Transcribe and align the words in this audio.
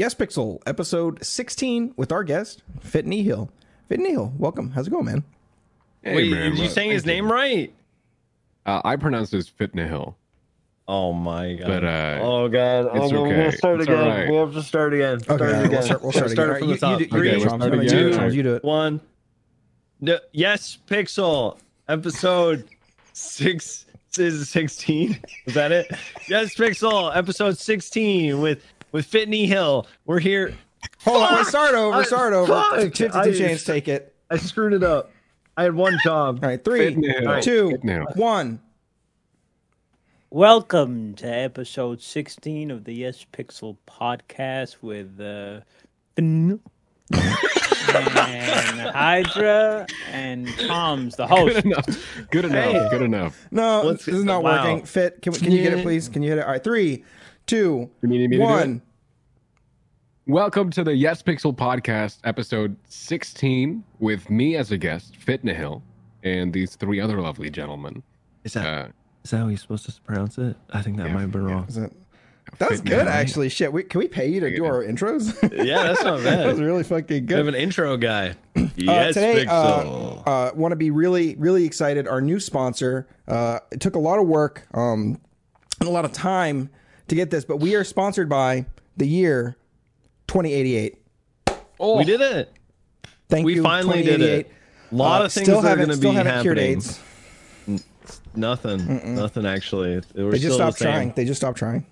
Yes 0.00 0.14
Pixel, 0.14 0.60
episode 0.64 1.22
16 1.22 1.92
with 1.98 2.10
our 2.10 2.24
guest, 2.24 2.62
Fit 2.80 3.04
Nihil. 3.04 3.50
Fit 3.86 4.00
Nihil, 4.00 4.32
welcome. 4.38 4.70
How's 4.70 4.86
it 4.86 4.90
going, 4.92 5.04
man? 5.04 5.24
Hey, 6.00 6.14
Wait, 6.16 6.30
man, 6.30 6.52
is 6.52 6.58
you 6.58 6.64
well, 6.64 6.72
saying 6.72 6.90
his 6.92 7.02
thank 7.02 7.16
you. 7.16 7.22
name 7.24 7.30
right? 7.30 7.74
Uh, 8.64 8.80
I 8.82 8.96
pronounce 8.96 9.28
this 9.28 9.50
Fitnahill. 9.50 10.14
Oh 10.88 11.12
my 11.12 11.52
god. 11.52 11.66
But, 11.66 11.84
uh, 11.84 12.18
oh 12.22 12.48
god. 12.48 12.88
Oh, 12.90 13.02
it's 13.04 13.12
no, 13.12 13.20
We're 13.24 13.26
okay. 13.28 13.36
gonna 13.36 13.52
start 13.52 13.80
It's 13.80 13.88
again. 13.90 14.00
alright. 14.00 14.30
We 14.30 14.36
have 14.36 14.54
to 14.54 14.62
start 14.62 14.94
again. 14.94 15.20
Start 15.20 15.42
Okay, 15.42 15.50
again. 15.58 15.70
we'll 15.70 15.82
start, 15.82 16.02
we'll 16.02 16.12
start, 16.12 16.30
Start 16.30 16.48
again. 16.48 16.58
from 16.60 16.68
the 16.68 16.74
You- 16.74 16.80
top. 16.80 17.00
You, 17.00 17.06
do- 17.06 17.16
Okay, 17.18 17.24
you, 17.26 17.32
let's 17.32 17.42
Trump, 17.44 17.62
start 17.62 17.74
you, 17.82 17.88
do 17.90 17.96
it, 17.98 18.02
All 18.04 18.08
Trump, 18.08 18.22
right. 18.22 18.32
you 18.32 18.42
do 18.42 18.54
it. 18.54 18.64
One. 18.64 19.00
No, 20.00 20.18
yes, 20.32 20.78
Pixel. 20.86 21.58
Episode 21.90 22.64
six 23.12 23.84
is 24.16 24.48
sixteen. 24.48 25.20
Is 25.44 25.52
that 25.52 25.72
it? 25.72 25.90
yes, 26.26 26.54
Pixel. 26.54 27.14
Episode 27.14 27.58
sixteen 27.58 28.40
with 28.40 28.64
with 28.92 29.06
Fitney 29.06 29.46
Hill. 29.46 29.86
We're 30.06 30.18
here. 30.20 30.54
Hold 31.04 31.22
on, 31.22 31.44
start 31.44 31.74
over, 31.74 31.96
I- 31.98 32.02
start 32.04 32.32
over. 32.32 32.52
fuck! 32.52 32.74
52 32.76 33.10
I- 33.12 33.32
chains, 33.32 33.64
take 33.64 33.88
it. 33.88 34.14
I 34.30 34.36
screwed 34.36 34.72
it 34.72 34.82
up. 34.82 35.10
I 35.56 35.64
had 35.64 35.74
one 35.74 35.98
job. 36.04 36.40
All 36.42 36.48
right, 36.48 36.62
three, 36.62 36.94
Fitnahill. 36.94 37.42
two, 37.42 37.68
Fitnahill. 37.82 38.16
one. 38.16 38.60
Welcome 40.30 41.14
to 41.16 41.26
episode 41.26 42.00
16 42.00 42.70
of 42.70 42.84
the 42.84 42.94
Yes 42.94 43.26
Pixel 43.32 43.76
podcast 43.88 44.76
with 44.80 45.20
uh, 45.20 45.60
Finn 46.14 46.60
and 47.12 48.80
Hydra 48.94 49.86
and 50.12 50.46
Tom's 50.68 51.16
the 51.16 51.26
host. 51.26 51.56
Good 51.56 51.64
enough. 51.66 51.86
Good 52.30 52.44
enough. 52.44 52.64
Hey. 52.72 52.88
Good 52.90 53.02
enough. 53.02 53.48
No, 53.50 53.82
What's- 53.86 54.04
this 54.04 54.14
is 54.14 54.24
not 54.24 54.44
wow. 54.44 54.62
working. 54.64 54.86
Fit, 54.86 55.20
can, 55.20 55.32
can 55.32 55.50
you 55.50 55.62
get 55.64 55.72
it, 55.72 55.82
please? 55.82 56.08
Can 56.08 56.22
you 56.22 56.30
hit 56.30 56.38
it? 56.38 56.44
All 56.44 56.52
right, 56.52 56.62
three, 56.62 57.04
two, 57.50 57.90
You 58.02 58.08
need 58.08 58.30
me 58.30 58.36
to 58.36 58.42
one. 58.44 58.82
it? 60.26 60.30
Welcome 60.30 60.70
to 60.70 60.84
the 60.84 60.94
Yes 60.94 61.20
Pixel 61.20 61.52
podcast, 61.52 62.18
episode 62.22 62.76
16, 62.88 63.82
with 63.98 64.30
me 64.30 64.54
as 64.54 64.70
a 64.70 64.78
guest, 64.78 65.14
Fitnahill, 65.18 65.82
and 66.22 66.52
these 66.52 66.76
three 66.76 67.00
other 67.00 67.20
lovely 67.20 67.50
gentlemen. 67.50 68.04
Is 68.44 68.52
that 68.52 68.64
Uh, 68.66 68.88
is 69.24 69.30
that 69.32 69.38
how 69.38 69.48
you're 69.48 69.58
supposed 69.58 69.84
to 69.92 70.00
pronounce 70.02 70.38
it? 70.38 70.54
I 70.72 70.80
think 70.82 70.96
that 70.98 71.08
Yeah, 71.08 71.12
might 71.14 71.22
have 71.22 71.32
been 71.32 71.48
yeah. 71.48 71.54
wrong. 71.54 71.66
Is 71.68 71.76
it? 71.78 71.92
That 72.58 72.70
was 72.70 72.82
Fitnahill. 72.82 72.84
good, 72.84 73.08
actually. 73.08 73.48
Shit, 73.48 73.72
we, 73.72 73.82
can 73.82 73.98
we 73.98 74.06
pay 74.06 74.28
you 74.28 74.38
to 74.38 74.54
do 74.54 74.64
our 74.64 74.84
intros? 74.84 75.34
Yeah, 75.66 75.82
that's 75.82 76.04
not 76.04 76.20
bad. 76.22 76.38
that 76.38 76.46
was 76.46 76.60
really 76.60 76.84
fucking 76.84 77.26
good. 77.26 77.34
We 77.34 77.38
have 77.46 77.48
an 77.48 77.56
intro 77.56 77.96
guy. 77.96 78.36
Uh, 78.56 78.68
yes, 78.76 79.14
today, 79.14 79.44
Pixel. 79.44 80.24
uh, 80.24 80.30
uh, 80.30 80.50
want 80.54 80.70
to 80.72 80.76
be 80.76 80.90
really, 80.92 81.34
really 81.36 81.64
excited. 81.64 82.06
Our 82.06 82.20
new 82.20 82.38
sponsor. 82.38 83.08
Uh, 83.26 83.58
it 83.72 83.80
took 83.80 83.96
a 83.96 83.98
lot 83.98 84.20
of 84.20 84.26
work 84.28 84.66
um, 84.72 85.20
and 85.80 85.88
a 85.88 85.92
lot 85.92 86.04
of 86.04 86.12
time 86.12 86.70
to 87.10 87.14
get 87.14 87.30
this, 87.30 87.44
but 87.44 87.58
we 87.58 87.74
are 87.76 87.84
sponsored 87.84 88.28
by 88.28 88.64
the 88.96 89.06
year 89.06 89.56
2088. 90.28 90.96
oh, 91.78 91.98
we 91.98 92.04
did 92.04 92.20
it. 92.20 92.52
Thank 93.28 93.44
We 93.46 93.54
you. 93.54 93.60
We 93.62 93.64
finally 93.64 94.02
did 94.02 94.20
it. 94.22 94.50
A 94.90 94.94
lot 94.94 95.22
Uh, 95.22 95.24
of 95.26 95.32
things 95.32 95.46
still 95.46 95.58
are 95.58 95.62
haven't, 95.62 95.78
going 95.78 95.88
to 95.90 95.96
still 95.96 96.10
be 96.10 96.16
haven't 96.16 96.42
cured 96.42 96.58
happening. 96.58 96.76
AIDS. 96.78 97.00
Nothing. 98.34 99.14
Nothing 99.14 99.46
actually. 99.46 100.00
We're 100.14 100.30
They 100.32 100.38
just 100.38 100.54
still 100.54 100.58
the 100.58 100.72
stopped 100.72 100.78
same. 100.78 100.92
trying. 100.92 101.12
They 101.14 101.24
just 101.24 101.40
stopped 101.40 101.58
trying. 101.58 101.86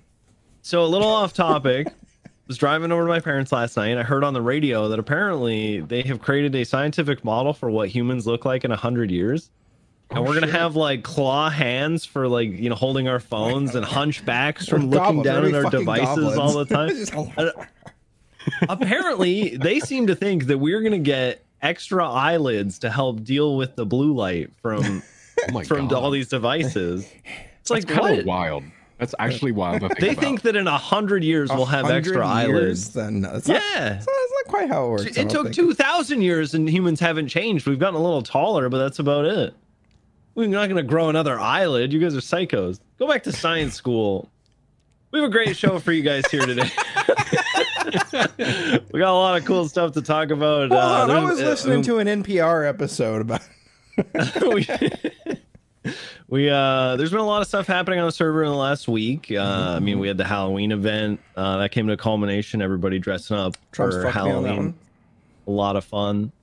So 0.63 0.83
a 0.85 0.87
little 0.87 1.09
off 1.09 1.33
topic. 1.33 1.89
was 2.49 2.57
driving 2.57 2.91
over 2.91 3.03
to 3.03 3.09
my 3.09 3.21
parents 3.21 3.53
last 3.53 3.77
night. 3.77 3.89
and 3.89 4.01
I 4.01 4.03
heard 4.03 4.25
on 4.25 4.33
the 4.33 4.41
radio 4.41 4.89
that 4.89 4.99
apparently 4.99 5.81
they 5.81 6.01
have 6.03 6.21
created 6.21 6.55
a 6.55 6.65
scientific 6.65 7.23
model 7.23 7.53
for 7.53 7.71
what 7.71 7.89
humans 7.91 8.27
look 8.27 8.45
like 8.47 8.65
in 8.65 8.71
a 8.73 8.77
hundred 8.77 9.11
years. 9.11 9.51
And 10.11 10.25
we're 10.25 10.35
gonna 10.35 10.47
oh, 10.47 10.51
have 10.51 10.75
like 10.75 11.03
claw 11.03 11.51
hands 11.51 12.05
for 12.05 12.29
like 12.29 12.51
you 12.51 12.71
know 12.71 12.75
holding 12.75 13.09
our 13.09 13.21
phones 13.21 13.75
and 13.75 13.85
hunchbacks 13.85 14.67
from 14.69 14.91
looking 14.91 15.23
goblins. 15.23 15.25
down 15.25 15.45
at 15.45 15.65
our 15.65 15.71
devices 15.71 16.39
all 16.39 16.65
the 16.65 16.65
time. 16.65 17.51
Apparently 18.69 19.57
they 19.57 19.81
seem 19.81 20.07
to 20.07 20.15
think 20.15 20.47
that 20.47 20.59
we're 20.59 20.81
going 20.81 20.93
to 20.93 20.99
get 20.99 21.45
extra 21.61 22.09
eyelids 22.09 22.79
to 22.79 22.91
help 22.91 23.23
deal 23.23 23.57
with 23.57 23.77
the 23.77 23.85
blue 23.85 24.15
light 24.15 24.51
from 24.63 25.03
oh 25.53 25.63
from 25.65 25.89
God. 25.89 25.93
all 25.93 26.11
these 26.11 26.29
devices 26.29 27.11
it's 27.61 27.71
like 27.71 27.87
Kind 27.87 28.21
of 28.21 28.27
wild. 28.27 28.65
That's 28.99 29.15
actually 29.19 29.53
wild 29.53 29.81
think 29.81 29.99
they 29.99 30.11
about. 30.11 30.23
think 30.23 30.43
that 30.43 30.57
in 30.57 30.67
a 30.67 30.79
hundred 30.79 31.23
years 31.23 31.51
we'll 31.51 31.67
have 31.67 31.91
extra 31.91 32.17
years, 32.17 32.27
eyelids 32.27 32.93
Then 32.95 33.21
no, 33.21 33.35
it's 33.35 33.47
not, 33.47 33.55
yeah 33.57 33.97
it's 33.97 34.07
not, 34.07 34.17
it's 34.19 34.33
not 34.47 34.51
quite 34.51 34.69
how 34.69 34.87
it 34.87 34.91
works. 34.91 35.17
It 35.17 35.29
took 35.29 35.53
2000 35.53 36.23
years 36.23 36.55
and 36.55 36.69
humans 36.69 37.01
haven't 37.01 37.29
changed 37.29 37.67
we've 37.67 37.79
gotten 37.79 37.97
a 37.97 38.03
little 38.03 38.23
taller 38.23 38.69
but 38.69 38.79
that's 38.79 38.99
about 38.99 39.25
it 39.27 39.55
we're 40.39 40.47
not 40.47 40.69
going 40.69 40.77
to 40.77 40.85
grow 40.85 41.09
another 41.09 41.37
eyelid. 41.37 41.93
You 41.93 41.99
guys 41.99 42.15
are 42.15 42.21
psychos. 42.21 42.79
Go 42.97 43.09
back 43.09 43.25
to 43.25 43.33
science 43.33 43.75
school. 43.75 44.31
We 45.11 45.19
have 45.19 45.29
a 45.29 45.33
great 45.33 45.57
show 45.57 45.81
for 45.81 45.91
you 45.91 46.03
guys 46.03 46.25
here 46.31 46.47
today. 46.47 46.71
We 48.93 49.01
got 49.01 49.13
a 49.13 49.17
lot 49.17 49.39
of 49.39 49.47
cool 49.47 49.67
stuff 49.67 49.93
to 49.93 50.03
talk 50.03 50.29
about 50.31 50.71
on, 50.71 51.11
I 51.11 51.25
was 51.25 51.41
uh, 51.41 51.47
listening 51.47 51.81
to 51.85 51.99
an 52.01 52.07
NPR 52.07 52.69
episode 52.69 53.23
about. 53.23 53.41
we, 56.29 56.51
uh 56.51 56.97
there's 56.97 57.11
been 57.11 57.21
a 57.21 57.27
lot 57.27 57.41
of 57.41 57.49
stuff 57.49 57.67
happening 57.67 57.99
on 57.99 58.05
the 58.07 58.13
server 58.13 58.45
in 58.45 58.51
the 58.51 58.57
last 58.57 58.89
week. 58.89 59.33
Uh 59.33 59.75
i 59.77 59.81
mean 59.81 59.99
we 59.99 60.07
had 60.07 60.19
the 60.19 60.25
halloween 60.25 60.71
event 60.71 61.19
uh 61.35 61.57
that 61.57 61.71
came 61.71 61.87
to 61.87 61.95
a 61.95 61.97
culmination. 61.97 62.61
Everybody 62.61 62.99
dressing 62.99 63.39
up 63.39 63.57
Trump's 63.73 63.97
for 63.97 64.03
fucked 64.03 64.17
me 64.17 64.33
on 64.33 64.43
that 64.43 64.49
halloween. 64.51 64.75
a 65.47 65.51
lot 65.51 65.77
of 65.77 65.85
fun. 65.85 66.31
uh, 66.31 66.38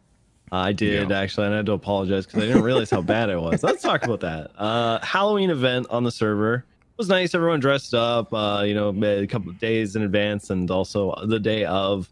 i 0.56 0.72
did 0.72 1.10
Yeah. 1.10 1.20
actually 1.20 1.46
and 1.48 1.54
i 1.54 1.58
had 1.58 1.66
to 1.68 1.74
apologize 1.74 2.26
because 2.26 2.44
i 2.44 2.48
didn't 2.48 2.64
realize 2.64 2.90
how 2.90 3.02
bad 3.02 3.30
it 3.30 3.40
was 3.40 3.64
let's 3.64 3.82
talk 3.82 4.04
about 4.04 4.20
that 4.22 4.52
uh 4.58 5.00
halloween 5.04 5.50
event 5.50 5.88
on 5.90 6.04
the 6.04 6.12
server 6.12 6.56
it 6.56 6.98
was 6.98 7.10
nice 7.10 7.34
everyone 7.36 7.60
dressed 7.60 7.94
up 7.94 8.34
uh 8.34 8.64
you 8.66 8.74
know 8.74 8.90
a 9.04 9.28
couple 9.28 9.50
of 9.50 9.60
days 9.60 9.96
in 9.96 10.02
advance 10.04 10.50
and 10.50 10.70
also 10.72 11.14
the 11.26 11.40
day 11.40 11.66
of 11.66 12.10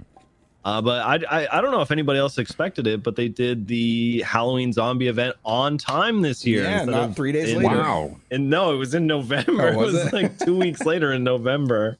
uh, 0.65 0.81
but 0.81 1.01
I, 1.05 1.41
I 1.41 1.57
I 1.57 1.61
don't 1.61 1.71
know 1.71 1.81
if 1.81 1.91
anybody 1.91 2.19
else 2.19 2.37
expected 2.37 2.87
it, 2.87 3.03
but 3.03 3.17
they 3.17 3.27
did 3.27 3.67
the 3.67 4.21
Halloween 4.21 4.71
zombie 4.71 5.09
event 5.09 5.35
on 5.43 5.77
time 5.77 6.21
this 6.21 6.45
year. 6.45 6.63
Yeah, 6.63 6.85
not 6.85 7.03
of 7.09 7.15
three 7.17 7.33
days 7.33 7.51
in- 7.51 7.57
later. 7.61 7.75
wow. 7.75 8.15
And 8.31 8.49
no, 8.49 8.73
it 8.73 8.77
was 8.77 8.93
in 8.93 9.05
November. 9.05 9.61
Oh, 9.61 9.67
it 9.67 9.75
was 9.75 9.91
was 9.93 10.05
it? 10.05 10.13
like 10.13 10.39
two 10.39 10.55
weeks 10.57 10.79
later 10.85 11.11
in 11.11 11.21
November. 11.21 11.97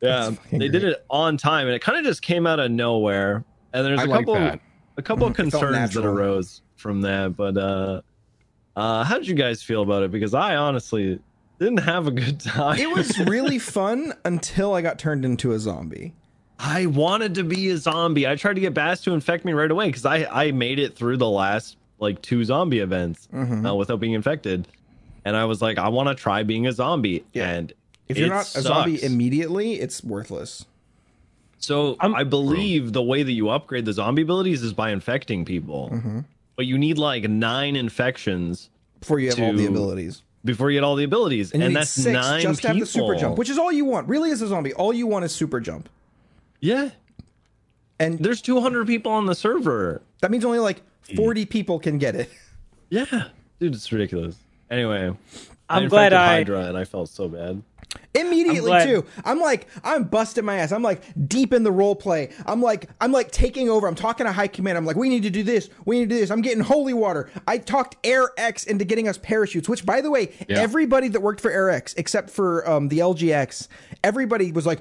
Yeah, 0.00 0.30
fucking 0.30 0.58
they 0.60 0.68
did 0.68 0.82
it 0.82 1.04
on 1.10 1.36
time, 1.36 1.66
and 1.66 1.76
it 1.76 1.82
kind 1.82 1.98
of 1.98 2.06
just 2.06 2.22
came 2.22 2.46
out 2.46 2.58
of 2.58 2.70
nowhere. 2.70 3.44
And 3.74 3.84
there's 3.84 4.00
I 4.00 4.04
a 4.04 4.06
like 4.06 4.20
couple 4.20 4.34
that. 4.36 4.60
A 4.98 5.02
couple 5.02 5.26
of 5.26 5.34
concerns 5.42 5.94
that 5.94 6.04
arose 6.04 6.60
from 6.76 7.00
that. 7.02 7.36
But 7.36 7.56
uh, 7.56 8.02
uh, 8.76 9.04
how 9.04 9.16
did 9.18 9.26
you 9.28 9.34
guys 9.34 9.62
feel 9.62 9.82
about 9.82 10.02
it? 10.02 10.10
Because 10.10 10.34
I 10.34 10.56
honestly 10.56 11.18
didn't 11.58 11.78
have 11.78 12.06
a 12.06 12.10
good 12.10 12.38
time. 12.54 12.78
It 12.78 12.90
was 12.90 13.18
really 13.20 13.58
fun 13.78 14.12
until 14.24 14.74
I 14.74 14.82
got 14.82 14.98
turned 14.98 15.24
into 15.24 15.52
a 15.52 15.58
zombie. 15.58 16.14
I 16.58 16.86
wanted 16.86 17.34
to 17.36 17.44
be 17.44 17.70
a 17.70 17.76
zombie. 17.76 18.26
I 18.26 18.34
tried 18.34 18.54
to 18.54 18.60
get 18.60 18.74
Bass 18.74 19.00
to 19.02 19.14
infect 19.14 19.44
me 19.44 19.52
right 19.52 19.70
away 19.70 19.86
because 19.86 20.04
I 20.04 20.24
I 20.24 20.50
made 20.52 20.78
it 20.80 20.96
through 20.96 21.16
the 21.18 21.28
last 21.28 21.76
like 22.00 22.20
two 22.22 22.44
zombie 22.44 22.80
events 22.80 23.28
Mhm. 23.32 23.68
uh, 23.68 23.74
without 23.74 24.00
being 24.00 24.12
infected, 24.12 24.66
and 25.24 25.36
I 25.36 25.44
was 25.44 25.62
like, 25.62 25.78
I 25.78 25.88
want 25.88 26.08
to 26.08 26.14
try 26.16 26.42
being 26.42 26.66
a 26.66 26.72
zombie. 26.72 27.24
Yeah. 27.32 27.48
And 27.50 27.72
If 28.08 28.18
you're 28.18 28.28
not 28.28 28.46
a 28.56 28.62
zombie 28.62 29.02
immediately, 29.02 29.74
it's 29.74 30.02
worthless. 30.02 30.64
So 31.58 31.96
I'm- 32.00 32.14
I 32.14 32.24
believe 32.24 32.92
the 32.92 33.02
way 33.02 33.22
that 33.22 33.32
you 33.32 33.48
upgrade 33.50 33.84
the 33.84 33.92
zombie 33.92 34.22
abilities 34.22 34.62
is 34.62 34.72
by 34.72 34.90
infecting 34.90 35.44
people, 35.44 35.90
Mhm. 35.92 36.24
but 36.56 36.66
you 36.66 36.78
need 36.78 36.98
like 36.98 37.28
nine 37.28 37.76
infections 37.76 38.70
Before 39.00 39.18
you 39.18 39.28
have 39.30 39.40
all 39.40 39.52
the 39.52 39.66
abilities. 39.66 40.22
before 40.44 40.70
you 40.70 40.76
get 40.78 40.84
all 40.84 40.96
the 40.96 41.04
abilities, 41.04 41.52
And, 41.52 41.62
and, 41.62 41.76
that's 41.76 41.90
six 41.90 42.06
nine 42.12 42.42
just 42.42 42.62
to 42.62 42.68
people. 42.68 42.78
have 42.78 42.80
the 42.80 42.86
super 42.86 43.14
jump, 43.16 43.38
which 43.38 43.50
is 43.50 43.58
all 43.58 43.72
you 43.72 43.84
want. 43.84 44.08
Really, 44.08 44.30
as 44.30 44.40
a 44.42 44.48
zombie, 44.48 44.72
all 44.74 44.92
you 44.92 45.06
want 45.06 45.24
is 45.24 45.32
super 45.32 45.60
jump. 45.60 45.88
yeah, 46.60 46.90
And 48.00 48.18
there's 48.20 48.40
200 48.40 48.86
people 48.86 49.10
on 49.10 49.26
the 49.26 49.34
server. 49.34 50.02
that 50.20 50.30
means 50.30 50.44
only 50.44 50.60
like 50.60 50.82
40 51.16 51.44
people 51.46 51.78
can 51.80 51.98
get 51.98 52.14
it. 52.14 52.30
Yeah, 52.90 53.04
dude, 53.60 53.74
it's 53.74 53.90
ridiculous. 53.92 54.36
Anyway, 54.70 55.08
I'm 55.68 55.84
I 55.84 55.86
glad 55.86 56.12
infected 56.12 56.18
I- 56.18 56.26
Hydra, 56.26 56.60
and 56.68 56.78
I 56.78 56.84
felt 56.84 57.08
so 57.10 57.28
bad. 57.28 57.62
Immediately 58.14 58.60
glad- 58.70 58.86
too. 58.86 59.04
I'm 59.24 59.40
like, 59.40 59.66
I'm 59.84 60.04
busting 60.04 60.44
my 60.44 60.56
ass. 60.56 60.72
I'm 60.72 60.82
like 60.82 61.02
deep 61.28 61.52
in 61.52 61.62
the 61.62 61.72
role 61.72 61.94
play. 61.94 62.30
I'm 62.46 62.60
like, 62.60 62.88
I'm 63.00 63.12
like 63.12 63.30
taking 63.30 63.68
over. 63.70 63.86
I'm 63.86 63.94
talking 63.94 64.26
to 64.26 64.32
high 64.32 64.48
command. 64.48 64.76
I'm 64.76 64.84
like, 64.84 64.96
we 64.96 65.08
need 65.08 65.22
to 65.22 65.30
do 65.30 65.42
this. 65.42 65.70
We 65.84 65.98
need 66.00 66.08
to 66.08 66.14
do 66.14 66.20
this. 66.20 66.30
I'm 66.30 66.42
getting 66.42 66.60
holy 66.62 66.94
water. 66.94 67.30
I 67.46 67.58
talked 67.58 67.96
Air 68.04 68.28
X 68.36 68.64
into 68.64 68.84
getting 68.84 69.08
us 69.08 69.18
parachutes, 69.18 69.68
which 69.68 69.86
by 69.86 70.00
the 70.00 70.10
way, 70.10 70.32
Yeah. 70.48 70.58
everybody 70.60 71.08
that 71.08 71.20
worked 71.20 71.40
for 71.40 71.50
Air 71.50 71.70
X, 71.70 71.94
except 71.96 72.30
for 72.30 72.68
um, 72.68 72.88
the 72.88 72.98
LGX, 72.98 73.68
everybody 74.04 74.52
was 74.52 74.66
like, 74.66 74.80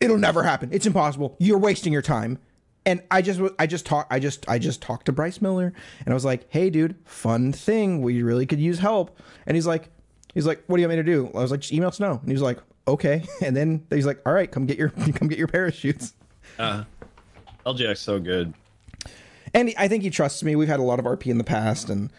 it'll 0.00 0.18
never 0.18 0.42
happen. 0.42 0.68
It's 0.72 0.86
impossible. 0.86 1.36
You're 1.38 1.58
wasting 1.58 1.92
your 1.92 2.02
time. 2.02 2.38
And 2.84 3.00
I 3.12 3.22
just, 3.22 3.40
I 3.60 3.66
just 3.68 3.86
talk, 3.86 4.08
I 4.10 4.18
just, 4.18 4.46
I 4.48 4.58
just 4.58 4.82
talked 4.82 5.06
to 5.06 5.12
Bryce 5.12 5.40
Miller, 5.40 5.72
and 6.00 6.08
I 6.08 6.14
was 6.14 6.24
like, 6.24 6.46
"Hey, 6.48 6.68
dude, 6.68 6.96
fun 7.04 7.52
thing. 7.52 8.02
We 8.02 8.24
really 8.24 8.44
could 8.44 8.58
use 8.58 8.80
help." 8.80 9.16
And 9.46 9.54
he's 9.56 9.68
like, 9.68 9.88
he's 10.34 10.46
like, 10.46 10.62
"What 10.66 10.76
do 10.76 10.82
you 10.82 10.88
want 10.88 10.98
me 10.98 11.02
to 11.04 11.10
do?" 11.12 11.30
I 11.34 11.38
was 11.42 11.50
like, 11.50 11.60
"Just 11.60 11.72
email 11.72 11.90
Snow." 11.92 12.12
And 12.18 12.26
he 12.26 12.32
was 12.32 12.42
like, 12.42 12.58
"Okay." 12.88 13.22
And 13.42 13.56
then 13.56 13.86
he's 13.90 14.06
like, 14.06 14.20
"All 14.26 14.32
right, 14.32 14.50
come 14.50 14.66
get 14.66 14.78
your, 14.78 14.88
come 15.14 15.28
get 15.28 15.38
your 15.38 15.48
parachutes." 15.48 16.14
Uh, 16.58 16.84
LGX 17.66 17.98
so 17.98 18.18
good. 18.18 18.52
And 19.54 19.72
I 19.78 19.86
think 19.88 20.02
he 20.02 20.10
trusts 20.10 20.42
me. 20.42 20.56
We've 20.56 20.68
had 20.68 20.80
a 20.80 20.84
lot 20.84 20.98
of 20.98 21.04
RP 21.04 21.26
in 21.26 21.38
the 21.38 21.44
past, 21.44 21.90
and 21.90 22.10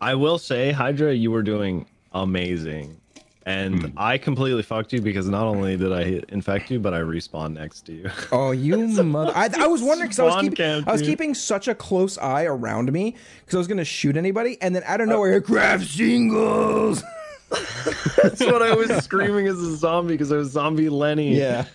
I 0.00 0.14
will 0.14 0.38
say, 0.38 0.72
Hydra, 0.72 1.12
you 1.14 1.30
were 1.30 1.42
doing 1.42 1.86
amazing. 2.12 2.98
And 3.44 3.82
Hmm. 3.82 3.86
I 3.98 4.18
completely 4.18 4.62
fucked 4.62 4.92
you 4.92 5.00
because 5.00 5.28
not 5.28 5.46
only 5.46 5.76
did 5.76 5.92
I 5.92 6.22
infect 6.28 6.70
you, 6.70 6.78
but 6.78 6.94
I 6.94 7.00
respawned 7.00 7.54
next 7.54 7.86
to 7.86 7.92
you. 7.92 8.10
Oh, 8.32 8.52
you 8.52 8.78
mother! 9.02 9.32
I, 9.34 9.48
I 9.58 9.66
was 9.66 9.82
wondering 9.82 10.08
because 10.10 10.20
I 10.20 10.24
was 10.24 10.36
keeping 10.36 10.54
camp, 10.56 10.88
I 10.88 10.92
was 10.92 11.00
dude. 11.02 11.10
keeping 11.10 11.34
such 11.34 11.66
a 11.68 11.74
close 11.74 12.18
eye 12.18 12.44
around 12.44 12.92
me 12.92 13.16
because 13.40 13.56
I 13.56 13.58
was 13.58 13.66
gonna 13.66 13.84
shoot 13.84 14.16
anybody, 14.16 14.58
and 14.62 14.74
then 14.76 14.82
out 14.86 15.00
of 15.00 15.08
nowhere, 15.08 15.40
grab 15.40 15.82
singles. 15.82 17.02
That's 18.22 18.40
what 18.40 18.62
I 18.62 18.74
was 18.74 18.90
screaming 19.04 19.46
as 19.46 19.58
a 19.60 19.76
zombie 19.76 20.14
because 20.14 20.32
I 20.32 20.36
was 20.36 20.50
zombie 20.50 20.88
Lenny. 20.88 21.36
Yeah. 21.36 21.66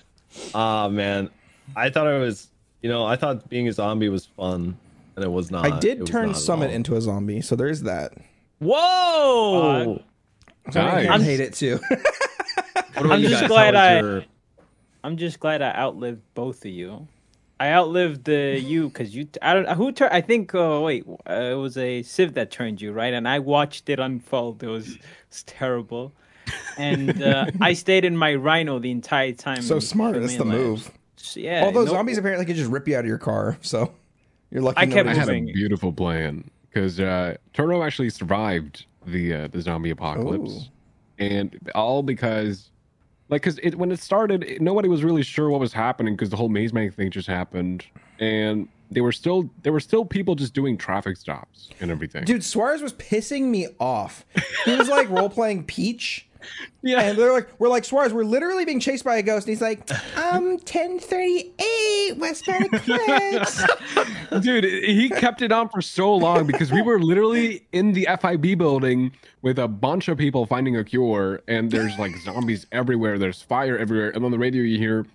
Ah 0.54 0.88
man, 0.90 1.30
I 1.76 1.90
thought 1.90 2.08
I 2.08 2.18
was. 2.18 2.48
You 2.82 2.90
know, 2.90 3.06
I 3.06 3.16
thought 3.16 3.50
being 3.50 3.68
a 3.68 3.74
zombie 3.74 4.10
was 4.10 4.26
fun, 4.26 4.78
and 5.16 5.26
it 5.26 5.30
was 5.32 5.50
not. 5.52 5.66
I 5.66 5.80
did 5.80 6.06
turn 6.06 6.34
Summit 6.36 6.72
into 6.72 6.96
a 6.96 7.02
zombie, 7.02 7.42
so 7.42 7.56
there's 7.56 7.82
that. 7.84 8.14
Whoa! 8.60 10.02
So 10.72 10.82
I 10.82 11.04
Nice. 11.06 11.22
hate 11.24 11.40
it 11.40 11.54
too. 11.54 11.80
I'm 12.96 13.22
just 13.22 13.48
glad 13.48 13.76
I- 13.76 14.00
your- 14.00 14.24
I'm 15.04 15.18
just 15.18 15.40
glad 15.40 15.62
I 15.62 15.74
outlived 15.76 16.22
both 16.34 16.66
of 16.66 16.72
you. 16.72 17.08
I 17.60 17.72
outlived 17.72 18.26
the 18.26 18.60
you 18.60 18.90
because 18.90 19.16
you. 19.16 19.28
I 19.42 19.54
don't. 19.54 19.68
Who 19.70 19.92
turned? 19.92 20.14
I 20.14 20.22
think. 20.22 20.54
Oh 20.54 20.82
wait, 20.84 21.06
uh, 21.08 21.34
it 21.34 21.56
was 21.56 21.78
a 21.78 22.04
Civ 22.04 22.34
that 22.36 22.52
turned 22.52 22.82
you 22.82 22.92
right, 22.92 23.14
and 23.14 23.28
I 23.28 23.40
watched 23.40 23.90
it 23.90 24.00
unfold. 24.00 24.62
It 24.62 24.68
was, 24.68 24.96
it 24.96 25.02
was 25.30 25.44
terrible, 25.44 26.14
and 26.78 27.22
uh, 27.22 27.48
I 27.62 27.74
stayed 27.74 28.06
in 28.06 28.16
my 28.16 28.36
Rhino 28.36 28.80
the 28.80 28.92
entire 28.92 29.34
time. 29.34 29.62
so 29.62 29.76
in 29.76 29.82
smart. 29.82 30.20
That's 30.20 30.38
the 30.38 30.46
move. 30.46 30.86
Labs. 30.86 31.38
Yeah. 31.38 31.64
Although 31.64 31.86
no- 31.86 31.92
zombies 31.92 32.18
apparently 32.18 32.46
can 32.46 32.56
just 32.56 32.70
rip 32.70 32.88
you 32.88 32.96
out 32.96 33.02
of 33.02 33.08
your 33.08 33.18
car, 33.18 33.58
so 33.62 33.92
you're 34.52 34.62
lucky. 34.62 34.78
I 34.78 34.86
kept 34.86 35.08
nobody 35.08 35.18
I 35.18 35.20
had 35.20 35.30
a 35.30 35.42
beautiful 35.54 35.92
plan 35.92 36.50
because 36.70 37.00
uh, 37.00 37.38
Turo 37.54 37.86
actually 37.86 38.12
survived 38.12 38.86
the 39.06 39.34
uh, 39.34 39.48
the 39.48 39.62
zombie 39.62 39.90
apocalypse, 39.90 40.70
and 41.18 41.58
all 41.74 42.04
because, 42.04 42.70
like, 43.30 43.42
because 43.42 43.58
it 43.60 43.76
when 43.76 43.92
it 43.92 44.00
started, 44.00 44.44
it- 44.44 44.62
nobody 44.62 44.88
was 44.90 45.04
really 45.04 45.24
sure 45.24 45.50
what 45.50 45.60
was 45.60 45.74
happening 45.74 46.16
because 46.16 46.30
the 46.30 46.38
whole 46.38 46.50
maze 46.50 46.74
man 46.74 46.92
thing 46.92 47.12
just 47.12 47.28
happened, 47.28 47.86
and 48.20 48.68
they 48.92 49.02
were 49.02 49.12
still 49.12 49.50
there 49.64 49.74
were 49.74 49.80
still 49.80 50.06
people 50.06 50.36
just 50.36 50.54
doing 50.54 50.78
traffic 50.78 51.18
stops 51.18 51.70
and 51.82 51.92
everything. 51.92 52.24
Dude, 52.26 52.44
Suarez 52.44 52.82
was 52.82 52.94
pissing 52.94 53.44
me 53.46 53.68
off. 53.80 54.26
He 54.66 54.76
was 54.76 54.88
like 54.90 55.10
role 55.12 55.30
playing 55.30 55.66
Peach. 55.66 56.27
yeah, 56.82 57.02
And 57.02 57.18
they're 57.18 57.34
like, 57.34 57.50
we're 57.60 57.70
like, 57.70 57.86
Suarez, 57.86 58.14
we're 58.14 58.24
literally 58.24 58.66
being 58.66 58.80
chased 58.80 59.04
by 59.04 59.18
a 59.18 59.24
ghost. 59.24 59.48
And 59.48 59.52
he's 59.54 59.62
like, 59.62 59.90
um, 60.18 60.58
1038 60.58 62.18
Westbound 62.18 62.70
Eclipse. 62.74 63.64
dude, 64.42 64.64
he 64.64 65.10
kept 65.10 65.42
it 65.42 65.52
on 65.52 65.70
for 65.70 65.82
so 65.82 66.14
long 66.14 66.46
because 66.48 66.72
we 66.72 66.82
were 66.82 67.00
literally 67.00 67.66
in 67.72 67.94
the 67.94 68.08
FIB 68.22 68.58
building 68.58 69.12
with 69.42 69.60
a 69.60 69.68
bunch 69.68 70.08
of 70.08 70.18
people 70.18 70.46
finding 70.46 70.76
a 70.78 70.84
cure, 70.84 71.42
and 71.48 71.72
there's 71.72 71.98
like 71.98 72.16
zombies 72.18 72.68
everywhere. 72.72 73.18
There's 73.18 73.42
fire 73.42 73.78
everywhere, 73.78 74.10
and 74.10 74.26
on 74.26 74.32
the 74.32 74.40
radio 74.40 74.64
you 74.64 74.78
hear 74.78 75.06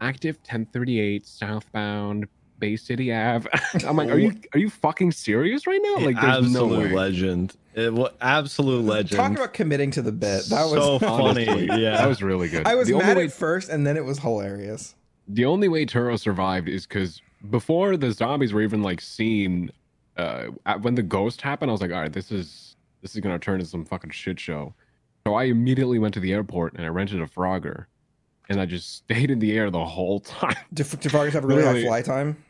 active 0.00 0.36
1038 0.38 1.26
southbound 1.26 2.28
Bay 2.58 2.76
City 2.76 3.12
Ave. 3.12 3.48
I'm 3.86 3.96
like, 3.96 4.10
are 4.10 4.18
you 4.18 4.32
are 4.54 4.58
you 4.58 4.70
fucking 4.70 5.12
serious 5.12 5.66
right 5.66 5.80
now? 5.82 5.98
Like, 6.06 6.20
there's 6.20 6.52
no 6.52 6.66
way. 6.66 6.92
legend. 6.92 7.56
It 7.76 7.92
was 7.92 8.10
absolute 8.22 8.84
legend. 8.84 9.18
Talk 9.20 9.32
about 9.32 9.52
committing 9.52 9.90
to 9.92 10.02
the 10.02 10.10
bit. 10.10 10.46
That 10.48 10.64
was 10.64 10.72
so 10.72 10.98
funny. 10.98 11.44
Yeah, 11.66 11.98
that 11.98 12.08
was 12.08 12.22
really 12.22 12.48
good. 12.48 12.66
I 12.66 12.74
was 12.74 12.88
the 12.88 12.94
only 12.94 13.04
mad 13.06 13.16
way 13.18 13.24
at 13.26 13.32
first, 13.32 13.68
and 13.68 13.86
then 13.86 13.96
it 13.98 14.04
was 14.04 14.18
hilarious. 14.18 14.94
the 15.28 15.44
only 15.44 15.68
way 15.68 15.84
Turo 15.84 16.18
survived 16.18 16.68
is 16.68 16.86
because 16.86 17.20
before 17.50 17.98
the 17.98 18.12
zombies 18.12 18.54
were 18.54 18.62
even 18.62 18.82
like 18.82 19.02
seen, 19.02 19.70
uh, 20.16 20.46
when 20.80 20.94
the 20.94 21.02
ghost 21.02 21.42
happened, 21.42 21.70
I 21.70 21.72
was 21.72 21.82
like, 21.82 21.92
all 21.92 22.00
right, 22.00 22.12
this 22.12 22.32
is 22.32 22.76
this 23.02 23.14
is 23.14 23.20
gonna 23.20 23.38
turn 23.38 23.56
into 23.56 23.66
some 23.66 23.84
fucking 23.84 24.10
shit 24.10 24.40
show. 24.40 24.72
So 25.26 25.34
I 25.34 25.44
immediately 25.44 25.98
went 25.98 26.14
to 26.14 26.20
the 26.20 26.32
airport 26.32 26.72
and 26.74 26.84
I 26.84 26.88
rented 26.88 27.20
a 27.20 27.26
Frogger, 27.26 27.86
and 28.48 28.58
I 28.58 28.64
just 28.64 28.96
stayed 28.96 29.30
in 29.30 29.38
the 29.38 29.52
air 29.52 29.70
the 29.70 29.84
whole 29.84 30.20
time. 30.20 30.56
Do, 30.72 30.82
do 30.82 31.08
Froggers 31.10 31.32
have 31.32 31.44
a 31.44 31.46
really 31.46 31.60
high 31.60 31.72
Literally. 31.72 31.86
fly 31.88 32.00
time? 32.02 32.42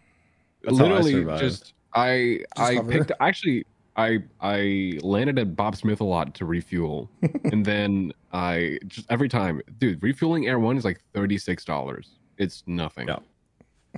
That's 0.63 0.79
how 0.79 0.85
I 0.85 0.89
Literally, 0.89 1.25
just 1.41 1.73
I 1.95 2.39
Just 2.57 2.71
I 2.71 2.75
hover. 2.77 2.93
picked 2.93 3.11
actually. 3.19 3.67
I 3.97 4.19
I 4.41 4.99
landed 5.03 5.39
at 5.39 5.57
Bob 5.57 5.77
Smith 5.77 6.01
a 6.01 6.05
lot 6.05 6.35
to 6.35 6.45
refuel, 6.45 7.11
and 7.45 7.65
then 7.65 8.13
I 8.33 8.79
just 8.87 9.11
every 9.11 9.29
time, 9.29 9.63
dude, 9.79 10.03
refueling 10.03 10.47
Air 10.47 10.59
One 10.59 10.77
is 10.77 10.85
like 10.85 11.01
thirty 11.15 11.39
six 11.39 11.65
dollars. 11.65 12.11
It's 12.39 12.63
nothing. 12.67 13.09
Yeah. 13.09 13.19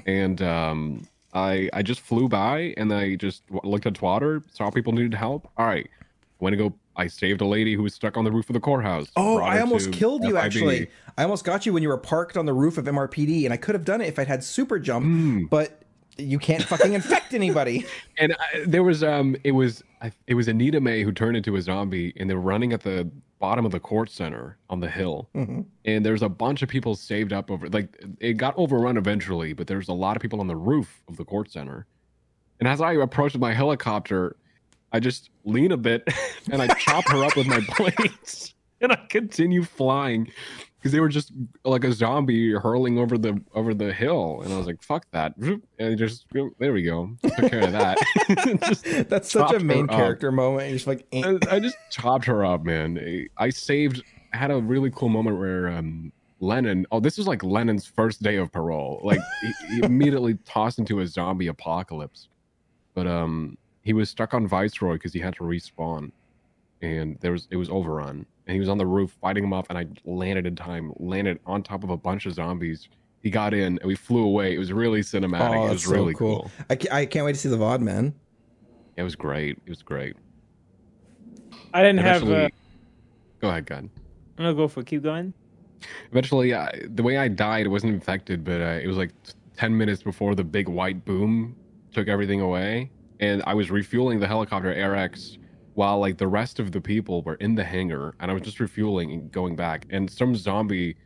And 0.07 0.41
um, 0.43 1.09
I 1.35 1.69
I 1.73 1.83
just 1.83 2.01
flew 2.01 2.29
by 2.29 2.75
and 2.77 2.93
I 2.93 3.17
just 3.17 3.45
w- 3.49 3.69
looked 3.69 3.87
at 3.87 3.95
Twitter, 3.95 4.43
saw 4.53 4.71
people 4.71 4.93
needed 4.93 5.15
help. 5.15 5.51
All 5.57 5.67
right, 5.67 5.89
went 6.41 6.53
to 6.53 6.57
go. 6.57 6.75
I 6.95 7.07
saved 7.07 7.41
a 7.41 7.47
lady 7.47 7.75
who 7.75 7.85
was 7.85 7.95
stuck 7.95 8.17
on 8.17 8.25
the 8.25 8.33
roof 8.33 8.51
of 8.51 8.55
the 8.55 8.61
courthouse. 8.61 9.07
Oh, 9.17 9.39
I 9.39 9.61
almost 9.61 9.93
killed 9.93 10.25
you, 10.25 10.31
FIB. 10.35 10.37
actually. 10.45 10.89
I 11.17 11.23
almost 11.23 11.45
got 11.45 11.65
you 11.65 11.73
when 11.73 11.83
you 11.83 11.89
were 11.89 11.97
parked 11.99 12.37
on 12.37 12.45
the 12.47 12.53
roof 12.53 12.77
of 12.77 12.87
MRPD, 12.87 13.45
and 13.45 13.53
I 13.53 13.57
could 13.57 13.75
have 13.77 13.85
done 13.85 14.01
it 14.01 14.07
if 14.09 14.19
I'd 14.19 14.27
had 14.27 14.43
super 14.43 14.79
jump, 14.81 15.05
Hmm. 15.07 15.45
but 15.45 15.78
you 16.19 16.39
can't 16.39 16.63
fucking 16.65 16.93
infect 16.95 17.33
anybody. 17.33 17.87
and 18.19 18.35
I, 18.35 18.65
there 18.67 18.83
was 18.83 19.03
um 19.03 19.37
it 19.45 19.53
was 19.53 19.83
I, 20.03 20.13
it 20.27 20.35
was 20.35 20.49
Anita 20.49 20.81
May 20.81 21.03
who 21.03 21.13
turned 21.13 21.37
into 21.37 21.57
a 21.57 21.63
zombie 21.63 22.13
and 22.17 22.29
they're 22.29 22.37
running 22.39 22.73
at 22.73 22.83
the 22.83 23.11
bottom 23.39 23.65
of 23.65 23.71
the 23.71 23.79
court 23.81 24.11
center 24.11 24.57
on 24.69 24.81
the 24.81 24.89
hill 24.91 25.29
Mhm. 25.35 25.65
and 25.85 26.05
there's 26.05 26.23
a 26.23 26.29
bunch 26.29 26.63
of 26.63 26.69
people 26.69 26.97
saved 26.97 27.33
up 27.33 27.53
over 27.53 27.69
like 27.69 27.97
it 28.19 28.33
got 28.33 28.53
overrun 28.59 28.97
eventually 28.97 29.53
but 29.53 29.69
there's 29.69 29.87
a 29.89 29.93
lot 29.93 30.17
of 30.17 30.21
people 30.23 30.41
on 30.41 30.49
the 30.49 30.57
roof 30.57 31.03
of 31.07 31.17
the 31.17 31.25
court 31.25 31.49
center 31.53 31.87
and 32.59 32.69
as 32.69 32.81
I 32.81 32.95
approached 32.95 33.39
my 33.39 33.55
helicopter 33.55 34.35
I 34.91 34.99
just 34.99 35.31
lean 35.45 35.71
a 35.71 35.77
bit 35.77 36.03
and 36.51 36.61
I 36.61 36.67
chop 36.75 37.07
her 37.11 37.25
up 37.25 37.37
with 37.37 37.47
my 37.47 37.61
blades 37.79 38.55
and 38.81 38.91
I 38.91 38.97
continue 39.09 39.63
flying 39.63 40.33
because 40.79 40.93
they 40.93 41.01
were 41.01 41.09
just 41.09 41.33
like 41.65 41.85
a 41.85 41.93
zombie 41.93 42.53
hurling 42.53 42.99
over 42.99 43.19
the 43.19 43.41
over 43.55 43.75
the 43.75 43.93
hill 43.93 44.41
and 44.45 44.53
I 44.53 44.57
was 44.57 44.67
like 44.67 44.83
fuck 44.83 45.07
that 45.13 45.35
and 45.37 45.99
just 45.99 46.27
there 46.59 46.73
we 46.73 46.83
go 46.83 47.11
took 47.23 47.51
care 47.51 47.65
of 47.65 47.73
that 47.73 47.99
That's 49.09 49.31
such 49.33 49.53
a 49.53 49.61
main 49.61 49.89
her 49.89 49.93
up. 49.95 49.99
character 49.99 50.33
moment. 50.33 50.69
You're 50.69 50.77
just 50.77 50.87
like, 50.87 51.07
eh. 51.13 51.39
I, 51.51 51.57
I 51.57 51.61
just 51.61 51.77
chopped 51.91 52.25
her 52.27 52.45
up, 52.45 52.65
man. 52.65 53.27
I 53.37 53.51
saved. 53.51 54.03
Had 54.33 54.51
a 54.51 54.57
really 54.57 54.91
cool 54.91 55.09
moment 55.09 55.39
where 55.39 55.69
um, 55.69 56.13
Lennon. 56.41 56.87
Oh, 56.93 57.01
this 57.01 57.17
was 57.17 57.27
like 57.27 57.43
Lennon's 57.43 57.87
first 57.87 58.23
day 58.23 58.37
of 58.37 58.53
parole. 58.53 59.01
Like 59.03 59.21
he, 59.41 59.77
he 59.77 59.83
immediately 59.83 60.35
tossed 60.45 60.79
into 60.79 61.01
a 61.01 61.07
zombie 61.07 61.47
apocalypse, 61.47 62.29
but 62.95 63.07
um, 63.07 63.57
he 63.83 63.93
was 63.95 64.11
stuck 64.11 64.35
on 64.35 64.47
Viceroy 64.47 64.95
because 64.95 65.13
he 65.15 65.21
had 65.21 65.35
to 65.35 65.45
respawn, 65.45 66.11
and 66.83 67.19
there 67.21 67.33
was 67.33 67.49
it 67.51 67.57
was 67.57 67.71
overrun, 67.71 68.27
and 68.49 68.55
he 68.55 68.59
was 68.61 68.69
on 68.71 68.79
the 68.79 68.87
roof 68.87 69.15
fighting 69.21 69.45
him 69.45 69.53
off, 69.53 69.67
and 69.69 69.79
I 69.79 69.87
landed 70.05 70.47
in 70.47 70.57
time, 70.57 70.93
landed 70.97 71.39
on 71.47 71.63
top 71.63 71.85
of 71.85 71.91
a 71.91 71.97
bunch 71.97 72.25
of 72.27 72.33
zombies. 72.33 72.89
He 73.23 73.31
got 73.31 73.53
in, 73.53 73.79
and 73.79 73.85
we 73.85 73.95
flew 73.95 74.25
away. 74.25 74.55
It 74.55 74.59
was 74.59 74.73
really 74.73 75.03
cinematic. 75.03 75.51
oh, 75.57 75.67
it 75.67 75.71
was 75.71 75.85
so 75.85 75.91
really 75.93 76.15
cool. 76.15 76.41
cool. 76.43 76.51
I, 76.71 76.77
ca- 76.77 76.89
I 76.91 77.05
can't 77.07 77.27
wait 77.27 77.35
to 77.35 77.39
see 77.39 77.49
the 77.51 77.59
VOD, 77.59 77.81
man. 77.83 78.15
It 78.97 79.03
was 79.03 79.15
great. 79.15 79.59
It 79.67 79.69
was 79.69 79.83
great. 79.83 80.17
I 81.75 81.83
didn't 81.83 81.99
have. 81.99 82.23
Eventually, 82.23 82.45
Uh, 82.47 82.49
go 83.41 83.49
ahead, 83.51 83.67
gun. 83.67 83.91
I'm 84.39 84.45
gonna 84.45 84.55
go 84.55 84.67
for 84.67 84.83
keep 84.83 85.03
going. 85.03 85.35
Eventually, 86.11 86.55
uh, 86.55 86.69
the 86.95 87.03
way 87.03 87.19
I 87.19 87.29
died, 87.29 87.67
it 87.67 87.69
wasn't 87.69 87.93
infected, 87.95 88.45
but 88.45 88.61
uh, 88.61 88.81
it 88.83 88.87
was 88.87 88.97
like 88.97 89.13
10 89.57 89.77
minutes 89.77 90.03
before 90.03 90.35
the 90.35 90.43
big 90.45 90.69
white 90.69 91.05
boom 91.05 91.55
took 91.93 92.09
everything 92.09 92.41
away. 92.41 92.91
And 93.21 93.43
I 93.47 93.55
was 93.55 93.71
refueling 93.71 94.21
the 94.21 94.27
helicopter 94.27 94.73
AirX 94.75 95.39
while 95.79 96.01
like 96.01 96.19
the 96.19 96.27
rest 96.27 96.59
of 96.59 96.73
the 96.73 96.81
people 96.81 97.23
were 97.23 97.37
in 97.37 97.55
the 97.55 97.63
hangar. 97.63 98.13
And 98.19 98.33
I 98.33 98.35
was 98.35 98.43
just 98.43 98.59
refueling 98.59 99.13
and 99.13 99.31
going 99.31 99.55
back. 99.55 99.87
And 99.91 100.11
some 100.11 100.35
zombie 100.35 100.97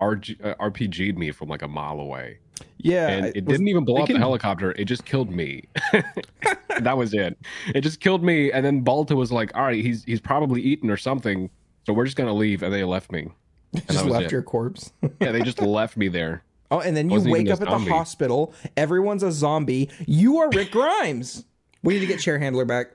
RG, 0.00 0.44
uh, 0.44 0.56
RPG'd 0.56 1.16
me 1.16 1.30
from 1.30 1.48
like 1.48 1.62
a 1.62 1.68
mile 1.68 2.00
away. 2.00 2.38
Yeah, 2.78 3.06
And 3.06 3.26
I- 3.26 3.28
it 3.28 3.44
was- 3.44 3.52
didn't 3.54 3.68
even 3.68 3.84
blow 3.84 3.98
they 3.98 4.02
up 4.02 4.08
the 4.08 4.18
helicopter. 4.18 4.72
It 4.72 4.86
just 4.86 5.04
killed 5.04 5.30
me. 5.30 5.62
that 6.80 6.96
was 6.98 7.14
it. 7.14 7.38
It 7.72 7.82
just 7.82 8.00
killed 8.00 8.24
me. 8.24 8.50
And 8.50 8.66
then 8.66 8.80
Balta 8.80 9.14
was 9.14 9.30
like, 9.30 9.56
all 9.56 9.62
right, 9.62 9.82
he's, 9.82 10.02
he's 10.02 10.20
probably 10.20 10.60
eaten 10.60 10.90
or 10.90 10.96
something. 10.96 11.48
So 11.86 11.92
we're 11.92 12.04
just 12.04 12.16
going 12.16 12.28
to 12.28 12.34
leave. 12.34 12.64
And 12.64 12.74
they 12.74 12.82
left 12.82 13.12
me. 13.12 13.28
And 13.74 13.86
just 13.86 14.06
left 14.06 14.26
it. 14.26 14.32
your 14.32 14.42
corpse. 14.42 14.92
Yeah, 15.20 15.30
they 15.30 15.42
just 15.42 15.62
left 15.62 15.96
me 15.96 16.08
there. 16.08 16.42
Oh, 16.72 16.80
and 16.80 16.96
then 16.96 17.10
you 17.10 17.20
wake 17.30 17.48
up 17.48 17.60
at 17.62 17.68
the 17.68 17.78
hospital. 17.78 18.54
Everyone's 18.76 19.22
a 19.22 19.30
zombie. 19.30 19.88
You 20.04 20.38
are 20.38 20.50
Rick 20.50 20.72
Grimes. 20.72 21.44
We 21.84 21.94
need 21.94 22.00
to 22.00 22.06
get 22.06 22.18
chair 22.18 22.38
handler 22.40 22.64
back. 22.64 22.88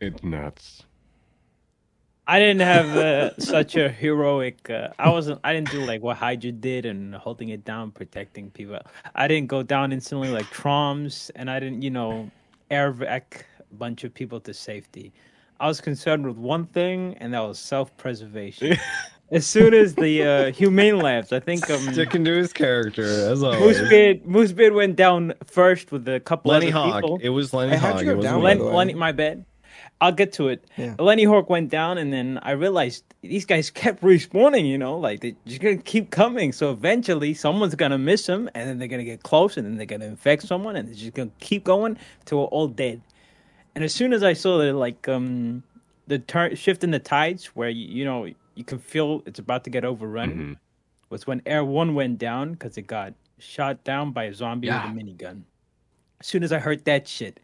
It's 0.00 0.22
nuts. 0.22 0.82
I 2.28 2.40
didn't 2.40 2.62
have 2.62 2.96
uh, 2.96 3.38
such 3.38 3.76
a 3.76 3.88
heroic. 3.88 4.68
Uh, 4.68 4.88
I 4.98 5.10
wasn't. 5.10 5.40
I 5.44 5.52
didn't 5.52 5.70
do 5.70 5.84
like 5.84 6.02
what 6.02 6.16
Hydra 6.16 6.50
did 6.52 6.84
and 6.84 7.14
holding 7.14 7.50
it 7.50 7.64
down, 7.64 7.92
protecting 7.92 8.50
people. 8.50 8.80
I 9.14 9.28
didn't 9.28 9.48
go 9.48 9.62
down 9.62 9.92
instantly 9.92 10.30
like 10.30 10.46
Traumz, 10.46 11.30
and 11.36 11.48
I 11.48 11.60
didn't, 11.60 11.82
you 11.82 11.90
know, 11.90 12.28
air 12.70 12.90
vac 12.90 13.46
a 13.70 13.74
bunch 13.76 14.02
of 14.02 14.12
people 14.12 14.40
to 14.40 14.52
safety. 14.52 15.12
I 15.60 15.68
was 15.68 15.80
concerned 15.80 16.26
with 16.26 16.36
one 16.36 16.66
thing, 16.66 17.16
and 17.20 17.32
that 17.32 17.40
was 17.40 17.60
self-preservation. 17.60 18.76
as 19.30 19.46
soon 19.46 19.72
as 19.72 19.94
the 19.94 20.22
uh, 20.22 20.52
humane 20.52 20.98
labs, 20.98 21.32
I 21.32 21.38
think 21.40 21.70
um, 21.70 21.92
Sticking 21.92 22.24
to 22.24 22.32
his 22.36 22.52
character 22.52 23.04
as 23.04 23.42
always. 23.42 23.78
Moosebeard, 23.78 24.24
Moosebeard 24.26 24.74
went 24.74 24.96
down 24.96 25.32
first 25.46 25.92
with 25.92 26.06
a 26.08 26.18
couple 26.20 26.50
Lenny 26.50 26.70
Hawk. 26.70 27.02
people. 27.02 27.18
It 27.22 27.28
was 27.30 27.54
Lenny 27.54 27.70
Hey, 27.70 27.78
how'd 27.78 27.92
Hawk. 27.92 28.00
you 28.00 28.06
go 28.06 28.12
It 28.12 28.16
was 28.16 28.24
down, 28.24 28.40
by 28.42 28.48
Lenny- 28.48 28.60
Len. 28.62 28.74
Lenny, 28.74 28.94
my 28.94 29.12
bad. 29.12 29.44
I'll 30.00 30.12
get 30.12 30.32
to 30.34 30.48
it. 30.48 30.62
Yeah. 30.76 30.94
Lenny 30.98 31.24
Hawk 31.24 31.48
went 31.48 31.70
down, 31.70 31.96
and 31.98 32.12
then 32.12 32.38
I 32.42 32.50
realized 32.52 33.02
these 33.22 33.46
guys 33.46 33.70
kept 33.82 34.02
respawning. 34.02 34.66
You 34.68 34.76
know, 34.78 34.98
like 34.98 35.20
they're 35.20 35.32
just 35.46 35.60
gonna 35.60 35.78
keep 35.78 36.10
coming. 36.10 36.52
So 36.52 36.70
eventually, 36.70 37.32
someone's 37.34 37.74
gonna 37.74 37.98
miss 37.98 38.26
them, 38.26 38.50
and 38.54 38.68
then 38.68 38.78
they're 38.78 38.88
gonna 38.88 39.04
get 39.04 39.22
close, 39.22 39.56
and 39.56 39.66
then 39.66 39.76
they're 39.76 39.86
gonna 39.86 40.04
infect 40.06 40.42
someone, 40.42 40.76
and 40.76 40.86
they're 40.88 40.94
just 40.94 41.14
gonna 41.14 41.30
keep 41.40 41.64
going 41.64 41.96
till 42.26 42.38
we're 42.38 42.44
all 42.46 42.68
dead. 42.68 43.00
And 43.74 43.84
as 43.84 43.94
soon 43.94 44.12
as 44.12 44.22
I 44.22 44.32
saw 44.34 44.58
the 44.58 44.72
like 44.72 45.08
um 45.08 45.62
the 46.06 46.18
turn 46.18 46.54
shift 46.54 46.84
in 46.84 46.90
the 46.90 46.98
tides, 46.98 47.46
where 47.56 47.68
you, 47.70 47.86
you 47.86 48.04
know 48.04 48.26
you 48.54 48.64
can 48.64 48.78
feel 48.78 49.22
it's 49.26 49.38
about 49.38 49.64
to 49.64 49.70
get 49.70 49.84
overrun, 49.84 50.30
Mhm. 50.30 50.56
was 51.10 51.26
when 51.26 51.40
Air 51.46 51.64
One 51.64 51.94
went 51.94 52.18
down 52.18 52.52
because 52.52 52.76
it 52.78 52.86
got 52.86 53.12
shot 53.38 53.82
down 53.84 54.12
by 54.12 54.24
a 54.24 54.34
zombie 54.34 54.66
Yeah. 54.68 54.90
with 54.92 55.02
a 55.02 55.04
minigun. 55.04 55.42
As 56.20 56.26
soon 56.26 56.42
as 56.42 56.52
I 56.52 56.58
heard 56.58 56.84
that 56.86 57.06
shit, 57.06 57.40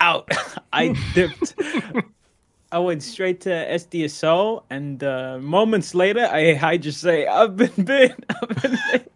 out, 0.00 0.30
I 0.72 0.94
dipped. 1.14 1.54
I 2.72 2.78
went 2.78 3.02
straight 3.02 3.40
to 3.42 3.48
SDSO, 3.50 4.62
and 4.68 5.02
uh, 5.02 5.38
moments 5.38 5.94
later, 5.94 6.28
I 6.30 6.58
I 6.60 6.76
just 6.76 7.00
say, 7.00 7.26
"I've 7.26 7.56
been 7.56 7.72
bit." 7.84 8.14
I've 8.28 8.62
been 8.62 8.78
bit. 8.92 9.12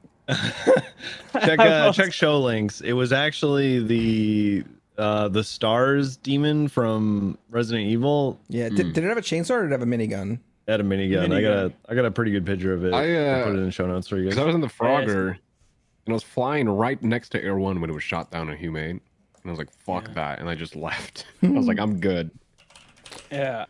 check 1.43 1.59
uh, 1.59 1.93
check 1.93 2.13
show 2.13 2.41
links. 2.41 2.81
It 2.81 2.95
was 2.95 3.13
actually 3.13 3.83
the 3.83 4.65
uh 4.99 5.29
the 5.29 5.45
stars 5.45 6.17
demon 6.17 6.69
from 6.69 7.37
Resident 7.51 7.87
Evil. 7.89 8.39
Yeah. 8.49 8.69
Did, 8.71 8.95
did 8.95 9.05
it 9.05 9.09
have 9.09 9.19
a 9.19 9.23
chainsaw 9.23 9.51
or 9.51 9.63
did 9.63 9.67
it 9.69 9.73
have 9.73 9.83
a 9.83 9.87
minigun? 9.87 10.39
It 10.67 10.71
had 10.71 10.81
a 10.81 10.85
minigun. 10.85 11.25
I 11.35 11.41
got 11.43 11.53
a 11.53 11.69
Minigun. 11.69 11.73
I 11.89 11.95
got 11.95 12.05
a 12.05 12.11
pretty 12.11 12.31
good 12.31 12.47
picture 12.47 12.73
of 12.73 12.85
it. 12.85 12.95
I, 12.95 13.17
uh, 13.17 13.37
I'll 13.39 13.45
put 13.45 13.55
it 13.55 13.59
in 13.59 13.65
the 13.67 13.73
show 13.73 13.87
notes 13.87 14.07
for 14.09 14.17
you 14.17 14.25
Because 14.25 14.37
guys. 14.37 14.43
I 14.43 14.47
was 14.47 14.55
in 14.55 14.61
the 14.61 14.69
Frogger 14.69 15.31
and 15.31 15.39
I 16.09 16.13
was 16.13 16.23
flying 16.23 16.69
right 16.69 17.03
next 17.03 17.31
to 17.31 17.43
Air 17.43 17.57
One 17.57 17.81
when 17.81 17.91
it 17.91 17.93
was 17.93 18.03
shot 18.03 18.31
down 18.31 18.49
in 18.49 18.57
Humane. 18.57 19.01
And 19.43 19.51
I 19.51 19.53
was 19.53 19.59
like, 19.59 19.73
fuck 19.85 20.09
Yeah. 20.09 20.15
that. 20.15 20.39
And 20.41 20.49
I 20.49 20.55
just 20.55 20.77
left. 20.89 21.27
I 21.43 21.49
was 21.49 21.67
like, 21.67 21.79
I'm 21.79 21.99
good. 22.01 22.31
Yeah. 23.31 23.67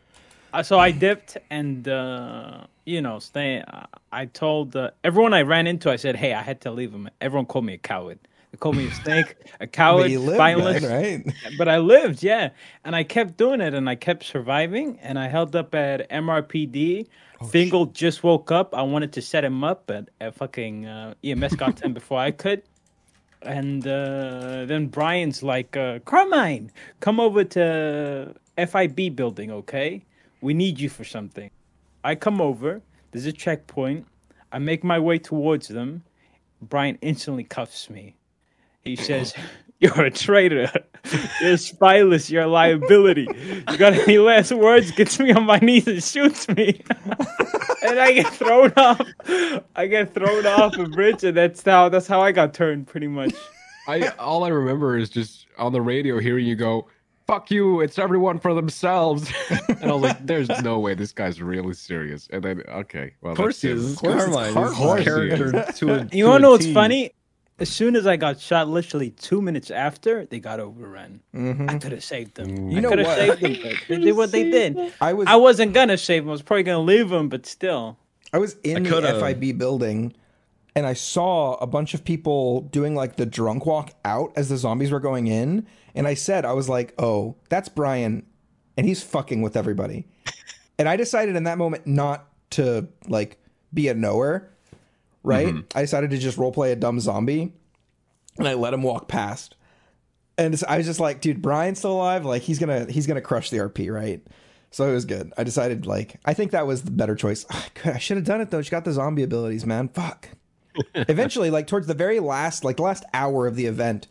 Uh, 0.53 0.63
So 0.63 0.79
I 0.79 0.91
dipped, 0.91 1.39
and 1.51 1.89
uh, 1.89 2.65
you 2.85 3.01
know, 3.01 3.19
stay. 3.19 3.63
uh, 3.67 3.87
I 4.13 4.27
told 4.27 4.77
uh, 4.77 4.91
everyone 5.03 5.33
I 5.33 5.43
ran 5.43 5.67
into. 5.67 5.91
I 5.91 5.97
said, 5.97 6.15
"Hey, 6.17 6.35
I 6.35 6.43
had 6.43 6.61
to 6.63 6.71
leave 6.71 6.93
them." 6.93 7.09
Everyone 7.23 7.47
called 7.47 7.65
me 7.65 7.73
a 7.75 7.79
coward. 7.79 8.19
They 8.51 8.59
called 8.59 8.77
me 8.77 8.87
a 8.89 8.91
snake, 8.93 9.35
a 9.61 9.67
coward, 9.81 10.03
But 10.03 10.11
you 10.11 10.21
lived, 10.21 10.37
spineless. 10.37 10.83
man, 10.83 10.93
right? 11.25 11.35
but 11.59 11.69
I 11.69 11.79
lived, 11.79 12.23
yeah. 12.23 12.51
And 12.85 12.95
I 12.95 13.03
kept 13.03 13.39
doing 13.39 13.63
it 13.63 13.73
and 13.73 13.89
I 13.89 13.95
kept 13.95 14.25
surviving. 14.25 14.99
And 15.01 15.19
I 15.19 15.27
held 15.29 15.57
up 15.57 15.75
at 15.75 16.07
MRPD. 16.11 17.07
Fingal 17.49 17.87
just 17.87 18.23
woke 18.23 18.53
up. 18.53 18.75
I 18.75 18.83
wanted 18.83 19.11
to 19.15 19.23
set 19.23 19.43
him 19.43 19.65
up, 19.65 19.85
but 19.87 20.11
uh, 20.21 20.31
fucking 20.33 20.85
uh, 20.85 21.15
EMS 21.25 21.57
got 21.57 21.79
to 21.79 21.87
him 21.87 21.95
before 21.95 22.19
I 22.21 22.31
could. 22.31 22.63
And 23.45 23.87
uh, 23.87 24.65
then 24.67 24.87
Brian's 24.87 25.43
like, 25.43 25.77
uh, 25.77 25.99
Carmine, 26.01 26.71
come 27.01 27.19
over 27.21 27.45
to 27.45 28.35
FIB 28.57 29.17
building, 29.17 29.51
okay? 29.51 30.05
We 30.41 30.55
need 30.55 30.79
you 30.81 30.89
for 30.89 31.05
something. 31.05 31.51
I 32.05 32.15
come 32.15 32.41
over. 32.41 32.83
There's 33.11 33.27
a 33.27 33.33
checkpoint. 33.33 34.07
I 34.53 34.59
make 34.59 34.85
my 34.85 34.99
way 34.99 35.19
towards 35.19 35.69
them. 35.69 36.03
Brian 36.61 36.99
instantly 37.01 37.45
cuffs 37.45 37.91
me. 37.91 38.15
He 38.85 38.97
says, 38.97 39.35
You're 39.83 40.05
a 40.05 40.11
traitor. 40.13 40.71
You're 41.41 41.57
spyless. 41.59 42.31
You're 42.31 42.43
a 42.45 42.47
liability. 42.47 43.27
You 43.69 43.77
got 43.77 43.95
any 43.95 44.19
last 44.19 44.53
words? 44.53 44.93
Gets 44.93 45.19
me 45.19 45.33
on 45.33 45.45
my 45.45 45.59
knees 45.59 45.89
and 45.89 46.03
shoots 46.03 46.47
me. 46.49 46.81
and 47.83 47.99
I 47.99 48.13
get 48.13 48.33
thrown 48.33 48.73
off. 48.77 49.01
I 49.75 49.89
get 49.89 50.15
thrown 50.15 50.47
off 50.47 50.79
a 50.79 50.85
bridge, 50.89 51.25
and 51.25 51.37
that's 51.37 51.63
how 51.65 51.89
that's 51.89 52.07
how 52.07 52.21
I 52.21 52.31
got 52.31 52.55
turned 52.55 52.87
pretty 52.87 53.09
much. 53.09 53.35
I 53.89 54.07
all 54.21 54.45
I 54.45 54.49
remember 54.51 54.97
is 54.97 55.11
just 55.11 55.47
on 55.59 55.73
the 55.73 55.83
radio 55.83 56.21
hearing 56.21 56.47
you 56.47 56.55
go, 56.55 56.87
"Fuck 57.27 57.51
you! 57.51 57.81
It's 57.81 57.99
everyone 57.99 58.39
for 58.39 58.55
themselves." 58.55 59.33
and 59.51 59.91
I 59.91 59.93
was 59.95 60.03
like, 60.03 60.25
"There's 60.25 60.49
no 60.63 60.79
way 60.79 60.95
this 60.95 61.11
guy's 61.13 61.43
really 61.43 61.75
serious." 61.75 62.29
And 62.33 62.45
then, 62.45 62.63
okay, 62.69 63.15
well, 63.21 63.33
Of 63.33 63.37
course, 63.39 63.61
that's 63.61 63.63
he 63.63 63.71
him. 63.71 63.79
is. 63.79 63.97
course 63.97 64.15
it's 64.15 64.25
Carmine. 64.33 64.53
Carmine. 64.55 64.71
Of 64.73 64.77
course 64.79 65.03
character 65.05 65.73
to 65.73 65.95
a. 65.95 65.99
You 66.13 66.25
to 66.25 66.31
wanna 66.31 66.43
know 66.43 66.51
what's 66.53 66.73
funny? 66.73 67.11
As 67.59 67.69
soon 67.69 67.95
as 67.97 68.07
I 68.07 68.17
got 68.17 68.41
shot, 68.41 68.69
literally 68.69 69.11
two 69.11 69.41
minutes 69.41 69.71
after, 69.71 70.25
they 70.25 70.41
got 70.41 70.59
overrun. 70.59 71.21
Mhm. 71.35 71.71
I 71.71 71.79
could 71.79 71.93
have 71.93 72.03
saved 72.03 72.35
them. 72.35 72.71
You 72.71 72.79
I 72.79 72.81
know 72.81 72.89
could 72.89 72.99
have 72.99 73.07
what? 73.07 73.19
saved 73.19 73.41
them, 73.41 73.75
they 73.89 73.99
did 73.99 74.17
what 74.17 74.33
they 74.33 74.51
did. 74.51 74.93
I 75.01 75.13
was 75.13 75.29
I 75.29 75.37
wasn't 75.37 75.73
gonna 75.75 75.99
save 75.99 76.23
them. 76.25 76.31
I 76.31 76.33
was 76.33 76.43
probably 76.43 76.65
gonna 76.65 76.81
leave 76.83 77.11
them, 77.11 77.29
but 77.29 77.47
still. 77.47 77.99
I 78.33 78.39
was 78.39 78.57
in 78.65 78.87
I 78.87 79.01
the. 79.01 79.21
FIB 79.21 79.59
building 79.59 80.15
and 80.75 80.87
I 80.87 80.95
saw 80.95 81.55
a 81.57 81.67
bunch 81.67 81.93
of 81.95 82.03
people 82.05 82.63
doing 82.63 82.95
like 82.95 83.17
the 83.17 83.27
drunk 83.27 83.67
walk 83.67 83.93
out 84.05 84.33
as 84.35 84.49
the 84.49 84.57
zombies 84.57 84.91
were 84.91 85.01
going 85.01 85.27
in. 85.27 85.67
And 85.95 86.07
I 86.09 86.15
said, 86.15 86.47
I 86.47 86.55
was 86.55 86.69
like, 86.71 86.95
oh, 86.99 87.37
that's 87.51 87.69
Brian. 87.69 88.25
And 88.79 88.87
he's 88.87 89.03
fucking 89.03 89.43
with 89.43 89.55
everybody. 89.55 90.07
and 90.79 90.89
I 90.89 90.97
decided 90.97 91.37
in 91.37 91.45
that 91.45 91.59
moment 91.59 91.87
not 91.87 92.27
to 92.53 92.89
like 93.07 93.37
be 93.75 93.89
a 93.89 93.95
knower, 93.95 94.49
right? 95.23 95.55
I 95.75 95.83
decided 95.83 96.11
to 96.11 96.19
just 96.19 96.39
roleplay 96.39 96.73
a 96.73 96.77
dumb 96.77 97.01
zombie 97.01 97.53
and 98.39 98.49
I 98.49 98.55
let 98.55 98.75
him 98.75 98.83
walk 98.83 99.09
past. 99.09 99.57
And 100.39 100.61
I 100.67 100.79
was 100.79 100.87
just 100.87 101.01
like, 101.01 101.21
dude, 101.21 101.43
Brian's 101.43 101.79
still 101.79 101.93
alive. 101.93 102.25
Like 102.25 102.43
he's 102.43 102.59
gonna 102.59 102.87
he's 102.91 103.07
gonna 103.07 103.21
crush 103.21 103.51
the 103.51 103.59
RP, 103.59 103.93
right? 103.93 104.27
So 104.71 104.89
it 104.89 104.93
was 104.93 105.05
good. 105.05 105.33
I 105.37 105.45
decided 105.45 105.87
like 105.87 106.19
I 106.25 106.33
think 106.35 106.53
that 106.53 106.67
was 106.67 106.83
the 106.83 106.91
better 106.91 107.15
choice. 107.15 107.45
Ah, 107.51 107.69
I 107.85 107.99
should 107.99 108.17
have 108.17 108.27
done 108.27 108.41
it 108.41 108.51
though. 108.51 108.63
She 108.63 108.71
got 108.71 108.85
the 108.85 108.93
zombie 108.93 109.23
abilities, 109.23 109.67
man. 109.67 109.89
Fuck. 109.89 110.29
Eventually, 110.95 111.51
like 111.51 111.67
towards 111.67 111.87
the 111.87 111.95
very 111.95 112.19
last, 112.19 112.65
like 112.65 112.77
the 112.77 112.83
last 112.83 113.05
hour 113.13 113.47
of 113.47 113.57
the 113.57 113.67
event, 113.67 114.09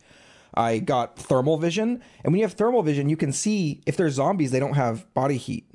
I 0.54 0.78
got 0.78 1.18
thermal 1.18 1.58
vision. 1.58 2.04
And 2.24 2.32
when 2.32 2.36
you 2.36 2.44
have 2.44 2.54
thermal 2.54 2.84
vision, 2.84 3.10
you 3.10 3.18
can 3.18 3.32
see 3.32 3.82
if 3.88 3.98
they're 3.98 4.12
zombies, 4.12 4.52
they 4.52 4.60
don't 4.60 4.76
have 4.76 5.12
body 5.16 5.38
heat. 5.38 5.68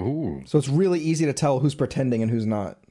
Ooh, 0.00 0.42
So 0.44 0.58
it's 0.58 0.68
really 0.68 1.00
easy 1.00 1.24
to 1.24 1.32
tell 1.32 1.60
who's 1.60 1.74
pretending 1.74 2.20
and 2.20 2.30
who's 2.30 2.46
not. 2.46 2.83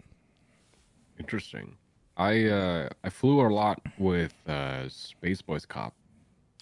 Interesting. 1.19 1.75
I 2.17 2.45
uh 2.47 2.89
I 3.03 3.09
flew 3.09 3.41
a 3.41 3.49
lot 3.49 3.81
with 3.97 4.33
uh 4.47 4.87
Space 4.89 5.41
Boys 5.41 5.65
Cop, 5.65 5.93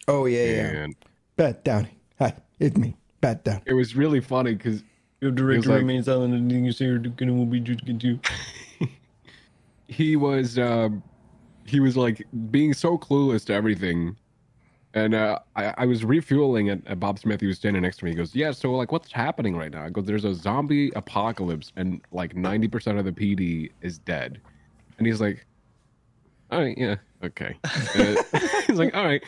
Oh 0.08 0.26
yeah, 0.26 0.46
yeah. 0.46 0.68
and 0.84 0.96
Bat 1.36 1.64
Downing. 1.64 1.96
Hi, 2.20 2.34
it's 2.60 2.78
me, 2.78 2.96
Bat 3.20 3.44
Down. 3.44 3.62
it 3.66 3.74
was 3.74 3.96
really 3.96 4.22
funny 4.22 4.56
because 4.56 4.84
Your 5.20 5.32
He 5.32 5.34
was 5.34 5.36
director 5.36 5.70
like- 5.70 5.80
remains 5.80 6.06
silent 6.06 6.34
and 6.34 6.66
you 6.66 6.72
say 6.72 6.86
you're 6.86 7.00
gonna 7.00 7.34
will 7.34 7.46
be 7.46 7.60
just 7.60 7.86
gonna 7.86 8.20
he 9.88 10.16
was 10.16 10.58
um 10.58 11.04
he 11.66 11.80
was 11.80 11.98
like 11.98 12.26
being 12.50 12.74
so 12.74 12.98
clueless 12.98 13.46
to 13.46 13.54
everything 13.54 14.16
and 14.94 15.14
uh 15.14 15.40
i, 15.56 15.74
I 15.78 15.86
was 15.86 16.04
refueling 16.04 16.70
at, 16.70 16.86
at 16.88 17.00
bob 17.00 17.20
smith. 17.20 17.42
He 17.42 17.48
was 17.48 17.58
standing 17.58 17.82
next 17.82 17.98
to 17.98 18.06
me. 18.06 18.12
He 18.12 18.18
goes 18.18 18.36
yeah 18.36 18.52
so 18.52 18.72
like 18.74 18.92
what's 18.92 19.12
happening 19.12 19.56
right 19.56 19.72
now? 19.72 19.86
I 19.86 19.90
go 19.90 20.02
there's 20.02 20.26
a 20.26 20.34
zombie 20.34 20.92
apocalypse 20.96 21.72
and 21.76 22.02
like 22.12 22.36
90% 22.36 23.00
of 23.00 23.06
the 23.06 23.12
pd 23.12 23.72
is 23.82 23.98
dead. 23.98 24.42
And 24.98 25.08
he's 25.08 25.22
like 25.22 25.46
all 26.52 26.62
right 26.62 26.78
yeah 26.78 26.96
okay. 27.24 27.56
Uh, 27.66 28.16
he's 28.68 28.78
like 28.78 28.96
all 28.96 29.06
right. 29.06 29.24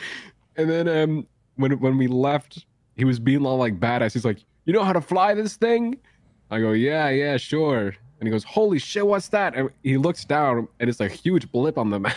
And 0.57 0.69
then 0.69 0.87
um 0.87 1.27
when 1.55 1.79
when 1.79 1.97
we 1.97 2.07
left 2.07 2.65
he 2.95 3.05
was 3.05 3.19
being 3.19 3.45
all 3.45 3.57
like 3.57 3.79
badass. 3.79 4.13
He's 4.13 4.25
like 4.25 4.43
you 4.65 4.73
know 4.73 4.83
how 4.83 4.93
to 4.93 5.01
fly 5.01 5.33
this 5.33 5.57
thing? 5.57 5.97
I 6.49 6.59
go, 6.59 6.71
yeah, 6.71 7.09
yeah, 7.09 7.37
sure. 7.37 7.95
And 8.19 8.27
he 8.27 8.29
goes, 8.29 8.43
holy 8.43 8.79
shit, 8.79 9.05
what's 9.05 9.27
that? 9.29 9.55
And 9.55 9.69
he 9.83 9.97
looks 9.97 10.23
down, 10.23 10.67
and 10.79 10.89
it's 10.89 10.99
a 10.99 11.07
huge 11.07 11.51
blip 11.51 11.77
on 11.77 11.89
the 11.89 11.99
map, 11.99 12.15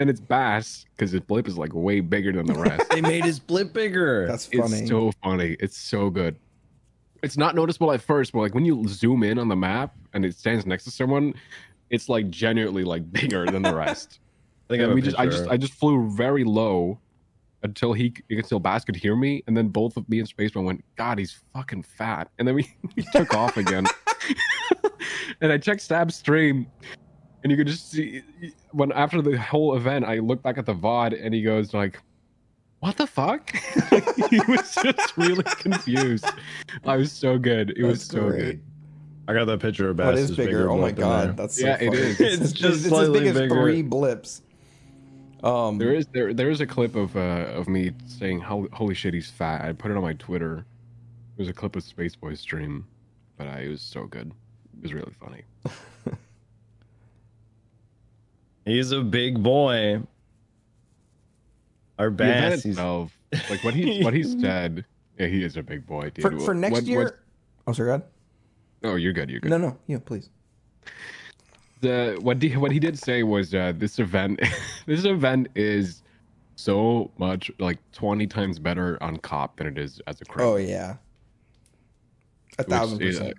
and 0.00 0.08
it's 0.08 0.18
Bass 0.18 0.86
because 0.96 1.12
his 1.12 1.20
blip 1.20 1.46
is 1.46 1.56
like 1.58 1.72
way 1.74 2.00
bigger 2.00 2.32
than 2.32 2.46
the 2.46 2.54
rest. 2.54 2.90
They 2.90 3.02
made 3.02 3.24
his 3.24 3.38
blip 3.38 3.72
bigger. 3.72 4.26
That's 4.26 4.46
funny. 4.46 4.78
it's 4.78 4.88
so 4.88 5.12
funny. 5.22 5.56
It's 5.60 5.76
so 5.76 6.10
good. 6.10 6.36
It's 7.22 7.36
not 7.36 7.54
noticeable 7.54 7.92
at 7.92 8.00
first, 8.00 8.32
but 8.32 8.40
like 8.40 8.54
when 8.54 8.64
you 8.64 8.82
zoom 8.88 9.22
in 9.22 9.38
on 9.38 9.48
the 9.48 9.56
map 9.56 9.94
and 10.14 10.24
it 10.24 10.34
stands 10.34 10.66
next 10.66 10.84
to 10.84 10.90
someone, 10.90 11.34
it's 11.90 12.08
like 12.08 12.30
genuinely 12.30 12.82
like 12.82 13.10
bigger 13.12 13.46
than 13.46 13.62
the 13.62 13.74
rest. 13.74 14.18
I 14.70 14.72
think 14.72 14.82
I 14.82 14.92
we 14.92 15.00
a 15.00 15.04
just, 15.04 15.18
I 15.18 15.26
just, 15.26 15.48
I 15.48 15.56
just 15.56 15.74
flew 15.74 16.10
very 16.10 16.44
low 16.44 16.98
until 17.62 17.92
he, 17.92 18.14
until 18.30 18.58
Bass 18.58 18.84
could 18.84 18.96
hear 18.96 19.14
me, 19.16 19.42
and 19.46 19.56
then 19.56 19.68
both 19.68 19.96
of 19.96 20.08
me 20.08 20.20
and 20.20 20.28
Spaceman 20.28 20.64
went, 20.64 20.84
God, 20.96 21.18
he's 21.18 21.40
fucking 21.52 21.82
fat, 21.82 22.30
and 22.38 22.48
then 22.48 22.54
we, 22.54 22.72
we 22.96 23.02
took 23.12 23.34
off 23.34 23.56
again. 23.56 23.86
and 25.40 25.52
I 25.52 25.58
checked 25.58 25.82
Stab's 25.82 26.14
stream, 26.16 26.66
and 27.42 27.50
you 27.50 27.56
could 27.56 27.66
just 27.66 27.90
see 27.90 28.22
when 28.72 28.92
after 28.92 29.20
the 29.22 29.38
whole 29.38 29.76
event, 29.76 30.04
I 30.04 30.18
look 30.18 30.42
back 30.42 30.58
at 30.58 30.66
the 30.66 30.74
VOD, 30.74 31.18
and 31.24 31.34
he 31.34 31.42
goes 31.42 31.72
like, 31.74 32.00
"What 32.80 32.96
the 32.96 33.06
fuck?" 33.06 33.50
he 34.30 34.40
was 34.48 34.74
just 34.74 35.16
really 35.16 35.44
confused. 35.44 36.26
I 36.84 36.96
was 36.96 37.12
so 37.12 37.38
good. 37.38 37.70
It 37.76 37.84
was 37.84 38.02
so 38.04 38.28
great. 38.28 38.38
good. 38.38 38.62
I 39.28 39.34
got 39.34 39.44
that 39.46 39.60
picture 39.60 39.90
of 39.90 39.96
But 39.96 40.14
Bass. 40.14 40.18
it 40.18 40.30
is 40.30 40.36
bigger. 40.36 40.70
Oh 40.70 40.78
my 40.78 40.90
god, 40.92 41.36
that's 41.36 41.60
so 41.60 41.66
Yeah, 41.66 41.76
funny. 41.76 41.96
is. 41.96 42.20
It's 42.20 42.40
It's, 42.42 42.52
just 42.52 42.76
it's 42.76 42.84
as 42.86 42.88
slightly 42.90 43.20
big 43.20 43.28
as 43.28 43.34
bigger. 43.38 43.54
three 43.54 43.82
blips. 43.82 44.42
Um, 45.44 45.78
There 45.78 45.94
is 45.94 46.06
there 46.12 46.34
there 46.34 46.50
is 46.50 46.60
a 46.60 46.66
clip 46.66 46.94
of 46.96 47.16
uh 47.16 47.46
of 47.54 47.68
me 47.68 47.92
saying 48.06 48.40
"Hol- 48.40 48.68
holy 48.72 48.94
shit 48.94 49.14
he's 49.14 49.30
fat. 49.30 49.62
I 49.64 49.72
put 49.72 49.90
it 49.90 49.96
on 49.96 50.02
my 50.02 50.12
Twitter. 50.14 50.64
It 51.36 51.38
was 51.38 51.48
a 51.48 51.52
clip 51.52 51.76
of 51.76 51.82
Space 51.82 52.14
Boy 52.16 52.34
stream, 52.34 52.86
but 53.38 53.46
I, 53.46 53.60
it 53.60 53.68
was 53.68 53.80
so 53.80 54.04
good. 54.04 54.32
It 54.76 54.82
was 54.82 54.92
really 54.92 55.12
funny. 55.18 55.42
He's 58.64 58.92
a 58.92 59.00
big 59.02 59.42
boy. 59.42 60.00
Our 61.98 62.10
The 62.10 62.24
event 62.24 62.50
Bass. 62.54 62.62
He's, 62.62 62.72
itself, 62.72 63.16
like 63.50 63.62
what 63.64 63.74
he 63.74 64.02
what 64.04 64.14
he 64.14 64.22
said, 64.22 64.84
Yeah, 65.18 65.26
he 65.26 65.42
is 65.44 65.56
a 65.56 65.62
big 65.62 65.86
boy, 65.86 66.10
dude. 66.10 66.22
For, 66.22 66.38
for 66.40 66.54
next 66.54 66.72
What- 66.72 66.84
year. 66.84 67.04
what- 67.04 67.16
Oh, 67.66 67.72
sorry, 67.72 67.90
God. 67.90 68.02
oh, 68.84 68.96
you're 68.96 69.12
good. 69.12 69.30
You're 69.30 69.38
good. 69.40 69.50
No, 69.50 69.58
no, 69.58 69.76
yeah, 69.86 69.98
please. 70.04 70.30
the 71.82 72.18
what 72.20 72.42
he, 72.42 72.56
what 72.56 72.72
he 72.72 72.80
did 72.80 72.98
say 72.98 73.22
was 73.22 73.54
uh, 73.54 73.72
this 73.76 73.98
event 73.98 74.40
this 74.86 75.04
event 75.04 75.48
is 75.54 76.02
so 76.56 77.10
much 77.18 77.50
like 77.58 77.78
20 77.92 78.26
times 78.26 78.58
better 78.58 79.00
on 79.02 79.18
cop 79.18 79.56
than 79.58 79.66
it 79.66 79.78
is 79.78 80.00
as 80.06 80.20
a 80.20 80.24
crit. 80.24 80.44
Oh 80.46 80.56
yeah, 80.56 80.96
a 82.58 82.62
which 82.62 82.66
thousand 82.68 83.02
is- 83.02 83.18
percent. 83.18 83.36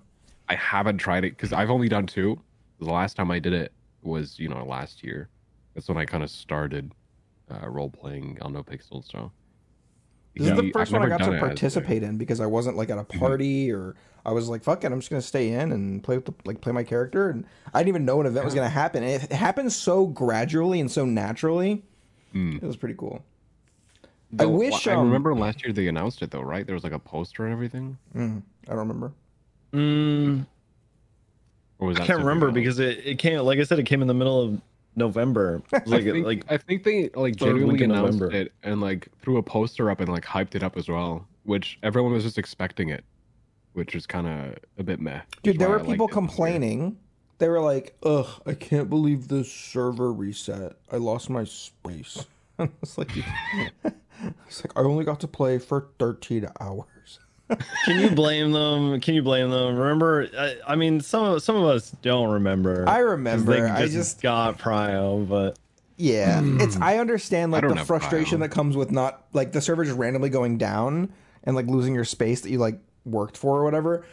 I 0.50 0.56
haven't 0.56 0.98
tried 1.00 1.24
it 1.26 1.32
because 1.32 1.52
I've 1.54 1.70
only 1.72 1.90
done 1.90 2.06
two. 2.06 2.40
The 2.80 2.86
last 2.92 3.16
time 3.16 3.32
I 3.32 3.40
did 3.40 3.54
it 3.54 3.72
was 4.04 4.40
you 4.40 4.50
know 4.50 4.64
last 4.66 5.04
year. 5.04 5.30
That's 5.74 5.88
when 5.88 5.98
I 5.98 6.06
kind 6.06 6.24
of 6.24 6.30
started 6.30 6.92
uh, 7.50 7.70
role 7.70 7.90
playing 7.90 8.38
on 8.42 8.54
No 8.54 8.64
Pixel. 8.64 9.04
So 9.10 9.32
This 10.36 10.48
is 10.48 10.50
he- 10.52 10.56
the 10.56 10.68
I've 10.68 10.74
first 10.74 10.92
one 10.92 11.04
I 11.04 11.08
got 11.10 11.20
to 11.20 11.32
it 11.32 11.36
as 11.36 11.42
a- 11.42 11.46
participate 11.46 12.04
in 12.04 12.18
because 12.18 12.40
I 12.40 12.46
wasn't 12.46 12.78
like 12.78 12.90
at 12.90 12.98
a 12.98 13.04
party 13.04 13.72
or 13.72 13.96
I 14.26 14.32
was 14.32 14.50
like, 14.50 14.64
"Fuck 14.64 14.84
it, 14.84 14.92
I'm 14.92 15.00
just 15.00 15.10
gonna 15.10 15.22
stay 15.22 15.52
in 15.54 15.72
and 15.72 16.04
play 16.04 16.16
with 16.18 16.26
the, 16.26 16.34
like 16.46 16.62
play 16.62 16.72
my 16.72 16.84
character." 16.84 17.30
And 17.30 17.46
I 17.74 17.80
didn't 17.80 17.90
even 17.90 18.06
know 18.06 18.20
an 18.22 18.28
event 18.28 18.46
was 18.46 18.54
gonna 18.54 18.70
happen. 18.70 19.04
It, 19.04 19.24
it 19.24 19.32
happened 19.32 19.72
so 19.74 20.06
gradually 20.06 20.80
and 20.80 20.92
so 20.92 21.06
naturally. 21.06 21.84
Mm. 22.36 22.58
It 22.62 22.66
was 22.66 22.78
pretty 22.78 22.96
cool. 22.96 23.24
I 24.40 24.46
wish, 24.46 24.88
I 24.88 24.94
um, 24.94 25.08
remember 25.08 25.36
last 25.36 25.62
year 25.66 25.74
they 25.74 25.88
announced 25.90 26.22
it 26.22 26.32
though, 26.32 26.42
right? 26.42 26.66
There 26.66 26.76
was 26.76 26.86
like 26.86 26.94
a 26.94 27.00
poster 27.00 27.44
and 27.46 27.52
everything. 27.52 27.98
Mm, 28.16 28.42
I 28.68 28.70
don't 28.70 28.78
remember. 28.80 29.12
Mm, 29.74 30.46
Or 31.82 31.88
was 31.88 32.00
I 32.00 32.06
can't 32.06 32.20
remember 32.20 32.48
else? 32.48 32.54
because 32.54 32.80
it, 32.80 33.02
it 33.04 33.18
came 33.18 33.40
like 33.40 33.60
I 33.60 33.64
said 33.64 33.80
it 33.80 33.86
came 33.88 34.02
in 34.02 34.08
the 34.08 34.14
middle 34.14 34.40
of 34.40 34.62
November. 34.96 35.64
Like 35.86 36.02
I 36.02 36.12
think, 36.12 36.26
like 36.26 36.46
I 36.48 36.58
think 36.58 36.84
they 36.84 37.10
like 37.16 37.36
genuinely 37.36 37.84
announced 37.84 38.20
November. 38.20 38.36
it 38.36 38.54
and 38.62 38.80
like 38.82 39.08
threw 39.22 39.38
a 39.38 39.44
poster 39.44 39.90
up 39.90 40.00
and 40.00 40.08
like 40.10 40.24
hyped 40.24 40.54
it 40.54 40.64
up 40.64 40.78
as 40.78 40.88
well, 40.88 41.28
which 41.44 41.80
everyone 41.82 42.14
was 42.14 42.24
just 42.24 42.38
expecting 42.38 42.90
it, 42.90 43.04
which 43.74 43.96
is 43.96 44.06
kind 44.06 44.28
of 44.28 44.58
a 44.78 44.84
bit 44.84 45.00
meh. 45.00 45.22
Dude, 45.42 45.58
there 45.58 45.70
were 45.70 45.80
I 45.80 45.84
people 45.84 46.06
liked 46.06 46.18
it 46.18 46.22
this 46.28 46.40
year. 46.48 46.54
complaining. 46.54 46.98
They 47.40 47.50
were 47.50 47.62
like, 47.62 47.96
"Ugh, 48.04 48.28
I 48.46 48.54
can't 48.54 48.88
believe 48.90 49.28
the 49.28 49.44
server 49.44 50.14
reset. 50.14 50.74
I 50.92 50.98
lost 50.98 51.32
my 51.32 51.46
space." 51.46 52.28
it's 52.60 53.00
like, 53.00 53.10
it's 53.84 54.64
like 54.64 54.78
I 54.78 54.82
only 54.82 55.04
got 55.04 55.20
to 55.22 55.28
play 55.28 55.58
for 55.58 55.88
thirteen 55.98 56.48
hours. 56.60 57.20
Can 57.86 58.00
you 58.00 58.10
blame 58.10 58.52
them? 58.52 59.00
Can 59.02 59.16
you 59.16 59.22
blame 59.22 59.50
them? 59.50 59.76
Remember, 59.76 60.28
I, 60.38 60.56
I 60.68 60.76
mean, 60.76 61.02
some 61.02 61.24
of 61.24 61.44
some 61.44 61.56
of 61.56 61.66
us 61.66 61.92
don't 62.02 62.30
remember. 62.30 62.88
I 62.88 63.00
remember. 63.00 63.54
They 63.54 63.62
I 63.62 63.82
just, 63.82 63.94
just 63.94 64.22
got 64.22 64.58
Prio, 64.58 65.28
but 65.28 65.58
Yeah, 65.98 66.40
hmm. 66.40 66.62
it's 66.62 66.78
I 66.78 66.98
understand 66.98 67.52
like 67.52 67.62
don't 67.62 67.76
the 67.76 67.86
frustration 67.86 68.40
Prio. 68.40 68.42
that 68.42 68.52
comes 68.52 68.76
with 68.76 68.92
not 68.92 69.26
like 69.34 69.52
the 69.52 69.62
server 69.62 69.84
just 69.84 69.98
randomly 69.98 70.30
going 70.30 70.58
down 70.58 71.12
and 71.44 71.56
like 71.56 71.68
losing 71.68 71.96
your 71.96 72.06
space 72.06 72.42
that 72.42 72.50
you 72.50 72.58
like 72.58 72.80
worked 73.06 73.38
for 73.38 73.60
or 73.60 73.64
whatever. 73.64 74.06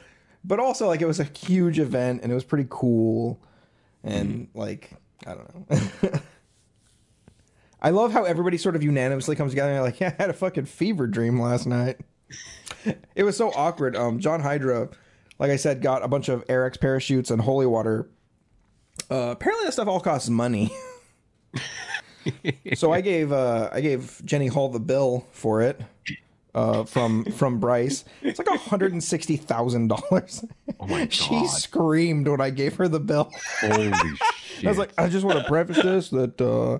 But 0.44 0.60
also 0.60 0.86
like 0.86 1.00
it 1.00 1.06
was 1.06 1.20
a 1.20 1.24
huge 1.24 1.78
event 1.78 2.22
and 2.22 2.32
it 2.32 2.34
was 2.34 2.44
pretty 2.44 2.66
cool 2.68 3.40
and 4.02 4.48
hmm. 4.52 4.58
like 4.58 4.90
I 5.26 5.34
don't 5.34 5.70
know. 5.70 6.20
I 7.80 7.90
love 7.90 8.12
how 8.12 8.24
everybody 8.24 8.58
sort 8.58 8.76
of 8.76 8.82
unanimously 8.82 9.36
comes 9.36 9.52
together 9.52 9.72
and 9.72 9.82
like, 9.82 10.00
yeah, 10.00 10.14
I 10.18 10.22
had 10.22 10.30
a 10.30 10.34
fucking 10.34 10.66
fever 10.66 11.06
dream 11.06 11.40
last 11.40 11.66
night. 11.66 11.98
it 13.14 13.22
was 13.22 13.36
so 13.36 13.50
awkward. 13.52 13.96
Um, 13.96 14.18
John 14.18 14.40
Hydra, 14.40 14.88
like 15.38 15.50
I 15.50 15.56
said, 15.56 15.82
got 15.82 16.02
a 16.02 16.08
bunch 16.08 16.28
of 16.28 16.46
Airx 16.46 16.80
parachutes 16.80 17.30
and 17.30 17.42
holy 17.42 17.66
water. 17.66 18.08
Uh, 19.10 19.30
apparently, 19.30 19.64
that 19.66 19.72
stuff 19.72 19.88
all 19.88 20.00
costs 20.00 20.28
money. 20.28 20.70
so 22.74 22.92
I 22.92 23.00
gave 23.00 23.32
uh, 23.32 23.70
I 23.72 23.80
gave 23.80 24.20
Jenny 24.24 24.48
Hall 24.48 24.68
the 24.68 24.80
bill 24.80 25.26
for 25.32 25.62
it 25.62 25.80
uh, 26.54 26.84
from 26.84 27.24
from 27.26 27.60
Bryce. 27.60 28.04
It's 28.22 28.38
like 28.38 28.48
hundred 28.48 28.92
and 28.92 29.02
sixty 29.02 29.36
thousand 29.36 29.88
dollars. 29.88 30.44
Oh 30.80 30.86
my 30.86 31.08
She 31.10 31.46
screamed 31.46 32.28
when 32.28 32.40
I 32.40 32.50
gave 32.50 32.76
her 32.76 32.88
the 32.88 33.00
bill. 33.00 33.30
Holy 33.60 33.92
shit! 33.92 34.20
I 34.66 34.68
was 34.68 34.78
like, 34.78 34.92
I 34.98 35.08
just 35.08 35.24
want 35.24 35.38
to 35.38 35.44
preface 35.44 35.82
this 35.82 36.10
that 36.10 36.40
uh, 36.40 36.78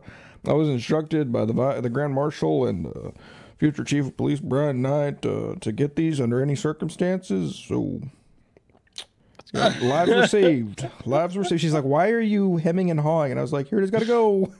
I 0.49 0.55
was 0.55 0.69
instructed 0.69 1.33
by 1.33 1.45
the 1.45 1.81
the 1.81 1.91
Grand 1.91 2.15
Marshal 2.15 2.67
and 2.67 2.87
uh, 2.87 3.11
future 3.59 3.85
Chief 3.85 4.07
of 4.07 4.17
Police 4.17 4.41
Brian 4.41 4.81
Knight 4.83 5.25
uh, 5.27 5.57
to 5.61 5.73
get 5.73 5.97
these 5.97 6.21
under 6.21 6.41
any 6.41 6.57
circumstances. 6.57 7.57
So. 7.69 8.01
lives 9.53 10.11
were 10.11 10.27
saved. 10.27 10.89
Lives 11.05 11.37
were 11.37 11.45
saved. 11.45 11.61
She's 11.61 11.75
like, 11.75 11.85
"Why 11.85 12.11
are 12.11 12.21
you 12.21 12.57
hemming 12.57 12.91
and 12.91 13.01
hawing?" 13.01 13.31
And 13.31 13.39
I 13.39 13.43
was 13.43 13.53
like, 13.53 13.69
"Here 13.69 13.79
it 13.79 13.85
is, 13.85 13.91
gotta 13.91 14.05
go." 14.05 14.53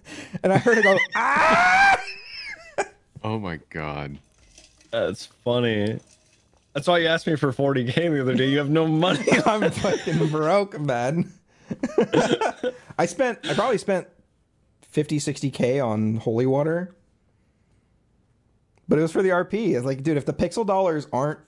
And 0.43 0.53
I 0.53 0.59
heard 0.59 0.77
her 0.77 0.83
go, 0.83 0.99
"Ah!" 1.15 2.01
oh 3.23 3.39
my 3.39 3.61
god! 3.71 4.19
that's 4.91 5.27
funny. 5.27 6.01
That's 6.75 6.87
why 6.87 6.99
you 6.99 7.09
asked 7.09 7.27
me 7.27 7.37
for 7.37 7.53
40k 7.53 7.95
the 7.95 8.21
other 8.21 8.35
day. 8.35 8.49
You 8.49 8.59
have 8.59 8.71
no 8.71 8.87
money. 8.87 9.27
I'm 9.47 9.71
fucking 9.71 10.29
broke, 10.29 10.79
man. 10.81 11.33
I 12.99 13.07
spent, 13.07 13.41
I 13.49 13.55
probably 13.55 13.79
spent 13.79 14.07
50, 14.83 15.19
60k 15.19 15.85
on 15.85 16.17
holy 16.17 16.47
water, 16.47 16.95
but 18.89 18.99
it 18.99 19.03
was 19.03 19.13
for 19.13 19.23
the 19.23 19.29
RP. 19.31 19.77
It's 19.77 19.85
like, 19.85 20.03
dude, 20.03 20.17
if 20.17 20.25
the 20.27 20.33
pixel 20.33 20.67
dollars 20.67 21.07
aren't 21.13 21.41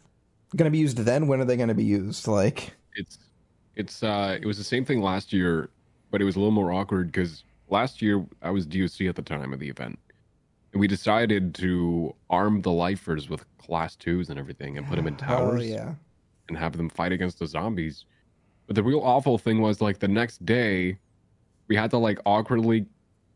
gonna 0.57 0.71
be 0.71 0.79
used, 0.79 0.99
then 0.99 1.27
when 1.27 1.41
are 1.41 1.45
they 1.45 1.57
gonna 1.57 1.75
be 1.75 1.85
used? 1.85 2.27
Like, 2.29 2.75
It's 2.95 3.19
it's 3.77 4.03
uh 4.03 4.39
it 4.41 4.47
was 4.47 4.59
the 4.59 4.65
same 4.65 4.85
thing 4.85 5.01
last 5.01 5.33
year, 5.33 5.71
but 6.11 6.21
it 6.21 6.25
was 6.25 6.37
a 6.37 6.39
little 6.39 6.51
more 6.53 6.73
awkward 6.73 7.07
because 7.09 7.45
last 7.69 8.03
year 8.03 8.25
I 8.43 8.51
was 8.51 8.67
DOC 8.67 9.03
at 9.03 9.17
the 9.17 9.23
time 9.23 9.53
of 9.53 9.61
the 9.61 9.69
event, 9.69 9.99
and 10.73 10.81
we 10.81 10.89
decided 10.89 11.55
to 11.57 12.15
arm 12.29 12.63
the 12.63 12.73
lifers 12.73 13.29
with 13.29 13.45
class 13.59 13.97
twos 13.97 14.29
and 14.31 14.39
everything 14.39 14.77
and 14.77 14.87
put 14.87 14.97
them 14.97 15.07
in 15.07 15.15
oh 15.15 15.17
towers. 15.17 15.67
yeah, 15.67 15.95
and 16.49 16.59
have 16.59 16.77
them 16.77 16.89
fight 16.91 17.13
against 17.13 17.39
the 17.39 17.47
zombies. 17.47 18.05
But 18.67 18.77
the 18.77 18.83
real 18.83 19.01
awful 19.01 19.39
thing 19.39 19.61
was 19.61 19.81
like 19.81 19.99
the 19.99 20.09
next 20.09 20.45
day, 20.45 20.99
we 21.69 21.77
had 21.77 21.91
to 21.91 21.99
like 21.99 22.19
awkwardly 22.27 22.87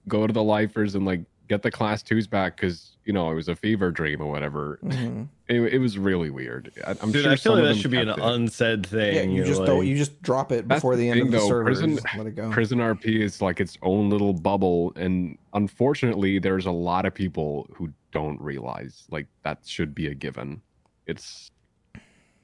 go 0.09 0.27
to 0.27 0.33
the 0.33 0.43
lifers 0.43 0.95
and 0.95 1.05
like 1.07 1.23
get 1.49 1.63
the 1.63 1.71
class 1.71 2.03
twos 2.03 2.27
back 2.27 2.57
because 2.57 2.97
you 3.05 3.13
know 3.13 3.31
it 3.31 3.35
was 3.35 3.49
a 3.49 3.57
fever 3.57 3.91
dream 3.91 4.21
or 4.21 4.31
whatever. 4.31 4.79
Mhm. 4.83 5.29
It, 5.49 5.61
it 5.75 5.79
was 5.79 5.99
really 5.99 6.31
weird. 6.31 6.73
I, 6.87 6.93
I'm 7.03 7.13
Dude, 7.13 7.23
sure 7.25 7.33
I 7.33 7.37
feel 7.37 7.53
some 7.53 7.55
like 7.55 7.63
of 7.71 7.77
that 7.77 7.81
should 7.83 7.91
be 7.91 7.99
an 7.99 8.09
it. 8.09 8.19
unsaid 8.19 8.87
thing. 8.87 9.15
yeah. 9.15 9.23
You 9.23 9.37
You're 9.37 9.45
just 9.47 9.61
like, 9.61 9.67
don't. 9.67 9.87
You 9.87 9.97
just 9.97 10.23
drop 10.23 10.53
it 10.53 10.67
before 10.67 10.97
the, 10.97 11.03
the 11.03 11.09
end 11.11 11.19
thing, 11.19 11.27
of 11.27 11.33
the 11.33 11.39
though. 11.39 11.49
server. 11.49 11.65
Prison- 11.65 11.99
let 12.17 12.27
it 12.27 12.35
go. 12.35 12.51
Prison 12.51 12.79
RP 12.79 13.21
is 13.21 13.43
like 13.43 13.61
its 13.61 13.77
own 13.83 14.09
little 14.11 14.33
bubble, 14.33 14.93
and 14.97 15.37
unfortunately, 15.53 16.39
there's 16.39 16.67
a 16.67 16.71
lot 16.73 17.05
of 17.05 17.13
people 17.15 17.69
who 17.75 17.91
don't 18.13 18.41
realize 18.41 19.05
like 19.11 19.27
that 19.43 19.59
should 19.67 19.95
be 19.95 20.07
a 20.07 20.15
given. 20.15 20.63
It's 21.07 21.51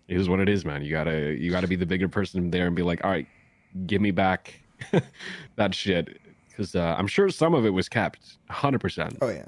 it 0.09 0.17
is 0.19 0.29
what 0.29 0.41
it 0.41 0.49
is, 0.49 0.65
man. 0.67 0.83
You 0.83 0.91
gotta 0.91 1.35
you 1.39 1.51
gotta 1.51 1.69
be 1.69 1.77
the 1.77 1.87
bigger 1.87 2.09
person 2.09 2.51
there 2.51 2.67
and 2.67 2.77
be 2.77 2.83
like, 2.83 3.03
all 3.05 3.11
right, 3.11 3.27
give 3.87 4.03
me 4.03 4.11
back 4.11 4.61
that 5.57 5.75
shit, 5.75 6.20
because 6.61 6.77
uh, 6.77 6.95
I'm 6.99 7.07
sure 7.07 7.31
some 7.31 7.55
of 7.55 7.65
it 7.65 7.71
was 7.71 7.89
kept, 7.89 8.37
hundred 8.51 8.81
percent. 8.81 9.17
Oh 9.23 9.31
yeah. 9.31 9.47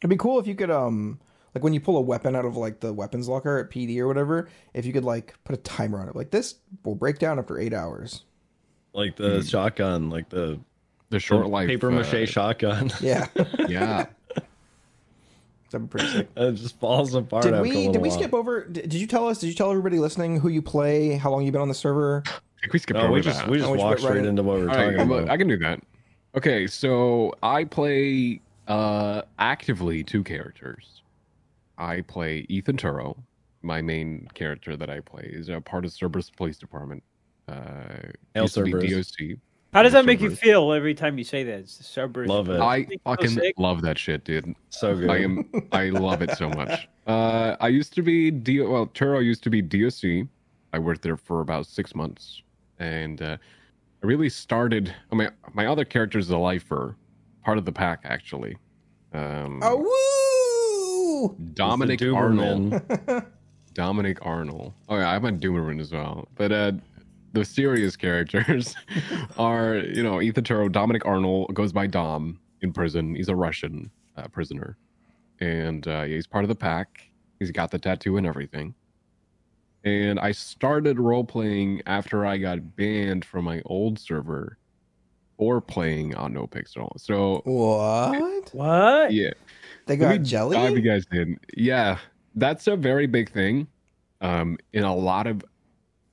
It'd 0.00 0.08
be 0.08 0.16
cool 0.16 0.38
if 0.38 0.46
you 0.46 0.54
could 0.54 0.70
um 0.70 1.18
like 1.56 1.64
when 1.64 1.72
you 1.74 1.80
pull 1.80 1.96
a 1.96 2.00
weapon 2.00 2.36
out 2.36 2.44
of 2.44 2.56
like 2.56 2.78
the 2.78 2.92
weapons 2.92 3.28
locker 3.28 3.58
at 3.58 3.68
PD 3.68 3.98
or 3.98 4.06
whatever, 4.06 4.48
if 4.74 4.86
you 4.86 4.92
could 4.92 5.04
like 5.04 5.34
put 5.42 5.54
a 5.54 5.60
timer 5.62 6.00
on 6.00 6.08
it. 6.08 6.14
Like 6.14 6.30
this 6.30 6.54
will 6.84 6.94
break 6.94 7.18
down 7.18 7.40
after 7.40 7.58
eight 7.58 7.74
hours. 7.74 8.22
like 8.92 9.16
the 9.16 9.42
shotgun, 9.42 10.08
like 10.08 10.28
the, 10.28 10.60
The 11.10 11.18
short 11.18 11.48
life 11.48 11.66
paper 11.66 11.90
mache 11.90 12.14
uh, 12.14 12.26
shotgun. 12.26 12.92
Yeah. 13.00 13.26
Yeah, 13.68 14.06
That'd 15.72 15.88
be 15.88 15.98
pretty 15.98 16.12
sick. 16.12 16.28
it 16.36 16.52
just 16.52 16.78
falls 16.78 17.14
apart. 17.14 17.42
Did 17.42 17.54
after 17.54 17.62
we 17.62 17.72
little 17.72 17.92
did 17.94 18.02
we 18.02 18.08
while. 18.10 18.18
skip 18.18 18.34
over 18.34 18.64
did, 18.66 18.88
did 18.88 19.00
you 19.00 19.06
tell 19.08 19.26
us 19.26 19.38
did 19.40 19.48
you 19.48 19.54
tell 19.54 19.70
everybody 19.70 19.98
listening 19.98 20.38
who 20.38 20.48
you 20.48 20.62
play, 20.62 21.14
how 21.16 21.30
long 21.30 21.42
you've 21.42 21.52
been 21.52 21.62
on 21.62 21.68
the 21.68 21.74
server? 21.74 22.22
I 22.62 22.66
think 22.66 22.72
we 22.74 22.78
skipped 22.78 22.98
No, 22.98 23.04
over 23.06 23.12
we 23.14 23.20
just 23.20 23.40
that. 23.40 23.48
we 23.48 23.58
just 23.58 23.68
Oh, 23.68 23.74
walked 23.74 23.80
went 23.82 24.02
right 24.02 24.08
straight 24.12 24.26
into 24.26 24.42
what 24.44 24.58
we 24.58 24.64
were 24.64 24.70
All 24.70 24.76
right, 24.76 24.92
talking 24.92 25.08
well, 25.08 25.18
about. 25.20 25.30
I 25.30 25.36
can 25.36 25.48
do 25.48 25.56
that. 25.58 25.82
Okay, 26.36 26.66
so 26.66 27.34
I 27.42 27.64
play 27.64 28.40
uh 28.68 29.22
actively 29.40 30.04
two 30.04 30.22
characters. 30.22 31.02
I 31.76 32.02
play 32.02 32.46
Ethan 32.48 32.76
Turo. 32.76 33.16
My 33.62 33.82
main 33.82 34.28
character 34.34 34.76
that 34.76 34.88
I 34.90 35.00
play 35.00 35.28
is 35.32 35.48
a 35.48 35.60
part 35.60 35.84
of 35.84 35.92
Cerberus 35.92 36.30
Police 36.30 36.58
Department. 36.58 37.02
Uh, 37.48 37.54
Hail 38.34 38.44
used 38.44 38.54
to 38.54 38.62
be 38.62 38.70
Cerberus. 38.72 39.10
DOC. 39.10 39.38
How 39.72 39.82
does 39.82 39.92
that 39.94 40.04
make 40.04 40.20
you 40.20 40.34
feel 40.36 40.72
every 40.72 40.94
time 40.94 41.16
you 41.16 41.24
say 41.24 41.42
that? 41.44 41.60
It's 41.60 41.84
Cerberus. 41.86 42.28
Love 42.28 42.50
it. 42.50 42.60
I 42.60 42.78
Makes 42.78 42.90
me 42.90 42.96
so 42.96 43.10
fucking 43.16 43.52
love 43.58 43.82
that 43.82 43.98
shit, 43.98 44.24
dude. 44.24 44.54
so 44.70 44.94
good. 44.96 45.10
I 45.10 45.18
am. 45.18 45.50
I 45.72 45.88
love 45.90 46.22
it 46.22 46.30
so 46.36 46.48
much. 46.48 46.88
Uh, 47.04 47.56
I 47.60 47.66
used 47.66 47.92
to 47.94 48.02
be 48.02 48.30
D. 48.30 48.60
Well, 48.60 48.86
Turo 48.86 49.24
used 49.24 49.42
to 49.42 49.50
be 49.50 49.60
DOC. 49.60 50.28
I 50.72 50.78
worked 50.78 51.02
there 51.02 51.16
for 51.16 51.40
about 51.40 51.66
six 51.66 51.96
months, 51.96 52.42
and 52.82 53.22
uh, 53.22 53.36
I 54.02 54.06
really 54.06 54.28
started. 54.28 54.94
I 55.10 55.14
mean, 55.14 55.30
my 55.54 55.66
other 55.66 55.84
character 55.84 56.18
is 56.18 56.30
a 56.30 56.38
lifer, 56.38 56.96
part 57.44 57.58
of 57.58 57.64
the 57.64 57.72
pack 57.72 58.00
actually. 58.04 58.56
Um, 59.12 59.60
Oh 59.62 61.28
woo! 61.28 61.36
Dominic 61.54 62.02
Arnold. 62.02 62.80
Dominic 63.74 64.18
Arnold. 64.22 64.72
Oh 64.88 64.96
yeah, 64.96 65.10
I'm 65.10 65.24
a 65.24 65.32
Doomerman 65.32 65.80
as 65.80 65.92
well. 65.92 66.28
But 66.34 66.52
uh 66.52 66.72
the 67.32 67.44
serious 67.46 67.96
characters 67.96 68.74
are, 69.38 69.76
you 69.78 70.02
know, 70.02 70.20
Ethan 70.20 70.44
Turo, 70.44 70.70
Dominic 70.70 71.06
Arnold 71.06 71.54
goes 71.54 71.72
by 71.72 71.86
Dom 71.86 72.38
in 72.60 72.74
prison. 72.74 73.14
He's 73.14 73.30
a 73.30 73.34
Russian 73.34 73.90
uh, 74.18 74.28
prisoner. 74.28 74.76
And 75.40 75.86
uh, 75.88 76.02
yeah, 76.02 76.16
he's 76.16 76.26
part 76.26 76.44
of 76.44 76.48
the 76.48 76.54
pack. 76.54 77.08
He's 77.38 77.50
got 77.50 77.70
the 77.70 77.78
tattoo 77.78 78.18
and 78.18 78.26
everything. 78.26 78.74
And 79.84 80.20
I 80.20 80.32
started 80.32 80.98
role 81.00 81.24
playing 81.24 81.82
after 81.86 82.24
I 82.24 82.38
got 82.38 82.76
banned 82.76 83.24
from 83.24 83.44
my 83.44 83.62
old 83.66 83.98
server 83.98 84.58
for 85.38 85.60
playing 85.60 86.14
on 86.14 86.32
No 86.32 86.46
Pixel. 86.46 86.88
So 87.00 87.42
What? 87.44 88.54
What? 88.54 89.12
yeah, 89.12 89.30
They 89.86 89.96
let 89.96 90.00
got 90.00 90.10
me 90.10 90.18
dive 90.18 90.26
jelly? 90.26 90.74
you 90.74 90.80
guys 90.82 91.04
in. 91.12 91.38
Yeah, 91.56 91.98
that's 92.36 92.68
a 92.68 92.76
very 92.76 93.06
big 93.06 93.30
thing. 93.32 93.66
Um, 94.20 94.56
in 94.72 94.84
a 94.84 94.94
lot 94.94 95.26
of 95.26 95.44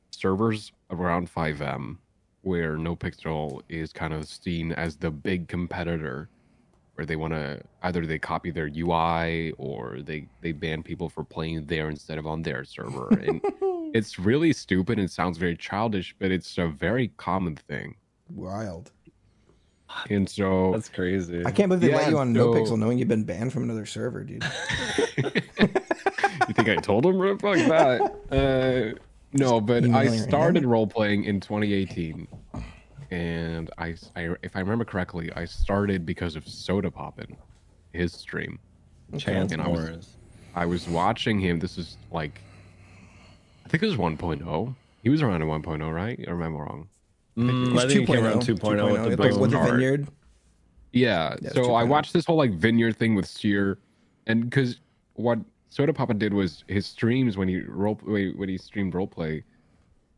servers 0.09 0.71
around 0.89 1.29
5M, 1.31 1.97
where 2.41 2.75
NoPixel 2.75 3.61
is 3.69 3.93
kind 3.93 4.13
of 4.13 4.27
seen 4.27 4.71
as 4.71 4.95
the 4.95 5.11
big 5.11 5.47
competitor, 5.47 6.27
where 6.99 7.05
they 7.05 7.15
want 7.15 7.31
to 7.31 7.61
either 7.83 8.05
they 8.05 8.19
copy 8.19 8.51
their 8.51 8.69
UI 8.75 9.51
or 9.51 9.99
they 10.01 10.27
they 10.41 10.51
ban 10.51 10.83
people 10.83 11.07
for 11.07 11.23
playing 11.23 11.65
there 11.65 11.89
instead 11.89 12.17
of 12.17 12.27
on 12.27 12.41
their 12.41 12.65
server, 12.65 13.07
and 13.07 13.39
it's 13.95 14.19
really 14.19 14.51
stupid 14.51 14.99
and 14.99 15.09
sounds 15.09 15.37
very 15.37 15.55
childish, 15.55 16.13
but 16.19 16.29
it's 16.29 16.57
a 16.57 16.67
very 16.67 17.07
common 17.15 17.55
thing. 17.55 17.95
Wild. 18.29 18.91
And 20.09 20.29
so 20.29 20.73
That's 20.73 20.89
crazy. 20.89 21.41
I 21.45 21.51
can't 21.51 21.69
believe 21.69 21.79
they 21.79 21.95
let 21.95 22.09
you 22.09 22.17
on 22.17 22.35
so- 22.35 22.53
NoPixel 22.53 22.77
knowing 22.77 22.99
you've 22.99 23.07
been 23.07 23.23
banned 23.23 23.53
from 23.53 23.63
another 23.63 23.85
server, 23.85 24.25
dude. 24.25 24.43
you 25.17 26.53
think 26.53 26.67
I 26.67 26.75
told 26.75 27.05
him? 27.05 27.17
Bro? 27.17 27.37
Fuck 27.37 27.55
that. 27.69 28.01
Uh, 28.29 28.99
no, 29.31 29.61
but 29.61 29.85
I 29.85 30.17
started 30.17 30.65
role 30.65 30.85
playing 30.85 31.23
in 31.23 31.39
2018, 31.39 32.27
and 33.11 33.69
I, 33.77 33.95
I, 34.15 34.35
if 34.43 34.55
I 34.55 34.59
remember 34.59 34.85
correctly, 34.85 35.31
I 35.35 35.45
started 35.45 36.05
because 36.05 36.35
of 36.35 36.45
Sodapoppin, 36.45 37.35
his 37.93 38.13
stream. 38.13 38.59
Chance 39.17 39.51
And 39.51 39.61
I 39.61 39.67
was- 39.67 40.15
I 40.55 40.65
was 40.65 40.87
watching 40.87 41.39
him. 41.39 41.59
This 41.59 41.77
is 41.77 41.97
like, 42.11 42.41
I 43.65 43.69
think 43.69 43.83
it 43.83 43.85
was 43.87 43.97
1.0. 43.97 44.75
He 45.03 45.09
was 45.09 45.21
around 45.21 45.41
a 45.41 45.45
1.0, 45.45 45.93
right? 45.93 46.19
Or 46.27 46.33
am 46.33 46.55
I 46.55 46.59
wrong? 46.59 46.87
Mm, 47.37 47.71
It's 47.73 47.83
I 47.83 47.87
think 47.87 47.99
he 48.01 48.05
came 48.05 48.23
2.0, 48.23 48.25
around 48.25 48.41
2.0 48.41 48.91
with 48.91 49.17
the 49.17 49.23
like, 49.23 49.31
boom. 49.31 49.39
with 49.41 49.51
the 49.51 49.59
vineyard. 49.59 50.07
Yeah. 50.91 51.35
Yeah, 51.41 51.49
so 51.53 51.73
I 51.75 51.83
watched 51.83 52.13
this 52.13 52.25
whole 52.25 52.35
like 52.37 52.51
vineyard 52.53 52.97
thing 52.97 53.13
with 53.15 53.25
Sear, 53.27 53.77
and 54.27 54.49
because 54.49 54.79
what 55.13 55.39
Sodapoppin 55.71 56.17
did 56.17 56.33
was 56.33 56.63
his 56.67 56.85
streams 56.87 57.37
when 57.37 57.47
he 57.47 57.61
role 57.61 57.95
when 58.03 58.49
he 58.49 58.57
streamed 58.57 58.93
roleplay, 58.93 59.43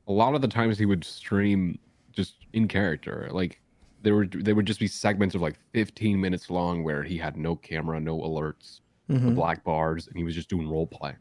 a 0.08 0.12
lot 0.12 0.34
of 0.34 0.42
the 0.42 0.48
times 0.48 0.80
he 0.80 0.86
would 0.86 1.04
stream 1.04 1.78
just 2.14 2.36
in 2.54 2.68
character. 2.68 3.30
Like 3.32 3.60
there 4.04 4.16
were 4.16 4.26
there 4.28 4.56
would 4.56 4.66
just 4.66 4.80
be 4.80 4.88
segments 4.88 5.36
of 5.36 5.42
like 5.42 5.58
15 5.74 6.20
minutes 6.20 6.50
long 6.50 6.84
where 6.84 7.04
he 7.04 7.18
had 7.18 7.38
no 7.38 7.56
camera, 7.56 8.00
no 8.00 8.18
alerts, 8.20 8.80
the 9.08 9.16
Mhm. 9.16 9.36
black 9.36 9.64
bars, 9.64 10.08
and 10.08 10.18
he 10.18 10.24
was 10.24 10.36
just 10.36 10.50
doing 10.50 10.68
role 10.70 10.88
play. 10.88 11.14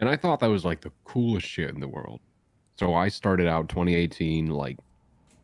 And 0.00 0.08
I 0.08 0.16
thought 0.16 0.40
that 0.40 0.48
was 0.50 0.64
like 0.64 0.80
the 0.80 0.92
coolest 1.04 1.46
shit 1.46 1.70
in 1.70 1.80
the 1.80 1.88
world. 1.88 2.20
So 2.76 2.94
I 2.94 3.08
started 3.08 3.46
out 3.46 3.68
2018 3.68 4.46
like 4.48 4.78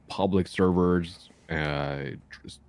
public 0.09 0.47
servers, 0.49 1.29
uh, 1.51 2.05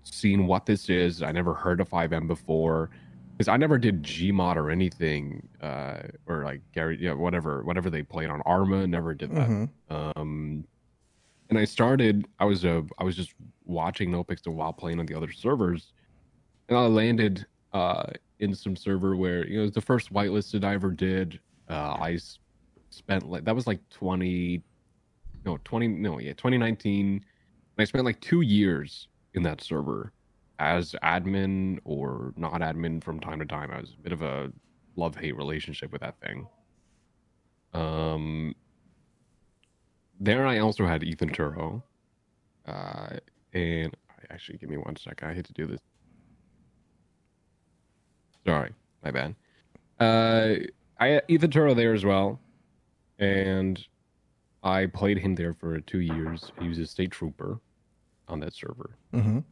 seeing 0.04 0.48
what 0.48 0.66
this 0.66 0.90
is. 0.90 1.22
I 1.22 1.32
never 1.32 1.54
heard 1.54 1.80
of 1.80 1.88
5M 1.90 2.28
before 2.28 2.90
because 3.32 3.48
I 3.48 3.56
never 3.58 3.78
did 3.78 4.02
Gmod 4.04 4.56
or 4.56 4.72
anything, 4.72 5.48
uh, 5.62 6.00
or 6.26 6.44
like 6.44 6.62
Gary, 6.74 6.98
yeah, 7.00 7.14
whatever, 7.14 7.64
whatever 7.64 7.90
they 7.90 8.02
played 8.04 8.30
on 8.30 8.42
Arma. 8.42 8.88
Never 8.88 9.14
did 9.14 9.30
that. 9.36 9.48
Mhm. 9.48 9.70
Um, 9.90 10.66
and 11.50 11.58
I 11.58 11.66
started. 11.66 12.28
I 12.40 12.46
was 12.46 12.66
uh, 12.66 12.82
I 12.98 13.04
was 13.04 13.16
just 13.16 13.34
watching 13.66 14.12
NoPixel 14.12 14.54
while 14.54 14.74
playing 14.74 15.00
on 15.00 15.06
the 15.06 15.16
other 15.16 15.32
servers, 15.32 15.94
and 16.70 16.78
I 16.78 16.86
landed 16.88 17.46
uh, 17.74 18.08
in 18.40 18.54
some 18.54 18.76
server 18.76 19.16
where 19.16 19.46
you 19.48 19.56
know 19.56 19.62
it 19.62 19.66
was 19.66 19.72
the 19.74 19.82
first 19.82 20.14
whitelisted 20.14 20.64
I 20.64 20.74
ever 20.74 20.92
did. 20.92 21.40
Uh, 21.70 21.98
I 22.00 22.18
spent 22.90 23.30
like 23.30 23.46
that 23.46 23.56
was 23.56 23.68
like 23.68 23.80
twenty, 23.90 24.62
no 25.46 25.58
twenty, 25.64 25.88
no 25.88 26.20
yeah 26.20 26.34
twenty 26.34 26.58
nineteen. 26.58 27.08
And 27.16 27.82
I 27.82 27.86
spent 27.86 28.06
like 28.06 28.20
two 28.22 28.42
years 28.42 29.08
in 29.34 29.44
that 29.44 29.62
server 29.62 30.12
as 30.60 30.96
admin 31.04 31.80
or 31.86 32.34
not 32.36 32.62
admin 32.62 33.04
from 33.04 33.20
time 33.20 33.40
to 33.40 33.46
time. 33.46 33.70
I 33.72 33.80
was 33.80 33.96
a 33.98 34.02
bit 34.02 34.12
of 34.12 34.22
a 34.22 34.52
love 34.96 35.16
hate 35.16 35.38
relationship 35.38 35.92
with 35.92 36.02
that 36.02 36.20
thing. 36.20 36.48
Um, 37.74 38.56
there 40.20 40.46
I 40.48 40.60
also 40.60 40.86
had 40.86 41.04
Ethan 41.04 41.30
Turo. 41.30 41.82
Uh, 42.66 43.18
and 43.54 43.96
actually, 44.30 44.58
give 44.58 44.70
me 44.70 44.78
one 44.78 44.96
second. 44.96 45.30
I 45.30 45.34
hate 45.34 45.46
to 45.46 45.54
do 45.54 45.66
this. 45.68 45.80
Sorry, 48.46 48.72
my 49.04 49.12
bad. 49.12 49.36
Uh, 50.00 50.56
I 51.00 51.22
Ethan 51.28 51.52
Turo 51.52 51.76
there 51.76 51.94
as 51.94 52.06
well, 52.06 52.40
and 53.20 53.84
I 54.64 54.86
played 54.88 55.18
him 55.20 55.36
there 55.36 55.54
for 55.54 55.80
two 55.82 56.00
years. 56.00 56.52
He 56.60 56.68
was 56.68 56.78
a 56.80 56.86
state 56.86 57.12
trooper 57.12 57.60
on 58.28 58.40
that 58.42 58.54
server. 58.54 58.98
Mhm. 59.14 59.44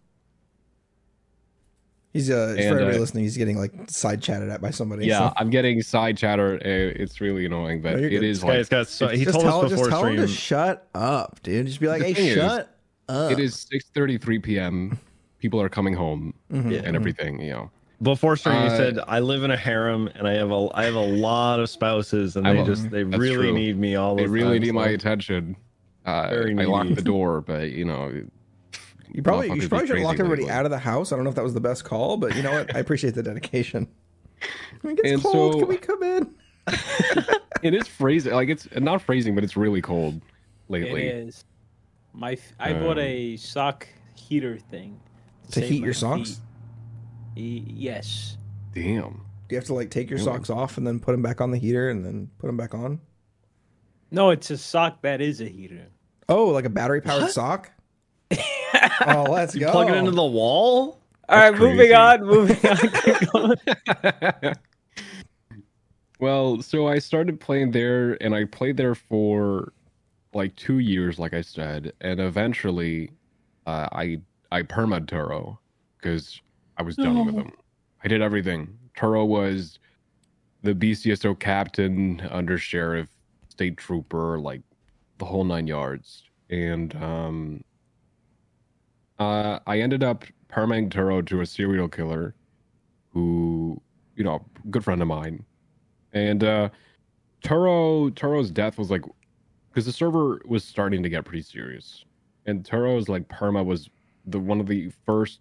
He's 2.16 2.30
uh, 2.30 2.34
for 2.34 2.50
And, 2.52 2.60
everybody 2.62 2.96
uh, 2.96 3.00
listening, 3.02 3.24
he's 3.26 3.36
getting 3.36 3.58
like 3.58 3.74
side 3.90 4.22
chatted 4.22 4.50
at 4.50 4.62
by 4.62 4.70
somebody. 4.70 5.06
Yeah, 5.06 5.18
so- 5.30 5.34
I'm 5.36 5.50
getting 5.50 5.82
side 5.82 6.16
chatter. 6.16 6.54
uh, 6.56 6.60
It's 6.64 7.20
really 7.20 7.46
annoying, 7.46 7.82
but 7.82 7.92
No, 7.96 7.98
you're 8.00 8.08
it 8.08 8.20
good. 8.22 8.24
is 8.24 8.42
guy's 8.42 8.70
got 8.70 8.88
so, 8.88 9.10
he 9.10 9.26
just 9.26 9.34
told 9.34 9.44
tell, 9.44 9.62
us 9.66 9.70
just 9.72 9.84
before 9.84 9.90
tell 9.90 10.06
him 10.06 10.14
stream. 10.16 10.28
to 10.28 10.34
shut 10.34 10.88
up, 10.96 11.40
dude. 11.44 11.68
Just 11.68 11.82
be 11.82 11.90
like, 11.90 12.00
The 12.00 12.06
hey, 12.08 12.14
thing 12.14 12.26
is, 12.28 12.36
shut 12.36 12.70
up. 13.10 13.32
it 13.34 13.40
is 13.40 13.68
6:33 13.94 14.42
p.m. 14.42 14.98
People 15.40 15.62
are 15.62 15.68
coming 15.68 15.94
home 15.94 16.34
Mhm. 16.54 16.72
Yeah. 16.72 16.82
and 16.86 16.96
everything. 16.96 17.42
You 17.42 17.52
know, 17.52 17.72
Before 18.02 18.38
stream, 18.38 18.62
he 18.62 18.68
Uh, 18.68 18.78
said, 18.78 19.00
"I 19.10 19.20
live 19.20 19.44
in 19.44 19.52
a 19.52 19.58
harem 19.58 20.08
and 20.16 20.26
I 20.26 20.36
have 20.36 20.52
a 20.52 20.70
I 20.74 20.86
have 20.86 20.96
a 20.96 21.00
lot 21.06 21.60
of 21.60 21.70
spouses 21.70 22.38
and 22.38 22.48
I 22.48 22.54
they 22.54 22.60
will- 22.60 22.66
just 22.66 22.90
they 22.92 23.04
really 23.04 23.36
true. 23.48 23.54
need 23.54 23.78
me 23.78 23.96
all 23.98 24.16
the 24.16 24.22
time. 24.24 24.32
they 24.32 24.40
really 24.40 24.54
time." 24.60 24.62
need 24.62 24.68
so- 24.70 24.74
my 24.74 24.88
attention. 24.88 25.58
Uh, 26.06 26.30
Very 26.30 26.58
I 26.58 26.64
locked 26.64 26.96
the 26.96 27.02
door, 27.02 27.42
but 27.42 27.72
you 27.72 27.84
know, 27.84 28.12
You 29.12 29.22
probably 29.22 29.50
you 29.50 29.62
should 29.62 29.70
probably 29.70 29.88
should 29.88 29.98
have 29.98 30.06
locked 30.06 30.20
everybody 30.20 30.44
lately. 30.44 30.54
out 30.56 30.66
of 30.66 30.72
the 30.72 30.80
house. 30.80 31.12
I 31.12 31.16
don't 31.16 31.24
know 31.24 31.30
if 31.30 31.36
that 31.36 31.44
was 31.44 31.54
the 31.54 31.62
best 31.62 31.84
call, 31.86 32.18
but 32.18 32.36
you 32.36 32.42
know 32.44 32.52
what? 32.52 32.76
I 32.76 32.80
appreciate 32.80 33.16
the 33.16 33.24
dedication. 33.24 33.88
It 34.84 34.96
gets 34.98 35.02
And 35.12 35.22
cold. 35.24 35.54
so- 35.54 35.60
Can 35.60 35.68
we 35.68 35.78
come 35.78 36.04
in? 36.04 36.36
it 37.62 37.74
is 37.74 37.88
freezing. 37.88 38.34
like 38.34 38.50
it's 38.50 38.68
not 38.76 39.02
freezing, 39.02 39.36
but 39.36 39.44
it's 39.44 39.56
really 39.56 39.82
cold 39.82 40.22
lately. 40.70 41.04
is. 41.08 41.44
My 42.14 42.34
f- 42.34 42.54
I 42.60 42.74
bought 42.74 42.98
Um, 42.98 43.04
a 43.06 43.38
sock 43.38 43.88
heater 44.16 44.58
thing 44.58 45.00
To 45.52 45.60
save 45.60 45.70
heat 45.70 45.84
your 45.84 45.94
socks? 45.94 46.40
feet. 47.36 47.44
E- 47.44 47.64
yes. 47.68 48.38
Damn. 48.74 49.22
Do 49.48 49.54
you 49.54 49.58
have 49.58 49.66
to 49.66 49.74
like 49.76 49.92
take 49.92 50.10
your 50.10 50.18
Really? 50.18 50.32
socks 50.32 50.50
off 50.50 50.78
and 50.78 50.88
then 50.88 51.00
put 51.00 51.12
them 51.12 51.22
back 51.22 51.40
on 51.42 51.52
the 51.52 51.58
heater 51.58 51.90
and 51.90 52.04
then 52.06 52.30
put 52.40 52.48
them 52.48 52.58
back 52.58 52.74
on? 52.74 53.00
No, 54.12 54.30
it's 54.32 54.50
a 54.50 54.58
sock 54.58 55.02
that 55.04 55.22
is 55.22 55.42
a 55.42 55.46
heater. 55.46 55.88
Oh, 56.30 56.46
like 56.48 56.66
a 56.66 56.70
battery 56.70 57.02
powered 57.02 57.30
sock? 57.30 57.72
Oh, 59.06 59.24
let's 59.30 59.54
You 59.54 59.62
go. 59.62 59.72
plug 59.72 59.90
it 59.90 59.96
into 59.96 60.12
the 60.12 60.24
wall. 60.26 61.00
All 61.30 61.38
right, 61.38 61.54
moving 61.58 61.78
crazy. 61.78 61.94
on. 61.94 62.24
Moving 62.26 62.58
on. 63.34 63.56
well, 66.20 66.62
so 66.62 66.88
I 66.88 67.00
started 67.00 67.40
playing 67.40 67.72
there, 67.72 68.22
and 68.22 68.34
I 68.36 68.46
played 68.46 68.78
there 68.78 68.96
for 68.96 69.74
like 70.34 70.56
two 70.56 70.80
years, 70.80 71.18
like 71.20 71.34
I 71.34 71.42
said, 71.42 71.94
and 72.02 72.20
eventually, 72.20 73.12
uh, 73.66 73.88
I 73.92 74.20
I 74.52 74.62
permad 74.64 75.08
Turo 75.08 75.58
because 75.98 76.40
I 76.78 76.84
was 76.84 76.96
done 76.98 77.26
with 77.26 77.36
No. 77.36 77.42
him. 77.42 77.52
I 78.04 78.08
did 78.08 78.22
everything. 78.22 78.78
Turo 78.98 79.26
was 79.28 79.80
the 80.62 80.74
BCSO 80.76 81.40
captain, 81.40 82.22
under 82.32 82.58
sheriff, 82.58 83.08
state 83.50 83.78
trooper, 83.78 84.40
like 84.40 84.62
the 85.18 85.26
whole 85.26 85.44
nine 85.44 85.68
yards, 85.68 86.24
and 86.50 86.96
um, 87.04 87.64
uh, 89.20 89.60
I 89.68 89.80
ended 89.80 90.04
up 90.04 90.24
perming 90.52 90.90
Turo 90.90 91.26
to 91.28 91.42
a 91.42 91.46
serial 91.46 91.88
killer 91.88 92.36
who, 93.12 93.82
you 94.16 94.24
know, 94.24 94.44
good 94.70 94.84
friend 94.84 95.02
of 95.02 95.08
mine. 95.08 95.44
And 96.14 96.44
uh 96.44 96.70
Turo 97.44 98.10
Turo's 98.12 98.50
death 98.52 98.78
was 98.78 98.90
like 98.90 99.04
because 99.70 99.86
the 99.86 99.92
server 99.92 100.42
was 100.46 100.64
starting 100.64 101.04
to 101.04 101.10
get 101.10 101.26
pretty 101.26 101.42
serious. 101.42 102.06
And 102.46 102.64
Turo's 102.64 103.10
like 103.10 103.28
perma 103.28 103.66
was 103.66 103.90
the 104.28 104.40
one 104.40 104.60
of 104.60 104.68
the 104.68 104.92
first 105.06 105.40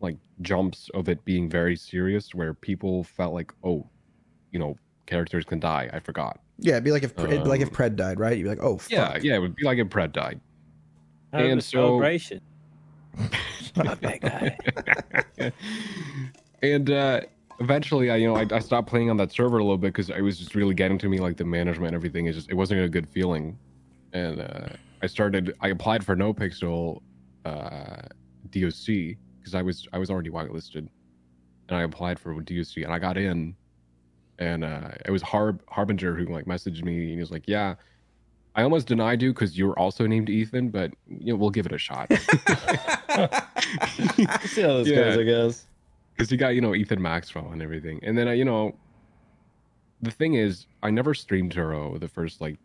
like 0.00 0.16
jumps 0.40 0.90
of 0.94 1.08
it 1.08 1.24
being 1.24 1.48
very 1.48 1.76
serious 1.76 2.34
where 2.34 2.52
people 2.54 3.04
felt 3.04 3.32
like, 3.34 3.52
oh, 3.62 3.86
you 4.50 4.58
know, 4.58 4.76
characters 5.06 5.44
can 5.44 5.60
die. 5.60 5.88
I 5.92 5.98
forgot. 6.00 6.40
Yeah, 6.58 6.72
it'd 6.74 6.84
be 6.84 6.92
like 6.92 7.02
if 7.02 7.12
it'd 7.18 7.42
be 7.44 7.48
like 7.48 7.60
if 7.60 7.68
Um, 7.68 7.74
Pred 7.74 7.96
died, 7.96 8.18
right? 8.18 8.36
You'd 8.36 8.44
be 8.44 8.48
like, 8.50 8.62
oh, 8.62 8.78
fuck. 8.78 8.90
Yeah, 8.90 9.18
yeah, 9.20 9.34
it 9.36 9.40
would 9.40 9.56
be 9.56 9.64
like 9.64 9.78
if 9.78 9.88
Pred 9.88 10.12
died. 10.12 10.40
Have 11.32 11.44
And 11.44 11.58
a 11.58 11.62
so- 11.62 11.78
celebration. 11.88 12.40
Guy. 14.20 14.56
and 16.62 16.90
uh 16.90 17.20
eventually 17.60 18.10
i 18.10 18.16
you 18.16 18.26
know 18.26 18.36
I, 18.36 18.46
I 18.50 18.58
stopped 18.58 18.88
playing 18.88 19.10
on 19.10 19.16
that 19.18 19.32
server 19.32 19.58
a 19.58 19.62
little 19.62 19.78
bit 19.78 19.88
because 19.88 20.10
it 20.10 20.20
was 20.20 20.38
just 20.38 20.54
really 20.54 20.74
getting 20.74 20.98
to 20.98 21.08
me 21.08 21.18
like 21.18 21.36
the 21.36 21.44
management 21.44 21.88
and 21.88 21.94
everything. 21.94 22.26
Is 22.26 22.36
just 22.36 22.50
it 22.50 22.54
wasn't 22.54 22.82
a 22.82 22.88
good 22.88 23.08
feeling. 23.08 23.58
And 24.12 24.40
uh 24.40 24.68
i 25.02 25.06
started 25.06 25.54
i 25.60 25.68
applied 25.68 26.04
for 26.04 26.16
no 26.16 26.32
pixel 26.32 27.00
uh 27.44 28.02
doc 28.50 29.16
because 29.38 29.54
i 29.54 29.62
was 29.62 29.86
i 29.92 29.98
was 29.98 30.10
already 30.10 30.30
whitelisted. 30.30 30.88
And 31.68 31.78
i 31.78 31.82
applied 31.82 32.18
for 32.18 32.34
doc 32.34 32.76
and 32.76 32.92
i 32.92 32.98
got 32.98 33.16
in. 33.16 33.56
And 34.40 34.64
uh, 34.64 34.90
it 35.06 35.12
was 35.12 35.22
Harb 35.22 35.62
Harbinger 35.68 36.16
who 36.16 36.26
like 36.26 36.46
messaged 36.46 36.82
me, 36.82 36.98
and 37.02 37.10
he 37.10 37.16
was 37.18 37.30
like, 37.30 37.44
"Yeah, 37.46 37.76
I 38.56 38.62
almost 38.62 38.86
denied 38.86 39.20
you 39.22 39.32
because 39.32 39.58
you're 39.58 39.78
also 39.78 40.06
named 40.06 40.30
Ethan, 40.30 40.70
but 40.70 40.92
you 41.08 41.32
know 41.32 41.36
we'll 41.36 41.50
give 41.50 41.66
it 41.66 41.72
a 41.72 41.78
shot." 41.78 42.10
See 44.46 44.62
how 44.62 44.78
this 44.78 44.88
Yeah. 44.88 44.94
goes, 44.96 45.18
I 45.18 45.22
guess. 45.24 45.66
because 46.16 46.30
you 46.30 46.36
got 46.38 46.54
you 46.54 46.60
know 46.60 46.74
Ethan 46.74 47.00
Maxwell 47.02 47.50
and 47.52 47.62
everything, 47.62 47.98
and 48.02 48.16
then 48.16 48.28
uh, 48.28 48.32
you 48.32 48.44
know, 48.44 48.74
the 50.02 50.10
thing 50.10 50.34
is, 50.34 50.66
I 50.82 50.90
never 50.90 51.14
streamed 51.14 51.52
Turo 51.54 51.98
the 51.98 52.08
first 52.08 52.40
like 52.40 52.56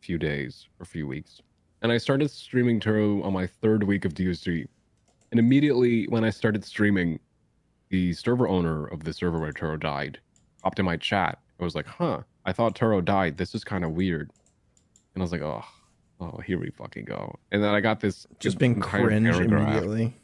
few 0.00 0.18
days 0.18 0.66
or 0.80 0.86
few 0.86 1.06
weeks, 1.06 1.40
and 1.82 1.92
I 1.92 1.98
started 1.98 2.30
streaming 2.30 2.80
Turo 2.80 3.22
on 3.24 3.32
my 3.32 3.46
third 3.46 3.82
week 3.84 4.04
of 4.04 4.14
DSG, 4.14 4.66
and 5.30 5.38
immediately 5.40 6.06
when 6.08 6.24
I 6.24 6.30
started 6.30 6.64
streaming, 6.64 7.18
the 7.90 8.12
server 8.14 8.48
owner 8.48 8.86
of 8.86 9.04
the 9.04 9.12
server 9.12 9.38
where 9.38 9.52
Turo 9.52 9.78
died 9.78 10.18
popped 10.62 10.78
in 10.78 10.84
my 10.86 10.96
chat. 10.96 11.38
I 11.60 11.64
was 11.64 11.74
like, 11.74 11.86
"Huh, 11.86 12.22
I 12.46 12.52
thought 12.52 12.74
Turo 12.74 13.04
died. 13.04 13.36
This 13.36 13.54
is 13.54 13.62
kind 13.64 13.84
of 13.84 13.90
weird," 13.92 14.30
and 15.14 15.22
I 15.22 15.24
was 15.24 15.32
like, 15.32 15.42
"Oh." 15.42 15.64
Oh, 16.20 16.40
here 16.46 16.58
we 16.60 16.70
fucking 16.70 17.06
go. 17.06 17.34
And 17.50 17.62
then 17.62 17.74
I 17.74 17.80
got 17.80 17.98
this 18.00 18.24
Just 18.38 18.56
being 18.56 18.76
entire 18.76 19.06
cringe 19.06 19.30
paragraph 19.30 19.68
immediately. 19.82 20.14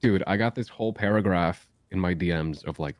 dude 0.00 0.22
i 0.26 0.36
got 0.36 0.54
this 0.54 0.68
whole 0.68 0.92
paragraph 0.92 1.66
in 1.90 1.98
my 1.98 2.14
dms 2.14 2.64
of 2.64 2.78
like 2.78 2.96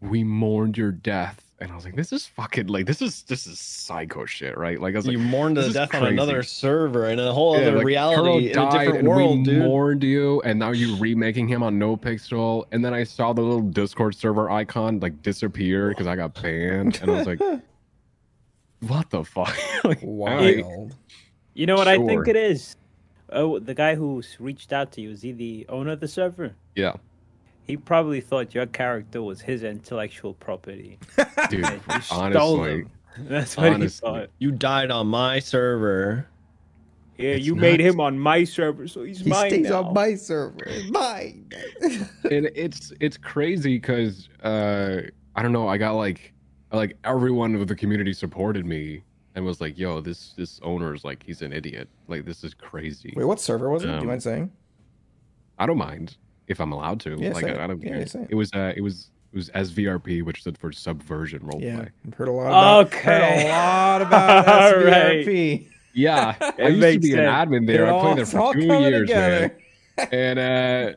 we 0.00 0.22
mourned 0.22 0.76
your 0.78 0.92
death 0.92 1.44
and 1.60 1.72
i 1.72 1.74
was 1.74 1.84
like 1.84 1.96
this 1.96 2.12
is 2.12 2.24
fucking 2.26 2.68
like 2.68 2.86
this 2.86 3.02
is 3.02 3.22
this 3.24 3.46
is 3.46 3.58
psycho 3.58 4.24
shit 4.24 4.56
right 4.56 4.80
like 4.80 4.94
i 4.94 4.98
was 4.98 5.06
like 5.06 5.16
you 5.16 5.18
mourned 5.18 5.56
the 5.56 5.68
death 5.70 5.94
on 5.94 6.06
another 6.06 6.42
server 6.42 7.06
in 7.06 7.18
a 7.18 7.32
whole 7.32 7.56
yeah, 7.56 7.66
other 7.68 7.76
like, 7.78 7.86
reality 7.86 8.16
Kuro 8.16 8.36
in 8.38 8.68
a 8.68 8.70
different 8.70 8.98
and 9.00 9.08
world, 9.08 9.38
we 9.38 9.44
dude. 9.44 9.58
mourned 9.64 10.04
you 10.04 10.40
and 10.42 10.58
now 10.58 10.70
you're 10.70 10.96
remaking 10.98 11.48
him 11.48 11.62
on 11.62 11.78
no 11.78 11.96
pixel 11.96 12.64
and 12.70 12.84
then 12.84 12.94
i 12.94 13.02
saw 13.02 13.32
the 13.32 13.42
little 13.42 13.60
discord 13.62 14.14
server 14.14 14.50
icon 14.50 15.00
like 15.00 15.20
disappear 15.22 15.88
because 15.88 16.06
i 16.06 16.14
got 16.14 16.32
banned 16.40 16.98
and 17.02 17.10
i 17.10 17.14
was 17.14 17.26
like 17.26 17.40
what 18.80 19.10
the 19.10 19.24
fuck 19.24 19.56
like 19.84 20.02
alright. 20.02 20.64
Wild. 20.64 20.94
You 21.54 21.66
know 21.66 21.74
what 21.76 21.88
I 21.88 21.96
think 21.98 22.28
it 22.28 22.36
is? 22.36 22.76
Oh, 23.30 23.58
the 23.58 23.74
guy 23.74 23.94
who's 23.94 24.36
reached 24.40 24.72
out 24.72 24.92
to 24.92 25.00
you 25.00 25.10
is 25.10 25.22
he 25.22 25.32
the 25.32 25.66
owner 25.68 25.92
of 25.92 26.00
the 26.00 26.08
server? 26.08 26.54
yeah 26.76 26.94
He 27.64 27.76
probably 27.76 28.20
thought 28.20 28.54
your 28.54 28.66
character 28.66 29.20
was 29.22 29.40
his 29.40 29.62
intellectual 29.64 30.34
property. 30.34 30.98
dude 31.50 31.64
you 31.64 31.70
honestly 32.10 32.70
him. 32.70 32.90
That's 33.20 33.56
what 33.56 33.72
honestly. 33.72 34.08
he 34.08 34.18
thought. 34.20 34.30
You 34.38 34.52
died 34.52 34.90
on 34.90 35.08
my 35.08 35.40
server. 35.40 36.26
Yeah, 37.18 37.30
It's 37.30 37.44
you 37.46 37.56
made 37.56 37.80
him 37.80 37.98
on 38.00 38.16
my 38.16 38.44
server, 38.44 38.86
so 38.86 39.02
he's 39.02 39.18
He 39.20 39.28
mine 39.28 39.50
stays 39.50 39.68
now. 39.70 39.82
on 39.82 39.92
my 39.94 40.14
server. 40.14 40.64
Mine. 40.90 41.50
and 42.30 42.48
it's 42.54 42.92
it's 43.00 43.16
crazy 43.16 43.76
because 43.76 44.28
uh 44.44 45.00
i 45.34 45.42
don't 45.42 45.52
know 45.52 45.66
i 45.68 45.76
got 45.76 45.92
like 45.94 46.32
like 46.72 46.96
everyone 47.04 47.54
of 47.54 47.66
the 47.68 47.74
community 47.74 48.12
supported 48.12 48.64
me 48.66 49.02
and 49.34 49.44
was 49.44 49.60
like 49.60 49.78
yo 49.78 50.00
this 50.00 50.32
this 50.36 50.60
owner 50.62 50.94
is 50.94 51.04
like 51.04 51.22
he's 51.22 51.42
an 51.42 51.52
idiot 51.52 51.88
like 52.08 52.24
this 52.24 52.44
is 52.44 52.54
crazy 52.54 53.12
Wait, 53.16 53.24
what 53.24 53.40
server 53.40 53.70
was 53.70 53.84
it? 53.84 53.86
Do 53.86 53.92
you 53.94 53.98
Um, 54.00 54.06
mind 54.06 54.22
saying? 54.22 54.52
i 55.58 55.66
don't 55.66 55.78
mind 55.78 56.16
if 56.46 56.60
i'm 56.60 56.72
allowed 56.72 57.00
to 57.00 57.16
Yeah, 57.18 57.32
like. 57.32 57.44
I, 57.44 57.64
I 57.64 57.66
don't 57.66 57.80
Yeah, 57.82 57.88
care 57.90 58.06
say 58.06 58.20
it. 58.22 58.28
it 58.30 58.34
was 58.34 58.50
uh 58.54 58.72
it 58.76 58.80
was 58.82 59.10
it 59.30 59.36
was 59.36 59.50
SVRP, 59.50 60.22
which 60.24 60.40
stood 60.40 60.56
for 60.56 60.72
Subversion 60.72 61.40
Roleplay. 61.40 61.62
Yeah, 61.62 61.88
I've 62.06 62.14
heard 62.14 62.28
a 62.28 62.32
lot. 62.32 62.46
About, 62.46 62.94
Heard 62.94 63.22
Okay. 63.22 63.46
a 63.46 63.52
lot 63.52 64.00
about 64.00 64.48
All 64.48 64.72
SVRP. 64.72 65.68
Yeah, 65.92 66.34
I 66.40 66.48
It 66.56 66.58
used 66.58 66.74
to 66.74 66.78
makes 66.80 67.02
be 67.06 67.12
an 67.12 67.18
admin 67.18 67.66
there. 67.66 67.84
It 67.84 67.88
I 67.88 67.90
all- 67.90 68.00
played 68.00 68.16
there 68.16 68.24
for 68.24 68.54
two 68.54 68.66
coming 68.66 68.82
years, 68.84 69.10
man. 69.10 69.50
together. 69.98 70.08
and 70.12 70.38
uh 70.38 70.96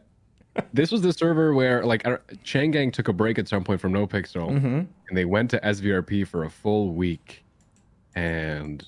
this 0.74 0.92
was 0.92 1.02
the 1.02 1.14
server 1.14 1.54
where 1.54 1.86
like 1.86 2.06
Chang 2.44 2.72
Gang 2.72 2.92
took 2.92 3.08
a 3.08 3.14
break 3.14 3.40
at 3.40 3.48
some 3.48 3.64
point 3.64 3.80
from 3.82 3.94
NoPixel, 3.94 4.50
Mm-hmm. 4.50 4.68
and 4.68 5.18
they 5.18 5.26
went 5.26 5.50
to 5.52 5.60
SVRP 5.60 6.28
for 6.28 6.44
a 6.44 6.50
full 6.50 6.94
week, 6.94 7.44
and 8.16 8.86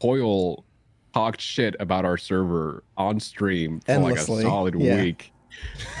Hoyle 0.00 0.64
talked 1.12 1.40
shit 1.40 1.76
about 1.78 2.04
our 2.04 2.16
server 2.16 2.82
on 2.96 3.20
stream 3.20 3.80
for 3.80 3.92
Endlessly, 3.92 4.36
like 4.36 4.44
a 4.44 4.48
solid 4.48 4.74
yeah. 4.80 5.02
week. 5.02 5.31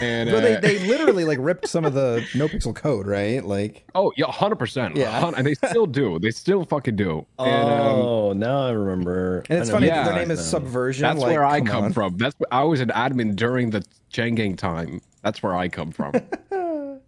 And 0.00 0.30
But 0.30 0.40
they, 0.42 0.56
uh, 0.56 0.60
they 0.60 0.78
literally 0.86 1.24
like 1.24 1.38
ripped 1.40 1.68
some 1.68 1.84
of 1.84 1.94
the 1.94 2.26
no 2.34 2.48
pixel 2.48 2.74
code, 2.74 3.06
right? 3.06 3.44
Like 3.44 3.84
oh 3.94 4.12
yeah, 4.16 4.26
hundred 4.30 4.56
percent, 4.56 4.96
Yeah. 4.96 5.30
and 5.36 5.46
they 5.46 5.54
still 5.54 5.86
do. 5.86 6.18
They 6.18 6.30
still 6.30 6.64
fucking 6.64 6.96
do. 6.96 7.26
And, 7.38 7.68
um, 7.70 7.80
Oh, 8.00 8.32
now 8.32 8.66
I 8.66 8.70
remember. 8.70 9.44
and 9.48 9.60
it's 9.60 9.70
funny 9.70 9.86
Yeah. 9.86 10.04
their 10.04 10.14
name 10.14 10.30
is. 10.30 10.44
Subversion. 10.44 11.02
That's 11.02 11.20
like, 11.20 11.30
where 11.30 11.44
I 11.44 11.60
come 11.60 11.84
come 11.84 11.92
from. 11.92 12.16
That's 12.16 12.34
I 12.50 12.64
was 12.64 12.80
an 12.80 12.88
admin 12.90 13.36
during 13.36 13.70
the 13.70 13.84
Chang 14.10 14.34
Gang 14.34 14.56
time. 14.56 15.00
That's 15.22 15.42
where 15.42 15.54
I 15.54 15.68
come 15.68 15.92
from, 15.92 16.12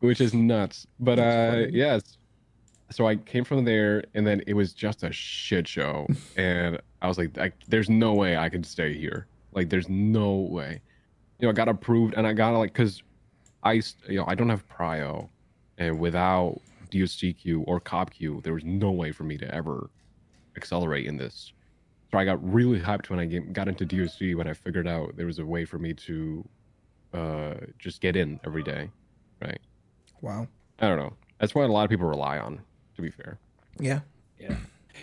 which 0.00 0.20
is 0.20 0.34
nuts. 0.34 0.86
But 1.00 1.16
That's 1.16 1.36
uh, 1.36 1.50
funny. 1.64 1.76
yes. 1.76 2.18
So 2.90 3.08
I 3.08 3.16
came 3.16 3.42
from 3.44 3.64
there, 3.64 4.04
and 4.14 4.24
then 4.24 4.42
it 4.46 4.54
was 4.54 4.72
just 4.72 5.02
a 5.02 5.10
shit 5.10 5.66
show, 5.66 6.06
and 6.36 6.78
I 7.02 7.08
was 7.08 7.18
like, 7.18 7.36
I, 7.36 7.50
"There's 7.68 7.90
no 7.90 8.14
way 8.14 8.36
I 8.36 8.48
could 8.48 8.64
stay 8.64 8.94
here. 8.96 9.26
Like, 9.52 9.68
there's 9.70 9.88
no 9.88 10.34
way." 10.36 10.80
You 11.38 11.46
know, 11.46 11.50
I 11.50 11.52
got 11.52 11.68
approved, 11.68 12.14
and 12.14 12.26
I 12.26 12.32
got 12.32 12.50
like, 12.56 12.72
cause 12.74 13.02
I, 13.62 13.72
you 14.08 14.16
know, 14.16 14.24
I 14.26 14.34
don't 14.34 14.48
have 14.48 14.66
prio, 14.68 15.28
and 15.78 15.98
without 15.98 16.60
DSCQ 16.90 17.64
or 17.66 17.80
CopQ, 17.80 18.42
there 18.42 18.54
was 18.54 18.64
no 18.64 18.90
way 18.90 19.12
for 19.12 19.24
me 19.24 19.36
to 19.38 19.54
ever 19.54 19.90
accelerate 20.56 21.06
in 21.06 21.16
this. 21.16 21.52
So 22.12 22.18
I 22.18 22.24
got 22.24 22.42
really 22.42 22.78
hyped 22.80 23.10
when 23.10 23.18
I 23.18 23.26
got 23.26 23.68
into 23.68 23.84
DOC 23.84 24.36
when 24.38 24.46
I 24.46 24.54
figured 24.54 24.86
out 24.86 25.16
there 25.16 25.26
was 25.26 25.38
a 25.40 25.44
way 25.44 25.64
for 25.64 25.78
me 25.78 25.92
to 25.94 26.48
uh, 27.12 27.54
just 27.78 28.00
get 28.00 28.16
in 28.16 28.38
every 28.44 28.62
day, 28.62 28.88
right? 29.42 29.58
Wow. 30.20 30.46
I 30.78 30.88
don't 30.88 30.98
know. 30.98 31.14
That's 31.38 31.54
what 31.54 31.68
a 31.68 31.72
lot 31.72 31.84
of 31.84 31.90
people 31.90 32.06
rely 32.06 32.38
on. 32.38 32.60
To 32.94 33.02
be 33.02 33.10
fair, 33.10 33.38
Yeah. 33.78 34.00
Yeah. 34.40 34.56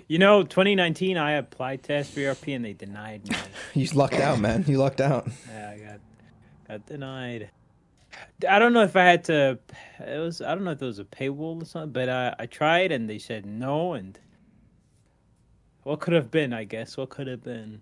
You 0.08 0.18
know, 0.18 0.42
2019, 0.42 1.18
I 1.18 1.34
applied 1.34 1.84
to 1.84 1.94
SVRP 1.94 2.56
and 2.56 2.66
they 2.66 2.74
denied 2.74 3.30
me. 3.30 3.36
You 3.76 3.86
lucked 3.94 4.16
out, 4.16 4.40
man. 4.40 4.66
You 4.68 4.78
lucked 4.78 5.02
out. 5.02 5.28
yeah, 5.50 5.72
I 5.72 5.78
got 5.78 6.00
got 6.74 6.86
denied. 6.88 7.50
I 8.48 8.60
don't 8.60 8.74
know 8.74 8.84
if 8.84 8.96
I 8.96 9.04
had 9.04 9.24
to. 9.26 9.60
It 10.00 10.20
was 10.20 10.42
I 10.42 10.54
don't 10.54 10.64
know 10.64 10.72
if 10.72 10.82
it 10.82 10.86
was 10.86 11.00
a 11.00 11.06
paywall 11.06 11.62
or 11.62 11.66
something, 11.66 11.92
but 11.92 12.10
I 12.10 12.36
I 12.38 12.46
tried 12.46 12.92
and 12.92 13.10
they 13.10 13.20
said 13.20 13.46
no. 13.46 13.94
And 13.94 14.18
what 15.84 16.00
could 16.00 16.14
have 16.14 16.30
been? 16.30 16.54
I 16.54 16.64
guess 16.64 16.98
what 16.98 17.10
could 17.10 17.28
have 17.28 17.44
been. 17.44 17.82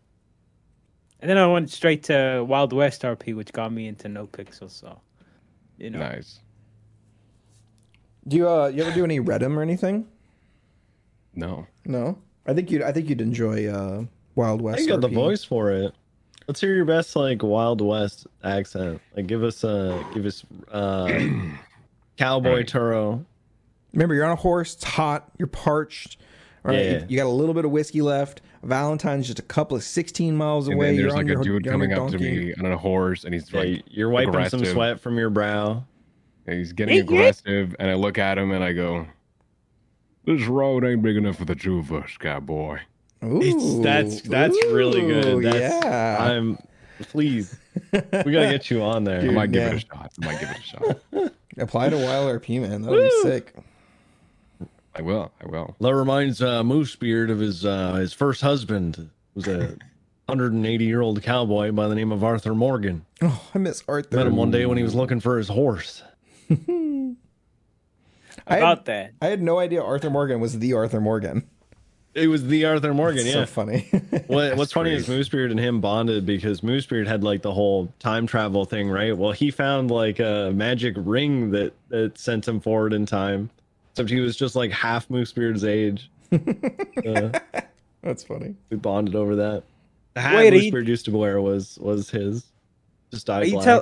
And 1.19 1.29
then 1.29 1.37
I 1.37 1.45
went 1.47 1.69
straight 1.69 2.03
to 2.03 2.43
Wild 2.47 2.73
West 2.73 3.03
RP, 3.03 3.35
which 3.35 3.53
got 3.53 3.71
me 3.71 3.87
into 3.87 4.09
No 4.09 4.25
Pixel. 4.25 4.71
So, 4.71 4.99
you 5.77 5.89
know, 5.89 5.99
nice. 5.99 6.39
Do 8.27 8.37
you 8.37 8.49
uh 8.49 8.67
you 8.67 8.83
ever 8.83 8.93
do 8.93 9.03
any 9.03 9.19
RedM 9.19 9.55
or 9.57 9.61
anything? 9.61 10.07
No, 11.33 11.67
No. 11.85 12.17
I 12.45 12.53
think 12.53 12.71
you'd 12.71 12.81
I 12.81 12.91
think 12.91 13.09
you'd 13.09 13.21
enjoy 13.21 13.67
uh 13.67 14.05
Wild 14.35 14.61
West. 14.61 14.81
I 14.81 14.85
got 14.85 15.01
the 15.01 15.07
voice 15.07 15.43
for 15.43 15.71
it. 15.71 15.93
Let's 16.47 16.59
hear 16.59 16.73
your 16.75 16.85
best 16.85 17.15
like 17.15 17.43
Wild 17.43 17.81
West 17.81 18.27
accent. 18.43 19.01
Like 19.15 19.27
give 19.27 19.43
us 19.43 19.63
uh 19.63 20.03
give 20.13 20.25
us 20.25 20.43
uh 20.71 21.07
Cowboy 22.17 22.49
Alright. 22.49 22.67
Turo. 22.67 23.25
Remember, 23.93 24.13
you're 24.15 24.25
on 24.25 24.31
a 24.31 24.35
horse. 24.35 24.73
It's 24.75 24.83
hot. 24.83 25.29
You're 25.37 25.47
parched. 25.47 26.17
Right. 26.63 26.75
Yeah. 26.77 26.91
You, 26.99 27.05
you 27.09 27.17
got 27.17 27.25
a 27.25 27.29
little 27.29 27.53
bit 27.55 27.65
of 27.65 27.71
whiskey 27.71 28.01
left. 28.01 28.41
Valentine's 28.63 29.25
just 29.27 29.39
a 29.39 29.43
couple 29.43 29.75
of 29.75 29.83
16 29.83 30.35
miles 30.35 30.67
and 30.67 30.75
away. 30.75 30.87
then 30.87 30.95
there's 30.97 31.05
you're 31.07 31.11
like 31.13 31.25
on 31.25 31.29
a 31.29 31.33
your, 31.33 31.43
dude 31.43 31.65
you're 31.65 31.73
on 31.73 31.79
your 31.79 31.89
coming 31.89 32.05
up 32.05 32.11
to 32.11 32.17
donkey. 32.17 32.45
me 32.47 32.53
on 32.59 32.71
a 32.71 32.77
horse, 32.77 33.23
and 33.23 33.33
he's 33.33 33.51
Yeah, 33.51 33.59
like, 33.61 33.83
you're 33.87 34.09
wiping 34.09 34.47
some 34.49 34.63
sweat 34.63 34.99
from 34.99 35.17
your 35.17 35.31
brow. 35.31 35.83
and 36.45 36.57
he's 36.59 36.71
getting 36.73 36.99
aggressive, 36.99 37.75
and 37.79 37.89
I 37.89 37.95
look 37.95 38.17
at 38.19 38.37
him 38.37 38.51
and 38.51 38.63
I 38.63 38.73
go, 38.73 39.07
"This 40.25 40.43
road 40.45 40.85
ain't 40.85 41.01
big 41.01 41.17
enough 41.17 41.37
for 41.37 41.45
the 41.45 41.55
two 41.55 41.79
of 41.79 41.91
us, 41.91 42.15
cowboy." 42.19 42.79
Ooh, 43.23 43.39
It's, 43.41 43.79
that's 43.79 44.21
that's 44.21 44.57
really 44.65 45.01
good. 45.01 45.43
That's, 45.43 45.85
yeah. 45.85 46.17
I'm 46.19 46.57
please. 46.99 47.57
We 47.93 47.99
gotta 48.09 48.49
get 48.49 48.69
you 48.69 48.81
on 48.81 49.03
there. 49.03 49.21
I 49.21 49.31
might 49.31 49.51
give 49.51 49.63
yeah. 49.63 49.69
it 49.69 49.75
a 49.75 49.79
shot. 49.79 50.11
I 50.21 50.25
might 50.25 50.39
give 50.39 50.49
it 50.49 50.57
a 50.57 50.61
shot. 50.61 51.33
Apply 51.57 51.89
to 51.89 51.97
Wild 51.97 52.41
RP, 52.41 52.61
man. 52.61 52.81
That'd 52.81 52.99
be 52.99 53.21
sick. 53.21 53.53
I 54.95 55.01
will. 55.01 55.31
I 55.41 55.47
will. 55.47 55.75
That 55.79 55.93
reminds 55.95 56.41
uh, 56.41 56.63
Moosebeard 56.63 57.31
of 57.31 57.39
his 57.39 57.65
uh, 57.65 57.93
his 57.93 58.13
first 58.13 58.41
husband 58.41 58.95
who 58.95 59.09
was 59.35 59.47
a 59.47 59.77
180 60.27 60.85
year 60.85 61.01
old 61.01 61.21
cowboy 61.21 61.71
by 61.71 61.87
the 61.87 61.95
name 61.95 62.11
of 62.11 62.23
Arthur 62.23 62.55
Morgan. 62.55 63.05
Oh, 63.21 63.49
I 63.53 63.57
miss 63.57 63.83
Arthur. 63.87 64.15
Met 64.15 64.27
him 64.27 64.35
one 64.35 64.51
day 64.51 64.65
when 64.65 64.77
he 64.77 64.83
was 64.83 64.95
looking 64.95 65.19
for 65.19 65.37
his 65.37 65.47
horse. 65.47 66.03
I 66.49 66.55
had, 68.47 68.59
about 68.59 68.85
that. 68.85 69.13
I 69.21 69.27
had 69.27 69.41
no 69.41 69.59
idea 69.59 69.81
Arthur 69.81 70.09
Morgan 70.09 70.39
was 70.39 70.59
the 70.59 70.73
Arthur 70.73 70.99
Morgan. 70.99 71.49
It 72.13 72.27
was 72.27 72.45
the 72.47 72.65
Arthur 72.65 72.93
Morgan, 72.93 73.19
It's 73.25 73.27
yeah. 73.35 73.45
So 73.45 73.45
funny. 73.45 73.89
What, 74.27 74.55
what's 74.57 74.71
funny 74.73 74.93
is. 74.93 75.07
Moosebeard 75.07 75.51
and 75.51 75.59
him 75.59 75.81
bonded 75.81 76.25
because 76.25 76.61
Moosebeard 76.61 77.05
had 77.07 77.23
like 77.23 77.41
the 77.41 77.51
whole 77.53 77.91
time 77.99 78.27
travel 78.27 78.65
thing, 78.65 78.89
right? 78.89 79.17
Well, 79.17 79.31
he 79.31 79.51
found 79.51 79.91
like 79.91 80.19
a 80.19 80.51
magic 80.53 80.95
ring 80.97 81.51
that 81.51 81.73
that 81.89 82.17
sent 82.17 82.47
him 82.47 82.59
forward 82.59 82.93
in 82.93 83.05
time. 83.05 83.49
Except 83.91 84.09
he 84.09 84.19
was 84.21 84.35
just 84.37 84.55
like 84.55 84.71
half 84.71 85.07
Moosebeard's 85.09 85.63
age. 85.65 86.09
uh, 86.31 87.39
That's 88.01 88.23
funny. 88.23 88.55
we 88.69 88.77
bonded 88.77 89.15
over 89.15 89.35
that. 89.37 89.63
The 90.13 90.21
hat 90.21 90.35
Wait, 90.35 90.53
are 90.53 90.55
you- 90.57 90.71
Moosebeard 90.71 90.87
used 90.87 91.05
to 91.05 91.11
wear 91.17 91.41
was 91.41 91.77
was 91.79 92.09
his. 92.09 92.45
Just 93.11 93.27
dyed 93.27 93.43
Are 93.43 93.45
you 93.45 93.53
black. 93.53 93.65
tell? 93.65 93.79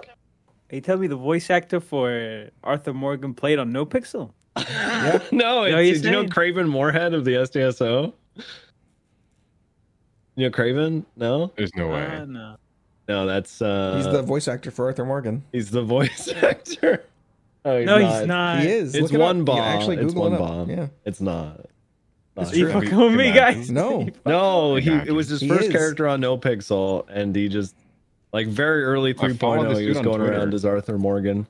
Are 0.72 0.76
you 0.76 0.82
telling 0.82 1.02
me 1.02 1.08
the 1.08 1.16
voice 1.16 1.50
actor 1.50 1.80
for 1.80 2.50
Arthur 2.64 2.94
Morgan 2.94 3.34
played 3.36 3.60
on 3.60 3.72
No 3.72 3.86
Pixel? 3.86 4.32
no, 4.58 5.22
No, 5.32 5.64
it's, 5.64 5.90
he's 5.90 6.02
do 6.02 6.08
you 6.10 6.14
know 6.14 6.28
Craven 6.28 6.68
Moorhead 6.68 7.14
of 7.14 7.24
the 7.26 7.32
SDSO? 7.34 8.14
You 10.36 10.46
know 10.46 10.52
Craven? 10.52 11.06
No, 11.16 11.52
There's 11.58 11.76
no 11.76 11.90
way. 11.90 12.06
Uh, 12.06 12.26
no. 12.26 12.56
no, 13.08 13.26
that's 13.26 13.62
uh, 13.62 13.96
He's 13.98 14.06
the 14.12 14.22
voice 14.22 14.48
actor 14.48 14.72
for 14.72 14.86
Arthur 14.86 15.06
Morgan. 15.06 15.44
he's 15.52 15.70
the 15.72 15.84
voice 15.84 16.30
actor. 16.44 17.04
Oh, 17.66 17.78
he's 17.78 17.86
No, 17.88 17.98
not. 18.00 18.18
he's 18.20 18.28
not. 18.28 18.60
he 18.62 18.68
is. 18.70 18.96
It's 18.96 19.12
Look 19.12 19.20
one 19.22 19.40
up. 19.42 19.46
bomb. 19.46 19.58
You 19.58 19.64
can 19.64 19.74
actually 19.78 19.98
it's 19.98 20.14
one 20.14 20.34
it 20.34 20.38
bomb. 20.40 20.70
Yeah. 20.70 20.88
It's 21.06 21.20
not. 21.20 21.60
It's 21.60 21.70
Not 22.38 22.50
true. 22.52 22.58
You 22.60 22.72
true. 22.72 22.82
fucking 22.82 22.98
with 22.98 23.16
me, 23.16 23.32
guys? 23.34 23.70
No. 23.70 24.08
No, 24.26 24.76
he 24.76 24.92
it 24.92 25.12
was 25.14 25.28
his 25.28 25.42
He 25.42 25.50
first 25.50 25.66
is. 25.66 25.72
character 25.74 26.08
on 26.08 26.22
No 26.22 26.38
Pixel, 26.38 27.06
and 27.10 27.36
he 27.36 27.50
just 27.50 27.76
like 28.32 28.48
very 28.48 28.84
early 28.86 29.12
I 29.12 29.14
3.0, 29.16 29.68
this 29.70 29.80
he 29.80 29.86
dude 29.88 29.96
was 29.98 30.04
going 30.06 30.20
Twitter. 30.20 30.34
around 30.38 30.54
as 30.54 30.64
Arthur 30.64 30.98
Morgan. 30.98 31.46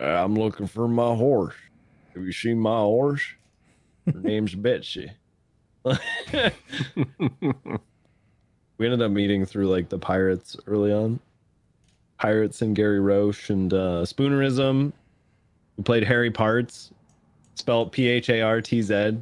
"Uh, 0.00 0.04
I'm 0.04 0.34
looking 0.34 0.66
for 0.66 0.88
my 0.88 1.14
horse. 1.14 1.54
Have 2.14 2.22
you 2.24 2.32
seen 2.32 2.58
my 2.58 2.78
horse? 2.78 3.22
Her 4.06 4.12
name's 4.22 4.54
Betsy. 4.54 5.10
we 8.78 8.86
ended 8.86 9.02
up 9.02 9.10
meeting 9.10 9.46
through 9.46 9.68
like 9.68 9.88
the 9.88 9.98
pirates 9.98 10.56
early 10.66 10.92
on. 10.92 11.20
Pirates 12.18 12.62
and 12.62 12.74
Gary 12.74 13.00
Roche 13.00 13.50
and 13.50 13.72
uh, 13.72 14.02
Spoonerism. 14.02 14.92
We 15.76 15.84
played 15.84 16.02
Harry 16.04 16.30
Parts, 16.30 16.90
spelled 17.54 17.92
P 17.92 18.08
H 18.08 18.28
A 18.28 18.42
R 18.42 18.60
T 18.60 18.82
Z. 18.82 19.16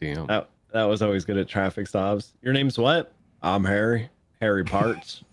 Damn. 0.00 0.26
That 0.26 0.48
that 0.72 0.84
was 0.84 1.02
always 1.02 1.24
good 1.24 1.36
at 1.36 1.48
traffic 1.48 1.86
stops. 1.88 2.34
Your 2.42 2.52
name's 2.52 2.78
what? 2.78 3.12
I'm 3.42 3.64
Harry. 3.64 4.08
Harry 4.40 4.64
Parts. 4.64 5.24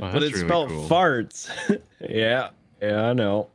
But 0.00 0.22
it's 0.22 0.32
really 0.32 0.32
spelled 0.32 0.68
cool. 0.68 0.88
farts. 0.88 1.50
yeah, 2.08 2.50
yeah, 2.80 3.10
I 3.10 3.12
know. 3.12 3.48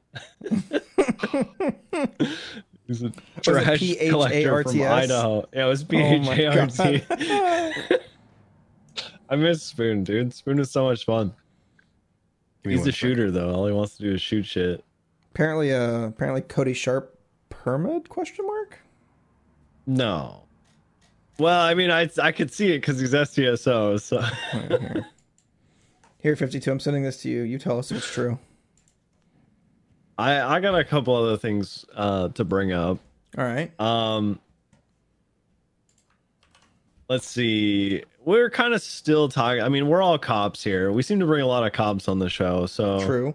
He's 2.89 3.03
a 3.03 3.11
trash 3.41 3.77
P-H-A-R-T-S? 3.79 4.09
collector 4.09 4.63
from 4.63 4.81
Idaho. 4.81 5.47
Yeah, 5.53 5.65
it 5.65 5.69
was 5.69 5.83
P 5.83 5.97
Oh 6.01 6.17
my 6.23 6.35
A 6.35 6.45
R 6.47 6.65
T. 6.67 6.97
God. 7.07 7.99
I 9.29 9.35
miss 9.35 9.61
Spoon, 9.61 10.03
dude. 10.03 10.33
Spoon 10.33 10.57
is 10.59 10.71
so 10.71 10.85
much 10.85 11.05
fun. 11.05 11.31
Give 12.63 12.71
He's 12.71 12.79
one 12.79 12.89
a 12.89 12.91
second. 12.91 13.09
shooter 13.09 13.29
though. 13.31 13.53
All 13.53 13.67
he 13.67 13.73
wants 13.73 13.95
to 13.97 14.03
do 14.03 14.13
is 14.15 14.21
shoot 14.23 14.43
shit. 14.43 14.83
apparently, 15.35 15.71
uh, 15.71 16.07
apparently 16.07 16.41
Cody 16.41 16.73
Sharp 16.73 17.15
permit 17.49 18.09
question 18.09 18.47
mark. 18.47 18.79
No. 19.85 20.45
Well, 21.37 21.61
I 21.61 21.75
mean, 21.75 21.91
I 21.91 22.09
I 22.21 22.31
could 22.31 22.51
see 22.51 22.73
it 22.73 22.79
because 22.79 22.99
he's 22.99 23.13
STSO. 23.13 24.01
So 24.01 24.19
Here. 24.67 25.05
Here, 26.17 26.35
52. 26.35 26.71
I'm 26.71 26.79
sending 26.79 27.03
this 27.03 27.21
to 27.21 27.29
you. 27.29 27.43
You 27.43 27.59
tell 27.59 27.77
us 27.77 27.91
if 27.91 27.97
it's 27.97 28.11
true. 28.11 28.39
I 30.19 30.57
I 30.57 30.59
got 30.59 30.77
a 30.77 30.83
couple 30.83 31.15
other 31.15 31.37
things 31.37 31.85
uh 31.95 32.29
to 32.29 32.43
bring 32.43 32.71
up. 32.71 32.99
All 33.37 33.43
right. 33.45 33.71
Um, 33.79 34.39
let's 37.07 37.25
see. 37.27 38.03
We're 38.25 38.49
kind 38.49 38.73
of 38.73 38.81
still 38.81 39.29
talking. 39.29 39.61
I 39.61 39.69
mean, 39.69 39.87
we're 39.87 40.01
all 40.01 40.17
cops 40.17 40.63
here. 40.63 40.91
We 40.91 41.01
seem 41.03 41.19
to 41.19 41.25
bring 41.25 41.41
a 41.41 41.47
lot 41.47 41.65
of 41.65 41.71
cops 41.73 42.07
on 42.07 42.19
the 42.19 42.29
show. 42.29 42.65
So 42.65 42.99
True. 43.05 43.27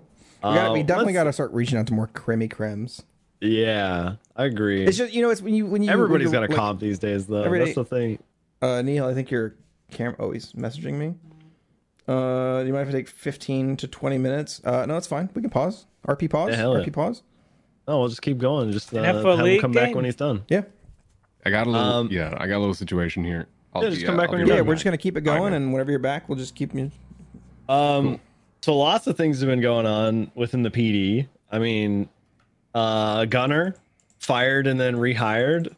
We, 0.43 0.51
got, 0.51 0.73
we 0.73 0.81
Uh, 0.81 0.83
definitely 0.83 1.13
got 1.15 1.25
to 1.25 1.33
start 1.33 1.53
reaching 1.53 1.79
out 1.79 1.87
to 1.87 1.95
more 1.95 2.09
crimmy 2.09 2.51
crims. 2.51 3.03
Yeah, 3.41 4.17
I 4.37 4.45
agree. 4.45 4.85
It's 4.87 4.97
just 4.99 5.13
you 5.13 5.23
know 5.23 5.31
it's 5.31 5.43
when 5.43 5.55
you 5.55 5.67
when 5.67 5.83
you 5.83 5.91
Everybody's 5.91 6.27
when 6.29 6.33
got 6.33 6.45
a 6.45 6.53
you- 6.53 6.57
cop 6.57 6.81
these 6.81 6.99
days, 6.99 7.27
though. 7.27 7.51
That's 7.51 7.75
the 7.75 7.85
thing. 7.85 8.19
Uh, 8.63 8.81
Neil, 8.83 9.07
I 9.07 9.15
think 9.15 9.31
your 9.31 9.55
camera. 9.91 10.17
Oh, 10.19 10.31
he's 10.31 10.53
messaging 10.53 10.95
me. 10.95 11.15
Uh, 12.07 12.63
you 12.67 12.73
might 12.73 12.81
have 12.81 12.89
to 12.91 12.93
take 12.93 13.09
15 13.09 13.77
to 13.79 13.89
20 13.89 14.19
minutes. 14.19 14.61
Uh, 14.65 14.85
no, 14.87 14.95
that's 14.95 15.07
fine. 15.07 15.31
We 15.35 15.41
can 15.41 15.51
pause. 15.51 15.87
RP 16.07 16.29
pause. 16.29 16.51
Yeah, 16.51 16.57
hell 16.57 16.79
yeah. 16.79 16.85
RP 16.85 16.93
pause. 16.93 17.23
Oh, 17.89 18.01
we'll 18.01 18.09
just 18.09 18.23
keep 18.23 18.39
going. 18.39 18.73
Just 18.73 18.93
uh, 18.93 18.99
And 18.99 19.07
have 19.07 19.17
have 19.25 19.39
him 19.39 19.45
league 19.45 19.61
come 19.61 19.73
back 19.73 19.89
game. 19.89 19.97
when 19.97 20.05
he's 20.05 20.17
done. 20.17 20.45
Yeah. 20.49 20.63
I 21.47 21.51
got 21.51 21.67
a 21.67 21.71
little. 21.71 21.87
Um, 21.87 22.09
yeah, 22.11 22.35
I 22.39 22.47
got 22.47 22.57
a 22.57 22.61
little 22.61 22.75
situation 22.75 23.25
here. 23.25 23.47
I'll 23.75 23.83
Yeah, 23.83 23.91
just 23.91 24.01
be, 24.03 24.07
come 24.07 24.15
uh, 24.15 24.19
back 24.19 24.29
I'll 24.29 24.37
when 24.39 24.47
you're 24.47 24.57
Yeah, 24.57 24.63
we're 24.63 24.75
just 24.75 24.85
gonna 24.85 24.97
keep 24.99 25.17
it 25.17 25.23
going, 25.23 25.53
man. 25.53 25.63
and 25.63 25.73
whenever 25.73 25.91
you're 25.91 25.99
back, 25.99 26.29
we'll 26.29 26.39
just 26.39 26.55
keep 26.55 26.75
you. 26.75 26.91
Um, 27.69 28.21
so 28.63 28.77
lots 28.77 29.07
of 29.07 29.17
things 29.17 29.41
have 29.41 29.49
been 29.49 29.61
going 29.61 29.85
on 29.87 30.31
within 30.35 30.63
the 30.63 30.71
PD. 30.71 31.27
I 31.51 31.59
mean, 31.59 32.09
uh, 32.75 33.25
Gunner 33.27 33.77
fired 34.21 34.67
and 34.67 34.79
then 34.81 34.97
rehired 34.97 35.75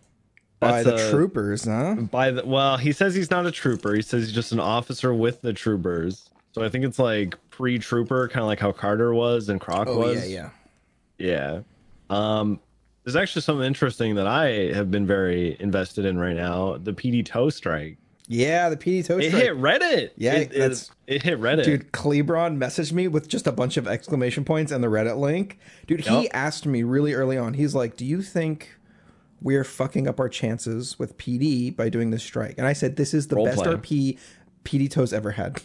By 0.59 0.83
That's 0.83 1.03
the 1.03 1.09
a- 1.09 1.11
troopers, 1.11 1.65
huh? 1.67 1.97
by 2.11 2.31
the 2.31 2.47
well 2.47 2.77
he 2.79 2.93
says 2.93 3.15
he's 3.15 3.31
not 3.31 3.45
a 3.47 3.51
trooper 3.51 3.95
he 3.95 4.01
says 4.03 4.25
he's 4.25 4.33
just 4.35 4.53
an 4.53 4.61
officer 4.61 5.13
with 5.13 5.43
the 5.43 5.53
troopers 5.53 6.31
so 6.53 6.65
i 6.65 6.69
think 6.71 6.83
it's 6.85 6.99
like 6.99 7.35
pre-trooper 7.51 8.29
kind 8.29 8.41
of 8.41 8.47
like 8.47 8.59
how 8.61 8.73
carter 8.73 9.13
was 9.13 9.51
and 9.51 9.61
croc 9.61 9.87
Oh 9.87 9.99
was 9.99 10.27
yeah, 10.31 10.49
yeah. 11.19 11.61
yeah 11.61 11.61
um 12.11 12.59
there's 13.05 13.17
actually 13.17 13.43
something 13.43 13.67
interesting 13.67 14.15
that 14.15 14.27
i 14.27 14.73
have 14.75 14.91
been 14.91 15.07
very 15.07 15.57
invested 15.61 16.07
in 16.07 16.19
right 16.19 16.35
now 16.37 16.79
the 16.79 16.93
pd 16.95 17.25
tow 17.27 17.51
strike 17.51 17.99
Yeah, 18.29 18.71
the 18.71 18.77
PD 18.79 19.05
toast. 19.07 19.25
it 19.25 19.29
strike. 19.29 19.43
hit 19.45 19.57
reddit 19.57 20.11
Yeah, 20.17 20.35
it, 20.37 20.53
it- 20.55 20.91
it, 21.07 21.23
hit 21.23 21.39
reddit 21.39 21.65
Dude, 21.65 21.93
Clebron 21.93 22.59
messaged 22.59 22.93
me 22.93 23.07
with 23.09 23.29
just 23.29 23.47
a 23.47 23.53
bunch 23.53 23.77
of 23.77 23.87
exclamation 23.87 24.45
points 24.45 24.73
and 24.73 24.83
the 24.83 24.89
Reddit 24.89 25.19
link. 25.19 25.59
Dude, 25.87 26.01
he 26.01 26.23
Yep. 26.23 26.31
asked 26.35 26.67
me 26.67 26.83
really 26.83 27.13
early 27.15 27.39
on. 27.39 27.55
He's 27.55 27.77
like, 27.77 27.97
"Do 27.97 28.05
you 28.05 28.23
think 28.23 28.77
we're 29.41 29.65
fucking 29.65 30.09
up 30.09 30.19
our 30.21 30.29
chances 30.29 30.99
with 30.99 31.17
PD 31.19 31.75
by 31.75 31.89
doing 31.89 32.11
this 32.11 32.23
strike?" 32.23 32.55
And 32.59 32.67
I 32.67 32.73
said, 32.73 32.97
"This 32.97 33.13
is 33.15 33.29
the 33.29 33.37
Role 33.37 33.47
best 33.47 33.59
play. 33.63 33.73
RP 33.75 34.19
PD 34.65 34.91
Tows 34.91 35.13
ever 35.13 35.33
had." 35.33 35.61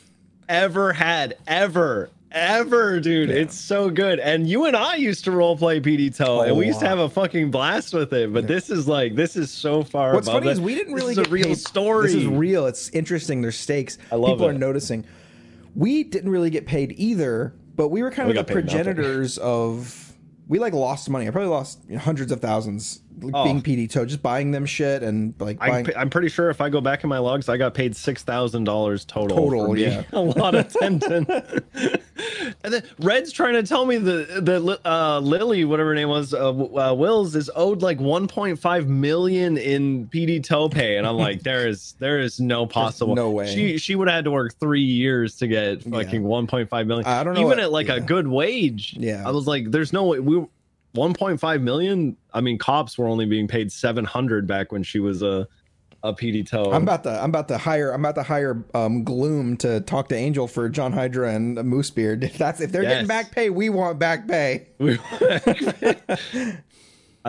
ever 0.49 0.91
had 0.91 1.37
ever 1.47 2.09
ever 2.29 2.99
dude 2.99 3.29
it's 3.29 3.55
so 3.55 3.89
good 3.89 4.19
and 4.19 4.49
you 4.49 4.65
and 4.65 4.75
i 4.75 4.95
used 4.95 5.23
to 5.23 5.31
role 5.31 5.55
play 5.55 5.79
pd 5.79 6.13
tow 6.13 6.41
and 6.41 6.57
we 6.57 6.65
used 6.65 6.79
to 6.81 6.85
Oh, 6.85 6.89
have 6.89 6.99
a 6.99 7.07
fucking 7.09 7.51
blast 7.51 7.93
with 7.93 8.11
it 8.11 8.33
but 8.33 8.47
this 8.47 8.69
is 8.69 8.85
like 8.85 9.15
this 9.15 9.37
is 9.37 9.49
so 9.49 9.81
far 9.83 10.13
What's 10.13 10.27
above 10.27 10.41
funny 10.41 10.49
it. 10.49 10.53
is 10.53 10.59
we 10.61 10.75
didn't 10.75 10.93
really 10.93 11.11
is 11.11 11.19
get 11.19 11.27
a 11.27 11.29
real 11.29 11.45
paid. 11.45 11.57
story 11.57 12.07
This 12.07 12.15
is 12.15 12.27
real. 12.27 12.65
It's 12.65 12.89
interesting. 12.89 13.41
There's 13.41 13.57
stakes. 13.57 13.97
I 14.11 14.15
love 14.15 14.31
People 14.39 14.47
are 14.47 14.53
noticing. 14.53 15.05
We 15.75 16.03
didn't 16.03 16.31
really 16.31 16.49
get 16.49 16.65
paid 16.65 16.93
either, 16.97 17.53
but 17.77 17.89
we 17.89 18.01
were 18.03 18.11
kind 18.11 18.27
We 18.29 18.37
of 18.37 18.45
the 18.45 18.53
got 18.53 18.61
paid 18.61 18.65
nothing. 18.65 18.83
progenitors 18.83 19.37
of. 19.37 20.13
We 20.49 20.59
like 20.59 20.73
lost 20.73 21.09
money. 21.09 21.27
I 21.27 21.31
probably 21.31 21.49
lost 21.49 21.79
hundreds 21.99 22.31
of 22.33 22.41
thousands 22.41 23.00
Oh. 23.33 23.43
being 23.43 23.61
PD 23.61 23.89
tow, 23.89 24.05
just 24.05 24.21
buying 24.21 24.51
them 24.51 24.65
shit 24.65 25.03
and 25.03 25.33
like 25.39 25.57
I, 25.61 25.69
buying. 25.69 25.87
I'm 25.95 26.09
pretty 26.09 26.29
sure 26.29 26.49
if 26.49 26.61
I 26.61 26.69
go 26.69 26.81
back 26.81 27.03
in 27.03 27.09
my 27.09 27.19
logs, 27.19 27.49
I 27.49 27.57
got 27.57 27.73
paid 27.73 27.95
six 27.95 28.23
thousand 28.23 28.63
dollars 28.63 29.05
total. 29.05 29.37
Total, 29.37 29.77
yeah. 29.77 30.03
a 30.11 30.19
lot 30.19 30.55
of 30.55 30.67
Tenten. 30.69 31.61
and 32.63 32.73
then 32.73 32.83
Red's 32.99 33.31
trying 33.31 33.53
to 33.53 33.63
tell 33.63 33.85
me 33.85 33.97
that 33.97 34.45
that 34.45 34.79
uh, 34.85 35.19
Lily, 35.19 35.65
whatever 35.65 35.89
her 35.89 35.95
name 35.95 36.09
was, 36.09 36.33
uh, 36.33 36.49
uh, 36.49 36.93
Wills 36.93 37.35
is 37.35 37.49
owed 37.55 37.81
like 37.81 37.99
1.5 37.99 38.87
million 38.87 39.57
in 39.57 40.07
PD 40.07 40.43
tow 40.43 40.69
pay, 40.69 40.97
and 40.97 41.05
I'm 41.05 41.17
like, 41.17 41.43
there 41.43 41.67
is 41.67 41.95
there 41.99 42.19
is 42.19 42.39
no 42.39 42.65
possible 42.65 43.15
no 43.15 43.29
way. 43.29 43.53
She 43.53 43.77
she 43.77 43.95
would 43.95 44.07
have 44.07 44.15
had 44.15 44.25
to 44.25 44.31
work 44.31 44.55
three 44.59 44.83
years 44.83 45.35
to 45.37 45.47
get 45.47 45.83
fucking 45.83 46.23
1.5 46.23 46.87
million. 46.87 47.05
I 47.05 47.23
don't 47.23 47.33
know 47.33 47.39
even 47.41 47.49
what- 47.49 47.59
at 47.59 47.71
like 47.71 47.87
yeah. 47.87 47.95
a 47.95 47.99
good 47.99 48.27
wage. 48.27 48.95
Yeah. 48.97 49.23
I 49.27 49.31
was 49.31 49.47
like, 49.47 49.71
there's 49.71 49.93
no 49.93 50.05
way 50.05 50.19
we. 50.19 50.45
1.5 50.95 51.61
million. 51.61 52.17
I 52.33 52.41
mean, 52.41 52.57
cops 52.57 52.97
were 52.97 53.07
only 53.07 53.25
being 53.25 53.47
paid 53.47 53.71
700 53.71 54.47
back 54.47 54.71
when 54.71 54.83
she 54.83 54.99
was 54.99 55.21
a 55.21 55.47
a 56.03 56.11
PD 56.13 56.43
tow. 56.43 56.71
I'm 56.71 56.81
about 56.81 57.03
to 57.03 57.11
I'm 57.21 57.29
about 57.29 57.47
to 57.49 57.59
hire 57.59 57.91
I'm 57.91 58.03
about 58.03 58.15
to 58.15 58.23
hire 58.23 58.65
um, 58.73 59.03
Gloom 59.03 59.55
to 59.57 59.81
talk 59.81 60.09
to 60.09 60.15
Angel 60.15 60.47
for 60.47 60.67
John 60.67 60.91
Hydra 60.93 61.35
and 61.35 61.55
Moosebeard. 61.59 62.23
If 62.23 62.37
that's 62.39 62.59
if 62.59 62.71
they're 62.71 62.81
Yes. 62.81 62.93
getting 62.93 63.07
back 63.07 63.31
pay, 63.31 63.51
we 63.51 63.69
want 63.69 63.99
back 63.99 64.27
pay. 64.27 64.67
I 64.79 64.97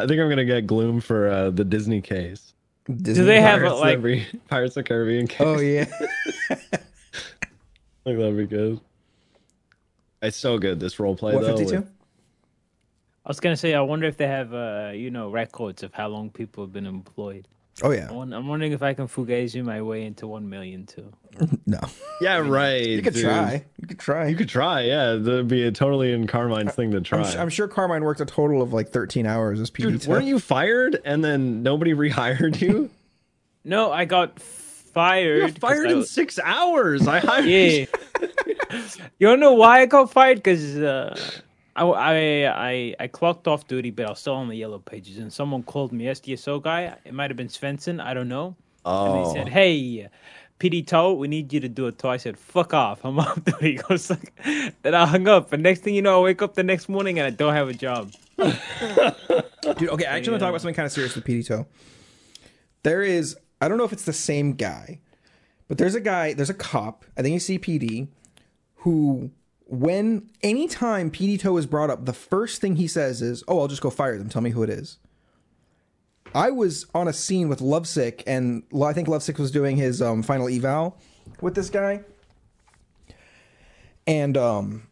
think 0.07 0.21
I'm 0.21 0.29
gonna 0.29 0.45
get 0.47 0.67
Gloom 0.67 1.01
for 1.01 1.29
uh, 1.29 1.51
the 1.51 1.65
Disney 1.65 2.01
case. 2.01 2.55
Disney 2.91 3.25
they 3.27 3.41
have, 3.43 3.61
Pirates. 3.61 3.75
a- 3.75 3.81
like- 3.81 3.93
every 3.95 4.27
Pirates 4.49 4.77
of 4.77 4.85
the 4.85 4.89
Caribbean 4.89 5.27
case. 5.29 5.47
Oh 5.47 5.61
yeah. 5.61 5.85
I 6.51 6.57
think 8.05 8.19
that'd 8.19 8.37
be 8.37 8.47
good. 8.47 8.81
It's 10.23 10.37
so 10.37 10.59
good 10.59 10.81
this 10.81 10.99
role 10.99 11.15
play 11.15 11.35
what 11.35 11.43
though. 11.43 11.57
52? 11.59 11.87
With- 13.25 13.27
I 13.27 13.31
was 13.31 13.41
gonna 13.41 13.57
say, 13.57 13.75
I 13.75 13.81
wonder 13.81 14.07
if 14.07 14.17
they 14.17 14.27
have, 14.27 14.53
uh, 14.55 14.93
you 14.95 15.11
know, 15.11 15.31
records 15.31 15.83
of 15.83 15.93
how 15.95 16.09
long 16.09 16.31
people 16.31 16.65
have 16.65 16.73
been 16.73 16.87
employed. 16.87 17.49
Oh 17.83 17.91
yeah. 17.91 18.11
I'm 18.11 18.49
wondering 18.49 18.73
if 18.73 18.83
I 18.83 18.93
can 18.93 19.09
fugazi 19.09 19.65
my 19.65 19.81
way 19.81 20.05
into 20.05 20.27
one 20.27 20.49
million 20.49 20.85
too. 20.87 21.11
No. 21.67 21.81
Yeah, 22.21 22.37
right. 22.47 22.87
You 22.87 23.01
could 23.01 23.15
dude. 23.15 23.25
try. 23.25 23.65
You 23.81 23.87
could 23.89 23.99
try. 23.99 24.27
You 24.27 24.37
could 24.37 24.49
try. 24.51 24.83
Yeah, 24.83 25.15
that'd 25.15 25.49
be 25.49 25.63
a 25.67 25.73
totally 25.73 26.13
in 26.13 26.27
Carmine's 26.27 26.75
thing 26.75 26.91
to 26.91 27.01
try. 27.01 27.21
I'm, 27.21 27.25
su- 27.25 27.39
I'm 27.39 27.49
sure 27.49 27.67
Carmine 27.69 28.05
worked 28.05 28.21
a 28.21 28.27
total 28.27 28.61
of 28.61 28.75
like 28.75 28.91
13 28.91 29.25
hours 29.27 29.59
as 29.59 29.71
PD. 29.71 29.85
Dude, 30.01 30.07
weren't 30.07 30.27
you 30.27 30.39
fired 30.39 31.01
and 31.07 31.25
then 31.25 31.63
nobody 31.63 31.95
rehired 31.95 32.61
you? 32.61 32.91
No, 33.65 33.91
I 33.91 34.05
got 34.05 34.39
fired. 34.39 35.37
You 35.37 35.41
got 35.43 35.51
'cause 35.53 35.59
fired 35.59 35.91
in 35.91 35.97
was- 35.99 36.11
six 36.11 36.39
hours. 36.45 37.09
I 37.09 37.21
hired 37.21 37.47
Yeah. 37.47 37.87
you 38.21 39.27
don't 39.27 39.41
know 39.41 39.55
why 39.55 39.81
I 39.81 39.87
got 39.87 40.11
fired? 40.13 40.37
Because 40.39 40.77
uh, 40.77 41.19
I, 41.75 41.85
I 41.85 42.69
I 42.69 42.95
I 43.01 43.07
clocked 43.09 43.49
off 43.49 43.67
duty, 43.67 43.91
but 43.91 44.07
I 44.07 44.11
was 44.11 44.19
still 44.19 44.35
on 44.35 44.49
the 44.49 44.57
yellow 44.57 44.79
pages, 44.79 45.19
and 45.19 45.33
someone 45.33 45.63
called 45.63 45.93
me 45.93 46.05
SDSO 46.05 46.63
guy. 46.63 46.97
It 47.05 47.15
might 47.15 47.31
have 47.31 47.37
been 47.37 47.49
Svensson. 47.49 48.01
I 48.03 48.15
don't 48.15 48.29
know. 48.29 48.49
And 48.49 48.57
Oh, 48.85 49.33
they 49.33 49.39
said, 49.39 49.49
oh. 49.49 49.51
"Hey, 49.51 50.09
PD 50.63 50.87
Tow, 50.87 51.15
we 51.15 51.27
need 51.29 51.53
you 51.53 51.59
to 51.61 51.69
do 51.69 51.87
a 51.89 51.93
tour. 51.93 52.13
I 52.13 52.17
said, 52.19 52.39
fuck 52.39 52.73
off. 52.73 53.05
I'm 53.05 53.19
off 53.25 53.45
duty. 53.45 53.73
He 53.73 53.75
goes, 53.75 54.11
like, 54.11 54.33
then 54.83 54.95
I 54.95 55.07
hung 55.07 55.27
up. 55.27 55.53
And 55.53 55.61
next 55.63 55.81
thing 55.81 55.95
you 55.95 56.03
know, 56.03 56.21
I 56.21 56.23
wake 56.23 56.41
up 56.41 56.55
the 56.55 56.63
next 56.63 56.89
morning 56.89 57.19
and 57.19 57.27
I 57.27 57.31
don't 57.31 57.53
have 57.53 57.69
a 57.69 57.75
job. 57.75 58.13
Dude, 58.39 58.49
okay, 59.91 60.07
I 60.07 60.17
actually 60.17 60.33
want 60.33 60.39
to 60.39 60.39
talk 60.39 60.49
about 60.51 60.61
something 60.61 60.75
kind 60.75 60.87
of 60.87 60.93
serious 60.93 61.17
with 61.17 61.25
PD 61.25 61.45
Tow. 61.47 61.67
There 62.85 63.03
is, 63.03 63.37
I 63.61 63.67
don't 63.69 63.77
know 63.79 63.85
if 63.85 63.93
it's 63.93 64.05
the 64.05 64.13
same 64.13 64.53
guy, 64.53 65.01
but 65.69 65.79
there's 65.79 65.95
a 65.97 66.01
guy, 66.01 66.33
there's 66.35 66.51
a 66.51 66.55
cop, 66.55 67.05
I 67.17 67.23
think 67.23 67.33
he's 67.33 67.49
CPD, 67.49 68.09
who, 68.77 69.31
when 69.73 70.29
anytime 70.43 71.11
PD 71.11 71.41
Tow 71.41 71.57
is 71.57 71.65
brought 71.65 71.89
up, 71.89 72.05
the 72.05 72.13
first 72.13 72.61
thing 72.61 72.77
he 72.77 72.87
says 72.87 73.23
is, 73.23 73.43
Oh, 73.49 73.59
I'll 73.59 73.69
just 73.69 73.81
go 73.81 73.89
fire 73.89 74.19
them. 74.19 74.29
Tell 74.29 74.43
me 74.43 74.51
who 74.51 74.63
it 74.63 74.69
is. 74.69 74.99
I 76.35 76.51
was 76.51 76.85
on 76.95 77.09
a 77.09 77.13
scene 77.13 77.49
with 77.49 77.63
Lovesick, 77.63 78.23
and 78.27 78.65
I 78.83 78.93
think 78.93 79.09
Lovesick 79.09 79.39
was 79.39 79.51
doing 79.51 79.79
his 79.79 80.03
um, 80.03 80.23
final 80.23 80.47
eval 80.47 80.99
with 81.41 81.55
this 81.55 81.71
guy. 81.71 82.03
And 84.07 84.37
um, 84.37 84.89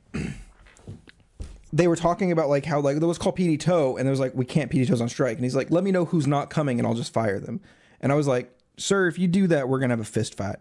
they 1.74 1.86
were 1.86 1.96
talking 1.96 2.32
about 2.32 2.48
like 2.48 2.64
how 2.64 2.80
like 2.80 2.96
there 2.96 3.08
was 3.08 3.18
called 3.18 3.36
PD 3.36 3.60
Tow, 3.60 3.98
and 3.98 4.06
there 4.06 4.10
was 4.10 4.20
like 4.20 4.34
we 4.34 4.46
can't 4.46 4.70
PD 4.70 4.88
Tows 4.88 5.02
on 5.02 5.10
strike, 5.10 5.36
and 5.36 5.44
he's 5.44 5.56
like, 5.56 5.70
let 5.70 5.84
me 5.84 5.92
know 5.92 6.06
who's 6.06 6.26
not 6.26 6.48
coming, 6.48 6.78
and 6.78 6.86
I'll 6.86 6.94
just 6.94 7.12
fire 7.12 7.38
them. 7.38 7.60
And 8.00 8.12
I 8.12 8.14
was 8.14 8.26
like, 8.26 8.50
sir, 8.78 9.08
if 9.08 9.18
you 9.18 9.28
do 9.28 9.46
that, 9.48 9.68
we're 9.68 9.78
gonna 9.78 9.92
have 9.92 10.00
a 10.00 10.04
fist 10.04 10.34
fight. 10.34 10.56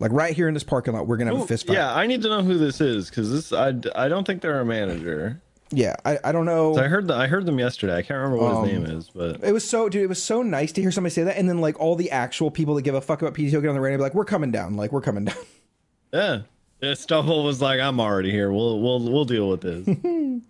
Like 0.00 0.12
right 0.12 0.34
here 0.34 0.48
in 0.48 0.54
this 0.54 0.64
parking 0.64 0.92
lot, 0.94 1.06
we're 1.06 1.16
gonna 1.16 1.32
have 1.34 1.44
a 1.44 1.46
fist 1.46 1.66
fight. 1.66 1.74
Yeah, 1.74 1.94
I 1.94 2.06
need 2.06 2.22
to 2.22 2.28
know 2.28 2.42
who 2.42 2.58
this 2.58 2.80
is 2.80 3.08
because 3.08 3.30
this 3.30 3.52
I, 3.52 3.74
I 3.94 4.08
don't 4.08 4.26
think 4.26 4.42
they're 4.42 4.60
a 4.60 4.64
manager. 4.64 5.40
yeah. 5.70 5.94
I, 6.04 6.18
I 6.24 6.32
don't 6.32 6.44
know. 6.46 6.76
I 6.76 6.88
heard 6.88 7.06
the, 7.06 7.14
I 7.14 7.26
heard 7.28 7.46
them 7.46 7.58
yesterday. 7.58 7.96
I 7.96 8.02
can't 8.02 8.18
remember 8.18 8.38
what 8.38 8.54
Um, 8.54 8.68
his 8.68 8.72
name 8.88 8.96
is, 8.98 9.10
but 9.14 9.42
It 9.44 9.52
was 9.52 9.66
so, 9.68 9.88
dude. 9.88 10.02
It 10.02 10.08
was 10.08 10.22
so 10.22 10.42
nice 10.42 10.72
to 10.72 10.80
hear 10.82 10.90
somebody 10.90 11.12
say 11.14 11.22
that, 11.24 11.36
and 11.38 11.48
then 11.48 11.58
like 11.60 11.78
all 11.80 11.94
the 11.96 12.10
actual 12.10 12.50
people 12.50 12.74
that 12.74 12.82
give 12.82 12.94
a 12.96 13.00
fuck 13.00 13.22
about 13.22 13.34
PTO 13.34 13.60
get 13.62 13.68
on 13.68 13.74
the 13.74 13.80
radio, 13.80 13.94
and 13.94 14.00
be 14.00 14.02
like, 14.02 14.14
"We're 14.14 14.24
coming 14.24 14.50
down, 14.50 14.76
like 14.76 14.90
we're 14.92 15.00
coming 15.00 15.26
down." 15.26 15.36
yeah, 16.12 16.40
yeah. 16.80 16.94
Stubble 16.94 17.44
was 17.44 17.62
like, 17.62 17.78
"I'm 17.80 18.00
already 18.00 18.30
here. 18.32 18.50
We'll 18.52 18.80
we'll 18.80 19.00
we'll 19.12 19.24
deal 19.24 19.48
with 19.48 19.60
this." 19.60 19.86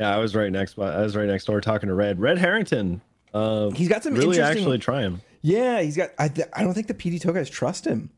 yeah, 0.00 0.14
I 0.14 0.18
was 0.18 0.34
right 0.34 0.50
next. 0.50 0.78
I 0.78 1.02
was 1.02 1.14
right 1.14 1.26
next 1.28 1.44
door 1.44 1.60
talking 1.60 1.88
to 1.88 1.94
Red. 1.94 2.18
Red 2.18 2.38
Harrington. 2.38 3.02
Uh, 3.34 3.70
He's 3.70 3.88
got 3.88 4.02
some 4.02 4.14
really 4.14 4.40
actually 4.40 4.78
try 4.78 5.02
him. 5.02 5.20
Yeah, 5.42 5.80
he's 5.82 5.96
got. 5.98 6.10
I, 6.18 6.30
I 6.54 6.64
don't 6.64 6.72
think 6.74 6.86
the 6.86 6.94
PTO 6.94 7.32
guys 7.34 7.50
trust 7.50 7.86
him. 7.86 8.10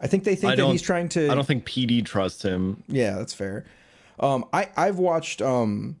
I 0.00 0.06
think 0.06 0.24
they 0.24 0.34
think 0.34 0.52
I 0.52 0.56
that 0.56 0.66
he's 0.66 0.82
trying 0.82 1.08
to. 1.10 1.30
I 1.30 1.34
don't 1.34 1.46
think 1.46 1.64
PD 1.66 2.04
trusts 2.04 2.42
him. 2.42 2.82
Yeah, 2.88 3.16
that's 3.16 3.32
fair. 3.34 3.64
Um, 4.20 4.44
I 4.52 4.68
I've 4.76 4.98
watched 4.98 5.40
um, 5.42 5.96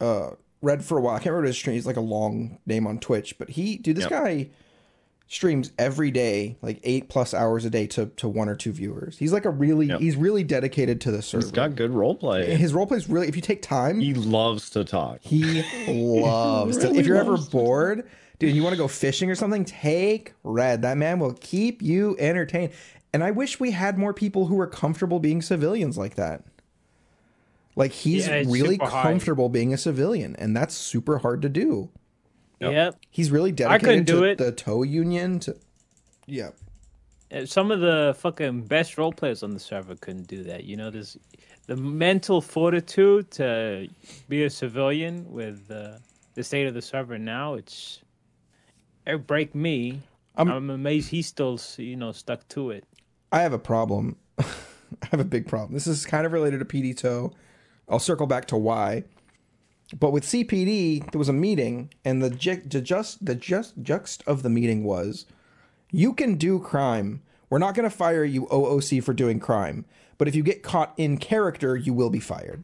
uh, 0.00 0.30
Red 0.62 0.84
for 0.84 0.96
a 0.98 1.00
while. 1.00 1.14
I 1.14 1.18
can't 1.18 1.26
remember 1.32 1.48
his 1.48 1.56
stream. 1.56 1.74
He's 1.74 1.86
like 1.86 1.96
a 1.96 2.00
long 2.02 2.58
name 2.66 2.86
on 2.86 2.98
Twitch, 2.98 3.38
but 3.38 3.50
he, 3.50 3.76
dude, 3.76 3.96
this 3.96 4.04
Yep. 4.04 4.10
guy 4.10 4.48
streams 5.26 5.72
every 5.78 6.10
day, 6.10 6.56
like 6.62 6.78
eight 6.84 7.08
plus 7.08 7.32
hours 7.34 7.64
a 7.64 7.70
day 7.70 7.86
to 7.88 8.06
to 8.16 8.28
one 8.28 8.48
or 8.48 8.54
two 8.54 8.72
viewers. 8.72 9.18
He's 9.18 9.32
like 9.32 9.44
a 9.46 9.50
really, 9.50 9.86
Yep. 9.86 10.00
he's 10.00 10.16
really 10.16 10.44
dedicated 10.44 11.00
to 11.02 11.10
the 11.10 11.22
server. 11.22 11.44
He's 11.44 11.52
got 11.52 11.74
good 11.76 11.90
role 11.90 12.14
play. 12.14 12.54
His 12.56 12.72
role 12.74 12.86
play 12.86 12.98
is 12.98 13.08
really. 13.08 13.28
If 13.28 13.36
you 13.36 13.42
take 13.42 13.60
time, 13.62 14.00
He 14.00 14.14
loves 14.14 14.70
to 14.70 14.84
talk. 14.84 15.18
He 15.22 15.62
loves 15.88 16.78
to. 16.78 16.90
If 16.94 17.06
you're 17.06 17.16
ever 17.16 17.36
bored, 17.38 18.06
dude, 18.38 18.54
you 18.54 18.62
want 18.62 18.74
to 18.74 18.78
go 18.78 18.86
fishing 18.88 19.30
or 19.30 19.34
something, 19.34 19.64
take 19.64 20.34
Red. 20.44 20.82
That 20.82 20.96
man 20.98 21.18
will 21.18 21.34
keep 21.40 21.82
you 21.82 22.16
entertained. 22.18 22.72
And 23.14 23.22
I 23.22 23.30
wish 23.30 23.60
we 23.60 23.70
had 23.70 23.96
more 23.96 24.12
people 24.12 24.46
who 24.46 24.56
were 24.56 24.66
comfortable 24.66 25.20
being 25.20 25.40
civilians 25.40 25.96
like 25.96 26.16
that. 26.16 26.42
Like 27.76 27.92
he's 27.92 28.26
Yeah, 28.26 28.42
really 28.46 28.74
super 28.74 28.86
hard. 28.86 29.02
comfortable 29.04 29.48
being 29.48 29.72
a 29.72 29.78
civilian, 29.78 30.34
and 30.36 30.56
that's 30.56 30.74
super 30.74 31.18
hard 31.18 31.40
to 31.42 31.48
do. 31.48 31.90
Yep. 32.60 32.72
Yep. 32.72 32.96
He's 33.10 33.30
really 33.30 33.52
couldn't 33.52 33.68
dedicated 33.70 34.06
do 34.06 34.18
to 34.20 34.24
it. 34.24 34.38
the 34.38 34.50
tow 34.52 34.82
union. 34.82 35.38
To 35.40 35.56
yeah, 36.26 36.50
Uh, 37.32 37.46
Some 37.46 37.70
of 37.70 37.78
the 37.80 38.14
fucking 38.18 38.62
best 38.62 38.98
role 38.98 39.12
players 39.12 39.42
on 39.44 39.54
the 39.54 39.60
server 39.60 39.94
couldn't 39.96 40.26
do 40.28 40.42
that. 40.44 40.64
You 40.64 40.76
know, 40.76 40.90
there's 40.90 41.16
the 41.66 41.76
mental 41.76 42.40
fortitude 42.40 43.30
to 43.32 43.88
be 44.28 44.42
a 44.44 44.50
civilian 44.50 45.30
with 45.30 45.70
uh, 45.70 45.98
the 46.34 46.42
state 46.44 46.66
of 46.66 46.74
the 46.74 46.82
server 46.82 47.18
now. 47.18 47.54
It's 47.54 48.00
it 49.06 49.24
break 49.26 49.54
me. 49.54 50.00
I'm- 50.36 50.48
I'm, 50.50 50.70
amazed 50.70 51.10
he's 51.10 51.28
still, 51.28 51.60
you 51.76 51.94
know, 51.96 52.10
stuck 52.12 52.46
to 52.48 52.70
it. 52.70 52.84
I 53.34 53.42
have 53.42 53.52
a 53.52 53.58
problem. 53.58 54.14
I 54.38 55.06
have 55.10 55.18
a 55.18 55.24
big 55.24 55.48
problem. 55.48 55.74
This 55.74 55.88
is 55.88 56.06
kind 56.06 56.24
of 56.24 56.30
related 56.30 56.60
to 56.60 56.64
PD 56.64 56.96
Tow. 56.96 57.32
I'll 57.88 57.98
circle 57.98 58.28
back 58.28 58.46
to 58.46 58.56
why. 58.56 59.02
But 59.98 60.12
with 60.12 60.22
CPD, 60.22 61.10
there 61.10 61.18
was 61.18 61.28
a 61.28 61.32
meeting, 61.32 61.92
and 62.04 62.22
the 62.22 62.30
ju- 62.30 62.62
the 62.64 62.80
just 62.80 63.26
the 63.26 63.34
just 63.34 63.82
juxt 63.82 64.24
of 64.24 64.44
the 64.44 64.48
meeting 64.50 64.84
was, 64.84 65.26
you 65.90 66.14
can 66.14 66.36
do 66.36 66.60
crime. 66.60 67.22
We're 67.50 67.58
not 67.58 67.74
going 67.74 67.90
to 67.90 67.94
fire 67.94 68.22
you 68.22 68.46
OOC 68.46 69.02
for 69.02 69.12
doing 69.12 69.40
crime, 69.40 69.84
but 70.16 70.28
if 70.28 70.36
you 70.36 70.44
get 70.44 70.62
caught 70.62 70.94
in 70.96 71.18
character, 71.18 71.76
you 71.76 71.92
will 71.92 72.10
be 72.10 72.20
fired. 72.20 72.62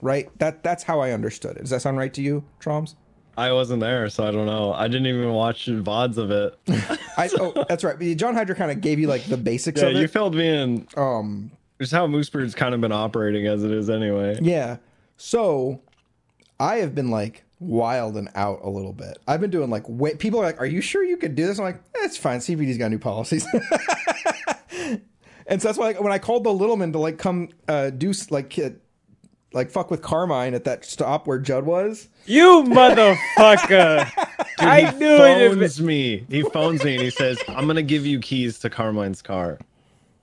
Right? 0.00 0.30
That 0.38 0.62
that's 0.62 0.84
how 0.84 1.00
I 1.00 1.10
understood 1.10 1.58
it. 1.58 1.60
Does 1.60 1.70
that 1.70 1.82
sound 1.82 1.98
right 1.98 2.14
to 2.14 2.22
you, 2.22 2.44
Traumz? 2.60 2.94
I 3.36 3.52
wasn't 3.52 3.80
there, 3.80 4.08
so 4.08 4.26
I 4.26 4.30
don't 4.30 4.46
know. 4.46 4.72
I 4.72 4.88
didn't 4.88 5.06
even 5.08 5.30
watch 5.32 5.66
vods 5.66 6.16
of 6.16 6.30
it. 6.30 6.58
I, 7.18 7.28
oh, 7.38 7.64
that's 7.68 7.84
right. 7.84 8.16
John 8.16 8.34
Hydra 8.34 8.54
kind 8.54 8.70
of 8.70 8.80
gave 8.80 8.98
you 8.98 9.08
like 9.08 9.24
the 9.24 9.36
basics 9.36 9.82
yeah, 9.82 9.88
of 9.88 9.96
you 9.96 10.04
it. 10.04 10.10
filled 10.10 10.34
me 10.34 10.48
in. 10.48 10.88
Um, 10.96 11.50
Just 11.78 11.92
how 11.92 12.06
Moosebeard's 12.06 12.54
kind 12.54 12.74
of 12.74 12.80
been 12.80 12.92
operating 12.92 13.46
as 13.46 13.62
it 13.62 13.70
is 13.70 13.90
anyway. 13.90 14.38
Yeah. 14.40 14.78
So 15.18 15.82
I 16.58 16.76
have 16.76 16.94
been 16.94 17.10
like 17.10 17.44
wild 17.60 18.16
and 18.16 18.30
out 18.34 18.60
a 18.62 18.70
little 18.70 18.92
bit. 18.92 19.18
I've 19.28 19.40
been 19.40 19.50
doing 19.50 19.68
like 19.68 19.84
wait 19.86 20.18
people 20.18 20.40
are 20.40 20.44
like, 20.44 20.60
Are 20.60 20.66
you 20.66 20.80
sure 20.80 21.04
you 21.04 21.18
could 21.18 21.34
do 21.34 21.46
this? 21.46 21.58
I'm 21.58 21.64
like, 21.64 21.80
That's 21.92 22.16
fine. 22.16 22.38
CPD's 22.38 22.78
got 22.78 22.90
new 22.90 22.98
policies. 22.98 23.46
and 25.46 25.60
so 25.60 25.68
that's 25.68 25.78
why 25.78 25.86
like, 25.86 26.00
when 26.00 26.12
I 26.12 26.18
called 26.18 26.44
the 26.44 26.50
Littleman 26.50 26.92
to 26.92 26.98
like 26.98 27.18
come 27.18 27.50
uh 27.68 27.90
do 27.90 28.12
like 28.30 28.48
like 29.56 29.70
fuck 29.70 29.90
with 29.90 30.02
Carmine 30.02 30.54
at 30.54 30.64
that 30.64 30.84
stop 30.84 31.26
where 31.26 31.38
Judd 31.38 31.64
was. 31.64 32.08
You 32.26 32.62
motherfucker! 32.66 34.10
I 34.58 34.90
he 34.92 34.98
knew 34.98 35.14
it. 35.14 35.48
phones 35.48 35.80
me. 35.80 36.24
He 36.28 36.42
phones 36.42 36.84
me 36.84 36.94
and 36.94 37.02
he 37.02 37.10
says, 37.10 37.38
"I'm 37.48 37.66
gonna 37.66 37.82
give 37.82 38.06
you 38.06 38.20
keys 38.20 38.58
to 38.60 38.70
Carmine's 38.70 39.22
car." 39.22 39.58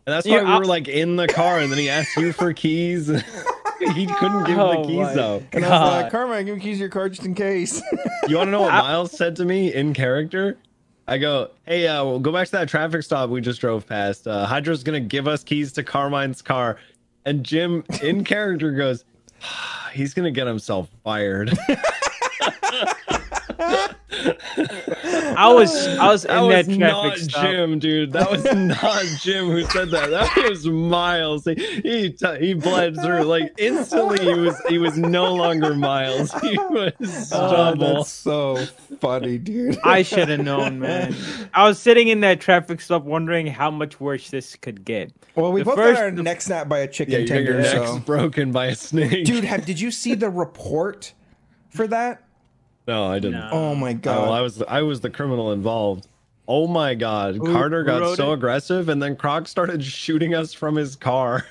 And 0.06 0.14
that's 0.14 0.28
why 0.28 0.36
Yeah, 0.38 0.54
we 0.54 0.60
were 0.60 0.66
like 0.66 0.88
in 0.88 1.16
the 1.16 1.28
car, 1.28 1.60
and 1.60 1.72
then 1.72 1.80
he 1.80 1.90
asked 1.90 2.16
you 2.18 2.32
for 2.32 2.54
keys. 2.54 3.08
he 3.96 4.06
couldn't 4.06 4.44
give 4.46 4.58
Oh 4.60 4.82
the 4.82 4.88
keys 4.88 5.16
though. 5.16 5.44
And 5.52 5.66
I 5.66 5.70
was 5.70 6.04
like, 6.04 6.12
Carmine, 6.12 6.46
give 6.46 6.56
me 6.56 6.62
keys 6.62 6.78
to 6.78 6.82
your 6.82 6.90
car 6.90 7.10
just 7.10 7.26
in 7.26 7.36
case. 7.36 7.82
You 8.30 8.38
want 8.38 8.48
to 8.48 8.52
know 8.52 8.62
what 8.62 8.72
Miles 8.72 9.12
said 9.12 9.36
to 9.38 9.46
me 9.46 9.74
in 9.74 9.94
character? 9.94 10.58
I 11.10 11.18
go, 11.18 11.50
"Hey, 11.66 11.86
uh, 11.88 12.06
we'll 12.06 12.22
go 12.22 12.32
back 12.32 12.46
to 12.46 12.52
that 12.54 12.70
traffic 12.70 13.04
stop 13.04 13.30
we 13.30 13.42
just 13.42 13.60
drove 13.60 13.86
past. 13.86 14.26
Uh, 14.28 14.46
Hydra's 14.46 14.84
gonna 14.84 15.02
give 15.02 15.28
us 15.28 15.44
keys 15.44 15.74
to 15.74 15.84
Carmine's 15.84 16.42
car," 16.42 16.78
and 17.26 17.44
Jim 17.44 17.84
in 18.02 18.24
character 18.24 18.72
goes, 18.72 19.04
"He's 19.94 20.14
gonna 20.14 20.32
get 20.32 20.48
himself 20.48 20.90
fired." 21.04 21.58
I 23.60 25.52
was, 25.54 25.88
I 25.88 26.08
was 26.12 26.24
That 26.24 26.38
in 26.38 26.46
was 26.48 26.68
that 26.68 26.78
not 26.78 27.04
traffic 27.06 27.24
stop. 27.30 27.46
Jim, 27.46 27.80
dude. 27.80 28.14
That 28.14 28.30
was 28.32 28.44
not 28.44 29.04
Jim 29.22 29.48
who 29.48 29.64
said 29.66 29.90
that. 29.92 30.10
That 30.12 30.50
was 30.50 30.66
Miles. 30.68 31.46
He 31.46 31.56
he, 31.56 32.10
t- 32.12 32.38
he 32.40 32.54
bled 32.54 32.96
through 33.02 33.24
like 33.24 33.54
instantly. 33.58 34.24
He 34.24 34.34
was 34.40 34.60
he 34.68 34.78
was 34.78 34.98
no 34.98 35.34
longer 35.34 35.74
Miles. 35.76 36.32
He 36.42 36.58
was 36.58 36.94
ah, 37.02 37.06
oh, 37.06 37.74
Stubble. 37.74 37.94
that's 37.96 38.12
so 38.12 38.58
funny, 39.00 39.38
dude. 39.38 39.78
I 39.84 40.04
should 40.04 40.30
have 40.30 40.42
known, 40.42 40.80
man. 40.80 41.16
I 41.54 41.68
was 41.68 41.80
sitting 41.80 42.08
in 42.08 42.22
that 42.22 42.40
traffic 42.42 42.82
stop 42.82 43.04
wondering 43.04 43.48
how 43.48 43.72
much 43.72 44.00
worse 44.00 44.30
this 44.30 44.56
could 44.56 44.86
get. 44.86 45.12
well, 45.36 45.52
we 45.52 45.62
the 45.62 45.66
both 45.66 45.76
first- 45.76 45.96
got 46.00 46.04
our 46.04 46.12
neck 46.12 46.42
snapped 46.42 46.70
by 46.70 46.80
a 46.80 46.88
chicken 46.88 47.14
yeah, 47.14 47.20
you 47.20 47.28
got 47.28 47.36
your 47.44 47.62
tender. 47.62 47.62
neck's 47.80 47.92
So. 47.92 48.00
broken 48.00 48.52
by 48.52 48.68
a 48.68 48.76
snake. 48.76 49.26
Dude, 49.26 49.44
have, 49.44 49.66
did 49.66 49.80
you 49.80 49.92
see 49.92 50.14
the 50.16 50.30
report 50.30 51.14
for 51.70 51.88
that? 51.88 52.23
No, 52.88 53.06
I 53.06 53.20
didn't. 53.20 53.40
No. 53.40 53.50
Oh 53.52 53.76
my 53.76 53.92
Oh, 53.92 53.94
god. 53.96 54.30
I 54.30 54.42
was 54.42 54.62
I 54.64 54.82
was 54.82 55.02
the 55.02 55.10
criminal 55.10 55.52
involved. 55.52 56.08
Oh 56.48 56.68
my 56.68 56.94
god, 56.94 57.36
Who- 57.36 57.52
Carter 57.52 57.82
who 57.82 57.86
got 57.88 58.18
so 58.18 58.32
it? 58.32 58.36
aggressive, 58.36 58.90
and 58.90 59.02
then 59.02 59.16
Croc 59.16 59.48
started 59.48 59.84
shooting 59.84 60.34
us 60.36 60.54
from 60.54 60.76
his 60.76 60.96
car. 60.96 61.46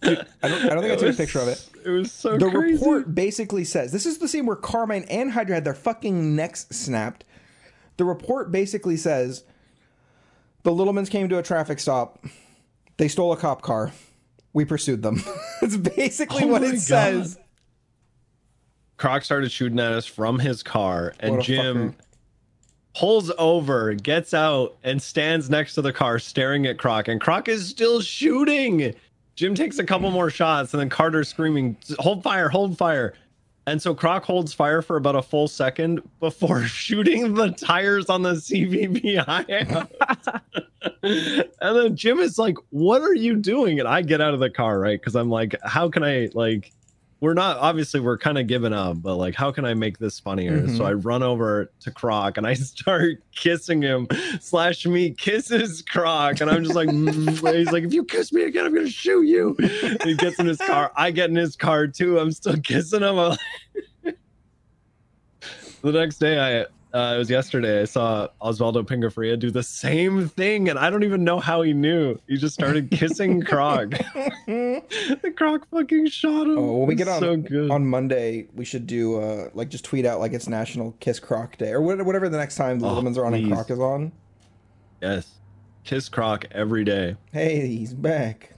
I 0.00 0.10
don't, 0.10 0.28
I 0.42 0.48
don't 0.68 0.80
think 0.82 0.92
I 0.92 0.96
took 0.96 1.12
a 1.14 1.16
picture 1.16 1.40
of 1.40 1.48
it. 1.48 1.68
It 1.84 1.90
was 1.90 2.12
so 2.12 2.38
The 2.38 2.48
crazy. 2.50 2.74
report 2.74 3.14
basically 3.16 3.64
says 3.64 3.90
this 3.90 4.06
is 4.06 4.18
the 4.18 4.28
scene 4.28 4.46
where 4.46 4.54
Carmine 4.54 5.04
and 5.10 5.32
Hydra 5.32 5.56
had 5.56 5.64
their 5.64 5.74
fucking 5.74 6.36
necks 6.36 6.66
snapped. 6.70 7.24
The 7.96 8.04
report 8.04 8.52
basically 8.52 8.96
says 8.96 9.42
the 10.62 10.70
Littlemans 10.70 11.10
came 11.10 11.28
to 11.28 11.38
a 11.38 11.42
traffic 11.42 11.80
stop. 11.80 12.24
They 12.96 13.08
stole 13.08 13.32
a 13.32 13.36
cop 13.36 13.60
car. 13.62 13.90
We 14.52 14.64
pursued 14.64 15.02
them. 15.02 15.20
That's 15.60 15.76
basically 15.76 16.44
Oh 16.44 16.48
what 16.48 16.62
it 16.62 16.72
God. 16.72 16.80
says. 16.80 17.38
Croc 18.98 19.24
started 19.24 19.50
shooting 19.50 19.78
at 19.80 19.92
us 19.92 20.06
from 20.06 20.38
his 20.38 20.62
car, 20.62 21.14
and 21.20 21.40
Jim 21.40 21.92
fucker. 21.92 21.94
pulls 22.94 23.32
over, 23.38 23.94
gets 23.94 24.34
out, 24.34 24.76
and 24.84 25.00
stands 25.00 25.48
next 25.48 25.74
to 25.74 25.82
the 25.82 25.92
car 25.92 26.18
staring 26.18 26.66
at 26.66 26.78
Croc, 26.78 27.08
and 27.08 27.20
Croc 27.20 27.48
is 27.48 27.66
still 27.68 28.00
shooting. 28.00 28.94
Jim 29.36 29.54
takes 29.54 29.78
a 29.78 29.84
couple 29.84 30.10
more 30.10 30.30
shots, 30.30 30.74
and 30.74 30.80
then 30.80 30.88
Carter's 30.88 31.28
screaming, 31.28 31.76
"Hold 31.98 32.22
fire! 32.22 32.48
Hold 32.48 32.76
fire!" 32.76 33.14
And 33.68 33.82
so 33.82 33.94
Croc 33.94 34.24
holds 34.24 34.54
fire 34.54 34.80
for 34.80 34.96
about 34.96 35.14
a 35.14 35.20
full 35.20 35.46
second 35.46 36.00
before 36.20 36.62
shooting 36.66 37.34
the 37.34 37.50
tires 37.50 38.06
on 38.06 38.22
the 38.22 38.34
out. 39.28 39.92
and 41.02 41.76
then 41.76 41.94
Jim 41.94 42.18
is 42.18 42.38
like, 42.38 42.56
What 42.70 43.02
are 43.02 43.14
you 43.14 43.36
doing? 43.36 43.78
And 43.78 43.86
I 43.86 44.00
get 44.00 44.22
out 44.22 44.32
of 44.32 44.40
the 44.40 44.48
car, 44.48 44.78
right? 44.78 44.98
Because 44.98 45.14
I'm 45.14 45.28
like, 45.28 45.54
How 45.62 45.90
can 45.90 46.02
I, 46.02 46.30
like, 46.32 46.72
we're 47.20 47.34
not 47.34 47.56
obviously 47.58 48.00
we're 48.00 48.18
kind 48.18 48.38
of 48.38 48.46
giving 48.46 48.72
up, 48.72 49.02
but 49.02 49.16
like, 49.16 49.34
how 49.34 49.50
can 49.50 49.64
I 49.64 49.74
make 49.74 49.98
this 49.98 50.20
funnier? 50.20 50.62
Mhm. 50.62 50.76
So 50.76 50.84
I 50.84 50.92
run 50.92 51.22
over 51.22 51.70
to 51.80 51.90
Croc 51.90 52.36
and 52.36 52.46
I 52.46 52.54
start 52.54 53.22
kissing 53.32 53.82
him, 53.82 54.06
slash 54.40 54.86
me 54.86 55.10
kisses 55.10 55.82
Croc, 55.82 56.40
and 56.40 56.50
I'm 56.50 56.62
just 56.62 56.76
like, 56.76 56.88
mm. 56.88 57.56
he's 57.56 57.72
like, 57.72 57.84
if 57.84 57.92
you 57.92 58.04
kiss 58.04 58.32
me 58.32 58.42
again, 58.44 58.64
I'm 58.64 58.74
gonna 58.74 58.88
shoot 58.88 59.22
you. 59.22 59.56
And 59.58 60.02
he 60.04 60.14
gets 60.14 60.38
in 60.38 60.46
his 60.46 60.58
car. 60.58 60.92
I 60.96 61.10
get 61.10 61.30
in 61.30 61.36
his 61.36 61.56
car 61.56 61.86
too. 61.86 62.18
I'm 62.18 62.32
still 62.32 62.58
kissing 62.60 63.02
him. 63.02 63.36
The 65.80 65.92
next 65.92 66.18
day, 66.18 66.40
I 66.40 66.66
uh, 66.94 67.12
it 67.14 67.18
was 67.18 67.28
yesterday. 67.30 67.82
I 67.82 67.84
saw 67.84 68.28
Osvaldo 68.40 68.82
Pingafria 68.82 69.38
do 69.38 69.50
the 69.50 69.62
same 69.62 70.28
thing, 70.28 70.68
and 70.68 70.78
I 70.78 70.88
don't 70.90 71.02
even 71.04 71.22
know 71.24 71.38
how 71.38 71.62
he 71.62 71.72
knew. 71.72 72.18
He 72.26 72.36
just 72.36 72.54
started 72.54 72.90
kissing 72.90 73.42
Croc. 73.44 73.90
the 74.46 75.32
Croc 75.36 75.66
fucking 75.70 76.06
shot 76.08 76.46
him. 76.46 76.58
Oh, 76.58 76.78
when 76.78 76.88
we 76.88 76.94
get 76.94 77.08
on 77.08 77.20
so 77.20 77.36
good. 77.36 77.70
on 77.70 77.86
Monday, 77.86 78.48
we 78.54 78.64
should 78.64 78.86
do 78.86 79.20
uh 79.20 79.50
like 79.54 79.68
just 79.68 79.84
tweet 79.84 80.06
out 80.06 80.20
like 80.20 80.32
it's 80.32 80.48
National 80.48 80.92
Kiss 81.00 81.20
Croc 81.20 81.56
Day 81.58 81.72
or 81.72 81.80
whatever 81.82 82.28
the 82.28 82.38
next 82.38 82.56
time 82.56 82.78
the 82.80 82.86
Oh, 82.88 82.94
lemons 82.94 83.18
are 83.18 83.26
on 83.26 83.34
and 83.34 83.44
please. 83.44 83.52
Croc 83.54 83.70
is 83.70 83.78
on. 83.80 84.12
yes, 85.02 85.34
kiss 85.84 86.08
Croc 86.08 86.46
every 86.52 86.84
day. 86.84 87.16
Hey, 87.32 87.66
he's 87.66 87.92
back. 87.94 88.54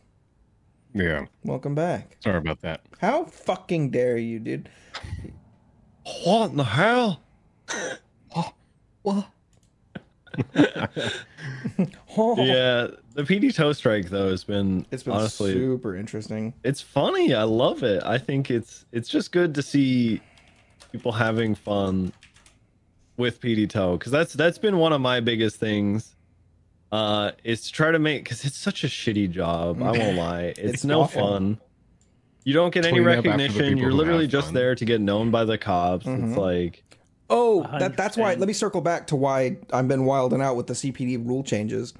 Yeah. 0.94 1.26
Welcome 1.44 1.74
back. 1.74 2.16
Sorry 2.20 2.38
about 2.38 2.60
that. 2.62 2.80
How 3.00 3.24
fucking 3.24 3.90
dare 3.90 4.16
you, 4.16 4.38
dude? 4.40 4.68
What 6.24 6.50
in 6.50 6.56
the 6.56 6.64
hell? 6.64 7.22
What? 9.02 9.26
Yeah, 12.16 12.88
the 13.14 13.22
PD 13.22 13.54
tow 13.54 13.72
strike 13.72 14.10
though 14.10 14.30
has 14.30 14.44
been 14.44 14.86
It's 14.90 15.02
been 15.02 15.14
honestly 15.14 15.52
super 15.52 15.96
interesting. 15.96 16.54
it's 16.64 16.80
funny. 16.80 17.34
I 17.34 17.44
love 17.44 17.82
it. 17.82 18.02
I 18.04 18.18
think 18.18 18.50
it's 18.50 18.84
it's 18.92 19.08
just 19.08 19.32
good 19.32 19.54
to 19.54 19.62
see 19.62 20.20
people 20.92 21.12
having 21.12 21.54
fun 21.54 22.12
with 23.16 23.40
PD 23.40 23.68
tow 23.68 23.96
because 23.96 24.12
that's 24.12 24.32
that's 24.34 24.58
been 24.58 24.76
one 24.78 24.92
of 24.92 25.00
my 25.00 25.20
biggest 25.20 25.56
things. 25.56 26.14
Uh, 26.92 27.30
is 27.44 27.62
to 27.66 27.72
try 27.72 27.92
to 27.92 28.00
make 28.00 28.24
because 28.24 28.44
it's 28.44 28.56
such 28.58 28.82
a 28.82 28.88
shitty 28.88 29.30
job. 29.30 29.80
I 29.80 29.92
won't 29.92 30.16
lie. 30.18 30.42
It's, 30.42 30.58
It's 30.58 30.84
no 30.84 31.02
awful. 31.02 31.28
fun. 31.28 31.60
You 32.44 32.52
don't 32.52 32.74
get 32.74 32.84
any 32.84 32.94
Clean 33.00 33.06
up 33.06 33.24
recognition. 33.24 33.78
You're 33.78 33.92
literally 33.92 34.26
just 34.26 34.48
fun. 34.48 34.54
there 34.54 34.74
to 34.74 34.84
get 34.84 35.00
known 35.00 35.30
by 35.30 35.44
the 35.44 35.56
cops. 35.56 36.04
Mhm. 36.06 36.28
It's 36.30 36.36
like 36.36 36.82
Oh, 37.30 37.62
that, 37.78 37.96
that's 37.96 38.16
why. 38.16 38.34
Let 38.34 38.46
me 38.48 38.52
circle 38.52 38.80
back 38.80 39.06
to 39.08 39.16
why 39.16 39.56
I've 39.72 39.88
been 39.88 40.04
wilding 40.04 40.42
out 40.42 40.56
with 40.56 40.66
the 40.66 40.74
CPD 40.74 41.26
rule 41.26 41.42
changes. 41.44 41.94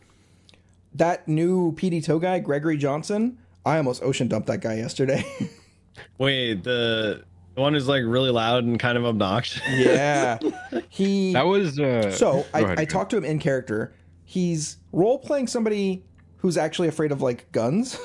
That 0.94 1.26
new 1.28 1.72
PD 1.72 2.04
tow 2.04 2.18
guy, 2.18 2.40
Gregory 2.40 2.76
Johnson, 2.76 3.38
I 3.64 3.76
almost 3.76 4.02
ocean 4.02 4.26
dumped 4.28 4.48
that 4.48 4.60
guy 4.60 4.74
yesterday. 4.74 5.24
wait 6.18 6.64
the 6.64 7.24
the 7.54 7.60
one 7.60 7.74
who's 7.74 7.88
like 7.88 8.02
really 8.04 8.30
loud 8.30 8.64
and 8.64 8.78
kind 8.78 8.96
of 8.96 9.04
obnoxious. 9.04 9.62
yeah, 9.68 10.38
he. 10.88 11.32
That 11.32 11.46
was 11.46 11.78
uh 11.78 12.10
so 12.10 12.44
I, 12.52 12.60
ahead, 12.60 12.80
I 12.80 12.84
talked 12.84 13.10
to 13.10 13.16
him 13.16 13.24
in 13.24 13.38
character. 13.38 13.92
He's 14.24 14.76
role 14.92 15.18
playing 15.18 15.48
somebody 15.48 16.04
who's 16.38 16.56
actually 16.56 16.88
afraid 16.88 17.12
of 17.12 17.20
like 17.20 17.50
guns, 17.52 17.98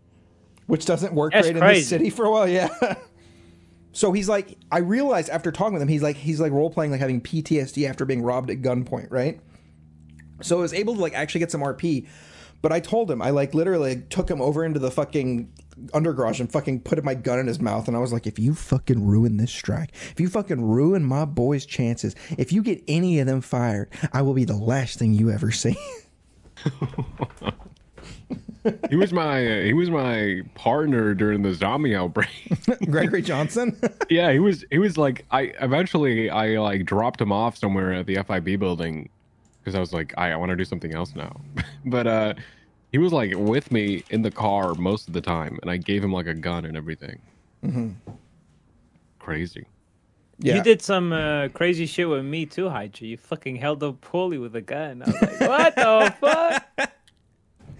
which 0.66 0.86
doesn't 0.86 1.12
work 1.12 1.32
That's 1.32 1.46
great 1.46 1.56
in 1.56 1.62
crazy. 1.62 1.80
this 1.80 1.88
city 1.88 2.10
for 2.10 2.24
a 2.24 2.30
while. 2.30 2.48
Yeah. 2.48 2.68
So 3.94 4.10
he's 4.10 4.28
like, 4.28 4.58
I 4.72 4.78
realized 4.78 5.30
after 5.30 5.52
talking 5.52 5.74
with 5.74 5.82
him, 5.82 5.88
he's 5.88 6.02
like, 6.02 6.16
he's 6.16 6.40
like 6.40 6.52
role 6.52 6.68
playing 6.68 6.90
like 6.90 7.00
having 7.00 7.20
PTSD 7.20 7.88
after 7.88 8.04
being 8.04 8.22
robbed 8.22 8.50
at 8.50 8.60
gunpoint, 8.60 9.10
right? 9.10 9.40
So 10.42 10.58
I 10.58 10.60
was 10.60 10.74
able 10.74 10.96
to 10.96 11.00
like 11.00 11.14
actually 11.14 11.38
get 11.38 11.52
some 11.52 11.60
RP, 11.60 12.06
but 12.60 12.72
I 12.72 12.80
told 12.80 13.08
him 13.08 13.22
I 13.22 13.30
like 13.30 13.54
literally 13.54 14.02
took 14.10 14.28
him 14.28 14.42
over 14.42 14.64
into 14.64 14.80
the 14.80 14.90
fucking 14.90 15.48
undergarage 15.92 16.40
and 16.40 16.50
fucking 16.50 16.80
put 16.80 17.02
my 17.04 17.14
gun 17.14 17.38
in 17.38 17.46
his 17.46 17.60
mouth, 17.60 17.86
and 17.86 17.96
I 17.96 18.00
was 18.00 18.12
like, 18.12 18.26
if 18.26 18.38
you 18.38 18.54
fucking 18.54 19.06
ruin 19.06 19.36
this 19.36 19.52
strike, 19.52 19.90
if 20.10 20.18
you 20.18 20.28
fucking 20.28 20.60
ruin 20.60 21.04
my 21.04 21.24
boy's 21.24 21.64
chances, 21.64 22.16
if 22.36 22.52
you 22.52 22.62
get 22.62 22.82
any 22.88 23.20
of 23.20 23.26
them 23.26 23.40
fired, 23.40 23.90
I 24.12 24.22
will 24.22 24.34
be 24.34 24.44
the 24.44 24.56
last 24.56 24.98
thing 24.98 25.14
you 25.14 25.30
ever 25.30 25.52
see. 25.52 25.76
he 28.90 28.96
was 28.96 29.12
my 29.12 29.46
uh, 29.46 29.62
he 29.62 29.72
was 29.72 29.90
my 29.90 30.42
partner 30.54 31.14
during 31.14 31.42
the 31.42 31.52
zombie 31.52 31.94
outbreak. 31.94 32.28
Gregory 32.90 33.22
Johnson. 33.22 33.78
yeah, 34.10 34.32
he 34.32 34.38
was 34.38 34.64
he 34.70 34.78
was 34.78 34.96
like 34.96 35.26
I 35.30 35.52
eventually 35.60 36.30
I 36.30 36.58
like 36.58 36.86
dropped 36.86 37.20
him 37.20 37.32
off 37.32 37.56
somewhere 37.56 37.92
at 37.92 38.06
the 38.06 38.16
FIB 38.22 38.58
building 38.58 39.08
because 39.60 39.74
I 39.74 39.80
was 39.80 39.92
like 39.92 40.14
I, 40.16 40.32
I 40.32 40.36
want 40.36 40.50
to 40.50 40.56
do 40.56 40.64
something 40.64 40.94
else 40.94 41.14
now. 41.14 41.40
but 41.84 42.06
uh 42.06 42.34
he 42.92 42.98
was 42.98 43.12
like 43.12 43.32
with 43.36 43.70
me 43.72 44.04
in 44.10 44.22
the 44.22 44.30
car 44.30 44.74
most 44.74 45.08
of 45.08 45.14
the 45.14 45.20
time 45.20 45.58
and 45.62 45.70
I 45.70 45.76
gave 45.76 46.02
him 46.02 46.12
like 46.12 46.26
a 46.26 46.34
gun 46.34 46.64
and 46.64 46.76
everything. 46.76 47.20
Mm-hmm. 47.64 47.90
Crazy. 49.18 49.66
yeah. 50.38 50.56
You 50.56 50.62
did 50.62 50.80
some 50.80 51.12
uh, 51.12 51.48
crazy 51.48 51.86
shit 51.86 52.08
with 52.08 52.24
me 52.24 52.46
too, 52.46 52.68
Hydra. 52.68 53.06
You 53.06 53.16
fucking 53.16 53.56
held 53.56 53.82
up 53.82 54.00
Paulie 54.00 54.40
with 54.40 54.54
a 54.54 54.60
gun. 54.60 55.02
I 55.02 55.06
was 55.06 55.22
like, 55.22 55.40
what 55.40 55.74
the 55.74 56.14
fuck? 56.20 56.93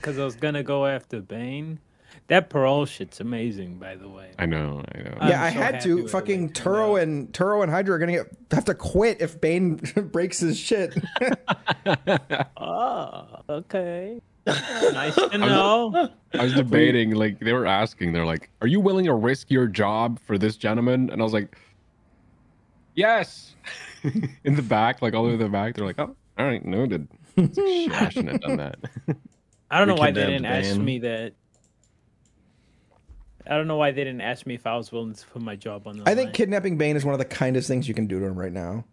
Because 0.04 0.18
I 0.18 0.24
was 0.26 0.36
gonna 0.36 0.62
go 0.62 0.84
after 0.84 1.22
Bane. 1.22 1.78
That 2.26 2.50
parole 2.50 2.84
shit's 2.84 3.20
amazing, 3.20 3.78
by 3.78 3.96
the 3.96 4.06
way. 4.06 4.32
I 4.38 4.44
know, 4.44 4.84
I 4.94 4.98
know. 4.98 5.16
I'm 5.18 5.30
yeah, 5.30 5.42
I 5.42 5.50
so 5.50 5.58
had 5.58 5.80
to. 5.80 6.08
Fucking 6.08 6.50
Turo 6.50 7.00
and 7.00 7.32
Turo 7.32 7.62
and 7.62 7.72
Hydra 7.72 7.94
are 7.94 7.98
gonna 7.98 8.12
get, 8.12 8.26
have 8.50 8.66
to 8.66 8.74
quit 8.74 9.22
if 9.22 9.40
Bane 9.40 9.76
breaks 10.12 10.40
his 10.40 10.58
shit. 10.58 10.94
Oh, 12.58 13.40
okay. 13.48 14.20
nice 14.46 15.14
to 15.14 15.38
know. 15.38 16.10
I 16.34 16.44
was 16.44 16.52
debating, 16.52 17.12
like 17.12 17.40
they 17.40 17.54
were 17.54 17.64
asking, 17.64 18.12
they're 18.12 18.26
like, 18.26 18.50
"Are 18.60 18.66
you 18.66 18.80
willing 18.80 19.06
to 19.06 19.14
risk 19.14 19.50
your 19.50 19.66
job 19.66 20.20
for 20.20 20.36
this 20.36 20.58
gentleman?" 20.58 21.08
And 21.08 21.22
I 21.22 21.24
was 21.24 21.32
like, 21.32 21.56
"Yes." 22.94 23.56
in 24.44 24.54
the 24.54 24.60
back, 24.60 25.00
like 25.00 25.14
all 25.14 25.22
the 25.22 25.28
way 25.28 25.34
in 25.34 25.40
the 25.40 25.48
back, 25.48 25.76
they're 25.76 25.86
like, 25.86 25.98
"Oh, 25.98 26.14
all 26.38 26.44
right, 26.44 26.62
noted." 26.62 27.08
It's 27.36 27.56
like, 27.56 27.66
Shit, 27.66 27.92
I 27.92 28.08
shouldn't 28.10 28.32
have 28.32 28.40
done 28.42 28.56
that. 28.58 28.76
I 29.74 29.78
don't 29.78 29.88
know 29.88 29.96
why 29.96 30.12
they 30.12 30.24
didn't 30.24 30.44
ask 30.44 30.76
me 30.76 31.00
that. 31.00 31.32
I 33.44 33.56
don't 33.56 33.66
know 33.66 33.76
why 33.76 33.90
they 33.90 34.04
didn't 34.04 34.20
ask 34.20 34.46
me 34.46 34.54
if 34.54 34.68
I 34.68 34.76
was 34.76 34.92
willing 34.92 35.14
to 35.14 35.26
put 35.26 35.42
my 35.42 35.56
job 35.56 35.88
on 35.88 35.96
the 35.96 36.04
line. 36.04 36.12
I 36.12 36.14
think 36.14 36.32
kidnapping 36.32 36.78
Bane 36.78 36.94
is 36.94 37.04
one 37.04 37.12
of 37.12 37.18
the 37.18 37.24
kindest 37.24 37.66
things 37.66 37.88
you 37.88 37.92
can 37.92 38.06
do 38.06 38.20
to 38.20 38.24
him 38.24 38.38
right 38.38 38.52
now. 38.52 38.84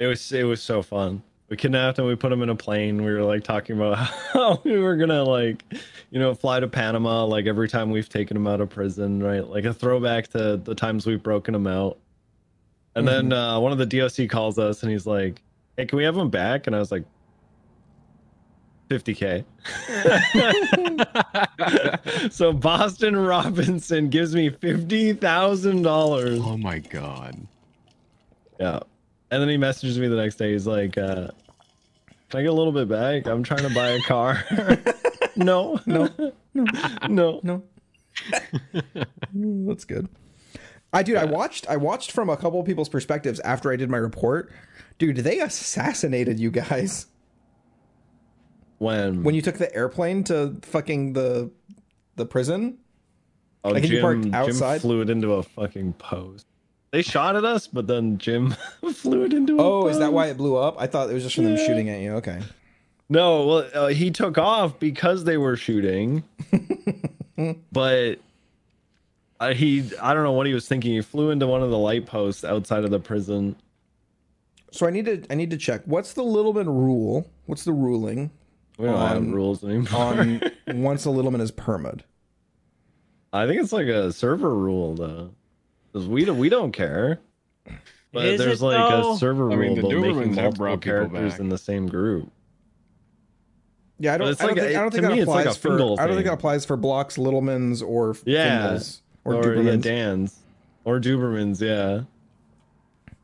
It 0.00 0.06
was 0.06 0.32
it 0.32 0.42
was 0.42 0.60
so 0.60 0.82
fun. 0.82 1.22
We 1.48 1.56
kidnapped 1.56 2.00
him. 2.00 2.06
We 2.06 2.16
put 2.16 2.32
him 2.32 2.42
in 2.42 2.48
a 2.48 2.56
plane. 2.56 3.04
We 3.04 3.12
were 3.12 3.22
like 3.22 3.44
talking 3.44 3.76
about 3.76 3.96
how 4.32 4.60
we 4.64 4.76
were 4.80 4.96
gonna 4.96 5.22
like, 5.22 5.62
you 6.10 6.18
know, 6.18 6.34
fly 6.34 6.58
to 6.58 6.66
Panama. 6.66 7.24
Like 7.24 7.46
every 7.46 7.68
time 7.68 7.92
we've 7.92 8.08
taken 8.08 8.36
him 8.36 8.48
out 8.48 8.60
of 8.60 8.70
prison, 8.70 9.22
right? 9.22 9.46
Like 9.46 9.66
a 9.66 9.72
throwback 9.72 10.26
to 10.32 10.56
the 10.56 10.74
times 10.74 11.06
we've 11.06 11.22
broken 11.22 11.54
him 11.54 11.68
out. 11.68 11.96
And 12.96 13.06
then 13.06 13.32
uh, 13.32 13.60
one 13.60 13.70
of 13.70 13.78
the 13.78 13.86
DOC 13.86 14.28
calls 14.28 14.58
us 14.58 14.82
and 14.82 14.90
he's 14.90 15.06
like, 15.06 15.40
"Hey, 15.76 15.86
can 15.86 15.96
we 15.96 16.02
have 16.02 16.16
him 16.16 16.28
back?" 16.28 16.66
And 16.66 16.74
I 16.74 16.80
was 16.80 16.90
like, 16.90 17.04
"50k." 18.88 19.44
so 22.32 22.52
Boston 22.52 23.16
Robinson 23.16 24.08
gives 24.08 24.34
me 24.34 24.50
fifty 24.50 25.12
thousand 25.12 25.82
dollars. 25.82 26.40
oh 26.42 26.56
my 26.56 26.78
god. 26.78 27.36
Yeah. 28.60 28.80
And 29.30 29.42
then 29.42 29.48
he 29.48 29.56
messages 29.58 29.98
me 29.98 30.08
the 30.08 30.16
next 30.16 30.36
day. 30.36 30.52
He's 30.52 30.66
like, 30.66 30.96
uh, 30.96 31.28
Can 32.30 32.40
I 32.40 32.42
get 32.42 32.46
a 32.50 32.52
little 32.52 32.72
bit 32.72 32.88
back? 32.88 33.26
I'm 33.26 33.42
trying 33.42 33.68
to 33.68 33.74
buy 33.74 33.88
a 33.88 34.00
car. 34.00 34.42
no, 35.36 35.78
No, 35.86 36.08
no. 36.54 36.66
no. 37.08 37.40
No. 37.42 37.62
That's 39.68 39.84
good. 39.84 40.08
I 40.92 41.02
dude, 41.02 41.18
I 41.18 41.26
watched 41.26 41.68
I 41.68 41.76
watched 41.76 42.10
from 42.12 42.30
a 42.30 42.36
couple 42.36 42.58
of 42.60 42.66
people's 42.66 42.88
perspectives 42.88 43.38
after 43.40 43.70
I 43.70 43.76
did 43.76 43.90
my 43.90 43.98
report. 43.98 44.50
Dude, 44.96 45.18
they 45.18 45.38
assassinated 45.40 46.40
you 46.40 46.50
guys 46.50 47.06
When, 48.78 49.24
when 49.24 49.34
you 49.34 49.42
took 49.42 49.58
the 49.58 49.74
airplane 49.74 50.24
to 50.24 50.56
fucking 50.62 51.12
the 51.12 51.50
the 52.14 52.26
prison. 52.26 52.78
oh, 53.64 53.70
I 53.70 53.74
think 53.74 53.86
you 53.86 54.00
Jim, 54.00 54.30
parked 54.30 54.58
Jim 54.58 54.80
flew 54.80 55.00
it 55.00 55.10
into 55.10 55.32
a 55.34 55.42
fucking 55.42 55.94
post. 55.94 56.46
They 56.90 57.02
shot 57.02 57.36
at 57.36 57.44
us, 57.44 57.66
but 57.66 57.86
then 57.86 58.18
Jim 58.18 58.54
flew 58.94 59.24
it 59.24 59.32
into 59.32 59.58
a 59.58 59.62
Oh, 59.62 59.88
is 59.88 59.98
that 59.98 60.12
why 60.12 60.26
it 60.26 60.36
blew 60.36 60.56
up? 60.56 60.76
I 60.78 60.86
thought 60.86 61.10
it 61.10 61.14
was 61.14 61.22
just 61.22 61.34
from 61.34 61.44
them 61.44 61.56
shooting 61.56 61.88
at 61.88 62.00
you. 62.00 62.12
Okay. 62.14 62.40
No, 63.10 63.46
well, 63.46 63.70
uh, 63.74 63.86
he 63.88 64.10
took 64.10 64.36
off 64.36 64.78
because 64.78 65.24
they 65.24 65.38
were 65.38 65.56
shooting, 65.56 66.24
but 67.72 68.16
uh, 69.40 69.54
he, 69.54 69.90
I 70.00 70.12
don't 70.12 70.24
know 70.24 70.32
what 70.32 70.46
he 70.46 70.52
was 70.52 70.68
thinking. 70.68 70.92
He 70.92 71.00
flew 71.00 71.30
into 71.30 71.46
one 71.46 71.62
of 71.62 71.70
the 71.70 71.78
light 71.78 72.04
posts 72.04 72.44
outside 72.44 72.84
of 72.84 72.90
the 72.90 73.00
prison. 73.00 73.56
So 74.72 74.86
I 74.86 74.90
need 74.90 75.06
to 75.06 75.24
I 75.30 75.34
need 75.34 75.50
to 75.50 75.56
check. 75.56 75.82
What's 75.86 76.12
the 76.12 76.22
Littleman 76.22 76.66
rule? 76.66 77.30
What's 77.46 77.64
the 77.64 77.72
ruling 77.72 78.30
We 78.78 78.86
don't 78.86 78.96
have 79.08 79.26
rules 79.28 79.62
anymore. 79.64 79.88
on 79.92 80.40
once 80.82 81.04
a 81.04 81.08
Littleman 81.10 81.40
is 81.40 81.50
permid? 81.52 82.00
I 83.32 83.46
think 83.46 83.60
it's 83.60 83.72
like 83.72 83.88
a 83.88 84.12
server 84.12 84.54
rule, 84.54 84.94
though. 84.94 85.30
'Cause 85.92 86.06
we 86.06 86.24
don't 86.24 86.38
we 86.38 86.48
don't 86.48 86.72
care. 86.72 87.18
But 88.12 88.24
Is 88.26 88.38
there's 88.40 88.62
it, 88.62 88.64
like 88.64 88.88
though? 89.02 89.14
a 89.14 89.18
server 89.18 89.50
I 89.50 89.54
rule 89.56 89.58
mean, 89.58 89.74
the 89.74 89.80
about 89.80 89.90
Dobermans 89.92 90.16
making 90.16 90.34
have 90.34 90.44
multiple 90.44 90.52
brought 90.66 90.80
people 90.80 90.92
characters 90.92 91.32
back. 91.32 91.40
in 91.40 91.48
the 91.50 91.58
same 91.58 91.86
group. 91.88 92.30
Yeah, 93.98 94.14
I 94.14 94.18
But 94.18 94.24
don't. 94.24 94.32
it's 94.32 94.40
I 94.40 94.46
don't 94.46 94.56
like 94.56 94.62
think, 94.64 94.74
a- 94.74 94.78
I 94.78 94.80
don't 94.80 94.90
think 94.90 95.02
to 95.02 95.08
that 95.08 95.14
me, 95.14 95.20
it's 95.20 95.28
like 95.28 95.40
applies 95.46 95.56
a 95.56 95.60
for. 95.60 95.68
Fingal 95.70 95.92
I 95.98 96.06
don't 96.06 96.14
think 96.14 96.18
thing. 96.18 96.24
that 96.26 96.32
applies 96.34 96.64
for 96.64 96.76
blocks, 96.76 97.16
Littlemans, 97.16 97.82
or 97.86 98.16
Yeah. 98.24 98.68
Fingals, 98.74 99.00
or, 99.24 99.34
or 99.34 99.36
yeah, 99.36 99.42
Dobermans. 99.72 99.82
Dan's 99.82 100.36
or 100.84 101.00
Dubermans, 101.00 101.60
yeah. 101.60 102.04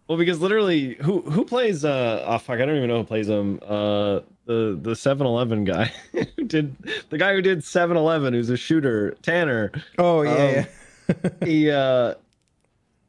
Well, 0.08 0.18
because 0.18 0.40
literally, 0.40 0.94
who 0.94 1.22
who 1.22 1.44
plays? 1.44 1.84
Uh, 1.84 2.22
oh 2.26 2.38
fuck, 2.38 2.60
I 2.60 2.66
don't 2.66 2.76
even 2.76 2.88
know 2.88 2.98
who 2.98 3.04
plays 3.04 3.26
them. 3.26 3.58
Uh, 3.62 4.20
the 4.46 4.78
the 4.80 4.90
7-Eleven 4.90 5.64
guy 5.64 5.90
who 6.12 6.44
did 6.44 6.76
the 7.08 7.16
guy 7.16 7.32
who 7.34 7.40
did 7.40 7.60
7-Eleven, 7.60 8.34
who's 8.34 8.50
a 8.50 8.56
shooter, 8.58 9.12
Tanner. 9.22 9.72
Oh 9.98 10.20
yeah, 10.22 10.30
Um, 10.30 10.36
yeah. 10.38 11.30
He 11.46 11.70
uh, 11.70 12.14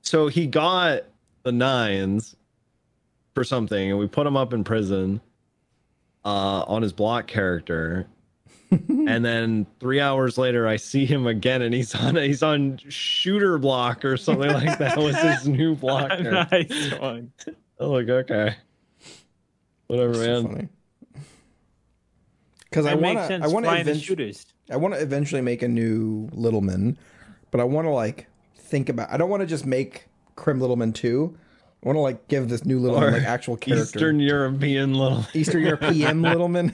so 0.02 0.28
he 0.28 0.48
got 0.48 1.04
the 1.44 1.52
nines 1.52 2.36
for 3.34 3.44
something, 3.44 3.90
and 3.92 4.00
we 4.00 4.08
put 4.08 4.26
him 4.26 4.38
up 4.38 4.54
in 4.54 4.64
prison. 4.64 5.20
Uh, 6.24 6.64
on 6.68 6.82
his 6.82 6.92
block 6.92 7.28
character, 7.28 8.08
and 8.72 9.24
then 9.24 9.66
three 9.80 10.00
hours 10.00 10.38
later, 10.38 10.68
I 10.68 10.78
see 10.78 11.06
him 11.06 11.28
again, 11.28 11.62
and 11.62 11.74
he's 11.74 11.94
on 11.96 12.16
he's 12.16 12.44
on 12.44 12.80
shooter 12.90 13.58
block 13.58 14.04
or 14.04 14.18
something 14.18 14.52
like 14.52 14.78
that. 14.80 14.98
Was 14.98 15.16
his 15.18 15.48
new 15.48 15.76
blocker? 15.76 16.48
nice 16.52 16.92
one. 17.00 17.32
Oh, 17.80 17.96
I'm 17.96 18.08
like, 18.08 18.10
okay, 18.10 18.56
whatever, 19.88 20.14
So 20.14 20.22
man. 20.22 20.48
funny. 20.48 20.70
Because 22.70 22.86
I 22.86 22.96
want 22.96 23.18
to, 23.20 23.28
sense. 23.28 23.44
I 23.44 23.48
want 23.48 23.66
to 23.66 23.72
the 23.72 23.80
eventually, 23.80 24.00
shooters. 24.02 24.46
I 24.70 24.78
want 24.78 24.94
to 24.96 25.00
eventually 25.00 25.42
make 25.42 25.62
a 25.62 25.68
new 25.68 26.28
Littleman, 26.34 26.98
but 27.52 27.62
I 27.62 27.64
want 27.64 27.86
to 27.86 27.92
like 27.92 28.28
think 28.58 28.90
about. 28.90 29.12
I 29.12 29.18
don't 29.18 29.30
want 29.30 29.42
to 29.42 29.48
just 29.48 29.66
make 29.66 30.08
Crim 30.36 30.60
Littleman 30.60 30.94
two. 30.94 31.38
I 31.86 31.88
want 31.88 31.98
to 31.98 32.02
like 32.02 32.28
give 32.28 32.50
this 32.50 32.66
new 32.66 32.80
little 32.80 33.00
like 33.00 33.22
actual 33.22 33.58
character. 33.58 33.84
Eastern 34.00 34.20
European 34.20 34.96
little, 34.96 35.24
Eastern 35.36 35.62
European 35.62 36.24
Littleman. 36.24 36.74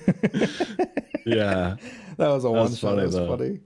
yeah. 1.25 1.75
that 2.15 2.27
was 2.29 2.45
a 2.45 2.49
one 2.49 2.61
was 2.61 2.79
shot. 2.79 2.91
funny, 2.91 3.01
That 3.01 3.05
was 3.07 3.15
though. 3.15 3.37
funny. 3.37 3.59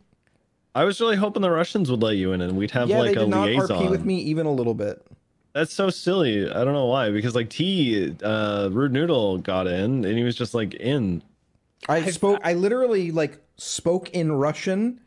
I 0.74 0.86
was 0.86 1.00
really 1.00 1.16
hoping 1.18 1.44
the 1.44 1.52
Russians 1.52 1.92
would 1.92 2.02
let 2.02 2.18
you 2.18 2.32
in, 2.34 2.42
and 2.42 2.58
we'd 2.58 2.72
have 2.72 2.90
yeah, 2.90 2.98
like 2.98 3.14
they 3.14 3.22
a 3.22 3.26
did 3.26 3.30
not 3.30 3.46
liaison. 3.46 3.68
RP 3.86 3.92
with 3.92 4.04
me 4.04 4.18
even 4.22 4.48
a 4.48 4.52
little 4.52 4.74
bit. 4.74 5.06
That's 5.54 5.72
so 5.72 5.92
silly. 5.92 6.50
I 6.50 6.64
don't 6.64 6.74
know 6.74 6.88
why. 6.88 7.12
Because 7.12 7.36
like 7.36 7.52
T, 7.52 8.16
uh, 8.24 8.70
Rude 8.72 8.92
Noodle 8.92 9.38
got 9.38 9.68
in, 9.68 10.04
and 10.04 10.18
he 10.18 10.24
was 10.24 10.36
just 10.36 10.56
like 10.56 10.74
in. 10.74 11.22
I 11.88 12.10
spoke. 12.10 12.42
I 12.44 12.54
literally 12.54 13.12
like 13.12 13.40
spoke 13.58 14.10
in 14.10 14.32
Russian. 14.32 15.00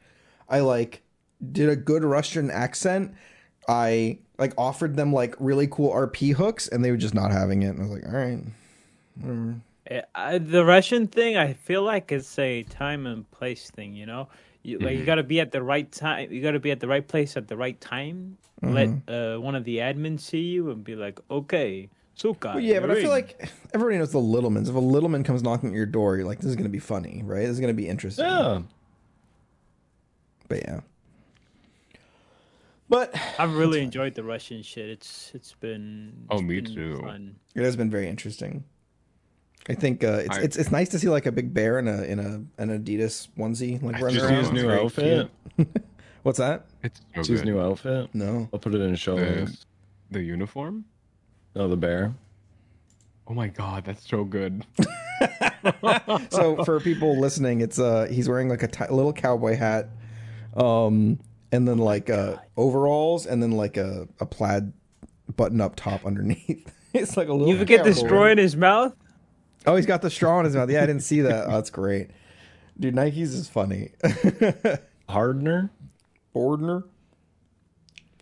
I 0.48 0.60
like 0.60 1.02
did 1.50 1.68
a 1.68 1.76
good 1.76 2.04
Russian 2.04 2.48
accent. 2.48 3.12
I 3.68 4.18
like 4.38 4.54
offered 4.56 4.96
them 4.96 5.12
like 5.12 5.34
really 5.38 5.66
cool 5.66 5.92
RP 5.92 6.32
hooks, 6.34 6.68
and 6.68 6.84
they 6.84 6.90
were 6.90 6.96
just 6.96 7.14
not 7.14 7.30
having 7.30 7.62
it. 7.62 7.68
And 7.68 7.80
I 7.80 7.82
was 7.82 7.92
like, 7.92 8.06
all 8.06 8.18
right, 8.18 8.42
whatever. 9.20 9.60
Eh, 9.88 10.00
I, 10.14 10.38
the 10.38 10.64
Russian 10.64 11.06
thing, 11.06 11.36
I 11.36 11.52
feel 11.52 11.82
like 11.82 12.12
it's 12.12 12.38
a 12.38 12.62
time 12.64 13.06
and 13.06 13.30
place 13.30 13.70
thing. 13.70 13.94
You 13.94 14.06
know, 14.06 14.28
you, 14.62 14.78
like 14.78 14.98
you 14.98 15.04
got 15.04 15.16
to 15.16 15.22
be 15.22 15.40
at 15.40 15.52
the 15.52 15.62
right 15.62 15.90
time. 15.90 16.32
You 16.32 16.42
got 16.42 16.52
to 16.52 16.60
be 16.60 16.70
at 16.70 16.80
the 16.80 16.88
right 16.88 17.06
place 17.06 17.36
at 17.36 17.48
the 17.48 17.56
right 17.56 17.80
time. 17.80 18.38
Let 18.60 18.88
uh, 19.06 19.38
one 19.38 19.54
of 19.54 19.64
the 19.64 19.78
admins 19.78 20.20
see 20.20 20.40
you 20.40 20.70
and 20.70 20.82
be 20.82 20.96
like, 20.96 21.20
"Okay, 21.30 21.88
Suka." 22.14 22.52
But 22.54 22.62
yeah, 22.64 22.80
but 22.80 22.90
I 22.90 22.96
feel 22.96 23.10
like 23.10 23.48
everybody 23.72 23.98
knows 23.98 24.10
the 24.10 24.18
Littlemans. 24.18 24.68
If 24.68 24.74
a 24.74 24.80
Littleman 24.80 25.24
comes 25.24 25.42
knocking 25.42 25.68
at 25.70 25.74
your 25.76 25.86
door, 25.86 26.16
you're 26.16 26.26
like, 26.26 26.40
this 26.40 26.50
is 26.50 26.56
gonna 26.56 26.68
be 26.68 26.80
funny, 26.80 27.22
right? 27.24 27.42
This 27.42 27.50
is 27.50 27.60
gonna 27.60 27.72
be 27.72 27.88
interesting. 27.88 28.24
Yeah. 28.24 28.62
But 30.48 30.58
yeah. 30.64 30.80
But 32.88 33.14
I've 33.38 33.54
really 33.54 33.82
enjoyed 33.82 34.14
the 34.14 34.22
Russian 34.24 34.62
shit. 34.62 34.88
It's 34.88 35.30
it's 35.34 35.52
been 35.54 36.24
Oh, 36.30 36.40
me 36.40 36.60
been 36.60 36.74
too. 36.74 37.00
Fun. 37.02 37.36
it 37.54 37.62
has 37.62 37.76
been 37.76 37.90
very 37.90 38.08
interesting. 38.08 38.64
I 39.68 39.74
think 39.74 40.02
uh, 40.02 40.22
it's 40.24 40.38
I- 40.38 40.40
it's 40.42 40.56
it's 40.56 40.70
nice 40.70 40.88
to 40.90 40.98
see 40.98 41.08
like 41.08 41.26
a 41.26 41.32
big 41.32 41.52
bear 41.52 41.78
in 41.78 41.86
a 41.88 42.02
in 42.02 42.18
a 42.18 42.42
an 42.62 42.70
Adidas 42.82 43.28
onesie 43.36 43.82
like 43.82 44.00
running 44.00 44.14
Did 44.20 44.24
around. 44.24 44.44
his 44.44 44.52
new 44.52 44.70
outfit? 44.70 45.30
What's 46.22 46.38
that? 46.38 46.66
It's 46.82 47.00
so 47.14 47.22
See 47.22 47.32
his 47.34 47.44
new 47.44 47.60
outfit? 47.60 48.08
No. 48.14 48.48
I'll 48.52 48.58
put 48.58 48.74
it 48.74 48.80
in 48.80 48.92
a 48.94 48.96
show 48.96 49.16
the, 49.16 49.54
the 50.10 50.20
uniform. 50.22 50.84
Oh, 51.56 51.68
the 51.68 51.76
bear. 51.76 52.14
Oh 53.26 53.34
my 53.34 53.48
god, 53.48 53.84
that's 53.84 54.08
so 54.08 54.24
good. 54.24 54.64
so 56.30 56.64
for 56.64 56.80
people 56.80 57.18
listening, 57.20 57.60
it's 57.60 57.78
uh 57.78 58.06
he's 58.10 58.28
wearing 58.28 58.48
like 58.48 58.62
a 58.62 58.94
little 58.94 59.12
cowboy 59.12 59.56
hat, 59.56 59.90
um, 60.56 61.18
and 61.52 61.66
then 61.66 61.78
like 61.78 62.10
uh 62.10 62.36
overalls, 62.56 63.26
and 63.26 63.42
then 63.42 63.52
like 63.52 63.76
a 63.76 64.08
a 64.20 64.26
plaid 64.26 64.72
button 65.36 65.60
up 65.60 65.76
top 65.76 66.04
underneath. 66.04 66.72
it's 66.92 67.16
like 67.16 67.28
a 67.28 67.32
little. 67.32 67.48
You 67.48 67.58
forget 67.58 67.84
the 67.84 67.92
cowboy. 67.92 68.06
straw 68.06 68.26
in 68.26 68.38
his 68.38 68.56
mouth. 68.56 68.94
Oh, 69.66 69.76
he's 69.76 69.86
got 69.86 70.02
the 70.02 70.10
straw 70.10 70.38
in 70.38 70.44
his 70.44 70.54
mouth. 70.54 70.70
Yeah, 70.70 70.82
I 70.82 70.86
didn't 70.86 71.02
see 71.02 71.20
that. 71.22 71.46
Oh, 71.46 71.52
that's 71.52 71.70
great, 71.70 72.10
dude. 72.78 72.94
Nikes 72.94 73.16
is 73.18 73.48
funny. 73.48 73.92
Hardner? 75.08 75.70
Bordner. 76.34 76.84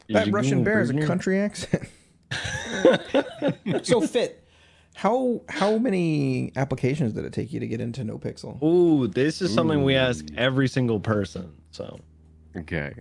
That 0.09 0.31
Russian 0.31 0.63
bear 0.63 0.81
is 0.81 0.91
a 0.91 1.07
country 1.07 1.41
accent. 1.41 1.89
so 3.83 4.01
fit. 4.01 4.45
How 4.95 5.43
how 5.49 5.77
many 5.77 6.53
applications 6.57 7.13
did 7.13 7.25
it 7.25 7.33
take 7.33 7.53
you 7.53 7.61
to 7.61 7.67
get 7.67 7.81
into 7.81 8.03
No 8.05 8.19
Pixel? 8.19 8.63
Ooh, 8.63 9.09
this 9.09 9.43
is 9.43 9.53
something 9.53 9.85
we 9.85 9.95
ask 9.95 10.25
every 10.37 10.69
single 10.69 11.01
person. 11.01 11.53
So 11.71 11.99
Okay. 12.57 12.95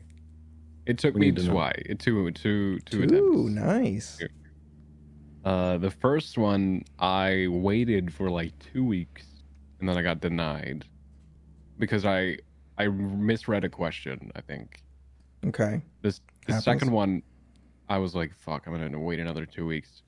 It 0.85 0.97
took 0.97 1.15
We 1.15 1.21
me 1.21 1.31
to 1.31 1.47
twice. 1.47 1.83
Two, 1.99 2.29
two, 2.31 2.79
two 2.81 3.03
Ooh, 3.03 3.47
attempts. 3.47 4.19
nice. 4.19 4.19
Uh, 5.43 5.77
the 5.77 5.91
first 5.91 6.37
one, 6.37 6.83
I 6.99 7.47
waited 7.49 8.13
for 8.13 8.29
like 8.29 8.57
two 8.59 8.83
weeks, 8.85 9.25
and 9.79 9.87
then 9.89 9.97
I 9.97 10.01
got 10.01 10.19
denied 10.21 10.85
because 11.79 12.05
I 12.05 12.37
I 12.77 12.87
misread 12.87 13.63
a 13.63 13.69
question. 13.69 14.31
I 14.35 14.41
think 14.41 14.81
Okay. 15.45 15.81
this 16.01 16.21
the 16.47 16.53
Happens. 16.53 16.63
second 16.65 16.91
one, 16.91 17.21
I 17.89 17.97
was 17.99 18.15
like, 18.15 18.33
"Fuck, 18.33 18.65
I'm 18.67 18.73
gonna 18.73 18.99
wait 18.99 19.19
another 19.19 19.45
two 19.45 19.65
weeks." 19.65 20.01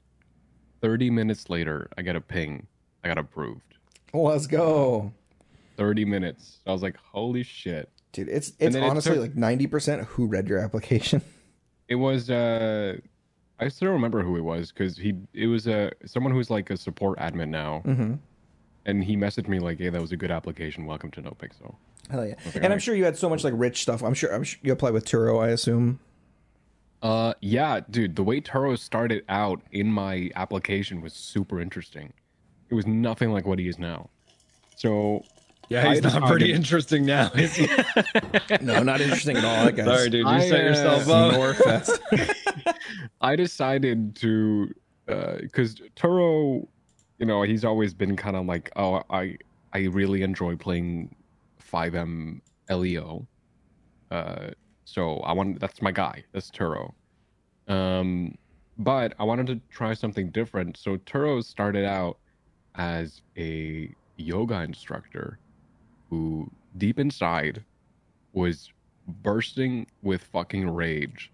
Thirty 0.82 1.09
minutes 1.09 1.49
later, 1.49 1.89
I 1.97 2.01
get 2.03 2.15
a 2.15 2.21
ping. 2.21 2.67
I 3.03 3.07
got 3.07 3.17
approved. 3.17 3.78
Let's 4.13 4.47
go. 4.47 5.11
Thirty 5.75 6.05
minutes. 6.05 6.59
I 6.65 6.71
was 6.71 6.82
like, 6.82 6.97
"Holy 6.97 7.43
shit!" 7.43 7.89
Dude, 8.18 8.30
it's 8.30 8.53
it's 8.59 8.74
then 8.74 8.84
it 8.84 8.88
honestly 8.88 9.13
took- 9.13 9.22
like 9.22 9.36
ninety 9.36 9.68
percent 9.68 10.01
who 10.05 10.26
read 10.26 10.47
your 10.47 10.59
application. 10.59 11.22
It 11.89 11.95
was 11.95 12.30
uh, 12.30 12.97
I 13.61 13.70
still 13.70 13.93
remember 13.93 14.22
who 14.22 14.36
it 14.36 14.41
was 14.41 14.74
because 14.74 14.97
he 14.97 15.13
it 15.34 15.47
was 15.47 15.70
uh, 15.70 15.91
someone 16.05 16.34
who's 16.34 16.49
like 16.49 16.70
a 16.70 16.76
support 16.76 17.18
admin 17.18 17.47
now, 17.47 17.82
mm-hmm. 17.86 18.15
and 18.86 19.03
he 19.05 19.15
messaged 19.15 19.47
me 19.47 19.59
like, 19.59 19.78
"Hey, 19.78 19.88
that 19.88 20.01
was 20.01 20.11
a 20.11 20.18
good 20.18 20.30
application. 20.30 20.86
Welcome 20.86 21.11
to 21.11 21.22
NoPixel." 21.22 21.76
Hell 22.11 22.26
yeah! 22.26 22.34
And 22.55 22.65
I'm 22.65 22.72
right. 22.72 22.82
sure 22.82 22.93
you 22.93 23.05
had 23.05 23.18
so 23.18 23.30
much 23.30 23.45
like 23.45 23.53
rich 23.55 23.84
stuff. 23.84 24.03
I'm 24.03 24.13
sure 24.13 24.36
I'm 24.36 24.43
sure 24.43 24.59
you 24.63 24.74
apply 24.74 24.91
with 24.91 25.05
Turo. 25.05 25.41
I 25.41 25.47
assume. 25.51 26.01
Uh, 27.01 27.36
yeah, 27.39 27.80
dude, 27.89 28.18
the 28.18 28.24
way 28.24 28.41
Turo 28.41 28.78
started 28.78 29.24
out 29.30 29.61
in 29.72 29.89
my 29.89 30.30
application 30.36 30.99
was 31.01 31.13
super 31.13 31.61
interesting. 31.61 32.11
It 32.70 32.76
was 32.76 32.86
nothing 32.86 33.32
like 33.32 33.45
what 33.45 33.59
he 33.59 33.70
is 33.70 33.80
now. 33.80 34.09
So 34.76 35.24
yeah, 35.70 35.93
he's 35.93 36.05
I 36.05 36.20
not 36.20 36.30
pretty 36.30 36.45
decided- 36.47 36.55
interesting 36.55 37.05
now, 37.05 37.32
is 37.36 37.55
he? 37.55 37.68
No, 38.61 38.82
not 38.84 39.01
interesting 39.01 39.38
at 39.38 39.43
all. 39.45 39.65
That 39.65 39.76
guy's 39.76 39.86
Sorry, 39.86 40.09
dude, 40.09 40.22
you 40.22 40.28
I, 40.28 40.39
set 40.49 40.61
uh, 40.61 40.63
yourself 40.63 41.09
up. 41.09 41.34
Norfest. 41.34 42.76
I 43.22 43.36
decided 43.36 44.15
to, 44.18 44.74
because 45.05 45.76
Turo, 45.95 46.68
you 47.20 47.26
know, 47.26 47.41
he's 47.43 47.65
always 47.65 47.93
been 47.93 48.15
kind 48.15 48.36
of 48.36 48.45
like, 48.45 48.72
oh, 48.76 49.03
I 49.09 49.38
I 49.74 49.80
really 49.86 50.22
enjoy 50.22 50.55
playing 50.55 51.15
5M 51.72 52.41
LEO. 52.70 53.28
Uh, 54.09 54.47
so 54.86 55.18
I 55.20 55.34
want 55.34 55.59
that's 55.59 55.82
my 55.82 55.91
guy. 55.91 56.24
That's 56.32 56.49
Turo. 56.49 56.93
Um, 57.68 58.38
but 58.78 59.13
I 59.20 59.24
wanted 59.24 59.47
to 59.47 59.59
try 59.70 59.93
something 59.93 60.30
different. 60.30 60.78
So 60.78 60.97
Turo 60.97 61.43
started 61.43 61.86
out 61.86 62.18
as 62.76 63.22
a 63.38 63.93
yoga 64.18 64.61
instructor 64.61 65.39
who 66.09 66.49
deep 66.77 66.99
inside 66.99 67.63
was 68.33 68.71
bursting 69.07 69.87
with 70.01 70.21
fucking 70.23 70.69
rage 70.69 71.31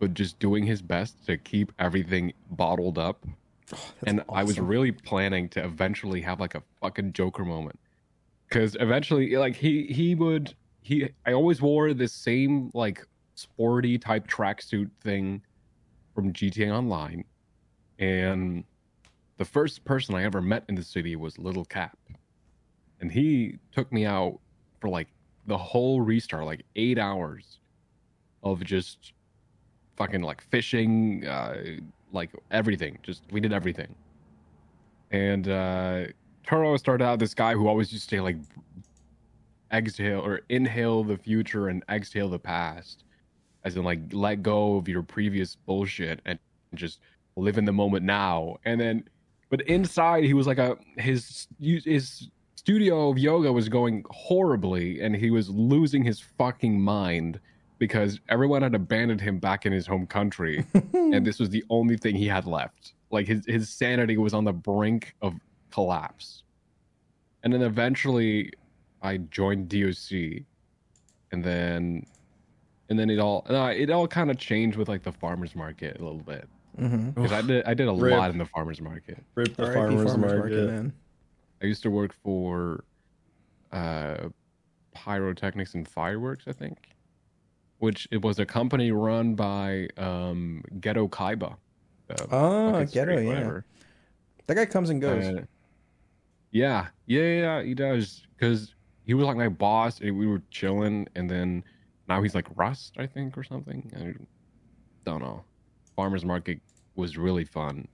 but 0.00 0.14
just 0.14 0.38
doing 0.40 0.64
his 0.66 0.82
best 0.82 1.24
to 1.26 1.36
keep 1.36 1.72
everything 1.78 2.32
bottled 2.50 2.98
up. 2.98 3.24
Oh, 3.72 3.78
and 4.04 4.24
i 4.32 4.42
was 4.42 4.58
really 4.58 4.90
planning 4.90 5.48
to 5.50 5.64
eventually 5.64 6.20
have 6.22 6.40
like 6.40 6.56
a 6.56 6.62
fucking 6.80 7.12
joker 7.12 7.44
moment. 7.44 7.78
Because 8.48 8.76
eventually 8.80 9.36
like 9.36 9.54
he 9.54 9.84
he 9.86 10.16
would 10.16 10.54
he 10.82 11.08
i 11.24 11.32
always 11.32 11.62
wore 11.62 11.94
this 11.94 12.12
same 12.12 12.70
like 12.74 13.06
sporty 13.36 13.96
type 13.96 14.26
tracksuit 14.26 14.90
thing 15.04 15.42
from 16.14 16.32
gta 16.32 16.72
online. 16.72 17.24
And 18.00 18.64
the 19.36 19.44
first 19.44 19.84
person 19.84 20.16
i 20.16 20.24
ever 20.24 20.40
met 20.40 20.64
in 20.68 20.74
the 20.74 20.82
city 20.82 21.14
was 21.14 21.38
little 21.38 21.64
cap 21.64 21.96
and 23.00 23.10
he 23.10 23.58
took 23.72 23.90
me 23.92 24.06
out 24.06 24.38
for 24.80 24.88
like 24.88 25.08
the 25.46 25.56
whole 25.56 26.00
restart 26.00 26.44
like 26.44 26.64
eight 26.76 26.98
hours 26.98 27.58
of 28.42 28.62
just 28.64 29.12
fucking 29.96 30.22
like 30.22 30.42
fishing, 30.50 31.26
uh, 31.26 31.56
like 32.12 32.30
everything. 32.50 32.98
Just 33.02 33.22
we 33.30 33.40
did 33.40 33.52
everything. 33.52 33.94
And 35.10 35.48
uh, 35.48 36.04
Turo 36.46 36.78
started 36.78 37.04
out 37.04 37.18
this 37.18 37.34
guy 37.34 37.54
who 37.54 37.68
always 37.68 37.92
used 37.92 38.08
to 38.08 38.16
say 38.16 38.20
like 38.20 38.36
exhale 39.72 40.20
or 40.20 40.40
inhale 40.48 41.04
the 41.04 41.16
future 41.16 41.68
and 41.68 41.82
exhale 41.90 42.28
the 42.28 42.38
past, 42.38 43.04
as 43.64 43.76
in 43.76 43.84
like 43.84 44.00
let 44.12 44.42
go 44.42 44.76
of 44.76 44.88
your 44.88 45.02
previous 45.02 45.56
bullshit 45.56 46.20
and 46.24 46.38
just 46.74 47.00
live 47.36 47.58
in 47.58 47.64
the 47.64 47.72
moment 47.72 48.04
now. 48.04 48.56
And 48.64 48.80
then, 48.80 49.04
but 49.48 49.62
inside 49.62 50.24
he 50.24 50.34
was 50.34 50.46
like 50.46 50.58
a 50.58 50.76
his 50.96 51.46
his 51.60 52.30
studio 52.64 53.08
of 53.08 53.16
yoga 53.18 53.50
was 53.52 53.68
going 53.68 54.04
horribly, 54.10 55.00
and 55.00 55.16
he 55.16 55.30
was 55.30 55.48
losing 55.48 56.04
his 56.04 56.20
fucking 56.20 56.78
mind 56.80 57.40
because 57.78 58.20
everyone 58.28 58.60
had 58.60 58.74
abandoned 58.74 59.20
him 59.22 59.38
back 59.38 59.64
in 59.64 59.72
his 59.72 59.86
home 59.86 60.06
country, 60.06 60.64
and 60.92 61.26
this 61.26 61.38
was 61.38 61.48
the 61.48 61.64
only 61.70 61.96
thing 61.96 62.14
he 62.14 62.26
had 62.28 62.44
left. 62.46 62.92
Like 63.10 63.26
his 63.26 63.44
his 63.46 63.70
sanity 63.70 64.16
was 64.18 64.34
on 64.34 64.44
the 64.44 64.52
brink 64.52 65.14
of 65.22 65.34
collapse. 65.70 66.42
And 67.42 67.50
then 67.52 67.62
eventually 67.62 68.52
I 69.02 69.16
joined 69.16 69.70
DOC, 69.70 70.44
and 71.32 71.42
then 71.42 72.04
and 72.90 72.98
then 72.98 73.08
it 73.08 73.18
all 73.18 73.46
uh, 73.48 73.72
it 73.74 73.88
all 73.90 74.06
kind 74.06 74.30
of 74.30 74.36
changed 74.36 74.76
with 74.76 74.88
like 74.90 75.02
the 75.02 75.12
farmers 75.12 75.56
market 75.56 75.98
a 75.98 76.04
little 76.04 76.20
bit 76.34 76.46
Mm-hmm. 76.78 77.10
because 77.10 77.32
I 77.32 77.42
did 77.42 77.64
I 77.64 77.74
did 77.74 77.88
a 77.88 77.92
Rip. 77.92 78.16
lot 78.16 78.30
in 78.30 78.38
the 78.38 78.44
farmers 78.44 78.80
market. 78.80 79.18
Rip 79.34 79.56
the 79.56 79.64
R.I.P. 79.64 79.74
farmers, 79.74 80.16
market. 80.16 80.66
man. 80.70 80.92
I 81.62 81.66
used 81.66 81.82
to 81.82 81.90
work 81.90 82.12
for 82.12 82.84
uh, 83.72 84.28
pyrotechnics 84.94 85.74
and 85.74 85.86
fireworks, 85.86 86.44
I 86.48 86.52
think, 86.52 86.90
which 87.78 88.08
it 88.10 88.22
was 88.22 88.38
a 88.38 88.46
company 88.46 88.92
run 88.92 89.34
by 89.34 89.88
um, 89.96 90.62
Ghetto 90.80 91.08
Kaiba. 91.08 91.56
Uh, 92.08 92.26
Oh, 92.30 92.84
Ghetto, 92.84 93.18
yeah. 93.18 93.26
whatever. 93.28 93.64
That 94.46 94.54
guy 94.56 94.66
comes 94.66 94.90
and 94.90 95.00
goes. 95.00 95.24
Uh, 95.24 95.42
yeah, 96.50 96.88
yeah, 97.06 97.22
yeah, 97.22 97.62
he 97.62 97.74
does. 97.74 98.26
Because 98.36 98.74
he 99.04 99.14
was 99.14 99.26
like 99.26 99.36
my 99.36 99.48
boss, 99.48 100.00
and 100.00 100.18
we 100.18 100.26
were 100.26 100.42
chilling, 100.50 101.06
and 101.14 101.30
then 101.30 101.62
now 102.08 102.22
he's 102.22 102.34
like 102.34 102.46
Rust, 102.56 102.94
I 102.98 103.06
think, 103.06 103.38
or 103.38 103.44
something. 103.44 103.92
I 103.96 104.24
don't 105.04 105.20
know. 105.20 105.44
Farmers 105.94 106.24
market 106.24 106.60
was 106.96 107.16
really 107.16 107.44
fun. 107.44 107.86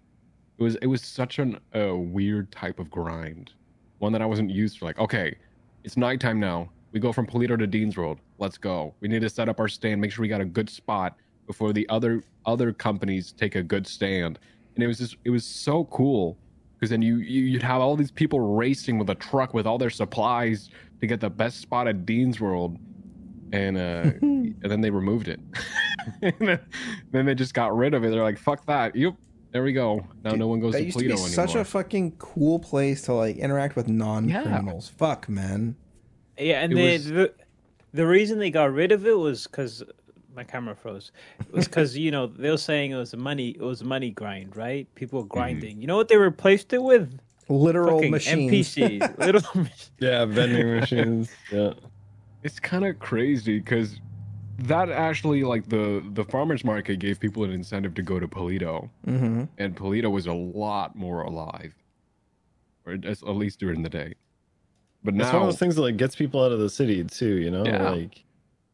It 0.59 0.63
was 0.63 0.77
it 0.77 0.87
was 0.87 1.03
such 1.03 1.39
an 1.39 1.59
a 1.75 1.95
weird 1.95 2.51
type 2.51 2.79
of 2.79 2.91
grind, 2.91 3.53
one 3.99 4.13
that 4.13 4.23
I 4.23 4.27
wasn't 4.27 4.51
used 4.51 4.79
to. 4.79 4.85
Like, 4.85 4.99
okay, 4.99 5.37
it's 5.85 5.97
nighttime 5.97 6.41
now. 6.41 6.71
We 6.93 7.01
go 7.01 7.13
from 7.13 7.27
Paleto 7.27 7.59
to 7.59 7.67
Dean's 7.67 7.97
World. 7.97 8.21
Let's 8.39 8.57
go. 8.57 8.95
We 9.01 9.09
need 9.09 9.21
to 9.21 9.29
set 9.29 9.49
up 9.49 9.61
our 9.61 9.69
stand, 9.69 10.01
make 10.01 10.13
sure 10.13 10.23
we 10.23 10.29
got 10.29 10.41
a 10.41 10.47
good 10.47 10.71
spot 10.71 11.17
before 11.47 11.73
the 11.73 11.89
other 11.89 12.23
other 12.47 12.73
companies 12.73 13.33
take 13.33 13.55
a 13.55 13.63
good 13.63 13.87
stand. 13.87 14.39
And 14.75 14.85
it 14.85 14.87
was 14.87 14.99
just 14.99 15.17
it 15.25 15.31
was 15.31 15.45
so 15.45 15.85
cool 15.85 16.39
because 16.79 16.91
then 16.91 17.03
you, 17.03 17.17
you 17.17 17.43
you'd 17.43 17.63
have 17.63 17.81
all 17.81 17.97
these 17.97 18.11
people 18.11 18.41
racing 18.41 18.99
with 18.99 19.11
a 19.11 19.15
truck 19.15 19.55
with 19.55 19.67
all 19.67 19.79
their 19.79 19.91
supplies 19.91 20.71
to 21.01 21.07
get 21.07 21.21
the 21.21 21.31
best 21.31 21.61
spot 21.61 21.89
at 21.89 22.05
Dean's 22.05 22.41
World, 22.41 22.79
and 23.53 23.77
uh, 23.77 23.81
and 24.23 24.57
then 24.63 24.81
they 24.81 24.91
removed 24.91 25.29
it. 25.29 25.41
and 26.23 26.61
then, 27.13 27.27
they 27.27 27.35
just 27.35 27.55
got 27.55 27.77
rid 27.77 27.95
of 27.95 28.05
it. 28.05 28.11
They're 28.11 28.23
like, 28.23 28.39
"Fuck 28.39 28.67
that." 28.67 28.95
Yep, 28.95 29.15
there 29.57 29.63
we 29.63 29.73
go. 29.73 30.07
Now 30.23 30.33
Dude, 30.33 30.41
no 30.41 30.49
one 30.49 30.61
goes 30.61 30.75
that 30.75 30.81
to 30.81 30.85
used 30.85 30.99
Paleto 30.99 31.01
to 31.01 31.07
be 31.07 31.13
anymore. 31.13 31.29
such 31.29 31.55
a 31.55 31.65
fucking 31.65 32.17
cool 32.19 32.59
place 32.59 33.01
to 33.03 33.15
like 33.15 33.39
interact 33.39 33.75
with 33.75 33.89
non-criminals. 33.89 34.91
Fuck, 34.91 35.31
man. 35.31 35.77
Yeah, 36.39 36.61
and 36.61 36.75
It 36.75 36.77
they, 36.77 36.93
was- 36.93 37.07
the 37.07 37.35
the 37.95 38.07
reason 38.07 38.39
they 38.39 38.51
got 38.51 38.71
rid 38.71 38.93
of 38.93 39.07
it 39.07 39.17
was 39.17 39.47
because 39.47 39.83
my 40.35 40.45
camera 40.45 40.77
froze. 40.77 41.11
It 41.41 41.53
was 41.53 41.67
because 41.67 41.97
you 41.97 42.11
know 42.11 42.27
they 42.27 42.51
were 42.51 42.59
saying 42.59 42.91
it 42.91 42.97
was 42.97 43.15
a 43.15 43.17
money 43.17 43.49
it 43.49 43.63
was 43.63 43.81
a 43.81 43.87
money 43.87 44.11
grind, 44.11 44.55
right? 44.59 44.95
People 44.95 45.21
were 45.21 45.25
mm-hmm. 45.25 45.33
grinding. 45.39 45.81
You 45.81 45.87
know 45.87 45.97
what 45.97 46.09
they 46.09 46.19
replaced 46.19 46.75
it 46.75 46.83
with? 46.83 47.19
Literal 47.49 47.97
Fucking 48.01 48.11
machines. 48.11 48.53
NPCs, 48.77 49.19
little. 49.25 49.43
mach- 49.55 49.71
Yeah, 50.01 50.27
vending 50.27 50.81
machines. 50.81 51.31
Yeah. 51.51 51.73
it's 52.43 52.61
kind 52.61 52.85
of 52.85 52.99
crazy 52.99 53.59
because 53.59 54.01
that 54.59 54.91
actually 54.91 55.43
like 55.45 55.69
the 55.69 56.03
the 56.13 56.25
farmers 56.25 56.65
market 56.65 56.99
gave 56.99 57.21
people 57.21 57.45
an 57.45 57.51
incentive 57.53 57.95
to 57.95 58.03
go 58.03 58.19
to 58.21 58.27
Paleto, 58.29 58.89
Mm-hmm. 59.07 59.45
and 59.59 59.77
Paleto 59.77 60.11
was 60.11 60.27
a 60.27 60.33
lot 60.33 60.97
more 60.97 61.23
alive, 61.23 61.75
or 62.87 62.95
at 62.95 63.23
least 63.29 63.61
during 63.61 63.83
the 63.83 63.89
day. 63.91 64.15
But 65.05 65.15
now 65.15 65.25
It's 65.25 65.33
one 65.33 65.43
of 65.43 65.49
those 65.49 65.59
things 65.59 65.77
that 65.77 65.83
like 65.83 65.97
gets 65.97 66.17
people 66.17 66.43
out 66.43 66.53
of 66.53 66.59
the 66.59 66.71
city 66.71 67.05
too, 67.05 67.37
you 67.37 67.51
know? 67.51 67.65
Yeah. 67.65 67.91
Like 67.91 68.25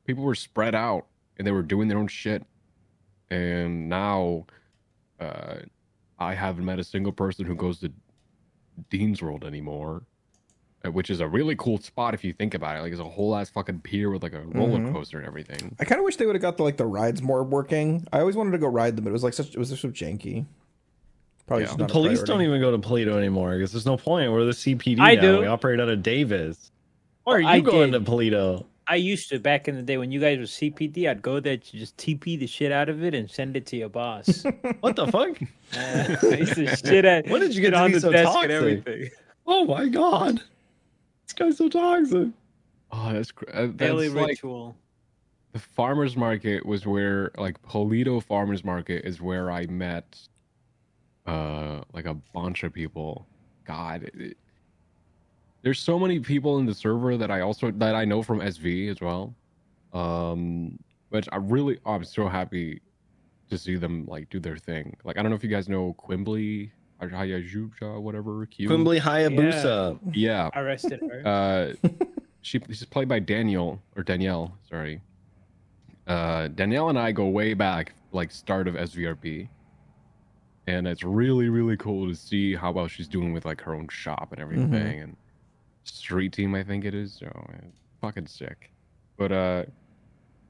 people 0.07 0.25
were 0.25 0.35
spread 0.35 0.75
out 0.75 1.07
and 1.37 1.47
they 1.47 1.51
were 1.51 1.63
doing 1.63 1.89
their 1.89 1.99
own 1.99 2.07
shit. 2.09 2.45
And 3.31 3.89
now, 3.89 4.47
uh, 5.21 5.57
I 6.19 6.35
haven't 6.35 6.65
met 6.65 6.79
a 6.79 6.85
single 6.85 7.13
person 7.13 7.45
who 7.47 7.55
goes 7.55 7.81
to 7.81 7.93
Dean's 8.91 9.21
World 9.23 9.45
anymore, 9.45 10.05
which 10.91 11.11
is 11.11 11.21
a 11.21 11.29
really 11.29 11.55
cool 11.57 11.79
spot 11.79 12.15
if 12.15 12.25
you 12.25 12.33
think 12.33 12.55
about 12.55 12.77
it. 12.77 12.81
Like, 12.83 12.93
it's 12.93 13.01
a 13.01 13.05
whole 13.05 13.37
ass 13.37 13.51
fucking 13.51 13.81
pier 13.81 14.11
with 14.11 14.23
like 14.23 14.33
a 14.33 14.41
roller 14.41 14.79
Mhm. 14.79 14.93
coaster 14.93 15.19
and 15.19 15.27
everything. 15.27 15.77
I 15.79 15.85
kind 15.85 15.99
of 15.99 16.05
wish 16.05 16.17
they 16.17 16.27
would 16.27 16.35
have 16.35 16.43
got 16.43 16.57
the 16.57 16.63
like 16.65 16.77
the 16.77 16.87
rides 16.87 17.23
more 17.23 17.45
working. 17.45 18.07
I 18.13 18.21
always 18.21 18.37
wanted 18.37 18.51
to 18.53 18.59
go 18.59 18.67
ride 18.67 18.97
them, 18.97 19.05
but 19.05 19.11
it 19.11 19.13
was 19.13 19.23
like 19.25 19.35
such 19.35 19.49
it 19.55 19.59
was 19.59 19.71
just 19.71 19.83
so 19.83 19.89
janky. 19.89 20.45
Probably 21.47 21.67
Yeah. 21.67 21.75
the 21.77 21.87
police 21.87 22.23
don't 22.23 22.43
even 22.43 22.61
go 22.61 22.71
to 22.71 22.79
Paleto 22.79 23.17
anymore 23.17 23.55
because 23.55 23.73
there's 23.73 23.87
no 23.87 23.97
point. 23.97 24.31
We're 24.33 24.45
the 24.45 24.53
CPD 24.53 25.01
I 25.01 25.15
now. 25.17 25.21
do. 25.21 25.39
We 25.41 25.47
operate 25.47 25.81
out 25.81 25.89
of 25.89 26.03
Davis. 26.03 26.71
Or 27.25 27.37
are 27.37 27.41
you 27.41 27.47
I 27.49 27.61
going 27.61 27.91
did. 27.93 28.05
to 28.05 28.11
Paleto? 28.11 28.65
I 28.89 28.97
used 28.97 29.29
to 29.29 29.39
back 29.39 29.69
in 29.69 29.77
the 29.77 29.83
day 29.83 29.97
when 29.97 30.11
you 30.11 30.19
guys 30.21 30.39
were 30.39 30.45
CPD. 30.45 31.09
I'd 31.09 31.23
go 31.23 31.39
there 31.39 31.57
to 31.57 31.77
just 31.77 31.97
TP 31.97 32.37
the 32.39 32.49
shit 32.49 32.73
out 32.73 32.89
of 32.89 33.05
it 33.05 33.15
and 33.15 33.31
send 33.31 33.57
it 33.57 33.65
to 33.67 33.77
your 33.77 33.89
boss. 33.89 34.45
What 34.81 34.97
the 34.97 35.07
fuck? 35.07 35.41
Uh, 35.77 36.17
I 36.23 36.37
used 36.39 36.55
to 36.55 36.67
shit 36.77 37.05
at. 37.05 37.29
When 37.29 37.41
did 37.41 37.55
you 37.55 37.61
get 37.63 37.75
on 37.75 37.91
be 37.91 37.95
the 37.95 38.01
so 38.01 38.11
desk 38.13 38.25
toxic? 38.25 38.43
and 38.45 38.53
everything? 38.53 39.11
Oh 39.47 39.65
my 39.67 39.89
god. 39.89 40.41
This 41.25 41.33
guy's 41.35 41.57
so 41.57 41.69
toxic. 41.69 42.29
Oh, 42.91 43.13
that's 43.13 43.33
cr- 43.33 43.45
uh, 43.53 43.67
Daily 43.67 44.09
that's 44.09 44.17
like 44.21 44.29
ritual. 44.29 44.77
the 45.53 45.59
farmers 45.59 46.17
market 46.17 46.65
was 46.67 46.87
where 46.87 47.31
like 47.39 47.61
Paleto 47.63 48.23
Farmers 48.23 48.65
Market 48.65 49.05
is 49.05 49.21
where 49.21 49.51
I 49.51 49.67
met 49.67 50.19
uh 51.27 51.81
like 51.93 52.05
a 52.07 52.15
bunch 52.35 52.65
of 52.65 52.73
people. 52.73 53.27
God, 53.65 54.03
it, 54.05 54.15
it- 54.21 54.37
there's 55.63 55.79
so 55.79 55.97
many 55.97 56.19
people 56.19 56.59
in 56.59 56.67
the 56.67 56.75
server 56.75 57.17
that 57.17 57.31
I 57.31 57.41
also 57.41 57.71
that 57.71 57.95
I 57.95 58.05
know 58.05 58.21
from 58.23 58.41
SV 58.41 58.91
as 58.91 59.01
well. 59.01 59.33
Um, 59.93 60.77
which 61.11 61.29
I 61.31 61.37
really 61.37 61.79
I'm 61.87 62.03
so 62.05 62.27
happy 62.27 62.81
to 63.49 63.57
see 63.59 63.77
them 63.77 64.05
like 64.07 64.29
do 64.29 64.41
their 64.41 64.57
thing. 64.57 64.97
Like 65.05 65.19
I 65.19 65.23
don't 65.23 65.31
know 65.31 65.37
if 65.37 65.45
you 65.45 65.51
guys 65.51 65.69
know 65.69 65.95
Quimbly 65.99 66.67
or 66.67 66.73
Hayajuja, 67.11 68.01
whatever. 68.01 68.47
Q. 68.47 68.69
Quimbly 68.69 69.01
Hayabusa. 69.01 69.99
Yeah. 70.13 70.51
I 70.55 70.61
arrested 70.63 71.01
her. 71.01 71.27
Uh, 71.27 71.89
she 72.43 72.61
she's 72.69 72.85
played 72.85 73.09
by 73.09 73.19
Daniel 73.19 73.81
or 73.97 74.03
Danielle. 74.03 74.57
Sorry. 74.69 75.01
Uh, 76.07 76.49
Danielle 76.49 76.89
and 76.89 76.99
I 76.99 77.13
go 77.13 77.27
way 77.29 77.55
back, 77.55 77.93
like 78.13 78.31
start 78.31 78.67
of 78.67 78.75
SVRP, 78.75 79.49
and 80.67 80.87
it's 80.87 81.05
really 81.05 81.49
really 81.49 81.77
cool 81.77 82.09
to 82.09 82.15
see 82.15 82.55
how 82.55 82.73
well 82.73 82.89
she's 82.89 83.09
doing 83.09 83.33
with 83.33 83.45
like 83.45 83.61
her 83.61 83.75
own 83.75 83.89
shop 83.89 84.29
and 84.33 84.41
everything, 84.41 85.01
and 85.01 85.17
street 85.85 86.33
team 86.33 86.55
I 86.55 86.65
think 86.65 86.85
it 86.85 86.95
is. 86.95 87.15
So 87.15 87.27
man, 87.49 87.73
fucking 88.01 88.27
sick. 88.27 88.71
But 89.17 89.31
uh, 89.31 89.65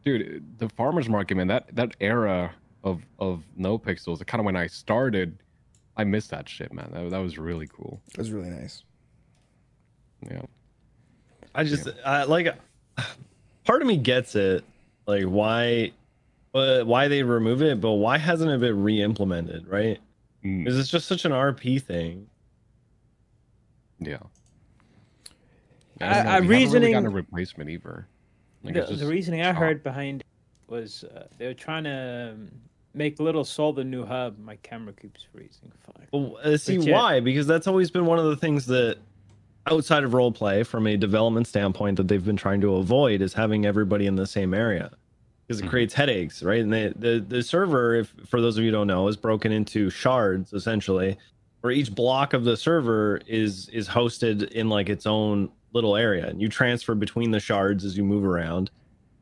dude, 0.04 0.42
the 0.58 0.68
farmers 0.70 1.08
market 1.08 1.36
man, 1.36 1.48
that 1.48 1.74
that 1.76 1.94
era 2.00 2.54
of 2.82 3.02
of 3.18 3.42
no 3.56 3.78
pixels, 3.78 4.24
kind 4.26 4.40
of 4.40 4.46
when 4.46 4.56
I 4.56 4.66
started, 4.66 5.36
I 5.96 6.04
miss 6.04 6.26
that 6.28 6.48
shit, 6.48 6.72
man. 6.72 6.90
That, 6.92 7.10
that 7.10 7.18
was 7.18 7.38
really 7.38 7.66
cool. 7.66 8.00
It 8.12 8.18
was 8.18 8.30
really 8.30 8.48
nice. 8.50 8.82
Yeah. 10.28 10.42
I 11.54 11.64
just 11.64 11.88
I, 12.04 12.24
like 12.24 12.54
part 13.64 13.82
of 13.82 13.88
me 13.88 13.96
gets 13.98 14.34
it, 14.34 14.64
like 15.06 15.24
why 15.24 15.92
uh, 16.54 16.82
why 16.84 17.08
they 17.08 17.22
remove 17.22 17.60
it, 17.62 17.80
but 17.80 17.92
why 17.92 18.16
hasn't 18.18 18.50
it 18.50 18.60
been 18.60 18.82
re-implemented, 18.82 19.66
right? 19.68 19.98
Mm, 20.44 20.64
Because 20.64 20.78
it's 20.78 20.88
just 20.88 21.06
such 21.06 21.24
an 21.24 21.32
RP 21.32 21.80
thing. 21.82 22.26
Yeah. 23.98 24.18
I- 26.00 26.14
don't 26.14 26.24
know. 26.24 26.30
I- 26.30 26.40
We 26.40 26.46
haven't 26.46 26.48
really 26.48 26.64
reasoning- 26.64 26.92
gotten 26.92 27.06
a 27.06 27.10
replacement 27.10 27.70
either. 27.70 28.06
Like, 28.64 28.74
the, 28.74 28.90
it's 28.90 29.00
the 29.00 29.06
reasoning 29.06 29.40
I 29.42 29.52
shop. 29.52 29.56
heard 29.56 29.82
behind 29.82 30.20
it 30.20 30.26
was 30.70 31.04
uh, 31.04 31.26
they 31.38 31.46
were 31.48 31.54
trying 31.54 31.84
to 31.84 32.30
um, 32.34 32.50
make 32.94 33.18
Little 33.20 33.44
Seoul 33.44 33.72
the 33.72 33.84
new 33.84 34.04
hub. 34.04 34.38
My 34.38 34.56
camera 34.56 34.92
keeps 34.92 35.22
freezing. 35.32 35.72
Fuck. 35.86 36.02
Well, 36.12 36.38
uh, 36.42 36.56
see 36.56 36.78
why? 36.90 37.20
Because 37.20 37.46
that's 37.46 37.66
always 37.66 37.90
been 37.90 38.06
one 38.06 38.18
of 38.18 38.26
the 38.26 38.36
things 38.36 38.66
that 38.66 38.98
outside 39.66 40.02
of 40.04 40.12
role 40.14 40.32
play 40.32 40.62
from 40.64 40.86
a 40.86 40.96
development 40.96 41.46
standpoint 41.46 41.96
that 41.96 42.08
they've 42.08 42.24
been 42.24 42.36
trying 42.36 42.60
to 42.60 42.74
avoid 42.76 43.20
is 43.22 43.32
having 43.32 43.64
everybody 43.64 44.06
in 44.06 44.16
the 44.16 44.26
same 44.26 44.52
area 44.52 44.90
because 45.46 45.60
it 45.60 45.66
Mhm. 45.66 45.70
creates 45.70 45.94
headaches 45.94 46.42
right 46.42 46.60
and 46.62 46.72
the, 46.72 46.92
the 46.96 47.24
the 47.28 47.42
server 47.44 47.94
if 47.94 48.12
for 48.26 48.40
those 48.40 48.58
of 48.58 48.64
you 48.64 48.70
who 48.70 48.76
don't 48.78 48.88
know 48.88 49.06
is 49.06 49.16
broken 49.16 49.52
into 49.52 49.88
shards 49.88 50.52
essentially 50.52 51.16
where 51.60 51.70
each 51.72 51.94
block 51.94 52.32
of 52.32 52.42
the 52.42 52.56
server 52.56 53.20
is 53.28 53.68
is 53.68 53.86
hosted 53.88 54.50
in 54.50 54.68
like 54.68 54.88
its 54.88 55.06
own 55.06 55.48
little 55.72 55.94
area 55.94 56.26
and 56.26 56.42
you 56.42 56.48
transfer 56.48 56.96
between 56.96 57.30
the 57.30 57.38
shards 57.38 57.84
as 57.84 57.96
you 57.96 58.02
move 58.02 58.24
around 58.24 58.68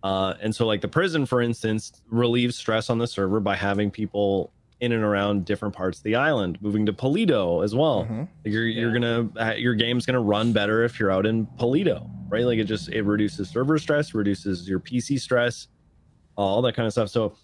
Uh, 0.02 0.34
and 0.40 0.54
so, 0.54 0.66
like 0.66 0.80
the 0.80 0.88
prison, 0.88 1.26
for 1.26 1.40
instance, 1.42 2.00
relieves 2.08 2.56
stress 2.56 2.88
on 2.90 2.98
the 2.98 3.06
server 3.06 3.40
by 3.40 3.54
having 3.56 3.90
people 3.90 4.50
in 4.80 4.92
and 4.92 5.04
around 5.04 5.44
different 5.44 5.74
parts 5.74 5.98
of 5.98 6.04
the 6.04 6.14
island, 6.14 6.56
moving 6.62 6.86
to 6.86 6.92
Paleto 6.92 7.62
as 7.62 7.74
well. 7.74 8.06
Mhm. 8.10 8.28
You're 8.44 8.66
you're 8.66 8.92
gonna 8.94 9.28
uh, 9.38 9.52
your 9.54 9.74
game's 9.74 10.06
gonna 10.06 10.20
run 10.22 10.52
better 10.54 10.84
if 10.84 10.98
you're 10.98 11.10
out 11.10 11.26
in 11.26 11.46
Paleto, 11.58 12.08
right? 12.30 12.46
Like 12.46 12.58
it 12.58 12.64
just 12.64 12.88
it 12.88 13.02
reduces 13.02 13.50
server 13.50 13.78
stress, 13.78 14.14
reduces 14.14 14.66
your 14.66 14.80
PC 14.80 15.18
stress, 15.20 15.68
all 16.36 16.62
that 16.62 16.74
kind 16.74 16.86
of 16.86 16.92
stuff. 16.92 17.10
So 17.10 17.34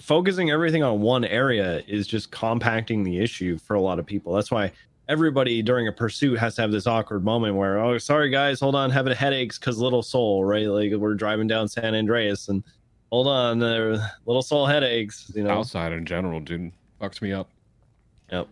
focusing 0.00 0.50
everything 0.50 0.82
on 0.82 1.00
one 1.00 1.24
area 1.24 1.82
is 1.86 2.06
just 2.08 2.30
compacting 2.32 3.04
the 3.04 3.18
issue 3.18 3.58
for 3.58 3.74
a 3.74 3.80
lot 3.80 3.98
of 4.00 4.06
people. 4.06 4.32
That's 4.34 4.50
why 4.50 4.72
everybody 5.08 5.62
during 5.62 5.88
a 5.88 5.92
pursuit 5.92 6.38
has 6.38 6.54
to 6.56 6.62
have 6.62 6.72
this 6.72 6.86
awkward 6.86 7.24
moment 7.24 7.56
where, 7.56 7.78
oh, 7.78 7.98
sorry 7.98 8.30
guys, 8.30 8.60
hold 8.60 8.74
on, 8.74 8.90
having 8.90 9.14
headaches 9.14 9.58
because 9.58 9.78
Little 9.78 10.02
Seoul, 10.02 10.44
right? 10.44 10.66
Like 10.66 10.92
we're 10.92 11.14
driving 11.14 11.46
down 11.46 11.68
San 11.68 11.94
Andreas 11.94 12.48
and 12.48 12.62
hold 13.10 13.26
on, 13.26 13.62
uh, 13.62 14.08
Little 14.26 14.42
Seoul 14.42 14.66
headaches, 14.66 15.30
you 15.34 15.44
know. 15.44 15.50
Outside 15.50 15.92
in 15.92 16.06
general, 16.06 16.40
dude, 16.40 16.72
fucks 17.00 17.20
me 17.20 17.32
up. 17.32 17.50
Yep. 18.30 18.48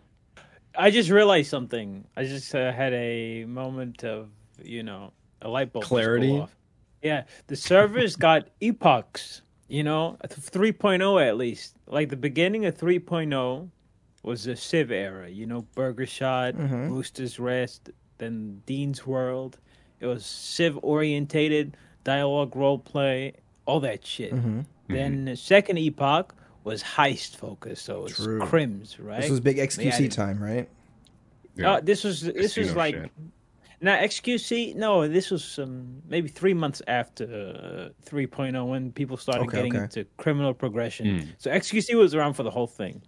I 0.76 0.90
just 0.90 1.11
realized 1.11 1.51
something. 1.51 2.05
I 2.16 2.24
just 2.24 2.55
uh, 2.55 2.72
had 2.72 2.92
a 2.92 3.44
moment 3.44 4.05
of, 4.05 4.28
you 4.62 4.82
know, 4.82 5.12
a 5.42 5.48
light 5.48 5.72
bulb 5.72 5.84
Clarity? 5.84 6.38
off. 6.38 6.55
Yeah, 7.03 7.24
the 7.46 7.57
servers 7.57 8.16
got 8.16 8.48
epochs. 8.61 9.42
You 9.68 9.84
know, 9.84 10.16
3.0 10.24 11.28
at 11.28 11.36
least. 11.36 11.76
Like 11.86 12.09
the 12.09 12.16
beginning 12.16 12.66
of 12.66 12.76
3.0 12.76 13.68
was 14.22 14.44
the 14.44 14.56
Civ 14.56 14.90
era. 14.90 15.28
You 15.28 15.46
know, 15.46 15.62
Burger 15.74 16.06
Shot, 16.06 16.54
Mhm. 16.54 16.88
Booster's 16.88 17.38
Rest, 17.38 17.90
then 18.18 18.62
Dean's 18.66 19.06
World. 19.06 19.58
It 20.00 20.06
was 20.06 20.24
Civ 20.26 20.78
orientated, 20.82 21.76
dialogue 22.04 22.54
role 22.56 22.78
play, 22.78 23.34
all 23.66 23.80
that 23.80 24.04
shit. 24.04 24.32
Mhm. 24.34 24.64
Then 24.88 25.24
the 25.26 25.36
second 25.36 25.78
epoch 25.78 26.34
was 26.64 26.82
heist 26.82 27.36
focused, 27.36 27.84
so 27.84 28.04
it's 28.06 28.16
True. 28.16 28.40
crims, 28.40 28.98
right? 28.98 29.20
This 29.22 29.30
was 29.30 29.40
big 29.40 29.58
XQC 29.58 30.04
I- 30.04 30.08
time, 30.08 30.42
right? 30.42 30.68
Yeah. 31.56 31.72
Uh, 31.74 31.80
this 31.80 32.04
was 32.04 32.22
this 32.22 32.56
was 32.56 32.74
like 32.74 32.94
shit. 32.94 33.10
now 33.80 33.96
XQC. 33.96 34.74
No, 34.74 35.06
this 35.08 35.30
was 35.30 35.58
um, 35.58 36.02
maybe 36.08 36.28
three 36.28 36.54
months 36.54 36.80
after 36.86 37.24
uh, 37.24 38.08
3.0 38.08 38.66
when 38.68 38.92
people 38.92 39.16
started 39.16 39.42
Okay, 39.44 39.56
getting 39.58 39.74
okay. 39.76 39.84
into 39.84 40.04
criminal 40.16 40.54
progression. 40.54 41.06
Mm. 41.06 41.26
So 41.38 41.50
XQC 41.50 41.94
was 41.96 42.14
around 42.14 42.34
for 42.34 42.42
the 42.42 42.50
whole 42.50 42.66
thing, 42.66 43.02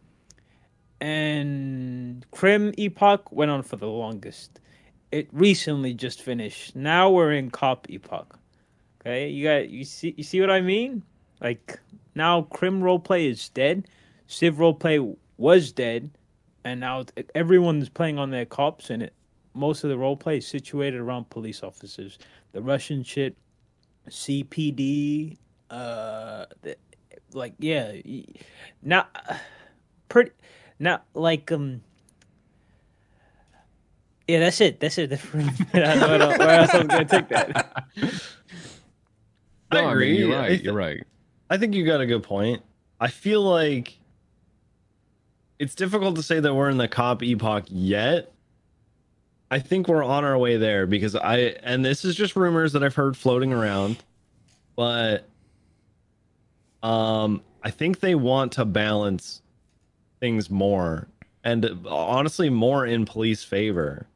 and 1.03 2.25
Crim 2.31 2.73
Epoch 2.79 3.33
went 3.33 3.51
on 3.51 3.65
for 3.65 3.75
the 3.75 3.89
longest. 3.89 4.61
It 5.11 5.29
recently 5.33 5.95
just 5.95 6.23
finished. 6.23 6.77
Now 6.77 7.11
we're 7.11 7.33
in 7.33 7.51
Cop 7.51 7.89
Epoch. 7.91 8.39
Okay, 9.01 9.29
you 9.29 9.45
got 9.49 9.69
you 9.69 9.85
see 9.85 10.15
you 10.17 10.23
see 10.23 10.41
what 10.41 10.49
I 10.51 10.61
mean? 10.61 11.03
Like 11.41 11.81
now 12.15 12.43
Crim 12.43 12.81
roleplay 12.81 13.29
is 13.29 13.49
dead. 13.49 13.89
Civ 14.29 14.55
roleplay 14.59 15.17
was 15.39 15.73
dead, 15.73 16.09
and 16.65 16.79
now 16.79 17.05
everyone's 17.35 17.89
playing 17.89 18.21
on 18.21 18.31
their 18.31 18.47
cops, 18.47 18.89
and 18.89 19.03
it 19.03 19.13
most 19.55 19.83
of 19.83 19.91
the 19.91 19.97
roleplay 19.97 20.39
is 20.39 20.47
situated 20.47 21.01
around 21.01 21.29
police 21.31 21.65
officers. 21.65 22.21
The 22.53 22.63
Russian 22.63 23.03
shit, 23.03 23.37
CPD, 24.09 25.37
uh, 25.69 26.47
the, 26.63 26.77
like 27.33 27.55
yeah, 27.59 27.93
now 28.85 29.09
pretty 30.09 30.31
now 30.83 31.01
like 31.15 31.51
um. 31.53 31.81
Yeah, 34.29 34.39
that's 34.41 34.61
it. 34.61 34.79
That's 34.81 34.99
it. 34.99 35.13
I 35.75 35.95
don't 35.97 35.99
know 35.99 36.09
where 36.09 36.21
else- 36.23 36.39
where 36.39 36.51
else 36.61 36.75
I'm 36.75 36.87
gonna 36.87 37.05
take 37.05 37.29
that. 37.29 37.85
I 39.71 39.75
No, 39.75 39.81
I 39.81 39.83
mean, 39.83 39.91
agree. 39.93 40.19
you're 40.19 40.31
right. 40.37 40.49
th- 40.49 40.63
You're 40.63 40.75
right. 40.75 41.03
I 41.51 41.57
think 41.59 41.75
you 41.75 41.85
got 41.85 42.01
a 42.01 42.07
good 42.07 42.23
point. 42.23 42.63
I 43.01 43.09
feel 43.09 43.43
like 43.43 43.99
it's 45.59 45.75
difficult 45.75 46.17
to 46.17 46.23
say 46.23 46.41
that 46.41 46.55
we're 46.55 46.69
in 46.71 46.77
the 46.79 46.89
cop 46.89 47.23
epoch 47.23 47.65
yet. 47.69 48.33
I 49.51 49.59
think 49.59 49.87
we're 49.89 50.05
on 50.05 50.25
our 50.25 50.39
way 50.39 50.57
there 50.57 50.87
because 50.87 51.15
I 51.15 51.39
and 51.63 51.85
this 51.85 52.05
is 52.05 52.15
just 52.15 52.37
rumors 52.37 52.73
that 52.73 52.83
I've 52.83 52.95
heard 52.95 53.17
floating 53.17 53.53
around, 53.53 53.99
but 54.77 55.29
um 56.83 57.43
I 57.63 57.71
think 57.71 58.01
they 58.01 58.15
want 58.15 58.53
to 58.53 58.65
balance 58.65 59.42
things 60.23 60.49
more 60.49 61.09
and 61.43 61.85
honestly 61.85 62.49
more 62.49 62.87
in 62.87 63.05
police 63.05 63.43
favor. 63.43 64.07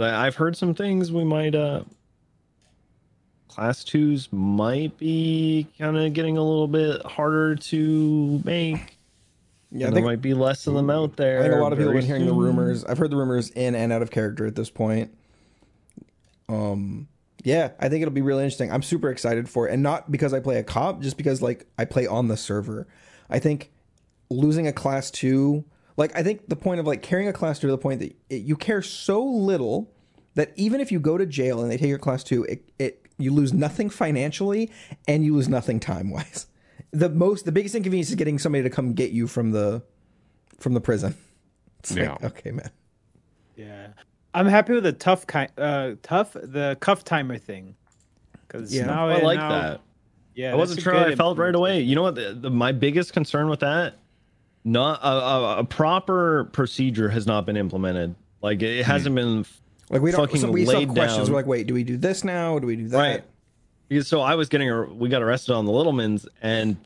I've 0.00 0.34
heard 0.34 0.56
some 0.56 0.74
things 0.74 1.12
we 1.12 1.22
might 1.22 1.54
uh 1.54 1.84
class 3.46 3.84
twos 3.84 4.28
might 4.32 4.98
be 4.98 5.68
kind 5.78 5.96
of 5.96 6.12
getting 6.12 6.36
a 6.36 6.42
little 6.42 6.66
bit 6.66 7.06
harder 7.06 7.54
to 7.54 8.42
make. 8.44 8.98
Yeah, 9.70 9.88
I 9.88 9.90
there 9.90 10.02
might 10.02 10.20
be 10.20 10.34
less 10.34 10.66
of 10.66 10.74
them 10.74 10.90
out 10.90 11.16
there. 11.16 11.38
I 11.38 11.42
think 11.42 11.54
a 11.54 11.58
lot 11.58 11.72
of 11.72 11.78
people 11.78 11.92
have 11.92 12.00
been 12.00 12.06
hearing 12.06 12.26
the 12.26 12.32
rumors. 12.32 12.84
I've 12.84 12.98
heard 12.98 13.10
the 13.10 13.16
rumors 13.16 13.50
in 13.50 13.76
and 13.76 13.92
out 13.92 14.02
of 14.02 14.10
character 14.10 14.44
at 14.44 14.56
this 14.56 14.70
point. 14.70 15.14
Um, 16.48 17.06
yeah, 17.44 17.70
I 17.78 17.88
think 17.88 18.02
it'll 18.02 18.14
be 18.14 18.22
really 18.22 18.42
interesting. 18.42 18.72
I'm 18.72 18.82
super 18.82 19.08
excited 19.10 19.48
for 19.48 19.68
it, 19.68 19.72
and 19.74 19.82
not 19.82 20.10
because 20.10 20.34
I 20.34 20.40
play 20.40 20.56
a 20.56 20.64
cop, 20.64 21.00
just 21.00 21.16
because 21.16 21.42
like 21.42 21.66
I 21.78 21.84
play 21.84 22.08
on 22.08 22.26
the 22.26 22.36
server. 22.36 22.88
I 23.30 23.38
think 23.38 23.70
losing 24.30 24.66
a 24.66 24.72
class 24.72 25.10
two, 25.10 25.64
like 25.96 26.16
I 26.16 26.22
think 26.22 26.48
the 26.48 26.56
point 26.56 26.80
of 26.80 26.86
like 26.86 27.02
carrying 27.02 27.28
a 27.28 27.32
class 27.32 27.58
two 27.58 27.66
to 27.68 27.70
the 27.72 27.78
point 27.78 28.00
that 28.00 28.16
it, 28.30 28.42
you 28.42 28.56
care 28.56 28.82
so 28.82 29.22
little 29.24 29.90
that 30.34 30.52
even 30.56 30.80
if 30.80 30.92
you 30.92 31.00
go 31.00 31.18
to 31.18 31.26
jail 31.26 31.60
and 31.60 31.70
they 31.70 31.76
take 31.76 31.88
your 31.88 31.98
class 31.98 32.22
two, 32.22 32.44
it, 32.44 32.68
it 32.78 33.06
you 33.18 33.32
lose 33.32 33.52
nothing 33.52 33.90
financially 33.90 34.70
and 35.08 35.24
you 35.24 35.34
lose 35.34 35.48
nothing 35.48 35.80
time 35.80 36.10
wise. 36.10 36.46
The 36.92 37.08
most, 37.10 37.44
the 37.44 37.52
biggest 37.52 37.74
inconvenience 37.74 38.08
is 38.08 38.14
getting 38.14 38.38
somebody 38.38 38.62
to 38.62 38.70
come 38.70 38.92
get 38.94 39.10
you 39.10 39.26
from 39.26 39.50
the 39.50 39.82
from 40.58 40.74
the 40.74 40.80
prison. 40.80 41.14
It's 41.80 41.94
like, 41.94 42.04
Yeah. 42.04 42.16
okay, 42.28 42.50
man. 42.50 42.70
Yeah, 43.56 43.88
I'm 44.34 44.46
happy 44.46 44.72
with 44.74 44.84
the 44.84 44.92
tough 44.92 45.26
kind, 45.26 45.50
uh, 45.58 45.92
tough 46.02 46.32
the 46.34 46.76
cuff 46.80 47.04
timer 47.04 47.38
thing. 47.38 47.74
Because 48.46 48.74
Yeah. 48.74 48.86
now 48.86 49.08
I 49.08 49.20
like 49.20 49.38
now- 49.38 49.48
that. 49.50 49.80
Yeah, 50.34 50.52
I 50.52 50.54
wasn't 50.54 50.76
that's 50.78 50.84
sure 50.84 50.94
I 50.96 51.14
felt 51.16 51.36
right 51.36 51.54
away. 51.54 51.80
You 51.80 51.96
know 51.96 52.02
what? 52.04 52.14
The, 52.14 52.32
the, 52.32 52.48
my 52.50 52.70
biggest 52.70 53.12
concern 53.12 53.48
with 53.48 53.58
that, 53.60 53.94
not 54.64 55.00
a, 55.02 55.08
a, 55.08 55.58
a 55.58 55.64
proper 55.64 56.44
procedure 56.52 57.08
has 57.08 57.26
not 57.26 57.46
been 57.46 57.56
implemented. 57.56 58.14
Like 58.42 58.62
it 58.62 58.84
hasn't 58.84 59.14
been 59.14 59.44
Like 59.90 60.02
we 60.02 60.10
don't. 60.10 60.20
Fucking 60.20 60.40
So 60.40 60.50
we 60.50 60.64
still 60.66 60.80
have 60.80 60.88
questions. 60.90 61.26
down. 61.26 61.32
We're 61.32 61.38
like, 61.40 61.46
wait, 61.46 61.66
do 61.66 61.74
we 61.74 61.84
do 61.84 61.96
this 61.96 62.24
now? 62.24 62.58
Do 62.58 62.66
we 62.66 62.76
do 62.76 62.88
that? 62.88 62.98
Right. 62.98 63.24
Because 63.88 64.06
so 64.06 64.20
I 64.20 64.34
was 64.34 64.48
getting, 64.50 64.98
we 64.98 65.08
got 65.08 65.22
arrested 65.22 65.54
on 65.54 65.64
the 65.64 65.72
Littlemans, 65.72 66.26
and 66.42 66.76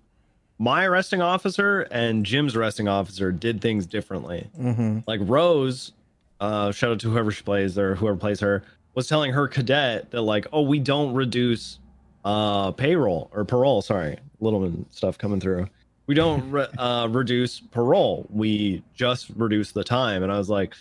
my 0.59 0.85
arresting 0.85 1.21
officer 1.21 1.81
and 1.91 2.25
Jim's 2.25 2.55
arresting 2.55 2.87
officer 2.87 3.33
did 3.33 3.61
things 3.61 3.87
differently. 3.87 4.49
Mm-hmm. 4.57 5.01
Like 5.09 5.19
Rose, 5.25 5.93
uh, 6.41 6.71
shout 6.71 6.93
out 6.93 7.01
to 7.01 7.11
whoever 7.11 7.33
she 7.33 7.43
plays 7.43 7.77
or 7.77 7.97
whoever 7.97 8.17
plays 8.17 8.39
her, 8.39 8.63
was 8.95 9.09
telling 9.09 9.33
her 9.33 9.49
cadet 9.49 10.13
that 10.13 10.23
like, 10.23 10.47
oh, 10.53 10.63
we 10.63 10.79
don't 10.79 11.15
reduce 11.15 11.79
uh 12.25 12.71
payroll 12.71 13.29
or 13.33 13.45
parole. 13.45 13.83
Sorry, 13.83 14.17
Littleman 14.41 14.85
stuff 14.93 15.19
coming 15.19 15.41
through. 15.41 15.69
We 16.13 16.17
don't 16.17 16.51
re- 16.51 16.67
uh, 16.77 17.09
reduce 17.11 17.59
parole. 17.59 18.27
We 18.29 18.83
just 18.93 19.31
reduce 19.35 19.73
the 19.73 19.83
time. 19.83 20.23
And 20.23 20.31
I 20.31 20.37
was 20.37 20.51
like, 20.51 20.75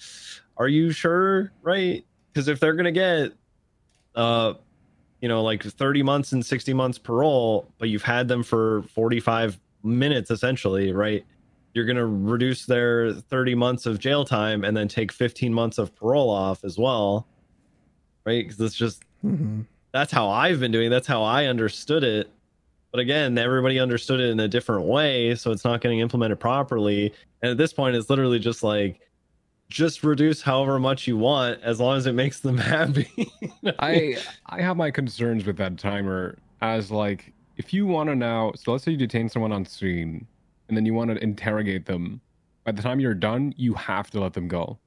are 0.58 0.68
you 0.68 0.92
sure? 0.92 1.54
Right? 1.62 2.04
Because 2.34 2.50
if 2.50 2.60
they're 2.60 2.74
gonna 2.74 2.92
get 2.92 3.32
uh 4.14 4.56
you 5.22 5.30
know 5.30 5.42
like 5.42 5.64
30 5.64 6.04
months 6.04 6.34
and 6.34 6.46
60 6.46 6.74
months 6.74 6.98
parole 6.98 7.72
but 7.78 7.88
you've 7.88 8.04
had 8.04 8.28
them 8.28 8.44
for 8.44 8.84
45 8.94 9.58
minutes 9.84 10.30
essentially 10.32 10.92
right 10.92 11.24
you're 11.74 11.86
going 11.86 11.96
to 11.96 12.06
reduce 12.06 12.66
their 12.66 13.14
30 13.14 13.56
months 13.56 13.86
of 13.86 14.00
jail 14.00 14.26
time 14.26 14.66
and 14.66 14.76
then 14.76 14.90
take 14.90 15.14
15 15.14 15.54
months 15.54 15.78
of 15.78 15.96
parole 15.96 16.30
off 16.30 16.66
as 16.66 16.78
well 16.78 17.26
right 18.26 18.46
because 18.46 18.60
it's 18.60 18.76
just 18.76 19.06
Mm-hmm. 19.26 19.62
that's 19.94 20.12
how 20.12 20.28
i've 20.28 20.60
been 20.60 20.74
doing 20.74 20.90
that's 20.90 21.08
how 21.08 21.24
i 21.24 21.46
understood 21.46 22.04
it 22.04 22.30
but 22.92 23.00
again 23.00 23.38
everybody 23.38 23.80
understood 23.80 24.20
it 24.20 24.30
in 24.30 24.39
a 24.39 24.48
different 24.48 24.86
way 24.86 25.34
so 25.36 25.52
it's 25.52 25.64
not 25.64 25.82
getting 25.82 26.00
implemented 26.00 26.39
properly. 26.39 27.14
And 27.42 27.52
at 27.52 27.58
this 27.58 27.74
point 27.74 27.96
it's 27.96 28.10
literally 28.10 28.39
just 28.39 28.64
like 28.64 29.00
just 29.70 30.04
reduce 30.04 30.42
however 30.42 30.78
much 30.80 31.08
you 31.08 31.16
want 31.18 31.62
as 31.62 31.80
long 31.80 31.96
as 31.98 32.06
it 32.06 32.12
makes 32.14 32.42
them 32.42 32.58
happy. 32.76 33.10
I 33.80 34.18
I 34.48 34.62
have 34.62 34.76
my 34.78 34.92
concerns 34.92 35.46
with 35.46 35.58
that 35.58 35.78
timer 35.78 36.38
as 36.62 36.92
like 36.92 37.34
if 37.58 37.74
you 37.74 37.86
want 37.86 38.10
to 38.10 38.16
now 38.16 38.52
so 38.56 38.72
let's 38.72 38.84
say 38.84 38.92
you 38.92 38.98
detain 38.98 39.30
someone 39.30 39.52
on 39.52 39.66
scene 39.66 40.28
and 40.68 40.76
then 40.78 40.86
you 40.86 40.94
want 40.94 41.10
to 41.12 41.24
interrogate 41.24 41.86
them 41.86 42.20
by 42.66 42.72
the 42.72 42.82
time 42.82 43.00
you're 43.00 43.14
done 43.14 43.54
you 43.58 43.74
have 43.74 44.10
to 44.12 44.20
let 44.20 44.34
them 44.34 44.48
go. 44.48 44.78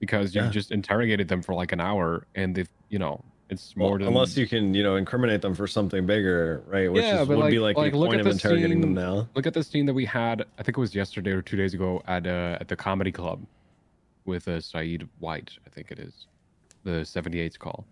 Because 0.00 0.34
you 0.34 0.42
Yeah. 0.42 0.50
just 0.50 0.70
interrogated 0.70 1.26
them 1.26 1.42
for 1.42 1.54
like 1.54 1.72
an 1.72 1.80
hour 1.80 2.26
and 2.36 2.54
they've, 2.54 2.70
you 2.88 2.98
know 3.00 3.24
it's 3.50 3.74
Well, 3.76 3.88
more 3.90 3.98
than 3.98 4.08
unless 4.08 4.36
you 4.36 4.46
can, 4.46 4.74
you 4.74 4.82
know, 4.82 4.96
incriminate 4.96 5.40
them 5.42 5.54
for 5.54 5.66
something 5.66 6.04
bigger, 6.06 6.62
right? 6.66 6.92
Which 6.92 7.02
Yeah, 7.04 7.22
is, 7.22 7.28
would 7.28 7.50
be 7.50 7.58
like- 7.58 7.76
like, 7.76 7.84
like, 7.84 7.92
the 7.92 7.98
look 7.98 8.08
point 8.08 8.20
at 8.20 8.26
of 8.26 8.32
interrogating 8.32 8.80
them 8.80 8.90
scene- 8.90 8.94
now. 9.04 9.28
look 9.34 9.46
at 9.46 9.54
the 9.54 9.64
scene 9.64 9.86
that 9.86 9.94
we 9.94 10.04
had 10.04 10.42
i 10.58 10.62
think 10.62 10.76
it 10.76 10.80
was 10.80 10.94
yesterday 10.94 11.30
or 11.30 11.40
two 11.42 11.56
days 11.56 11.72
ago 11.74 12.02
at 12.06 12.26
uh 12.26 12.58
at 12.60 12.68
the 12.68 12.76
comedy 12.76 13.10
club 13.12 13.40
with 14.26 14.46
uh 14.48 14.60
saeed 14.60 15.08
white 15.20 15.52
i 15.66 15.70
think 15.70 15.90
it 15.90 15.98
is 15.98 16.26
the 16.84 17.00
78's 17.04 17.56
call 17.56 17.84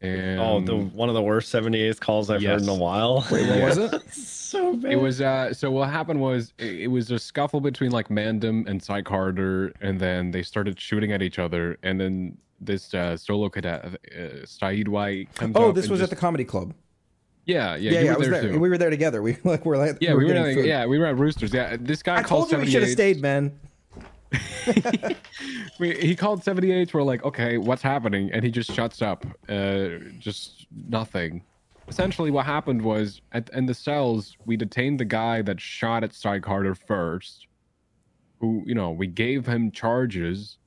And 0.00 0.40
Oh, 0.40 0.60
the 0.60 0.76
one 0.76 1.08
of 1.08 1.14
the 1.16 1.22
worst 1.22 1.52
78th 1.52 1.98
calls 2.00 2.30
I've 2.30 2.42
heard 2.42 2.62
in 2.62 2.68
a 2.68 2.74
while. 2.74 3.26
Wait, 3.32 3.48
what 3.48 3.60
was 3.62 3.78
it? 3.78 4.10
so 4.12 4.76
bad. 4.76 4.92
it 4.92 4.96
was 4.96 5.20
uh 5.20 5.52
so 5.52 5.70
what 5.72 5.90
happened 5.90 6.20
was 6.20 6.52
it, 6.58 6.82
it 6.82 6.86
was 6.86 7.10
a 7.10 7.18
scuffle 7.18 7.60
between 7.60 7.90
like 7.90 8.08
Mandem 8.08 8.66
and 8.68 8.80
Psych 8.82 9.06
Harder, 9.08 9.72
and 9.80 9.98
then 10.00 10.30
they 10.30 10.42
started 10.42 10.78
shooting 10.80 11.10
at 11.12 11.20
each 11.20 11.38
other, 11.40 11.76
and 11.82 12.00
then 12.00 12.38
this 12.60 12.92
uh 12.94 13.16
solo 13.16 13.48
cadet 13.48 13.84
uh, 13.84 14.44
Saeed 14.44 14.88
White 14.88 15.34
comes 15.34 15.54
Oh, 15.56 15.72
this 15.72 15.88
was 15.88 16.00
just- 16.00 16.12
at 16.12 16.16
the 16.16 16.20
comedy 16.20 16.44
club. 16.44 16.74
yeah 17.46 17.76
yeah 17.76 17.90
Yeah, 17.92 18.00
yeah, 18.00 18.04
were 18.10 18.14
I 18.14 18.18
was 18.18 18.28
there 18.30 18.42
there. 18.50 18.58
We 18.58 18.68
were 18.68 18.78
there 18.78 18.90
together. 18.90 19.22
We 19.22 19.36
like 19.44 19.64
were 19.64 19.76
like 19.78 19.98
yeah 20.00 20.14
we 20.14 20.24
were 20.24 20.32
getting 20.32 20.56
like, 20.56 20.66
yeah 20.66 20.86
we 20.86 20.98
were 20.98 21.06
at 21.06 21.16
Roosters 21.16 21.52
yeah 21.52 21.76
this 21.80 22.02
guy 22.02 22.16
I 22.16 22.22
called 22.22 22.50
told 22.50 22.60
you 22.60 22.66
we 22.66 22.70
should 22.70 22.82
have 22.82 22.90
stayed, 22.92 23.20
man. 23.22 23.58
we, 25.78 25.94
he 25.98 26.14
called 26.14 26.42
78 26.44 26.92
we're 26.92 27.02
like 27.02 27.24
okay 27.24 27.56
what's 27.58 27.80
happening 27.82 28.30
and 28.32 28.44
he 28.44 28.50
just 28.50 28.70
shuts 28.72 29.00
up 29.00 29.24
uh 29.48 29.88
just 30.18 30.66
nothing 30.88 31.42
essentially 31.88 32.30
what 32.30 32.44
happened 32.44 32.82
was 32.82 33.22
at 33.32 33.48
in 33.54 33.64
the 33.64 33.72
cells 33.74 34.36
we 34.44 34.56
detained 34.56 35.00
the 35.00 35.04
guy 35.06 35.40
that 35.42 35.58
shot 35.60 36.04
at 36.04 36.12
Cy 36.12 36.38
Carter 36.40 36.74
first 36.74 37.46
who 38.40 38.62
you 38.66 38.74
know 38.74 38.90
we 38.90 39.06
gave 39.06 39.46
him 39.46 39.70
charges 39.70 40.58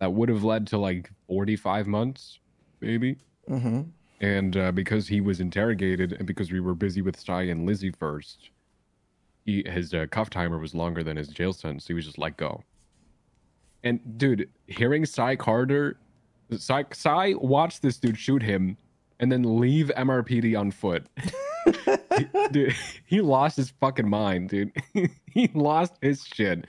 that 0.00 0.12
would 0.12 0.28
have 0.28 0.44
led 0.44 0.66
to 0.68 0.78
like 0.78 1.10
45 1.28 1.86
months 1.86 2.38
maybe. 2.80 3.16
Hmm 3.46 3.82
and 4.20 4.56
uh, 4.56 4.72
because 4.72 5.06
he 5.06 5.20
was 5.20 5.38
interrogated 5.38 6.12
and 6.12 6.26
because 6.26 6.50
we 6.50 6.58
were 6.58 6.74
busy 6.74 7.02
with 7.02 7.18
Cy 7.20 7.42
and 7.42 7.64
Lizzie 7.66 7.92
first 7.92 8.50
he 9.46 9.62
his 9.66 9.94
uh, 9.94 10.06
cuff 10.10 10.28
timer 10.28 10.58
was 10.58 10.74
longer 10.74 11.04
than 11.04 11.16
his 11.16 11.28
jail 11.28 11.52
sentence 11.52 11.84
so 11.84 11.88
he 11.88 11.94
was 11.94 12.04
just 12.04 12.18
let 12.18 12.36
go. 12.36 12.62
And 13.84 14.18
dude 14.18 14.48
hearing 14.66 15.06
Cy 15.06 15.36
Carter 15.36 15.98
Cy, 16.56 16.84
Cy 16.92 17.34
watched 17.34 17.80
this 17.82 17.98
dude 17.98 18.18
shoot 18.18 18.42
him 18.42 18.76
and 19.20 19.30
then 19.30 19.60
leave 19.60 19.90
MRPD 19.96 20.58
on 20.58 20.70
foot. 20.72 21.06
Dude 22.52 22.74
he 23.06 23.20
lost 23.20 23.56
his 23.56 23.70
fucking 23.80 24.08
mind 24.08 24.48
dude. 24.50 24.72
He 25.30 25.48
lost 25.54 25.94
his 26.02 26.24
shit. 26.24 26.60
It- 26.60 26.66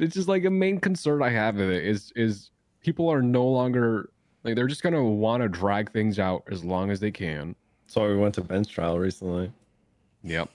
it's 0.00 0.14
just 0.14 0.28
like 0.28 0.44
a 0.44 0.50
main 0.50 0.78
concern 0.78 1.22
I 1.22 1.30
have 1.30 1.56
with 1.56 1.70
it 1.70 1.84
is 1.84 2.12
is 2.16 2.50
people 2.80 3.08
are 3.10 3.22
no 3.22 3.46
longer 3.46 4.10
like 4.44 4.54
they're 4.56 4.66
just 4.68 4.82
gonna 4.82 5.02
want 5.04 5.42
to 5.42 5.48
drag 5.48 5.92
things 5.92 6.18
out 6.18 6.44
as 6.50 6.64
long 6.64 6.90
as 6.90 7.00
they 7.00 7.10
can. 7.10 7.54
So 7.86 8.08
we 8.08 8.16
went 8.16 8.34
to 8.36 8.40
bench 8.42 8.68
trial 8.68 8.98
recently. 8.98 9.52
Yep. 10.24 10.48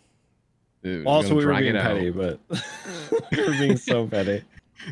They're 0.81 1.03
Also, 1.03 1.35
we 1.35 1.45
were 1.45 1.53
being 1.53 1.75
it 1.75 1.75
out. 1.75 1.83
petty, 1.83 2.09
but 2.09 2.39
we 3.31 3.37
were 3.45 3.51
being 3.51 3.77
so 3.77 4.07
petty. 4.09 4.43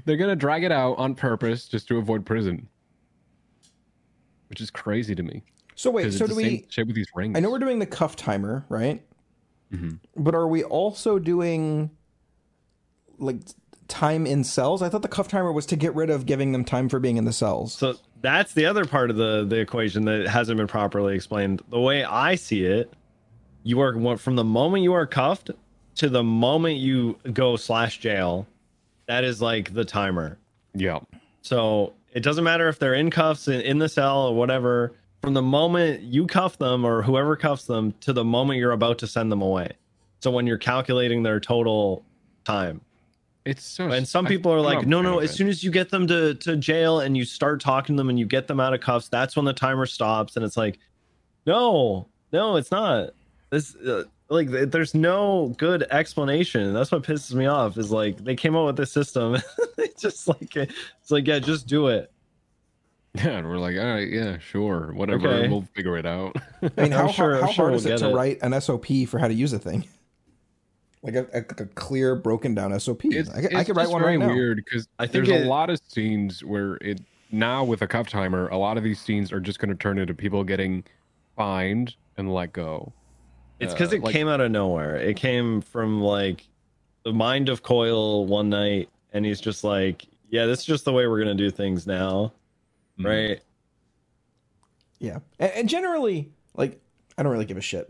They're 0.06 0.18
gonna 0.18 0.36
drag 0.36 0.64
it 0.64 0.72
out 0.72 0.94
on 0.98 1.16
purpose 1.16 1.68
just 1.68 1.88
to 1.90 1.98
avoid 1.98 2.26
prison, 2.26 2.68
which 4.50 4.62
is 4.62 4.70
crazy 4.72 5.16
to 5.16 5.24
me. 5.24 5.44
So 5.76 5.92
wait, 5.92 6.14
so 6.14 6.26
do 6.28 6.36
we? 6.36 6.66
shape 6.70 6.88
with 6.88 6.96
these 6.96 7.08
rings? 7.16 7.36
I 7.38 7.42
know 7.42 7.52
we're 7.52 7.60
doing 7.60 7.80
the 7.80 7.86
cuff 7.86 8.16
timer, 8.16 8.66
right? 8.70 9.02
Mhm. 9.74 10.00
But 10.16 10.34
are 10.36 10.48
we 10.48 10.64
also 10.64 11.20
doing 11.20 11.90
like 13.18 13.38
time 13.88 14.26
in 14.26 14.44
cells? 14.44 14.82
I 14.82 14.90
thought 14.90 15.02
the 15.02 15.08
cuff 15.08 15.28
timer 15.28 15.52
was 15.52 15.66
to 15.68 15.76
get 15.76 15.94
rid 15.96 16.10
of 16.10 16.26
giving 16.26 16.52
them 16.52 16.66
time 16.66 16.90
for 16.90 17.00
being 17.00 17.18
in 17.18 17.26
the 17.26 17.34
cells. 17.34 17.74
So 17.74 17.96
that's 18.22 18.54
the 18.54 18.66
other 18.66 18.86
part 18.86 19.10
of 19.10 19.18
the 19.18 19.46
the 19.48 19.60
equation 19.60 20.06
that 20.06 20.28
hasn't 20.28 20.58
been 20.58 20.68
properly 20.68 21.16
explained. 21.16 21.62
The 21.70 21.80
way 21.80 22.04
I 22.04 22.36
see 22.36 22.66
it, 22.66 22.92
you 23.64 23.80
are 23.82 24.18
from 24.18 24.36
the 24.36 24.44
moment 24.44 24.84
you 24.84 24.94
are 24.94 25.06
cuffed 25.06 25.52
to 25.96 26.10
the 26.10 26.24
moment 26.24 26.78
you 26.78 27.18
go 27.34 27.56
slash 27.56 28.00
jail. 28.00 28.48
That 29.08 29.24
is 29.24 29.42
like 29.42 29.74
the 29.74 29.86
timer. 29.86 30.38
Yeah. 30.74 31.00
So 31.42 31.94
it 32.12 32.24
doesn't 32.24 32.44
matter 32.44 32.68
if 32.68 32.80
they're 32.80 32.96
in 32.96 33.12
cuffs 33.12 33.48
in, 33.48 33.62
in 33.62 33.80
the 33.80 33.90
cell 33.90 34.28
or 34.28 34.36
whatever. 34.36 34.94
From 35.22 35.34
the 35.34 35.42
moment 35.42 36.02
you 36.02 36.28
cuff 36.28 36.58
them 36.58 36.86
or 36.86 37.02
whoever 37.02 37.36
cuffs 37.36 37.66
them 37.66 37.94
to 38.02 38.14
the 38.14 38.24
moment 38.24 38.60
you're 38.60 38.72
about 38.72 38.98
to 39.00 39.08
send 39.08 39.32
them 39.32 39.42
away. 39.42 39.72
So 40.20 40.32
when 40.32 40.48
you're 40.48 40.58
calculating 40.58 41.24
their 41.24 41.40
total 41.40 42.04
time. 42.46 42.82
It's 43.46 43.64
so. 43.64 43.90
And 43.92 44.08
some 44.08 44.26
people 44.26 44.52
are 44.52 44.58
I'm 44.58 44.64
like, 44.64 44.88
no, 44.88 45.02
no, 45.04 45.20
as 45.20 45.32
it. 45.32 45.34
soon 45.36 45.48
as 45.48 45.64
you 45.64 45.70
get 45.72 45.90
them 45.92 46.08
to, 46.08 46.34
to 46.36 46.56
jail 46.58 47.00
and 47.00 47.16
you 47.16 47.26
start 47.26 47.62
talking 47.62 47.96
to 47.96 48.00
them 48.00 48.10
and 48.10 48.18
you 48.18 48.26
get 48.26 48.48
them 48.48 48.60
out 48.60 48.74
of 48.74 48.82
cuffs, 48.82 49.08
that's 49.08 49.36
when 49.36 49.46
the 49.46 49.54
timer 49.54 49.86
stops. 49.86 50.36
And 50.36 50.44
it's 50.44 50.58
like, 50.58 50.80
no, 51.46 52.08
no, 52.34 52.56
it's 52.56 52.72
not. 52.72 53.12
This, 53.52 53.76
uh, 53.76 54.06
like, 54.30 54.50
th- 54.50 54.70
there's 54.72 54.96
no 54.96 55.54
good 55.60 55.84
explanation. 55.92 56.74
That's 56.74 56.92
what 56.92 57.04
pisses 57.04 57.36
me 57.36 57.46
off 57.46 57.78
is 57.78 57.92
like, 57.92 58.18
they 58.18 58.36
came 58.36 58.56
up 58.56 58.66
with 58.66 58.78
this 58.78 58.92
system. 58.92 59.38
it's 59.78 60.02
just 60.02 60.28
like, 60.28 60.56
it's 60.56 61.12
like, 61.12 61.28
yeah, 61.28 61.38
just 61.38 61.68
do 61.68 61.88
it. 61.90 62.12
Yeah, 63.14 63.30
and 63.38 63.48
we're 63.48 63.60
like, 63.60 63.78
all 63.78 63.86
right, 63.94 64.10
yeah, 64.10 64.40
sure, 64.40 64.92
whatever, 64.94 65.28
Okay. 65.30 65.48
we'll 65.48 65.68
figure 65.76 65.98
it 65.98 66.06
out. 66.08 66.36
I 66.78 66.82
mean, 66.82 66.92
how, 66.92 67.08
sure- 67.10 67.36
how, 67.36 67.42
how 67.46 67.48
sure 67.52 67.66
hard 67.66 67.72
we'll 67.74 67.80
is 67.80 67.86
it 67.86 67.98
to 68.00 68.10
it. 68.10 68.14
write 68.14 68.40
an 68.42 68.60
SOP 68.60 68.88
for 69.08 69.20
how 69.20 69.28
to 69.28 69.34
use 69.34 69.54
a 69.54 69.60
thing? 69.60 69.86
Like 71.06 71.16
a, 71.16 71.28
a, 71.34 71.40
a 71.64 71.66
clear, 71.68 72.16
broken 72.16 72.56
down 72.56 72.78
SOP. 72.80 73.06
It's, 73.06 73.30
I, 73.30 73.42
could- 73.42 73.54
I 73.56 73.60
it's 73.60 73.68
could 73.68 73.78
write 73.78 73.84
just 73.84 73.94
one 73.94 74.02
very 74.02 74.18
right 74.18 74.28
now. 74.28 74.34
weird 74.34 74.58
because 74.58 74.88
I 75.00 75.06
think 75.08 75.26
there's 75.28 75.42
it- 75.42 75.46
a 75.46 75.50
lot 75.50 75.70
of 75.70 75.80
scenes 75.88 76.44
where 76.44 76.76
it 76.82 77.00
now 77.32 77.64
with 77.64 77.82
a 77.82 77.88
cuff 77.88 78.10
timer, 78.10 78.48
a 78.50 78.58
lot 78.58 78.78
of 78.78 78.84
these 78.84 79.00
scenes 79.00 79.32
are 79.32 79.40
just 79.40 79.60
going 79.60 79.70
to 79.70 79.76
turn 79.76 79.98
into 80.00 80.14
people 80.14 80.44
getting 80.44 80.84
fined 81.36 81.96
and 82.18 82.34
let 82.34 82.54
go. 82.54 82.92
It's 83.60 83.74
because 83.74 83.94
Uh, 83.94 83.98
it 83.98 84.04
like- 84.04 84.14
came 84.14 84.28
out 84.28 84.42
of 84.42 84.52
nowhere. 84.52 84.96
It 84.98 85.16
came 85.16 85.62
from 85.62 86.02
like 86.02 86.48
the 87.04 87.14
mind 87.14 87.50
of 87.50 87.62
Koil 87.64 88.26
one 88.26 88.50
night, 88.50 88.90
and 89.14 89.24
he's 89.26 89.40
just 89.40 89.64
like, 89.64 90.08
"Yeah, 90.30 90.46
this 90.48 90.60
is 90.60 90.66
just 90.66 90.86
the 90.86 90.92
way 90.92 91.06
we're 91.08 91.20
gonna 91.20 91.36
do 91.36 91.52
things 91.52 91.86
now, 91.86 92.34
Mhm. 93.00 93.06
right?" 93.06 93.42
Yeah, 95.00 95.20
and, 95.40 95.52
and 95.52 95.70
generally, 95.70 96.32
like, 96.56 96.82
I 97.18 97.24
don't 97.24 97.32
really 97.32 97.46
give 97.46 97.58
a 97.58 97.62
shit. 97.62 97.86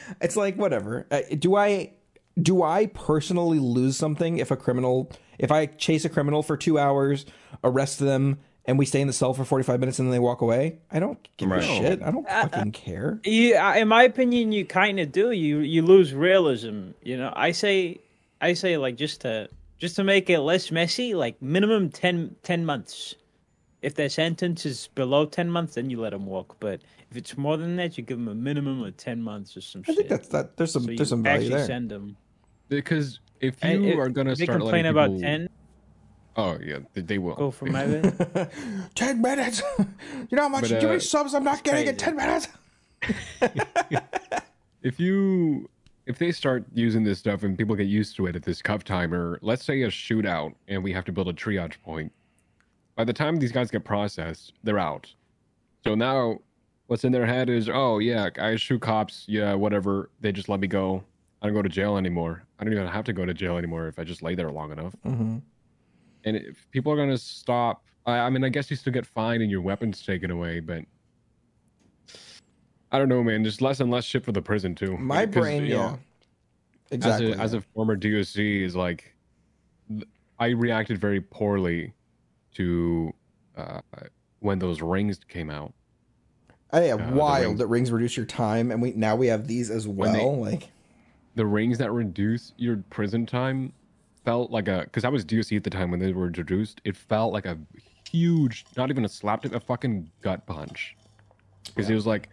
it's 0.20 0.36
like 0.36 0.56
whatever. 0.56 1.06
Uh, 1.10 1.20
do 1.38 1.56
I? 1.56 1.92
Do 2.40 2.62
I 2.62 2.86
personally 2.86 3.58
lose 3.58 3.96
something 3.96 4.38
if 4.38 4.50
a 4.50 4.56
criminal, 4.56 5.10
if 5.38 5.52
I 5.52 5.66
chase 5.66 6.04
a 6.04 6.08
criminal 6.08 6.42
for 6.42 6.56
two 6.56 6.78
hours, 6.78 7.26
arrest 7.62 7.98
them, 7.98 8.38
and 8.64 8.78
we 8.78 8.86
stay 8.86 9.00
in 9.00 9.06
the 9.06 9.12
cell 9.12 9.34
for 9.34 9.44
forty 9.44 9.64
five 9.64 9.80
minutes 9.80 9.98
and 9.98 10.06
then 10.08 10.12
they 10.12 10.18
walk 10.18 10.40
away? 10.40 10.78
I 10.90 10.98
don't 11.00 11.18
give 11.36 11.50
Right. 11.50 11.62
a 11.62 11.66
shit. 11.66 12.02
I 12.02 12.10
don't 12.10 12.26
Uh, 12.26 12.48
fucking 12.48 12.72
care. 12.72 13.20
You, 13.24 13.56
uh, 13.56 13.74
in 13.74 13.88
my 13.88 14.04
opinion, 14.04 14.52
you 14.52 14.64
kind 14.64 14.98
of 15.00 15.12
do. 15.12 15.30
You 15.32 15.58
you 15.58 15.82
lose 15.82 16.14
realism. 16.14 16.90
You 17.02 17.18
know, 17.18 17.32
I 17.36 17.52
say, 17.52 17.98
I 18.40 18.54
say 18.54 18.76
like 18.78 18.96
just 18.96 19.20
to 19.22 19.48
just 19.78 19.96
to 19.96 20.04
make 20.04 20.30
it 20.30 20.40
less 20.40 20.70
messy, 20.70 21.12
like 21.14 21.40
minimum 21.42 21.90
10, 21.90 22.36
10 22.44 22.64
months. 22.64 23.14
If 23.82 23.96
their 23.96 24.08
sentence 24.08 24.64
is 24.64 24.88
below 24.94 25.26
ten 25.26 25.50
months, 25.50 25.74
then 25.74 25.90
you 25.90 26.00
let 26.00 26.10
them 26.10 26.24
walk. 26.24 26.54
But 26.60 26.82
if 27.10 27.16
it's 27.16 27.36
more 27.36 27.56
than 27.56 27.74
that, 27.76 27.98
you 27.98 28.04
give 28.04 28.16
them 28.16 28.28
a 28.28 28.34
minimum 28.34 28.80
of 28.84 28.96
ten 28.96 29.20
months 29.20 29.56
or 29.56 29.60
some 29.60 29.82
I 29.82 29.86
shit. 29.86 29.96
think 29.96 30.08
that's 30.08 30.28
that. 30.28 30.56
There's 30.56 30.72
some 30.72 30.84
so 30.84 30.90
you 30.92 30.96
there's 30.98 31.08
some 31.08 31.24
value 31.24 31.46
actually 31.46 31.56
there. 31.56 31.66
send 31.66 31.90
them. 31.90 32.16
Because 32.68 33.20
if 33.40 33.62
you 33.64 33.70
And 33.70 34.00
are 34.00 34.08
going 34.08 34.26
to 34.26 34.34
they 34.34 34.44
start 34.44 34.60
complain 34.60 34.84
letting 34.84 34.90
about 34.90 35.06
people- 35.08 35.20
ten, 35.22 35.48
oh 36.36 36.58
yeah, 36.64 36.78
they, 36.94 37.00
they 37.02 37.18
will. 37.18 37.34
go 37.34 37.50
for 37.50 37.66
my 37.66 37.86
bit. 37.86 38.50
ten 38.94 39.20
minutes. 39.20 39.62
you 39.78 39.86
know 40.32 40.42
how 40.42 40.48
much 40.48 40.62
But, 40.62 40.70
how 40.82 40.86
many 40.88 40.96
uh, 40.96 41.00
subs 41.00 41.34
I'm 41.34 41.44
not 41.44 41.62
getting 41.64 41.86
in 41.88 41.96
crazy. 41.96 41.98
ten 41.98 42.16
minutes. 42.16 42.48
if 44.82 44.98
you 45.00 45.68
if 46.06 46.18
they 46.18 46.32
start 46.32 46.64
using 46.74 47.04
this 47.04 47.18
stuff 47.18 47.42
and 47.44 47.56
people 47.56 47.76
get 47.76 47.86
used 47.86 48.16
to 48.16 48.26
it 48.26 48.34
at 48.36 48.42
this 48.42 48.60
cuff 48.60 48.82
timer, 48.84 49.38
let's 49.42 49.64
say 49.64 49.82
a 49.82 49.88
shootout 49.88 50.52
and 50.68 50.82
we 50.82 50.92
have 50.92 51.04
to 51.04 51.12
build 51.12 51.28
a 51.28 51.32
triage 51.32 51.80
point. 51.82 52.12
By 52.96 53.04
the 53.04 53.12
time 53.12 53.36
these 53.36 53.52
guys 53.52 53.70
get 53.70 53.84
processed, 53.84 54.52
they're 54.64 54.78
out. 54.80 55.12
So 55.86 55.94
now 55.94 56.38
what's 56.88 57.04
in 57.04 57.12
their 57.12 57.24
head 57.26 57.48
is, 57.48 57.68
oh 57.72 57.98
yeah, 58.00 58.30
I 58.38 58.56
shoot 58.56 58.80
cops, 58.82 59.24
yeah, 59.28 59.54
whatever. 59.54 60.10
They 60.20 60.32
just 60.32 60.48
let 60.48 60.58
me 60.60 60.66
go. 60.66 61.04
I 61.40 61.46
don't 61.46 61.54
go 61.54 61.62
to 61.62 61.68
jail 61.68 61.96
anymore. 61.96 62.42
I 62.62 62.64
don't 62.64 62.74
even 62.74 62.86
have 62.86 63.04
to 63.06 63.12
go 63.12 63.26
to 63.26 63.34
jail 63.34 63.58
anymore 63.58 63.88
if 63.88 63.98
I 63.98 64.04
just 64.04 64.22
lay 64.22 64.36
there 64.36 64.48
long 64.52 64.70
enough. 64.70 64.94
Mm-hmm. 65.04 65.38
And 66.24 66.36
if 66.36 66.64
people 66.70 66.92
are 66.92 66.96
gonna 66.96 67.18
stop, 67.18 67.82
I, 68.06 68.18
I 68.18 68.30
mean, 68.30 68.44
I 68.44 68.50
guess 68.50 68.70
you 68.70 68.76
still 68.76 68.92
get 68.92 69.04
fined 69.04 69.42
and 69.42 69.50
your 69.50 69.60
weapons 69.62 70.00
taken 70.06 70.30
away, 70.30 70.60
but 70.60 70.84
I 72.92 73.00
don't 73.00 73.08
know, 73.08 73.20
man. 73.24 73.42
Just 73.42 73.60
less 73.60 73.80
and 73.80 73.90
less 73.90 74.04
shit 74.04 74.24
for 74.24 74.30
the 74.30 74.40
prison 74.40 74.76
too. 74.76 74.96
My 74.96 75.26
brain, 75.26 75.64
you 75.64 75.74
know, 75.74 75.80
yeah, 75.82 75.96
exactly. 76.92 77.32
As 77.32 77.38
a, 77.38 77.42
as 77.42 77.54
a 77.54 77.60
former 77.74 77.96
DOC, 77.96 78.36
is 78.38 78.76
like, 78.76 79.12
I 80.38 80.50
reacted 80.50 80.98
very 80.98 81.20
poorly 81.20 81.92
to 82.54 83.12
uh, 83.56 83.80
when 84.38 84.60
those 84.60 84.82
rings 84.82 85.18
came 85.26 85.50
out. 85.50 85.72
Oh, 86.72 86.80
yeah, 86.80 86.94
uh, 86.94 87.10
wild 87.12 87.44
rings- 87.46 87.58
that 87.58 87.66
rings 87.66 87.90
reduce 87.90 88.16
your 88.16 88.26
time, 88.26 88.70
and 88.70 88.80
we 88.80 88.92
now 88.92 89.16
we 89.16 89.26
have 89.26 89.48
these 89.48 89.68
as 89.68 89.88
When 89.88 90.12
they- 90.12 90.20
well. 90.20 90.38
like, 90.40 90.68
The 91.34 91.46
rings 91.46 91.78
that 91.78 91.90
reduce 91.92 92.52
your 92.56 92.76
prison 92.90 93.24
time 93.26 93.72
felt 94.24 94.50
like 94.50 94.68
a 94.68 94.82
because 94.84 95.04
I 95.04 95.08
was 95.08 95.24
DOC 95.24 95.52
at 95.52 95.64
the 95.64 95.70
time 95.70 95.90
when 95.90 96.00
they 96.00 96.12
were 96.12 96.26
introduced. 96.26 96.80
It 96.84 96.96
felt 96.96 97.32
like 97.32 97.46
a 97.46 97.58
huge, 98.10 98.64
not 98.76 98.90
even 98.90 99.04
a 99.04 99.08
slap, 99.08 99.44
a 99.44 99.60
fucking 99.60 100.10
gut 100.20 100.44
punch. 100.46 100.96
Because 101.66 101.88
it 101.88 101.94
was 101.94 102.06
like, 102.06 102.28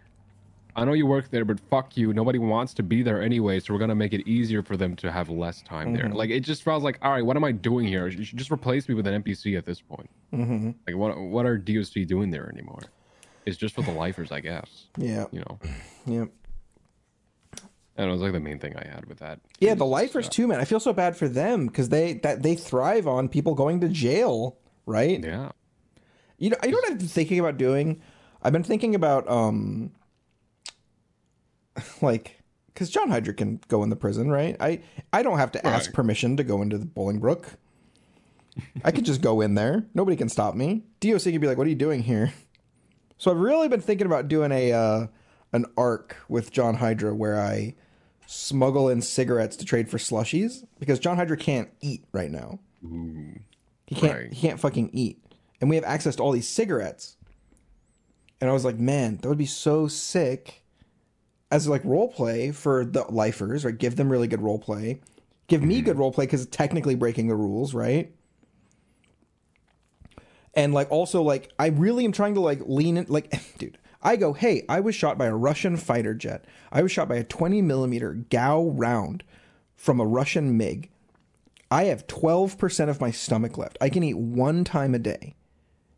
I 0.76 0.84
know 0.86 0.94
you 0.94 1.06
work 1.06 1.30
there, 1.32 1.46
but 1.46 1.60
fuck 1.70 1.96
you. 1.98 2.14
Nobody 2.14 2.40
wants 2.40 2.74
to 2.76 2.84
be 2.84 3.02
there 3.02 3.22
anyway, 3.22 3.60
so 3.60 3.74
we're 3.74 3.80
gonna 3.80 3.96
make 3.96 4.14
it 4.14 4.28
easier 4.28 4.62
for 4.62 4.76
them 4.78 4.96
to 4.98 5.12
have 5.12 5.30
less 5.30 5.62
time 5.62 5.94
there. 5.94 6.06
Mhm. 6.06 6.14
Like 6.16 6.30
it 6.30 6.42
just 6.42 6.64
felt 6.64 6.84
like, 6.84 7.00
all 7.02 7.12
right, 7.12 7.26
what 7.26 7.38
am 7.38 7.44
I 7.44 7.52
doing 7.54 7.88
here? 7.88 8.08
You 8.08 8.24
should 8.24 8.38
just 8.38 8.52
replace 8.52 8.88
me 8.90 8.96
with 8.96 9.08
an 9.08 9.14
NPC 9.24 9.58
at 9.58 9.66
this 9.66 9.80
point. 9.82 10.10
mhm. 10.34 10.76
Like 10.86 10.96
what 10.98 11.18
what 11.20 11.46
are 11.46 11.58
DOC 11.58 12.06
doing 12.06 12.30
there 12.32 12.50
anymore? 12.54 12.82
It's 13.46 13.58
just 13.58 13.74
for 13.74 13.82
the 13.82 13.92
lifers, 13.92 14.32
I 14.32 14.42
guess. 14.42 14.88
Yeah. 14.98 15.26
You 15.32 15.40
know, 15.40 15.60
Yeah. 16.06 16.26
And 18.00 18.08
it 18.08 18.12
was 18.14 18.22
like 18.22 18.32
the 18.32 18.40
main 18.40 18.60
thing 18.60 18.78
I 18.78 18.88
had 18.88 19.08
with 19.08 19.20
that. 19.20 19.42
Yeah, 19.60 19.74
the 19.74 19.86
lifers 19.86 20.28
uh, 20.28 20.30
too, 20.30 20.48
man. 20.48 20.62
I 20.62 20.64
feel 20.64 20.80
so 20.80 20.94
bad 20.94 21.18
for 21.18 21.28
them 21.28 21.68
because 21.68 21.90
they 21.90 22.14
that 22.14 22.44
they 22.44 22.56
thrive 22.56 23.08
on 23.08 23.28
people 23.28 23.56
going 23.56 23.82
to 23.82 23.90
jail, 23.90 24.58
right? 24.86 25.22
Yeah. 25.22 25.52
You 26.38 26.52
know, 26.52 26.58
you 26.64 26.72
know 26.72 26.78
what 26.78 26.92
I've 26.92 26.98
been 26.98 27.08
thinking 27.10 27.40
about 27.40 27.58
doing? 27.58 28.02
I've 28.42 28.54
been 28.54 28.64
thinking 28.64 28.96
about 28.96 29.30
um 29.30 29.92
like 32.02 32.40
because 32.68 32.90
John 32.90 33.10
Hydra 33.10 33.34
can 33.34 33.60
go 33.68 33.84
in 33.84 33.90
the 33.90 33.98
prison, 33.98 34.32
right? 34.32 34.56
I 34.62 34.82
I 35.12 35.22
don't 35.22 35.38
have 35.38 35.52
to 35.52 35.68
ask 35.68 35.92
permission 35.92 36.38
to 36.38 36.44
go 36.46 36.62
into 36.62 36.78
the 36.78 36.86
Bolingbrook. 36.86 37.48
I 38.86 38.92
could 38.92 39.04
just 39.04 39.22
go 39.22 39.42
in 39.42 39.56
there. 39.56 39.88
Nobody 39.94 40.16
can 40.16 40.30
stop 40.30 40.56
me. 40.56 40.84
DOC 41.02 41.24
could 41.24 41.42
be 41.42 41.48
like, 41.48 41.58
"What 41.58 41.68
are 41.68 41.70
you 41.70 41.76
doing 41.76 42.04
here?" 42.04 42.32
So 43.18 43.30
I've 43.30 43.38
really 43.38 43.68
been 43.68 43.82
thinking 43.82 44.08
about 44.08 44.30
doing 44.30 44.54
a 44.54 44.72
uh, 44.72 45.08
an 45.52 45.66
arc 45.76 46.16
with 46.30 46.52
John 46.52 46.76
Hydra 46.76 47.14
where 47.14 47.38
I 47.38 47.76
smuggle 48.32 48.90
in 48.90 49.02
cigarettes 49.02 49.56
to 49.58 49.66
trade 49.66 49.90
for 49.90 49.98
slushies 49.98 50.64
because 50.80 51.00
John 51.00 51.18
Hydra 51.18 51.36
can't 51.36 51.70
eat 51.82 52.04
right 52.12 52.30
now. 52.30 52.60
He 53.88 53.96
can't. 53.96 54.14
Right. 54.14 54.34
He 54.34 54.48
can't 54.48 54.60
fucking 54.60 54.92
eat, 54.94 55.24
and 55.60 55.70
we 55.70 55.76
have 55.76 55.86
access 55.86 56.16
to 56.18 56.24
all 56.24 56.32
these 56.32 56.48
cigarettes. 56.48 57.18
And 58.40 58.50
I 58.50 58.54
was 58.54 58.64
like, 58.64 58.78
man, 58.78 59.18
that 59.18 59.28
would 59.28 59.38
be 59.38 59.48
so 59.48 59.88
sick 59.88 60.64
as 61.52 61.68
like 61.68 61.84
role 61.84 62.08
play 62.08 62.52
for 62.52 62.86
the 62.86 63.04
lifers, 63.10 63.66
right? 63.66 63.78
Give 63.78 63.96
them 63.96 64.12
really 64.12 64.28
good 64.28 64.42
role 64.42 64.60
play. 64.60 65.02
Give 65.48 65.64
me 65.64 65.82
good 65.82 65.98
role 65.98 66.12
play 66.12 66.26
because 66.26 66.46
technically 66.46 66.96
breaking 66.96 67.28
the 67.28 67.36
rules, 67.36 67.74
right? 67.74 68.14
And 70.54 70.74
like 70.74 70.92
also 70.92 71.24
like 71.24 71.52
I 71.58 71.68
really 71.68 72.06
am 72.06 72.12
trying 72.12 72.36
to 72.36 72.42
like 72.42 72.62
lean 72.66 72.98
in 72.98 73.08
like 73.10 73.34
dude, 73.58 73.80
I 74.02 74.16
go, 74.16 74.34
hey, 74.34 74.64
I 74.70 74.80
was 74.80 74.96
shot 74.96 75.18
by 75.18 75.26
a 75.26 75.36
Russian 75.36 75.76
fighter 75.78 76.14
jet. 76.14 76.46
I 76.72 76.82
was 76.82 76.92
shot 76.92 77.10
by 77.10 77.18
a 77.18 77.24
20 77.24 77.62
millimeter 77.62 78.14
GAU 78.14 78.70
round 78.70 79.24
from 79.76 80.00
a 80.00 80.06
Russian 80.06 80.58
MiG. 80.58 80.90
I 81.72 81.86
have 81.86 82.08
12% 82.08 82.90
of 82.90 83.02
my 83.02 83.12
stomach 83.12 83.58
left. 83.58 83.78
I 83.82 83.90
can 83.90 84.04
eat 84.04 84.18
one 84.18 84.64
time 84.64 84.96
a 84.96 85.00
day. 85.00 85.36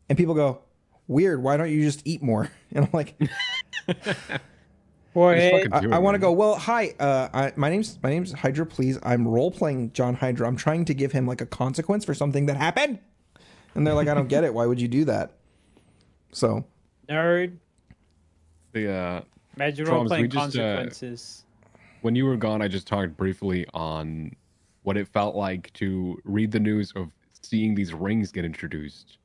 And 0.08 0.18
people 0.18 0.34
go, 0.34 0.62
weird, 1.06 1.42
why 1.42 1.56
don't 1.56 1.70
you 1.70 1.82
just 1.82 2.02
eat 2.04 2.22
more? 2.22 2.50
And 2.74 2.86
I'm 2.86 2.90
like, 2.92 3.20
Or 5.14 5.34
Just 5.34 5.44
hey, 5.44 5.66
I, 5.70 5.96
I 5.96 5.98
want 5.98 6.14
to 6.14 6.18
go. 6.18 6.32
Well, 6.32 6.56
hi. 6.56 6.94
Uh, 6.98 7.28
I, 7.34 7.52
my 7.56 7.68
name's 7.68 7.98
my 8.02 8.08
name's 8.08 8.32
Hydra. 8.32 8.64
Please, 8.64 8.98
I'm 9.02 9.28
role 9.28 9.50
playing 9.50 9.92
John 9.92 10.14
Hydra. 10.14 10.48
I'm 10.48 10.56
trying 10.56 10.86
to 10.86 10.94
give 10.94 11.12
him 11.12 11.26
like 11.26 11.42
a 11.42 11.46
consequence 11.46 12.04
for 12.04 12.14
something 12.14 12.46
that 12.46 12.56
happened. 12.56 12.98
And 13.74 13.86
they're 13.86 13.94
like, 13.94 14.08
I 14.08 14.14
don't 14.14 14.28
get 14.28 14.44
it. 14.44 14.54
Why 14.54 14.64
would 14.64 14.80
you 14.80 14.88
do 14.88 15.04
that? 15.04 15.32
So 16.32 16.64
nerd. 17.10 17.58
The 18.72 18.92
uh, 18.92 19.20
Imagine 19.56 19.86
role 19.86 20.06
playing 20.06 20.30
just, 20.30 20.56
uh, 20.56 20.76
consequences. 20.76 21.44
when 22.00 22.14
you 22.14 22.24
were 22.24 22.36
gone, 22.36 22.62
I 22.62 22.68
just 22.68 22.86
talked 22.86 23.16
briefly 23.16 23.66
on 23.74 24.34
what 24.82 24.96
it 24.96 25.06
felt 25.08 25.36
like 25.36 25.72
to 25.74 26.18
read 26.24 26.50
the 26.50 26.60
news 26.60 26.92
of 26.96 27.10
seeing 27.42 27.74
these 27.74 27.92
rings 27.92 28.32
get 28.32 28.44
introduced 28.44 29.18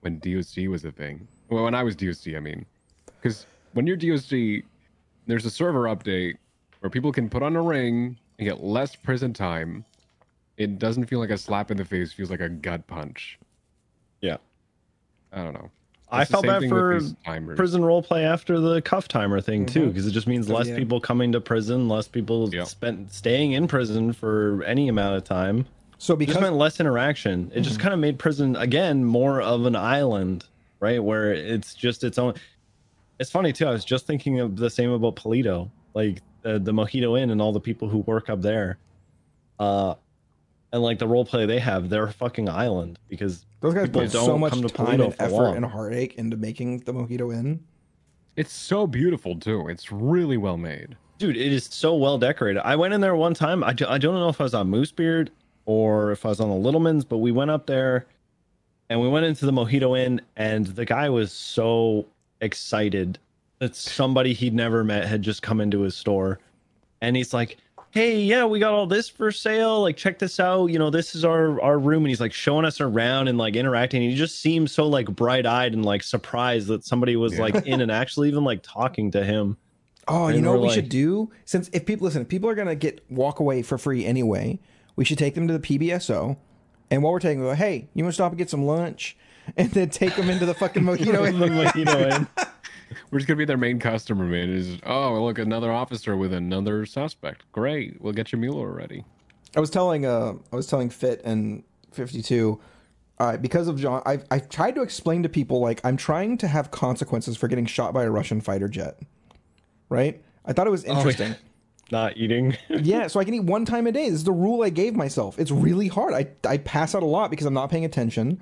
when 0.00 0.18
DOC 0.18 0.68
was 0.68 0.84
a 0.84 0.90
thing. 0.90 1.26
Well, 1.50 1.64
when 1.64 1.74
I 1.74 1.82
was 1.82 1.94
DOC, 1.94 2.34
I 2.36 2.40
mean, 2.40 2.64
because 3.20 3.46
when 3.72 3.86
you're 3.86 3.96
DOC, 3.96 4.64
there's 5.26 5.44
a 5.44 5.50
server 5.50 5.84
update 5.84 6.36
where 6.80 6.90
people 6.90 7.12
can 7.12 7.28
put 7.28 7.42
on 7.42 7.54
a 7.56 7.62
ring 7.62 8.16
and 8.38 8.48
get 8.48 8.62
less 8.62 8.96
prison 8.96 9.32
time. 9.32 9.84
It 10.56 10.78
doesn't 10.78 11.06
feel 11.06 11.18
like 11.18 11.30
a 11.30 11.38
slap 11.38 11.70
in 11.70 11.76
the 11.76 11.84
face; 11.84 12.12
it 12.12 12.14
feels 12.14 12.30
like 12.30 12.40
a 12.40 12.48
gut 12.48 12.86
punch. 12.86 13.38
Yeah. 14.20 14.38
I 15.32 15.44
don't 15.44 15.54
know. 15.54 15.70
I 16.12 16.24
felt 16.24 16.44
same 16.44 16.60
bad 16.60 16.68
for 16.68 17.00
prison 17.56 17.84
role 17.84 18.02
play 18.02 18.24
after 18.24 18.58
the 18.58 18.82
cuff 18.82 19.08
timer 19.08 19.40
thing 19.40 19.66
too, 19.66 19.88
because 19.88 20.06
it 20.06 20.10
just 20.12 20.26
means 20.26 20.48
less 20.48 20.68
yeah. 20.68 20.76
people 20.76 21.00
coming 21.00 21.32
to 21.32 21.40
prison, 21.40 21.88
less 21.88 22.08
people 22.08 22.52
Yeah. 22.52 22.64
spent 22.64 23.12
staying 23.12 23.52
in 23.52 23.68
prison 23.68 24.12
for 24.12 24.62
any 24.64 24.88
amount 24.88 25.16
of 25.16 25.24
time. 25.24 25.66
so 25.98 26.14
It 26.14 26.18
because 26.18 26.34
just 26.34 26.42
meant 26.42 26.56
less 26.56 26.80
interaction. 26.80 27.50
It 27.54 27.60
just 27.60 27.78
kind 27.78 27.94
of 27.94 28.00
made 28.00 28.18
prison 28.18 28.56
again 28.56 29.04
more 29.04 29.40
of 29.40 29.66
an 29.66 29.76
island, 29.76 30.46
right? 30.80 31.02
Where 31.02 31.32
it's 31.32 31.74
just 31.74 32.02
its 32.04 32.18
own. 32.18 32.34
It's 33.18 33.30
funny 33.30 33.52
too. 33.52 33.66
I 33.66 33.70
was 33.70 33.84
just 33.84 34.06
thinking 34.06 34.40
of 34.40 34.56
the 34.56 34.70
same 34.70 34.90
about 34.90 35.16
Paleto, 35.16 35.70
like 35.94 36.22
the, 36.42 36.58
the 36.58 36.72
Mojito 36.72 37.20
Inn 37.20 37.30
and 37.30 37.40
all 37.40 37.52
the 37.52 37.60
people 37.60 37.88
who 37.88 37.98
work 37.98 38.30
up 38.30 38.40
there. 38.40 38.78
Uh, 39.58 39.94
and 40.72 40.82
like 40.82 40.98
the 40.98 41.08
role 41.08 41.24
play 41.24 41.46
they 41.46 41.58
have, 41.58 41.88
they're 41.88 42.04
a 42.04 42.12
fucking 42.12 42.48
island 42.48 42.98
because 43.08 43.44
those 43.60 43.74
guys 43.74 43.86
people 43.88 44.02
put 44.02 44.12
so 44.12 44.26
don't 44.26 44.40
much 44.40 44.52
come 44.52 44.62
to 44.62 44.68
time 44.68 44.86
Paleto 44.86 45.04
and 45.06 45.14
effort 45.20 45.32
long. 45.32 45.56
and 45.56 45.64
heartache 45.64 46.14
into 46.16 46.36
making 46.36 46.78
the 46.80 46.92
Mojito 46.92 47.34
Inn. 47.34 47.60
It's 48.36 48.52
so 48.52 48.86
beautiful 48.86 49.38
too. 49.38 49.68
It's 49.68 49.90
really 49.90 50.36
well 50.36 50.56
made. 50.56 50.96
dude 51.18 51.36
it 51.36 51.52
is 51.52 51.64
so 51.64 51.94
well 51.94 52.16
decorated 52.16 52.60
i 52.64 52.74
went 52.74 52.94
in 52.94 53.00
there 53.02 53.14
one 53.14 53.34
time 53.34 53.62
i, 53.64 53.72
do, 53.74 53.84
I 53.86 53.98
don't 53.98 54.14
know 54.14 54.28
if 54.30 54.40
i 54.40 54.44
was 54.44 54.54
on 54.54 54.70
moosebeard 54.70 55.28
or 55.66 56.12
if 56.12 56.24
i 56.24 56.28
was 56.30 56.40
on 56.40 56.48
the 56.48 56.54
littlemans 56.70 57.04
but 57.06 57.18
we 57.18 57.30
went 57.32 57.50
up 57.50 57.66
there 57.66 58.06
and 58.88 58.98
we 59.00 59.08
went 59.08 59.26
into 59.26 59.44
the 59.44 59.52
mojito 59.52 59.98
inn 59.98 60.22
and 60.36 60.64
the 60.68 60.86
guy 60.86 61.10
was 61.10 61.30
so 61.32 62.06
excited 62.40 63.18
that 63.58 63.76
somebody 63.76 64.32
he'd 64.32 64.54
never 64.54 64.82
met 64.82 65.04
had 65.06 65.20
just 65.20 65.42
come 65.42 65.60
into 65.60 65.80
his 65.82 65.94
store 65.94 66.38
and 67.02 67.16
he's 67.16 67.34
like 67.34 67.58
hey 67.92 68.20
yeah 68.20 68.44
we 68.44 68.58
got 68.60 68.72
all 68.72 68.86
this 68.86 69.08
for 69.08 69.32
sale 69.32 69.80
like 69.82 69.96
check 69.96 70.18
this 70.18 70.38
out 70.38 70.66
you 70.66 70.78
know 70.78 70.90
this 70.90 71.14
is 71.14 71.24
our 71.24 71.60
our 71.60 71.78
room 71.78 72.04
and 72.04 72.08
he's 72.08 72.20
like 72.20 72.32
showing 72.32 72.64
us 72.64 72.80
around 72.80 73.26
and 73.26 73.36
like 73.36 73.56
interacting 73.56 74.00
he 74.00 74.14
just 74.14 74.40
seems 74.40 74.70
so 74.70 74.86
like 74.86 75.06
bright-eyed 75.06 75.72
and 75.72 75.84
like 75.84 76.02
surprised 76.02 76.68
that 76.68 76.84
somebody 76.84 77.16
was 77.16 77.34
Yeah. 77.34 77.40
like 77.40 77.66
in 77.66 77.80
and 77.80 77.90
actually 77.90 78.28
even 78.28 78.44
like 78.44 78.60
talking 78.62 79.10
to 79.12 79.24
him 79.24 79.56
Oh, 80.08 80.26
you 80.28 80.40
know 80.40 80.52
what 80.52 80.62
we 80.62 80.70
should 80.70 80.88
do? 80.88 81.30
Since 81.44 81.70
if 81.72 81.86
people 81.86 82.06
listen, 82.06 82.22
if 82.22 82.28
people 82.28 82.48
are 82.48 82.56
gonna 82.56 82.74
get 82.74 83.04
walk 83.10 83.38
away 83.38 83.62
for 83.62 83.78
free 83.78 84.04
anyway, 84.04 84.58
we 84.96 85.04
should 85.04 85.18
take 85.18 85.36
them 85.36 85.46
to 85.46 85.56
the 85.56 85.60
PBSO. 85.60 86.36
And 86.90 87.02
while 87.02 87.12
we're 87.12 87.20
taking 87.20 87.38
them, 87.40 87.50
go, 87.50 87.54
hey, 87.54 87.86
you 87.94 88.02
want 88.02 88.12
to 88.12 88.14
stop 88.14 88.32
and 88.32 88.38
get 88.38 88.50
some 88.50 88.64
lunch? 88.66 89.16
And 89.56 89.70
then 89.70 89.88
take 89.90 90.16
them 90.16 90.28
into 90.28 90.46
the 90.46 90.54
fucking 90.54 90.82
mojito. 90.82 91.04
the 91.38 91.46
mojito 91.46 92.26
We're 93.10 93.18
just 93.18 93.28
gonna 93.28 93.38
be 93.38 93.44
their 93.44 93.56
main 93.56 93.78
customer, 93.78 94.24
man. 94.24 94.50
Is 94.50 94.78
oh 94.84 95.22
look, 95.22 95.38
another 95.38 95.72
officer 95.72 96.16
with 96.16 96.32
another 96.32 96.86
suspect. 96.86 97.44
Great, 97.52 98.00
we'll 98.00 98.12
get 98.12 98.32
your 98.32 98.40
meal 98.40 98.54
already. 98.54 99.04
I 99.56 99.60
was 99.60 99.70
telling 99.70 100.06
uh 100.06 100.34
I 100.52 100.56
was 100.56 100.66
telling 100.66 100.90
Fit 100.90 101.22
and 101.24 101.64
52 101.92 102.60
uh, 103.18 103.36
because 103.36 103.68
of 103.68 103.78
John 103.78 104.02
I've, 104.06 104.24
I've 104.30 104.48
tried 104.48 104.74
to 104.76 104.82
explain 104.82 105.22
to 105.24 105.28
people 105.28 105.60
like 105.60 105.80
I'm 105.84 105.96
trying 105.96 106.38
to 106.38 106.48
have 106.48 106.70
consequences 106.70 107.36
for 107.36 107.48
getting 107.48 107.66
shot 107.66 107.92
by 107.92 108.04
a 108.04 108.10
Russian 108.10 108.40
fighter 108.40 108.68
jet. 108.68 108.98
Right? 109.88 110.22
I 110.44 110.52
thought 110.52 110.66
it 110.66 110.70
was 110.70 110.84
interesting. 110.84 111.34
not 111.92 112.16
eating. 112.16 112.56
yeah, 112.68 113.06
so 113.08 113.20
I 113.20 113.24
can 113.24 113.34
eat 113.34 113.44
one 113.44 113.64
time 113.64 113.86
a 113.86 113.92
day. 113.92 114.04
This 114.08 114.20
is 114.20 114.24
the 114.24 114.32
rule 114.32 114.62
I 114.62 114.70
gave 114.70 114.94
myself. 114.94 115.38
It's 115.38 115.50
really 115.50 115.88
hard. 115.88 116.14
I, 116.14 116.28
I 116.48 116.58
pass 116.58 116.94
out 116.94 117.02
a 117.02 117.06
lot 117.06 117.30
because 117.30 117.46
I'm 117.46 117.54
not 117.54 117.70
paying 117.70 117.84
attention. 117.84 118.40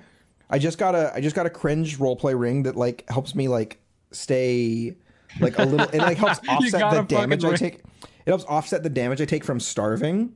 I 0.51 0.59
just 0.59 0.79
got 0.79 0.95
a 0.95 1.13
I 1.15 1.21
just 1.21 1.37
got 1.37 1.47
a 1.47 1.51
cringe 1.51 1.99
roleplay 1.99 2.39
ring 2.39 2.63
that 2.63 2.77
like 2.77 3.09
helps 3.09 3.35
me 3.35 3.49
like 3.49 3.79
stay 4.11 4.97
like 5.41 5.59
a 5.59 5.65
little 5.65 5.89
it 5.89 5.99
like 5.99 6.17
helps 6.19 6.41
offset 6.49 6.81
the 6.81 6.87
a 6.87 6.91
fucking 6.91 7.07
damage 7.07 7.45
I 7.45 7.57
take. 7.57 7.75
It 7.75 8.31
helps 8.31 8.45
offset 8.45 8.83
the 8.83 8.91
damage 8.91 9.21
I 9.21 9.25
take 9.25 9.45
from 9.45 9.61
starving. 9.61 10.35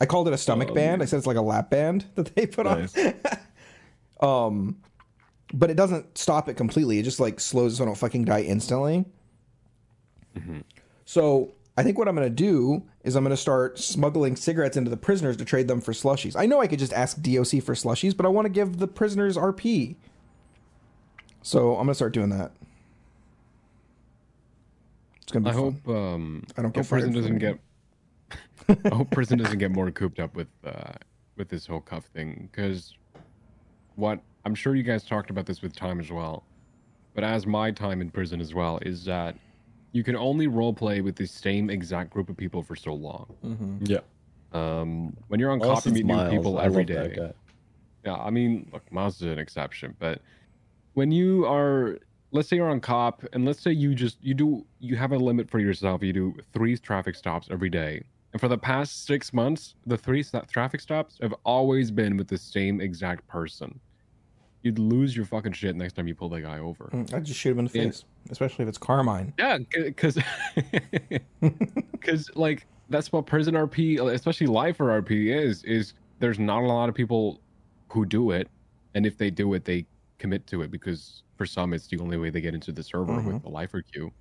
I 0.00 0.06
called 0.06 0.28
it 0.28 0.34
a 0.34 0.38
stomach 0.38 0.74
band. 0.74 1.02
I 1.02 1.04
said 1.04 1.18
it's 1.18 1.26
like 1.26 1.36
a 1.36 1.42
lap 1.42 1.70
band 1.70 2.04
that 2.14 2.34
they 2.34 2.46
put 2.46 2.66
Nice. 2.66 2.94
on. 4.20 4.20
um 4.20 4.76
but 5.52 5.70
it 5.70 5.74
doesn't 5.74 6.18
stop 6.18 6.48
it 6.48 6.54
completely. 6.54 6.98
It 6.98 7.02
just 7.04 7.20
like 7.20 7.38
slows 7.38 7.74
it 7.74 7.76
so 7.76 7.84
I 7.84 7.86
don't 7.86 7.96
fucking 7.96 8.24
die 8.24 8.42
instantly. 8.42 9.04
So 11.04 11.52
I 11.76 11.82
think 11.82 11.98
what 11.98 12.08
I'm 12.08 12.14
going 12.16 12.28
to 12.28 12.34
do 12.34 12.82
is 13.04 13.14
I'm 13.14 13.24
going 13.24 13.30
to 13.30 13.36
start 13.36 13.78
smuggling 13.78 14.36
cigarettes 14.36 14.76
into 14.76 14.90
the 14.90 14.96
prisoners 14.96 15.36
to 15.36 15.44
trade 15.44 15.68
them 15.68 15.80
for 15.80 15.92
slushies. 15.92 16.34
I 16.36 16.46
know 16.46 16.60
I 16.60 16.66
could 16.66 16.78
just 16.78 16.92
ask 16.92 17.20
DOC 17.20 17.62
for 17.62 17.74
slushies, 17.74 18.16
but 18.16 18.26
I 18.26 18.30
want 18.30 18.46
to 18.46 18.48
give 18.48 18.78
the 18.78 18.88
prisoners 18.88 19.36
RP. 19.36 19.96
So 21.42 21.70
I'm 21.72 21.86
going 21.86 21.88
to 21.88 21.94
start 21.94 22.14
doing 22.14 22.30
that. 22.30 22.52
It's 25.24 25.32
going 25.32 25.42
to 25.44 25.50
I 25.50 25.52
be 25.52 25.58
fun. 25.58 25.72
hope 25.84 25.88
um 25.88 26.44
I 26.56 26.62
don't 26.62 26.74
get 26.74 26.86
prison 26.88 27.12
doesn't 27.12 27.38
get 27.38 27.58
I 28.92 28.94
hope 28.94 29.10
prison 29.10 29.38
doesn't 29.38 29.58
get 29.58 29.70
more 29.70 29.90
cooped 29.90 30.20
up 30.20 30.34
with 30.36 30.48
uh 30.64 30.92
with 31.36 31.48
this 31.48 31.66
whole 31.66 31.80
cuff 31.80 32.04
thing 32.06 32.48
because 32.52 32.94
what 33.96 34.20
I'm 34.44 34.54
sure 34.54 34.74
you 34.74 34.82
guys 34.82 35.04
talked 35.04 35.30
about 35.30 35.46
this 35.46 35.62
with 35.62 35.74
time 35.74 35.98
as 35.98 36.12
well, 36.12 36.44
but 37.14 37.24
as 37.24 37.46
my 37.46 37.70
time 37.70 38.00
in 38.02 38.10
prison 38.10 38.40
as 38.40 38.52
well 38.54 38.78
is 38.82 39.04
that 39.06 39.36
you 39.92 40.04
can 40.04 40.16
only 40.16 40.46
role 40.46 40.74
play 40.74 41.00
with 41.00 41.16
the 41.16 41.26
same 41.26 41.70
exact 41.70 42.10
group 42.10 42.28
of 42.28 42.36
people 42.36 42.62
for 42.62 42.76
so 42.76 42.92
long. 42.92 43.26
Mm-hmm. 43.44 43.84
yeah. 43.86 44.00
Um, 44.52 45.16
when 45.28 45.40
you're 45.40 45.50
on 45.50 45.60
Unless 45.62 45.78
cop, 45.78 45.86
you 45.86 45.90
it's 45.92 45.98
meet 45.98 46.06
new 46.06 46.14
Miles. 46.14 46.30
people 46.30 46.58
I 46.58 46.64
every 46.64 46.84
love 46.84 46.94
that 46.94 47.14
day. 47.14 47.16
guy. 47.16 47.32
Yeah, 48.04 48.14
I 48.16 48.30
mean, 48.30 48.68
look, 48.72 48.90
Miles 48.92 49.16
is 49.16 49.22
an 49.32 49.38
exception, 49.38 49.96
but 49.98 50.20
when 50.92 51.10
you 51.10 51.46
are, 51.46 51.98
let's 52.34 52.48
say 52.48 52.56
you're 52.56 52.68
on 52.68 52.80
cop, 52.80 53.24
and 53.32 53.46
let's 53.46 53.62
say 53.62 53.70
you 53.72 53.94
just 53.94 54.18
you 54.22 54.34
do 54.34 54.66
you 54.80 54.96
have 54.96 55.12
a 55.12 55.16
limit 55.16 55.48
for 55.48 55.58
yourself. 55.60 56.02
You 56.02 56.12
do 56.12 56.34
three 56.52 56.76
traffic 56.76 57.14
stops 57.14 57.48
every 57.50 57.70
day, 57.70 58.02
and 58.32 58.40
for 58.40 58.48
the 58.48 58.58
past 58.58 59.06
six 59.06 59.32
months, 59.32 59.74
the 59.86 59.96
three 59.96 60.22
traffic 60.50 60.80
stops 60.80 61.16
have 61.22 61.34
always 61.44 61.90
been 61.90 62.16
with 62.18 62.28
the 62.28 62.36
same 62.38 62.80
exact 62.82 63.26
person. 63.26 63.80
you'd 64.62 64.78
lose 64.78 65.14
your 65.14 65.26
fucking 65.26 65.52
shit 65.52 65.76
next 65.76 65.92
time 65.92 66.08
you 66.08 66.14
pull 66.14 66.30
that 66.30 66.40
guy 66.40 66.58
over. 66.58 66.88
Mm, 66.94 67.12
I'd 67.12 67.24
just 67.24 67.38
shoot 67.38 67.50
him 67.52 67.58
in 67.58 67.64
the 67.66 67.78
Yeah. 67.78 67.84
face, 67.84 68.04
especially 68.30 68.62
if 68.62 68.68
it's 68.70 68.78
Carmine. 68.78 69.34
Yeah, 69.38 69.58
because 69.74 70.18
because 71.92 72.30
like 72.34 72.66
that's 72.88 73.12
what 73.12 73.26
prison 73.26 73.54
RP, 73.54 74.00
especially 74.12 74.46
lifer 74.46 74.86
RP, 75.02 75.34
is 75.34 75.62
is 75.64 75.92
there's 76.18 76.38
not 76.38 76.62
a 76.62 76.66
lot 76.66 76.88
of 76.88 76.94
people 76.94 77.42
who 77.90 78.06
do 78.06 78.30
it, 78.30 78.48
and 78.94 79.04
if 79.04 79.18
they 79.18 79.30
do 79.30 79.52
it, 79.54 79.64
they 79.66 79.84
commit 80.18 80.46
to 80.46 80.62
it 80.62 80.70
because 80.70 81.23
for 81.36 81.46
some 81.46 81.72
it's 81.74 81.88
the 81.88 81.98
only 81.98 82.16
way 82.18 82.30
they 82.30 82.40
get 82.40 82.54
into 82.54 82.72
the 82.72 82.82
server 82.84 83.22
with 83.22 83.38
the 83.42 83.50
lifer 83.50 83.82
queue. 83.82 84.12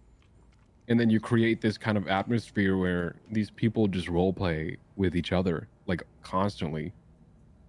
And 0.88 1.00
then 1.00 1.10
you 1.10 1.20
create 1.20 1.62
this 1.62 1.78
kind 1.78 1.98
of 1.98 2.08
atmosphere 2.08 2.78
where 2.78 3.22
these 3.30 3.50
people 3.52 3.88
just 3.88 4.10
role 4.10 4.34
play 4.34 4.78
with 4.96 5.16
each 5.16 5.32
other 5.32 5.70
like 5.88 6.04
constantly. 6.22 6.94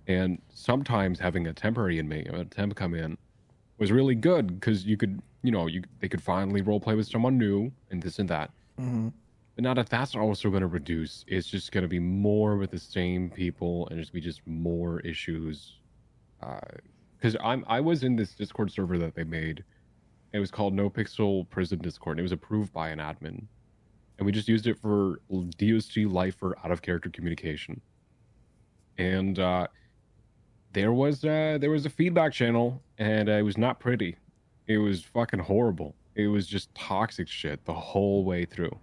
And 0.06 0.42
sometimes 0.50 1.20
having 1.20 1.46
a 1.46 1.54
temporary 1.54 1.98
inmate, 1.98 2.28
a 2.34 2.44
temp 2.46 2.76
come 2.76 2.94
in, 2.94 3.16
was 3.78 3.92
really 3.92 4.16
good 4.16 4.60
because 4.60 4.86
you 4.86 4.96
could, 4.98 5.22
you 5.42 5.52
know, 5.52 5.66
you 5.68 5.82
they 6.00 6.08
could 6.08 6.22
finally 6.22 6.62
role 6.62 6.80
play 6.80 6.96
with 6.96 7.08
someone 7.08 7.38
new 7.38 7.72
and 7.90 8.02
this 8.02 8.18
and 8.20 8.28
that. 8.30 8.54
hmm 8.78 9.08
But 9.56 9.64
now 9.64 9.74
that 9.74 9.88
that's 9.88 10.14
also 10.14 10.48
going 10.50 10.60
to 10.62 10.66
reduce, 10.68 11.24
it's 11.28 11.48
just 11.48 11.72
going 11.72 11.82
to 11.82 11.88
be 11.88 11.98
more 12.00 12.56
with 12.56 12.70
the 12.70 12.78
same 12.78 13.30
people 13.30 13.88
and 13.88 13.98
just 14.00 14.12
be 14.12 14.20
just 14.20 14.46
more 14.46 15.00
issues. 15.00 15.80
Because 17.24 17.40
I'm 17.42 17.64
I 17.66 17.80
was 17.80 18.02
in 18.02 18.16
this 18.16 18.34
Discord 18.34 18.70
server 18.70 18.98
that 18.98 19.14
they 19.14 19.24
made. 19.24 19.64
It 20.34 20.40
was 20.40 20.50
called 20.50 20.74
No 20.74 20.90
Pixel 20.90 21.48
Prison 21.48 21.78
Discord. 21.78 22.18
And 22.18 22.20
it 22.20 22.22
was 22.22 22.32
approved 22.32 22.70
by 22.70 22.90
an 22.90 22.98
admin, 22.98 23.46
and 24.18 24.26
we 24.26 24.30
just 24.30 24.46
used 24.46 24.66
it 24.66 24.78
for 24.78 25.20
DOC 25.30 26.04
lifer 26.12 26.54
out 26.62 26.70
of 26.70 26.82
character 26.82 27.08
communication. 27.08 27.80
And 28.98 29.38
uh, 29.38 29.68
there 30.74 30.92
was 30.92 31.24
uh, 31.24 31.56
there 31.58 31.70
was 31.70 31.86
a 31.86 31.90
feedback 31.90 32.34
channel, 32.34 32.82
and 32.98 33.30
uh, 33.30 33.32
it 33.32 33.42
was 33.42 33.56
not 33.56 33.80
pretty. 33.80 34.18
It 34.66 34.76
was 34.76 35.02
fucking 35.02 35.40
horrible. 35.40 35.94
It 36.16 36.26
was 36.26 36.46
just 36.46 36.74
toxic 36.74 37.26
shit 37.26 37.64
the 37.64 37.72
whole 37.72 38.22
way 38.24 38.44
through 38.44 38.78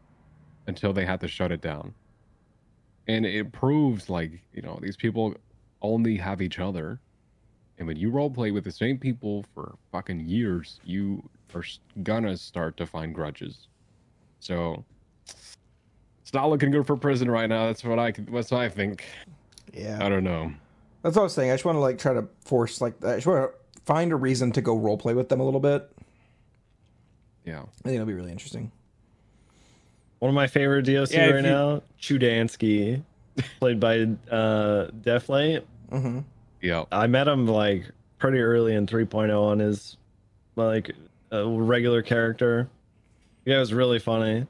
until 0.66 0.94
they 0.94 1.06
had 1.06 1.20
to 1.20 1.28
shut 1.28 1.52
it 1.52 1.62
down. 1.62 1.94
And 3.08 3.24
it 3.24 3.52
proves 3.52 4.10
like, 4.10 4.42
you 4.52 4.64
know, 4.64 4.80
these 4.82 4.98
people 4.98 5.36
only 5.84 6.18
have 6.18 6.42
each 6.42 6.58
other. 6.58 7.00
And 7.82 7.88
when 7.88 7.98
you 7.98 8.12
roleplay 8.12 8.54
with 8.54 8.64
the 8.64 8.72
same 8.72 9.00
people 9.00 9.44
for 9.56 9.74
fucking 9.92 10.28
years, 10.28 10.80
you 10.86 11.28
are 11.56 11.64
gonna 12.04 12.38
start 12.38 12.78
to 12.78 12.86
find 12.86 13.12
grudges. 13.12 13.70
So 14.40 14.86
it's 15.26 16.32
not 16.32 16.52
looking 16.52 16.70
good 16.70 16.86
for 16.86 16.96
prison 16.96 17.28
right 17.32 17.50
now. 17.50 17.66
That's 17.66 17.84
what 17.84 17.98
I 17.98 18.12
that's 18.12 18.52
what 18.52 18.62
I 18.62 18.70
think. 18.70 19.04
Yeah. 19.74 19.98
I 20.00 20.10
don't 20.10 20.24
know. 20.24 20.52
That's 21.02 21.16
what 21.16 21.22
I 21.22 21.24
was 21.24 21.34
saying. 21.34 21.50
I 21.50 21.56
just 21.56 21.66
want 21.66 21.76
to 21.78 21.80
like 21.80 21.98
try 21.98 22.14
to 22.14 22.28
force 22.46 22.82
like 22.82 23.04
I 23.04 23.16
just 23.16 23.26
want 23.26 23.52
to 23.52 23.82
find 23.84 24.12
a 24.12 24.16
reason 24.16 24.52
to 24.52 24.62
go 24.62 24.78
role 24.78 24.96
play 24.96 25.16
with 25.16 25.30
them 25.30 25.40
a 25.40 25.44
little 25.44 25.60
bit. 25.60 25.92
Yeah. 27.46 27.62
I 27.62 27.82
think 27.82 27.96
it'll 27.96 28.06
be 28.06 28.14
really 28.14 28.32
interesting. 28.32 28.72
One 30.20 30.30
of 30.30 30.36
my 30.36 30.46
favorite 30.46 30.86
DLC 30.86 31.14
Yeah, 31.14 31.26
right 31.32 31.36
you- 31.38 31.42
now, 31.50 31.82
Chudansky, 32.00 33.02
played 33.60 33.80
by 33.80 34.04
uh, 34.30 34.92
Deflate. 35.02 35.64
hmm 35.90 36.20
Yeah. 36.62 36.86
I 36.92 37.08
met 37.08 37.28
him 37.28 37.48
like 37.48 37.86
pretty 38.20 38.40
early 38.40 38.76
in 38.76 38.86
3.0 38.88 39.36
on 39.42 39.60
his 39.60 39.98
like 40.56 40.92
uh, 41.34 41.48
regular 41.50 42.02
character. 42.02 42.70
Yeah, 43.46 43.58
it 43.58 43.60
was 43.60 43.74
really 43.74 44.00
funny. 44.00 44.46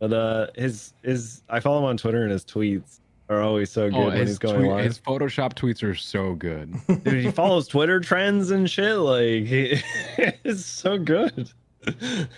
But 0.00 0.12
uh 0.12 0.46
his 0.56 0.92
his 1.02 1.42
I 1.48 1.60
follow 1.60 1.78
him 1.78 1.84
on 1.84 1.96
Twitter 1.96 2.22
and 2.24 2.32
his 2.32 2.44
tweets 2.44 2.98
are 3.28 3.40
always 3.40 3.70
so 3.70 3.88
good 3.88 3.96
Oh, 3.96 4.06
when 4.06 4.16
his, 4.16 4.30
he's 4.30 4.38
going 4.38 4.56
tweet- 4.56 4.70
live. 4.70 4.84
his 4.84 4.98
Photoshop 4.98 5.54
tweets 5.54 5.82
are 5.88 5.94
so 5.94 6.34
good. 6.34 6.74
Dude, 7.04 7.24
he 7.24 7.30
follows 7.30 7.68
Twitter 7.68 8.00
trends 8.00 8.50
and 8.50 8.68
shit. 8.68 8.96
Like 8.96 9.44
he 9.44 9.80
it's 10.18 10.64
so 10.66 10.98
good. 10.98 11.50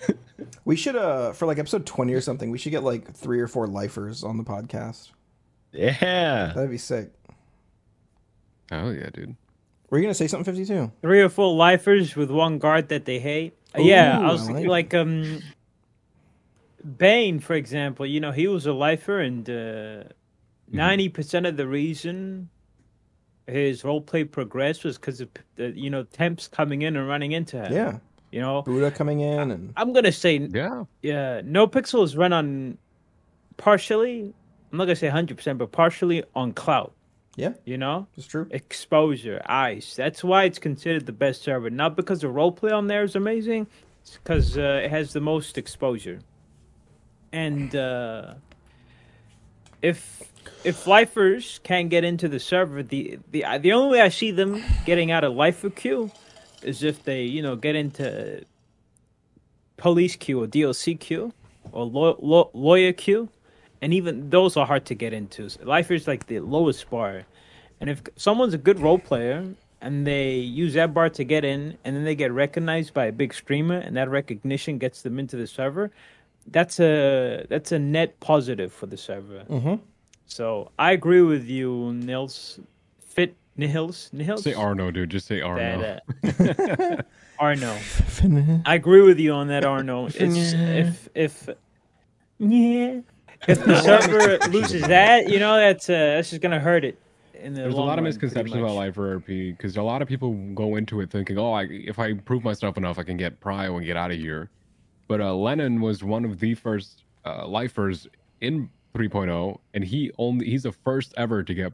We 0.64 0.76
should 0.76 0.96
uh 0.96 1.32
for 1.32 1.46
like 1.46 1.58
episode 1.58 1.86
twenty 1.86 2.12
or 2.14 2.20
something. 2.20 2.50
We 2.50 2.58
should 2.58 2.72
get 2.72 2.82
like 2.82 3.12
three 3.14 3.40
or 3.40 3.46
four 3.46 3.66
lifers 3.66 4.24
on 4.24 4.36
the 4.36 4.44
podcast. 4.44 5.10
yeah. 5.72 6.52
That'd 6.54 6.70
be 6.70 6.78
sick. 6.78 7.12
Oh 8.72 8.90
yeah, 8.90 9.10
dude. 9.12 9.36
Were 9.90 9.98
you 9.98 10.04
gonna 10.04 10.14
say 10.14 10.26
something? 10.26 10.54
Fifty 10.54 10.66
two. 10.66 10.90
Three 11.02 11.20
or 11.20 11.28
four 11.28 11.54
lifers 11.54 12.16
with 12.16 12.30
one 12.30 12.58
guard 12.58 12.88
that 12.88 13.04
they 13.04 13.18
hate. 13.18 13.54
Uh, 13.76 13.82
yeah, 13.82 14.18
I 14.20 14.32
was 14.32 14.48
I 14.48 14.52
like 14.52 14.66
like 14.66 14.94
um, 14.94 15.42
Bane, 16.98 17.40
for 17.40 17.54
example. 17.54 18.06
You 18.06 18.20
know, 18.20 18.32
he 18.32 18.46
was 18.48 18.66
a 18.66 18.72
lifer, 18.72 19.20
and 19.20 19.48
uh, 19.48 20.04
90 20.70 21.08
percent 21.10 21.46
of 21.46 21.56
the 21.56 21.66
reason 21.66 22.48
his 23.46 23.82
roleplay 23.82 24.30
progressed 24.30 24.84
was 24.84 24.96
because 24.96 25.20
of 25.20 25.28
uh, 25.58 25.64
you 25.64 25.90
know 25.90 26.04
temps 26.04 26.48
coming 26.48 26.82
in 26.82 26.96
and 26.96 27.06
running 27.06 27.32
into 27.32 27.62
him. 27.62 27.72
Yeah. 27.72 27.98
you 28.32 28.40
know. 28.40 28.62
Buddha 28.62 28.90
coming 28.90 29.20
in 29.20 29.50
and 29.50 29.72
I'm 29.76 29.92
gonna 29.92 30.12
say 30.12 30.36
Yeah. 30.38 30.84
yeah, 31.02 31.42
no 31.44 31.66
pixels 31.66 32.16
run 32.16 32.32
on 32.32 32.78
partially. 33.56 34.32
I'm 34.72 34.78
not 34.78 34.84
gonna 34.86 34.96
say 34.96 35.08
100, 35.08 35.36
percent 35.36 35.58
but 35.58 35.72
partially 35.72 36.24
on 36.34 36.52
clout. 36.52 36.92
Yeah, 37.36 37.54
You 37.64 37.78
know, 37.78 38.06
it's 38.16 38.26
true. 38.26 38.46
exposure, 38.50 39.42
ice. 39.46 39.96
That's 39.96 40.22
why 40.22 40.44
it's 40.44 40.58
considered 40.58 41.06
the 41.06 41.12
best 41.12 41.42
server. 41.42 41.70
Not 41.70 41.96
because 41.96 42.20
the 42.20 42.28
roleplay 42.28 42.72
on 42.72 42.86
there 42.86 43.02
is 43.02 43.16
amazing, 43.16 43.66
it's 44.02 44.18
because 44.18 44.56
uh, 44.56 44.82
it 44.84 44.90
has 44.90 45.12
the 45.12 45.20
most 45.20 45.58
exposure. 45.58 46.20
And 47.32 47.74
uh, 47.74 48.34
if 49.82 50.22
if 50.62 50.86
lifers 50.86 51.60
can't 51.64 51.90
get 51.90 52.04
into 52.04 52.28
the 52.28 52.38
server, 52.38 52.82
the 52.82 53.18
the 53.32 53.44
the 53.60 53.72
only 53.72 53.98
way 53.98 54.00
I 54.02 54.08
see 54.08 54.30
them 54.30 54.62
getting 54.86 55.10
out 55.10 55.24
of 55.24 55.34
lifer 55.34 55.70
queue 55.70 56.10
is 56.62 56.82
if 56.82 57.02
they 57.04 57.22
you 57.24 57.42
know 57.42 57.56
get 57.56 57.74
into 57.74 58.44
police 59.76 60.16
queue 60.16 60.42
or 60.42 60.46
DLC 60.46 60.98
queue 60.98 61.32
or 61.72 61.84
law, 61.84 62.14
law, 62.20 62.50
lawyer 62.54 62.92
queue, 62.92 63.28
and 63.84 63.92
even 63.92 64.30
those 64.30 64.56
are 64.56 64.64
hard 64.66 64.86
to 64.86 64.94
get 64.94 65.12
into. 65.12 65.46
Life 65.62 65.90
is 65.90 66.08
like 66.08 66.26
the 66.26 66.40
lowest 66.40 66.88
bar, 66.88 67.24
and 67.80 67.90
if 67.90 68.00
someone's 68.16 68.54
a 68.54 68.58
good 68.58 68.80
role 68.80 68.98
player 68.98 69.46
and 69.82 70.06
they 70.06 70.36
use 70.36 70.72
that 70.72 70.94
bar 70.94 71.10
to 71.10 71.22
get 71.22 71.44
in, 71.44 71.76
and 71.84 71.94
then 71.94 72.04
they 72.04 72.14
get 72.14 72.32
recognized 72.32 72.94
by 72.94 73.04
a 73.04 73.12
big 73.12 73.34
streamer, 73.34 73.76
and 73.76 73.94
that 73.98 74.08
recognition 74.08 74.78
gets 74.78 75.02
them 75.02 75.18
into 75.18 75.36
the 75.36 75.46
server, 75.46 75.90
that's 76.46 76.80
a 76.80 77.44
that's 77.50 77.72
a 77.72 77.78
net 77.78 78.18
positive 78.20 78.72
for 78.72 78.86
the 78.86 78.96
server. 78.96 79.44
Mm-hmm. 79.50 79.74
So 80.24 80.72
I 80.78 80.92
agree 80.92 81.20
with 81.20 81.44
you, 81.44 81.92
Nils. 81.92 82.58
Fit 83.06 83.36
Nils 83.58 84.08
Nils. 84.14 84.44
Say 84.44 84.54
Arno, 84.54 84.90
dude. 84.92 85.10
Just 85.10 85.26
say 85.26 85.42
Arno. 85.42 86.00
That, 86.22 86.80
uh, 86.80 87.02
Arno. 87.38 87.76
I 88.64 88.76
agree 88.76 89.02
with 89.02 89.18
you 89.20 89.32
on 89.32 89.48
that, 89.48 89.66
Arno. 89.66 90.06
It's, 90.06 90.54
if 90.54 91.08
if 91.14 91.48
yeah, 92.38 93.00
if 93.48 93.64
the 93.64 93.80
server 93.82 94.38
loses 94.50 94.82
that, 94.82 95.28
you 95.28 95.38
know, 95.38 95.56
that's 95.56 95.88
uh, 95.88 95.92
that's 95.92 96.30
just 96.30 96.42
gonna 96.42 96.60
hurt 96.60 96.84
it. 96.84 96.98
In 97.34 97.52
the 97.54 97.62
There's 97.62 97.74
a 97.74 97.78
lot 97.78 97.98
of 97.98 98.04
misconceptions 98.04 98.54
about 98.56 98.68
much. 98.68 98.76
Lifer 98.76 99.18
RP 99.20 99.56
because 99.56 99.76
a 99.76 99.82
lot 99.82 100.00
of 100.02 100.08
people 100.08 100.32
go 100.54 100.76
into 100.76 101.00
it 101.00 101.10
thinking, 101.10 101.36
"Oh, 101.38 101.52
I, 101.52 101.64
if 101.70 101.98
I 101.98 102.14
prove 102.14 102.42
myself 102.44 102.76
enough, 102.76 102.98
I 102.98 103.02
can 103.02 103.16
get 103.16 103.40
prio 103.40 103.76
and 103.76 103.84
get 103.84 103.96
out 103.96 104.10
of 104.10 104.16
here." 104.18 104.48
But 105.08 105.20
uh, 105.20 105.34
Lennon 105.34 105.80
was 105.82 106.02
one 106.02 106.24
of 106.24 106.40
the 106.40 106.54
first 106.54 107.02
uh, 107.26 107.46
lifers 107.46 108.06
in 108.40 108.70
3.0, 108.94 109.58
and 109.74 109.84
he 109.84 110.10
only 110.16 110.46
he's 110.46 110.62
the 110.62 110.72
first 110.72 111.12
ever 111.18 111.42
to 111.42 111.52
get 111.54 111.72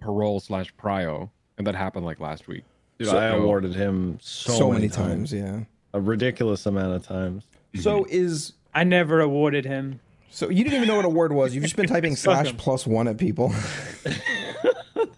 parole 0.00 0.40
slash 0.40 0.72
prio, 0.76 1.28
and 1.58 1.66
that 1.66 1.74
happened 1.74 2.06
like 2.06 2.20
last 2.20 2.48
week. 2.48 2.64
Dude, 2.98 3.08
So- 3.08 3.18
I 3.18 3.26
awarded 3.26 3.74
him 3.74 4.18
so, 4.20 4.52
So, 4.52 4.70
many 4.72 4.88
times. 4.88 5.32
yeah. 5.32 5.60
A 5.94 6.00
ridiculous 6.00 6.64
amount 6.66 6.94
of 6.94 7.02
times. 7.06 7.44
So 7.74 8.06
is 8.08 8.52
I 8.74 8.84
never 8.84 9.20
awarded 9.20 9.64
him. 9.64 10.00
So 10.30 10.48
you 10.48 10.64
didn't 10.64 10.76
even 10.76 10.88
know 10.88 10.96
what 10.96 11.04
a 11.04 11.08
word 11.10 11.32
was. 11.32 11.54
You've 11.54 11.64
just 11.64 11.76
been 11.76 11.86
typing 11.86 12.16
slash 12.24 12.56
plus 12.56 12.86
one 12.86 13.08
at 13.08 13.18
people. 13.18 13.52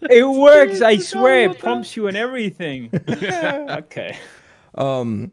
It 0.03 0.25
works, 0.29 0.81
I 0.83 0.97
swear. 0.97 1.51
It 1.51 1.59
prompts 1.59 1.95
you 1.95 2.09
and 2.09 2.17
everything. 2.17 2.91
okay. 3.09 4.17
Um, 4.75 5.31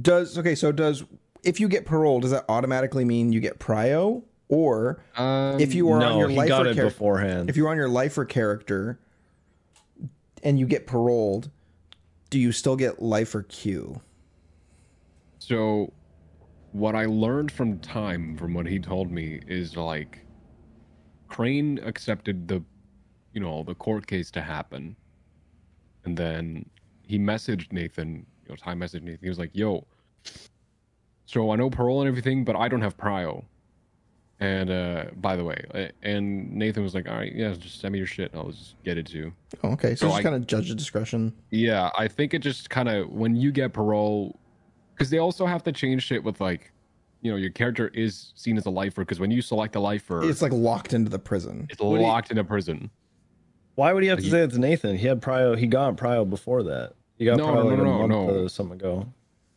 does 0.00 0.38
okay? 0.38 0.54
So 0.54 0.72
does 0.72 1.04
if 1.44 1.60
you 1.60 1.68
get 1.68 1.84
parole, 1.84 2.20
does 2.20 2.30
that 2.30 2.44
automatically 2.48 3.04
mean 3.04 3.30
you 3.32 3.40
get 3.40 3.58
prio, 3.58 4.22
or 4.48 5.02
Um, 5.16 5.60
if 5.60 5.74
you 5.74 5.90
are 5.90 6.02
on 6.02 6.18
your 6.18 6.28
he 6.28 6.36
lifer 6.36 6.48
got 6.48 6.66
it 6.66 6.76
char- 6.76 6.84
beforehand. 6.86 7.50
if 7.50 7.56
you're 7.56 7.68
on 7.68 7.76
your 7.76 7.88
lifer 7.88 8.24
character 8.24 8.98
and 10.42 10.58
you 10.58 10.66
get 10.66 10.86
paroled, 10.86 11.50
do 12.30 12.38
you 12.38 12.52
still 12.52 12.76
get 12.76 13.02
lifer 13.02 13.42
Q? 13.42 14.00
So, 15.40 15.92
what 16.72 16.94
I 16.94 17.06
learned 17.06 17.52
from 17.52 17.78
time, 17.78 18.36
from 18.36 18.54
what 18.54 18.66
he 18.66 18.78
told 18.78 19.10
me, 19.10 19.40
is 19.46 19.76
like 19.76 20.24
Crane 21.28 21.78
accepted 21.84 22.48
the, 22.48 22.62
you 23.32 23.40
know, 23.40 23.62
the 23.62 23.74
court 23.74 24.06
case 24.06 24.30
to 24.32 24.42
happen, 24.42 24.96
and 26.04 26.16
then 26.16 26.68
he 27.02 27.18
messaged 27.18 27.72
Nathan. 27.72 28.26
You 28.44 28.50
know, 28.50 28.56
time 28.56 28.80
messaged 28.80 29.02
Nathan. 29.02 29.20
He 29.22 29.28
was 29.28 29.38
like, 29.38 29.50
"Yo, 29.54 29.86
so 31.26 31.50
I 31.50 31.56
know 31.56 31.70
parole 31.70 32.00
and 32.00 32.08
everything, 32.08 32.44
but 32.44 32.56
I 32.56 32.68
don't 32.68 32.82
have 32.82 32.96
prio." 32.96 33.44
And 34.40 34.70
uh, 34.70 35.04
by 35.16 35.36
the 35.36 35.44
way, 35.44 35.92
and 36.02 36.52
Nathan 36.52 36.82
was 36.82 36.94
like, 36.94 37.08
"All 37.08 37.14
right, 37.14 37.32
yeah, 37.32 37.52
just 37.52 37.80
send 37.80 37.92
me 37.92 37.98
your 37.98 38.08
shit, 38.08 38.32
and 38.32 38.40
I'll 38.40 38.50
just 38.50 38.74
get 38.82 38.98
it 38.98 39.06
to 39.06 39.16
you." 39.16 39.32
Oh, 39.62 39.70
okay, 39.70 39.94
so, 39.94 40.06
So 40.06 40.08
just 40.08 40.22
kind 40.24 40.34
of 40.34 40.46
judge 40.48 40.68
the 40.68 40.74
discretion. 40.74 41.32
Yeah, 41.50 41.90
I 41.96 42.08
think 42.08 42.34
it 42.34 42.40
just 42.40 42.68
kind 42.68 42.88
of 42.88 43.08
when 43.08 43.36
you 43.36 43.52
get 43.52 43.72
parole, 43.72 44.40
because 45.02 45.10
they 45.10 45.18
also 45.18 45.46
have 45.46 45.64
to 45.64 45.72
change 45.72 46.04
shit 46.04 46.22
with 46.22 46.40
like, 46.40 46.70
you 47.22 47.30
know, 47.30 47.36
your 47.36 47.50
character 47.50 47.88
is 47.88 48.32
seen 48.36 48.56
as 48.56 48.66
a 48.66 48.70
lifer 48.70 49.02
because 49.02 49.18
when 49.18 49.32
you 49.32 49.42
select 49.42 49.74
a 49.74 49.80
lifer, 49.80 50.22
It's 50.28 50.40
like 50.42 50.52
locked 50.52 50.92
into 50.94 51.10
the 51.10 51.18
prison. 51.18 51.66
it's 51.70 51.80
What 51.80 51.96
do 51.96 52.00
you- 52.00 52.06
locked 52.06 52.30
in 52.30 52.38
a 52.38 52.44
prison. 52.44 52.88
Why 53.74 53.92
would 53.92 54.02
he 54.04 54.08
have 54.10 54.18
to 54.18 54.24
Like, 54.24 54.30
say 54.30 54.42
it's 54.42 54.56
Nathan? 54.56 54.96
He 54.96 55.06
had 55.06 55.20
prio. 55.20 55.58
He 55.58 55.66
got 55.66 55.96
prio 55.96 56.28
before 56.28 56.62
that. 56.64 56.92
He 57.16 57.24
got 57.24 57.38
No, 57.38 57.46
prio 57.46 57.54
no, 57.54 57.62
like 57.64 57.78
no, 57.78 57.82
a 57.82 57.86
no, 57.86 57.98
month 57.98 58.10
no. 58.10 58.44
or 58.44 58.48
something 58.48 58.76
ago. 58.78 59.06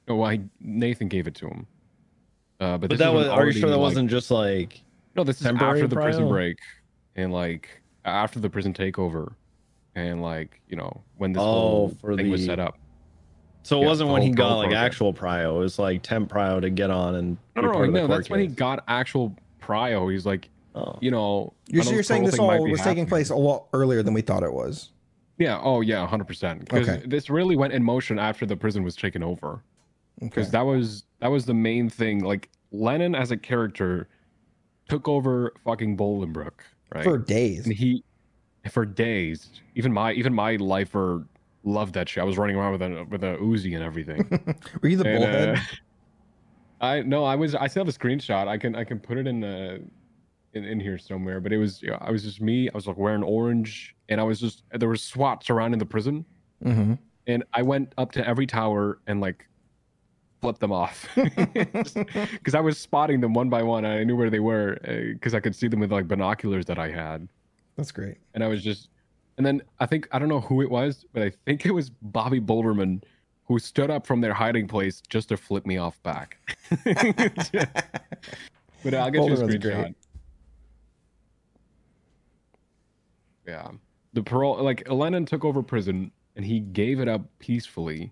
No, 0.07 0.15
why 0.15 0.39
Nathan 0.61 1.09
gave 1.09 1.27
it 1.27 1.35
to 1.35 1.47
him. 1.47 1.67
Uh, 2.59 2.77
but 2.77 2.81
But 2.81 2.89
this 2.91 2.99
that 2.99 3.09
is 3.09 3.13
when 3.13 3.27
was. 3.27 3.27
Are 3.27 3.45
you 3.45 3.51
sure 3.51 3.69
that 3.69 3.75
like- 3.77 3.81
wasn't 3.81 4.09
just 4.09 4.31
like? 4.31 4.81
No, 5.15 5.23
this 5.23 5.37
is 5.37 5.43
temporary 5.45 5.79
after 5.81 5.87
the 5.87 5.95
prison 5.95 6.27
break, 6.29 6.57
and 7.15 7.31
like 7.33 7.81
after 8.05 8.39
the 8.39 8.49
prison 8.49 8.73
takeover, 8.73 9.33
and 9.95 10.21
like 10.21 10.61
you 10.69 10.75
know 10.77 11.01
when 11.17 11.33
this 11.33 11.41
Oh, 11.41 11.45
whole 11.45 11.89
for 12.01 12.15
thing 12.15 12.29
was 12.29 12.43
set 12.45 12.59
up. 12.59 12.77
So 13.65 13.79
it 13.79 13.81
Yeah, 13.81 13.87
wasn't 13.87 14.09
when 14.11 14.21
he 14.21 14.29
got 14.29 14.47
pro 14.49 14.57
like 14.57 14.65
program. 14.65 14.85
actual 14.85 15.11
prio. 15.13 15.55
It 15.55 15.59
was 15.59 15.79
like 15.79 16.03
temp 16.03 16.31
prio 16.31 16.61
to 16.61 16.69
get 16.69 16.91
on 16.91 17.15
and. 17.15 17.37
No, 17.55 17.61
be 17.63 17.67
no, 17.67 17.71
no, 17.73 17.79
of 17.81 17.87
the 17.87 17.91
no 18.01 18.07
court 18.07 18.17
that's 18.19 18.29
when 18.29 18.39
he 18.41 18.45
got 18.47 18.83
actual 18.87 19.35
prio. 19.59 20.11
He's 20.11 20.23
like, 20.25 20.49
Oh. 20.75 20.99
you 21.01 21.09
know, 21.09 21.51
You're, 21.69 21.83
so 21.83 21.91
you're 21.91 22.03
saying 22.03 22.25
this 22.25 22.37
all 22.37 22.63
be 22.63 22.69
was 22.69 22.81
taking 22.81 23.07
place 23.07 23.29
a 23.31 23.35
lot 23.35 23.65
earlier 23.73 24.03
than 24.03 24.13
we 24.13 24.21
thought 24.21 24.43
it 24.43 24.53
was. 24.53 24.91
Yeah. 25.39 25.59
Oh, 25.63 25.81
yeah. 25.81 26.05
Hundred 26.05 26.27
percent. 26.27 26.59
Because 26.59 26.87
Okay. 26.87 27.01
this 27.07 27.29
really 27.29 27.55
went 27.55 27.73
in 27.73 27.81
motion 27.83 28.19
after 28.19 28.45
the 28.45 28.55
prison 28.55 28.83
was 28.83 28.95
taken 28.95 29.23
over. 29.23 29.63
Because 30.19 30.47
Okay. 30.47 30.51
that 30.51 30.61
was 30.65 31.03
that 31.21 31.31
was 31.31 31.45
the 31.45 31.53
main 31.55 31.89
thing. 31.89 32.23
Like 32.23 32.49
Lennon 32.71 33.15
as 33.15 33.31
a 33.31 33.37
character 33.37 34.09
took 34.89 35.07
over 35.07 35.53
fucking 35.63 35.97
Bolingbrook, 35.97 36.51
right? 36.93 37.03
For 37.03 37.17
days. 37.17 37.65
and 37.65 37.73
he 37.73 38.03
for 38.69 38.85
days. 38.85 39.49
Even 39.75 39.91
my 39.91 40.11
even 40.13 40.33
my 40.35 40.57
lifer 40.57 41.25
loved 41.65 41.93
that 41.95 42.07
shit. 42.07 42.21
I 42.21 42.25
was 42.25 42.37
running 42.37 42.55
around 42.55 42.71
with 42.73 42.81
a 42.81 43.03
with 43.09 43.23
a 43.23 43.35
Uzi 43.37 43.75
and 43.75 43.83
everything. 43.83 44.27
Were 44.81 44.87
you 44.89 44.97
the 44.97 45.07
And, 45.07 45.19
bullhead? 45.19 45.49
uh, 45.57 45.61
I 46.85 47.01
no, 47.01 47.23
I 47.25 47.35
was. 47.35 47.55
I 47.55 47.67
still 47.67 47.85
have 47.85 47.93
a 47.93 47.97
screenshot. 47.97 48.47
I 48.47 48.57
can 48.57 48.75
I 48.75 48.83
can 48.83 48.99
put 48.99 49.17
it 49.17 49.27
in 49.27 49.39
the 49.41 49.81
in, 50.53 50.63
in 50.63 50.79
here 50.79 50.97
somewhere. 50.97 51.39
But 51.39 51.51
it 51.53 51.57
was 51.57 51.81
yeah, 51.81 51.97
I 52.01 52.11
was 52.11 52.23
just 52.23 52.39
me. 52.41 52.69
I 52.69 52.71
was 52.75 52.85
like 52.87 52.97
wearing 52.97 53.23
orange, 53.23 53.95
and 54.09 54.21
I 54.21 54.23
was 54.23 54.39
just 54.39 54.63
there 54.71 54.89
was 54.89 55.01
SWAT 55.01 55.43
surrounding 55.43 55.79
the 55.79 55.85
prison, 55.85 56.25
hmm 56.63 56.93
and 57.27 57.43
I 57.55 57.63
went 57.63 57.91
up 57.97 58.11
to 58.11 58.27
every 58.27 58.45
tower 58.45 58.99
and 59.07 59.19
like 59.19 59.47
flipped 60.41 60.59
them 60.59 60.71
off 60.71 61.07
because 61.15 62.53
I 62.53 62.59
was 62.59 62.77
spotting 62.77 63.19
them 63.19 63.33
one 63.33 63.49
by 63.49 63.63
one. 63.63 63.83
I 63.83 64.03
knew 64.03 64.15
where 64.15 64.29
they 64.29 64.39
were 64.41 64.77
because 65.13 65.33
I 65.33 65.39
could 65.39 65.55
see 65.55 65.67
them 65.67 65.79
with 65.79 65.91
like 65.91 66.07
binoculars 66.07 66.65
that 66.65 66.77
I 66.77 66.91
had, 66.91 67.27
That's 67.77 67.91
great. 67.91 68.17
and 68.35 68.43
I 68.43 68.47
was 68.47 68.61
just. 68.63 68.89
And 69.37 69.45
then 69.45 69.61
I 69.79 69.85
think 69.85 70.07
I 70.11 70.19
don't 70.19 70.29
know 70.29 70.41
who 70.41 70.61
it 70.61 70.69
was, 70.69 71.05
but 71.13 71.23
I 71.23 71.31
think 71.45 71.65
it 71.65 71.71
was 71.71 71.89
Bobby 71.89 72.39
Boulderman 72.39 73.03
who 73.45 73.59
stood 73.59 73.91
up 73.91 74.07
from 74.07 74.21
their 74.21 74.33
hiding 74.33 74.67
place 74.67 75.01
just 75.07 75.29
to 75.29 75.37
flip 75.37 75.65
me 75.65 75.77
off 75.77 76.01
back. 76.03 76.37
but 76.83 76.97
uh, 78.93 78.97
I'll 78.97 79.11
get 79.11 79.23
you 79.23 79.33
a 79.33 79.37
screenshot. 79.37 79.61
great. 79.61 79.95
Yeah, 83.47 83.69
the 84.13 84.23
parole 84.23 84.63
like 84.63 84.89
Lennon 84.89 85.25
took 85.25 85.45
over 85.45 85.61
prison 85.61 86.11
and 86.35 86.43
he 86.43 86.59
gave 86.59 86.99
it 86.99 87.07
up 87.07 87.21
peacefully, 87.39 88.11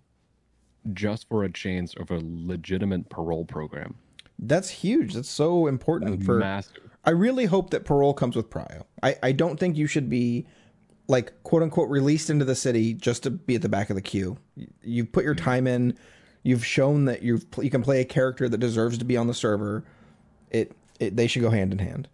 just 0.93 1.27
for 1.27 1.43
a 1.43 1.51
chance 1.51 1.95
of 1.95 2.11
a 2.11 2.21
legitimate 2.21 3.09
parole 3.09 3.45
program. 3.45 3.95
That's 4.37 4.69
huge. 4.69 5.15
That's 5.15 5.29
so 5.29 5.67
important 5.67 6.23
for. 6.23 6.37
Massive. 6.37 6.77
I 7.05 7.11
really 7.11 7.45
hope 7.45 7.71
that 7.71 7.83
parole 7.83 8.13
comes 8.13 8.35
with 8.35 8.49
prio. 8.49 8.83
I, 9.01 9.15
I 9.23 9.31
don't 9.33 9.59
think 9.59 9.75
you 9.75 9.87
should 9.87 10.09
be 10.09 10.45
like 11.07 11.43
quote 11.43 11.63
unquote 11.63 11.89
released 11.89 12.29
into 12.29 12.45
the 12.45 12.55
city 12.55 12.93
just 12.93 13.23
to 13.23 13.29
be 13.29 13.55
at 13.55 13.61
the 13.61 13.69
back 13.69 13.89
of 13.89 13.95
the 13.95 14.01
queue. 14.01 14.37
You- 14.55 14.67
You've 14.81 15.11
put 15.11 15.23
your 15.23 15.35
time 15.35 15.67
in. 15.67 15.97
You've 16.43 16.65
shown 16.65 17.05
that 17.05 17.21
you've 17.21 17.45
you 17.61 17.69
can 17.69 17.81
play 17.81 18.01
a 18.01 18.05
character 18.05 18.49
that 18.49 18.57
deserves 18.57 18.97
to 18.97 19.05
be 19.05 19.15
on 19.15 19.27
the 19.27 19.33
server. 19.33 19.83
It, 20.51 20.73
it 20.99 21.15
they 21.15 21.27
should 21.27 21.41
go 21.41 21.49
hand 21.49 21.71
in 21.71 21.79
hand. 21.79 22.09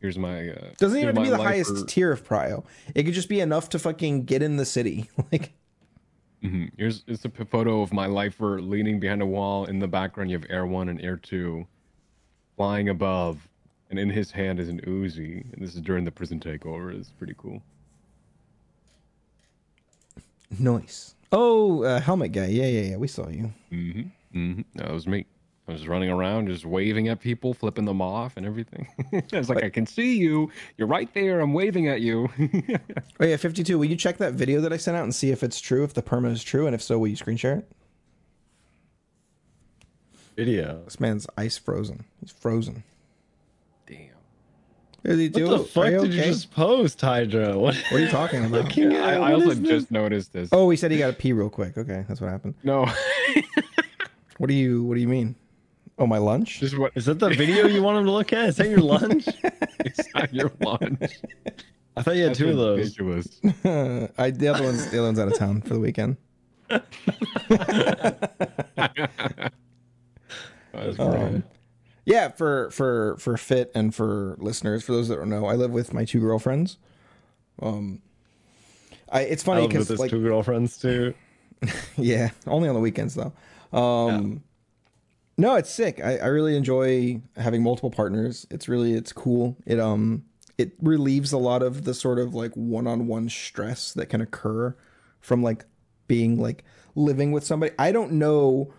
Here's 0.00 0.16
my. 0.16 0.50
Uh, 0.50 0.70
Doesn't 0.78 0.96
even 0.96 1.08
have 1.08 1.16
to 1.16 1.30
be 1.30 1.36
the 1.36 1.42
highest 1.42 1.88
tier 1.88 2.10
of 2.10 2.26
prio. 2.26 2.64
It 2.94 3.02
could 3.02 3.14
just 3.14 3.28
be 3.28 3.40
enough 3.40 3.68
to 3.70 3.78
fucking 3.78 4.24
get 4.24 4.42
in 4.42 4.56
the 4.56 4.64
city. 4.64 5.10
like 5.32 5.52
mm-hmm. 6.42 6.66
Here's 6.78 7.04
it's 7.06 7.24
a 7.24 7.30
photo 7.30 7.82
of 7.82 7.92
my 7.92 8.06
lifer 8.06 8.60
leaning 8.62 8.98
behind 8.98 9.20
a 9.20 9.26
wall. 9.26 9.66
In 9.66 9.78
the 9.78 9.88
background, 9.88 10.30
you 10.30 10.38
have 10.38 10.46
Air 10.48 10.64
One 10.66 10.88
and 10.88 11.00
Air 11.02 11.16
Two 11.16 11.66
flying 12.56 12.88
above, 12.88 13.48
and 13.90 13.98
in 13.98 14.08
his 14.08 14.30
hand 14.30 14.58
is 14.60 14.68
an 14.68 14.80
Uzi. 14.82 15.52
And 15.52 15.62
this 15.62 15.74
is 15.74 15.80
during 15.80 16.04
the 16.04 16.10
prison 16.10 16.40
takeover. 16.40 16.96
It's 16.96 17.10
pretty 17.10 17.34
cool. 17.36 17.60
nice. 20.58 21.14
Oh, 21.32 21.82
uh, 21.82 22.00
helmet 22.00 22.32
guy. 22.32 22.46
Yeah, 22.46 22.66
yeah, 22.66 22.90
yeah. 22.90 22.96
We 22.96 23.08
saw 23.08 23.28
you. 23.28 23.52
Mm-hmm. 23.72 24.38
mm-hmm. 24.38 24.60
That 24.76 24.92
was 24.92 25.06
me. 25.06 25.26
I 25.68 25.72
was 25.72 25.86
running 25.86 26.10
around, 26.10 26.48
just 26.48 26.66
waving 26.66 27.06
at 27.08 27.20
people, 27.20 27.54
flipping 27.54 27.84
them 27.84 28.02
off, 28.02 28.36
and 28.36 28.44
everything. 28.44 28.88
I 29.32 29.38
was 29.38 29.48
like, 29.48 29.62
"I 29.62 29.70
can 29.70 29.86
see 29.86 30.18
you. 30.18 30.50
You're 30.76 30.88
right 30.88 31.12
there. 31.14 31.38
I'm 31.38 31.52
waving 31.52 31.86
at 31.86 32.00
you." 32.00 32.28
Oh 33.20 33.26
yeah, 33.26 33.36
fifty 33.36 33.62
two. 33.62 33.78
Will 33.78 33.84
you 33.84 33.96
check 33.96 34.16
that 34.16 34.32
video 34.32 34.62
that 34.62 34.72
I 34.72 34.78
sent 34.78 34.96
out 34.96 35.04
and 35.04 35.14
see 35.14 35.30
if 35.30 35.42
it's 35.42 35.60
true, 35.60 35.84
if 35.84 35.92
the 35.92 36.02
perma 36.02 36.32
is 36.32 36.42
true, 36.42 36.64
and 36.64 36.74
if 36.74 36.82
so, 36.82 36.98
will 36.98 37.08
you 37.08 37.16
screen 37.16 37.36
share 37.36 37.56
it? 37.56 37.70
Video. 40.36 40.82
This 40.84 40.98
man's 40.98 41.26
ice 41.36 41.58
frozen. 41.58 42.04
He's 42.20 42.30
frozen. 42.30 42.82
Damn. 45.04 45.16
Did 45.16 45.36
he 45.36 45.42
What 45.44 45.58
the 45.58 45.64
fuck 45.64 45.84
Are 45.84 45.90
you 45.90 46.00
did 46.02 46.14
you 46.14 46.22
just 46.24 46.50
post, 46.50 47.00
Hydra? 47.00 47.58
What? 47.58 47.74
What 47.76 47.92
are 47.92 47.98
you 48.00 48.08
talking 48.08 48.44
about? 48.44 48.64
Looking 48.64 48.92
I, 48.96 49.14
at- 49.14 49.20
I 49.22 49.30
what 49.30 49.32
also 49.34 49.50
is 49.50 49.60
this? 49.60 49.68
just 49.70 49.90
noticed 49.90 50.32
this. 50.32 50.48
oh, 50.52 50.68
he 50.70 50.76
said 50.76 50.90
he 50.90 50.98
got 50.98 51.08
to 51.08 51.12
pee 51.14 51.32
real 51.32 51.48
quick. 51.50 51.76
Okay, 51.78 52.04
that's 52.08 52.20
what 52.20 52.30
happened. 52.30 52.54
no, 52.62 52.86
What 54.38 54.48
do 54.48 54.54
you 54.54 54.82
What 54.84 54.94
do 54.94 55.00
you 55.00 55.08
mean? 55.08 55.34
Oh, 55.98 56.06
my 56.06 56.16
lunch. 56.18 56.62
is 56.62 56.74
what 56.76 56.92
Is 56.94 57.04
that 57.06 57.18
the 57.18 57.28
video 57.30 57.66
you 57.66 57.82
want 57.82 57.98
him 57.98 58.04
to 58.06 58.10
look 58.10 58.32
at? 58.32 58.46
Is 58.48 58.56
that 58.56 58.68
your 58.70 58.80
lunch? 58.80 59.26
it's 59.80 60.14
not 60.14 60.32
your 60.32 60.50
lunch. 60.60 61.20
I 61.96 62.02
thought 62.02 62.16
you 62.16 62.22
had 62.22 62.30
That's 62.30 62.38
two 62.38 62.48
of 62.50 62.56
those. 62.56 62.96
I 64.18 64.30
the 64.30 64.48
other 64.48 64.62
one's 64.64 64.90
the 64.90 64.96
other 64.98 65.08
one's 65.08 65.18
out 65.18 65.28
of 65.28 65.36
town 65.38 65.60
for 65.60 65.74
the 65.74 65.80
weekend. 65.80 66.16
That's 70.72 70.98
Um, 70.98 71.10
great. 71.10 71.42
Yeah, 72.04 72.28
for 72.28 72.70
for 72.70 73.16
for 73.18 73.36
fit 73.36 73.70
and 73.74 73.94
for 73.94 74.36
listeners, 74.38 74.84
for 74.84 74.92
those 74.92 75.08
that 75.08 75.16
don't 75.16 75.28
know, 75.28 75.46
I 75.46 75.54
live 75.54 75.70
with 75.70 75.92
my 75.92 76.04
two 76.04 76.20
girlfriends. 76.20 76.78
Um, 77.60 78.00
I 79.10 79.22
it's 79.22 79.42
funny 79.42 79.66
because 79.66 79.90
like 79.98 80.10
two 80.10 80.22
girlfriends 80.22 80.78
too. 80.78 81.14
Yeah, 81.96 82.30
only 82.46 82.68
on 82.68 82.74
the 82.74 82.80
weekends 82.80 83.14
though. 83.14 83.32
Um 83.76 84.42
No, 85.36 85.56
it's 85.56 85.70
sick. 85.70 86.00
I, 86.02 86.16
I 86.18 86.26
really 86.26 86.56
enjoy 86.56 87.20
having 87.36 87.62
multiple 87.62 87.90
partners. 87.90 88.46
It's 88.50 88.68
really 88.68 88.94
it's 88.94 89.12
cool. 89.12 89.56
It 89.66 89.78
um 89.78 90.24
it 90.56 90.72
relieves 90.80 91.32
a 91.32 91.38
lot 91.38 91.62
of 91.62 91.84
the 91.84 91.94
sort 91.94 92.18
of 92.18 92.34
like 92.34 92.52
one-on-one 92.54 93.28
stress 93.30 93.92
that 93.94 94.06
can 94.06 94.20
occur 94.20 94.74
from 95.20 95.42
like 95.42 95.64
being 96.06 96.38
like 96.38 96.64
living 96.94 97.32
with 97.32 97.44
somebody. 97.44 97.72
I 97.78 97.92
don't 97.92 98.12
know 98.12 98.72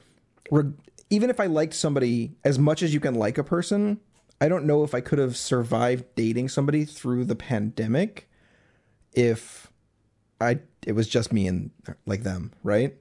even 1.12 1.30
if 1.30 1.40
I 1.40 1.46
liked 1.46 1.76
somebody 1.76 2.32
as 2.44 2.58
much 2.58 2.82
as 2.82 2.94
you 2.94 3.00
can 3.00 3.14
like 3.14 3.38
a 3.38 3.44
person, 3.44 4.00
I 4.40 4.48
don't 4.48 4.66
know 4.66 4.84
if 4.84 4.96
I 4.96 5.02
could 5.02 5.20
have 5.20 5.38
survived 5.38 6.06
dating 6.16 6.50
somebody 6.50 6.86
through 6.86 7.26
the 7.26 7.36
pandemic 7.36 8.28
if 9.14 9.72
I 10.40 10.60
it 10.88 10.94
was 10.94 11.08
just 11.08 11.32
me 11.32 11.46
and 11.48 11.70
like 12.06 12.24
them, 12.24 12.54
right? 12.64 12.96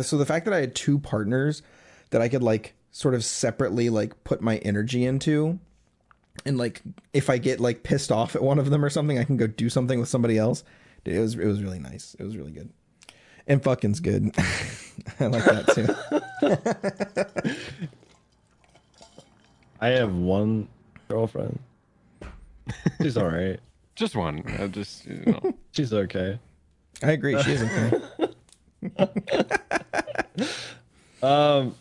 So 0.00 0.16
the 0.16 0.24
fact 0.24 0.46
that 0.46 0.54
I 0.54 0.60
had 0.60 0.74
two 0.74 0.98
partners 0.98 1.62
that 2.10 2.22
I 2.22 2.28
could 2.28 2.42
like 2.42 2.74
sort 2.90 3.14
of 3.14 3.24
separately 3.24 3.90
like 3.90 4.24
put 4.24 4.40
my 4.40 4.56
energy 4.58 5.04
into 5.04 5.58
and 6.44 6.56
like 6.56 6.80
if 7.12 7.28
I 7.28 7.38
get 7.38 7.60
like 7.60 7.82
pissed 7.82 8.12
off 8.12 8.36
at 8.36 8.42
one 8.42 8.58
of 8.58 8.70
them 8.70 8.84
or 8.84 8.90
something, 8.90 9.18
I 9.18 9.24
can 9.24 9.36
go 9.36 9.46
do 9.46 9.68
something 9.68 9.98
with 9.98 10.08
somebody 10.08 10.38
else. 10.38 10.62
It 11.04 11.18
was 11.18 11.34
it 11.34 11.46
was 11.46 11.62
really 11.62 11.80
nice. 11.80 12.14
It 12.18 12.24
was 12.24 12.36
really 12.36 12.52
good. 12.52 12.72
And 13.46 13.62
fucking's 13.62 14.00
good. 14.00 14.34
I 15.20 15.26
like 15.26 15.44
that 15.44 15.66
too. 15.74 15.86
I 19.80 19.88
have 19.88 20.14
one 20.14 20.68
girlfriend. 21.08 21.58
She's 23.00 23.16
all 23.16 23.28
right. 23.28 23.60
Just 23.94 24.16
one. 24.16 24.42
I 24.58 24.66
just 24.66 25.06
you 25.06 25.22
know. 25.24 25.54
She's 25.72 25.90
okay. 25.90 26.38
I 27.02 27.12
agree. 27.12 27.40
She 27.42 27.52
is 27.52 27.62
okay. 27.62 28.02
Um, 31.22 31.74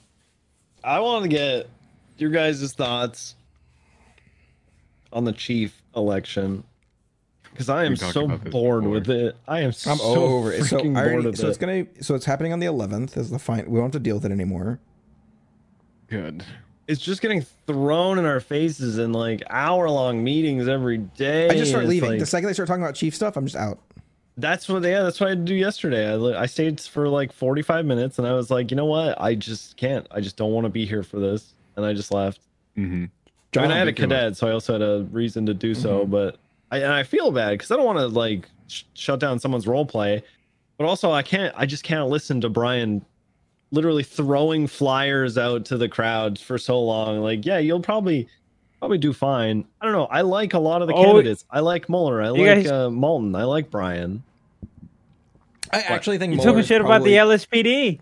I 0.81 0.99
want 1.01 1.23
to 1.23 1.29
get 1.29 1.69
your 2.17 2.29
guys' 2.29 2.73
thoughts 2.73 3.35
on 5.11 5.25
the 5.25 5.33
chief 5.33 5.81
election 5.95 6.63
because 7.55 7.69
I 7.69 7.85
am 7.85 7.95
so 7.95 8.25
about 8.25 8.43
this 8.43 8.51
bored 8.51 8.81
before. 8.83 8.93
with 8.93 9.09
it. 9.09 9.35
I 9.47 9.61
am 9.61 9.67
I'm 9.67 9.71
so 9.73 9.97
over 10.23 10.51
it. 10.51 10.65
So, 10.65 10.77
I 10.79 10.83
bored 10.83 10.95
already, 10.97 11.27
of 11.29 11.37
so 11.37 11.47
it. 11.47 11.49
it's 11.49 11.57
gonna 11.57 11.85
so 12.01 12.13
it's 12.15 12.25
happening 12.25 12.51
on 12.53 12.59
the 12.59 12.65
11th 12.67 13.17
Is 13.17 13.29
the 13.31 13.39
fine. 13.39 13.65
We 13.69 13.75
don't 13.77 13.85
have 13.85 13.91
to 13.93 13.99
deal 13.99 14.15
with 14.15 14.25
it 14.25 14.31
anymore. 14.31 14.79
Good. 16.07 16.43
it's 16.87 17.01
just 17.01 17.21
getting 17.21 17.41
thrown 17.65 18.19
in 18.19 18.25
our 18.25 18.39
faces 18.39 18.97
in 18.99 19.11
like 19.11 19.41
hour 19.49 19.89
long 19.89 20.23
meetings 20.23 20.67
every 20.67 20.97
day. 20.99 21.49
I 21.49 21.55
just 21.55 21.71
start 21.71 21.85
leaving. 21.85 22.11
like- 22.11 22.19
the 22.19 22.25
second 22.25 22.47
they 22.47 22.53
start 22.53 22.67
talking 22.67 22.83
about 22.83 22.95
chief 22.95 23.15
stuff, 23.15 23.35
I'm 23.37 23.45
just 23.45 23.55
out. 23.55 23.79
that's 24.37 24.69
what 24.69 24.83
yeah, 24.83 25.01
that's 25.01 25.19
what 25.19 25.27
I 25.27 25.29
had 25.29 25.39
to 25.39 25.51
do 25.51 25.55
yesterday. 25.55 26.11
I, 26.13 26.41
I 26.41 26.45
stayed 26.45 26.79
for 26.79 27.07
like 27.09 27.31
45 27.31 27.85
minutes 27.85 28.19
and 28.19 28.27
I 28.27 28.33
was 28.33 28.51
like, 28.51 28.69
you 28.69 28.77
know 28.77 28.85
what? 28.85 29.19
I 29.19 29.33
just 29.35 29.77
can't. 29.77 30.05
I 30.11 30.19
just 30.21 30.37
don't 30.37 30.51
want 30.51 30.65
to 30.65 30.69
be 30.69 30.85
here 30.85 31.03
for 31.03 31.19
this. 31.19 31.53
And 31.75 31.85
I 31.85 31.93
just 31.93 32.11
left. 32.13 32.39
hmm 32.75 33.05
I 33.57 33.61
mean, 33.61 33.71
I 33.71 33.77
had 33.77 33.87
a 33.87 33.93
cadet, 33.93 34.35
so 34.35 34.49
I 34.49 34.51
also 34.51 34.73
had 34.73 34.81
a 34.81 35.07
reason 35.11 35.45
to 35.45 35.53
do 35.53 35.73
so. 35.73 36.05
But 36.05 36.37
I 36.75 36.79
and 36.83 36.93
I 36.93 37.03
feel 37.03 37.31
bad 37.31 37.51
because 37.51 37.71
I 37.71 37.75
don't 37.75 37.85
want 37.85 37.99
to 37.99 38.07
like 38.07 38.47
sh- 38.67 38.83
shut 38.93 39.19
down 39.19 39.39
someone's 39.39 39.67
role 39.67 39.85
play, 39.85 40.23
but 40.77 40.85
also 40.85 41.11
I 41.11 41.21
can't. 41.23 41.53
I 41.57 41.65
just 41.65 41.83
can't 41.83 42.07
listen 42.09 42.41
to 42.41 42.49
Brian 42.49 43.05
literally 43.71 44.03
throwing 44.03 44.67
flyers 44.67 45.37
out 45.37 45.65
to 45.65 45.77
the 45.77 45.89
crowd 45.89 46.39
for 46.39 46.57
so 46.57 46.79
long. 46.81 47.19
Like, 47.21 47.45
yeah, 47.45 47.57
you'll 47.57 47.81
probably 47.81 48.27
probably 48.79 48.97
do 48.97 49.11
fine. 49.13 49.65
I 49.81 49.85
don't 49.85 49.93
know. 49.93 50.05
I 50.05 50.21
like 50.21 50.53
a 50.53 50.59
lot 50.59 50.81
of 50.81 50.87
the 50.87 50.93
Oh, 50.93 51.03
candidates. 51.03 51.45
I 51.49 51.61
like 51.61 51.89
Mueller. 51.89 52.21
I 52.21 52.29
like 52.29 52.45
guys- 52.63 52.71
uh, 52.71 52.89
Malton. 52.89 53.35
I 53.35 53.43
like 53.43 53.69
Brian. 53.71 54.23
I 55.73 55.79
actually 55.81 56.17
think 56.19 56.31
You 56.31 56.37
Mueller 56.37 56.51
talking 56.51 56.59
is 56.59 56.67
shit 56.67 56.81
about 56.81 57.03
the 57.03 57.13
LSPD? 57.15 57.99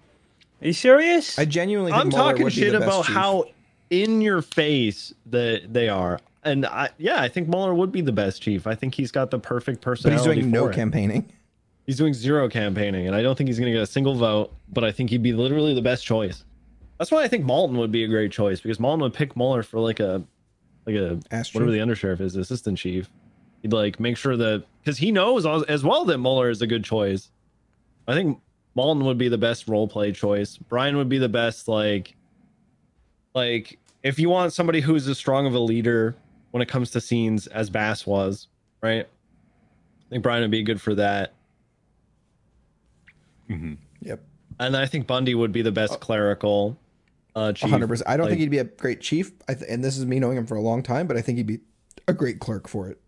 Are 0.62 0.68
you 0.68 0.74
serious? 0.74 1.40
I 1.40 1.46
genuinely 1.46 1.92
think 1.92 2.02
I'm 2.02 2.10
Mueller 2.10 2.32
talking 2.32 2.44
would 2.44 2.54
be 2.54 2.60
shit 2.62 2.72
the 2.74 2.80
best 2.80 2.90
about 2.90 3.06
chief. 3.06 3.16
how 3.16 3.46
in 3.90 4.22
your 4.22 4.42
face 4.42 5.14
that 5.28 5.74
they 5.74 5.90
are. 5.90 6.20
And 6.46 6.66
I, 6.66 6.90
yeah, 6.98 7.22
I 7.22 7.30
think 7.30 7.48
Mueller 7.48 7.74
would 7.74 7.92
be 7.92 8.02
the 8.02 8.12
best 8.12 8.42
chief. 8.42 8.68
I 8.68 8.76
think 8.76 8.96
he's 8.96 9.12
got 9.12 9.32
the 9.32 9.40
perfect 9.40 9.82
personality. 9.82 10.28
but 10.28 10.36
he's 10.36 10.44
doing 10.44 10.52
no 10.52 10.68
it. 10.68 10.76
campaigning. 10.76 11.32
He's 11.86 11.98
doing 11.98 12.14
zero 12.14 12.50
campaigning, 12.50 13.08
and 13.08 13.16
I 13.16 13.22
don't 13.22 13.38
think 13.38 13.48
he's 13.48 13.60
going 13.60 13.72
to 13.72 13.78
get 13.78 13.82
a 13.82 13.88
single 13.88 14.16
vote. 14.16 14.54
But 14.72 14.84
I 14.84 14.92
think 14.92 15.10
he'd 15.10 15.24
be 15.24 15.34
literally 15.34 15.74
the 15.74 15.82
best 15.82 16.06
choice. 16.06 16.44
That's 16.98 17.12
why 17.12 17.24
I 17.24 17.28
think 17.28 17.46
Malton 17.46 17.78
would 17.78 17.92
be 17.92 18.04
a 18.04 18.08
great 18.08 18.32
choice 18.32 18.62
because 18.62 18.80
Malton 18.80 19.02
would 19.02 19.14
pick 19.14 19.36
Mueller 19.36 19.64
for 19.64 19.80
like 19.80 20.00
a, 20.00 20.24
like 20.86 20.96
a 20.96 21.20
Ass 21.32 21.54
whatever 21.54 21.72
the 21.72 21.80
undersheriff 21.80 22.22
is, 22.22 22.36
assistant 22.36 22.78
chief. 22.78 23.10
He'd 23.62 23.74
like 23.74 24.00
make 24.00 24.18
sure 24.18 24.38
that 24.38 24.66
because 24.82 24.98
he 24.98 25.12
knows 25.12 25.46
as, 25.46 25.64
as 25.64 25.84
well 25.84 26.06
that 26.06 26.18
Mueller 26.20 26.50
is 26.50 26.62
a 26.62 26.68
good 26.68 26.84
choice. 26.84 27.30
I 28.08 28.14
think 28.14 28.40
Malton 28.76 29.06
would 29.06 29.18
be 29.18 29.30
the 29.30 29.38
best 29.38 29.68
role 29.68 29.88
play 29.88 30.12
choice. 30.12 30.58
Brian 30.58 30.98
would 30.98 31.10
be 31.10 31.18
the 31.18 31.30
best 31.30 31.68
like, 31.68 32.16
like 33.34 33.80
if 34.04 34.20
you 34.20 34.30
want 34.30 34.54
somebody 34.54 34.82
who's 34.82 35.08
as 35.08 35.18
strong 35.18 35.46
of 35.46 35.54
a 35.56 35.60
leader 35.60 36.16
when 36.54 36.62
it 36.62 36.68
comes 36.68 36.92
to 36.92 37.02
scenes 37.02 37.48
as 37.48 37.72
Bass 37.72 38.06
was, 38.06 38.48
right? 38.82 39.08
I 39.08 40.10
think 40.12 40.22
Brian 40.22 40.44
would 40.44 40.52
be 40.52 40.62
good 40.62 40.80
for 40.80 40.94
that. 40.94 41.34
hmm 43.48 43.74
Yep, 44.02 44.22
And 44.60 44.78
I 44.78 44.86
think 44.86 45.08
Bundy 45.08 45.34
would 45.34 45.52
be 45.52 45.62
the 45.64 45.72
best 45.72 46.00
clerical 46.00 46.78
uh, 47.36 47.54
chief. 47.54 47.64
100. 47.72 47.88
percent 47.88 48.08
I 48.10 48.18
don't 48.18 48.26
Like, 48.26 48.32
think 48.32 48.42
he'd 48.42 48.52
be 48.52 48.58
a 48.60 48.66
great 48.66 49.02
chief. 49.02 49.32
I 49.48 49.56
th- 49.56 49.66
and 49.68 49.84
this 49.84 49.98
is 49.98 50.06
me 50.06 50.20
knowing 50.20 50.38
him 50.38 50.46
for 50.46 50.56
a 50.56 50.62
long 50.62 50.84
time, 50.84 51.08
but 51.08 51.18
I 51.18 51.22
think 51.22 51.38
he'd 51.38 51.48
be 51.48 51.60
a 52.08 52.14
great 52.14 52.40
clerk 52.40 52.68
for 52.68 52.88
it. 52.90 53.00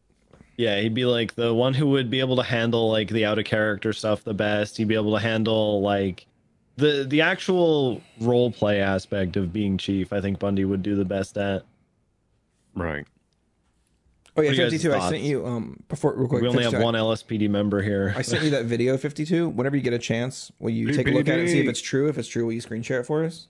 Yeah, 0.57 0.79
he'd 0.79 0.93
be 0.95 1.05
like 1.05 1.35
the 1.35 1.53
one 1.53 1.73
who 1.75 1.87
would 1.87 2.09
be 2.09 2.21
able 2.21 2.37
to 2.37 2.43
handle 2.43 2.89
like 2.89 3.09
the 3.09 3.25
out 3.25 3.37
of 3.37 3.45
character 3.45 3.93
stuff 3.93 4.23
the 4.23 4.33
best. 4.33 4.77
He'd 4.77 4.87
be 4.87 4.95
able 4.95 5.13
to 5.13 5.19
handle 5.19 5.81
like 5.81 6.25
the 6.77 7.05
the 7.07 7.21
actual 7.21 8.01
role 8.21 8.49
play 8.51 8.79
aspect 8.81 9.35
of 9.35 9.51
being 9.53 9.77
chief. 9.77 10.11
I 10.13 10.21
think 10.21 10.39
Bundy 10.39 10.63
would 10.65 10.81
do 10.81 10.95
the 10.95 11.05
best 11.05 11.37
at. 11.37 11.63
Right. 12.73 13.05
Oh 14.37 14.41
yeah, 14.41 14.49
What 14.49 14.59
are 14.59 14.63
you 14.63 14.69
guys' 14.69 14.83
52. 14.83 14.93
I 14.93 15.09
sent 15.09 15.23
you 15.23 15.45
um 15.45 15.79
before 15.87 16.13
real 16.15 16.27
quick. 16.27 16.41
we 16.41 16.47
only 16.49 16.63
have 16.63 16.73
52, 16.73 16.83
one 16.83 16.93
LSPD 16.93 17.49
member 17.49 17.81
here. 17.81 18.13
I 18.17 18.21
sent 18.21 18.43
you 18.43 18.49
that 18.51 18.65
video 18.73 18.97
52. 18.97 19.49
Whenever 19.49 19.77
you 19.77 19.81
get 19.81 19.93
a 19.93 19.99
chance, 19.99 20.51
will 20.59 20.71
you 20.71 20.91
take 20.91 21.07
a 21.07 21.11
look 21.11 21.27
at 21.29 21.37
it 21.39 21.41
and 21.41 21.49
see 21.49 21.59
if 21.61 21.67
it's 21.67 21.81
true? 21.81 22.09
If 22.09 22.17
it's 22.17 22.27
true, 22.27 22.45
will 22.45 22.53
you 22.53 22.61
screen 22.61 22.81
share 22.81 22.99
it 22.99 23.05
for 23.05 23.23
us? 23.23 23.47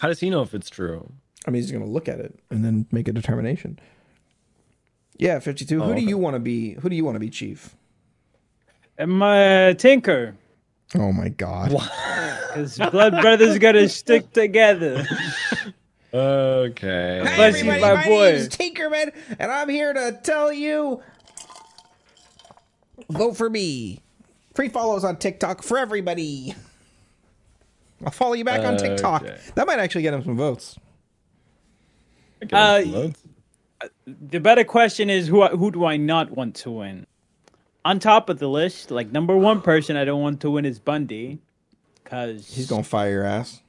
How 0.00 0.08
does 0.08 0.20
he 0.20 0.30
know 0.30 0.42
if 0.42 0.54
it's 0.54 0.70
true? 0.70 1.10
I 1.46 1.50
mean, 1.50 1.62
he's 1.62 1.72
going 1.72 1.84
to 1.84 1.90
look 1.90 2.08
at 2.08 2.20
it 2.20 2.38
and 2.50 2.64
then 2.64 2.86
make 2.92 3.08
a 3.08 3.12
determination. 3.12 3.78
Yeah, 5.16 5.40
52. 5.40 5.82
Oh, 5.82 5.86
who 5.86 5.92
do 5.92 5.96
okay. 5.96 6.06
you 6.06 6.18
want 6.18 6.34
to 6.34 6.40
be? 6.40 6.74
Who 6.74 6.88
do 6.88 6.94
you 6.94 7.04
want 7.04 7.16
to 7.16 7.20
be 7.20 7.30
chief? 7.30 7.74
Am 8.98 9.22
I 9.22 9.74
Tinker? 9.78 10.36
Oh 10.94 11.12
my 11.12 11.28
god. 11.28 11.70
Because 11.70 12.78
Blood 12.90 13.20
Brothers 13.20 13.58
gotta 13.58 13.88
stick 13.88 14.32
together. 14.32 15.06
Okay. 16.12 17.22
Hey 17.24 17.36
Bless 17.36 17.62
you, 17.62 17.70
everybody, 17.70 17.80
my 17.80 17.94
my 17.94 18.04
boy. 18.04 18.32
name's 18.32 18.48
Tinkerman, 18.48 19.12
and 19.38 19.52
I'm 19.52 19.68
here 19.68 19.92
to 19.92 20.18
tell 20.22 20.52
you 20.52 21.02
vote 23.10 23.36
for 23.36 23.50
me. 23.50 24.00
Free 24.54 24.68
follows 24.68 25.04
on 25.04 25.16
TikTok 25.18 25.62
for 25.62 25.76
everybody. 25.78 26.54
I'll 28.04 28.10
follow 28.10 28.34
you 28.34 28.44
back 28.44 28.60
on 28.64 28.76
TikTok. 28.76 29.22
Okay. 29.22 29.38
That 29.54 29.66
might 29.66 29.78
actually 29.78 30.02
get 30.02 30.14
him 30.14 30.24
some 30.24 30.36
votes. 30.36 30.78
Uh, 32.52 33.10
the 34.06 34.38
better 34.40 34.64
question 34.64 35.10
is 35.10 35.26
who 35.28 35.44
who 35.48 35.70
do 35.70 35.84
I 35.84 35.96
not 35.96 36.30
want 36.30 36.54
to 36.56 36.70
win? 36.70 37.06
On 37.84 37.98
top 37.98 38.28
of 38.28 38.38
the 38.38 38.48
list, 38.48 38.90
like 38.90 39.12
number 39.12 39.36
one 39.36 39.60
person 39.60 39.96
I 39.96 40.04
don't 40.04 40.22
want 40.22 40.40
to 40.40 40.50
win 40.50 40.64
is 40.64 40.78
Bundy, 40.78 41.40
because 42.02 42.54
He's 42.54 42.68
gonna 42.68 42.82
fire 42.82 43.10
your 43.10 43.24
ass. 43.24 43.62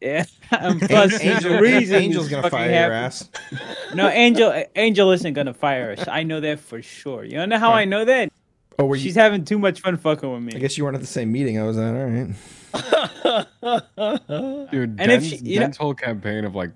Yeah, 0.00 0.24
um, 0.52 0.78
and 0.78 0.80
plus 0.80 1.20
Angel, 1.20 1.58
reason 1.58 1.96
Angel's 1.96 2.28
gonna 2.28 2.42
fucking 2.44 2.58
fire 2.58 2.70
your 2.70 2.92
ass. 2.92 3.28
No, 3.94 4.08
Angel 4.08 4.64
Angel 4.76 5.10
isn't 5.12 5.34
gonna 5.34 5.52
fire 5.54 5.92
us. 5.98 6.06
I 6.08 6.22
know 6.22 6.40
that 6.40 6.60
for 6.60 6.80
sure. 6.80 7.24
You 7.24 7.32
don't 7.32 7.48
know 7.48 7.58
how 7.58 7.72
I 7.72 7.84
know 7.84 8.04
that? 8.04 8.32
Oh, 8.78 8.86
were 8.86 8.96
you? 8.96 9.02
She's 9.02 9.14
having 9.16 9.44
too 9.44 9.58
much 9.58 9.80
fun 9.80 9.96
fucking 9.98 10.32
with 10.32 10.42
me. 10.42 10.52
I 10.54 10.58
guess 10.58 10.78
you 10.78 10.84
weren't 10.84 10.94
at 10.94 11.00
the 11.02 11.06
same 11.06 11.30
meeting 11.32 11.58
I 11.60 11.64
was 11.64 11.76
at. 11.76 11.94
All 11.94 12.06
right. 12.06 12.30
Dude, 14.70 14.98
And 15.00 15.12
if 15.12 15.20
Den's, 15.22 15.26
she- 15.28 15.36
you 15.38 15.60
know- 15.60 15.70
whole 15.78 15.94
campaign 15.94 16.44
of 16.44 16.54
like, 16.54 16.70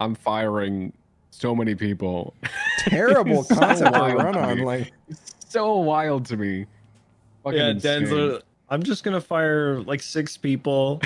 I'm 0.00 0.14
firing 0.14 0.92
so 1.30 1.54
many 1.54 1.74
people. 1.74 2.34
Terrible 2.80 3.44
So 3.44 3.54
concept 3.56 3.94
to 3.94 4.00
wild 4.00 4.22
run 4.22 4.34
to 4.34 4.40
on. 4.40 4.56
me. 4.58 4.64
Like, 4.64 4.92
so 5.48 5.76
wild 5.76 6.26
to 6.26 6.36
me. 6.36 6.66
Fucking 7.44 7.58
yeah, 7.58 7.68
insane. 7.70 8.02
Denzel. 8.02 8.42
I'm 8.68 8.82
just 8.82 9.04
gonna 9.04 9.20
fire 9.20 9.80
like 9.82 10.02
six 10.02 10.36
people. 10.36 11.00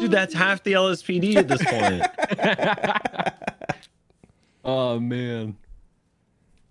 Dude, 0.00 0.10
that's 0.10 0.34
half 0.34 0.62
the 0.62 0.72
LSPD 0.72 1.36
at 1.36 1.48
this 1.48 1.62
point. 1.64 2.02
oh 4.64 4.98
man. 5.00 5.56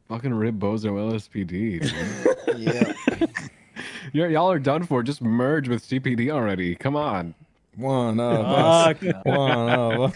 Fucking 0.07 0.33
rip 0.33 0.55
Bozo 0.55 0.91
LSPD. 0.93 1.47
dude. 1.81 2.59
yeah, 2.59 2.93
You're, 4.13 4.29
y'all 4.29 4.51
are 4.51 4.59
done 4.59 4.83
for. 4.83 5.01
Just 5.01 5.21
merge 5.21 5.67
with 5.67 5.83
CPD 5.83 6.29
already. 6.29 6.75
Come 6.75 6.95
on. 6.95 7.33
one 7.75 8.19
of 8.19 8.45
us. 8.45 8.97
Fuck. 8.99 9.25
One 9.25 9.69
of 9.69 10.01
us. 10.01 10.15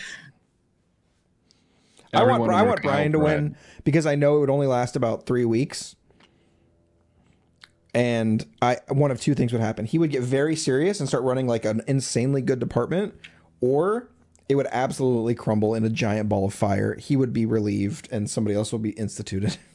I 2.14 2.24
want 2.24 2.52
I 2.52 2.64
want 2.64 2.82
Brian 2.82 3.12
to 3.12 3.20
Pratt. 3.20 3.40
win 3.42 3.58
because 3.84 4.06
I 4.06 4.16
know 4.16 4.38
it 4.38 4.40
would 4.42 4.50
only 4.50 4.68
last 4.68 4.96
about 4.96 5.26
three 5.26 5.46
weeks. 5.46 5.96
And 7.94 8.45
I 8.61 8.78
one 8.90 9.10
of 9.11 9.20
two 9.20 9.34
things 9.34 9.52
would 9.52 9.61
happen. 9.61 9.86
He 9.86 9.98
would 9.98 10.11
get 10.11 10.22
very 10.22 10.56
serious 10.56 10.99
and 10.99 11.10
start 11.10 11.24
running 11.24 11.48
like 11.48 11.66
an 11.66 11.82
insanely 11.88 12.41
good 12.41 12.60
department, 12.60 13.16
or 13.61 14.10
it 14.48 14.56
would 14.56 14.68
absolutely 14.72 15.36
crumble 15.36 15.74
in 15.74 15.84
a 15.84 15.90
giant 15.90 16.30
ball 16.30 16.45
of 16.45 16.53
fire. 16.53 16.95
He 16.95 17.18
would 17.18 17.34
be 17.34 17.45
relieved, 17.45 18.07
and 18.11 18.30
somebody 18.30 18.56
else 18.56 18.72
will 18.72 18.80
be 18.80 18.91
instituted. 18.91 19.57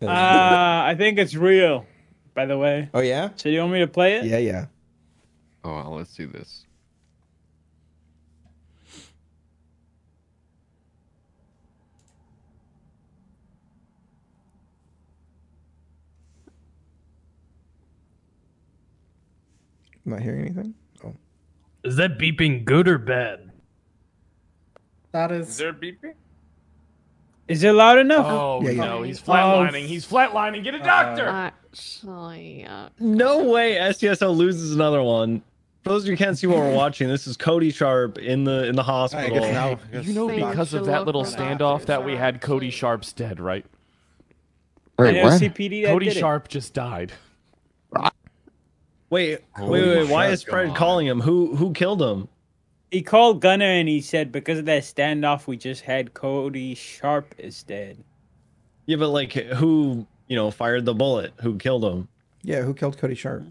Uh, 0.00 0.06
I 0.06 0.94
think 0.96 1.18
it's 1.18 1.34
real. 1.34 1.84
By 2.32 2.46
the 2.46 2.56
way, 2.56 2.88
oh 2.94 3.00
yeah, 3.00 3.30
so 3.34 3.48
you 3.48 3.58
want 3.58 3.72
me 3.72 3.80
to 3.80 3.88
play 3.88 4.18
it? 4.18 4.26
yeah, 4.26 4.38
yeah. 4.38 4.66
Oh, 5.64 5.74
well, 5.74 5.96
let's 5.96 6.14
do 6.14 6.28
this. 6.28 6.66
I'm 20.08 20.14
not 20.14 20.22
hearing 20.22 20.40
anything. 20.46 20.74
Oh, 21.04 21.14
Is 21.84 21.96
that 21.96 22.16
beeping 22.18 22.64
good 22.64 22.88
or 22.88 22.96
bad? 22.96 23.50
That 25.12 25.30
Is 25.30 25.50
is. 25.50 25.56
there 25.58 25.74
beeping? 25.74 26.14
Is 27.46 27.62
it 27.62 27.72
loud 27.72 27.98
enough? 27.98 28.24
Oh 28.26 28.60
Yeah, 28.62 28.70
yeah. 28.70 28.84
no, 28.84 29.02
he's 29.02 29.20
flatlining. 29.20 29.84
He's 29.86 30.06
flatlining. 30.06 30.64
Get 30.64 30.74
a 30.74 30.78
doctor. 30.78 31.26
Actually, 31.28 32.64
uh, 32.64 32.88
No 32.98 33.44
way 33.50 33.74
STSO 33.76 34.34
loses 34.34 34.74
another 34.74 35.02
one. 35.02 35.42
For 35.84 35.90
those 35.90 36.04
of 36.04 36.06
you 36.08 36.12
who 36.14 36.16
can't 36.16 36.38
see 36.38 36.46
what 36.46 36.56
we're 36.58 36.74
watching, 36.74 37.08
this 37.08 37.26
is 37.26 37.36
Cody 37.36 37.70
Sharp 37.70 38.16
in 38.16 38.44
the 38.44 38.64
in 38.66 38.76
the 38.76 38.82
hospital. 38.82 39.40
now. 39.40 39.78
you 39.92 40.14
know, 40.14 40.28
because 40.28 40.72
of 40.72 40.86
that 40.86 41.04
little 41.04 41.24
standoff 41.24 41.58
doctors 41.58 41.86
that 41.88 42.04
we 42.04 42.16
had, 42.16 42.40
Cody 42.40 42.70
Sharp's 42.70 43.12
dead, 43.12 43.40
right? 43.40 43.66
I 44.98 45.12
know 45.12 45.24
CPD 45.26 45.82
that 45.82 45.92
Cody 45.92 46.06
did 46.06 46.16
it. 46.16 46.20
Sharp 46.20 46.48
just 46.48 46.72
died. 46.72 47.12
Wait, 49.10 49.40
wait, 49.58 49.70
wait, 49.70 49.88
wait. 49.88 50.10
Why 50.10 50.28
is 50.28 50.42
Fred 50.42 50.68
come 50.68 50.76
calling 50.76 51.06
him? 51.06 51.20
Who 51.20 51.56
who 51.56 51.72
killed 51.72 52.02
him? 52.02 52.28
He 52.90 53.02
called 53.02 53.40
Gunner 53.40 53.66
and 53.66 53.88
he 53.88 54.00
said 54.00 54.32
because 54.32 54.58
of 54.58 54.64
that 54.66 54.82
standoff 54.82 55.46
we 55.46 55.56
just 55.56 55.82
had, 55.82 56.14
Cody 56.14 56.74
Sharp 56.74 57.34
is 57.38 57.62
dead. 57.62 58.02
Yeah, 58.86 58.96
but 58.96 59.08
like 59.08 59.32
who 59.32 60.06
you 60.26 60.36
know 60.36 60.50
fired 60.50 60.84
the 60.84 60.94
bullet? 60.94 61.32
Who 61.40 61.56
killed 61.56 61.84
him? 61.84 62.08
yeah. 62.42 62.62
Who 62.62 62.74
killed 62.74 62.98
Cody 62.98 63.14
Sharp? 63.14 63.44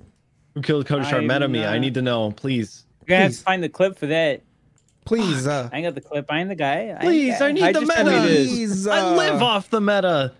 Who 0.53 0.61
killed 0.61 0.85
Cody 0.85 1.03
Sharp? 1.03 1.21
I'm 1.21 1.27
Meta 1.27 1.47
me. 1.47 1.65
I 1.65 1.77
need 1.77 1.93
to 1.95 2.01
know, 2.01 2.31
please. 2.31 2.85
gonna 3.05 3.23
have 3.23 3.33
to 3.33 3.39
find 3.39 3.63
the 3.63 3.69
clip 3.69 3.97
for 3.97 4.07
that. 4.07 4.41
Please, 5.05 5.47
uh, 5.47 5.69
I 5.71 5.77
ain't 5.77 5.85
got 5.85 5.95
the 5.95 6.01
clip. 6.01 6.25
I 6.29 6.39
ain't 6.39 6.49
the 6.49 6.55
guy. 6.55 6.73
I 6.73 6.79
ain't 6.89 6.99
Please, 6.99 7.39
guy. 7.39 7.47
I 7.47 7.51
need 7.53 7.63
the 7.63 7.79
just 7.79 7.93
sent 7.93 8.07
me 8.09 8.15
meta. 8.15 8.27
this. 8.27 8.49
please, 8.49 8.87
I 8.87 8.99
uh, 8.99 9.15
live 9.15 9.41
off 9.41 9.69
the 9.69 9.79
meta. 9.79 10.33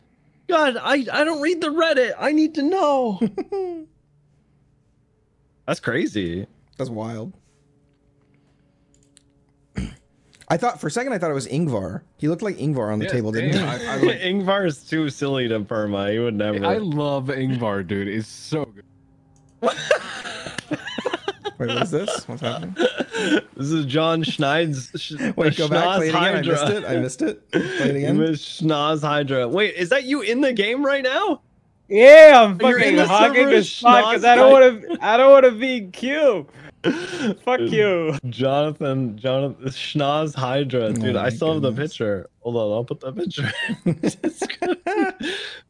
God, 0.49 0.75
I 0.81 1.05
I 1.11 1.23
don't 1.23 1.41
read 1.41 1.61
the 1.61 1.67
Reddit. 1.67 2.13
I 2.19 2.31
need 2.33 2.55
to 2.55 2.63
know. 2.63 3.19
That's 5.67 5.79
crazy. 5.81 6.47
That's 6.77 6.89
wild. 6.89 7.33
I 10.49 10.55
thought 10.57 10.79
for 10.79 10.87
a 10.87 10.91
second 10.91 11.11
I 11.13 11.17
thought 11.17 11.29
it 11.29 11.35
was 11.35 11.47
Ingvar. 11.47 12.01
He 12.17 12.29
looked 12.29 12.41
like 12.41 12.55
Ingvar 12.57 12.91
on 12.91 12.99
the 12.99 13.05
Yeah, 13.05 13.11
table, 13.11 13.31
didn't 13.33 13.53
he? 13.53 13.59
I, 13.59 13.95
I, 13.95 13.97
like, 14.01 14.19
Ingvar 14.21 14.65
is 14.65 14.83
too 14.83 15.09
silly 15.09 15.47
to 15.49 15.59
perma. 15.59 16.11
He 16.13 16.19
would 16.19 16.35
never. 16.35 16.65
I 16.65 16.77
love 16.77 17.25
Ingvar, 17.27 17.85
dude. 17.85 18.07
It's 18.07 18.27
so 18.29 18.65
good. 18.65 18.83
Wait, 21.59 21.69
what 21.69 21.81
is 21.81 21.91
this? 21.91 22.27
What's 22.27 22.41
happening? 22.41 22.75
this 23.55 23.71
is 23.71 23.85
John 23.87 24.23
Schneid's. 24.23 24.91
Sh- 25.01 25.13
Wait, 25.35 25.57
go 25.57 25.67
back. 25.67 25.83
Schnoz 25.83 25.97
Play 25.97 26.07
it 26.07 26.15
again. 26.15 26.35
I 26.35 26.41
missed 26.41 26.69
it. 26.69 26.85
I 26.85 26.97
missed 26.97 27.21
it. 27.23 27.51
Play 27.51 27.61
it 27.89 27.95
again. 27.95 28.19
missed 28.19 28.61
Schnoz 28.63 29.01
Hydra. 29.01 29.47
Wait, 29.47 29.73
is 29.75 29.89
that 29.89 30.03
you 30.03 30.21
in 30.21 30.41
the 30.41 30.53
game 30.53 30.85
right 30.85 31.03
now? 31.03 31.41
Yeah, 31.89 32.43
I'm 32.43 32.59
You're 32.59 32.79
fucking 32.79 32.95
the 32.97 33.07
hogging 33.07 33.43
server, 33.45 33.55
as 33.55 33.79
fuck 33.79 34.11
because 34.11 34.25
I 34.25 34.35
don't 34.35 34.51
want 34.51 34.81
to. 34.81 34.97
I 35.05 35.17
don't 35.17 35.31
want 35.31 35.45
to 35.45 35.51
be 35.51 35.77
in 35.77 35.91
queue. 35.91 36.47
Fuck 37.43 37.59
you. 37.61 38.17
Jonathan, 38.29 39.17
Jonathan, 39.17 39.65
Schnoz 39.67 40.35
Hydra, 40.35 40.85
oh 40.85 40.93
dude. 40.93 41.15
Oh 41.15 41.19
I 41.19 41.23
my 41.23 41.29
still 41.29 41.53
have 41.53 41.61
the 41.61 41.71
picture. 41.71 42.27
Hold 42.41 42.55
on, 42.57 42.71
I'll 42.73 42.83
put 42.83 42.99
the 42.99 43.11
picture. 43.11 43.51
It's 43.85 44.45
good. 44.59 44.79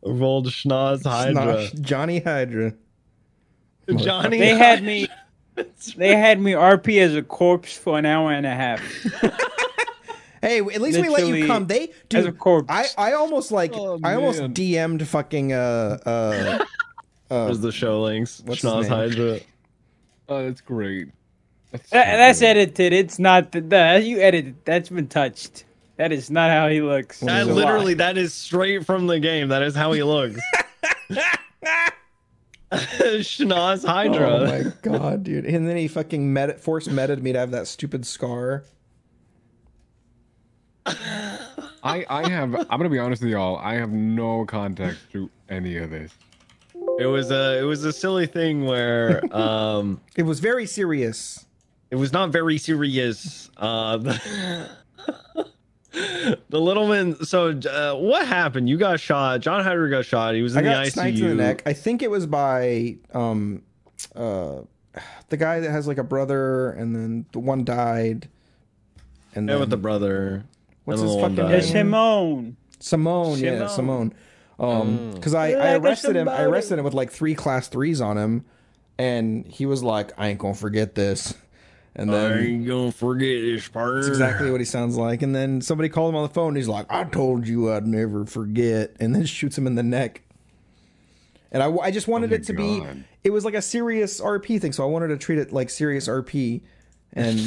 Rolled 0.04 0.48
Schnoz 0.48 1.04
Hydra. 1.04 1.42
Snosh 1.42 1.82
Johnny 1.82 2.20
Hydra. 2.20 2.74
Johnny. 3.96 4.40
They 4.40 4.56
had 4.56 4.84
me. 4.84 5.08
They 5.96 6.16
had 6.16 6.40
me 6.40 6.52
RP 6.52 7.00
as 7.00 7.16
a 7.16 7.24
corpse 7.24 7.76
for 7.76 7.98
an 7.98 8.06
hour 8.06 8.32
and 8.32 8.46
a 8.46 8.54
half. 8.54 8.82
Hey, 10.48 10.60
at 10.60 10.82
least 10.82 11.02
we 11.02 11.10
let 11.10 11.28
you 11.28 11.46
come. 11.46 11.68
They 11.68 11.90
as 12.14 12.24
a 12.26 12.32
dude, 12.32 12.40
corpse. 12.40 12.68
I 12.70 12.88
I 12.98 13.14
almost 13.14 13.52
like 13.52 13.74
Oh, 13.76 14.00
I 14.02 14.14
almost. 14.14 14.40
DM'd 14.42 15.06
fucking 15.06 15.52
uh 15.52 15.98
uh 16.06 16.10
uh 17.30 17.46
There's 17.46 17.60
the 17.60 17.74
show 17.74 18.02
links. 18.04 18.42
What's 18.46 18.62
his 18.62 18.72
Schnoz 18.72 18.82
name? 18.84 18.92
Hydra. 18.92 19.40
Oh, 20.30 20.46
that's 20.46 20.62
great. 20.62 21.10
That's, 21.72 21.90
That- 21.90 22.12
so 22.12 22.18
that's 22.18 22.42
edited. 22.42 22.94
It's 22.94 23.20
not 23.20 23.52
the, 23.52 23.60
the 23.60 24.02
you 24.02 24.22
edited. 24.22 24.56
That's 24.64 24.88
been 24.88 25.08
touched. 25.08 25.66
That 25.98 26.14
is 26.14 26.32
not 26.32 26.50
how 26.50 26.70
he 26.70 26.82
looks. 26.82 27.20
That 27.20 27.42
is 27.42 27.48
it? 27.50 27.54
literally, 27.54 27.96
that 27.96 28.18
is 28.18 28.34
straight 28.34 28.86
from 28.86 29.08
the 29.08 29.20
game. 29.20 29.50
That 29.50 29.64
is 29.64 29.76
how 29.76 29.92
he 29.92 30.04
looks. 30.04 30.40
Schnoz 32.72 33.86
Hydra. 33.86 34.30
Oh 34.30 34.46
my 34.46 34.72
god, 34.82 35.24
dude! 35.24 35.46
And 35.46 35.68
then 35.68 35.76
he 35.76 35.88
fucking 35.88 36.32
meta 36.32 36.54
force 36.54 36.88
meted 36.88 37.22
me 37.22 37.34
to 37.34 37.40
have 37.40 37.52
that 37.52 37.68
stupid 37.68 38.06
scar. 38.06 38.64
I 41.84 42.06
I 42.10 42.30
have. 42.30 42.54
I'm 42.56 42.68
gonna 42.80 42.90
be 42.90 43.00
honest 43.00 43.22
with 43.22 43.32
y'all. 43.32 43.58
I 43.58 43.76
have 43.76 43.92
no 43.92 44.46
context 44.46 45.02
to 45.14 45.30
any 45.50 45.78
of 45.78 45.90
this. 45.90 46.14
It 47.00 47.06
was 47.06 47.32
a 47.32 47.60
it 47.60 47.64
was 47.64 47.84
a 47.84 47.94
silly 47.94 48.26
thing 48.26 48.66
where 48.66 49.22
um 49.36 50.02
It 50.16 50.24
was 50.24 50.40
very 50.40 50.66
serious. 50.66 51.46
it 51.92 51.96
was 51.96 52.12
not 52.14 52.32
very 52.32 52.58
serious. 52.58 53.50
Uh 53.58 53.98
the, 53.98 54.70
the 56.50 56.60
little 56.62 56.88
man 56.88 57.16
so 57.24 57.50
uh, 57.52 57.94
what 57.96 58.28
happened? 58.28 58.70
You 58.70 58.78
got 58.78 59.00
shot. 59.00 59.42
John 59.42 59.64
Hydra 59.64 59.90
got 59.90 60.06
shot. 60.06 60.36
He 60.36 60.42
was 60.42 60.56
in 60.56 60.60
I 60.60 60.62
the 60.64 60.70
got 60.70 60.86
ICU. 60.88 60.92
sniped 60.92 61.18
in 61.20 61.28
the 61.30 61.36
neck. 61.36 61.64
I 61.66 61.74
think 61.74 62.02
it 62.02 62.12
was 62.12 62.26
by 62.26 62.98
um 63.14 63.62
uh 64.16 64.62
the 65.30 65.38
guy 65.38 65.60
that 65.60 65.70
has 65.70 65.88
like 65.88 66.00
a 66.00 66.04
brother, 66.04 66.72
and 66.72 66.96
then 66.96 67.26
the 67.32 67.40
one 67.40 67.64
died. 67.64 68.30
And 69.36 69.48
Yeah, 69.48 69.54
then 69.56 69.60
with 69.60 69.70
the 69.70 69.78
brother. 69.78 70.44
What's 70.88 71.02
his 71.02 71.16
fucking 71.16 71.36
name? 71.36 71.52
It's 71.52 71.70
Simone. 71.70 72.56
Simone, 72.80 73.40
yeah, 73.40 73.68
Simone. 73.68 74.14
Um, 74.58 75.12
because 75.12 75.34
I, 75.34 75.52
I 75.52 75.74
arrested 75.76 76.16
him. 76.16 76.30
I 76.30 76.44
arrested 76.44 76.80
him 76.80 76.86
with 76.86 76.94
like 76.94 77.12
three 77.12 77.36
class 77.36 77.68
threes 77.68 78.00
on 78.00 78.18
him, 78.18 78.46
and 78.98 79.46
he 79.46 79.66
was 79.66 79.84
like, 79.84 80.14
"I 80.18 80.30
ain't 80.30 80.40
gonna 80.40 80.54
forget 80.54 80.96
this." 80.96 81.34
And 81.94 82.10
I 82.10 82.14
then 82.14 82.40
ain't 82.40 82.68
gonna 82.68 82.94
forget 82.94 83.42
this 83.42 83.68
partner. 83.68 83.96
that's 83.96 84.08
exactly 84.08 84.50
what 84.50 84.62
he 84.62 84.66
sounds 84.66 84.96
like. 84.96 85.22
And 85.24 85.36
then 85.36 85.60
somebody 85.60 85.90
called 85.90 86.14
him 86.14 86.16
on 86.16 86.24
the 86.24 86.34
phone. 86.34 86.50
And 86.50 86.58
he's 86.58 86.70
like, 86.70 86.86
"I 86.90 87.04
told 87.04 87.50
you 87.50 87.70
I'd 87.70 87.86
never 87.86 88.26
forget," 88.26 88.96
and 89.02 89.14
then 89.14 89.26
shoots 89.26 89.58
him 89.58 89.68
in 89.68 89.76
the 89.76 89.84
neck. 89.84 90.22
And 91.52 91.62
I, 91.62 91.70
I 91.70 91.92
just 91.92 92.08
wanted 92.08 92.30
my 92.30 92.38
it 92.38 92.44
to 92.46 92.54
be. 92.54 92.82
It 93.26 93.32
was 93.32 93.44
like 93.44 93.56
a 93.56 93.62
serious 93.62 94.22
RP 94.22 94.62
thing, 94.62 94.72
so 94.72 94.84
I 94.84 94.88
wanted 94.88 95.10
to 95.10 95.18
treat 95.18 95.40
it 95.40 95.52
like 95.52 95.70
serious 95.70 96.08
RP. 96.08 96.62
And 97.14 97.40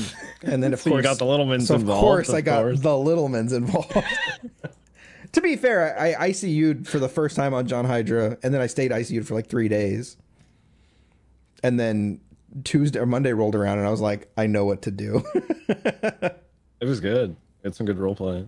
and 0.43 0.63
then 0.63 0.73
of 0.73 0.81
So 0.81 0.91
you 0.91 0.95
course 0.95 1.05
got 1.05 1.19
the 1.19 1.25
Littlemans 1.25 1.67
so 1.67 1.75
involved, 1.77 1.99
Of 1.99 2.01
course, 2.05 2.29
of 2.31 2.35
I 2.35 2.41
got 2.41 2.63
course. 2.63 2.81
the 2.81 2.89
Littlemans 2.91 3.53
involved. 3.53 3.93
to 5.33 5.41
be 5.41 5.57
fair, 5.57 5.99
I, 5.99 6.15
I 6.19 6.31
ICU'd 6.31 6.89
for 6.89 6.99
the 6.99 7.09
first 7.09 7.37
time 7.37 7.55
on 7.55 7.67
John 7.69 7.85
Hydra, 7.85 8.37
and 8.43 8.53
then 8.53 8.61
I 8.61 8.67
stayed 8.67 8.91
ICU'd 8.91 9.27
for 9.29 9.35
like 9.35 9.47
three 9.49 9.69
days. 9.69 10.17
And 11.63 11.79
then 11.79 12.21
Tuesday 12.65 12.99
or 12.99 13.07
Monday 13.07 13.33
rolled 13.33 13.55
around, 13.55 13.79
and 13.79 13.87
I 13.87 13.91
was 13.91 14.01
like, 14.01 14.29
I 14.37 14.47
know 14.47 14.65
what 14.65 14.83
to 14.83 14.91
do. 14.91 15.23
It 16.83 16.87
was 16.87 16.99
good. 16.99 17.37
It's 17.63 17.77
some 17.77 17.85
good 17.85 17.99
role 17.99 18.15
play. 18.15 18.47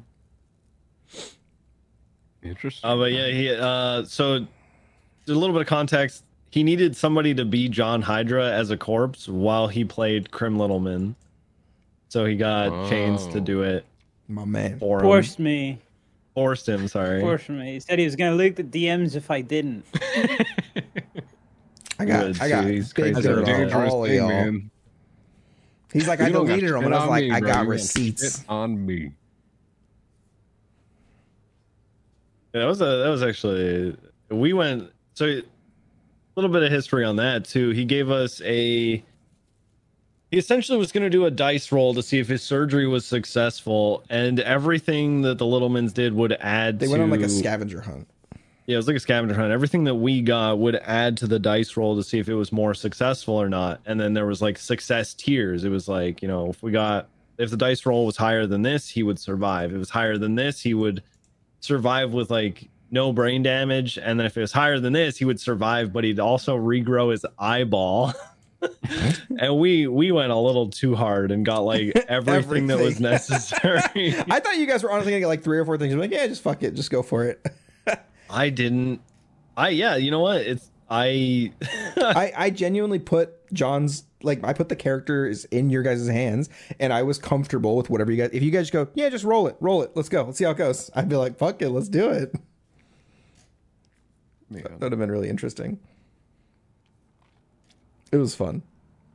Interesting. 2.43 2.89
Uh, 2.90 2.97
but 2.97 3.12
yeah, 3.12 3.26
he 3.26 3.55
uh 3.55 4.05
so 4.05 4.36
a 4.36 4.47
little 5.32 5.52
bit 5.52 5.60
of 5.60 5.66
context. 5.68 6.24
He 6.52 6.62
needed 6.62 6.94
somebody 6.94 7.34
to 7.34 7.44
be 7.46 7.68
John 7.70 8.02
Hydra 8.02 8.52
as 8.52 8.70
a 8.70 8.76
corpse 8.76 9.26
while 9.26 9.68
he 9.68 9.84
played 9.84 10.30
Crim 10.30 10.58
Littleman. 10.58 11.14
So 12.10 12.26
he 12.26 12.36
got 12.36 12.90
Chains 12.90 13.26
to 13.28 13.38
Oh. 13.38 13.40
do 13.40 13.62
it 13.62 13.86
My 14.28 14.44
man. 14.44 14.78
for 14.78 14.98
him. 14.98 15.04
Forced 15.04 15.38
me. 15.38 15.78
Forced 16.34 16.68
him, 16.68 16.88
sorry. 16.88 17.20
Forced 17.22 17.48
me. 17.48 17.72
He 17.72 17.80
said 17.80 17.98
he 17.98 18.04
was 18.04 18.16
gonna 18.16 18.34
leak 18.36 18.56
the 18.56 18.64
DMs 18.64 19.16
if 19.16 19.30
I 19.30 19.40
didn't. 19.40 19.84
I 21.98 22.04
got, 22.04 22.24
Good, 22.26 22.40
I 22.42 22.48
got 22.50 22.62
too. 22.62 22.68
He's 22.68 22.92
crazy. 22.92 23.12
That's 23.14 23.26
a 23.26 23.44
dangerous 23.44 23.92
all 23.92 24.04
of 24.04 24.10
thing, 24.10 24.18
y'all. 24.18 24.28
man. 24.28 24.70
He's 25.92 26.06
like, 26.08 26.20
I 26.20 26.26
You 26.28 26.32
don't 26.34 26.46
got 26.46 26.56
deleted 26.56 26.74
them, 26.74 26.84
and 26.84 26.94
I 26.94 26.98
was 27.00 27.08
like, 27.08 27.24
me, 27.24 27.30
I 27.30 27.40
bro. 27.40 27.48
got 27.50 27.66
receipts. 27.66 28.44
on 28.48 28.84
me. 28.84 29.12
Yeah, 32.54 32.60
that 32.60 32.66
was 32.66 32.80
a 32.82 32.84
that 32.84 33.08
was 33.08 33.22
actually 33.22 33.96
we 34.30 34.52
went 34.52 34.90
so 35.14 35.24
a 35.26 35.42
little 36.40 36.50
bit 36.50 36.62
of 36.62 36.70
history 36.70 37.04
on 37.04 37.16
that 37.16 37.44
too. 37.44 37.70
He 37.70 37.84
gave 37.84 38.10
us 38.10 38.40
a 38.42 39.02
he 40.32 40.38
essentially 40.38 40.78
was 40.78 40.92
going 40.92 41.02
to 41.02 41.10
do 41.10 41.26
a 41.26 41.30
dice 41.30 41.70
roll 41.70 41.92
to 41.92 42.02
see 42.02 42.18
if 42.18 42.26
his 42.26 42.42
surgery 42.42 42.86
was 42.86 43.04
successful, 43.04 44.02
and 44.09 44.40
everything 44.40 45.20
that 45.22 45.36
the 45.36 45.44
Littlemans 45.44 45.92
did 45.92 46.14
would 46.14 46.32
add. 46.32 46.78
They 46.78 46.86
to, 46.86 46.92
went 46.92 47.02
on 47.02 47.10
like 47.10 47.20
a 47.20 47.28
scavenger 47.28 47.82
hunt. 47.82 48.09
Yeah, 48.64 48.74
it 48.74 48.76
was 48.76 48.86
like 48.86 48.96
a 48.96 49.00
scavenger 49.00 49.34
hunt. 49.34 49.52
Everything 49.52 49.84
that 49.84 49.96
we 49.96 50.22
got 50.22 50.59
would 50.59 50.76
add 50.76 51.18
to 51.18 51.26
the 51.26 51.38
dice 51.38 51.76
roll 51.76 51.96
to 51.96 52.02
see 52.02 52.18
if 52.18 52.30
it 52.30 52.34
was 52.34 52.50
more 52.50 52.72
successful 52.72 53.34
or 53.34 53.50
not. 53.50 53.82
And 53.84 54.00
then 54.00 54.14
there 54.14 54.24
was 54.24 54.40
like 54.40 54.56
success 54.56 55.12
tiers. 55.12 55.64
It 55.64 55.68
was 55.68 55.86
like, 55.86 56.22
you 56.22 56.28
know, 56.28 56.48
if 56.48 56.62
we 56.62 56.70
got 56.70 57.09
if 57.36 57.50
the 57.50 57.56
dice 57.59 57.84
roll 57.84 58.06
was 58.06 58.16
higher 58.16 58.46
than 58.46 58.62
this, 58.62 58.88
he 58.88 59.02
would 59.02 59.18
survive. 59.18 59.70
If 59.70 59.76
it 59.76 59.78
was 59.78 59.90
higher 59.90 60.16
than 60.16 60.36
this, 60.36 60.60
he 60.60 60.72
would 60.72 61.02
survive 61.60 62.14
with 62.14 62.30
like 62.30 62.70
no 62.93 63.12
brain 63.12 63.43
damage. 63.43 63.98
And 63.98 64.20
then 64.20 64.27
if 64.27 64.36
it 64.36 64.40
was 64.40 64.52
higher 64.52 64.78
than 64.78 64.93
this, 64.93 65.16
he 65.16 65.24
would 65.24 65.40
survive, 65.40 65.93
but 65.93 66.05
he'd 66.05 66.20
also 66.20 66.56
regrow 66.56 67.10
his 67.10 67.27
eyeball. 67.39 68.12
and 69.40 69.59
we 69.59 69.89
we 69.89 70.12
went 70.12 70.31
a 70.31 70.36
little 70.36 70.69
too 70.69 70.94
hard 70.94 71.32
and 71.32 71.44
got 71.44 71.60
like 71.60 71.97
everything, 72.09 72.69
that 72.69 72.78
was 72.78 73.01
necessary. 73.01 74.14
I 74.31 74.39
thought 74.39 74.56
you 74.56 74.66
guys 74.66 74.85
were 74.85 74.93
honestly 74.93 75.10
gonna 75.10 75.20
get 75.20 75.27
like 75.27 75.43
three 75.43 75.59
or 75.59 75.64
four 75.64 75.78
things. 75.78 75.93
I'm 75.93 75.98
like, 75.98 76.12
yeah, 76.12 76.27
just 76.28 76.43
fuck 76.43 76.62
it, 76.62 76.74
just 76.74 76.90
go 76.90 77.02
for 77.02 77.24
it. 77.24 77.44
I 78.31 78.51
didn't 78.51 79.01
I 79.56 79.70
yeah, 79.70 79.97
you 79.97 80.10
know 80.10 80.20
what? 80.20 80.43
It's 80.43 80.70
I 80.89 81.52
I, 81.97 82.32
I 82.36 82.51
genuinely 82.51 82.98
put 82.98 83.52
John's 83.52 84.05
like 84.23 84.44
I 84.44 84.52
put 84.52 84.69
the 84.69 84.77
characters 84.77 85.44
in 85.47 85.70
your 85.70 85.82
guys' 85.82 86.06
hands, 86.06 86.48
and 86.78 86.93
I 86.93 87.02
was 87.02 87.19
comfortable 87.19 87.77
with 87.77 87.90
whatever 87.90 88.10
you 88.10 88.19
guys. 88.19 88.31
If 88.32 88.43
you 88.43 88.51
guys 88.51 88.70
go, 88.70 88.89
yeah, 88.94 89.09
just 89.09 89.24
roll 89.24 89.47
it, 89.47 89.56
roll 89.60 89.82
it, 89.82 89.93
let's 89.94 90.09
go, 90.09 90.24
let's 90.24 90.39
see 90.39 90.44
how 90.44 90.52
it 90.52 90.59
goes. 90.59 90.90
I'd 90.94 91.09
be 91.09 91.16
like, 91.16 91.36
fuck 91.36 91.60
it, 91.62 91.70
let's 91.70 91.89
do 91.89 92.10
it. 92.10 92.35
Man. 94.52 94.62
That 94.78 94.80
would 94.80 94.92
have 94.92 94.98
been 94.98 95.10
really 95.10 95.28
interesting. 95.28 95.78
It 98.10 98.16
was 98.18 98.34
fun. 98.34 98.62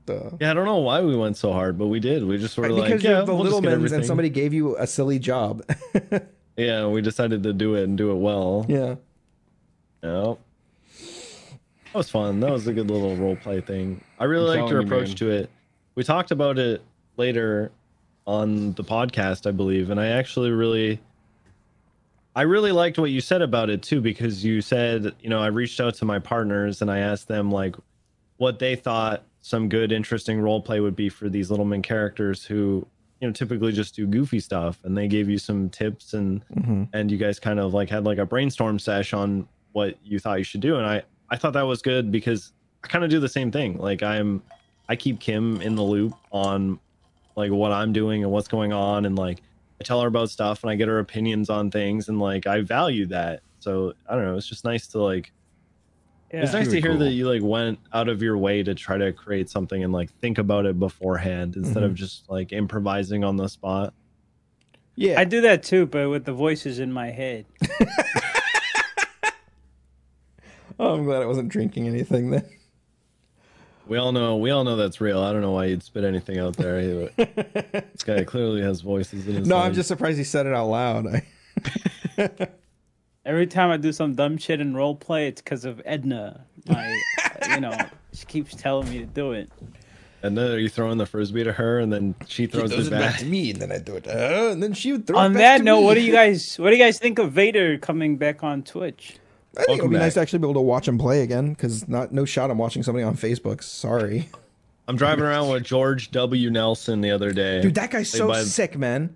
Duh. 0.05 0.31
Yeah, 0.39 0.51
I 0.51 0.53
don't 0.53 0.65
know 0.65 0.77
why 0.77 1.01
we 1.01 1.15
went 1.15 1.37
so 1.37 1.51
hard, 1.51 1.77
but 1.77 1.87
we 1.87 1.99
did. 1.99 2.23
We 2.25 2.37
just 2.37 2.53
sort 2.55 2.71
of 2.71 2.77
like, 2.77 3.01
yeah, 3.03 3.21
the 3.21 3.35
we'll 3.35 3.43
just 3.43 3.55
little 3.55 3.61
get 3.61 3.77
men's 3.79 3.91
and 3.91 4.05
somebody 4.05 4.29
gave 4.29 4.53
you 4.53 4.77
a 4.77 4.87
silly 4.87 5.19
job. 5.19 5.63
Yeah, 6.57 6.87
we 6.87 7.03
decided 7.03 7.43
to 7.43 7.53
do 7.53 7.75
it 7.75 7.83
and 7.83 7.95
do 7.95 8.09
it 8.09 8.15
well. 8.15 8.65
yeah. 8.67 8.95
Yeah. 10.03 10.33
That 11.85 11.93
was 11.93 12.09
fun. 12.09 12.39
That 12.39 12.49
was 12.51 12.65
a 12.65 12.73
good 12.73 12.89
little 12.89 13.15
role 13.15 13.35
play 13.35 13.61
thing. 13.61 14.03
I 14.19 14.23
really 14.23 14.57
I'm 14.57 14.61
liked 14.61 14.71
your 14.71 14.81
telling 14.81 14.87
you, 14.87 15.03
approach 15.05 15.15
to 15.19 15.29
it. 15.29 15.51
We 15.93 16.03
talked 16.03 16.31
about 16.31 16.57
it 16.57 16.81
later 17.15 17.71
on 18.25 18.73
the 18.73 18.83
podcast, 18.83 19.47
I 19.47 19.51
believe, 19.51 19.91
and 19.91 19.99
I 19.99 20.07
actually 20.07 20.49
really 20.49 20.99
I 22.37 22.43
really 22.43 22.71
liked 22.71 22.99
what 22.99 23.09
you 23.09 23.19
said 23.19 23.41
about 23.41 23.71
it 23.71 23.81
too 23.81 23.99
because 23.99 24.45
you 24.45 24.61
said, 24.61 25.15
you 25.21 25.29
know, 25.29 25.39
I 25.41 25.47
reached 25.47 25.79
out 25.81 25.95
to 25.95 26.05
my 26.05 26.19
partners 26.19 26.83
and 26.83 26.91
I 26.91 26.99
asked 26.99 27.27
them 27.27 27.49
like 27.49 27.75
what 28.37 28.59
they 28.59 28.75
thought 28.75 29.23
some 29.41 29.67
good, 29.69 29.91
interesting 29.91 30.39
role 30.39 30.61
play 30.61 30.79
would 30.79 30.95
be 30.95 31.09
for 31.09 31.29
these 31.29 31.49
little 31.49 31.65
main 31.65 31.81
characters 31.81 32.45
who, 32.45 32.85
you 33.19 33.27
know, 33.27 33.31
typically 33.33 33.71
just 33.71 33.95
do 33.95 34.05
goofy 34.05 34.39
stuff, 34.39 34.77
and 34.83 34.95
they 34.95 35.07
gave 35.07 35.27
you 35.27 35.39
some 35.39 35.69
tips 35.71 36.13
and 36.13 36.43
Mm-hmm. 36.53 36.83
and 36.93 37.09
you 37.09 37.17
guys 37.17 37.39
kind 37.39 37.59
of 37.59 37.73
like 37.73 37.89
had 37.89 38.03
like 38.03 38.19
a 38.19 38.25
brainstorm 38.25 38.77
sesh 38.77 39.13
on 39.13 39.47
what 39.71 39.97
you 40.03 40.19
thought 40.19 40.37
you 40.37 40.43
should 40.43 40.61
do, 40.61 40.75
and 40.75 40.85
I 40.85 41.01
I 41.31 41.37
thought 41.37 41.53
that 41.53 41.65
was 41.65 41.81
good 41.81 42.11
because 42.11 42.53
I 42.83 42.87
kind 42.87 43.03
of 43.03 43.09
do 43.09 43.19
the 43.19 43.29
same 43.29 43.51
thing. 43.51 43.79
Like 43.79 44.03
I'm, 44.03 44.43
I 44.87 44.95
keep 44.95 45.19
Kim 45.19 45.59
in 45.61 45.73
the 45.73 45.81
loop 45.81 46.13
on 46.31 46.79
like 47.35 47.51
what 47.51 47.71
I'm 47.71 47.93
doing 47.93 48.23
and 48.23 48.31
what's 48.31 48.47
going 48.47 48.73
on, 48.73 49.05
and 49.05 49.15
like 49.15 49.39
I 49.79 49.83
tell 49.83 50.01
her 50.01 50.07
about 50.07 50.29
stuff 50.29 50.63
and 50.63 50.71
I 50.71 50.75
get 50.75 50.87
her 50.87 50.99
opinions 50.99 51.49
on 51.49 51.69
things, 51.71 52.09
and 52.09 52.19
like 52.19 52.47
I 52.47 52.61
value 52.61 53.05
that. 53.07 53.41
So 53.59 53.93
I 54.09 54.15
don't 54.15 54.25
know, 54.25 54.37
it's 54.37 54.47
just 54.47 54.65
nice 54.65 54.87
to 54.87 55.01
like 55.01 55.31
Yeah. 56.33 56.41
it's 56.43 56.53
nice 56.53 56.69
to 56.69 56.81
hear 56.81 56.91
cool. 56.91 56.99
that 56.99 57.11
you 57.11 57.27
like 57.29 57.41
went 57.43 57.79
out 57.93 58.09
of 58.09 58.21
your 58.21 58.37
way 58.37 58.63
to 58.63 58.73
try 58.75 58.97
to 58.97 59.11
create 59.13 59.49
something 59.49 59.83
and 59.83 59.93
like 59.93 60.11
think 60.19 60.37
about 60.37 60.65
it 60.65 60.79
beforehand 60.79 61.55
instead 61.55 61.83
of 61.83 61.91
mm-hmm. 61.91 61.95
just 61.95 62.29
like 62.29 62.51
improvising 62.53 63.23
on 63.23 63.35
the 63.37 63.47
spot. 63.47 63.93
Yeah. 64.95 65.19
I 65.19 65.25
do 65.25 65.41
that 65.41 65.61
too, 65.63 65.85
but 65.85 66.09
with 66.09 66.25
the 66.25 66.33
voices 66.33 66.79
in 66.79 66.91
my 66.91 67.11
head. 67.11 67.45
oh, 70.79 70.95
I'm 70.95 71.03
glad 71.05 71.21
I 71.21 71.25
wasn't 71.27 71.49
drinking 71.49 71.87
anything 71.87 72.31
then. 72.31 72.49
We 73.87 73.97
all 73.97 74.11
know 74.11 74.37
we 74.37 74.51
all 74.51 74.63
know 74.63 74.75
that's 74.75 74.99
real. 75.01 75.21
I 75.21 75.31
don't 75.31 75.41
know 75.41 75.51
why 75.51 75.65
you'd 75.65 75.83
spit 75.83 76.03
anything 76.03 76.37
out 76.39 76.55
there. 76.57 76.81
this 77.15 78.03
guy 78.03 78.23
clearly 78.23 78.61
has 78.61 78.81
voices 78.81 79.27
in 79.27 79.35
his 79.35 79.47
No, 79.47 79.57
head. 79.57 79.65
I'm 79.65 79.73
just 79.73 79.87
surprised 79.87 80.17
he 80.17 80.23
said 80.23 80.45
it 80.45 80.53
out 80.53 80.67
loud. 80.67 81.07
I, 81.07 81.23
Every 83.25 83.47
time 83.47 83.69
I 83.71 83.77
do 83.77 83.91
some 83.91 84.15
dumb 84.15 84.37
shit 84.37 84.61
in 84.61 84.73
role 84.73 84.95
play, 84.95 85.27
it's 85.27 85.41
because 85.41 85.65
of 85.65 85.81
Edna. 85.85 86.45
My, 86.67 86.97
you 87.49 87.59
know, 87.59 87.75
she 88.13 88.25
keeps 88.25 88.55
telling 88.55 88.89
me 88.89 88.99
to 88.99 89.05
do 89.05 89.33
it. 89.33 89.49
and 90.23 90.37
then 90.37 90.51
are 90.51 90.57
you 90.57 90.69
throwing 90.69 90.97
the 90.97 91.05
frisbee 91.05 91.43
to 91.43 91.51
her 91.51 91.79
and 91.79 91.91
then 91.91 92.15
she 92.27 92.47
throws 92.47 92.71
it 92.71 92.89
back? 92.89 93.19
to 93.19 93.25
me, 93.25 93.51
and 93.51 93.61
then 93.61 93.71
I 93.71 93.79
do 93.79 93.95
it. 93.97 94.07
Uh, 94.07 94.49
and 94.51 94.63
then 94.63 94.71
she 94.73 94.93
would 94.93 95.05
throw 95.05 95.17
On 95.19 95.31
it 95.31 95.33
back 95.33 95.41
that 95.41 95.57
to 95.57 95.63
note, 95.65 95.79
me. 95.81 95.85
what 95.85 95.93
do 95.95 96.01
you 96.01 96.13
guys 96.13 96.57
what 96.57 96.69
do 96.69 96.75
you 96.77 96.81
guys 96.81 96.99
think 96.99 97.19
of 97.19 97.33
Vader 97.33 97.77
coming 97.77 98.15
back 98.17 98.43
on 98.45 98.63
Twitch? 98.63 99.17
I 99.57 99.63
think 99.63 99.69
it 99.69 99.71
would 99.71 99.77
Welcome 99.79 99.91
be 99.91 99.97
nice 99.97 100.09
back. 100.09 100.13
to 100.13 100.19
actually 100.21 100.39
be 100.39 100.45
able 100.45 100.53
to 100.55 100.61
watch 100.61 100.87
him 100.87 100.97
play 100.97 101.21
again 101.23 101.49
because 101.49 101.87
not 101.87 102.11
no 102.11 102.25
shot 102.25 102.51
I'm 102.51 102.57
watching 102.57 102.83
somebody 102.83 103.03
on 103.03 103.15
Facebook. 103.15 103.63
Sorry, 103.63 104.29
I'm 104.87 104.95
driving 104.95 105.25
around 105.25 105.49
with 105.49 105.63
George 105.63 106.11
W. 106.11 106.49
Nelson 106.49 107.01
the 107.01 107.11
other 107.11 107.31
day. 107.33 107.61
dude, 107.61 107.75
that 107.75 107.91
guy's 107.91 108.09
so 108.09 108.27
by 108.27 108.43
sick, 108.43 108.77
man. 108.77 109.15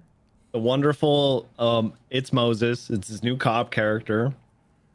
the 0.52 0.60
wonderful 0.60 1.48
um 1.60 1.94
it's 2.10 2.34
Moses. 2.34 2.90
It's 2.90 3.08
his 3.08 3.24
new 3.24 3.38
cop 3.38 3.72
character. 3.72 4.34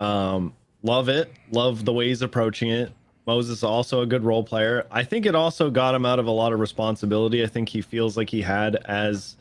Um 0.00 0.52
love 0.82 1.08
it. 1.08 1.32
Love 1.50 1.84
the 1.84 1.92
way 1.92 2.08
he's 2.08 2.22
approaching 2.22 2.70
it. 2.70 2.92
Moses 3.26 3.62
also 3.64 4.02
a 4.02 4.06
good 4.06 4.22
role 4.22 4.44
player. 4.44 4.86
I 4.90 5.02
think 5.02 5.26
it 5.26 5.34
also 5.34 5.68
got 5.70 5.94
him 5.94 6.06
out 6.06 6.18
of 6.20 6.26
a 6.26 6.30
lot 6.30 6.52
of 6.52 6.60
responsibility. 6.60 7.42
I 7.42 7.48
think 7.48 7.68
he 7.68 7.80
feels 7.80 8.16
like 8.16 8.30
he 8.30 8.42
had 8.42 8.76
as 8.84 9.36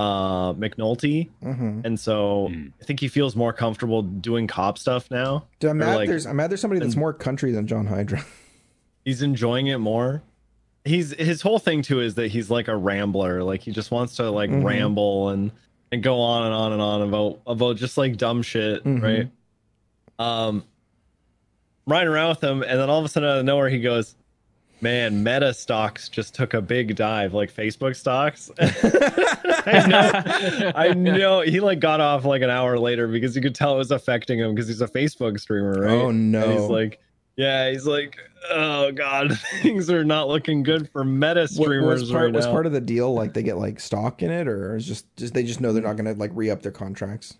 uh 0.00 0.54
McNulty. 0.54 1.28
hmm 1.42 1.80
And 1.84 2.00
so 2.00 2.48
Mm. 2.50 2.72
I 2.80 2.84
think 2.84 3.00
he 3.00 3.08
feels 3.08 3.36
more 3.36 3.52
comfortable 3.52 4.00
doing 4.02 4.46
cop 4.46 4.78
stuff 4.78 5.10
now. 5.10 5.44
Dude, 5.58 5.70
I'm 5.72 5.78
mad. 5.78 5.96
like, 5.96 6.08
there's 6.08 6.26
I'm 6.26 6.36
mad. 6.36 6.50
There's 6.50 6.60
somebody 6.60 6.80
that's 6.80 6.96
more 6.96 7.12
country 7.12 7.52
than 7.52 7.66
John 7.66 7.86
Hydra. 7.86 8.24
he's 9.04 9.20
enjoying 9.20 9.66
it 9.66 9.78
more. 9.78 10.22
He's 10.86 11.10
his 11.12 11.42
whole 11.42 11.58
thing 11.58 11.82
too 11.82 12.00
is 12.00 12.14
that 12.14 12.28
he's 12.28 12.50
like 12.50 12.68
a 12.68 12.76
rambler. 12.76 13.42
Like 13.42 13.60
he 13.60 13.72
just 13.72 13.90
wants 13.90 14.16
to 14.16 14.30
like 14.30 14.48
Mhm. 14.48 14.64
ramble 14.64 15.28
and 15.28 15.50
and 15.92 16.02
go 16.02 16.18
on 16.20 16.44
and 16.46 16.54
on 16.54 16.72
and 16.72 16.80
on 16.80 17.02
about 17.02 17.40
about 17.46 17.76
just 17.76 17.98
like 17.98 18.16
dumb 18.16 18.40
shit, 18.42 18.82
Mhm. 18.84 19.02
right? 19.02 19.28
Um 20.18 20.64
riding 21.86 22.08
around 22.08 22.28
with 22.30 22.42
him 22.44 22.62
and 22.62 22.78
then 22.80 22.88
all 22.88 22.98
of 23.00 23.04
a 23.04 23.08
sudden 23.08 23.28
out 23.28 23.38
of 23.38 23.44
nowhere 23.44 23.68
he 23.68 23.80
goes, 23.80 24.14
Man, 24.82 25.22
meta 25.22 25.52
stocks 25.52 26.08
just 26.08 26.34
took 26.34 26.54
a 26.54 26.62
big 26.62 26.96
dive, 26.96 27.34
like 27.34 27.52
Facebook 27.52 27.94
stocks. 27.94 28.50
I 28.60 29.86
know 29.86 30.72
I 30.74 30.92
know 30.94 31.40
he 31.42 31.60
like 31.60 31.80
got 31.80 32.00
off 32.00 32.24
like 32.24 32.42
an 32.42 32.50
hour 32.50 32.78
later 32.78 33.06
because 33.06 33.36
you 33.36 33.42
could 33.42 33.54
tell 33.54 33.74
it 33.74 33.78
was 33.78 33.90
affecting 33.90 34.38
him 34.38 34.54
because 34.54 34.68
he's 34.68 34.80
a 34.80 34.88
Facebook 34.88 35.38
streamer, 35.38 35.82
right? 35.82 35.92
Oh, 35.92 36.10
no. 36.10 36.42
And 36.42 36.52
he's 36.58 36.70
like, 36.70 37.00
yeah, 37.36 37.70
he's 37.70 37.86
like, 37.86 38.16
oh 38.50 38.90
god, 38.92 39.38
things 39.62 39.90
are 39.90 40.04
not 40.04 40.28
looking 40.28 40.62
good 40.62 40.88
for 40.90 41.04
meta 41.04 41.40
What, 41.40 41.50
streamers 41.50 42.00
was 42.02 42.10
part 42.10 42.24
right 42.24 42.34
was 42.34 42.46
part 42.46 42.66
of 42.66 42.72
the 42.72 42.80
deal 42.80 43.12
like 43.12 43.34
they 43.34 43.42
get 43.42 43.58
like 43.58 43.80
stock 43.80 44.22
in 44.22 44.30
it, 44.30 44.48
or 44.48 44.76
is 44.76 44.86
just 44.86 45.14
just 45.16 45.34
they 45.34 45.42
just 45.42 45.60
know 45.60 45.72
they're 45.72 45.82
not 45.82 45.96
gonna 45.96 46.14
like 46.14 46.30
re 46.34 46.50
up 46.50 46.62
their 46.62 46.72
contracts? 46.72 47.36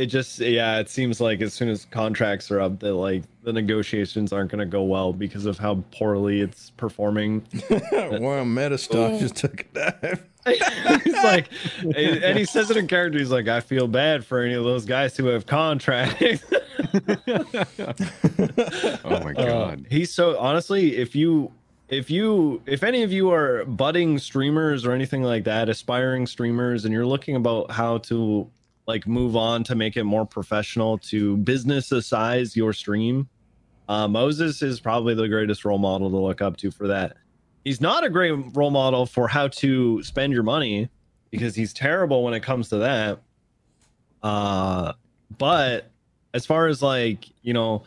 It 0.00 0.06
just 0.06 0.38
yeah, 0.38 0.78
it 0.78 0.88
seems 0.88 1.20
like 1.20 1.40
as 1.42 1.52
soon 1.54 1.68
as 1.68 1.84
contracts 1.86 2.50
are 2.50 2.60
up, 2.60 2.80
that 2.80 2.94
like 2.94 3.22
the 3.42 3.52
negotiations 3.52 4.32
aren't 4.32 4.50
going 4.50 4.58
to 4.60 4.66
go 4.66 4.82
well 4.82 5.12
because 5.12 5.46
of 5.46 5.58
how 5.58 5.82
poorly 5.92 6.40
it's 6.40 6.70
performing. 6.70 7.46
wow, 7.92 8.44
meta 8.44 8.78
stock 8.78 9.18
just 9.20 9.36
took 9.36 9.60
a 9.60 9.90
dive. 9.92 10.24
he's 11.04 11.12
like, 11.22 11.48
and 11.96 12.38
he 12.38 12.46
says 12.46 12.70
it 12.70 12.76
in 12.78 12.86
character. 12.86 13.18
He's 13.18 13.30
like, 13.30 13.46
I 13.46 13.60
feel 13.60 13.86
bad 13.86 14.24
for 14.24 14.40
any 14.40 14.54
of 14.54 14.64
those 14.64 14.86
guys 14.86 15.14
who 15.16 15.26
have 15.26 15.44
contracts. 15.46 16.42
Oh 19.04 19.20
my 19.22 19.32
Uh, 19.32 19.44
god. 19.44 19.86
he's 19.90 20.12
so 20.12 20.38
honestly, 20.38 20.96
if 20.96 21.14
you 21.14 21.52
if 21.88 22.10
you 22.10 22.62
if 22.66 22.82
any 22.82 23.02
of 23.02 23.12
you 23.12 23.30
are 23.30 23.64
budding 23.64 24.18
streamers 24.18 24.84
or 24.86 24.92
anything 24.92 25.22
like 25.22 25.44
that, 25.44 25.68
aspiring 25.68 26.26
streamers, 26.26 26.84
and 26.84 26.92
you're 26.94 27.06
looking 27.06 27.36
about 27.36 27.70
how 27.70 27.98
to 27.98 28.48
like 28.90 29.06
move 29.06 29.36
on 29.36 29.64
to 29.64 29.74
make 29.74 29.96
it 29.96 30.04
more 30.04 30.26
professional 30.26 30.98
to 30.98 31.36
business 31.38 31.92
size 32.06 32.56
your 32.56 32.72
stream, 32.72 33.28
uh, 33.88 34.06
Moses 34.06 34.62
is 34.62 34.80
probably 34.80 35.14
the 35.14 35.28
greatest 35.28 35.64
role 35.64 35.78
model 35.78 36.10
to 36.10 36.16
look 36.16 36.40
up 36.40 36.56
to 36.58 36.70
for 36.70 36.88
that. 36.88 37.16
He's 37.64 37.80
not 37.80 38.04
a 38.04 38.10
great 38.10 38.32
role 38.54 38.70
model 38.70 39.06
for 39.06 39.28
how 39.28 39.48
to 39.48 40.02
spend 40.02 40.32
your 40.32 40.42
money 40.42 40.88
because 41.30 41.54
he's 41.54 41.72
terrible 41.72 42.24
when 42.24 42.34
it 42.34 42.40
comes 42.40 42.68
to 42.70 42.78
that. 42.78 43.20
Uh, 44.22 44.92
but 45.38 45.90
as 46.34 46.46
far 46.46 46.66
as 46.66 46.82
like 46.82 47.26
you 47.42 47.52
know 47.52 47.84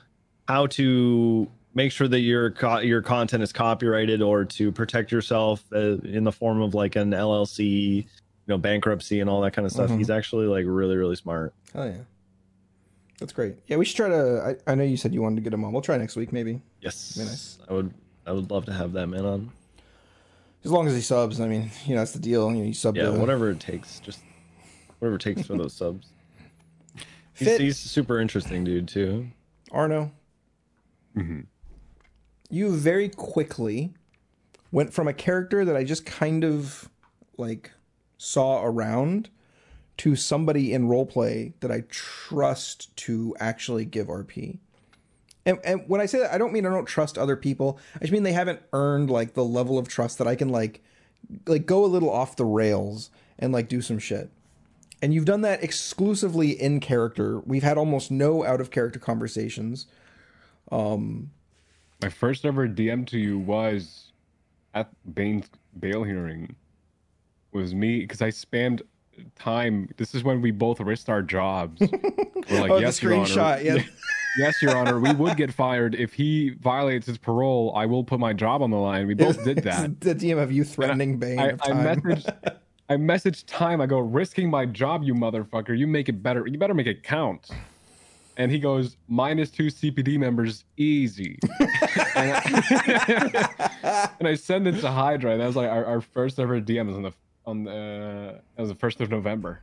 how 0.48 0.68
to 0.68 1.48
make 1.74 1.92
sure 1.92 2.08
that 2.08 2.20
your 2.20 2.52
co- 2.52 2.80
your 2.80 3.02
content 3.02 3.44
is 3.44 3.52
copyrighted 3.52 4.22
or 4.22 4.46
to 4.46 4.72
protect 4.72 5.12
yourself 5.12 5.64
uh, 5.74 5.98
in 6.04 6.24
the 6.24 6.32
form 6.32 6.62
of 6.62 6.74
like 6.74 6.96
an 6.96 7.12
LLC, 7.12 8.06
know, 8.48 8.58
bankruptcy 8.58 9.20
and 9.20 9.30
all 9.30 9.42
that 9.42 9.52
kind 9.54 9.66
of 9.66 9.72
stuff. 9.72 9.90
Mhm. 9.90 9.98
He's 9.98 10.10
actually 10.10 10.48
like 10.48 10.66
really 10.68 10.96
really 10.98 11.16
smart. 11.16 11.54
Oh 11.76 11.86
yeah, 11.86 11.98
that's 13.20 13.34
great. 13.34 13.56
Yeah, 13.68 13.78
we 13.78 13.86
should 13.86 13.96
try 13.98 14.10
to. 14.10 14.56
I, 14.68 14.72
I 14.72 14.76
know 14.76 14.84
you 14.84 14.98
said 14.98 15.14
you 15.14 15.22
wanted 15.22 15.38
to 15.38 15.42
get 15.42 15.54
him 15.54 15.64
on. 15.64 15.72
We'll 15.72 15.82
try 15.82 15.98
next 15.98 16.16
week 16.16 16.32
maybe. 16.34 16.62
Yes, 16.82 17.16
Very 17.16 17.30
nice. 17.30 17.58
I 17.70 17.74
would 17.74 17.94
I 18.26 18.32
would 18.32 18.52
love 18.52 18.66
to 18.66 18.74
have 18.74 18.94
that 18.94 19.08
man 19.08 19.26
on. 19.26 19.52
As 20.66 20.72
long 20.72 20.88
as 20.88 20.96
he 20.96 21.02
subs. 21.02 21.42
I 21.42 21.48
mean, 21.48 21.70
you 21.86 21.94
know, 21.96 22.02
that's 22.02 22.14
the 22.14 22.20
deal. 22.20 22.50
You 22.52 22.58
know, 22.60 22.64
you 22.66 22.74
sub 22.74 22.96
Yeah, 22.96 23.06
to 23.06 23.12
whatever 23.20 23.50
it 23.50 23.60
takes, 23.60 24.00
just 24.00 24.20
whatever 25.00 25.16
it 25.16 25.22
takes 25.22 25.46
for 25.46 25.58
those 25.58 25.74
subs. 25.74 26.08
He's, 27.36 27.48
Fit. 27.48 27.62
he's 27.62 27.84
a 27.84 27.88
super 27.90 28.20
interesting 28.20 28.64
dude 28.64 28.88
too. 28.88 29.28
Arno. 29.72 30.12
Mhm. 31.18 31.48
You 32.52 32.76
very 32.76 33.10
quickly 33.10 33.92
went 34.72 34.94
from 34.94 35.08
a 35.08 35.14
character 35.14 35.66
that 35.66 35.76
I 35.76 35.84
just 35.84 36.06
kind 36.06 36.44
of 36.44 36.90
like 37.38 37.72
saw 38.24 38.64
around 38.64 39.30
to 39.98 40.16
somebody 40.16 40.74
in 40.74 40.88
roleplay 40.88 41.54
that 41.60 41.72
I 41.72 41.84
trust 41.90 42.96
to 42.98 43.36
actually 43.40 43.86
give 43.86 44.08
RP. 44.08 44.60
And, 45.46 45.60
and 45.66 45.84
when 45.88 46.00
I 46.00 46.06
say 46.06 46.20
that, 46.20 46.34
I 46.34 46.38
don't 46.38 46.54
mean 46.54 46.66
I 46.66 46.70
don't 46.70 46.86
trust 46.86 47.18
other 47.18 47.36
people. 47.36 47.78
I 47.96 48.00
just 48.00 48.14
mean 48.14 48.24
they 48.24 48.32
haven't 48.32 48.62
earned 48.72 49.10
like 49.10 49.34
the 49.34 49.44
level 49.44 49.78
of 49.78 49.90
trust 49.90 50.18
that 50.20 50.28
I 50.28 50.36
can 50.36 50.50
like 50.50 50.82
like 51.48 51.66
go 51.66 51.84
a 51.84 51.88
little 51.88 52.10
off 52.10 52.36
the 52.36 52.46
rails 52.46 53.10
and 53.38 53.52
like 53.52 53.68
do 53.68 53.82
some 53.82 54.00
shit. 54.00 54.30
And 55.02 55.14
you've 55.14 55.26
done 55.26 55.42
that 55.42 55.62
exclusively 55.62 56.52
in 56.52 56.80
character. 56.80 57.40
We've 57.42 57.64
had 57.64 57.78
almost 57.78 58.10
no 58.10 58.46
out 58.46 58.62
of 58.62 58.72
character 58.72 59.00
conversations. 59.00 59.86
Um, 60.72 61.32
My 62.02 62.10
first 62.10 62.46
ever 62.46 62.70
DM 62.70 63.06
to 63.08 63.20
you 63.20 63.38
was 63.38 64.12
at 64.74 64.90
Bane's 65.14 65.50
bail 65.78 66.04
hearing. 66.04 66.56
Was 67.54 67.76
me 67.76 68.00
because 68.00 68.22
I 68.22 68.30
spammed 68.30 68.82
time. 69.36 69.90
This 69.98 70.16
is 70.16 70.24
when 70.24 70.42
we 70.42 70.52
both 70.52 70.80
risked 70.80 71.10
our 71.10 71.22
jobs. 71.22 71.82
We're 72.50 72.62
like, 72.62 72.72
oh, 72.72 72.78
yes, 72.78 73.00
the 73.00 73.08
Your 73.08 73.16
Honor. 73.16 73.62
Yeah. 73.62 73.84
Yes, 74.36 74.64
Your 74.64 74.76
Honor. 74.76 75.00
We 75.00 75.14
would 75.14 75.38
get 75.38 75.54
fired 75.54 75.94
if 75.94 76.12
he 76.12 76.56
violates 76.60 77.06
his 77.06 77.20
parole. 77.20 77.72
I 77.76 77.86
will 77.86 78.04
put 78.04 78.20
my 78.20 78.34
job 78.34 78.64
on 78.64 78.72
the 78.72 78.78
line. 78.78 79.06
We 79.06 79.14
both 79.14 79.44
did 79.44 79.60
that. 79.60 80.00
the 80.02 80.16
DM 80.16 80.42
of 80.42 80.52
you 80.52 80.64
threatening 80.64 81.20
Bane 81.20 81.38
I, 81.38 81.50
I 81.50 81.52
time. 81.52 82.02
messaged 82.02 82.58
I 82.90 82.96
messaged 82.96 83.44
time. 83.46 83.80
I 83.80 83.86
go, 83.86 84.00
risking 84.00 84.50
my 84.50 84.66
job, 84.66 85.04
you 85.04 85.14
motherfucker. 85.14 85.78
You 85.78 85.86
make 85.86 86.10
it 86.10 86.24
better. 86.24 86.48
You 86.48 86.58
better 86.58 86.74
make 86.74 86.88
it 86.88 87.04
count. 87.04 87.50
And 88.36 88.52
he 88.52 88.58
goes, 88.58 88.98
minus 89.08 89.52
two 89.52 89.68
CPD 89.68 90.18
members, 90.18 90.66
easy. 90.78 91.38
and, 91.60 91.70
I, 92.16 94.10
and 94.20 94.28
I 94.28 94.34
send 94.34 94.68
it 94.68 94.82
to 94.82 94.90
Hydra. 94.90 95.38
That 95.38 95.46
was 95.46 95.56
like 95.56 95.70
our, 95.70 95.86
our 95.86 96.02
first 96.02 96.40
ever 96.40 96.60
DM 96.60 96.88
was 96.88 96.96
on 96.96 97.04
the 97.04 97.14
on 97.46 97.64
the 97.64 98.42
was 98.58 98.70
the 98.70 98.76
first 98.76 99.02
of 99.02 99.10
November. 99.10 99.62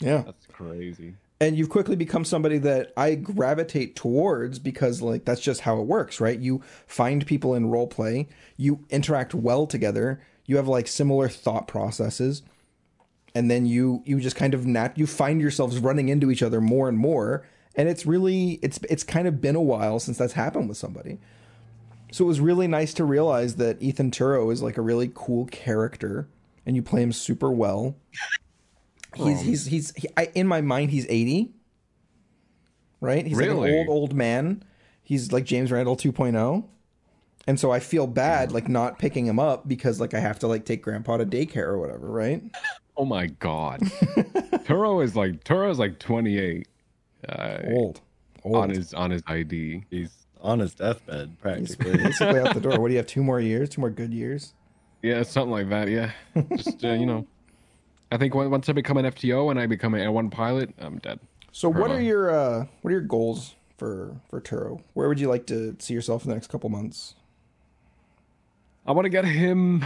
yeah. 0.00 0.22
That's 0.26 0.46
crazy. 0.46 1.14
and 1.40 1.56
you've 1.56 1.68
quickly 1.70 1.96
become 1.96 2.24
somebody 2.24 2.58
that 2.58 2.92
I 2.96 3.14
gravitate 3.16 3.96
towards 3.96 4.58
because 4.58 5.02
like 5.02 5.24
that's 5.24 5.40
just 5.40 5.62
how 5.62 5.78
it 5.80 5.86
works, 5.86 6.20
right? 6.20 6.38
You 6.38 6.62
find 6.86 7.26
people 7.26 7.54
in 7.54 7.66
role 7.70 7.86
play, 7.86 8.28
you 8.56 8.84
interact 8.90 9.34
well 9.34 9.66
together, 9.66 10.20
you 10.46 10.56
have 10.56 10.68
like 10.68 10.86
similar 10.88 11.28
thought 11.28 11.66
processes, 11.68 12.42
and 13.34 13.50
then 13.50 13.66
you 13.66 14.02
you 14.04 14.20
just 14.20 14.36
kind 14.36 14.54
of 14.54 14.66
nat 14.66 14.96
you 14.98 15.06
find 15.06 15.40
yourselves 15.40 15.78
running 15.78 16.08
into 16.08 16.30
each 16.30 16.42
other 16.42 16.60
more 16.60 16.88
and 16.88 16.98
more, 16.98 17.46
and 17.76 17.88
it's 17.88 18.04
really 18.06 18.58
it's 18.62 18.78
it's 18.90 19.04
kind 19.04 19.26
of 19.28 19.40
been 19.40 19.56
a 19.56 19.62
while 19.62 19.98
since 20.00 20.18
that's 20.18 20.34
happened 20.34 20.68
with 20.68 20.78
somebody. 20.78 21.18
So 22.12 22.24
it 22.24 22.28
was 22.28 22.40
really 22.40 22.68
nice 22.68 22.92
to 22.94 23.04
realize 23.04 23.56
that 23.56 23.80
Ethan 23.80 24.10
Turo 24.10 24.52
is 24.52 24.62
like 24.62 24.76
a 24.76 24.82
really 24.82 25.10
cool 25.14 25.46
character, 25.46 26.28
and 26.66 26.76
you 26.76 26.82
play 26.82 27.02
him 27.02 27.12
super 27.12 27.50
well. 27.50 27.96
He's 29.14 29.40
he's 29.42 29.66
he's 29.66 29.94
he, 29.94 30.08
I, 30.16 30.30
in 30.34 30.46
my 30.46 30.60
mind 30.60 30.90
he's 30.90 31.06
80. 31.08 31.52
Right? 33.00 33.26
He's 33.26 33.36
like 33.36 33.46
Really? 33.48 33.70
an 33.80 33.88
old 33.88 33.98
old 34.10 34.14
man. 34.14 34.62
He's 35.02 35.32
like 35.32 35.44
James 35.44 35.70
Randall 35.72 35.96
2.0. 35.96 36.64
And 37.48 37.58
so 37.58 37.72
I 37.72 37.80
feel 37.80 38.06
bad 38.06 38.52
like 38.52 38.68
not 38.68 38.98
picking 39.00 39.26
him 39.26 39.38
up 39.40 39.66
because 39.66 40.00
like 40.00 40.14
I 40.14 40.20
have 40.20 40.38
to 40.40 40.46
like 40.46 40.64
take 40.64 40.82
grandpa 40.82 41.16
to 41.16 41.26
daycare 41.26 41.66
or 41.66 41.78
whatever, 41.78 42.08
right? 42.10 42.42
Oh 42.94 43.06
my 43.06 43.26
god. 43.26 43.80
Turo 44.66 45.02
is 45.02 45.16
like 45.16 45.44
Turo 45.44 45.70
is 45.70 45.78
like 45.78 45.98
28 45.98 46.68
uh, 47.26 47.58
Old. 47.68 48.02
Old. 48.44 48.56
on 48.56 48.68
his 48.68 48.92
on 48.92 49.10
his 49.10 49.22
ID. 49.26 49.84
He's 49.90 50.10
on 50.42 50.58
his 50.58 50.74
deathbed 50.74 51.28
He's 51.30 51.74
practically. 51.74 51.96
basically 51.96 52.40
out 52.40 52.52
the 52.52 52.60
door. 52.60 52.72
What 52.78 52.88
do 52.88 52.92
you 52.92 52.98
have? 52.98 53.06
Two 53.06 53.22
more 53.24 53.40
years? 53.40 53.70
Two 53.70 53.80
more 53.80 53.88
good 53.88 54.12
years? 54.12 54.52
Yeah, 55.02 55.22
something 55.24 55.50
like 55.50 55.68
that. 55.70 55.88
Yeah, 55.88 56.12
just 56.56 56.84
uh, 56.84 56.92
you 56.92 57.06
know, 57.06 57.26
I 58.10 58.16
think 58.16 58.34
once 58.34 58.68
I 58.68 58.72
become 58.72 58.96
an 58.98 59.06
FTO 59.06 59.50
and 59.50 59.58
I 59.58 59.66
become 59.66 59.94
an 59.94 60.00
Air1 60.00 60.30
pilot, 60.30 60.70
I'm 60.78 60.98
dead. 60.98 61.18
So 61.50 61.68
what 61.68 61.90
Perma. 61.90 61.96
are 61.96 62.00
your 62.00 62.30
uh 62.30 62.66
what 62.80 62.90
are 62.90 62.92
your 62.92 63.00
goals 63.00 63.56
for 63.76 64.20
for 64.30 64.40
Turo? 64.40 64.82
Where 64.94 65.08
would 65.08 65.20
you 65.20 65.28
like 65.28 65.46
to 65.46 65.76
see 65.78 65.92
yourself 65.92 66.24
in 66.24 66.28
the 66.28 66.34
next 66.34 66.48
couple 66.48 66.70
months? 66.70 67.14
I 68.86 68.92
want 68.92 69.04
to 69.06 69.10
get 69.10 69.24
him. 69.24 69.84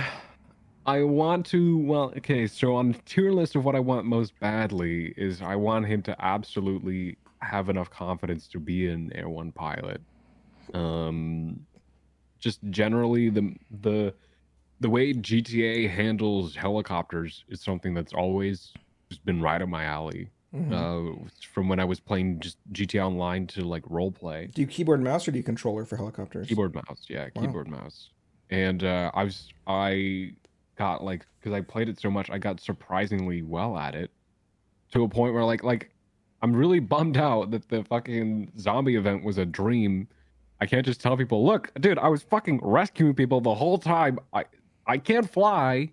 I 0.86 1.02
want 1.02 1.46
to. 1.46 1.78
Well, 1.78 2.12
okay. 2.18 2.46
So 2.46 2.76
on 2.76 2.92
the 2.92 2.98
tier 3.04 3.32
list 3.32 3.56
of 3.56 3.64
what 3.64 3.74
I 3.74 3.80
want 3.80 4.06
most 4.06 4.38
badly 4.38 5.14
is 5.16 5.42
I 5.42 5.56
want 5.56 5.86
him 5.86 6.02
to 6.02 6.24
absolutely 6.24 7.16
have 7.40 7.68
enough 7.68 7.90
confidence 7.90 8.46
to 8.48 8.60
be 8.60 8.88
an 8.88 9.12
Air 9.14 9.28
One 9.28 9.50
pilot. 9.50 10.00
Um, 10.74 11.66
just 12.38 12.60
generally 12.70 13.28
the 13.30 13.54
the 13.82 14.14
the 14.80 14.90
way 14.90 15.12
GTA 15.14 15.88
handles 15.90 16.54
helicopters 16.54 17.44
is 17.48 17.60
something 17.62 17.94
that's 17.94 18.12
always 18.12 18.72
just 19.10 19.24
been 19.24 19.40
right 19.40 19.60
up 19.62 19.68
my 19.68 19.84
alley. 19.84 20.30
Uh, 20.72 21.02
from 21.52 21.68
when 21.68 21.78
I 21.78 21.84
was 21.84 22.00
playing 22.00 22.40
just 22.40 22.56
GTA 22.72 23.06
Online 23.06 23.46
to 23.48 23.62
like 23.62 23.82
role 23.90 24.10
play 24.10 24.48
Do 24.54 24.62
you 24.62 24.66
keyboard 24.66 25.02
mouse 25.02 25.28
or 25.28 25.30
do 25.30 25.36
you 25.38 25.44
controller 25.44 25.84
for 25.84 25.96
helicopters? 25.96 26.48
keyboard 26.48 26.74
mouse 26.74 27.04
yeah 27.10 27.28
Wow. 27.34 27.42
keyboard 27.42 27.68
mouse 27.68 28.08
and 28.48 28.82
uh 28.82 29.10
i 29.12 29.22
was 29.22 29.52
i 29.66 30.30
got 30.78 31.04
like 31.04 31.26
because 31.38 31.52
i 31.52 31.60
played 31.60 31.88
it 31.90 32.00
so 32.00 32.10
much 32.10 32.30
i 32.30 32.38
got 32.38 32.58
surprisingly 32.60 33.42
well 33.42 33.76
at 33.76 33.94
it 33.94 34.10
to 34.92 35.02
a 35.02 35.08
point 35.08 35.34
where 35.34 35.44
like 35.44 35.62
like 35.62 35.90
i'm 36.42 36.54
really 36.56 36.78
bummed 36.80 37.16
out 37.18 37.50
that 37.50 37.68
the 37.68 37.84
fucking 37.84 38.50
zombie 38.58 38.94
event 38.96 39.24
was 39.24 39.36
a 39.38 39.44
dream 39.44 40.08
i 40.60 40.66
can't 40.66 40.86
just 40.86 41.00
tell 41.00 41.16
people 41.16 41.44
look 41.44 41.70
dude 41.80 41.98
i 41.98 42.08
was 42.08 42.22
fucking 42.22 42.60
rescuing 42.62 43.14
people 43.14 43.40
the 43.40 43.54
whole 43.54 43.78
time 43.78 44.18
i 44.32 44.44
i 44.86 44.98
can't 44.98 45.30
fly. 45.30 45.90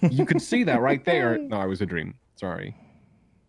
You 0.00 0.24
can 0.24 0.40
see 0.40 0.64
that 0.64 0.80
right 0.80 1.04
there. 1.04 1.38
No 1.48 1.56
I 1.58 1.66
was 1.66 1.80
a 1.82 1.86
dream. 1.86 2.14
Sorry. 2.36 2.74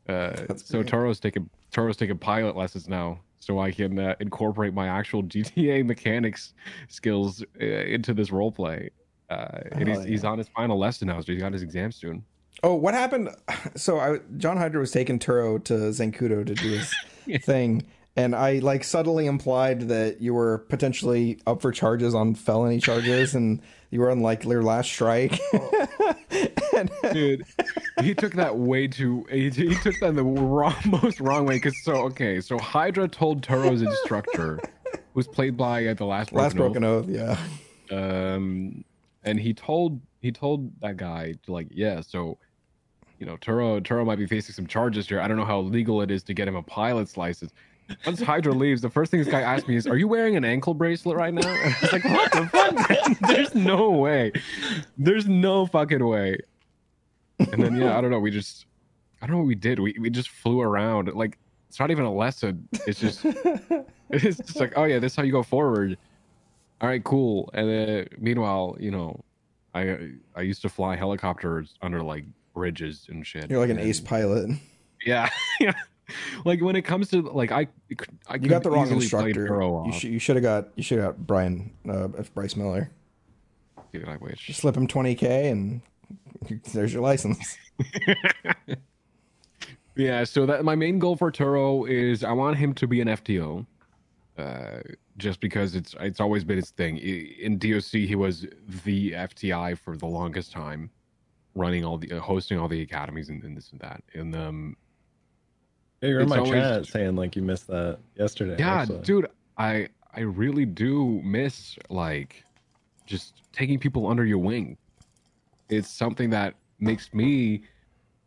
Uh 0.07 0.35
so 0.55 0.81
great. 0.81 0.91
Turo's 0.91 1.19
taking 1.19 1.49
Turo's 1.71 1.97
taking 1.97 2.17
pilot 2.17 2.55
lessons 2.55 2.87
now 2.87 3.19
so 3.37 3.59
i 3.59 3.69
can 3.69 3.99
uh, 3.99 4.15
incorporate 4.19 4.73
my 4.73 4.87
actual 4.87 5.21
gta 5.33 5.85
mechanics 5.85 6.53
skills 6.87 7.43
uh, 7.61 7.65
into 7.65 8.13
this 8.13 8.31
role 8.31 8.51
play 8.51 8.89
uh 9.29 9.59
and 9.73 9.87
he's, 9.87 10.03
he's 10.03 10.23
on 10.23 10.37
his 10.37 10.47
final 10.49 10.79
lesson 10.79 11.07
now 11.07 11.19
so 11.19 11.31
he's 11.31 11.41
got 11.41 11.53
his 11.53 11.61
exam 11.61 11.91
soon. 11.91 12.23
Oh, 12.63 12.75
what 12.75 12.93
happened? 12.93 13.29
So 13.75 13.99
I 13.99 14.19
John 14.37 14.55
Hydra 14.55 14.79
was 14.79 14.91
taking 14.91 15.19
Turo 15.19 15.61
to 15.65 15.73
Zancudo 15.73 16.45
to 16.45 16.55
do 16.55 16.79
his 17.25 17.43
thing, 17.43 17.83
and 18.15 18.33
I 18.33 18.59
like 18.59 18.85
subtly 18.85 19.25
implied 19.25 19.89
that 19.89 20.21
you 20.21 20.33
were 20.33 20.59
potentially 20.69 21.41
up 21.45 21.61
for 21.61 21.73
charges 21.73 22.15
on 22.15 22.35
felony 22.35 22.79
charges, 22.79 23.35
and 23.35 23.61
you 23.95 24.01
were 24.01 24.11
on 24.11 24.19
like 24.19 24.43
your 24.43 24.61
last 24.61 24.91
strike. 24.91 25.39
and, 26.75 26.91
dude 27.13 27.45
he 28.01 28.13
took 28.13 28.33
that 28.33 28.57
way 28.57 28.87
too 28.87 29.25
he, 29.31 29.49
he 29.49 29.73
took 29.75 29.97
that 30.01 30.13
the 30.15 30.23
wrong 30.23 30.75
most 31.01 31.21
wrong 31.21 31.45
way 31.45 31.55
because 31.55 31.81
so 31.83 31.93
okay 31.93 32.41
so 32.41 32.57
hydra 32.59 33.07
told 33.07 33.41
turo's 33.41 33.81
instructor 33.81 34.59
who's 35.13 35.27
played 35.27 35.55
by 35.55 35.85
uh, 35.85 35.93
the 35.93 36.03
last 36.03 36.33
last 36.33 36.57
broken 36.57 36.83
Oath, 36.83 37.05
oath, 37.05 37.09
yeah. 37.09 37.37
um 37.91 38.83
and 39.23 39.39
he 39.39 39.53
told 39.53 40.01
he 40.21 40.33
told 40.33 40.69
that 40.81 40.97
guy 40.97 41.33
to 41.43 41.53
like 41.53 41.67
yeah 41.71 42.01
so 42.01 42.37
you 43.19 43.25
know 43.25 43.37
turo 43.37 43.79
turo 43.81 44.05
might 44.05 44.17
be 44.17 44.27
facing 44.27 44.53
some 44.53 44.67
charges 44.67 45.07
here 45.07 45.21
i 45.21 45.27
don't 45.29 45.37
know 45.37 45.45
how 45.45 45.61
legal 45.61 46.01
it 46.01 46.11
is 46.11 46.23
to 46.23 46.33
get 46.33 46.45
him 46.45 46.55
a 46.57 46.63
pilot's 46.63 47.15
license 47.15 47.53
once 48.05 48.21
hydra 48.21 48.53
leaves 48.53 48.81
the 48.81 48.89
first 48.89 49.11
thing 49.11 49.19
this 49.19 49.29
guy 49.29 49.41
asked 49.41 49.67
me 49.67 49.75
is 49.75 49.87
are 49.87 49.97
you 49.97 50.07
wearing 50.07 50.35
an 50.35 50.43
ankle 50.45 50.73
bracelet 50.73 51.15
right 51.17 51.33
now? 51.33 51.47
And 51.47 51.73
i 51.73 51.77
was 51.81 51.93
like 51.93 52.03
what 52.03 52.31
the 52.31 52.47
fuck? 52.47 53.19
There's 53.27 53.53
no 53.55 53.91
way. 53.91 54.31
There's 54.97 55.27
no 55.27 55.65
fucking 55.65 56.05
way. 56.05 56.39
And 57.39 57.61
then 57.63 57.75
yeah 57.75 57.97
i 57.97 58.01
don't 58.01 58.11
know. 58.11 58.19
We 58.19 58.31
just 58.31 58.65
i 59.21 59.27
don't 59.27 59.35
know 59.35 59.39
what 59.39 59.47
we 59.47 59.55
did. 59.55 59.79
We, 59.79 59.95
we 59.99 60.09
just 60.09 60.29
flew 60.29 60.61
around. 60.61 61.13
Like 61.13 61.37
it's 61.69 61.79
not 61.79 61.91
even 61.91 62.05
a 62.05 62.13
lesson. 62.13 62.67
It's 62.87 62.99
just 62.99 63.21
it's 64.09 64.37
just 64.37 64.59
like 64.59 64.73
oh 64.75 64.85
yeah 64.85 64.99
this 64.99 65.13
is 65.13 65.15
how 65.15 65.23
you 65.23 65.31
go 65.31 65.43
forward. 65.43 65.97
All 66.81 66.89
right 66.89 67.03
cool. 67.03 67.49
And 67.53 67.69
then 67.69 68.07
meanwhile 68.17 68.77
you 68.79 68.91
know 68.91 69.23
i 69.73 70.11
i 70.35 70.41
used 70.41 70.61
to 70.63 70.69
fly 70.69 70.95
helicopters 70.95 71.75
under 71.81 72.01
like 72.01 72.25
bridges 72.53 73.05
and 73.09 73.25
shit. 73.25 73.49
You're 73.49 73.59
like 73.59 73.69
an 73.69 73.77
and- 73.77 73.87
ace 73.87 73.99
pilot. 73.99 74.49
yeah. 75.05 75.29
Yeah 75.59 75.73
like 76.45 76.61
when 76.61 76.75
it 76.75 76.83
comes 76.83 77.09
to 77.09 77.21
like 77.21 77.51
i 77.51 77.67
i 78.27 78.35
You 78.35 78.49
got 78.49 78.63
the 78.63 78.71
wrong 78.71 78.89
instructor. 78.89 79.47
You 79.85 79.91
should 79.91 80.11
you 80.11 80.19
should 80.19 80.35
have 80.35 80.43
got 80.43 80.69
you 80.75 80.83
should 80.83 80.99
have 80.99 81.07
got 81.07 81.27
Brian 81.27 81.71
uh, 81.89 82.07
Bryce 82.33 82.55
Miller. 82.55 82.91
Dude, 83.91 84.07
I 84.07 84.17
wish. 84.17 84.49
Slip 84.53 84.75
him 84.75 84.87
twenty 84.87 85.15
k 85.15 85.49
and 85.49 85.81
there's 86.73 86.93
your 86.93 87.01
license. 87.01 87.57
Yeah, 89.95 90.25
so 90.25 90.45
that 90.45 90.65
my 90.65 90.75
main 90.75 90.99
goal 90.99 91.15
for 91.15 91.31
Turo 91.31 91.89
is 91.89 92.23
I 92.23 92.33
want 92.33 92.57
him 92.57 92.73
to 92.75 92.87
be 92.87 92.99
an 92.99 93.07
FTO, 93.07 93.65
uh, 94.37 94.79
just 95.17 95.39
because 95.39 95.73
it's 95.73 95.95
it's 96.01 96.19
always 96.19 96.43
been 96.43 96.57
his 96.57 96.71
thing. 96.71 96.97
In 96.97 97.57
DOC, 97.57 97.91
he 97.91 98.15
was 98.15 98.45
the 98.83 99.13
FTI 99.13 99.77
for 99.77 99.95
the 99.95 100.05
longest 100.05 100.51
time, 100.51 100.89
running 101.55 101.85
all 101.85 101.97
the 101.97 102.11
uh, 102.11 102.19
hosting 102.19 102.59
all 102.59 102.67
the 102.67 102.81
academies 102.81 103.29
and, 103.29 103.41
and 103.43 103.55
this 103.55 103.71
and 103.71 103.79
that. 103.79 104.03
And 104.13 104.35
um, 104.35 104.77
Yeah, 106.05 106.11
you're 106.11 106.21
in 106.21 106.29
my 106.29 106.37
always 106.37 106.51
chat 106.51 106.85
saying 106.85 107.15
like 107.15 107.35
you 107.35 107.41
missed 107.41 107.67
that 107.67 107.97
yesterday. 108.15 108.57
yeah, 108.59 108.81
actually. 108.81 109.01
dude, 109.01 109.27
I 109.57 109.87
I 110.13 110.21
really 110.21 110.65
do 110.65 111.19
miss 111.23 111.77
like 111.89 112.43
just 113.07 113.41
taking 113.53 113.79
people 113.79 114.07
under 114.07 114.23
your 114.23 114.37
wing. 114.37 114.77
It's 115.69 115.89
something 115.89 116.29
that 116.29 116.53
makes 116.79 117.11
me 117.13 117.63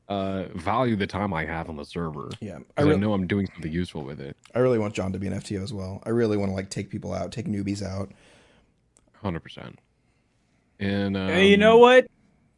uh 0.09 0.45
value 0.55 0.97
the 0.97 1.07
time 1.07 1.33
I 1.33 1.45
have 1.45 1.69
on 1.69 1.77
the 1.77 1.85
server. 1.85 2.31
Yeah, 2.41 2.59
I, 2.77 2.83
'Cause 2.83 2.95
I, 2.95 2.97
know 2.97 3.13
I'm 3.13 3.27
doing 3.27 3.47
something 3.55 3.71
useful 3.71 4.03
with 4.03 4.21
it. 4.21 4.37
I 4.55 4.59
really 4.59 4.79
want 4.79 4.95
John 4.95 5.13
to 5.13 5.19
be 5.19 5.29
an 5.29 5.35
FTO 5.35 5.63
as 5.63 5.73
well. 5.73 6.03
I 6.05 6.09
really 6.09 6.37
want 6.37 6.51
to 6.51 6.57
like 6.57 6.71
take 6.71 6.91
people 6.91 7.13
out, 7.13 7.31
take 7.31 7.47
newbies 7.47 7.83
out. 7.83 8.11
Hundred 9.23 9.41
percent. 9.41 9.79
And 10.81 11.17
um, 11.17 11.29
Hey, 11.29 11.49
you 11.49 11.57
know 11.57 11.79
what? 11.79 12.07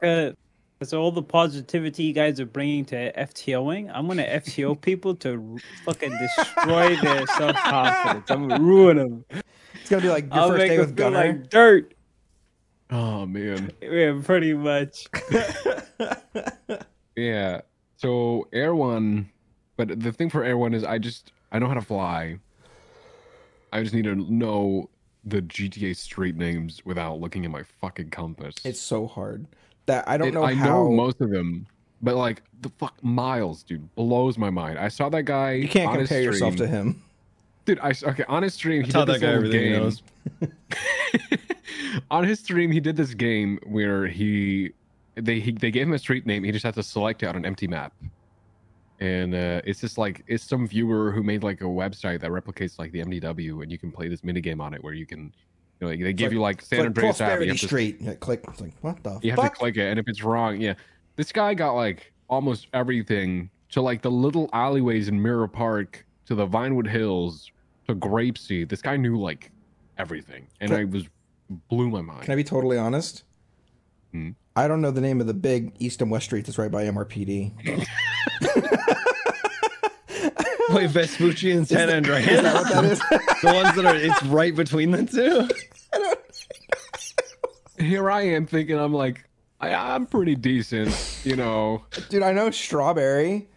Uh, 0.03 0.33
because 0.81 0.95
all 0.95 1.13
the 1.13 1.23
positivity 1.23 2.05
you 2.05 2.15
guys 2.15 2.41
are 2.41 2.47
bringing 2.47 2.87
to 2.87 3.13
FTOing, 3.13 3.91
I'm 3.95 4.09
gonna 4.09 4.25
FTO 4.25 4.81
people 4.81 5.15
to 5.17 5.59
fucking 5.85 6.11
destroy 6.19 6.97
their 6.97 7.27
self 7.27 7.55
confidence. 7.57 8.31
I'm 8.31 8.49
gonna 8.49 8.65
ruin 8.65 8.97
them. 8.97 9.25
It's 9.75 9.91
gonna 9.91 10.01
be 10.01 10.09
like 10.09 10.25
your 10.25 10.33
I'll 10.33 10.49
first 10.49 10.59
make 10.59 10.71
day 10.71 10.79
with 10.79 10.97
feel 10.97 11.11
Gunner. 11.11 11.27
like 11.27 11.51
dirt. 11.51 11.95
Oh 12.89 13.27
man. 13.27 13.71
Yeah, 13.83 14.21
pretty 14.25 14.55
much. 14.55 15.07
Yeah. 17.17 17.61
So 17.97 18.49
Air 18.53 18.75
One, 18.75 19.29
but 19.77 20.01
the 20.01 20.13
thing 20.13 20.31
for 20.31 20.43
Air 20.43 20.57
One 20.57 20.73
is 20.73 20.85
I 20.85 20.97
just 20.97 21.33
I 21.53 21.59
know 21.59 21.67
how 21.67 21.75
to 21.75 21.83
fly. 21.83 22.39
I 23.75 23.83
just 23.83 23.93
need 23.93 24.05
to 24.05 24.15
know 24.15 24.89
the 25.25 25.43
GTA 25.43 25.95
street 25.97 26.37
names 26.37 26.83
without 26.87 27.21
looking 27.21 27.45
at 27.45 27.51
my 27.51 27.63
fucking 27.63 28.09
compass. 28.09 28.55
It's 28.65 28.81
so 28.81 29.07
hard 29.07 29.47
that 29.91 30.09
I 30.09 30.17
don't 30.17 30.29
It- 30.29 30.35
know 30.35 30.43
I 30.45 30.55
how. 30.55 30.67
know 30.67 30.91
most 30.91 31.21
of 31.21 31.31
them, 31.31 31.67
but 32.03 32.17
like 32.17 32.43
the 32.63 32.69
fuck 32.79 32.95
miles, 33.03 33.63
dude, 33.63 33.95
blows 33.95 34.37
my 34.39 34.51
mind. 34.51 34.79
I 34.79 34.89
saw 34.89 35.09
that 35.11 35.23
guy. 35.25 35.53
you 35.53 35.69
can't 35.69 35.91
on 35.93 35.99
his 35.99 36.09
compare 36.09 36.23
yourself 36.23 36.57
to 36.57 36.67
him. 36.67 37.03
dude. 37.65 37.79
I 37.81 37.91
s- 37.91 38.03
okay 38.05 38.25
on 38.29 38.43
his 38.43 38.55
stream. 38.55 38.83
He 38.85 38.91
Tell 38.91 39.05
did 39.07 39.15
that 39.15 39.21
this 39.21 39.23
guy 39.23 39.37
little 39.37 39.45
everything 39.47 39.67
he 39.67 39.71
game. 39.73 39.83
knows. 39.83 40.03
on 42.11 42.25
his 42.25 42.39
stream, 42.41 42.71
he 42.71 42.81
did 42.81 42.97
this 42.97 43.15
game 43.15 43.59
where 43.65 44.07
he 44.07 44.73
they 45.15 45.41
he, 45.41 45.53
they 45.53 45.71
gave 45.71 45.87
him 45.87 45.93
a 45.93 45.99
street 45.99 46.27
name. 46.27 46.45
He 46.45 46.53
just 46.53 46.65
had 46.65 46.75
to 46.75 46.83
select 46.83 47.23
it 47.23 47.27
on 47.27 47.37
an 47.37 47.45
empty 47.45 47.67
map, 47.67 47.93
and 49.01 49.35
uh, 49.35 49.61
it's 49.65 49.81
just 49.81 49.99
like 49.99 50.23
it's 50.27 50.45
some 50.45 50.67
viewer 50.67 51.11
who 51.11 51.23
made 51.23 51.43
like 51.43 51.61
a 51.61 51.65
website 51.65 52.21
that 52.21 52.31
replicates 52.31 52.79
like 52.79 52.93
the 52.93 53.01
MDW, 53.03 53.63
and 53.63 53.71
you 53.73 53.79
can 53.79 53.91
play 53.91 54.09
this 54.09 54.23
mini 54.25 54.41
game 54.41 54.61
on 54.61 54.73
it 54.75 54.83
where 54.83 54.95
you 54.95 55.07
can, 55.07 55.33
you 55.81 55.87
know, 55.87 56.05
they 56.05 56.13
give 56.13 56.27
like- 56.27 56.33
you 56.33 56.41
like 56.41 56.63
San 56.63 56.79
like 56.81 56.87
Andreas 56.89 57.21
app. 57.21 57.41
You 57.41 57.49
have 57.49 57.59
to 57.59 57.67
Street. 57.67 58.21
Click. 58.21 58.45
It's 58.49 58.61
like 58.61 58.73
what 58.83 59.03
the 59.03 59.19
you 59.23 59.31
have 59.33 59.41
to 59.41 59.51
click 59.51 59.77
it, 59.77 59.89
and 59.89 59.99
if 59.99 60.07
it's 60.09 60.23
wrong, 60.23 60.61
yeah, 60.61 60.75
this 61.17 61.33
guy 61.33 61.55
got 61.55 61.73
like 61.73 62.13
almost 62.29 62.69
everything 62.75 63.51
to 63.71 63.81
like 63.81 64.03
the 64.03 64.11
little 64.11 64.49
alleyways 64.53 65.09
in 65.09 65.21
Mirror 65.21 65.49
Park 65.49 66.05
to 66.27 66.35
the 66.35 66.47
Vinewood 66.47 66.87
Hills 66.89 67.51
to 67.89 67.95
Grapeseed. 67.95 68.69
This 68.69 68.83
guy 68.83 68.97
knew 68.97 69.19
like 69.19 69.51
everything, 69.99 70.47
and 70.61 70.71
Can- 70.71 70.81
I 70.81 70.85
was 70.85 71.05
blew 71.69 71.89
my 71.89 72.01
mind. 72.03 72.23
Can 72.23 72.33
I 72.33 72.37
be 72.37 72.45
totally 72.45 72.79
honest? 72.79 73.25
Hmm. 74.13 74.31
I 74.57 74.69
don't 74.69 74.81
know 74.81 74.91
the 74.91 75.01
name 75.01 75.21
of 75.21 75.27
the 75.27 75.35
big 75.35 75.73
East 75.79 76.03
and 76.03 76.11
West 76.11 76.27
Street 76.27 76.45
that's 76.45 76.59
right 76.59 76.71
by 76.71 76.85
MRPD. 76.85 77.53
Wait, 80.75 80.91
Vespucci 80.91 81.51
and 81.51 81.67
San 81.67 81.91
Andreas. 81.91 82.29
Is 82.29 82.43
that 82.43 82.55
what 82.55 82.73
that 82.73 82.85
is? 82.85 82.99
the 83.43 83.53
ones 83.53 83.75
that 83.75 83.85
are 83.85 83.97
it's 83.97 84.23
right 84.25 84.55
between 84.55 84.93
the 84.93 85.05
two. 85.05 85.49
Here 87.85 88.11
I 88.11 88.23
am 88.23 88.47
thinking 88.47 88.79
I'm 88.79 88.93
like 88.93 89.25
I, 89.61 89.75
I'm 89.75 90.07
pretty 90.07 90.37
decent, 90.37 91.21
you 91.25 91.35
know. 91.35 91.85
Dude, 92.09 92.23
I 92.23 92.33
know 92.33 92.51
Strawberry, 92.51 93.49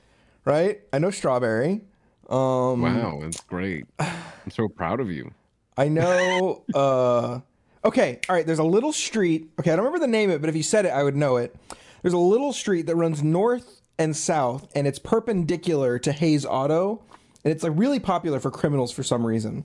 right? 0.43 0.81
I 0.91 0.99
know 0.99 1.11
Strawberry. 1.11 1.81
Um, 2.29 2.81
Wow, 2.81 3.19
that's 3.21 3.41
great. 3.41 3.85
I'm 3.99 4.49
so 4.51 4.67
proud 4.67 4.99
of 4.99 5.11
you. 5.11 5.31
I 5.77 5.89
know. 5.89 6.63
uh, 6.73 7.41
okay, 7.85 8.19
all 8.27 8.35
right. 8.35 8.45
There's 8.45 8.59
a 8.59 8.63
little 8.63 8.91
street. 8.91 9.49
Okay, 9.59 9.71
I 9.71 9.75
don't 9.75 9.85
remember 9.85 10.05
the 10.05 10.11
name 10.11 10.29
of 10.29 10.37
it, 10.37 10.39
but 10.41 10.49
if 10.49 10.55
you 10.55 10.63
said 10.63 10.85
it, 10.85 10.89
I 10.89 11.03
would 11.03 11.15
know 11.15 11.37
it. 11.37 11.55
There's 12.01 12.13
a 12.13 12.17
little 12.17 12.53
street 12.53 12.87
that 12.87 12.95
runs 12.95 13.21
north 13.21 13.81
and 14.03 14.15
south, 14.15 14.67
and 14.75 14.85
it's 14.85 14.99
perpendicular 14.99 15.97
to 15.99 16.11
Hayes 16.11 16.45
Auto, 16.45 17.01
and 17.43 17.51
it's 17.53 17.63
like 17.63 17.71
really 17.75 17.99
popular 17.99 18.39
for 18.39 18.51
criminals 18.51 18.91
for 18.91 19.01
some 19.03 19.25
reason. 19.25 19.63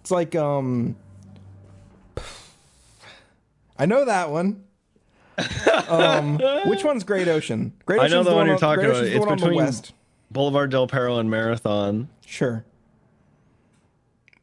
It's 0.00 0.10
like 0.10 0.34
um, 0.34 0.96
I 3.78 3.86
know 3.86 4.04
that 4.04 4.30
one. 4.30 4.64
um, 5.88 6.38
which 6.66 6.82
one's 6.82 7.04
Great 7.04 7.28
Ocean? 7.28 7.72
Great 7.84 8.00
I 8.00 8.08
know 8.08 8.20
Ocean's 8.20 8.26
the 8.28 8.34
one 8.34 8.46
you're 8.46 8.54
on- 8.54 8.60
talking 8.60 8.84
about. 8.84 8.96
Ocean's 8.96 9.10
the 9.10 9.16
It's 9.16 9.20
one 9.20 9.28
on 9.32 9.38
the 9.38 9.44
between- 9.46 9.64
west. 9.64 9.92
Boulevard 10.30 10.70
Del 10.70 10.86
Perro 10.88 11.18
and 11.18 11.30
Marathon. 11.30 12.08
Sure. 12.26 12.64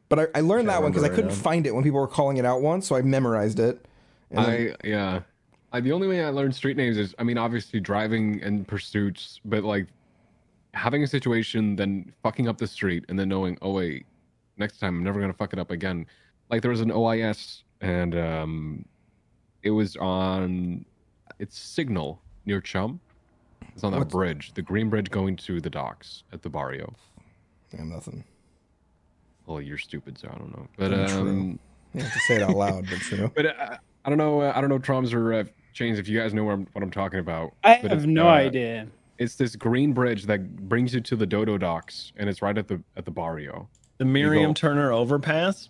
But 0.08 0.18
I, 0.18 0.26
I 0.36 0.40
learned 0.40 0.68
that 0.68 0.82
one 0.82 0.92
because 0.92 1.04
I 1.04 1.08
couldn't 1.10 1.28
now. 1.28 1.34
find 1.34 1.66
it 1.66 1.74
when 1.74 1.84
people 1.84 2.00
were 2.00 2.08
calling 2.08 2.36
it 2.38 2.44
out 2.46 2.62
once, 2.62 2.86
so 2.86 2.96
I 2.96 3.02
memorized 3.02 3.58
it. 3.58 3.84
And 4.30 4.46
then- 4.46 4.74
I 4.82 4.88
yeah. 4.88 5.20
I, 5.74 5.80
the 5.80 5.90
only 5.92 6.06
way 6.06 6.24
I 6.24 6.28
learned 6.28 6.54
street 6.54 6.76
names 6.76 6.96
is, 6.96 7.14
I 7.18 7.24
mean, 7.24 7.36
obviously 7.36 7.80
driving 7.80 8.40
and 8.44 8.66
pursuits, 8.66 9.40
but 9.44 9.64
like 9.64 9.88
having 10.72 11.02
a 11.02 11.06
situation, 11.06 11.74
then 11.74 12.12
fucking 12.22 12.46
up 12.46 12.58
the 12.58 12.66
street, 12.68 13.04
and 13.08 13.18
then 13.18 13.28
knowing, 13.28 13.58
oh 13.60 13.72
wait, 13.72 14.06
next 14.56 14.78
time 14.78 14.96
I'm 14.96 15.02
never 15.04 15.20
gonna 15.20 15.32
fuck 15.32 15.52
it 15.52 15.58
up 15.58 15.72
again. 15.72 16.06
Like 16.48 16.62
there 16.62 16.70
was 16.70 16.80
an 16.80 16.90
OIS, 16.92 17.64
and 17.80 18.16
um, 18.16 18.84
it 19.64 19.70
was 19.70 19.96
on, 19.96 20.84
it's 21.40 21.58
Signal 21.58 22.20
near 22.46 22.60
Chum. 22.60 23.00
It's 23.74 23.82
on 23.82 23.90
that 23.92 23.98
What's- 23.98 24.12
bridge, 24.12 24.52
the 24.54 24.62
green 24.62 24.88
bridge 24.90 25.10
going 25.10 25.34
to 25.38 25.60
the 25.60 25.70
docks 25.70 26.22
at 26.32 26.42
the 26.42 26.48
barrio. 26.48 26.94
yeah, 27.72 27.82
nothing. 27.82 28.22
Well, 29.46 29.60
you're 29.60 29.78
stupid, 29.78 30.18
so 30.18 30.28
I 30.32 30.38
don't 30.38 30.52
know. 30.56 30.68
But 30.78 30.94
um, 30.94 31.58
You 31.92 32.00
have 32.02 32.12
to 32.12 32.18
say 32.20 32.36
it 32.36 32.42
out 32.42 32.54
loud, 32.56 32.86
but 32.88 32.98
true. 33.00 33.30
but 33.36 33.46
uh, 33.46 33.76
I 34.04 34.08
don't 34.08 34.18
know. 34.18 34.40
Uh, 34.40 34.52
I 34.54 34.60
don't 34.60 34.70
know 34.70 34.78
Traumz 34.78 35.12
or 35.12 35.32
uh, 35.34 35.44
Chains 35.74 35.98
if 35.98 36.08
you 36.08 36.18
guys 36.18 36.32
know 36.32 36.44
what 36.44 36.52
I'm, 36.52 36.66
what 36.72 36.82
I'm 36.82 36.90
talking 36.90 37.18
about. 37.20 37.52
I 37.64 37.80
But 37.82 37.90
have 37.90 38.06
no 38.06 38.26
uh, 38.28 38.32
idea. 38.32 38.86
It's 39.18 39.34
this 39.36 39.54
green 39.56 39.92
bridge 39.92 40.24
that 40.26 40.56
brings 40.68 40.94
you 40.94 41.00
to 41.02 41.16
the 41.16 41.26
Dodo 41.26 41.58
docks, 41.58 42.12
and 42.16 42.28
it's 42.30 42.40
right 42.42 42.56
at 42.56 42.68
the 42.68 42.80
at 42.96 43.04
the 43.04 43.10
barrio. 43.10 43.68
The 43.98 44.04
Miriam 44.04 44.50
go- 44.50 44.54
Turner 44.54 44.92
overpass. 44.92 45.68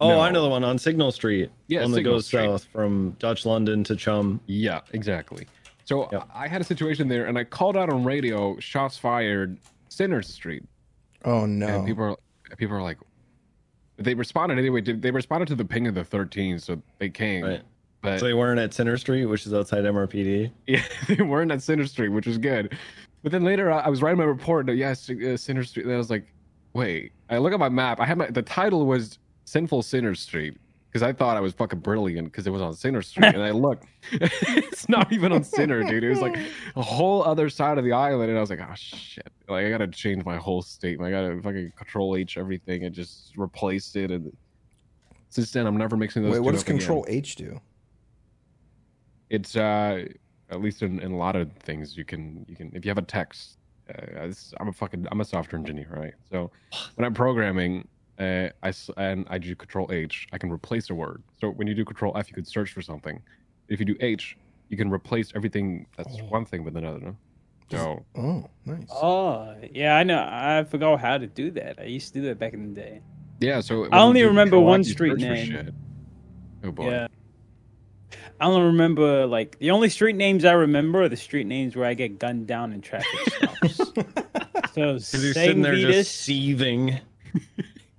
Oh, 0.00 0.10
No. 0.10 0.20
I 0.20 0.30
know 0.30 0.42
the 0.42 0.48
one 0.48 0.62
on 0.62 0.78
Signal 0.78 1.10
Street. 1.10 1.50
Yeah, 1.66 1.82
one 1.82 1.90
that 1.92 1.96
Signal 1.96 2.12
goes 2.14 2.26
Street. 2.26 2.44
south 2.44 2.64
from 2.72 3.16
Dutch 3.18 3.44
London 3.46 3.82
to 3.84 3.96
Chum. 3.96 4.40
Yeah, 4.46 4.80
exactly. 4.92 5.46
So 5.84 6.08
Yep. 6.12 6.28
I 6.34 6.46
had 6.46 6.60
a 6.60 6.64
situation 6.64 7.08
there, 7.08 7.26
and 7.26 7.36
I 7.38 7.42
called 7.44 7.76
out 7.76 7.90
on 7.90 8.04
radio, 8.04 8.56
shots 8.60 8.96
fired, 8.98 9.56
Sinners 9.88 10.28
Street, 10.28 10.62
Oh 11.24 11.46
no. 11.46 11.66
and 11.66 11.86
people 11.86 12.04
are 12.04 12.16
people 12.56 12.76
are 12.76 12.82
like, 12.82 12.98
they 13.96 14.14
responded 14.14 14.58
anyway. 14.58 14.80
They 14.82 15.10
responded 15.10 15.48
to 15.48 15.54
the 15.56 15.64
ping 15.64 15.86
of 15.88 15.94
the 15.96 16.04
13, 16.04 16.58
so 16.60 16.80
they 16.98 17.08
came. 17.10 17.44
Right. 17.44 17.62
But 18.00 18.20
So 18.20 18.26
they 18.26 18.34
weren't 18.34 18.60
at 18.60 18.72
Center 18.72 18.96
Street, 18.96 19.26
which 19.26 19.46
is 19.46 19.52
outside 19.54 19.84
MRPD. 19.84 20.50
Yeah, 20.66 20.82
they 21.08 21.22
weren't 21.22 21.50
at 21.50 21.62
Center 21.62 21.86
Street, 21.86 22.10
which 22.10 22.26
was 22.26 22.38
good. 22.38 22.76
But 23.22 23.32
then 23.32 23.42
later, 23.44 23.70
I 23.72 23.80
I 23.80 23.88
was 23.88 24.02
writing 24.02 24.18
my 24.18 24.24
report. 24.24 24.68
And, 24.68 24.78
yes, 24.78 25.10
uh, 25.10 25.36
Center 25.36 25.64
Street. 25.64 25.86
And 25.86 25.94
I 25.94 25.98
was 25.98 26.10
like, 26.10 26.32
wait. 26.74 27.12
I 27.30 27.38
look 27.38 27.52
at 27.52 27.58
my 27.58 27.68
map. 27.68 28.00
I 28.00 28.06
had 28.06 28.18
my 28.18 28.26
the 28.30 28.42
title 28.42 28.86
was 28.86 29.18
Sinful 29.44 29.82
Sinner 29.82 30.14
Street 30.14 30.56
because 30.90 31.02
I 31.02 31.12
thought 31.12 31.36
I 31.36 31.40
was 31.40 31.52
fucking 31.54 31.80
brilliant 31.80 32.28
because 32.30 32.46
it 32.46 32.50
was 32.50 32.62
on 32.62 32.72
Sinner 32.74 33.02
Street. 33.02 33.34
and 33.34 33.42
I 33.42 33.50
look, 33.50 33.82
it's 34.12 34.88
not 34.88 35.12
even 35.12 35.32
on 35.32 35.42
Sinner, 35.44 35.82
dude. 35.82 36.04
It 36.04 36.08
was 36.08 36.20
like 36.20 36.38
a 36.76 36.82
whole 36.82 37.22
other 37.24 37.48
side 37.50 37.78
of 37.78 37.84
the 37.84 37.92
island, 37.92 38.30
and 38.30 38.38
I 38.38 38.40
was 38.40 38.50
like, 38.50 38.60
oh 38.60 38.74
shit. 38.74 39.26
Like 39.48 39.66
I 39.66 39.70
gotta 39.70 39.88
change 39.88 40.24
my 40.24 40.36
whole 40.36 40.62
statement. 40.62 41.08
I 41.08 41.10
gotta 41.10 41.42
fucking 41.42 41.72
Control 41.76 42.16
H 42.16 42.38
everything 42.38 42.84
and 42.84 42.94
just 42.94 43.36
replace 43.36 43.96
it. 43.96 44.10
And 44.10 44.34
since 45.30 45.50
then, 45.50 45.66
I'm 45.66 45.76
never 45.76 45.96
mixing 45.96 46.22
those. 46.22 46.32
Wait, 46.34 46.40
what 46.40 46.52
does 46.52 46.62
up 46.62 46.68
again. 46.68 46.78
Control 46.78 47.04
H 47.08 47.34
do? 47.36 47.60
It's 49.30 49.56
uh 49.56 50.04
at 50.50 50.60
least 50.60 50.82
in, 50.82 50.98
in 51.00 51.12
a 51.12 51.16
lot 51.16 51.36
of 51.36 51.52
things 51.54 51.96
you 51.96 52.04
can 52.04 52.44
you 52.48 52.56
can 52.56 52.70
if 52.74 52.84
you 52.84 52.90
have 52.90 52.98
a 52.98 53.02
text 53.02 53.58
uh, 53.90 54.02
it's- 54.24 54.52
i'm 54.60 54.68
a 54.68 54.72
fucking 54.72 55.06
i'm 55.10 55.20
a 55.20 55.24
software 55.24 55.58
engineer 55.58 55.88
right 55.90 56.14
so 56.30 56.50
when 56.94 57.04
i'm 57.06 57.14
programming 57.14 57.86
uh, 58.20 58.48
I 58.64 58.70
s- 58.70 58.90
and 58.96 59.24
I 59.30 59.38
do 59.38 59.54
Control 59.54 59.88
H, 59.92 60.26
I 60.32 60.38
can 60.38 60.50
replace 60.50 60.90
a 60.90 60.94
word. 60.96 61.22
So 61.40 61.50
when 61.50 61.68
you 61.68 61.74
do 61.76 61.84
Control 61.84 62.12
F, 62.16 62.28
you 62.28 62.34
could 62.34 62.48
search 62.48 62.72
for 62.72 62.82
something. 62.82 63.22
If 63.68 63.78
you 63.78 63.86
do 63.86 63.94
H, 64.00 64.36
you 64.70 64.76
can 64.76 64.90
replace 64.90 65.30
everything 65.36 65.86
that's 65.96 66.20
one 66.22 66.44
thing 66.44 66.64
with 66.64 66.76
another. 66.76 66.98
No? 66.98 67.16
So 67.70 68.04
Oh, 68.16 68.50
nice. 68.66 68.88
Oh, 68.90 69.54
yeah, 69.72 69.96
I 69.96 70.02
know. 70.02 70.18
I 70.18 70.64
forgot 70.68 70.98
how 70.98 71.16
to 71.18 71.28
do 71.28 71.52
that. 71.52 71.78
I 71.78 71.84
used 71.84 72.12
to 72.14 72.20
do 72.20 72.26
that 72.26 72.40
back 72.40 72.54
in 72.54 72.74
the 72.74 72.80
day. 72.80 73.02
yeah, 73.38 73.60
so 73.60 73.84
I 73.84 74.00
only 74.02 74.24
remember 74.24 74.58
one 74.58 74.80
F, 74.80 74.86
street 74.88 75.16
name. 75.18 75.46
shit. 75.46 75.74
Oh 76.64 76.72
boy. 76.72 76.86
Yeah. 76.90 77.06
I 78.40 78.46
don't 78.46 78.62
remember 78.66 79.26
like 79.26 79.58
the 79.58 79.70
only 79.72 79.88
street 79.88 80.16
names 80.16 80.44
I 80.44 80.52
remember 80.52 81.02
are 81.02 81.08
the 81.08 81.16
street 81.16 81.46
names 81.46 81.74
where 81.76 81.86
I 81.86 81.94
get 81.94 82.18
gunned 82.18 82.46
down 82.46 82.72
in 82.72 82.80
traffic 82.80 83.08
stops. 83.34 83.76
so 83.76 83.92
Because 83.94 85.12
you're 85.14 85.32
St. 85.32 85.34
sitting 85.34 85.62
there 85.62 85.74
Vitus, 85.74 85.94
just 85.96 86.20
seething. 86.20 87.00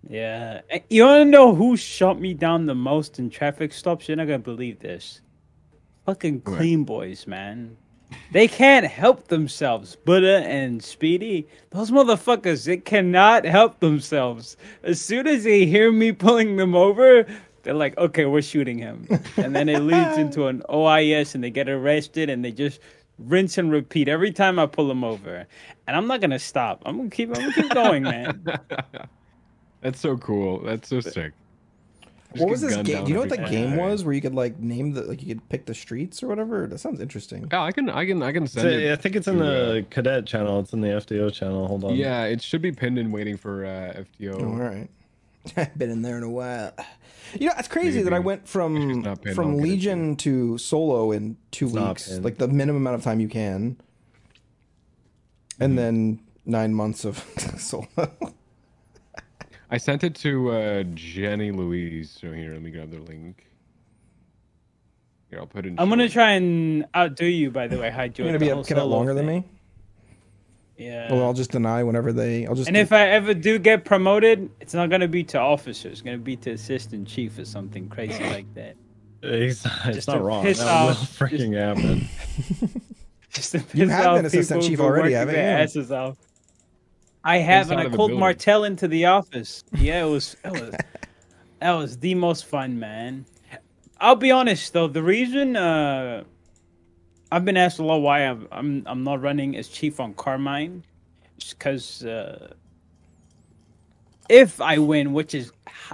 yeah. 0.09 0.61
You 0.89 1.03
wanna 1.05 1.25
know 1.25 1.53
who 1.53 1.75
shot 1.77 2.19
me 2.19 2.33
down 2.33 2.65
the 2.65 2.75
most 2.75 3.19
in 3.19 3.29
traffic 3.29 3.73
stops? 3.73 4.07
You're 4.07 4.17
not 4.17 4.25
gonna 4.27 4.39
believe 4.39 4.79
this. 4.79 5.21
Fucking 6.05 6.41
What? 6.43 6.57
clean 6.57 6.83
boys, 6.85 7.27
man. 7.27 7.75
They 8.31 8.47
can't 8.47 8.87
help 8.87 9.27
themselves. 9.27 9.95
Buddha 9.95 10.37
and 10.47 10.81
Speedy, 10.83 11.47
those 11.69 11.91
motherfuckers, 11.91 12.65
they 12.65 12.77
cannot 12.77 13.45
help 13.45 13.79
themselves. 13.81 14.57
As 14.83 14.99
soon 14.99 15.27
as 15.27 15.43
they 15.43 15.65
hear 15.67 15.91
me 15.91 16.11
pulling 16.11 16.55
them 16.55 16.73
over, 16.75 17.27
they're 17.69 17.77
like, 17.77 17.95
okay, 17.99 18.25
we're 18.25 18.41
shooting 18.41 18.79
him. 18.79 19.07
And 19.37 19.55
then 19.55 19.69
it 19.69 19.81
leads 19.81 20.17
into 20.23 20.47
an 20.47 20.63
OIS 20.69 21.35
and 21.35 21.43
they 21.43 21.51
get 21.51 21.69
arrested 21.69 22.27
and 22.27 22.43
they 22.43 22.51
just 22.51 22.79
rinse 23.19 23.59
and 23.59 23.71
repeat 23.71 24.07
every 24.07 24.31
time 24.31 24.57
I 24.57 24.65
pull 24.65 24.87
them 24.87 25.03
over. 25.03 25.45
And 25.85 25.95
I'm 25.95 26.07
not 26.07 26.19
gonna 26.19 26.39
stop. 26.39 26.81
I'm 26.87 26.97
gonna 26.97 27.11
keep 27.11 27.29
I'm 27.29 27.41
gonna 27.41 27.53
keep 27.53 27.69
going, 27.69 28.01
man. 28.01 28.43
That's 29.81 29.99
so 29.99 30.17
cool. 30.17 30.61
That's 30.63 30.89
so 30.89 30.99
sick. 30.99 31.33
Just 32.31 32.41
what 32.41 32.49
was 32.49 32.61
this 32.61 32.75
game? 32.77 33.05
Do 33.05 33.09
you 33.09 33.13
know 33.13 33.19
what 33.19 33.31
every 33.31 33.37
that 33.37 33.43
fucking 33.43 33.51
game 33.51 33.75
day. 33.75 33.83
was 33.83 34.03
where 34.03 34.15
you 34.15 34.21
could 34.21 34.33
like 34.33 34.57
name 34.59 34.93
the 34.93 35.03
like 35.03 35.21
you 35.21 35.35
could 35.35 35.47
pick 35.49 35.67
the 35.67 35.75
streets 35.75 36.23
or 36.23 36.27
whatever? 36.27 36.65
That 36.65 36.79
sounds 36.79 36.99
interesting. 36.99 37.47
Yeah, 37.51 37.61
I 37.61 37.71
can, 37.71 37.87
I 37.87 38.07
can, 38.07 38.23
I 38.23 38.31
can 38.31 38.47
So, 38.47 38.61
send 38.61 38.73
it. 38.81 38.91
I 38.91 38.95
think 38.95 39.15
it's 39.15 39.27
in 39.27 39.37
to, 39.37 39.43
the 39.43 39.85
cadet 39.91 40.25
channel. 40.25 40.59
It's 40.59 40.73
in 40.73 40.81
the 40.81 40.87
FTO 40.87 41.31
channel. 41.31 41.67
Hold 41.67 41.83
on. 41.83 41.95
Yeah, 41.95 42.23
it 42.23 42.41
should 42.41 42.63
be 42.63 42.71
pinned 42.71 42.97
and 42.97 43.13
waiting 43.13 43.37
for 43.37 43.63
uh, 43.65 44.03
FTO. 44.21 44.41
Oh, 44.41 44.45
all 44.45 44.55
right. 44.55 44.89
I 45.45 45.49
haven't 45.61 45.77
been 45.77 45.89
in 45.89 46.01
there 46.01 46.17
in 46.17 46.23
a 46.23 46.29
while. 46.29 46.73
You 47.39 47.47
know, 47.47 47.53
it's 47.57 47.67
crazy 47.67 48.01
that 48.01 48.13
I 48.13 48.19
went 48.19 48.47
from 48.47 49.01
not 49.01 49.21
pinned, 49.21 49.29
I'll 49.29 49.35
from 49.35 49.51
get 49.57 49.59
it 49.59 49.61
to 49.61 49.67
you. 49.67 49.73
Legion 49.73 50.15
to 50.17 50.57
solo 50.57 51.11
in 51.11 51.37
two 51.51 51.65
It's 51.67 51.75
weeks, 51.75 52.09
pinned. 52.09 52.25
like 52.25 52.37
the 52.37 52.47
minimum 52.47 52.81
amount 52.81 52.95
of 52.95 53.03
time 53.03 53.19
you 53.19 53.29
can, 53.29 53.77
Mm-hmm. 55.59 55.63
and 55.63 55.77
then 55.77 56.19
nine 56.45 56.73
months 56.73 57.03
of 57.05 57.17
solo. 57.57 57.87
I 59.69 59.77
sent 59.77 60.03
it 60.03 60.15
to 60.15 60.51
uh, 60.51 60.83
Jenny 60.95 61.51
Louise. 61.51 62.09
So 62.19 62.31
here, 62.31 62.53
let 62.53 62.61
me 62.61 62.71
grab 62.71 62.91
the 62.91 62.99
link. 62.99 63.45
Here, 65.29 65.39
I'll 65.39 65.45
put 65.47 65.65
it. 65.65 65.69
In 65.69 65.79
I'm 65.79 65.89
gonna 65.89 66.09
try 66.09 66.31
and 66.31 66.85
outdo 66.95 67.25
you 67.25 67.51
by 67.51 67.67
the 67.67 67.77
way, 67.77 67.91
hi 67.91 68.07
Joe. 68.07 68.23
You're 68.23 68.31
gonna 68.31 68.39
be 68.39 68.49
a 68.49 68.63
cadet 68.63 68.87
longer 68.87 69.13
than 69.13 69.25
me. 69.27 69.43
Yeah. 70.79 71.11
Well, 71.11 71.23
I'll 71.25 71.33
just 71.33 71.51
deny 71.51 71.83
whenever 71.83 72.13
they. 72.13 72.47
I'll 72.47 72.55
just. 72.55 72.69
And 72.69 72.77
if 72.77 72.93
I 72.93 73.09
ever 73.09 73.33
do 73.33 73.59
get 73.59 73.83
promoted, 73.83 74.49
it's 74.61 74.73
not 74.73 74.89
gonna 74.89 75.09
be 75.09 75.23
to 75.25 75.37
officer. 75.37 75.89
It's 75.89 76.01
gonna 76.01 76.17
be 76.17 76.37
to 76.37 76.51
assistant 76.51 77.05
chief 77.07 77.37
or 77.37 77.43
something 77.45 77.89
crazy 77.89 78.23
like 78.23 78.51
that. 78.55 78.75
It's, 79.21 79.65
it's 79.65 79.95
Just 79.95 80.07
not 80.07 80.21
wrong. 80.23 80.43
piss 80.43 80.59
That 80.59 80.81
will 80.83 80.89
off- 80.91 81.19
freaking 81.19 81.53
happen. 81.53 82.07
Just 83.31 83.51
to 83.51 83.57
You 83.59 83.63
piss 83.87 83.91
have 83.91 84.05
off 84.07 84.15
been 84.19 84.25
assistant 84.27 84.63
chief 84.63 84.79
already, 84.79 85.13
working 85.13 85.17
haven't 85.17 85.35
you? 85.35 85.41
Asses 85.41 85.91
off. 85.91 86.17
I 87.25 87.39
have, 87.39 87.69
and 87.71 87.81
I 87.81 87.89
called. 87.89 88.13
Martell 88.13 88.63
into 88.63 88.87
the 88.87 89.05
office. 89.07 89.65
Yeah, 89.77 90.05
it 90.05 90.09
was, 90.09 90.37
it 90.45 90.51
was, 90.53 90.75
that 91.59 91.71
was 91.73 91.97
the 91.97 92.15
most 92.15 92.45
fun, 92.45 92.79
man. 92.79 93.25
I'll 93.99 94.15
be 94.15 94.31
honest 94.31 94.71
though, 94.71 94.87
the 94.87 95.03
reason 95.03 95.57
uh, 95.57 96.23
I've 97.31 97.45
been 97.45 97.57
asked 97.57 97.79
a 97.79 97.83
lot 97.83 97.97
why 97.97 98.21
I'm 98.21 98.47
I'm, 98.51 98.83
I'm 98.85 99.03
not 99.03 99.21
running 99.21 99.55
as 99.55 99.67
chief 99.67 99.99
on 99.99 100.13
Carmine, 100.13 100.83
because 101.49 102.03
uh, 102.05 102.53
if 104.29 104.61
I 104.61 104.77
win, 104.77 105.13
which 105.13 105.33
is 105.33 105.51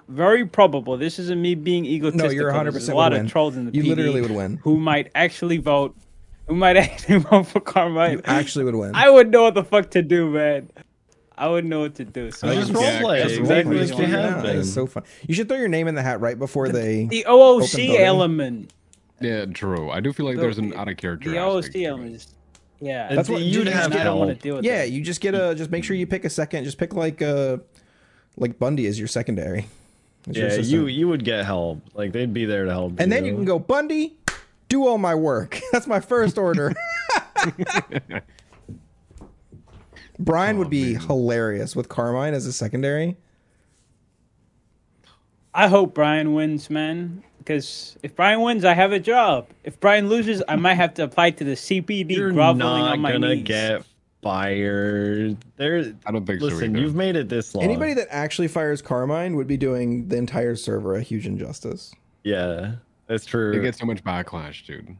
very 0.07 0.45
probable, 0.45 0.97
this 0.97 1.19
isn't 1.19 1.41
me 1.41 1.55
being 1.55 1.85
egotistical. 1.85 2.27
No, 2.27 2.33
you're 2.33 2.51
there's 2.71 2.89
100% 2.89 2.91
a 2.91 2.95
lot 2.95 3.13
of 3.13 3.19
win. 3.19 3.27
trolls 3.27 3.55
in 3.55 3.65
the 3.65 3.73
You 3.73 3.83
PD 3.83 3.87
literally 3.95 4.21
would 4.21 4.31
win. 4.31 4.57
Who 4.63 4.77
might 4.77 5.11
actually 5.15 5.57
vote? 5.57 5.95
Who 6.47 6.55
might 6.55 6.77
actually 6.77 7.19
vote 7.19 7.47
for 7.47 7.59
Carmine? 7.59 8.13
You 8.13 8.21
actually 8.25 8.65
would 8.65 8.75
win. 8.75 8.91
I 8.93 9.09
would 9.09 9.31
know 9.31 9.43
what 9.43 9.53
the 9.53 9.63
fuck 9.63 9.91
to 9.91 10.01
do, 10.01 10.29
man. 10.31 10.69
I 11.37 11.49
wouldn't 11.49 11.69
know 11.69 11.81
what 11.81 11.95
to 11.95 12.05
do. 12.05 12.31
So 12.31 12.53
Just 12.53 12.71
Yeah, 12.71 13.01
roleplay 13.01 13.21
that's 13.21 13.33
exactly 13.33 13.75
roleplay. 13.77 13.81
as 13.81 13.89
you 13.91 14.05
have 14.05 14.45
Yeah. 14.45 14.51
It's 14.51 14.73
so 14.73 14.85
fun. 14.85 15.03
You 15.27 15.35
should 15.35 15.49
throw 15.49 15.57
your 15.57 15.67
name 15.67 15.87
in 15.89 15.95
the 15.95 16.01
hat 16.01 16.21
right 16.21 16.39
before 16.39 16.69
they. 16.69 17.05
the 17.05 17.25
OOC 17.27 17.87
voting. 17.87 17.97
element. 17.97 18.73
Yeah, 19.21 19.45
true. 19.45 19.89
I 19.89 19.99
do 20.01 20.11
feel 20.13 20.25
like 20.25 20.35
The- 20.35 20.41
there's 20.41 20.57
an 20.57 20.73
out 20.73 20.87
of 20.89 20.97
character. 20.97 21.29
The 21.29 21.37
aspect 21.37 21.73
to 21.73 21.79
OOC 21.79 21.81
it. 21.81 21.85
element 21.87 22.15
is 22.15 22.27
yeah. 22.81 23.13
That's 23.15 23.29
what 23.29 23.41
you'd 23.41 23.67
I 23.69 23.87
don't 24.03 24.19
want 24.19 24.31
to 24.31 24.35
deal 24.35 24.55
with 24.57 24.65
Yeah, 24.65 24.79
that. 24.79 24.91
you 24.91 25.01
just 25.01 25.21
get 25.21 25.33
a. 25.33 25.55
Just 25.55 25.71
make 25.71 25.83
sure 25.85 25.95
you 25.95 26.05
pick 26.05 26.25
a 26.25 26.29
second. 26.29 26.65
Just 26.65 26.77
pick 26.77 26.93
like 26.93 27.21
uh 27.21 27.57
like 28.37 28.59
Bundy 28.59 28.85
as 28.87 28.99
your 28.99 29.07
secondary. 29.07 29.67
as 30.29 30.35
Yeah, 30.35 30.43
assistant. 30.45 30.67
you 30.67 30.87
you 30.87 31.07
would 31.07 31.23
get 31.23 31.45
help. 31.45 31.81
Like 31.93 32.11
they'd 32.11 32.33
be 32.33 32.43
there 32.45 32.65
to 32.65 32.71
help. 32.71 32.99
And 32.99 33.09
then 33.11 33.23
you 33.23 33.33
can 33.33 33.45
go 33.45 33.57
Bundy, 33.59 34.17
do 34.67 34.85
all 34.85 34.97
my 34.97 35.15
work. 35.15 35.59
That's 35.71 35.87
my 35.87 36.01
first 36.01 36.37
order. 36.37 36.73
Brian 40.19 40.57
would 40.57 40.69
be 40.69 40.93
hilarious 40.95 41.75
with 41.75 41.89
Carmine 41.89 42.33
as 42.33 42.45
a 42.45 42.53
secondary. 42.53 43.17
I 45.53 45.67
hope 45.67 45.93
Brian 45.93 46.33
wins, 46.33 46.69
man. 46.69 47.23
Because 47.45 47.95
if 48.01 48.15
Brian 48.15 48.41
wins, 48.41 48.65
I 48.65 48.73
have 48.73 48.91
a 48.91 48.99
job. 48.99 49.47
If 49.63 49.80
Brian 49.80 50.09
loses, 50.09 50.41
I 50.47 50.55
might 50.55 50.73
have 50.73 50.95
to 50.95 51.03
apply 51.03 51.30
to 51.31 51.43
the 51.43 51.51
CPD, 51.53 52.09
You're 52.15 52.31
groveling 52.31 52.57
not 52.59 52.93
on 52.93 52.99
my 53.01 53.11
gonna 53.11 53.35
knees. 53.35 53.43
get 53.43 53.84
fired. 54.23 55.38
There. 55.57 55.93
I 56.07 56.11
don't 56.11 56.26
think 56.26 56.39
so 56.39 56.47
Listen, 56.47 56.72
either. 56.72 56.80
you've 56.80 56.95
made 56.95 57.15
it 57.15 57.30
this 57.30 57.53
long. 57.53 57.63
Anybody 57.63 57.93
that 57.93 58.07
actually 58.09 58.47
fires 58.47 58.81
Carmine 58.81 59.35
would 59.35 59.45
be 59.45 59.57
doing 59.57 60.07
the 60.07 60.17
entire 60.17 60.55
server 60.55 60.95
a 60.95 61.01
huge 61.03 61.27
injustice. 61.27 61.93
Yeah, 62.23 62.77
that's 63.05 63.26
They 63.26 63.30
true. 63.30 63.61
get 63.61 63.76
so 63.76 63.85
much 63.85 64.03
backlash, 64.03 64.65
dude. 64.65 64.95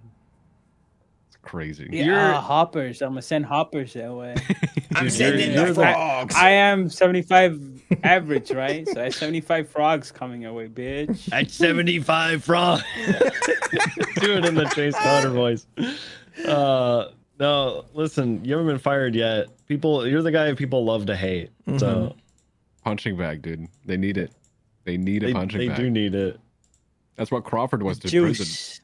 It's 1.46 1.50
crazy. 1.52 1.90
Yeah, 1.92 2.06
You're- 2.06 2.18
ah, 2.18 2.42
hoppers. 2.42 3.02
I'm 3.02 3.10
gonna 3.10 3.22
send 3.22 3.46
hoppers 3.46 3.94
that 3.94 4.14
way. 4.14 4.36
I'm 4.96 5.10
sending 5.10 5.54
the 5.54 5.74
frogs. 5.74 6.36
I 6.36 6.52
am 6.52 6.90
75 6.90 7.84
average, 8.04 8.52
right? 8.52 8.88
So 8.88 9.00
I 9.00 9.06
have 9.06 9.16
75 9.16 9.70
frogs 9.70 10.12
coming 10.12 10.42
your 10.42 10.54
way, 10.54 10.68
bitch. 10.68 11.32
At 11.32 11.52
75 11.52 12.44
frogs. 12.44 12.84
Do 14.20 14.38
it 14.38 14.46
in 14.46 14.56
the 14.56 14.72
Chase 14.74 14.96
Carter 14.96 15.30
voice. 15.30 15.68
Uh, 16.48 17.10
no, 17.40 17.86
listen, 17.94 18.44
you 18.46 18.54
haven't 18.54 18.68
been 18.68 18.80
fired 18.80 19.14
yet. 19.16 19.48
People, 19.68 20.08
you're 20.08 20.22
the 20.22 20.32
guy 20.32 20.54
people 20.54 20.86
love 20.86 21.06
to 21.08 21.16
hate. 21.16 21.52
So 21.78 22.16
Punching 22.84 23.18
bag, 23.18 23.42
dude. 23.42 23.68
They 23.86 23.98
need 23.98 24.18
it. 24.18 24.32
They 24.84 24.96
need 24.96 25.24
a 25.24 25.28
they, 25.28 25.34
punching 25.34 25.60
they 25.60 25.68
bag. 25.68 25.78
They 25.78 25.84
do 25.84 25.90
need 25.90 26.16
it. 26.16 26.40
That's 27.16 27.32
what 27.32 27.44
Crawford 27.44 27.84
was 27.84 28.00
to 28.00 28.10
prison. 28.10 28.82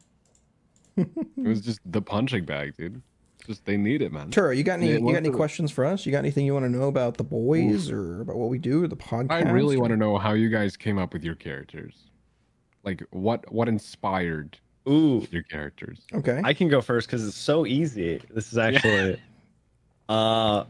Juice. 0.98 1.08
It 1.38 1.48
was 1.48 1.62
just 1.62 1.80
the 1.86 2.02
punching 2.02 2.46
bag, 2.46 2.76
dude. 2.78 3.02
Just 3.48 3.66
they 3.66 3.78
need 3.78 4.02
it, 4.02 4.12
man. 4.12 4.30
Turo, 4.30 4.56
you 4.56 4.64
got 4.64 4.80
any 4.80 4.92
you 4.92 5.00
got 5.00 5.16
any 5.16 5.32
questions 5.32 5.72
for 5.72 5.84
us? 5.84 6.06
You 6.06 6.12
got 6.12 6.20
anything 6.20 6.46
you 6.46 6.54
want 6.54 6.66
to 6.66 6.70
know 6.70 6.84
about 6.88 7.18
the 7.18 7.24
boys 7.24 7.90
or 7.90 8.22
about 8.22 8.36
what 8.36 8.50
we 8.50 8.60
do, 8.60 8.88
the 8.88 8.96
podcast? 8.96 9.32
I 9.32 9.52
really 9.52 9.78
want 9.78 9.92
to 9.92 9.98
know 9.98 10.18
how 10.18 10.34
you 10.34 10.50
guys 10.50 10.78
came 10.78 11.00
up 11.00 11.14
with 11.14 11.24
your 11.24 11.36
characters. 11.36 11.96
Like 12.84 13.04
what 13.12 13.52
what 13.52 13.68
inspired 13.68 14.58
Ooh, 14.88 15.26
your 15.32 15.44
characters? 15.44 16.02
Okay. 16.14 16.42
I 16.44 16.54
can 16.54 16.68
go 16.68 16.82
first 16.82 17.08
because 17.08 17.28
it's 17.28 17.38
so 17.38 17.66
easy. 17.66 18.22
This 18.32 18.52
is 18.52 18.58
actually 18.58 19.20
uh 20.10 20.66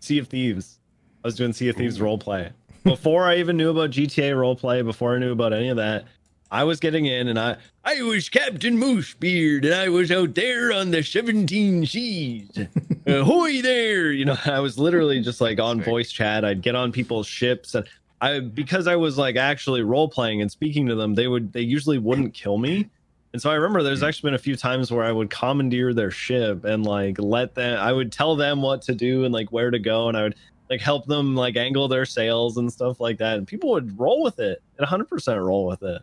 Sea 0.00 0.18
of 0.18 0.28
Thieves. 0.28 0.80
I 1.24 1.28
was 1.28 1.36
doing 1.36 1.52
Sea 1.52 1.68
of 1.68 1.76
Thieves 1.76 2.00
role 2.00 2.18
play 2.18 2.50
Before 2.84 3.28
I 3.28 3.36
even 3.36 3.56
knew 3.56 3.70
about 3.70 3.90
GTA 3.90 4.36
role 4.36 4.56
play. 4.56 4.82
before 4.82 5.14
I 5.14 5.18
knew 5.18 5.30
about 5.30 5.52
any 5.52 5.68
of 5.68 5.76
that, 5.76 6.06
I 6.52 6.64
was 6.64 6.80
getting 6.80 7.06
in 7.06 7.28
and 7.28 7.38
I 7.38 7.56
I 7.82 8.02
was 8.02 8.28
Captain 8.28 8.76
Moosebeard 8.76 9.64
and 9.64 9.74
I 9.74 9.88
was 9.88 10.12
out 10.12 10.34
there 10.34 10.70
on 10.70 10.90
the 10.90 11.02
17 11.02 11.86
seas. 11.86 12.50
Ahoy 13.06 13.62
there! 13.62 14.12
You 14.12 14.26
know, 14.26 14.36
I 14.44 14.60
was 14.60 14.78
literally 14.78 15.22
just 15.22 15.40
like 15.40 15.58
on 15.58 15.80
voice 15.80 16.12
chat. 16.12 16.44
I'd 16.44 16.60
get 16.60 16.74
on 16.74 16.92
people's 16.92 17.26
ships 17.26 17.74
and 17.74 17.88
I 18.20 18.40
because 18.40 18.86
I 18.86 18.96
was 18.96 19.16
like 19.16 19.36
actually 19.36 19.80
role 19.80 20.10
playing 20.10 20.42
and 20.42 20.52
speaking 20.52 20.86
to 20.88 20.94
them, 20.94 21.14
they 21.14 21.26
would 21.26 21.54
they 21.54 21.62
usually 21.62 21.96
wouldn't 21.96 22.34
kill 22.34 22.58
me. 22.58 22.90
And 23.32 23.40
so 23.40 23.50
I 23.50 23.54
remember 23.54 23.82
there's 23.82 24.00
hmm. 24.00 24.06
actually 24.06 24.28
been 24.28 24.34
a 24.34 24.38
few 24.38 24.56
times 24.56 24.92
where 24.92 25.06
I 25.06 25.10
would 25.10 25.30
commandeer 25.30 25.94
their 25.94 26.10
ship 26.10 26.64
and 26.64 26.84
like 26.84 27.18
let 27.18 27.54
them 27.54 27.78
I 27.80 27.94
would 27.94 28.12
tell 28.12 28.36
them 28.36 28.60
what 28.60 28.82
to 28.82 28.94
do 28.94 29.24
and 29.24 29.32
like 29.32 29.50
where 29.52 29.70
to 29.70 29.78
go 29.78 30.08
and 30.08 30.18
I 30.18 30.24
would 30.24 30.34
like 30.68 30.82
help 30.82 31.06
them 31.06 31.34
like 31.34 31.56
angle 31.56 31.88
their 31.88 32.04
sails 32.04 32.58
and 32.58 32.70
stuff 32.70 33.00
like 33.00 33.16
that. 33.18 33.38
And 33.38 33.46
people 33.46 33.70
would 33.70 33.98
roll 33.98 34.22
with 34.22 34.38
it 34.38 34.62
and 34.76 34.86
100% 34.86 35.42
roll 35.42 35.64
with 35.64 35.82
it. 35.82 36.02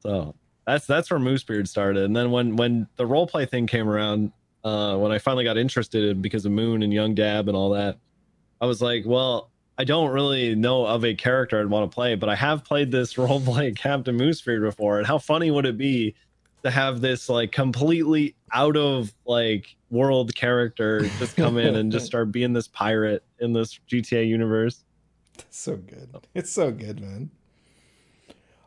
So 0.00 0.34
that's 0.66 0.86
that's 0.86 1.10
where 1.10 1.20
Moosebeard 1.20 1.68
started. 1.68 2.04
And 2.04 2.16
then 2.16 2.30
when 2.30 2.56
when 2.56 2.86
the 2.96 3.06
role 3.06 3.26
play 3.26 3.46
thing 3.46 3.66
came 3.66 3.88
around, 3.88 4.32
uh, 4.64 4.96
when 4.96 5.12
I 5.12 5.18
finally 5.18 5.44
got 5.44 5.58
interested 5.58 6.04
in 6.04 6.22
because 6.22 6.44
of 6.44 6.52
Moon 6.52 6.82
and 6.82 6.92
Young 6.92 7.14
Dab 7.14 7.48
and 7.48 7.56
all 7.56 7.70
that, 7.70 7.98
I 8.60 8.66
was 8.66 8.82
like, 8.82 9.04
well, 9.06 9.50
I 9.78 9.84
don't 9.84 10.10
really 10.10 10.54
know 10.54 10.84
of 10.84 11.04
a 11.04 11.14
character 11.14 11.58
I'd 11.58 11.66
want 11.66 11.90
to 11.90 11.94
play, 11.94 12.14
but 12.14 12.28
I 12.28 12.34
have 12.34 12.64
played 12.64 12.90
this 12.90 13.16
role 13.18 13.40
play 13.40 13.72
Captain 13.72 14.18
Moosebeard 14.18 14.62
before, 14.62 14.98
and 14.98 15.06
how 15.06 15.18
funny 15.18 15.50
would 15.50 15.66
it 15.66 15.78
be 15.78 16.14
to 16.62 16.70
have 16.70 17.00
this 17.00 17.28
like 17.28 17.52
completely 17.52 18.36
out 18.52 18.76
of 18.76 19.12
like 19.24 19.76
world 19.90 20.34
character 20.34 21.00
just 21.18 21.36
come 21.36 21.56
in 21.56 21.76
and 21.76 21.90
just 21.90 22.06
start 22.12 22.30
being 22.30 22.52
this 22.52 22.68
pirate 22.68 23.24
in 23.38 23.52
this 23.52 23.80
GTA 23.90 24.28
universe? 24.28 24.84
That's 25.36 25.58
so 25.58 25.76
good. 25.76 26.14
It's 26.34 26.50
so 26.50 26.70
good, 26.70 27.00
man. 27.00 27.30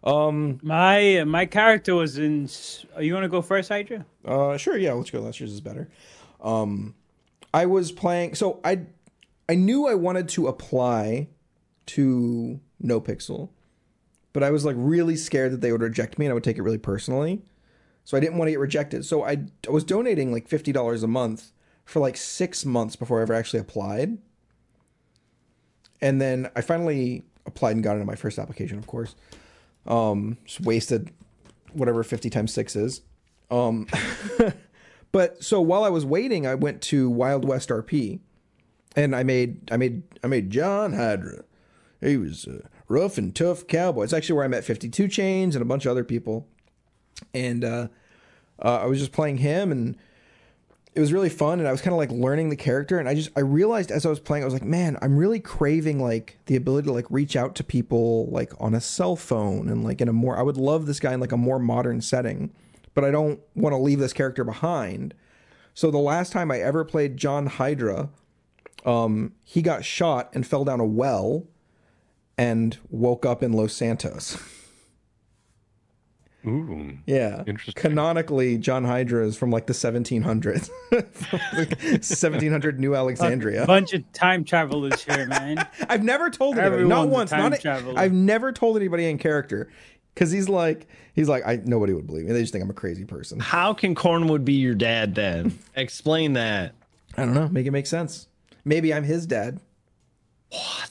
Um. 0.04 0.60
My 0.62 1.24
my 1.26 1.46
character 1.46 1.96
was 1.96 2.18
in. 2.18 2.50
Are 2.96 3.04
you 3.04 3.14
want 3.14 3.24
to 3.24 3.30
go 3.30 3.42
first, 3.42 3.70
Hydra? 3.70 4.06
Uh. 4.26 4.58
Sure. 4.58 4.78
Yeah. 4.78 4.94
Let's 4.94 5.10
go. 5.10 5.22
Last 5.22 5.40
year's 5.40 5.54
is 5.54 5.62
better. 5.62 5.90
Um. 6.42 6.96
I 7.54 7.66
was 7.66 7.92
playing. 7.92 8.36
So 8.36 8.60
I. 8.64 8.82
I 9.50 9.56
knew 9.56 9.88
I 9.88 9.94
wanted 9.96 10.30
to 10.30 10.48
apply 10.48 11.28
to 11.88 12.62
No 12.80 13.02
Pixel, 13.02 13.50
but 14.32 14.42
I 14.42 14.52
was 14.52 14.64
like 14.64 14.76
really 14.80 15.18
scared 15.18 15.52
that 15.52 15.60
they 15.60 15.74
would 15.74 15.82
reject 15.82 16.18
me 16.18 16.26
and 16.26 16.32
I 16.32 16.34
would 16.34 16.46
take 16.46 16.58
it 16.58 16.62
really 16.62 16.78
personally. 16.78 17.42
So 18.06 18.16
I 18.16 18.22
didn't 18.22 18.38
want 18.38 18.48
to 18.48 18.52
get 18.52 18.60
rejected. 18.60 19.06
So 19.06 19.24
I, 19.24 19.44
I 19.68 19.72
was 19.72 19.84
donating 19.84 20.32
like 20.32 20.48
fifty 20.48 20.72
dollars 20.72 21.04
a 21.04 21.08
month 21.08 21.52
for 21.84 22.00
like 22.00 22.16
six 22.16 22.66
months 22.66 22.96
before 22.96 23.20
I 23.20 23.24
ever 23.24 23.34
actually 23.34 23.60
applied. 23.60 24.18
And 26.02 26.22
then 26.22 26.50
I 26.56 26.62
finally 26.62 27.24
applied 27.46 27.76
and 27.76 27.84
got 27.84 27.94
into 27.94 28.06
my 28.06 28.16
first 28.16 28.40
application, 28.40 28.78
of 28.78 28.88
course. 28.88 29.16
Um, 29.86 30.38
just 30.46 30.62
wasted 30.62 31.12
whatever 31.74 32.04
50 32.04 32.30
times 32.30 32.54
6 32.54 32.76
is. 32.76 33.02
Um, 33.52 33.88
but 35.12 35.44
so 35.44 35.60
while 35.62 35.84
I 35.84 35.90
was 35.90 36.06
waiting, 36.06 36.48
I 36.48 36.56
went 36.56 36.82
to 36.84 37.10
Wild 37.10 37.46
West 37.46 37.70
RP 37.70 38.20
and 38.96 39.16
I 39.16 39.24
made 39.24 39.72
I 39.72 39.78
made 39.78 40.04
I 40.24 40.28
made 40.28 40.50
John 40.50 40.94
Hydra. 40.94 41.44
He 42.02 42.18
was 42.18 42.46
a 42.48 42.68
rough 42.88 43.18
and 43.18 43.36
tough 43.36 43.68
cowboy. 43.68 44.04
It's 44.04 44.14
actually 44.14 44.36
where 44.36 44.46
I 44.46 44.50
met 44.50 44.64
52 44.64 45.08
Chains 45.08 45.56
and 45.56 45.62
a 45.62 45.66
bunch 45.66 45.86
of 45.86 45.92
other 45.92 46.04
people. 46.04 46.48
And 47.34 47.64
uh, 47.64 47.88
uh, 48.62 48.80
I 48.82 48.86
was 48.86 49.00
just 49.00 49.12
playing 49.12 49.38
him 49.38 49.72
and 49.72 49.98
it 50.96 51.00
was 51.00 51.12
really 51.12 51.30
fun 51.30 51.60
and 51.60 51.68
I 51.68 51.72
was 51.72 51.82
kind 51.82 51.94
of 51.94 51.98
like 51.98 52.12
learning 52.12 52.50
the 52.50 52.56
character 52.56 53.00
and 53.00 53.10
I 53.10 53.16
just 53.16 53.30
I 53.36 53.40
realized 53.40 53.92
as 53.92 54.06
I 54.06 54.10
was 54.10 54.20
playing 54.20 54.44
I 54.44 54.46
was 54.46 54.54
like 54.54 54.64
man 54.64 54.98
I'm 55.02 55.18
really 55.18 55.40
craving 55.40 56.02
like 56.02 56.38
the 56.46 56.56
ability 56.56 56.88
to 56.88 56.94
like 56.94 57.10
reach 57.10 57.36
out 57.36 57.56
to 57.56 57.64
people 57.64 58.28
like 58.28 58.54
on 58.60 58.74
a 58.74 58.82
cell 58.82 59.16
phone 59.16 59.70
and 59.70 59.84
like 59.84 60.02
in 60.02 60.08
a 60.08 60.14
more 60.14 60.38
I 60.38 60.44
would 60.44 60.58
love 60.58 60.86
this 60.86 61.00
guy 61.00 61.14
in 61.14 61.20
like 61.20 61.32
a 61.32 61.38
more 61.38 61.60
modern 61.60 62.02
setting 62.02 62.52
but 62.94 63.04
I 63.04 63.12
don't 63.12 63.40
want 63.56 63.74
to 63.74 63.78
leave 63.78 63.98
this 63.98 64.14
character 64.14 64.44
behind. 64.44 65.16
So 65.74 65.90
the 65.90 65.98
last 65.98 66.32
time 66.32 66.52
I 66.52 66.60
ever 66.60 66.86
played 66.86 67.18
John 67.18 67.48
Hydra 67.48 68.10
um 68.86 69.34
he 69.44 69.62
got 69.62 69.86
shot 69.86 70.30
and 70.34 70.46
fell 70.46 70.66
down 70.66 70.80
a 70.80 70.86
well 70.86 71.48
and 72.38 72.78
woke 72.90 73.26
up 73.26 73.42
in 73.42 73.54
Los 73.54 73.74
Santos 73.74 74.38
Ooh. 76.46 76.98
Yeah. 77.06 77.44
Interesting. 77.48 77.82
Canonically, 77.82 78.58
John 78.58 78.84
Hydra 78.84 79.26
is 79.26 79.38
from 79.38 79.50
like 79.52 79.68
the 79.68 79.74
1700s. 79.74 80.70
1700 80.92 82.80
New 82.82 82.96
Alexandria. 82.96 83.66
bunch 83.66 83.94
of 83.94 84.12
time 84.14 84.44
travelers 84.44 85.04
here, 85.04 85.26
man. 85.28 85.66
I've 85.90 86.04
never 86.04 86.30
told 86.30 86.58
anybody. 86.58 86.84
Not 86.84 87.04
Everyone's 87.06 87.12
a 87.12 87.14
once. 87.14 87.30
time 87.32 87.50
Not 87.52 87.60
traveler. 87.60 87.94
I've 87.98 88.14
never 88.14 88.52
told 88.52 88.78
anybody 88.78 89.10
in 89.10 89.18
character. 89.18 89.70
Because 90.14 90.30
he's 90.32 90.48
like, 90.48 90.86
he's 91.14 91.28
like, 91.28 91.44
I 91.46 91.60
nobody 91.64 91.94
would 91.94 92.06
believe 92.06 92.26
me. 92.28 92.34
They 92.34 92.42
just 92.42 92.54
think 92.54 92.64
I'm 92.64 92.70
a 92.70 92.74
crazy 92.74 93.04
person. 93.04 93.40
How 93.40 93.74
can 93.74 93.96
Cornwood 93.96 94.46
be 94.46 94.54
your 94.54 94.76
dad 94.76 95.16
then? 95.16 95.58
Explain 95.76 96.34
that. 96.34 96.76
I 97.18 97.26
don't 97.26 97.34
know. 97.34 97.48
Make 97.48 97.66
it 97.66 97.72
make 97.72 97.88
sense. 97.88 98.28
Maybe 98.64 98.94
I'm 98.94 99.04
his 99.04 99.26
dad. 99.26 99.60
What? 100.50 100.90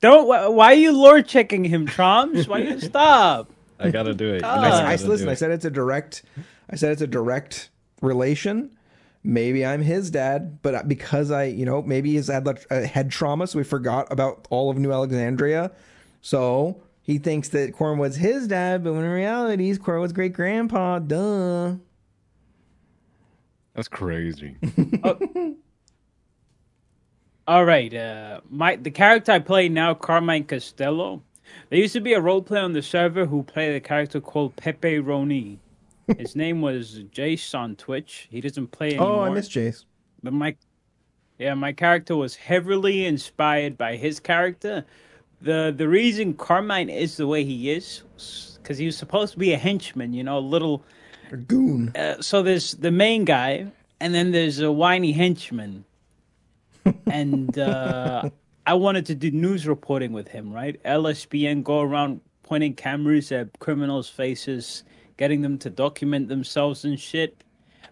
Don't. 0.00 0.26
Why 0.56 0.72
are 0.72 0.74
you 0.74 0.90
lore 0.92 1.22
checking 1.22 1.62
him, 1.64 1.86
Traumz? 1.86 2.48
Why 2.48 2.58
you 2.58 2.80
stop? 2.80 3.52
I 3.80 3.90
gotta 3.90 4.14
do 4.14 4.34
it. 4.34 4.42
Ah. 4.44 4.60
I, 4.60 4.68
gotta 4.68 4.86
I 4.86 4.96
do 4.96 5.06
listen. 5.06 5.28
I 5.28 5.32
it. 5.32 5.38
said 5.38 5.50
it's 5.50 5.64
a 5.64 5.70
direct. 5.70 6.22
I 6.68 6.76
said 6.76 6.92
it's 6.92 7.02
a 7.02 7.06
direct 7.06 7.70
relation. 8.00 8.76
Maybe 9.22 9.66
I'm 9.66 9.82
his 9.82 10.10
dad, 10.10 10.62
but 10.62 10.88
because 10.88 11.30
I, 11.30 11.44
you 11.44 11.66
know, 11.66 11.82
maybe 11.82 12.12
he's 12.12 12.28
had 12.28 12.46
like, 12.46 12.64
a 12.70 12.86
head 12.86 13.10
trauma, 13.10 13.46
so 13.46 13.58
we 13.58 13.64
forgot 13.64 14.10
about 14.10 14.46
all 14.48 14.70
of 14.70 14.78
New 14.78 14.92
Alexandria. 14.92 15.72
So 16.22 16.82
he 17.02 17.18
thinks 17.18 17.48
that 17.50 17.74
Cornwood's 17.74 18.16
his 18.16 18.46
dad, 18.48 18.82
but 18.82 18.94
when 18.94 19.04
in 19.04 19.10
reality, 19.10 19.64
he's 19.64 19.78
Cornwood's 19.78 20.14
great 20.14 20.32
grandpa. 20.32 21.00
Duh. 21.00 21.74
That's 23.74 23.88
crazy. 23.88 24.56
All 27.46 27.64
right. 27.64 27.92
Uh, 27.92 28.40
my 28.48 28.76
the 28.76 28.90
character 28.90 29.32
I 29.32 29.38
play 29.38 29.68
now, 29.68 29.94
Carmine 29.94 30.44
Costello. 30.44 31.22
There 31.70 31.78
used 31.78 31.92
to 31.94 32.00
be 32.00 32.14
a 32.14 32.20
role 32.20 32.42
play 32.42 32.60
on 32.60 32.72
the 32.72 32.82
server 32.82 33.26
who 33.26 33.44
played 33.44 33.74
a 33.76 33.80
character 33.80 34.20
called 34.20 34.56
Pepe 34.56 34.96
Roni. 34.98 35.58
His 36.18 36.34
name 36.34 36.60
was 36.60 37.00
Jace 37.14 37.54
on 37.54 37.76
Twitch. 37.76 38.26
He 38.30 38.40
doesn't 38.40 38.68
play 38.72 38.88
anymore. 38.88 39.08
Oh, 39.08 39.20
I 39.20 39.30
miss 39.30 39.48
Jace. 39.48 39.84
But 40.22 40.32
my 40.32 40.56
yeah, 41.38 41.54
my 41.54 41.72
character 41.72 42.16
was 42.16 42.34
heavily 42.34 43.06
inspired 43.06 43.78
by 43.78 43.96
his 43.96 44.18
character. 44.20 44.84
The 45.40 45.72
the 45.74 45.88
reason 45.88 46.34
Carmine 46.34 46.90
is 46.90 47.16
the 47.16 47.26
way 47.26 47.44
he 47.44 47.70
is 47.70 48.02
because 48.56 48.76
he 48.76 48.86
was 48.86 48.96
supposed 48.96 49.32
to 49.34 49.38
be 49.38 49.52
a 49.52 49.56
henchman, 49.56 50.12
you 50.12 50.24
know, 50.24 50.38
a 50.38 50.40
little 50.40 50.82
Or 51.30 51.38
Goon. 51.38 51.92
uh, 51.96 52.20
so 52.20 52.42
there's 52.42 52.72
the 52.74 52.90
main 52.90 53.24
guy 53.24 53.68
and 54.00 54.12
then 54.12 54.32
there's 54.32 54.58
a 54.60 54.72
whiny 54.72 55.12
henchman. 55.12 55.84
and 57.06 57.56
uh 57.58 58.28
I 58.66 58.74
wanted 58.74 59.06
to 59.06 59.14
do 59.14 59.30
news 59.30 59.66
reporting 59.66 60.12
with 60.12 60.28
him, 60.28 60.52
right? 60.52 60.82
LSBN 60.84 61.64
go 61.64 61.80
around 61.80 62.20
pointing 62.42 62.74
cameras 62.74 63.32
at 63.32 63.58
criminals' 63.58 64.08
faces, 64.08 64.84
getting 65.16 65.42
them 65.42 65.58
to 65.58 65.70
document 65.70 66.28
themselves 66.28 66.84
and 66.84 66.98
shit. 66.98 67.42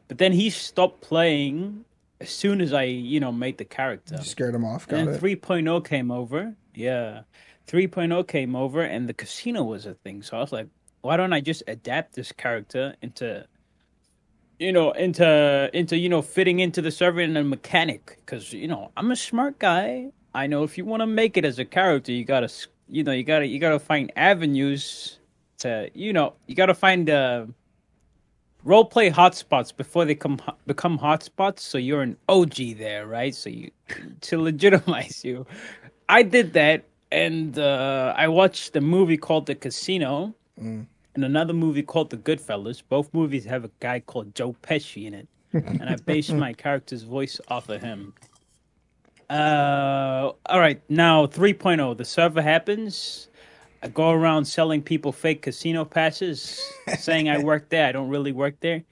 But 0.08 0.18
then 0.18 0.32
he 0.32 0.50
stopped 0.50 1.00
playing 1.00 1.84
as 2.20 2.30
soon 2.30 2.60
as 2.60 2.72
I, 2.72 2.84
you 2.84 3.20
know, 3.20 3.32
made 3.32 3.58
the 3.58 3.64
character. 3.64 4.16
You 4.18 4.24
scared 4.24 4.54
him 4.54 4.64
off. 4.64 4.88
Got 4.88 5.00
And 5.00 5.08
it. 5.10 5.20
then 5.20 5.20
3.0 5.20 5.84
came 5.86 6.10
over. 6.10 6.54
Yeah. 6.74 7.22
3.0 7.68 8.26
came 8.26 8.56
over 8.56 8.82
and 8.82 9.08
the 9.08 9.14
casino 9.14 9.62
was 9.62 9.86
a 9.86 9.94
thing. 9.94 10.22
So 10.22 10.36
I 10.36 10.40
was 10.40 10.52
like, 10.52 10.68
why 11.02 11.16
don't 11.16 11.32
I 11.32 11.40
just 11.40 11.62
adapt 11.66 12.14
this 12.14 12.32
character 12.32 12.94
into 13.02 13.46
you 14.58 14.72
know, 14.72 14.90
into 14.90 15.70
into 15.72 15.96
you 15.96 16.08
know, 16.08 16.20
fitting 16.20 16.58
into 16.58 16.82
the 16.82 16.90
server 16.90 17.20
and 17.20 17.38
a 17.38 17.44
mechanic 17.44 18.18
cuz 18.26 18.52
you 18.52 18.66
know, 18.66 18.90
I'm 18.96 19.10
a 19.12 19.16
smart 19.16 19.58
guy. 19.60 20.10
I 20.34 20.46
know 20.46 20.62
if 20.62 20.76
you 20.78 20.84
want 20.84 21.00
to 21.00 21.06
make 21.06 21.36
it 21.36 21.44
as 21.44 21.59
a 21.59 21.64
character, 21.64 22.12
you 22.12 22.24
got 22.24 22.40
to 22.40 22.68
you 22.88 23.05
know, 23.05 23.12
you 23.12 23.24
got 23.24 23.40
to 23.40 23.46
you 23.46 23.59
got 23.59 23.70
to 23.70 23.78
find 23.78 24.10
avenues 24.16 25.18
to, 25.59 25.90
you 25.94 26.12
know, 26.12 26.34
you 26.46 26.55
got 26.55 26.66
to 26.66 26.74
find 26.74 27.10
uh 27.10 27.46
role 28.64 28.84
play 28.84 29.10
hotspots 29.10 29.74
before 29.74 30.05
they 30.05 30.14
come 30.14 30.40
become 30.66 30.98
hotspots 30.98 31.60
so 31.60 31.78
you're 31.78 32.02
an 32.02 32.16
OG 32.28 32.56
there, 32.76 33.06
right? 33.06 33.34
So 33.34 33.50
you 33.50 33.70
to 34.22 34.40
legitimize 34.40 35.24
you. 35.24 35.46
I 36.09 36.22
did 36.22 36.52
that 36.55 36.84
and 37.10 37.59
uh, 37.59 38.14
I 38.16 38.28
watched 38.28 38.76
a 38.76 38.80
movie 38.80 39.16
called 39.16 39.46
The 39.46 39.55
Casino 39.55 40.34
and 41.14 41.24
another 41.24 41.52
movie 41.55 41.82
called 41.82 42.10
The 42.10 42.16
Goodfellas. 42.16 42.82
Both 42.88 43.12
movies 43.14 43.44
have 43.44 43.64
a 43.64 43.70
guy 43.80 44.00
called 44.00 44.34
Joe 44.34 44.55
Pesci 44.62 45.06
in 45.06 45.14
it. 45.14 45.28
and 45.52 45.82
I 45.84 45.96
based 45.96 46.32
my 46.34 46.52
character's 46.52 47.02
voice 47.02 47.40
off 47.48 47.68
of 47.68 47.80
him. 47.80 48.12
Uh, 49.30 50.32
all 50.46 50.59
right, 50.59 50.80
now 50.88 51.26
3.0. 51.26 51.96
The 51.96 52.05
server 52.05 52.42
happens. 52.42 53.28
I 53.82 53.88
go 53.88 54.10
around 54.10 54.46
selling 54.46 54.82
people 54.82 55.12
fake 55.12 55.42
casino 55.42 55.84
passes, 55.84 56.60
saying 56.98 57.28
I 57.28 57.38
work 57.38 57.68
there. 57.68 57.86
I 57.86 57.92
don't 57.92 58.09
really 58.09 58.32
work 58.32 58.59
there. 58.60 58.82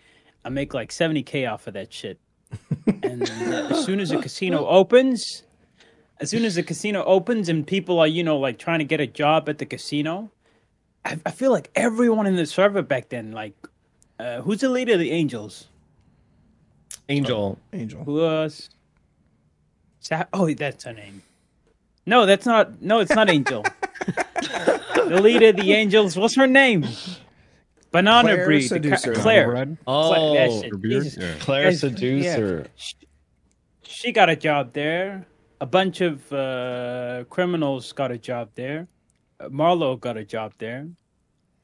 I 0.45 0.49
make 0.49 0.75
like 0.75 0.91
70k 0.91 1.51
off 1.51 1.67
of 1.67 1.75
that 1.75 1.93
shit. 1.93 2.21
And 3.03 3.23
uh, 3.23 3.69
as 3.71 3.85
soon 3.85 3.99
as 3.99 4.11
the 4.11 4.19
casino 4.21 4.67
opens, 4.67 5.43
as 6.21 6.31
soon 6.31 6.45
as 6.45 6.55
the 6.55 6.63
casino 6.63 7.03
opens 7.05 7.49
and 7.49 7.67
people 7.67 7.99
are, 7.99 8.07
you 8.07 8.23
know, 8.23 8.39
like 8.39 8.59
trying 8.59 8.79
to 8.79 8.85
get 8.85 9.01
a 9.01 9.07
job 9.07 9.49
at 9.49 9.59
the 9.59 9.67
casino, 9.67 10.31
I, 11.05 11.19
I 11.27 11.31
feel 11.33 11.51
like 11.51 11.71
everyone 11.75 12.27
in 12.27 12.37
the 12.37 12.47
server 12.47 12.83
back 12.83 13.09
then, 13.09 13.33
like, 13.33 13.55
uh, 14.21 14.41
who's 14.41 14.61
the 14.61 14.69
leader 14.69 14.95
of 14.95 15.01
the 15.01 15.11
Angels? 15.11 15.67
Angel. 17.09 17.59
Angel. 17.73 18.05
Who 18.05 18.15
was? 18.15 18.71
Sa- 20.07 20.27
oh, 20.33 20.55
that's 20.55 20.85
her 20.85 20.93
name. 20.93 21.21
No, 22.07 22.27
that's 22.27 22.47
not. 22.47 22.81
No, 22.81 23.01
it's 23.01 23.13
not 23.13 23.29
Angel. 23.29 23.65
the 24.07 25.19
leader 25.21 25.49
of 25.49 25.57
the 25.57 25.73
Angels. 25.73 26.17
What's 26.17 26.37
her 26.37 26.47
name? 26.47 26.87
Banana 27.91 28.29
Claire 28.29 28.45
Breed. 28.45 28.63
the 28.71 28.91
ca- 28.91 28.97
Seducer. 28.97 29.15
Claire. 29.15 29.51
Red? 29.51 29.79
Oh, 29.85 30.35
that 30.35 30.53
shit. 30.53 30.71
Her 30.71 30.79
beard? 30.79 31.03
Jesus. 31.03 31.21
Yeah. 31.21 31.35
Claire 31.41 31.71
Yes, 31.71 31.81
Seducer. 31.81 32.67
She 33.83 34.13
got 34.13 34.31
a 34.31 34.37
job 34.37 34.75
there. 34.75 35.27
A 35.61 35.67
bunch 35.67 36.01
of 36.03 36.33
uh, 36.33 37.25
criminals 37.29 37.91
got 37.91 38.13
a 38.13 38.19
job 38.19 38.51
there. 38.55 38.87
Uh, 39.41 39.49
Marlo 39.49 39.99
got 39.99 40.17
a 40.17 40.25
job 40.25 40.53
there, 40.59 40.87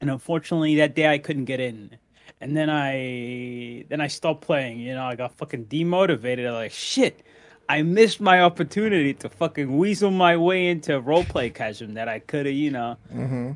and 0.01 0.09
unfortunately, 0.11 0.75
that 0.75 0.95
day 0.95 1.07
I 1.07 1.17
couldn't 1.17 1.45
get 1.45 1.61
in. 1.61 1.97
And 2.41 2.57
then 2.57 2.69
I 2.69 3.85
then 3.87 4.01
I 4.01 4.07
stopped 4.07 4.41
playing. 4.41 4.81
You 4.81 4.95
know, 4.95 5.05
I 5.05 5.15
got 5.15 5.37
fucking 5.37 5.67
demotivated. 5.67 6.45
I'm 6.45 6.55
like, 6.55 6.73
shit, 6.73 7.23
I 7.69 7.81
missed 7.81 8.19
my 8.19 8.41
opportunity 8.41 9.13
to 9.15 9.29
fucking 9.29 9.77
weasel 9.77 10.11
my 10.11 10.35
way 10.37 10.67
into 10.67 11.01
roleplay 11.01 11.53
chasm 11.53 11.93
that 11.93 12.07
I 12.09 12.19
could 12.19 12.45
have. 12.45 12.55
You 12.55 12.71
know, 12.71 12.97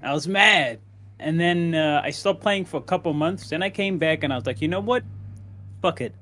I 0.03 0.13
was 0.13 0.27
mad. 0.27 0.79
And 1.19 1.39
then 1.39 1.73
uh, 1.73 2.01
I 2.03 2.11
stopped 2.11 2.41
playing 2.41 2.65
for 2.65 2.77
a 2.77 2.81
couple 2.81 3.11
months. 3.13 3.49
Then 3.49 3.63
I 3.63 3.69
came 3.69 3.97
back 3.97 4.23
and 4.23 4.31
I 4.31 4.35
was 4.35 4.45
like, 4.45 4.61
you 4.61 4.67
know 4.67 4.79
what? 4.79 5.03
Fuck 5.81 6.01
it. 6.01 6.13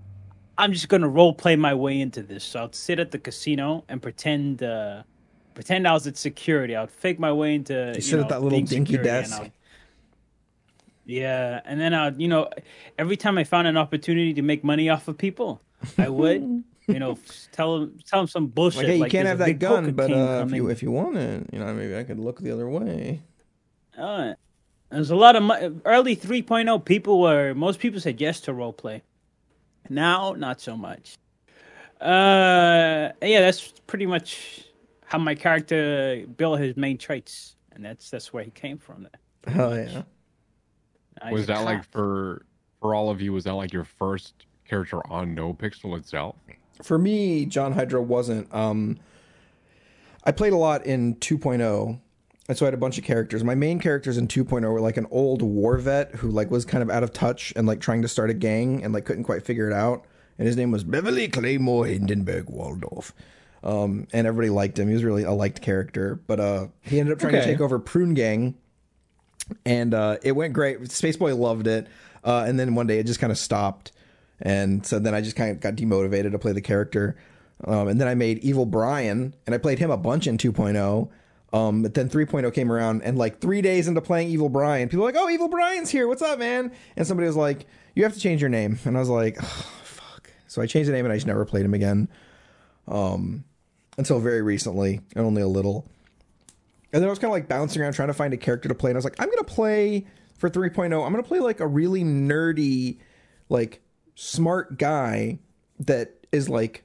I'm 0.58 0.72
just 0.72 0.88
gonna 0.88 1.10
roleplay 1.10 1.60
my 1.60 1.74
way 1.74 2.00
into 2.00 2.24
this. 2.24 2.44
So 2.44 2.62
I'll 2.62 2.72
sit 2.72 2.98
at 3.00 3.12
the 3.12 3.20
casino 3.20 3.84
and 3.90 4.02
pretend 4.02 4.64
uh 4.64 5.04
pretend 5.54 5.88
I 5.88 5.94
was 5.94 6.08
at 6.08 6.18
security. 6.18 6.76
I'd 6.76 6.90
fake 6.90 7.20
my 7.20 7.32
way 7.32 7.56
into 7.56 7.92
you, 7.96 8.02
sit 8.02 8.20
at 8.20 8.24
know, 8.24 8.30
that 8.30 8.42
little 8.42 8.60
dinky 8.60 8.94
security, 8.94 9.10
and 9.10 9.28
desk. 9.30 9.44
Yeah, 11.06 11.62
and 11.66 11.80
then 11.80 11.94
I'd 11.94 12.22
you 12.22 12.30
know 12.30 12.50
every 12.98 13.18
time 13.18 13.38
I 13.38 13.44
found 13.44 13.68
an 13.68 13.76
opportunity 13.76 14.34
to 14.34 14.42
make 14.42 14.64
money 14.64 14.90
off 14.90 15.10
of 15.10 15.18
people, 15.18 15.62
I 15.98 16.08
would 16.08 16.64
you 16.88 17.00
know 17.00 17.18
tell 17.52 17.78
him 17.78 18.00
tell 18.06 18.22
him 18.22 18.28
some 18.28 18.48
bullshit. 18.48 18.80
Like, 18.80 18.88
hey, 18.88 18.96
you 18.96 19.02
like, 19.02 19.12
can't 19.12 19.28
have 19.28 19.40
that 19.40 19.60
gun, 19.60 19.92
but 19.94 20.12
uh, 20.12 20.44
if 20.46 20.54
you 20.54 20.70
if 20.70 20.84
you 20.84 20.92
want 20.92 21.18
it, 21.18 21.48
you 21.52 21.60
know, 21.60 21.74
maybe 21.74 21.96
I 21.98 22.04
could 22.04 22.20
look 22.20 22.40
the 22.40 22.52
other 22.52 22.70
way. 22.70 23.22
Uh, 23.98 24.34
there's 24.90 25.12
a 25.12 25.16
lot 25.16 25.36
of 25.36 25.44
mo- 25.44 25.82
early 25.86 26.16
3.0 26.16 26.86
people 26.86 27.22
were 27.22 27.54
most 27.54 27.80
people 27.80 28.00
said 28.00 28.20
yes 28.20 28.40
to 28.42 28.54
role 28.54 28.74
play. 28.74 29.04
Now, 29.90 30.34
not 30.34 30.62
so 30.62 30.76
much. 30.76 31.18
Uh, 32.02 33.12
yeah, 33.22 33.40
that's 33.40 33.74
pretty 33.88 34.06
much 34.06 34.66
how 35.06 35.18
my 35.18 35.36
character 35.36 36.26
built 36.38 36.60
his 36.60 36.76
main 36.76 36.98
traits, 36.98 37.56
and 37.72 37.86
that's 37.86 38.10
that's 38.10 38.34
where 38.34 38.44
he 38.44 38.52
came 38.52 38.78
from. 38.78 39.08
Hell 39.48 39.78
yeah. 39.78 40.04
I 41.22 41.32
Was 41.32 41.46
that 41.48 41.64
like 41.64 41.84
for 41.92 42.46
for 42.82 42.94
all 42.94 43.10
of 43.10 43.22
you? 43.22 43.32
Was 43.34 43.46
that 43.46 43.54
like 43.54 43.72
your 43.72 43.86
first 43.86 44.46
character 44.68 45.06
on 45.12 45.34
No 45.34 45.54
Pixel 45.54 45.98
itself? 45.98 46.36
For 46.84 46.98
me, 46.98 47.46
John 47.46 47.74
Hydra 47.74 48.02
wasn't. 48.02 48.54
Um, 48.54 48.98
I 50.24 50.32
played 50.32 50.54
a 50.54 50.58
lot 50.58 50.86
in 50.86 51.16
2.0, 51.16 52.00
and 52.48 52.58
so 52.58 52.66
I 52.66 52.68
had 52.68 52.74
a 52.74 52.78
bunch 52.78 52.98
of 52.98 53.04
characters. 53.04 53.44
My 53.44 53.56
main 53.56 53.80
characters 53.80 54.18
in 54.18 54.28
2.0 54.28 54.62
were 54.72 54.82
like 54.82 54.98
an 54.98 55.08
old 55.12 55.42
war 55.42 55.78
vet 55.78 56.16
who 56.16 56.30
like 56.30 56.52
was 56.52 56.66
kind 56.66 56.82
of 56.82 56.90
out 56.90 57.04
of 57.04 57.14
touch 57.14 57.54
and 57.56 57.68
like 57.68 57.80
trying 57.80 58.02
to 58.02 58.08
start 58.08 58.30
a 58.30 58.34
gang 58.34 58.84
and 58.84 58.94
like 58.94 59.06
couldn't 59.06 59.24
quite 59.24 59.46
figure 59.46 59.70
it 59.70 59.74
out. 59.74 60.06
And 60.38 60.48
his 60.48 60.58
name 60.58 60.72
was 60.72 60.84
Beverly 60.84 61.28
Claymore 61.28 61.86
Hindenburg 61.86 62.50
Waldorf. 62.50 63.14
Um, 63.64 64.08
and 64.14 64.28
everybody 64.28 64.50
liked 64.50 64.78
him. 64.78 64.88
He 64.90 64.94
was 64.94 65.04
really 65.04 65.24
a 65.24 65.32
liked 65.32 65.62
character, 65.62 66.20
but 66.28 66.40
uh, 66.40 66.68
he 66.82 67.00
ended 67.00 67.14
up 67.14 67.20
trying 67.20 67.34
to 67.34 67.44
take 67.44 67.62
over 67.62 67.80
Prune 67.80 68.14
Gang, 68.14 68.56
and 69.66 69.92
uh, 69.92 70.18
it 70.22 70.34
went 70.34 70.54
great. 70.54 70.80
Spaceboy 70.82 71.36
loved 71.36 71.66
it, 71.66 71.88
uh, 72.24 72.46
and 72.48 72.60
then 72.60 72.76
one 72.76 72.86
day 72.86 73.00
it 73.00 73.08
just 73.08 73.20
kind 73.20 73.32
of 73.32 73.40
stopped, 73.40 73.92
and 74.42 74.86
so 74.86 75.00
then 75.00 75.14
I 75.14 75.22
just 75.22 75.36
kind 75.36 75.52
of 75.52 75.60
got 75.60 75.76
demotivated 75.76 76.32
to 76.32 76.40
play 76.40 76.52
the 76.52 76.62
character, 76.62 77.18
um, 77.64 77.88
and 77.88 78.00
then 78.00 78.08
I 78.08 78.16
made 78.16 78.40
Evil 78.40 78.66
Brian, 78.66 79.34
and 79.46 79.56
I 79.56 79.58
played 79.58 79.80
him 79.80 79.92
a 79.92 79.98
bunch 79.98 80.28
in 80.28 80.38
2.0. 80.38 81.10
Um, 81.54 81.84
but 81.84 81.94
then 81.94 82.10
3.0 82.10 82.54
came 82.54 82.70
around, 82.72 83.04
and 83.04 83.18
like 83.18 83.40
three 83.40 83.62
days 83.62 83.88
into 83.88 84.02
playing 84.02 84.30
Evil 84.30 84.50
Brian, 84.50 84.90
people 84.90 85.06
were 85.06 85.12
like, 85.12 85.22
"Oh, 85.22 85.30
Evil 85.30 85.48
Brian's 85.48 85.90
here! 85.90 86.08
What's 86.08 86.22
up, 86.22 86.38
man?" 86.38 86.72
And 86.98 87.08
somebody 87.08 87.28
was 87.28 87.38
like, 87.38 87.66
"You 87.96 88.04
have 88.04 88.14
to 88.14 88.20
change 88.20 88.42
your 88.42 88.50
name," 88.50 88.78
and 88.84 88.98
I 88.98 89.00
was 89.00 89.10
like, 89.10 89.38
oh, 89.42 89.72
"Fuck!" 89.84 90.32
So 90.48 90.62
I 90.62 90.66
changed 90.66 90.90
the 90.90 90.94
name, 90.94 91.06
and 91.06 91.14
I 91.14 91.16
just 91.16 91.28
never 91.28 91.46
played 91.46 91.64
him 91.64 91.74
again, 91.74 92.10
um, 92.90 93.46
until 93.98 94.20
very 94.20 94.42
recently, 94.42 95.00
and 95.16 95.26
only 95.26 95.42
a 95.42 95.48
little. 95.48 95.88
And 96.92 97.02
then 97.02 97.10
I 97.10 97.10
was 97.10 97.20
kind 97.20 97.30
of 97.30 97.34
like 97.34 97.50
bouncing 97.50 97.82
around 97.82 97.92
trying 97.92 98.08
to 98.08 98.14
find 98.14 98.34
a 98.34 98.38
character 98.38 98.70
to 98.70 98.76
play. 98.76 98.90
And 98.90 98.96
I 98.96 99.00
was 99.00 99.04
like, 99.04 99.20
I'm 99.20 99.30
to 99.30 99.44
play 99.44 100.08
for 100.38 100.50
3.0. 100.50 101.06
I'm 101.06 101.14
to 101.14 101.24
play 101.24 101.40
like 101.40 101.60
a 101.60 101.68
really 101.68 102.06
nerdy, 102.06 103.00
like 103.50 103.82
smart 104.16 104.78
guy 104.78 105.40
that 105.80 106.26
is 106.32 106.50
like 106.50 106.84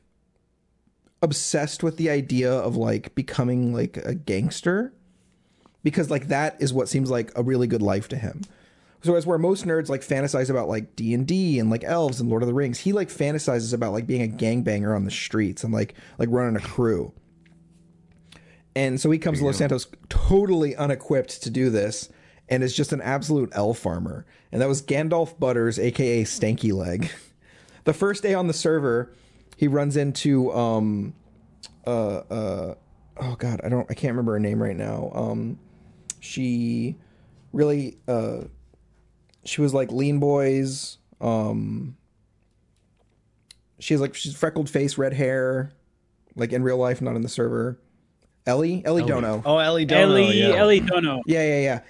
obsessed 1.23 1.83
with 1.83 1.97
the 1.97 2.11
idea 2.11 2.53
of 2.53 2.77
like 2.77 3.15
becoming 3.15 3.73
like 3.75 3.97
a 3.99 4.15
gangster 4.15 4.93
because 5.83 6.11
like 6.11 6.29
that 6.29 6.57
is 6.61 6.73
what 6.73 6.89
seems 6.89 7.11
like 7.11 7.33
a 7.37 7.43
really 7.43 7.67
good 7.67 7.83
life 7.83 8.09
to 8.09 8.17
him. 8.17 8.43
So 9.03 9.15
as 9.15 9.25
where 9.25 9.39
most 9.39 9.65
nerds 9.65 9.89
like 9.89 10.03
fantasize 10.03 10.51
about 10.51 10.69
like 10.69 10.95
D 10.95 11.15
and 11.15 11.27
D 11.27 11.59
and 11.59 11.71
like 11.71 11.85
elves 11.85 12.21
and 12.21 12.29
Lord 12.29 12.43
of 12.43 12.49
the 12.49 12.55
Rings, 12.55 12.81
he 12.81 12.93
like 12.93 13.09
fantasizes 13.09 13.73
about 13.73 13.93
like 13.93 14.07
being 14.07 14.23
a 14.23 14.35
gangbanger 14.35 14.95
on 14.95 15.05
the 15.05 15.11
streets 15.11 15.65
and 15.65 15.73
like 15.73 15.95
like 16.19 16.29
running 16.31 16.57
a 16.57 16.61
crew. 16.61 17.13
And 18.77 19.01
so 19.01 19.11
he 19.11 19.19
comes 19.19 19.39
to 19.39 19.47
Los 19.47 19.57
Santos 19.57 19.87
totally 20.09 20.77
unequipped 20.77 21.43
to 21.43 21.51
do 21.51 21.71
this, 21.71 22.09
and 22.51 22.63
is 22.63 22.75
just 22.77 22.93
an 22.93 23.01
absolute 23.01 23.49
elf 23.53 23.79
farmer. 23.79 24.27
And 24.53 24.61
that 24.61 24.69
was 24.69 24.83
Gandalf 24.83 25.39
Butters, 25.39 25.79
aka 25.79 26.25
Stanky 26.25 26.73
Leg. 26.73 27.11
The 27.85 27.95
first 27.95 28.23
day 28.23 28.35
on 28.35 28.47
the 28.47 28.53
server, 28.53 29.11
he 29.57 29.67
runs 29.67 29.97
into 29.97 30.53
um 30.53 31.15
uh 31.87 32.19
uh 32.19 32.75
oh 33.17 33.35
god, 33.37 33.63
I 33.65 33.71
don't 33.71 33.87
I 33.91 33.95
can't 33.95 34.11
remember 34.13 34.33
her 34.33 34.39
name 34.39 34.63
right 34.63 34.77
now. 34.77 35.11
Um 35.15 35.59
she 36.21 36.97
really 37.55 37.97
uh 38.07 38.43
she 39.47 39.63
was 39.63 39.73
like 39.73 39.91
lean 39.91 40.19
boys 40.21 40.99
um 41.23 41.97
she's 43.79 43.99
like 44.01 44.15
she's 44.15 44.37
freckled 44.37 44.69
face 44.69 44.99
red 44.99 45.15
hair 45.15 45.73
like 46.37 46.53
in 46.53 46.63
real 46.63 46.77
life 46.77 47.01
not 47.01 47.17
in 47.17 47.23
the 47.23 47.29
server 47.29 47.81
ellie 48.47 48.83
ellie, 48.85 49.03
dono 49.03 49.43
Oh, 49.47 49.57
Ellie 49.59 49.87
Dono. 49.87 50.03
Ellie, 50.03 50.39
yeah. 50.39 50.49
Ellie 50.55 50.81
Dono. 50.81 51.23
yeah 51.27 51.43
yeah 51.43 51.61
yeah 51.61 51.81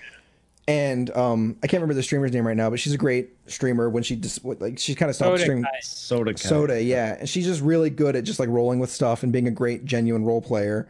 and 0.71 1.11
um 1.17 1.57
i 1.65 1.67
can't 1.67 1.81
remember 1.81 1.95
the 1.95 2.03
streamer's 2.03 2.33
name 2.33 2.47
right 2.47 2.57
now 2.57 2.71
but 2.71 2.79
she's 2.79 2.93
a 2.93 2.99
great 2.99 3.31
streamer 3.51 3.91
when 3.91 4.05
she 4.05 4.15
just 4.15 4.45
like 4.45 4.79
she 4.79 4.95
kind 4.95 5.11
of 5.11 5.17
stopped 5.17 5.33
Soda 5.33 5.43
streaming 5.43 5.65
guy. 5.65 5.79
Soda. 5.83 6.31
Cat. 6.33 6.41
soda 6.41 6.83
yeah. 6.83 7.17
And 7.19 7.29
she's 7.29 7.45
just 7.45 7.61
really 7.61 7.91
good 7.91 8.17
at 8.17 8.25
just 8.25 8.39
like 8.39 8.49
rolling 8.49 8.79
with 8.79 8.91
stuff 8.91 9.23
and 9.23 9.33
being 9.33 9.49
a 9.49 9.51
great 9.51 9.85
genuine 9.85 10.25
role 10.25 10.41
player. 10.41 10.89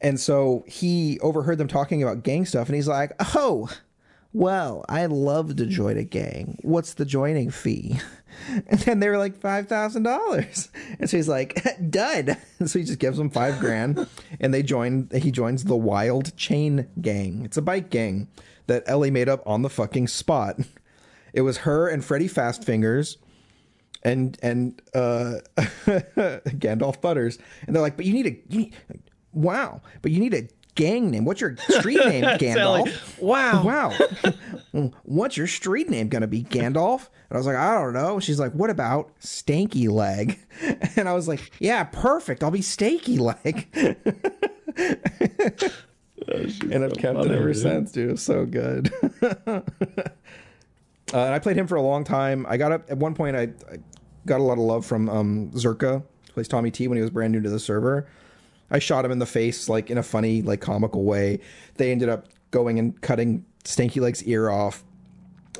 And 0.00 0.20
so 0.20 0.64
he 0.66 1.18
overheard 1.20 1.58
them 1.58 1.68
talking 1.68 2.02
about 2.02 2.22
gang 2.22 2.46
stuff 2.46 2.68
and 2.68 2.76
he's 2.76 2.88
like 2.88 3.12
oh 3.34 3.68
well 4.32 4.84
i'd 4.88 5.10
love 5.10 5.56
to 5.56 5.66
join 5.66 5.96
a 5.96 6.04
gang. 6.04 6.58
What's 6.62 6.94
the 6.94 7.04
joining 7.04 7.50
fee? 7.50 7.98
And 8.68 8.78
then 8.80 9.00
they 9.00 9.08
were 9.08 9.16
like 9.16 9.40
$5000 9.40 10.68
and 11.00 11.08
so 11.08 11.16
he's 11.16 11.26
like 11.26 11.66
dud. 11.90 12.36
And 12.58 12.68
so 12.70 12.78
he 12.78 12.84
just 12.84 12.98
gives 12.98 13.16
them 13.16 13.30
five 13.30 13.58
grand 13.58 14.06
and 14.38 14.52
they 14.52 14.62
join 14.62 15.08
he 15.16 15.30
joins 15.30 15.64
the 15.64 15.74
wild 15.74 16.36
chain 16.36 16.86
gang. 17.00 17.46
It's 17.46 17.56
a 17.56 17.62
bike 17.62 17.88
gang 17.88 18.28
that 18.66 18.82
ellie 18.86 19.10
made 19.10 19.28
up 19.28 19.42
on 19.46 19.62
the 19.62 19.70
fucking 19.70 20.06
spot 20.08 20.58
it 21.32 21.42
was 21.42 21.58
her 21.58 21.88
and 21.88 22.04
freddie 22.04 22.28
fastfingers 22.28 23.16
and 24.02 24.38
and 24.42 24.80
uh 24.94 25.34
Gandalf 25.56 27.00
Butters, 27.00 27.38
and 27.66 27.74
they're 27.74 27.82
like, 27.82 27.96
but 27.96 28.06
you 28.06 28.12
need 28.12 28.26
a 28.26 28.36
you 28.48 28.58
need, 28.60 28.74
wow, 29.32 29.80
but 30.00 30.12
you 30.12 30.20
need 30.20 30.32
a 30.34 30.48
gang 30.76 31.10
name. 31.10 31.24
What's 31.24 31.40
your 31.40 31.56
street 31.56 31.98
name, 32.06 32.22
Gandalf? 32.24 32.92
Wow. 33.20 33.64
Wow. 33.64 34.90
What's 35.02 35.36
your 35.36 35.46
street 35.46 35.90
name 35.90 36.08
gonna 36.08 36.26
be, 36.26 36.44
Gandalf? 36.44 37.08
And 37.30 37.36
I 37.36 37.36
was 37.36 37.46
like, 37.46 37.56
I 37.56 37.74
don't 37.74 37.94
know. 37.94 38.20
She's 38.20 38.38
like, 38.38 38.52
what 38.52 38.70
about 38.70 39.10
Stanky 39.20 39.90
Leg? 39.90 40.38
And 40.94 41.08
I 41.08 41.14
was 41.14 41.26
like, 41.26 41.50
yeah, 41.58 41.82
perfect. 41.84 42.44
I'll 42.44 42.50
be 42.52 42.60
Stanky 42.60 43.18
Leg. 43.18 43.68
And 46.70 46.84
I've 46.84 46.94
kept 46.94 47.18
it 47.18 47.30
ever 47.30 47.54
since, 47.54 47.92
dude. 47.92 48.10
It 48.10 48.18
so 48.18 48.46
good. 48.46 48.92
uh, 49.22 49.60
and 51.12 51.34
I 51.34 51.38
played 51.38 51.56
him 51.56 51.66
for 51.66 51.76
a 51.76 51.82
long 51.82 52.04
time. 52.04 52.46
I 52.48 52.56
got 52.56 52.72
up 52.72 52.90
at 52.90 52.98
one 52.98 53.14
point. 53.14 53.36
I, 53.36 53.42
I 53.42 53.78
got 54.26 54.40
a 54.40 54.42
lot 54.42 54.54
of 54.54 54.60
love 54.60 54.84
from 54.84 55.08
um, 55.08 55.50
Zerkaa, 55.52 56.02
who 56.02 56.32
plays 56.32 56.48
Tommy 56.48 56.70
T 56.70 56.88
when 56.88 56.96
he 56.96 57.02
was 57.02 57.10
brand 57.10 57.32
new 57.32 57.40
to 57.40 57.50
the 57.50 57.60
server. 57.60 58.06
I 58.70 58.80
shot 58.80 59.04
him 59.04 59.12
in 59.12 59.18
the 59.18 59.26
face 59.26 59.68
like 59.68 59.90
in 59.90 59.98
a 59.98 60.02
funny, 60.02 60.42
like 60.42 60.60
comical 60.60 61.04
way. 61.04 61.40
They 61.76 61.92
ended 61.92 62.08
up 62.08 62.28
going 62.50 62.78
and 62.78 63.00
cutting 63.00 63.44
Stanky 63.64 64.00
Leg's 64.00 64.22
ear 64.24 64.50
off, 64.50 64.84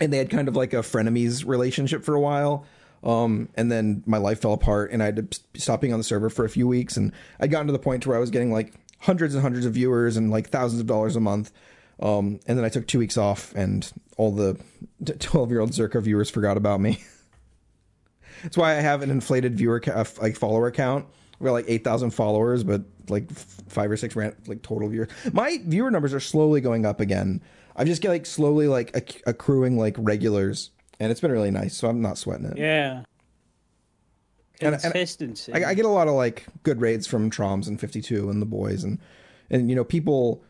and 0.01 0.13
they 0.13 0.19
had 0.19 0.31
kind 0.31 0.49
of 0.49 0.57
like 0.57 0.73
a 0.73 0.79
frenemies 0.79 1.47
relationship 1.47 2.05
for 2.05 2.15
a 2.15 2.21
while. 2.21 2.67
Um, 3.05 3.49
and 3.55 3.71
then 3.71 4.03
my 4.07 4.19
life 4.19 4.41
fell 4.41 4.53
apart, 4.53 4.91
and 4.91 5.03
I 5.03 5.07
had 5.07 5.31
to 5.31 5.41
stop 5.61 5.81
being 5.81 5.93
on 5.93 6.01
the 6.01 6.05
server 6.05 6.29
for 6.29 6.45
a 6.45 6.49
few 6.49 6.67
weeks. 6.67 6.97
And 6.97 7.13
I'd 7.39 7.51
gotten 7.53 7.69
to 7.69 7.73
the 7.73 7.79
point 7.79 8.05
where 8.07 8.17
I 8.17 8.21
was 8.21 8.31
getting 8.31 8.51
like 8.51 8.75
hundreds 8.99 9.35
and 9.35 9.43
hundreds 9.43 9.67
of 9.67 9.75
viewers 9.75 10.17
and 10.17 10.31
like 10.31 10.49
thousands 10.49 10.81
of 10.81 10.87
dollars 10.87 11.17
a 11.17 11.21
month. 11.21 11.53
Um, 12.01 12.41
and 12.47 12.59
then 12.59 12.65
I 12.65 12.69
took 12.69 12.87
two 12.87 12.99
weeks 12.99 13.17
off, 13.17 13.55
and 13.55 13.91
all 14.19 14.31
the 14.33 14.61
twelve-year-old 15.19 15.71
Zerkaa 15.71 16.03
viewers 16.03 16.29
forgot 16.29 16.57
about 16.57 16.81
me. 16.81 17.03
That's 18.43 18.57
why 18.57 18.73
I 18.73 18.81
have 18.81 19.03
an 19.03 19.11
inflated 19.11 19.57
viewer 19.57 19.81
ca- 19.81 20.05
like 20.21 20.37
follower 20.37 20.71
count. 20.71 21.07
I've 21.41 21.45
got 21.45 21.53
like 21.53 21.65
eight 21.69 21.85
thousand 21.85 22.11
followers, 22.11 22.65
but 22.65 22.83
like 23.09 23.31
five 23.31 23.91
or 23.91 23.97
six 23.97 24.15
ran- 24.15 24.37
like 24.47 24.63
total 24.63 24.89
viewers. 24.89 25.09
My 25.33 25.59
viewer 25.65 25.91
numbers 25.91 26.13
are 26.13 26.21
slowly 26.21 26.61
going 26.61 26.85
up 26.85 27.01
again. 27.01 27.43
I 27.75 27.85
just 27.85 28.03
get 28.03 28.11
like 28.11 28.27
slowly 28.27 28.69
like 28.69 28.95
acc- 28.97 29.23
accruing 29.27 29.79
like 29.79 29.97
regulars, 29.99 30.71
and 31.01 31.11
it's 31.11 31.21
been 31.21 31.33
really 31.33 31.51
nice. 31.51 31.75
So 31.77 31.89
I'm 31.89 32.01
not 32.03 32.19
sweating 32.19 32.47
it. 32.47 32.59
Yeah. 32.59 33.05
And- 34.61 34.75
and- 34.75 34.93
I, 35.55 35.71
I 35.71 35.75
get 35.75 35.85
a 35.85 35.89
lot 35.89 36.09
of 36.09 36.15
like 36.15 36.47
good 36.63 36.81
raids 36.81 37.07
from 37.07 37.31
Traumz 37.31 37.67
and 37.69 37.79
52 37.81 38.31
and 38.31 38.41
the 38.41 38.47
boys 38.47 38.85
and 38.85 38.99
and 39.51 39.69
you 39.71 39.77
know 39.77 39.85
people 39.85 40.43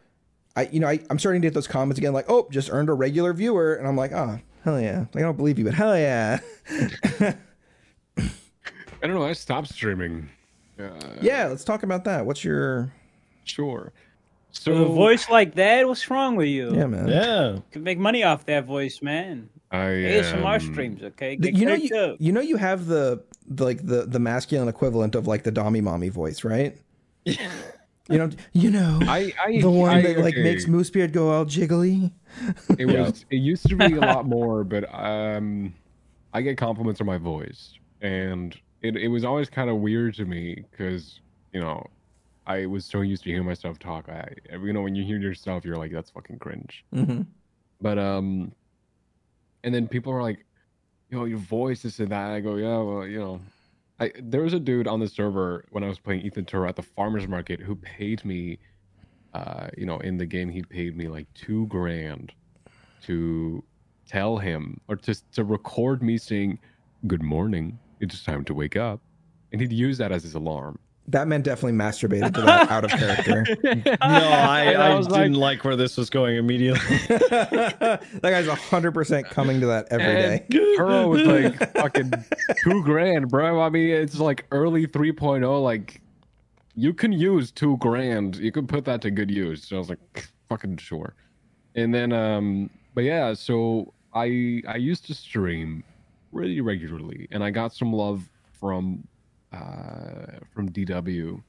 I 0.54 0.68
you 0.72 0.80
know 0.80 0.88
I, 0.88 1.00
I'm 1.10 1.18
starting 1.18 1.42
to 1.42 1.46
get 1.46 1.54
those 1.54 1.66
comments 1.66 1.98
again 1.98 2.12
like 2.12 2.26
oh 2.28 2.46
just 2.50 2.70
earned 2.70 2.88
a 2.88 2.94
regular 2.94 3.32
viewer 3.32 3.74
and 3.74 3.86
I'm 3.86 3.96
like 3.96 4.12
oh 4.12 4.38
hell 4.64 4.80
yeah 4.80 5.00
like, 5.12 5.16
I 5.16 5.20
don't 5.20 5.36
believe 5.36 5.58
you 5.58 5.64
but 5.64 5.74
hell 5.74 5.96
yeah 5.98 6.38
I 8.18 9.06
don't 9.08 9.14
know. 9.14 9.24
I 9.24 9.32
stopped 9.34 9.68
streaming. 9.68 10.28
Uh, 10.78 10.90
yeah 11.20 11.46
let's 11.46 11.64
talk 11.64 11.82
about 11.82 12.04
that 12.04 12.26
what's 12.26 12.44
your 12.44 12.92
sure. 13.44 13.92
So 14.52 14.72
a 14.72 14.86
voice 14.86 15.28
like 15.28 15.54
that, 15.56 15.86
what's 15.86 16.08
wrong 16.10 16.36
with 16.36 16.48
you? 16.48 16.74
yeah 16.74 16.86
man 16.86 17.08
Yeah. 17.08 17.52
You 17.54 17.62
can 17.72 17.82
make 17.82 17.98
money 17.98 18.22
off 18.24 18.46
that 18.46 18.64
voice, 18.64 19.02
man. 19.02 19.48
I 19.70 19.78
ASMR 19.86 20.54
um, 20.54 20.60
streams, 20.60 21.02
okay? 21.02 21.36
Get 21.36 21.54
you 21.54 21.66
know 21.66 21.74
you, 21.74 21.96
up. 21.96 22.16
you 22.20 22.32
know 22.32 22.40
you 22.40 22.56
have 22.56 22.86
the, 22.86 23.22
the 23.35 23.35
like 23.59 23.86
the 23.86 24.06
the 24.06 24.18
masculine 24.18 24.68
equivalent 24.68 25.14
of 25.14 25.27
like 25.27 25.44
the 25.44 25.52
Dommy 25.52 25.82
Mommy 25.82 26.09
voice 26.09 26.44
right 26.44 26.77
you 27.24 27.36
know 28.10 28.31
you 28.52 28.70
know 28.70 28.98
I, 29.02 29.32
I 29.44 29.60
the 29.60 29.70
one 29.70 29.98
I- 29.98 30.02
that 30.02 30.18
like 30.18 30.35
okay. 30.35 30.43
makes 30.43 30.66
Moosebeard 30.66 31.12
go 31.12 31.31
all 31.31 31.44
jiggly 31.44 32.10
It 32.78 32.86
was. 32.86 33.24
It 33.31 33.36
used 33.36 33.68
to 33.68 33.77
be 33.77 33.94
a 33.94 34.01
lot 34.01 34.27
more, 34.36 34.64
but 34.64 34.93
um, 34.94 35.73
I 36.32 36.43
get 36.43 36.59
compliments 36.59 37.01
on 37.01 37.06
my 37.06 37.18
voice, 37.18 37.74
and 38.02 38.56
it 38.82 38.97
it 38.97 39.09
was 39.09 39.24
always 39.24 39.48
kind 39.48 39.70
of 39.70 39.77
weird 39.77 40.14
to 40.16 40.24
me 40.24 40.64
because 40.70 41.20
you 41.52 41.60
know 41.60 41.86
I 42.47 42.66
was 42.66 42.85
so 42.85 43.01
used 43.01 43.24
to 43.24 43.31
hearing 43.31 43.47
myself 43.47 43.78
talk. 43.78 44.09
I 44.09 44.28
you 44.52 44.73
know 44.73 44.82
when 44.82 44.94
you 44.94 45.05
hear 45.05 45.18
yourself, 45.18 45.64
you're 45.64 45.77
like 45.78 45.93
that's 45.93 46.10
fucking 46.10 46.39
cringe. 46.39 46.85
mm-hmm. 46.94 47.23
But 47.81 47.98
um, 47.98 48.52
and 49.64 49.74
then 49.74 49.89
people 49.89 50.12
are 50.12 50.23
like, 50.23 50.44
"Yo, 51.10 51.24
your 51.24 51.38
voice 51.38 51.82
this 51.82 52.00
and 52.00 52.10
that." 52.10 52.32
I 52.32 52.40
go, 52.40 52.56
"Yeah, 52.56 52.78
well, 52.78 53.06
you 53.06 53.18
know." 53.18 53.40
I, 53.98 54.12
there 54.22 54.42
was 54.42 54.52
a 54.52 54.60
dude 54.60 54.86
on 54.86 55.00
the 55.00 55.08
server 55.08 55.64
when 55.70 55.82
I 55.82 55.88
was 55.88 55.98
playing 55.98 56.22
Ethan 56.22 56.44
Turner 56.44 56.66
at 56.66 56.76
the 56.76 56.82
farmers 56.82 57.26
market 57.26 57.60
who 57.60 57.76
paid 57.76 58.24
me, 58.24 58.58
uh, 59.32 59.68
you 59.76 59.86
know, 59.86 59.98
in 60.00 60.18
the 60.18 60.26
game 60.26 60.50
he 60.50 60.62
paid 60.62 60.96
me 60.96 61.08
like 61.08 61.32
two 61.32 61.66
grand 61.68 62.32
to 63.04 63.64
tell 64.06 64.36
him 64.38 64.80
or 64.88 64.96
to 64.96 65.14
to 65.32 65.44
record 65.44 66.02
me 66.02 66.18
saying, 66.18 66.58
"Good 67.06 67.22
morning, 67.22 67.78
it's 68.00 68.22
time 68.22 68.44
to 68.44 68.54
wake 68.54 68.76
up," 68.76 69.00
and 69.52 69.60
he'd 69.60 69.72
use 69.72 69.98
that 69.98 70.12
as 70.12 70.22
his 70.24 70.34
alarm. 70.34 70.78
That 71.08 71.28
man 71.28 71.42
definitely 71.42 71.78
masturbated 71.78 72.34
to 72.34 72.42
that 72.42 72.70
out 72.70 72.84
of 72.84 72.90
character 72.90 73.46
No, 73.62 73.96
I, 74.00 74.72
I 74.72 74.96
I, 74.96 75.02
didn't 75.02 75.34
like, 75.34 75.64
where 75.64 75.76
this 75.76 75.96
was 75.96 76.10
going 76.10 76.36
immediately. 76.36 76.80
that 77.08 78.00
guy's 78.22 78.48
hundred 78.48 78.92
percent 78.92 79.28
coming 79.28 79.60
to 79.60 79.66
that 79.66 79.86
every 79.90 80.06
day. 80.06 80.44
And 80.50 80.60
Turo 80.78 81.08
was 81.08 81.22
like 81.22 81.72
fucking 81.74 82.12
two 82.62 82.82
grand, 82.82 83.28
bro. 83.28 83.60
I 83.60 83.68
mean, 83.68 83.90
it's 83.90 84.18
like 84.18 84.46
early 84.50 84.86
3.0. 84.86 85.62
Like, 85.62 86.00
you 86.74 86.92
can 86.92 87.12
use 87.12 87.50
two 87.50 87.76
grand. 87.78 88.36
You 88.36 88.52
can 88.52 88.66
put 88.66 88.84
that 88.86 89.00
to 89.02 89.10
good 89.10 89.30
use. 89.30 89.66
So 89.66 89.76
I 89.76 89.78
was 89.78 89.88
like, 89.88 90.28
fucking 90.48 90.78
sure. 90.78 91.14
And 91.74 91.94
then, 91.94 92.12
um, 92.12 92.70
but 92.94 93.04
yeah, 93.04 93.34
so 93.34 93.92
I 94.14 94.62
I 94.66 94.76
used 94.76 95.06
to 95.06 95.14
stream 95.14 95.84
really 96.32 96.60
regularly, 96.60 97.28
and 97.30 97.44
I 97.44 97.50
got 97.50 97.72
some 97.72 97.92
love 97.92 98.28
from 98.58 99.06
uh 99.56 100.38
from 100.52 100.70
DW 100.70 101.42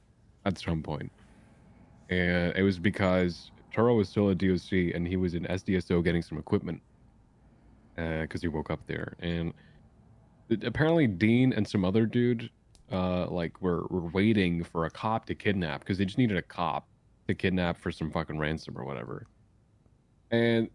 at 0.44 0.58
some 0.58 0.82
point, 0.82 1.12
and 2.08 2.54
it 2.56 2.62
was 2.62 2.78
because 2.78 3.50
Turo 3.72 3.96
was 3.96 4.08
still 4.08 4.30
a 4.30 4.34
DOC, 4.34 4.94
and 4.94 5.06
he 5.06 5.16
was 5.16 5.34
in 5.34 5.44
SDSO 5.44 6.02
getting 6.02 6.22
some 6.22 6.38
equipment 6.38 6.80
because 7.96 8.40
he 8.42 8.48
woke 8.48 8.70
up 8.70 8.80
there. 8.86 9.14
And 9.20 9.52
apparently 10.64 11.06
dean 11.06 11.52
and 11.52 11.68
some 11.68 11.84
other 11.84 12.06
dude 12.06 12.48
uh 12.90 13.26
like 13.26 13.60
were, 13.60 13.86
were 13.90 14.08
waiting 14.08 14.64
for 14.64 14.86
a 14.86 14.90
cop 14.90 15.26
to 15.26 15.34
kidnap 15.34 15.80
because 15.80 15.98
they 15.98 16.06
just 16.06 16.16
needed 16.16 16.38
a 16.38 16.42
cop 16.42 16.88
to 17.26 17.34
kidnap 17.34 17.76
for 17.76 17.92
some 17.92 18.10
fucking 18.10 18.38
ransom 18.38 18.76
or 18.76 18.84
whatever. 18.84 19.26
And 20.30 20.70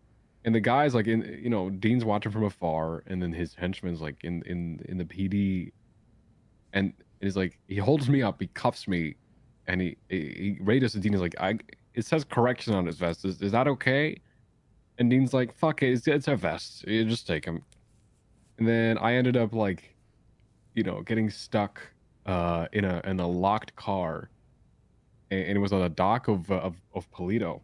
and 0.46 0.54
the 0.54 0.60
guy's 0.60 0.94
like 0.94 1.08
in 1.08 1.40
you 1.42 1.50
know 1.50 1.70
Dean's 1.70 2.06
watching 2.06 2.32
from 2.32 2.44
afar, 2.44 3.04
and 3.08 3.22
then 3.22 3.34
his 3.34 3.56
henchman's 3.56 4.02
like 4.02 4.24
in 4.24 4.44
in 4.44 4.86
in 4.88 4.98
the 4.98 5.06
PD, 5.06 5.72
and 6.74 6.94
he's 7.24 7.36
like 7.36 7.60
he 7.68 7.78
holds 7.78 8.10
me 8.10 8.22
up, 8.22 8.40
he 8.40 8.48
cuffs 8.48 8.88
me, 8.88 9.16
and 9.68 9.82
he 9.82 9.98
he, 10.10 10.18
he 10.18 10.58
radios 10.62 10.94
to 10.94 11.00
Dean. 11.00 11.14
He's 11.14 11.22
like 11.22 11.36
I 11.40 11.60
it 11.94 12.06
says 12.06 12.24
correction 12.24 12.74
on 12.74 12.86
his 12.86 12.98
vest. 12.98 13.26
Is 13.26 13.42
is 13.42 13.52
that 13.52 13.68
okay? 13.68 14.20
And 15.00 15.10
Dean's 15.10 15.34
like 15.34 15.54
fuck 15.56 15.84
it, 15.84 15.92
it's, 15.94 16.08
it's 16.08 16.28
a 16.28 16.36
vest. 16.36 16.88
You 16.88 17.06
just 17.06 17.28
take 17.28 17.46
him. 17.46 17.64
And 18.58 18.68
then 18.68 18.98
I 19.00 19.16
ended 19.16 19.36
up 19.38 19.54
like, 19.54 19.96
you 20.76 20.84
know, 20.84 21.02
getting 21.02 21.30
stuck 21.30 21.82
uh 22.26 22.68
in 22.72 22.86
a 22.86 23.02
in 23.06 23.20
a 23.20 23.28
locked 23.28 23.76
car, 23.76 24.30
and, 25.32 25.42
and 25.42 25.58
it 25.58 25.60
was 25.60 25.74
on 25.74 25.82
the 25.82 25.90
dock 25.90 26.28
of 26.28 26.50
uh, 26.52 26.56
of 26.56 26.76
of 26.94 27.10
Paleto 27.12 27.62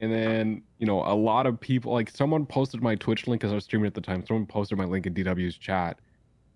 and 0.00 0.12
then 0.12 0.62
you 0.78 0.86
know 0.86 1.02
a 1.02 1.14
lot 1.14 1.46
of 1.46 1.58
people 1.60 1.92
like 1.92 2.10
someone 2.10 2.44
posted 2.44 2.82
my 2.82 2.94
twitch 2.94 3.26
link 3.26 3.40
because 3.40 3.52
i 3.52 3.54
was 3.54 3.64
streaming 3.64 3.86
at 3.86 3.94
the 3.94 4.00
time 4.00 4.24
someone 4.26 4.46
posted 4.46 4.76
my 4.76 4.84
link 4.84 5.06
in 5.06 5.14
dw's 5.14 5.56
chat 5.56 5.98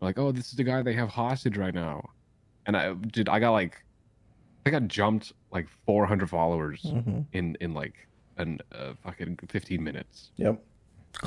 like 0.00 0.18
oh 0.18 0.32
this 0.32 0.46
is 0.46 0.52
the 0.52 0.64
guy 0.64 0.82
they 0.82 0.92
have 0.94 1.08
hostage 1.08 1.56
right 1.56 1.74
now 1.74 2.08
and 2.66 2.76
i 2.76 2.92
did 3.12 3.28
i 3.28 3.38
got 3.38 3.50
like 3.52 3.84
i 4.66 4.70
got 4.70 4.86
jumped 4.88 5.32
like 5.52 5.68
400 5.86 6.28
followers 6.28 6.82
Mhm. 6.84 7.26
in 7.32 7.56
in 7.60 7.74
like 7.74 8.06
an 8.36 8.58
uh, 8.72 8.94
fucking 9.04 9.38
15 9.48 9.82
minutes 9.82 10.30
Yep. 10.36 10.62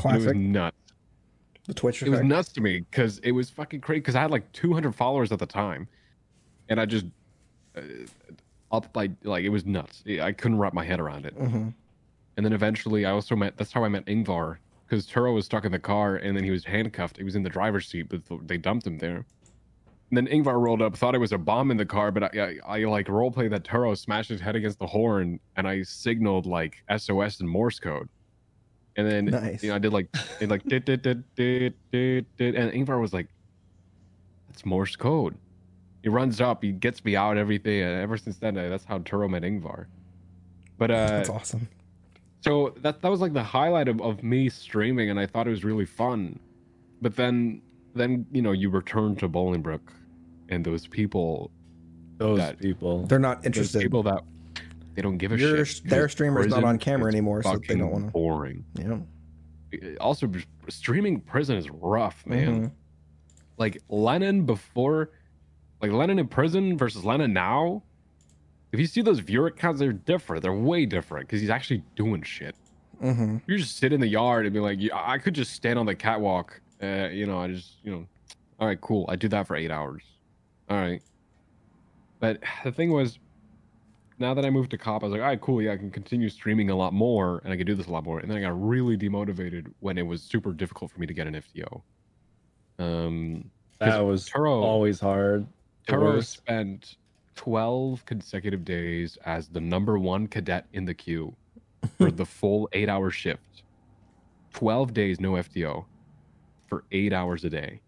And 0.05 0.15
it 0.15 0.25
was 0.25 0.33
nuts 0.35 0.77
The 1.67 1.73
Twitch 1.73 2.01
it 2.03 2.09
was 2.09 2.21
nuts 2.21 2.51
to 2.53 2.61
me 2.61 2.79
because 2.89 3.19
it 3.19 3.31
was 3.31 3.49
fucking 3.49 3.81
crazy 3.81 3.99
because 3.99 4.15
i 4.15 4.21
had 4.21 4.31
like 4.31 4.51
200 4.53 4.93
followers 4.95 5.31
at 5.31 5.39
the 5.39 5.45
time 5.45 5.87
and 6.69 6.79
i 6.79 6.85
just 6.85 7.05
uh, 7.75 7.81
up 8.71 8.91
by 8.93 9.09
like 9.23 9.43
it 9.43 9.49
was 9.49 9.65
nuts 9.65 10.03
i 10.21 10.31
couldn't 10.31 10.57
wrap 10.57 10.73
my 10.73 10.83
head 10.83 10.99
around 10.99 11.25
it 11.25 11.37
Mhm. 11.37 11.73
and 12.37 12.43
then 12.45 12.53
eventually, 12.53 13.05
I 13.05 13.11
also 13.11 13.35
met. 13.35 13.57
That's 13.57 13.71
how 13.71 13.83
I 13.83 13.89
met 13.89 14.05
Ingvar, 14.07 14.57
because 14.87 15.07
Turo 15.07 15.33
was 15.33 15.45
stuck 15.45 15.65
in 15.65 15.71
the 15.71 15.79
car, 15.79 16.17
and 16.17 16.35
then 16.35 16.43
he 16.43 16.51
was 16.51 16.65
handcuffed. 16.65 17.17
He 17.17 17.23
was 17.23 17.35
in 17.35 17.43
the 17.43 17.49
driver's 17.49 17.87
seat, 17.87 18.09
but 18.09 18.21
they 18.47 18.57
dumped 18.57 18.85
him 18.85 18.97
there. 18.97 19.25
And 20.09 20.17
then 20.17 20.27
Ingvar 20.27 20.61
rolled 20.61 20.81
up, 20.81 20.95
thought 20.95 21.15
it 21.15 21.19
was 21.19 21.31
a 21.31 21.37
bomb 21.37 21.71
in 21.71 21.77
the 21.77 21.85
car, 21.85 22.11
but 22.11 22.23
I, 22.23 22.59
I, 22.67 22.79
I 22.81 22.83
like 22.85 23.07
roleplay 23.07 23.49
that 23.49 23.63
Turo 23.63 23.97
smashed 23.97 24.29
his 24.29 24.39
head 24.39 24.55
against 24.55 24.77
the 24.77 24.85
horn, 24.85 25.39
and 25.55 25.67
I 25.67 25.81
signaled 25.81 26.45
like 26.45 26.83
SOS 26.95 27.39
in 27.39 27.47
Morse 27.47 27.79
code. 27.79 28.09
And 28.95 29.09
then 29.09 29.25
Nice. 29.25 29.63
you 29.63 29.69
know 29.69 29.75
I 29.75 29.79
did 29.79 29.91
like 29.91 30.07
it 30.39 30.49
like 30.49 30.63
did 30.65 30.85
did 30.85 31.01
did 31.01 31.23
did 31.35 31.73
did 31.91 32.25
did, 32.37 32.53
and 32.53 32.71
Ingvar 32.71 33.01
was 33.01 33.11
like, 33.11 33.27
"That's 34.47 34.63
Morse 34.67 34.95
code." 34.95 35.35
He 36.03 36.09
runs 36.09 36.39
up, 36.39 36.61
he 36.61 36.73
gets 36.73 37.03
me 37.03 37.15
out, 37.15 37.37
everything, 37.37 37.81
and 37.81 37.99
ever 37.99 38.17
since 38.17 38.37
then, 38.37 38.55
uh, 38.55 38.69
that's 38.69 38.83
how 38.83 38.99
Turo 38.99 39.27
met 39.27 39.41
Ingvar. 39.41 39.87
But 40.77 40.91
uh, 40.91 41.07
That's 41.07 41.29
awesome. 41.29 41.67
So 42.43 42.73
that 42.81 43.01
that 43.01 43.09
was 43.09 43.21
like 43.21 43.33
the 43.33 43.43
highlight 43.43 43.87
of, 43.87 44.01
of 44.01 44.21
me 44.23 44.49
streaming 44.49 45.09
and 45.09 45.19
i 45.19 45.25
thought 45.25 45.47
it 45.47 45.51
was 45.51 45.63
really 45.63 45.85
fun 45.85 46.39
but 47.01 47.15
then 47.15 47.61
then 47.95 48.25
you 48.31 48.41
know 48.41 48.51
you 48.51 48.69
return 48.69 49.15
to 49.15 49.29
bolingbrook 49.29 49.81
and 50.49 50.65
those 50.65 50.87
people 50.87 51.51
Those 52.17 52.37
that- 52.39 52.59
people. 52.59 53.05
They're 53.07 53.19
not 53.19 53.37
those 53.39 53.45
interested. 53.47 53.81
people 53.81 54.03
that 54.03 54.23
they 54.93 55.01
don't 55.01 55.17
give 55.17 55.31
a 55.31 55.37
Your- 55.37 55.65
shit 55.65 55.83
their 55.89 56.01
because 56.03 56.11
streamer's 56.11 56.47
not 56.47 56.63
on 56.63 56.77
camera 56.77 57.09
anymore, 57.11 57.41
so 57.43 57.57
they 57.67 57.75
don't 57.75 57.91
wanna- 57.91 58.11
boring 58.11 58.63
Yeah. 58.77 58.99
also 59.99 60.29
streaming 60.69 61.19
prison 61.21 61.55
is 61.57 61.69
rough 61.69 62.25
man 62.27 62.47
Mhm. 62.65 62.71
like 63.57 63.81
lennon 63.89 64.45
before 64.45 65.11
like 65.81 65.91
lennon 65.91 66.19
in 66.19 66.27
prison 66.27 66.77
versus 66.77 67.03
lennon 67.03 67.33
now 67.33 67.81
if 68.73 68.79
you 68.79 68.85
see 68.87 69.01
those 69.01 69.19
viewer 69.19 69.49
counts 69.51 69.79
they're 69.79 69.93
different 69.93 70.41
they're 70.43 70.51
way 70.53 70.85
different 70.85 71.25
because 71.27 71.39
he's 71.39 71.49
actually 71.49 71.81
doing 71.95 72.21
shit 72.23 72.55
Mhm. 73.01 73.41
you 73.47 73.57
just 73.57 73.77
sit 73.77 73.91
in 73.93 73.99
the 73.99 74.07
yard 74.07 74.45
and 74.45 74.53
be 74.53 74.59
like, 74.61 74.79
I 74.93 75.17
could 75.17 75.33
just 75.33 75.51
stand 75.51 75.77
on 75.77 75.85
the 75.85 75.95
catwalk. 75.95 76.61
Uh, 76.81 77.09
you 77.11 77.25
know, 77.25 77.37
I 77.37 77.47
just, 77.49 77.83
you 77.83 77.91
know, 77.91 78.07
all 78.59 78.67
right, 78.67 78.79
cool. 78.79 79.05
I 79.09 79.17
do 79.17 79.27
that 79.27 79.45
for 79.45 79.57
eight 79.57 79.71
hours. 79.71 80.03
All 80.69 80.77
right. 80.77 81.01
But 82.19 82.39
the 82.63 82.71
thing 82.71 82.91
was, 82.93 83.19
now 84.19 84.33
that 84.35 84.45
I 84.45 84.49
moved 84.49 84.69
to 84.71 84.77
cop, 84.77 85.03
I 85.03 85.07
was 85.07 85.11
like, 85.11 85.21
all 85.21 85.27
right, 85.27 85.41
cool. 85.41 85.61
Yeah, 85.61 85.73
I 85.73 85.77
can 85.77 85.91
continue 85.91 86.29
streaming 86.29 86.69
a 86.69 86.75
lot 86.77 86.93
more 86.93 87.41
and 87.43 87.51
I 87.51 87.57
can 87.57 87.65
do 87.65 87.75
this 87.75 87.87
a 87.87 87.91
lot 87.91 88.05
more. 88.05 88.19
And 88.19 88.29
then 88.31 88.37
I 88.37 88.41
got 88.41 88.57
really 88.63 88.95
demotivated 88.97 89.73
when 89.81 89.97
it 89.97 90.03
was 90.03 90.21
super 90.21 90.53
difficult 90.53 90.89
for 90.91 90.99
me 91.01 91.07
to 91.07 91.13
get 91.13 91.27
an 91.27 91.33
FTO. 91.33 91.81
Um, 92.79 93.49
That 93.79 93.99
was 93.99 94.29
Turo, 94.29 94.61
always 94.61 95.01
hard. 95.01 95.45
The 95.87 95.93
Turo 95.93 96.23
spent 96.23 96.95
12 97.35 98.05
consecutive 98.05 98.63
days 98.63 99.17
as 99.25 99.47
the 99.47 99.59
number 99.59 99.97
one 99.97 100.27
cadet 100.27 100.65
in 100.73 100.85
the 100.85 100.93
queue 100.93 101.35
for 101.97 102.11
the 102.11 102.25
full 102.39 102.69
eight 102.73 102.89
hour 102.89 103.11
shift. 103.11 103.63
12 104.53 104.93
days, 104.93 105.19
no 105.19 105.33
FTO 105.33 105.85
for 106.67 106.83
eight 106.91 107.11
hours 107.11 107.43
a 107.43 107.49
day. 107.49 107.81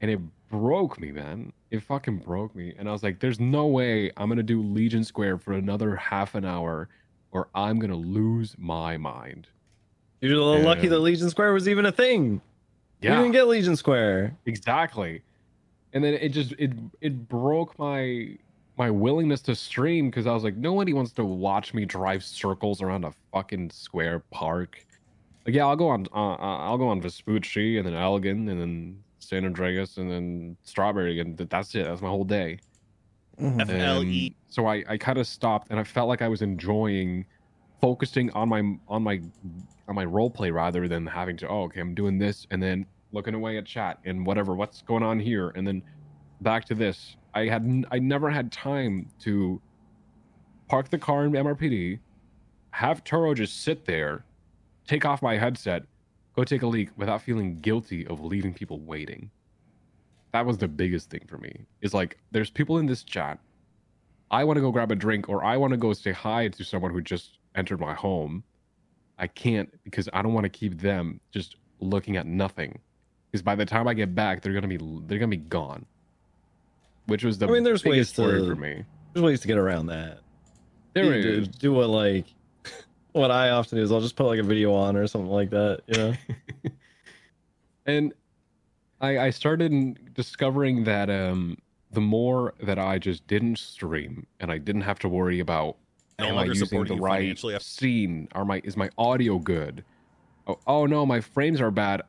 And 0.00 0.10
it 0.10 0.20
broke 0.48 1.00
me, 1.00 1.10
man. 1.10 1.52
It 1.70 1.82
fucking 1.82 2.18
broke 2.18 2.54
me. 2.54 2.74
And 2.78 2.88
I 2.88 2.92
was 2.92 3.02
like, 3.02 3.20
there's 3.20 3.40
no 3.40 3.66
way 3.66 4.10
I'm 4.16 4.28
going 4.28 4.36
to 4.36 4.42
do 4.42 4.62
Legion 4.62 5.04
Square 5.04 5.38
for 5.38 5.52
another 5.52 5.96
half 5.96 6.34
an 6.34 6.44
hour 6.44 6.88
or 7.32 7.48
I'm 7.54 7.78
going 7.78 7.90
to 7.90 7.96
lose 7.96 8.54
my 8.56 8.96
mind. 8.96 9.48
You're 10.20 10.38
a 10.38 10.44
little 10.44 10.62
lucky 10.62 10.88
that 10.88 11.00
Legion 11.00 11.30
Square 11.30 11.52
was 11.52 11.68
even 11.68 11.84
a 11.84 11.92
thing. 11.92 12.40
Yeah. 13.00 13.16
You 13.16 13.22
didn't 13.22 13.32
get 13.32 13.48
Legion 13.48 13.76
Square. 13.76 14.36
exactly 14.46 15.22
and 15.92 16.04
then 16.04 16.14
it 16.14 16.30
just 16.30 16.52
it 16.58 16.72
it 17.00 17.28
broke 17.28 17.78
my 17.78 18.36
my 18.78 18.90
willingness 18.90 19.42
to 19.42 19.54
stream 19.54 20.08
because 20.08 20.26
i 20.26 20.32
was 20.32 20.44
like 20.44 20.56
nobody 20.56 20.92
wants 20.92 21.12
to 21.12 21.24
watch 21.24 21.74
me 21.74 21.84
drive 21.84 22.22
circles 22.22 22.80
around 22.80 23.04
a 23.04 23.12
fucking 23.32 23.70
square 23.70 24.20
park. 24.30 24.84
Like 25.46 25.54
yeah 25.54 25.66
i'll 25.66 25.76
go 25.76 25.88
on 25.88 26.06
uh, 26.14 26.34
uh, 26.34 26.58
i'll 26.58 26.78
go 26.78 26.88
on 26.88 27.00
vespucci 27.00 27.78
and 27.78 27.86
then 27.86 27.94
elgin 27.94 28.48
and 28.48 28.60
then 28.60 29.02
san 29.18 29.44
andreas 29.44 29.96
and 29.96 30.10
then 30.10 30.56
strawberry 30.62 31.20
and 31.20 31.36
that's 31.36 31.74
it. 31.74 31.84
That's 31.84 32.00
my 32.00 32.08
whole 32.08 32.24
day. 32.24 32.58
Mhm. 33.40 33.66
FLE. 33.66 34.28
Um, 34.30 34.34
so 34.48 34.66
i 34.66 34.84
i 34.88 34.96
kind 34.96 35.18
of 35.18 35.26
stopped 35.26 35.68
and 35.70 35.78
i 35.80 35.84
felt 35.84 36.08
like 36.08 36.22
i 36.22 36.28
was 36.28 36.42
enjoying 36.42 37.24
focusing 37.80 38.30
on 38.32 38.48
my 38.48 38.60
on 38.88 39.02
my 39.02 39.20
on 39.88 39.94
my 39.94 40.04
role 40.04 40.30
play 40.30 40.50
rather 40.50 40.88
than 40.88 41.06
having 41.06 41.36
to 41.38 41.48
oh 41.48 41.64
okay 41.64 41.80
i'm 41.80 41.94
doing 41.94 42.18
this 42.18 42.46
and 42.50 42.62
then 42.62 42.86
looking 43.12 43.34
away 43.34 43.56
at 43.56 43.64
chat 43.64 43.98
and 44.04 44.24
whatever 44.26 44.54
what's 44.54 44.82
going 44.82 45.02
on 45.02 45.18
here? 45.18 45.50
And 45.54 45.66
then 45.66 45.82
back 46.40 46.64
to 46.66 46.74
this 46.74 47.16
i 47.34 47.46
had 47.46 47.86
i 47.90 47.98
never 47.98 48.30
had 48.30 48.50
time 48.52 49.08
to 49.18 49.60
park 50.68 50.90
the 50.90 50.98
car 50.98 51.24
in 51.24 51.32
mrpd 51.32 51.98
have 52.70 53.02
turo 53.04 53.34
just 53.34 53.62
sit 53.62 53.84
there 53.86 54.24
take 54.86 55.04
off 55.04 55.22
my 55.22 55.36
headset 55.36 55.84
go 56.38 56.44
take 56.44 56.62
a 56.62 56.66
leak 56.66 56.88
without 56.96 57.20
feeling 57.20 57.58
guilty 57.60 58.06
of 58.06 58.20
leaving 58.20 58.54
people 58.54 58.78
waiting. 58.78 59.28
That 60.32 60.46
was 60.46 60.58
the 60.58 60.68
biggest 60.68 61.10
thing 61.10 61.24
for 61.26 61.36
me. 61.36 61.66
Is 61.80 61.92
like 61.92 62.16
there's 62.30 62.48
people 62.48 62.78
in 62.78 62.86
this 62.86 63.02
chat. 63.02 63.40
I 64.30 64.44
want 64.44 64.56
to 64.56 64.60
go 64.60 64.70
grab 64.70 64.92
a 64.92 64.94
drink 64.94 65.28
or 65.28 65.42
i 65.42 65.56
want 65.56 65.72
to 65.72 65.76
go 65.76 65.92
say 65.92 66.12
hi 66.12 66.46
to 66.48 66.62
someone 66.62 66.92
who 66.92 67.00
just 67.00 67.38
entered 67.56 67.80
my 67.80 67.92
home. 67.92 68.44
I 69.18 69.26
can't 69.26 69.68
because 69.82 70.08
i 70.12 70.22
don't 70.22 70.32
want 70.32 70.44
to 70.44 70.48
keep 70.60 70.80
them 70.80 71.20
just 71.32 71.56
looking 71.80 72.16
at 72.16 72.26
nothing. 72.26 72.78
Because 73.30 73.42
by 73.42 73.56
the 73.56 73.66
time 73.66 73.88
i 73.88 73.94
get 73.94 74.14
back 74.14 74.40
they're 74.40 74.52
gonna 74.54 74.68
be 74.68 74.78
they're 75.06 75.18
gonna 75.18 75.28
be 75.28 75.38
gone 75.38 75.86
which 77.08 77.24
was 77.24 77.38
the 77.38 77.48
I 77.48 77.50
mean, 77.50 77.64
there's 77.64 77.84
ways 77.84 78.12
biggest 78.12 78.18
worry 78.18 78.40
to- 78.40 78.46
for 78.46 78.54
me 78.54 78.84
There's 79.12 79.24
ways 79.24 79.40
to 79.40 79.48
get 79.48 79.58
around 79.58 79.86
that. 79.86 80.20
there 80.94 81.04
you 81.18 81.22
do, 81.22 81.46
do 81.46 81.72
what 81.72 81.88
like 81.90 82.26
what 83.12 83.30
I 83.30 83.50
often 83.50 83.78
do 83.78 83.82
is 83.82 83.90
I'll 83.90 84.00
just 84.00 84.16
put 84.16 84.26
like 84.26 84.38
a 84.38 84.44
video 84.44 84.72
on 84.74 84.96
or 84.96 85.06
something 85.06 85.30
like 85.30 85.50
that. 85.50 85.80
You 85.86 85.96
know, 85.98 86.14
and 87.86 88.12
I, 89.00 89.18
I 89.18 89.30
started 89.30 90.14
discovering 90.14 90.84
that 90.84 91.08
um, 91.10 91.58
the 91.90 92.00
more 92.00 92.54
that 92.62 92.78
I 92.78 92.98
just 92.98 93.26
didn't 93.26 93.58
stream 93.58 94.26
and 94.40 94.50
I 94.52 94.58
didn't 94.58 94.82
have 94.82 94.98
to 95.00 95.08
worry 95.08 95.40
about 95.40 95.76
No 96.18 96.26
am 96.26 96.38
I 96.38 96.44
using 96.44 96.84
the 96.84 96.96
right 96.96 97.38
scene? 97.60 98.28
Are 98.32 98.44
my 98.44 98.60
is 98.64 98.76
my 98.76 98.90
audio 98.98 99.38
good? 99.38 99.84
Oh, 100.46 100.58
oh 100.66 100.86
no, 100.86 101.04
my 101.06 101.20
frames 101.20 101.60
are 101.60 101.70
bad. 101.70 102.02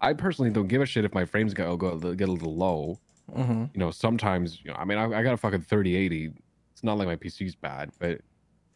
I 0.00 0.12
personally 0.14 0.50
don't 0.50 0.66
give 0.68 0.82
a 0.82 0.86
shit 0.86 1.04
if 1.04 1.14
my 1.14 1.24
frames 1.24 1.54
go, 1.54 1.76
go 1.76 1.96
get 1.96 2.28
a 2.28 2.32
little 2.32 2.56
low. 2.56 2.98
Mhm. 3.30 3.70
You 3.74 3.78
know, 3.78 3.90
sometimes 3.90 4.60
you 4.64 4.70
know, 4.70 4.76
I 4.76 4.84
mean, 4.84 4.98
I, 4.98 5.04
I 5.04 5.22
got 5.22 5.32
a 5.34 5.36
fucking 5.36 5.62
3080. 5.62 6.32
It's 6.72 6.82
not 6.82 6.98
like 6.98 7.06
my 7.06 7.16
PC's 7.16 7.54
bad, 7.54 7.90
but 7.98 8.20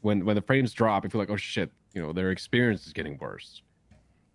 when 0.00 0.24
when 0.24 0.36
the 0.36 0.42
frames 0.42 0.72
drop, 0.72 1.04
I 1.04 1.08
feel 1.08 1.20
like 1.20 1.30
oh 1.30 1.36
shit, 1.36 1.70
you 1.94 2.02
know, 2.02 2.12
their 2.12 2.30
experience 2.30 2.86
is 2.86 2.92
getting 2.92 3.16
worse 3.18 3.62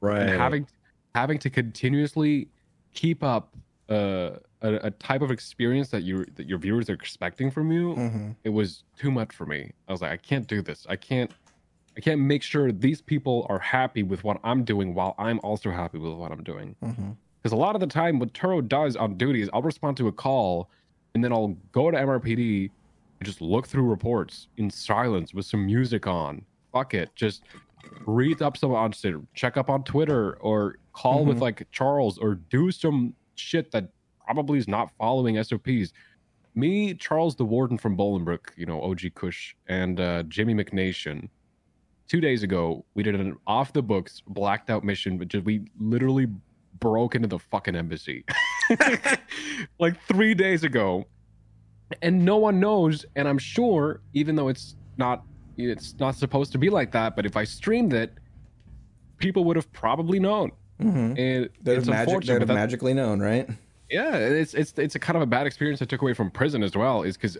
right? 0.01 0.21
and 0.21 0.29
having 0.31 0.67
having 1.15 1.37
to 1.39 1.49
continuously 1.49 2.47
keep 2.93 3.23
up 3.23 3.55
uh, 3.89 4.31
a, 4.61 4.73
a 4.87 4.91
type 4.91 5.21
of 5.21 5.31
experience 5.31 5.89
that 5.89 6.03
you 6.03 6.25
that 6.35 6.47
your 6.47 6.57
viewers 6.57 6.89
are 6.89 6.93
expecting 6.93 7.51
from 7.51 7.71
you 7.71 7.95
Mhm. 7.95 8.35
it 8.43 8.49
was 8.49 8.83
too 8.97 9.11
much 9.11 9.33
for 9.35 9.45
me 9.45 9.71
i 9.87 9.91
was 9.91 10.01
like 10.01 10.11
i 10.11 10.17
can't 10.17 10.47
do 10.47 10.61
this 10.61 10.85
i 10.89 10.95
can't 10.95 11.31
i 11.97 11.99
can't 11.99 12.21
make 12.21 12.41
sure 12.41 12.71
these 12.71 13.01
people 13.01 13.45
are 13.49 13.59
happy 13.59 14.01
with 14.03 14.23
what 14.23 14.39
i'm 14.43 14.63
doing 14.63 14.93
while 14.93 15.13
i'm 15.17 15.39
also 15.43 15.71
happy 15.71 15.97
with 15.97 16.13
what 16.13 16.31
i'm 16.31 16.43
doing 16.43 16.75
Mhm. 16.81 17.17
Because 17.41 17.53
a 17.53 17.55
lot 17.57 17.75
of 17.75 17.81
the 17.81 17.87
time 17.87 18.19
what 18.19 18.33
turo 18.33 18.65
does 18.67 18.95
on 18.95 19.17
duty 19.17 19.41
is 19.41 19.49
i'll 19.53 19.61
respond 19.61 19.97
to 19.97 20.07
a 20.07 20.11
call 20.11 20.69
and 21.15 21.23
then 21.23 21.31
i'll 21.33 21.55
go 21.71 21.89
to 21.91 21.97
mrpd 21.97 22.69
and 23.19 23.25
just 23.27 23.41
look 23.41 23.67
through 23.67 23.83
reports 23.87 24.47
in 24.57 24.69
silence 24.69 25.31
with 25.33 25.45
some 25.45 25.63
music 25.65 26.07
on. 26.07 26.43
Fuck 26.73 26.95
it. 26.95 27.09
Just 27.15 27.43
read 28.07 28.41
up 28.41 28.57
some 28.57 28.71
on 28.73 28.93
check 29.35 29.57
up 29.57 29.69
on 29.69 29.83
Twitter 29.83 30.37
or 30.37 30.77
call 30.93 31.23
with 31.25 31.37
Mhm. 31.37 31.41
like 31.41 31.67
Charles 31.71 32.17
or 32.17 32.33
do 32.49 32.71
some 32.71 33.13
shit 33.35 33.69
that 33.71 33.89
probably 34.25 34.57
is 34.57 34.67
not 34.67 34.89
following 34.97 35.37
SOPs. 35.37 35.93
Me, 36.55 36.95
Charles 36.95 37.35
the 37.35 37.45
Warden 37.45 37.77
from 37.77 37.95
Bolingbrook, 37.95 38.57
you 38.57 38.65
know, 38.65 38.81
OG 38.81 39.11
Kush, 39.13 39.53
and 39.67 39.99
uh, 39.99 40.23
Jimmy 40.23 40.55
McNation. 40.55 41.29
Two 42.07 42.21
days 42.21 42.41
ago, 42.41 42.83
we 42.95 43.03
did 43.03 43.13
an 43.13 43.37
off 43.45 43.71
the 43.71 43.83
books, 43.83 44.23
blacked 44.27 44.71
out 44.71 44.83
mission, 44.83 45.19
but 45.19 45.27
just 45.27 45.45
we 45.45 45.61
literally 45.79 46.25
broke 46.79 47.15
into 47.15 47.27
the 47.27 47.39
fucking 47.39 47.75
embassy. 47.75 48.25
like 49.79 50.01
three 50.07 50.33
days 50.33 50.63
ago. 50.63 51.05
And 52.01 52.23
no 52.23 52.37
one 52.37 52.59
knows, 52.59 53.05
and 53.17 53.27
I'm 53.27 53.37
sure, 53.37 54.01
even 54.13 54.35
though 54.35 54.47
it's 54.47 54.75
not 54.97 55.23
it's 55.57 55.99
not 55.99 56.15
supposed 56.15 56.51
to 56.53 56.57
be 56.57 56.69
like 56.69 56.91
that, 56.93 57.15
but 57.17 57.25
if 57.25 57.35
I 57.35 57.43
streamed 57.43 57.93
it, 57.93 58.13
people 59.17 59.43
would 59.43 59.57
have 59.57 59.71
probably 59.73 60.17
known. 60.19 60.51
Mm-hmm. 60.81 60.97
And 60.97 61.49
They'd 61.61 61.77
it's 61.77 61.85
have, 61.85 61.87
magic, 61.87 62.07
unfortunate, 62.07 62.33
they'd 62.33 62.33
but 62.33 62.39
have 62.39 62.47
that- 62.47 62.53
magically 62.53 62.93
known, 62.93 63.19
right? 63.19 63.49
yeah, 63.89 64.15
it's 64.15 64.53
it's 64.53 64.73
it's 64.77 64.95
a 64.95 64.99
kind 64.99 65.17
of 65.17 65.21
a 65.21 65.25
bad 65.25 65.45
experience 65.45 65.81
I 65.81 65.85
took 65.85 66.01
away 66.01 66.13
from 66.13 66.31
prison 66.31 66.63
as 66.63 66.75
well, 66.77 67.03
is 67.03 67.17
because 67.17 67.37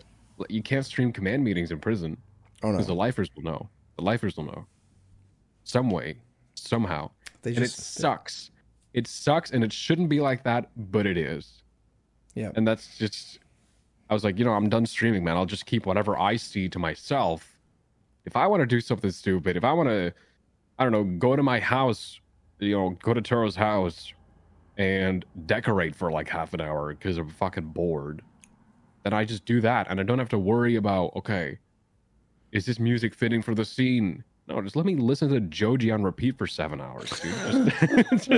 you 0.50 0.62
can't 0.62 0.84
stream 0.84 1.12
command 1.12 1.42
meetings 1.42 1.70
in 1.72 1.78
prison 1.80 2.16
Oh 2.62 2.68
no, 2.68 2.72
because 2.72 2.86
the 2.86 2.94
lifers 2.94 3.30
will 3.34 3.42
know. 3.42 3.68
The 3.96 4.02
lifers 4.02 4.36
will 4.36 4.44
know, 4.44 4.66
some 5.64 5.88
way, 5.90 6.18
somehow, 6.54 7.10
they 7.40 7.50
and 7.50 7.58
it 7.58 7.62
just 7.62 7.94
sucks. 7.94 8.50
It 8.94 9.06
sucks, 9.06 9.50
and 9.50 9.64
it 9.64 9.72
shouldn't 9.72 10.08
be 10.08 10.20
like 10.20 10.44
that, 10.44 10.70
but 10.76 11.06
it 11.06 11.16
is. 11.16 11.62
Yeah. 12.34 12.50
and 12.54 12.66
that's 12.66 12.98
just. 12.98 13.38
I 14.10 14.14
was 14.14 14.24
like, 14.24 14.38
you 14.38 14.44
know, 14.44 14.52
I'm 14.52 14.68
done 14.68 14.84
streaming, 14.84 15.24
man. 15.24 15.36
I'll 15.36 15.46
just 15.46 15.64
keep 15.64 15.86
whatever 15.86 16.18
I 16.18 16.36
see 16.36 16.68
to 16.68 16.78
myself. 16.78 17.58
If 18.26 18.36
I 18.36 18.46
want 18.46 18.60
to 18.60 18.66
do 18.66 18.80
something 18.80 19.10
stupid, 19.10 19.56
if 19.56 19.64
I 19.64 19.72
want 19.72 19.88
to, 19.88 20.12
I 20.78 20.82
don't 20.82 20.92
know, 20.92 21.04
go 21.04 21.34
to 21.34 21.42
my 21.42 21.58
house, 21.58 22.20
you 22.58 22.76
know, 22.76 22.90
go 23.02 23.14
to 23.14 23.22
Turo's 23.22 23.56
house 23.56 24.12
and 24.76 25.24
decorate 25.46 25.94
for 25.96 26.10
like 26.12 26.28
half 26.28 26.52
an 26.52 26.60
hour 26.60 26.94
because 26.94 27.16
I'm 27.16 27.30
fucking 27.30 27.68
bored, 27.68 28.22
then 29.02 29.14
I 29.14 29.24
just 29.24 29.46
do 29.46 29.60
that. 29.62 29.86
And 29.88 29.98
I 29.98 30.02
don't 30.02 30.18
have 30.18 30.28
to 30.30 30.38
worry 30.38 30.76
about, 30.76 31.12
okay, 31.16 31.58
is 32.52 32.66
this 32.66 32.78
music 32.78 33.14
fitting 33.14 33.40
for 33.40 33.54
the 33.54 33.64
scene? 33.64 34.24
No, 34.48 34.60
just 34.60 34.76
let 34.76 34.84
me 34.86 34.96
listen 34.96 35.28
to 35.30 35.40
Joji 35.40 35.90
on 35.90 36.02
repeat 36.02 36.36
for 36.36 36.46
seven 36.46 36.80
hours, 36.80 37.08
dude. 37.20 37.72
Just, 38.20 38.28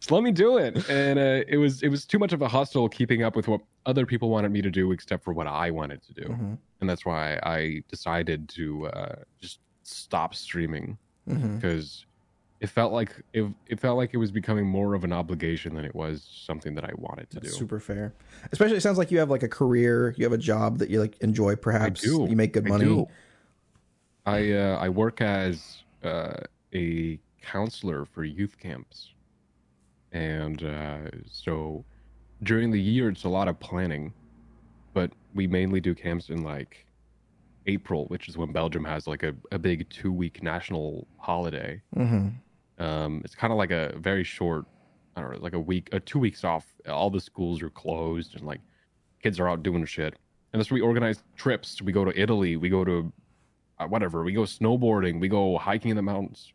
just 0.00 0.10
let 0.10 0.22
me 0.22 0.32
do 0.32 0.56
it. 0.56 0.88
And 0.88 1.18
uh, 1.18 1.44
it 1.46 1.58
was 1.58 1.82
it 1.82 1.88
was 1.88 2.04
too 2.06 2.18
much 2.18 2.32
of 2.32 2.40
a 2.42 2.48
hustle 2.48 2.88
keeping 2.88 3.22
up 3.22 3.36
with 3.36 3.48
what 3.48 3.60
other 3.86 4.06
people 4.06 4.30
wanted 4.30 4.50
me 4.50 4.62
to 4.62 4.70
do, 4.70 4.92
except 4.92 5.22
for 5.22 5.32
what 5.34 5.46
I 5.46 5.70
wanted 5.70 6.02
to 6.04 6.14
do. 6.14 6.28
Mhm. 6.28 6.58
And 6.80 6.88
that's 6.88 7.04
why 7.04 7.38
I 7.42 7.82
decided 7.88 8.48
to 8.50 8.86
uh, 8.88 9.14
just 9.40 9.58
stop 9.82 10.34
streaming 10.34 10.96
Mhm. 11.28 11.56
because 11.60 12.06
it 12.60 12.68
felt 12.70 12.92
like 12.94 13.14
it, 13.34 13.44
it 13.68 13.78
felt 13.78 13.98
like 13.98 14.14
it 14.14 14.16
was 14.16 14.30
becoming 14.32 14.66
more 14.66 14.94
of 14.94 15.04
an 15.04 15.12
obligation 15.12 15.74
than 15.74 15.84
it 15.84 15.94
was 15.94 16.26
something 16.46 16.74
that 16.76 16.84
I 16.84 16.92
wanted 16.96 17.28
to 17.30 17.40
That's 17.40 17.52
do. 17.52 17.58
super 17.58 17.78
fair. 17.78 18.14
Especially, 18.52 18.76
it 18.78 18.80
sounds 18.82 18.96
like 18.98 19.10
you 19.10 19.18
have 19.18 19.28
like 19.30 19.42
a 19.42 19.48
career, 19.48 20.14
you 20.16 20.24
have 20.24 20.32
a 20.32 20.38
job 20.38 20.78
that 20.78 20.88
you 20.90 20.98
like 20.98 21.18
enjoy. 21.20 21.56
Perhaps 21.56 22.04
you 22.04 22.26
make 22.34 22.54
good 22.54 22.66
I 22.66 22.70
money. 22.70 22.84
do. 22.86 23.06
I 24.26 24.52
uh, 24.52 24.76
I 24.80 24.88
work 24.88 25.20
as 25.20 25.82
uh, 26.02 26.34
a 26.74 27.18
counselor 27.42 28.04
for 28.04 28.24
youth 28.24 28.58
camps, 28.58 29.14
and 30.12 30.62
uh, 30.62 31.10
so 31.26 31.84
during 32.42 32.70
the 32.70 32.80
year 32.80 33.08
it's 33.08 33.24
a 33.24 33.28
lot 33.28 33.48
of 33.48 33.58
planning, 33.60 34.12
but 34.94 35.12
we 35.34 35.46
mainly 35.46 35.80
do 35.80 35.94
camps 35.94 36.30
in 36.30 36.42
like 36.42 36.86
April, 37.66 38.06
which 38.06 38.28
is 38.28 38.36
when 38.38 38.52
Belgium 38.52 38.84
has 38.84 39.06
like 39.06 39.22
a, 39.22 39.34
a 39.52 39.58
big 39.58 39.88
two 39.90 40.12
week 40.12 40.42
national 40.42 41.06
holiday. 41.18 41.82
hmm 41.94 42.28
Um, 42.78 43.22
it's 43.24 43.34
kind 43.34 43.52
of 43.52 43.58
like 43.58 43.70
a 43.72 43.94
very 43.98 44.24
short, 44.24 44.66
I 45.16 45.20
don't 45.20 45.32
know, 45.32 45.38
like 45.40 45.52
a 45.54 45.60
week, 45.60 45.88
uh, 45.92 46.00
two 46.04 46.18
weeks 46.18 46.44
off. 46.44 46.66
All 46.88 47.10
the 47.10 47.20
schools 47.20 47.62
are 47.62 47.70
closed 47.70 48.36
and 48.36 48.44
like 48.46 48.60
kids 49.22 49.38
are 49.40 49.48
out 49.48 49.62
doing 49.62 49.84
shit. 49.86 50.14
And 50.52 50.60
that's 50.60 50.70
where 50.70 50.76
we 50.76 50.80
organize 50.82 51.22
trips. 51.36 51.80
We 51.82 51.92
go 51.92 52.04
to 52.04 52.18
Italy, 52.20 52.56
we 52.56 52.68
go 52.70 52.84
to 52.84 53.12
whatever, 53.86 54.24
we 54.24 54.32
go 54.32 54.42
snowboarding, 54.42 55.20
we 55.20 55.28
go 55.28 55.58
hiking 55.58 55.90
in 55.90 55.96
the 55.96 56.02
mountains, 56.02 56.52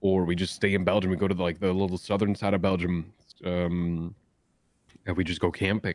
or 0.00 0.24
we 0.24 0.34
just 0.34 0.54
stay 0.54 0.74
in 0.74 0.84
Belgium. 0.84 1.10
We 1.10 1.16
go 1.16 1.28
to 1.28 1.34
like 1.34 1.60
the 1.60 1.72
little 1.72 1.98
southern 1.98 2.34
side 2.34 2.54
of 2.54 2.62
Belgium, 2.62 3.12
um, 3.44 4.14
and 5.06 5.16
we 5.16 5.24
just 5.24 5.40
go 5.40 5.50
camping 5.50 5.94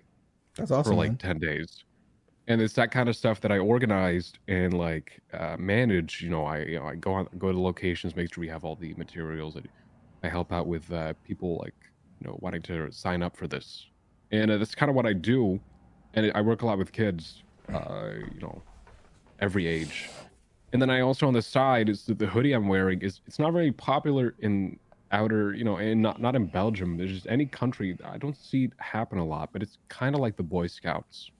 That's 0.55 0.71
awesome. 0.71 0.91
for 0.91 0.97
like 0.97 1.11
man. 1.11 1.17
10 1.17 1.39
days 1.39 1.85
and 2.47 2.61
it's 2.61 2.73
that 2.73 2.91
kind 2.91 3.09
of 3.09 3.15
stuff 3.15 3.41
that 3.41 3.51
i 3.51 3.57
organized 3.57 4.39
and 4.47 4.73
like 4.77 5.19
uh, 5.33 5.55
manage 5.57 6.21
you 6.21 6.29
know 6.29 6.45
i 6.45 6.59
you 6.59 6.79
know 6.79 6.85
i 6.85 6.95
go 6.95 7.13
on 7.13 7.27
go 7.37 7.51
to 7.51 7.59
locations 7.59 8.15
make 8.15 8.33
sure 8.33 8.41
we 8.41 8.47
have 8.47 8.63
all 8.63 8.75
the 8.75 8.93
materials 8.95 9.55
and 9.55 9.67
i 10.23 10.27
help 10.27 10.51
out 10.51 10.67
with 10.67 10.91
uh, 10.91 11.13
people 11.23 11.59
like 11.63 11.75
you 12.21 12.27
know 12.27 12.37
wanting 12.41 12.61
to 12.61 12.91
sign 12.91 13.21
up 13.23 13.35
for 13.35 13.47
this 13.47 13.87
and 14.31 14.51
uh, 14.51 14.57
that's 14.57 14.75
kind 14.75 14.89
of 14.89 14.95
what 14.95 15.05
i 15.05 15.13
do 15.13 15.59
and 16.13 16.31
i 16.35 16.41
work 16.41 16.61
a 16.61 16.65
lot 16.65 16.77
with 16.77 16.91
kids 16.91 17.43
uh, 17.73 18.09
you 18.33 18.39
know 18.39 18.61
every 19.39 19.67
age 19.67 20.09
and 20.75 20.81
then 20.81 20.89
i 20.89 21.01
also 21.01 21.27
on 21.27 21.33
the 21.33 21.41
side 21.41 21.89
is 21.89 22.05
that 22.05 22.19
the 22.19 22.27
hoodie 22.27 22.53
i'm 22.53 22.67
wearing 22.67 23.01
is 23.01 23.21
it's 23.25 23.39
not 23.39 23.51
very 23.51 23.71
popular 23.71 24.35
in 24.39 24.77
outer 25.11 25.53
you 25.53 25.63
know 25.63 25.77
and 25.77 26.01
not 26.01 26.19
not 26.19 26.35
in 26.35 26.45
belgium. 26.45 26.97
There's 26.97 27.11
just 27.11 27.27
any 27.27 27.45
country 27.45 27.97
i 28.05 28.17
don't 28.17 28.37
see 28.37 28.65
it 28.65 28.73
happen 28.77 29.17
a 29.17 29.25
lot 29.25 29.53
but 29.53 29.63
it's 29.63 29.77
kind 29.87 30.13
of 30.15 30.21
like 30.21 30.35
the 30.35 30.43
boy 30.43 30.67
scouts 30.67 31.31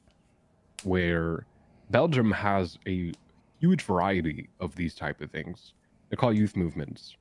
where 0.84 1.46
belgium 1.90 2.32
has 2.32 2.78
a 2.88 3.12
huge 3.60 3.82
variety 3.82 4.50
of 4.60 4.76
these 4.76 4.94
type 4.96 5.22
of 5.22 5.32
things. 5.32 5.74
They're 6.10 6.18
called 6.18 6.38
youth 6.38 6.56
movements. 6.56 7.16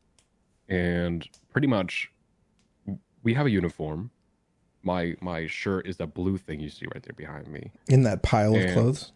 And 0.69 1.27
pretty 1.53 1.67
much 1.67 2.11
we 3.23 3.35
have 3.35 3.47
a 3.47 3.51
uniform. 3.51 4.11
My 4.83 5.17
my 5.21 5.47
shirt 5.47 5.87
is 5.87 5.97
that 5.99 6.15
blue 6.15 6.37
thing 6.37 6.61
you 6.61 6.69
see 6.69 6.87
right 6.93 7.03
there 7.03 7.15
behind 7.17 7.49
me. 7.49 7.71
In 7.89 8.03
that 8.03 8.23
pile 8.23 8.55
of 8.55 8.73
clothes. 8.73 9.13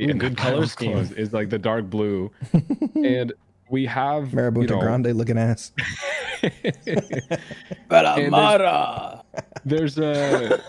Ooh, 0.00 0.14
good 0.14 0.32
the 0.36 0.36
color 0.36 0.66
scheme. 0.66 0.92
clothes 0.92 1.12
is 1.12 1.32
like 1.32 1.50
the 1.50 1.58
dark 1.58 1.88
blue 1.90 2.30
and 2.94 3.32
we 3.70 3.84
have 3.86 4.28
Marabunta 4.28 4.62
you 4.62 4.66
know, 4.68 4.80
Grande 4.80 5.12
looking 5.14 5.38
ass. 5.38 5.72
Balamara. 7.90 9.22
there's 9.64 9.98
a 9.98 10.60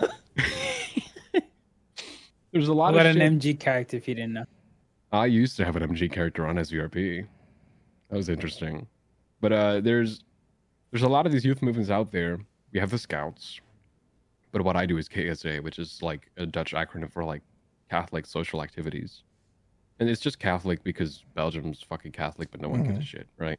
there's 2.52 2.68
a 2.68 2.74
lot 2.74 2.94
What 2.94 3.06
of 3.06 3.16
an 3.16 3.40
shit. 3.40 3.56
MG 3.56 3.60
character 3.60 3.96
if 3.96 4.08
you 4.08 4.14
didn't 4.14 4.32
know. 4.34 4.44
I 5.12 5.26
used 5.26 5.56
to 5.56 5.64
have 5.64 5.76
an 5.76 5.82
MG 5.88 6.10
character 6.10 6.46
on 6.46 6.56
SVRP. 6.56 7.26
That 8.10 8.16
was 8.16 8.28
interesting. 8.28 8.86
But 9.40 9.52
uh 9.52 9.80
there's 9.80 10.22
there's 10.90 11.02
a 11.02 11.08
lot 11.08 11.26
of 11.26 11.32
these 11.32 11.44
youth 11.44 11.62
movements 11.62 11.90
out 11.90 12.10
there. 12.10 12.38
We 12.72 12.80
have 12.80 12.90
the 12.90 12.98
Scouts. 12.98 13.60
But 14.52 14.62
what 14.62 14.76
I 14.76 14.84
do 14.86 14.98
is 14.98 15.08
KSA, 15.08 15.62
which 15.62 15.78
is 15.78 16.02
like 16.02 16.28
a 16.36 16.44
Dutch 16.44 16.72
acronym 16.74 17.12
for 17.12 17.24
like 17.24 17.42
Catholic 17.90 18.26
social 18.26 18.62
activities. 18.62 19.22
And 19.98 20.08
it's 20.08 20.20
just 20.20 20.38
Catholic 20.38 20.82
because 20.82 21.24
Belgium's 21.34 21.82
fucking 21.82 22.12
Catholic, 22.12 22.50
but 22.50 22.60
no 22.60 22.68
one 22.68 22.82
gives 22.82 23.00
a 23.00 23.02
shit, 23.02 23.26
right? 23.36 23.58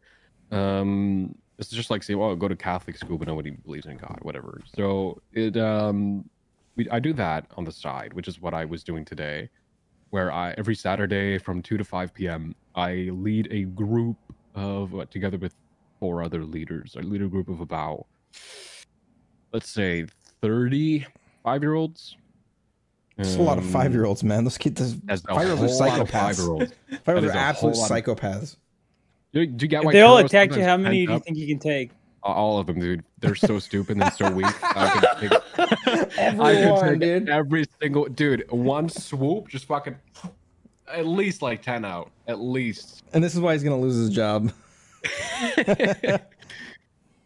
Um 0.51 1.35
it's 1.59 1.69
just 1.69 1.91
like 1.91 2.01
saying, 2.01 2.17
well, 2.17 2.35
go 2.35 2.47
to 2.47 2.55
Catholic 2.55 2.97
school, 2.97 3.19
but 3.19 3.27
nobody 3.27 3.51
believes 3.51 3.85
in 3.85 3.97
God, 3.97 4.17
whatever. 4.23 4.61
So 4.75 5.21
it 5.33 5.57
um 5.57 6.29
we, 6.75 6.89
I 6.89 6.99
do 6.99 7.13
that 7.13 7.45
on 7.57 7.65
the 7.65 7.71
side, 7.71 8.13
which 8.13 8.27
is 8.27 8.41
what 8.41 8.53
I 8.53 8.65
was 8.65 8.83
doing 8.83 9.05
today 9.05 9.49
where 10.11 10.31
I 10.31 10.53
every 10.57 10.75
Saturday 10.75 11.37
from 11.37 11.61
2 11.61 11.77
to 11.77 11.83
5 11.83 12.13
p.m. 12.13 12.55
I 12.75 13.09
lead 13.11 13.47
a 13.51 13.63
group 13.63 14.17
of 14.55 14.93
uh, 14.93 15.05
together 15.05 15.37
with 15.37 15.55
four 15.99 16.21
other 16.21 16.43
leaders. 16.43 16.95
I 16.97 17.01
lead 17.01 17.21
a 17.21 17.27
group 17.27 17.49
of 17.49 17.61
about 17.61 18.05
let's 19.51 19.69
say 19.69 20.05
35 20.41 21.61
year 21.61 21.73
olds. 21.73 22.17
It's 23.21 23.35
a 23.35 23.41
lot 23.41 23.57
of 23.57 23.63
mm. 23.63 23.71
five 23.71 23.93
year 23.93 24.05
olds, 24.05 24.23
man. 24.23 24.43
Let's 24.43 24.57
keep 24.57 24.75
this. 24.75 24.95
Five 25.27 25.47
year 25.47 25.51
olds 25.55 25.81
are 25.81 25.85
psychopaths. 25.85 26.09
five-year-olds. 26.09 26.73
Five 26.89 27.05
That 27.05 27.07
year 27.07 27.15
olds 27.15 27.27
is 27.27 27.31
are 27.31 27.37
absolute 27.37 27.75
whole 27.75 27.81
lot 27.81 27.91
of- 27.91 28.05
psychopaths. 28.05 28.55
Do, 29.33 29.45
do 29.45 29.63
you 29.63 29.69
get 29.69 29.85
why 29.85 29.93
they 29.93 30.01
all 30.01 30.17
attack 30.17 30.53
you, 30.53 30.61
how 30.61 30.75
many 30.75 31.05
do 31.05 31.11
you 31.11 31.17
up? 31.17 31.23
think 31.23 31.37
you 31.37 31.47
can 31.47 31.57
take? 31.57 31.91
All 32.21 32.59
of 32.59 32.67
them, 32.67 32.81
dude. 32.81 33.01
They're 33.19 33.33
so 33.33 33.59
stupid 33.59 34.01
and 34.01 34.11
so 34.11 34.29
weak. 34.29 34.45
I 34.63 34.89
could 34.89 35.31
take, 35.31 35.41
I 36.19 36.53
Everyone, 36.53 36.89
take 36.89 36.99
dude. 36.99 37.29
every 37.29 37.65
single 37.81 38.05
dude. 38.07 38.51
One 38.51 38.89
swoop, 38.89 39.47
just 39.47 39.65
fucking 39.65 39.95
at 40.89 41.05
least 41.05 41.41
like 41.41 41.61
10 41.61 41.85
out. 41.85 42.11
At 42.27 42.41
least. 42.41 43.03
And 43.13 43.23
this 43.23 43.33
is 43.33 43.39
why 43.39 43.53
he's 43.53 43.63
gonna 43.63 43.79
lose 43.79 43.95
his 43.95 44.09
job. 44.09 44.51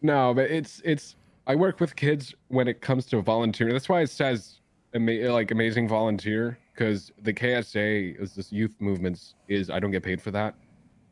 no, 0.00 0.32
but 0.32 0.50
it's 0.50 0.80
it's. 0.84 1.16
I 1.48 1.54
work 1.54 1.80
with 1.80 1.94
kids 1.96 2.34
when 2.48 2.68
it 2.68 2.80
comes 2.80 3.06
to 3.06 3.20
volunteering. 3.20 3.72
That's 3.72 3.88
why 3.88 4.02
it 4.02 4.10
says 4.10 4.60
ama- 4.96 5.32
like 5.32 5.50
amazing 5.50 5.88
volunteer 5.88 6.58
because 6.72 7.12
the 7.22 7.32
KSA 7.32 8.20
is 8.20 8.34
this 8.34 8.52
youth 8.52 8.74
movements 8.80 9.34
is 9.48 9.70
I 9.70 9.78
don't 9.80 9.90
get 9.92 10.02
paid 10.02 10.20
for 10.20 10.30
that. 10.32 10.54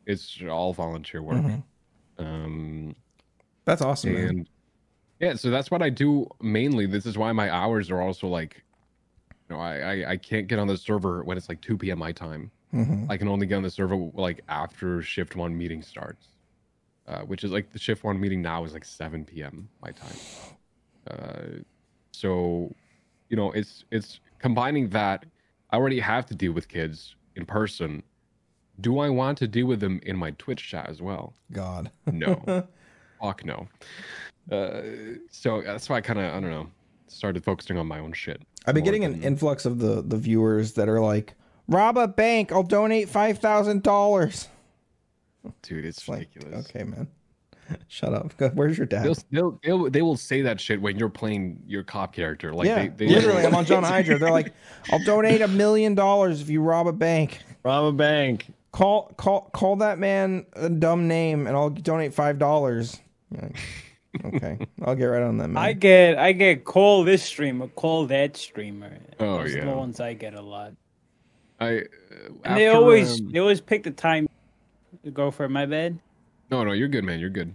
It's 0.05 0.39
all 0.49 0.73
volunteer 0.73 1.21
work. 1.23 1.37
Mhm. 1.43 1.63
Um, 2.19 2.95
That's 3.65 3.81
awesome, 3.81 4.13
man. 4.13 4.47
yeah, 5.19 5.33
so 5.35 5.49
that's 5.49 5.71
what 5.71 5.81
I 5.81 5.89
do 5.89 6.27
mainly. 6.41 6.85
This 6.85 7.05
is 7.05 7.17
why 7.17 7.31
my 7.31 7.49
hours 7.49 7.89
are 7.89 7.99
also 8.01 8.27
like, 8.27 8.63
you 9.49 9.55
know, 9.55 9.61
I 9.61 9.77
I, 10.03 10.11
I 10.11 10.17
can't 10.17 10.47
get 10.47 10.59
on 10.59 10.67
the 10.67 10.77
server 10.77 11.23
when 11.23 11.37
it's 11.37 11.49
like 11.49 11.61
2 11.61 11.77
p.m. 11.77 11.99
my 11.99 12.11
time 12.11 12.51
I 13.09 13.17
can 13.17 13.27
only 13.27 13.45
get 13.47 13.55
on 13.55 13.63
the 13.63 13.69
server 13.71 13.95
like 14.13 14.41
after 14.49 15.01
shift 15.01 15.35
one 15.35 15.57
meeting 15.57 15.81
starts, 15.81 16.27
uh, 17.07 17.21
which 17.21 17.43
is 17.43 17.51
like 17.51 17.71
the 17.71 17.79
shift 17.79 18.03
one 18.03 18.19
meeting 18.19 18.41
now 18.41 18.63
is 18.65 18.73
like 18.73 18.85
7 18.85 19.23
p.m. 19.25 19.69
my 19.81 19.91
time. 19.91 20.17
Uh, 21.09 21.61
so, 22.11 22.73
you 23.35 23.41
know, 23.41 23.51
it's 23.51 23.83
it's 23.91 24.21
combining 24.39 24.87
that. 24.91 25.25
I 25.71 25.75
already 25.75 25.99
have 25.99 26.25
to 26.27 26.35
deal 26.35 26.53
with 26.53 26.69
kids 26.69 27.15
in 27.35 27.45
person. 27.45 28.01
Do 28.79 28.99
I 28.99 29.09
want 29.09 29.37
to 29.39 29.47
deal 29.47 29.65
with 29.67 29.81
them 29.81 29.99
in 30.03 30.15
my 30.15 30.31
Twitch 30.31 30.65
chat 30.69 30.87
as 30.89 31.01
well? 31.01 31.33
God. 31.51 31.91
No. 32.13 32.65
Fuck 33.21 33.43
no. 33.43 33.67
Uh, 34.49 34.81
so 35.29 35.61
that's 35.63 35.89
why 35.89 35.97
I 35.97 36.01
kind 36.01 36.19
of 36.19 36.33
I 36.33 36.39
don't 36.39 36.49
know 36.49 36.69
started 37.07 37.43
focusing 37.43 37.77
on 37.77 37.87
my 37.87 37.99
own 37.99 38.13
shit. 38.13 38.41
I've 38.65 38.73
been 38.73 38.85
getting 38.85 39.03
an 39.03 39.21
influx 39.21 39.65
of 39.65 39.79
the 39.79 40.01
the 40.01 40.17
viewers 40.17 40.71
that 40.73 40.87
are 40.87 41.01
like, 41.01 41.33
rob 41.67 41.97
a 41.97 42.07
bank, 42.07 42.53
I'll 42.53 42.63
donate 42.63 43.09
five 43.09 43.39
thousand 43.39 43.83
dollars. 43.83 44.47
dude. 45.61 45.83
It's 45.83 46.07
Like, 46.07 46.29
ridiculous. 46.35 46.69
okay, 46.69 46.83
man, 46.85 47.07
shut 47.87 48.13
up. 48.13 48.35
Go- 48.37 48.49
Where's 48.49 48.77
your 48.77 48.87
dad? 48.87 49.05
They'll, 49.05 49.15
they'll, 49.31 49.59
they'll, 49.63 49.89
they 49.89 50.01
will 50.01 50.17
say 50.17 50.41
that 50.41 50.59
shit 50.59 50.81
when 50.81 50.97
you're 50.97 51.09
playing 51.09 51.61
your 51.67 51.83
cop 51.83 52.13
character. 52.13 52.53
Like 52.53 52.67
yeah, 52.67 52.87
they, 52.87 52.87
they 52.89 53.07
literally, 53.07 53.45
I'm 53.45 53.55
on 53.55 53.65
John 53.65 53.83
Hydra. 53.83 54.17
They're 54.19 54.31
like, 54.31 54.53
I'll 54.91 55.03
donate 55.03 55.41
a 55.41 55.47
million 55.47 55.95
dollars 55.95 56.41
if 56.41 56.49
you 56.49 56.61
rob 56.61 56.87
a 56.87 56.93
bank. 56.93 57.39
Rob 57.63 57.85
a 57.85 57.91
bank. 57.91 58.53
Call 58.71 59.13
call 59.17 59.49
call 59.53 59.77
that 59.77 59.99
man 59.99 60.45
a 60.53 60.69
dumb 60.69 61.07
name, 61.07 61.47
and 61.47 61.55
I'll 61.55 61.69
donate 61.69 62.13
five 62.13 62.37
dollars. 62.37 62.99
Okay, 64.23 64.57
I'll 64.83 64.95
get 64.95 65.05
right 65.05 65.21
on 65.23 65.37
that 65.37 65.49
man. 65.49 65.61
I 65.61 65.73
get 65.73 66.17
I 66.17 66.31
get 66.31 66.63
call 66.63 67.03
this 67.03 67.21
streamer, 67.21 67.67
call 67.67 68.05
that 68.07 68.37
streamer. 68.37 68.97
Oh, 69.19 69.39
Those 69.39 69.55
yeah. 69.55 69.65
the 69.65 69.71
ones 69.71 69.99
I 69.99 70.13
get 70.13 70.35
a 70.35 70.41
lot. 70.41 70.73
I, 71.59 71.79
uh, 71.79 71.81
And 72.45 72.57
they 72.57 72.67
always 72.67 73.19
um, 73.19 73.31
they 73.31 73.39
always 73.39 73.61
pick 73.61 73.83
the 73.83 73.91
time 73.91 74.29
to 75.03 75.11
go 75.11 75.31
for 75.31 75.49
my 75.49 75.65
bed. 75.65 75.99
No, 76.49 76.63
no, 76.63 76.71
you're 76.71 76.87
good, 76.87 77.03
man. 77.03 77.19
You're 77.19 77.29
good. 77.29 77.53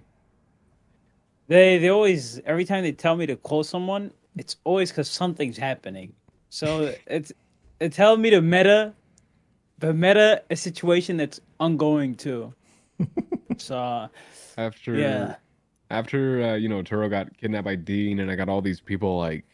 They 1.48 1.78
they 1.78 1.88
always 1.88 2.38
every 2.46 2.64
time 2.64 2.82
they 2.82 2.92
tell 2.92 3.16
me 3.16 3.26
to 3.26 3.36
call 3.36 3.64
someone, 3.64 4.12
it's 4.36 4.56
always 4.64 4.90
because 4.90 5.10
something's 5.10 5.56
happening. 5.56 6.12
So 6.48 6.94
it's 7.06 7.32
they 7.78 7.88
tell 7.88 8.16
me 8.16 8.30
to 8.30 8.40
meta, 8.40 8.94
but 9.78 9.96
meta 9.96 10.42
a 10.50 10.56
situation 10.56 11.16
that's 11.16 11.40
ongoing 11.58 12.14
too. 12.14 12.54
so 13.56 14.08
After, 14.56 14.94
yeah, 14.94 15.36
after 15.90 16.42
uh, 16.42 16.54
you 16.54 16.68
know 16.68 16.82
Turo 16.82 17.10
got 17.10 17.36
kidnapped 17.36 17.64
by 17.64 17.74
Dean, 17.74 18.20
and 18.20 18.30
I 18.30 18.36
got 18.36 18.48
all 18.48 18.62
these 18.62 18.80
people 18.80 19.18
like 19.18 19.44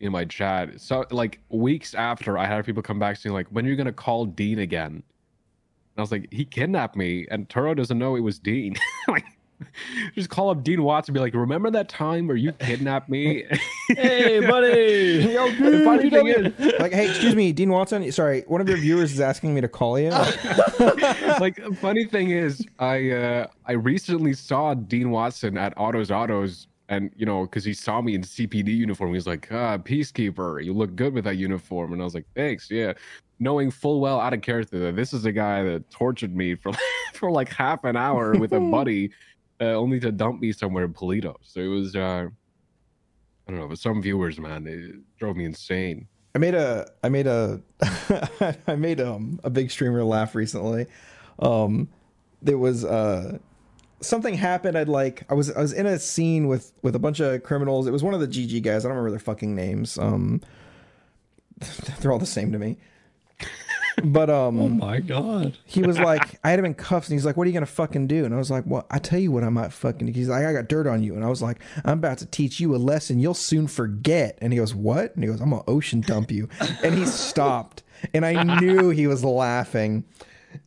in 0.00 0.12
my 0.12 0.24
chat. 0.24 0.80
So 0.80 1.04
like 1.10 1.40
weeks 1.48 1.94
after, 1.94 2.36
I 2.36 2.46
had 2.46 2.64
people 2.64 2.82
come 2.82 2.98
back 2.98 3.16
saying 3.16 3.32
like, 3.32 3.46
"When 3.48 3.66
are 3.66 3.68
you 3.70 3.76
gonna 3.76 3.92
call 3.92 4.26
Dean 4.26 4.58
again?" 4.58 5.02
And 5.98 6.02
I 6.02 6.04
was 6.04 6.12
like, 6.12 6.32
"He 6.32 6.44
kidnapped 6.44 6.94
me, 6.94 7.26
and 7.28 7.48
Turo 7.48 7.76
doesn't 7.76 7.98
know 7.98 8.14
it 8.14 8.20
was 8.20 8.38
Dean." 8.38 8.76
like, 9.08 9.24
just 10.14 10.30
call 10.30 10.48
up 10.48 10.62
Dean 10.62 10.84
Watts 10.84 11.08
and 11.08 11.14
be 11.14 11.18
like, 11.18 11.34
"Remember 11.34 11.72
that 11.72 11.88
time 11.88 12.28
where 12.28 12.36
you 12.36 12.52
kidnapped 12.52 13.08
me?" 13.08 13.44
Hey, 13.88 14.38
buddy. 14.38 15.26
Yo, 15.32 15.50
the 15.50 15.82
funny 15.82 16.10
thing 16.10 16.26
is, 16.26 16.52
like, 16.78 16.92
hey, 16.92 17.08
excuse 17.08 17.34
me, 17.34 17.52
Dean 17.52 17.70
Watson. 17.70 18.12
Sorry, 18.12 18.44
one 18.46 18.60
of 18.60 18.68
your 18.68 18.76
viewers 18.76 19.12
is 19.12 19.18
asking 19.18 19.54
me 19.54 19.62
to 19.62 19.68
call 19.68 19.98
you. 19.98 20.10
like 21.40 21.58
funny 21.76 22.04
thing 22.04 22.30
is 22.30 22.64
i 22.78 23.10
uh 23.10 23.46
i 23.66 23.72
recently 23.72 24.32
saw 24.32 24.74
dean 24.74 25.10
watson 25.10 25.56
at 25.56 25.76
Otto's 25.76 26.10
Autos 26.10 26.66
and 26.88 27.10
you 27.16 27.24
know 27.26 27.42
because 27.42 27.64
he 27.64 27.72
saw 27.72 28.00
me 28.00 28.14
in 28.14 28.22
cpd 28.22 28.68
uniform 28.68 29.14
he's 29.14 29.26
like 29.26 29.48
ah 29.50 29.78
peacekeeper 29.78 30.64
you 30.64 30.72
look 30.72 30.94
good 30.96 31.14
with 31.14 31.24
that 31.24 31.36
uniform 31.36 31.92
and 31.92 32.00
i 32.00 32.04
was 32.04 32.14
like 32.14 32.26
thanks 32.34 32.70
yeah 32.70 32.92
knowing 33.38 33.70
full 33.70 34.00
well 34.00 34.20
out 34.20 34.32
of 34.32 34.42
character 34.42 34.78
that 34.78 34.96
this 34.96 35.12
is 35.12 35.24
a 35.24 35.32
guy 35.32 35.62
that 35.62 35.90
tortured 35.90 36.34
me 36.34 36.54
for 36.54 36.72
for 37.14 37.30
like 37.30 37.48
half 37.48 37.84
an 37.84 37.96
hour 37.96 38.32
with 38.32 38.52
a 38.52 38.60
buddy 38.72 39.10
uh, 39.60 39.64
only 39.64 39.98
to 40.00 40.12
dump 40.12 40.40
me 40.40 40.52
somewhere 40.52 40.84
in 40.84 40.92
Paleto 40.92 41.36
so 41.42 41.60
it 41.60 41.66
was 41.66 41.96
uh 41.96 42.26
i 43.46 43.50
don't 43.50 43.60
know 43.60 43.68
but 43.68 43.78
some 43.78 44.00
viewers 44.02 44.38
man 44.38 44.66
it 44.66 44.96
drove 45.18 45.36
me 45.36 45.44
insane 45.44 46.06
I 46.34 46.38
made 46.38 46.54
a 46.54 46.88
I 47.02 47.08
made 47.08 47.26
a 47.26 47.60
I 48.68 48.76
made 48.76 49.00
um 49.00 49.40
a 49.42 49.50
big 49.50 49.70
streamer 49.70 50.04
laugh 50.04 50.34
recently. 50.34 50.86
Um 51.40 51.88
there 52.42 52.58
was 52.58 52.84
uh 52.84 53.38
something 54.00 54.34
happened 54.34 54.78
I'd 54.78 54.88
like 54.88 55.24
I 55.28 55.34
was 55.34 55.50
I 55.50 55.60
was 55.60 55.72
in 55.72 55.86
a 55.86 55.98
scene 55.98 56.46
with 56.46 56.72
with 56.82 56.94
a 56.94 56.98
bunch 57.00 57.20
of 57.20 57.42
criminals. 57.42 57.86
It 57.86 57.90
was 57.90 58.04
one 58.04 58.14
of 58.14 58.20
the 58.20 58.28
GG 58.28 58.62
guys. 58.62 58.84
I 58.84 58.88
don't 58.88 58.96
remember 58.96 59.10
their 59.10 59.18
fucking 59.18 59.54
names. 59.54 59.98
Um 59.98 60.40
they're 62.00 62.12
all 62.12 62.20
the 62.20 62.26
same 62.26 62.52
to 62.52 62.58
me. 62.58 62.76
But 64.04 64.30
um 64.30 64.60
Oh 64.60 64.68
my 64.68 65.00
god. 65.00 65.56
he 65.64 65.82
was 65.82 65.98
like, 65.98 66.38
I 66.44 66.50
had 66.50 66.58
him 66.58 66.64
in 66.64 66.74
cuffs, 66.74 67.08
and 67.08 67.14
he's 67.14 67.24
like, 67.26 67.36
"What 67.36 67.44
are 67.46 67.50
you 67.50 67.54
gonna 67.54 67.66
fucking 67.66 68.06
do?" 68.06 68.24
And 68.24 68.34
I 68.34 68.36
was 68.38 68.50
like, 68.50 68.64
"Well, 68.66 68.86
I 68.90 68.98
tell 68.98 69.18
you 69.18 69.32
what, 69.32 69.44
I 69.44 69.48
might 69.48 69.72
fucking." 69.72 70.06
do." 70.06 70.12
He's 70.12 70.28
like, 70.28 70.44
"I 70.44 70.52
got 70.52 70.68
dirt 70.68 70.86
on 70.86 71.02
you," 71.02 71.14
and 71.14 71.24
I 71.24 71.28
was 71.28 71.42
like, 71.42 71.60
"I'm 71.84 71.98
about 71.98 72.18
to 72.18 72.26
teach 72.26 72.60
you 72.60 72.74
a 72.74 72.78
lesson. 72.78 73.18
You'll 73.18 73.34
soon 73.34 73.66
forget." 73.66 74.38
And 74.40 74.52
he 74.52 74.58
goes, 74.58 74.74
"What?" 74.74 75.14
And 75.14 75.24
he 75.24 75.30
goes, 75.30 75.40
"I'm 75.40 75.50
gonna 75.50 75.62
ocean 75.66 76.00
dump 76.00 76.30
you." 76.30 76.48
And 76.82 76.94
he 76.94 77.04
stopped, 77.06 77.82
and 78.14 78.24
I 78.24 78.42
knew 78.60 78.90
he 78.90 79.06
was 79.06 79.24
laughing, 79.24 80.04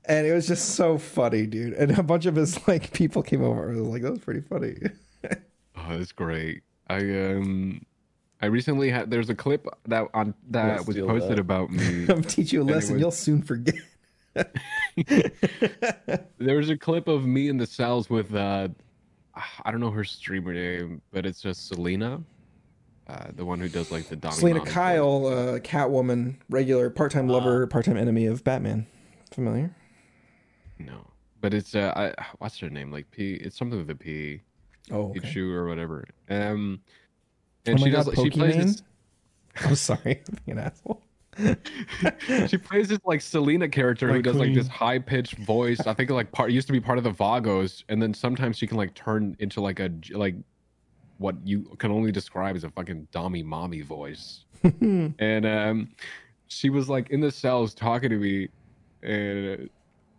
and 0.06 0.28
it 0.28 0.34
was 0.34 0.48
just 0.48 0.76
so 0.76 0.98
funny, 0.98 1.46
dude. 1.46 1.74
And 1.74 1.98
a 1.98 2.04
bunch 2.04 2.26
of 2.26 2.36
his 2.36 2.68
like 2.68 2.92
people 2.94 3.24
came 3.24 3.44
over. 3.44 3.70
I 3.70 3.76
was 3.76 3.88
like, 3.88 4.02
"That 4.02 4.12
was 4.12 4.20
pretty 4.20 4.42
funny." 4.42 4.76
Oh, 5.84 5.98
that's 5.98 6.12
great. 6.12 6.62
I 6.90 6.98
um, 7.00 7.84
I 8.42 8.48
recently 8.48 8.90
had. 8.90 9.12
There's 9.12 9.30
a 9.30 9.36
clip 9.36 9.68
that 9.88 10.08
on 10.14 10.34
that 10.50 10.78
Let's 10.78 10.88
was 10.88 10.98
posted 10.98 11.32
that. 11.32 11.40
about 11.40 11.70
me. 11.72 12.06
I'm 12.10 12.24
teach 12.24 12.52
you 12.52 12.62
a 12.62 12.64
lesson. 12.64 12.94
was- 12.96 13.02
You'll 13.02 13.12
soon 13.12 13.42
forget. 13.44 13.76
there 16.38 16.58
was 16.58 16.70
a 16.70 16.78
clip 16.78 17.08
of 17.08 17.26
me 17.26 17.50
in 17.50 17.58
the 17.58 17.68
cells 17.68 18.10
with 18.10 18.34
uh, 18.34 18.70
I 19.64 19.72
don't 19.72 19.80
know 19.82 19.92
her 19.92 20.04
streamer 20.04 20.54
name, 20.54 21.02
but 21.12 21.26
it's 21.26 21.42
just 21.42 21.68
Selena, 21.68 22.22
uh, 23.08 23.26
the 23.36 23.46
one 23.46 23.60
who 23.60 23.68
does 23.68 23.92
like 23.92 24.08
the 24.08 24.16
Donnie 24.16 24.36
Selina 24.36 24.62
Kyle, 24.62 25.26
uh, 25.28 25.60
Catwoman, 25.60 26.36
regular 26.50 26.90
part-time 26.90 27.28
lover, 27.28 27.68
part-time 27.68 27.98
enemy 27.98 28.26
of 28.26 28.44
Batman. 28.44 28.88
Familiar? 29.32 29.76
No, 30.80 31.06
but 31.42 31.54
it's 31.54 31.76
uh, 31.76 31.94
I, 31.96 32.24
what's 32.40 32.58
her 32.60 32.70
name? 32.70 32.92
Like 32.92 33.12
P. 33.12 33.34
It's 33.34 33.58
something 33.58 33.78
with 33.80 33.90
a 33.90 33.96
P. 33.96 34.42
Oh, 34.90 35.10
okay. 35.10 35.20
Pichu 35.20 35.52
or 35.54 35.68
whatever. 35.68 36.06
Um, 36.30 36.82
and 37.66 37.78
Oh 37.78 37.82
my 37.82 37.88
she 37.88 37.92
does. 37.92 38.06
God, 38.06 38.24
she 38.24 38.30
plays 38.30 38.56
this. 38.56 38.84
I'm 39.66 39.76
sorry, 39.76 40.22
I'm 40.28 40.38
being 40.46 40.58
an 40.58 40.66
asshole. 40.66 41.02
she 42.48 42.58
plays 42.58 42.90
this 42.90 43.00
like 43.06 43.22
Selena 43.22 43.70
character 43.70 44.12
who 44.12 44.22
does 44.22 44.36
like 44.36 44.54
this 44.54 44.68
high 44.68 45.00
pitched 45.00 45.38
voice. 45.38 45.80
I 45.88 45.94
think 45.94 46.10
like 46.10 46.32
part 46.32 46.52
used 46.52 46.68
to 46.68 46.74
be 46.74 46.82
part 46.82 46.98
of 46.98 47.04
the 47.04 47.12
Vagos, 47.12 47.84
and 47.90 48.02
then 48.02 48.14
sometimes 48.14 48.58
she 48.58 48.68
can 48.68 48.78
like 48.78 48.94
turn 48.96 49.36
into 49.40 49.62
like 49.62 49.80
a 49.80 49.90
like 50.12 50.36
what 51.20 51.36
you 51.46 51.62
can 51.78 51.92
only 51.92 52.12
describe 52.12 52.56
as 52.56 52.64
a 52.64 52.70
fucking 52.70 53.08
dummy 53.12 53.44
mommy 53.44 53.82
voice. 53.82 54.46
and 54.82 55.46
um, 55.46 55.90
she 56.48 56.70
was 56.70 56.90
like 56.90 57.10
in 57.12 57.22
the 57.22 57.32
cells 57.32 57.74
talking 57.74 58.10
to 58.10 58.18
me, 58.18 58.50
and 59.02 59.70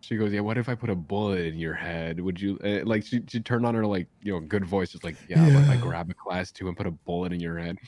she 0.03 0.17
goes, 0.17 0.33
"Yeah, 0.33 0.41
what 0.41 0.59
if 0.59 0.69
I 0.69 0.75
put 0.75 0.91
a 0.91 0.95
bullet 0.95 1.47
in 1.47 1.59
your 1.59 1.75
head? 1.75 2.21
Would 2.21 2.41
you 2.41 2.59
uh, 2.65 2.81
like?" 2.85 3.05
She 3.05 3.23
she 3.29 3.41
turned 3.41 3.65
on 3.65 3.75
her 3.75 3.87
like 3.87 4.09
you 4.23 4.33
know 4.33 4.41
good 4.41 4.65
voice, 4.65 4.91
just 4.93 5.05
like, 5.05 5.17
"Yeah, 5.29 5.47
if 5.47 5.69
I 5.71 5.77
grab 5.77 6.11
a 6.11 6.15
class 6.15 6.51
two 6.51 6.69
and 6.69 6.77
put 6.77 6.87
a 6.87 6.91
bullet 6.91 7.33
in 7.33 7.41
your 7.41 7.59
head?" 7.59 7.79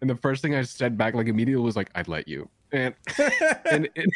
And 0.00 0.08
the 0.10 0.16
first 0.16 0.42
thing 0.42 0.54
I 0.54 0.62
said 0.62 0.96
back 0.98 1.14
like 1.14 1.26
immediately 1.28 1.64
was 1.64 1.76
like, 1.76 1.90
"I'd 1.94 2.08
let 2.08 2.28
you." 2.28 2.48
And 2.72 2.94
and 3.70 3.88
it, 3.94 4.10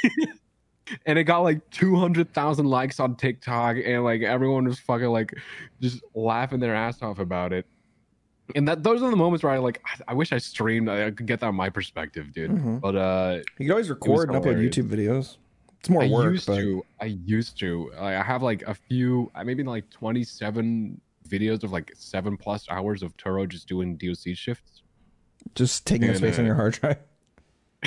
and 1.06 1.18
it 1.18 1.24
got 1.24 1.40
like 1.40 1.68
200,000 1.70 2.66
likes 2.66 2.98
on 3.00 3.16
TikTok 3.16 3.76
and 3.84 4.04
like 4.04 4.22
everyone 4.22 4.64
was 4.64 4.78
fucking 4.80 5.08
like 5.08 5.34
just 5.80 6.02
laughing 6.14 6.60
their 6.60 6.74
ass 6.74 7.02
off 7.02 7.18
about 7.18 7.52
it. 7.52 7.66
And 8.54 8.66
that 8.66 8.82
those 8.82 9.02
are 9.02 9.10
the 9.10 9.16
moments 9.16 9.44
where 9.44 9.52
I 9.52 9.58
like 9.58 9.80
I, 9.86 10.12
I 10.12 10.14
wish 10.14 10.32
I 10.32 10.38
streamed 10.38 10.88
I 10.88 11.10
could 11.10 11.26
get 11.26 11.40
that 11.40 11.46
on 11.46 11.54
my 11.54 11.68
perspective, 11.68 12.32
dude. 12.32 12.50
Mhm. 12.50 12.80
But 12.80 12.96
uh 12.96 13.38
You 13.58 13.66
can 13.66 13.70
always 13.72 13.90
record 13.90 14.30
and 14.30 14.42
upload. 14.42 14.56
YouTube 14.62 14.88
videos. 14.88 15.36
It's 15.80 15.88
more 15.88 16.02
I 16.02 16.09
work, 16.09 16.32
used 16.32 16.46
but 16.46 16.56
to 16.56 16.84
I 17.00 17.06
used 17.06 17.59
to 17.60 17.90
like, 17.94 18.14
I 18.14 18.22
have 18.22 18.42
like 18.42 18.62
a 18.62 18.74
few 18.74 19.30
I 19.34 19.44
maybe 19.44 19.62
like 19.62 19.88
27 19.90 21.00
videos 21.28 21.62
of 21.62 21.72
like 21.72 21.92
7 21.96 22.36
plus 22.36 22.66
hours 22.70 23.02
of 23.02 23.16
Turo 23.16 23.48
just 23.48 23.68
doing 23.68 23.96
DOC 23.96 24.34
shifts. 24.34 24.82
just 25.55 25.86
taking 25.86 26.09
up 26.09 26.16
and, 26.16 26.18
space 26.18 26.38
on 26.38 26.44
uh, 26.44 26.48
your 26.48 26.56
hard 26.56 26.74
drive. 26.74 26.98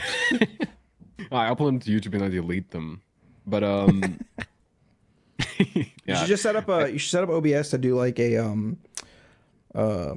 I 1.32 1.50
upload 1.50 1.66
them 1.66 1.80
to 1.80 1.92
YouTube 1.92 2.14
and 2.14 2.24
I 2.24 2.30
delete 2.30 2.72
them. 2.72 3.02
But 3.46 3.64
um 3.64 4.20
You 5.76 5.86
yeah. 6.06 6.16
should 6.20 6.28
just 6.28 6.44
set 6.44 6.56
up 6.56 6.68
a. 6.70 6.92
You 6.92 6.98
should 6.98 7.12
set 7.12 7.24
up 7.24 7.30
OBS 7.30 7.70
to 7.70 7.78
do 7.78 7.96
like 7.96 8.20
a 8.20 8.38
um, 8.38 8.78
uh, 9.76 10.16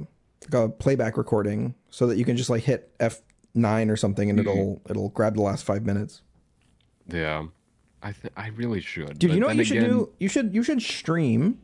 like 0.51 0.53
a 0.53 0.69
playback 0.69 1.17
recording, 1.17 1.75
so 1.89 2.07
that 2.07 2.17
you 2.17 2.25
can 2.25 2.35
just 2.37 2.49
like 2.49 2.63
hit 2.63 2.91
F 2.99 3.21
nine 3.53 3.89
or 3.89 3.95
something, 3.95 4.29
and 4.29 4.39
it'll 4.39 4.81
it'll 4.89 5.09
grab 5.09 5.35
the 5.35 5.41
last 5.41 5.63
five 5.63 5.85
minutes. 5.85 6.21
Yeah, 7.07 7.45
I 8.03 8.11
th- 8.11 8.33
I 8.37 8.47
really 8.49 8.81
should. 8.81 9.17
Dude, 9.19 9.31
but 9.31 9.35
you 9.35 9.39
know 9.41 9.47
what 9.47 9.55
you 9.55 9.63
should 9.63 9.79
do? 9.83 10.11
You 10.19 10.27
should 10.29 10.53
you 10.53 10.63
should 10.63 10.81
stream, 10.81 11.59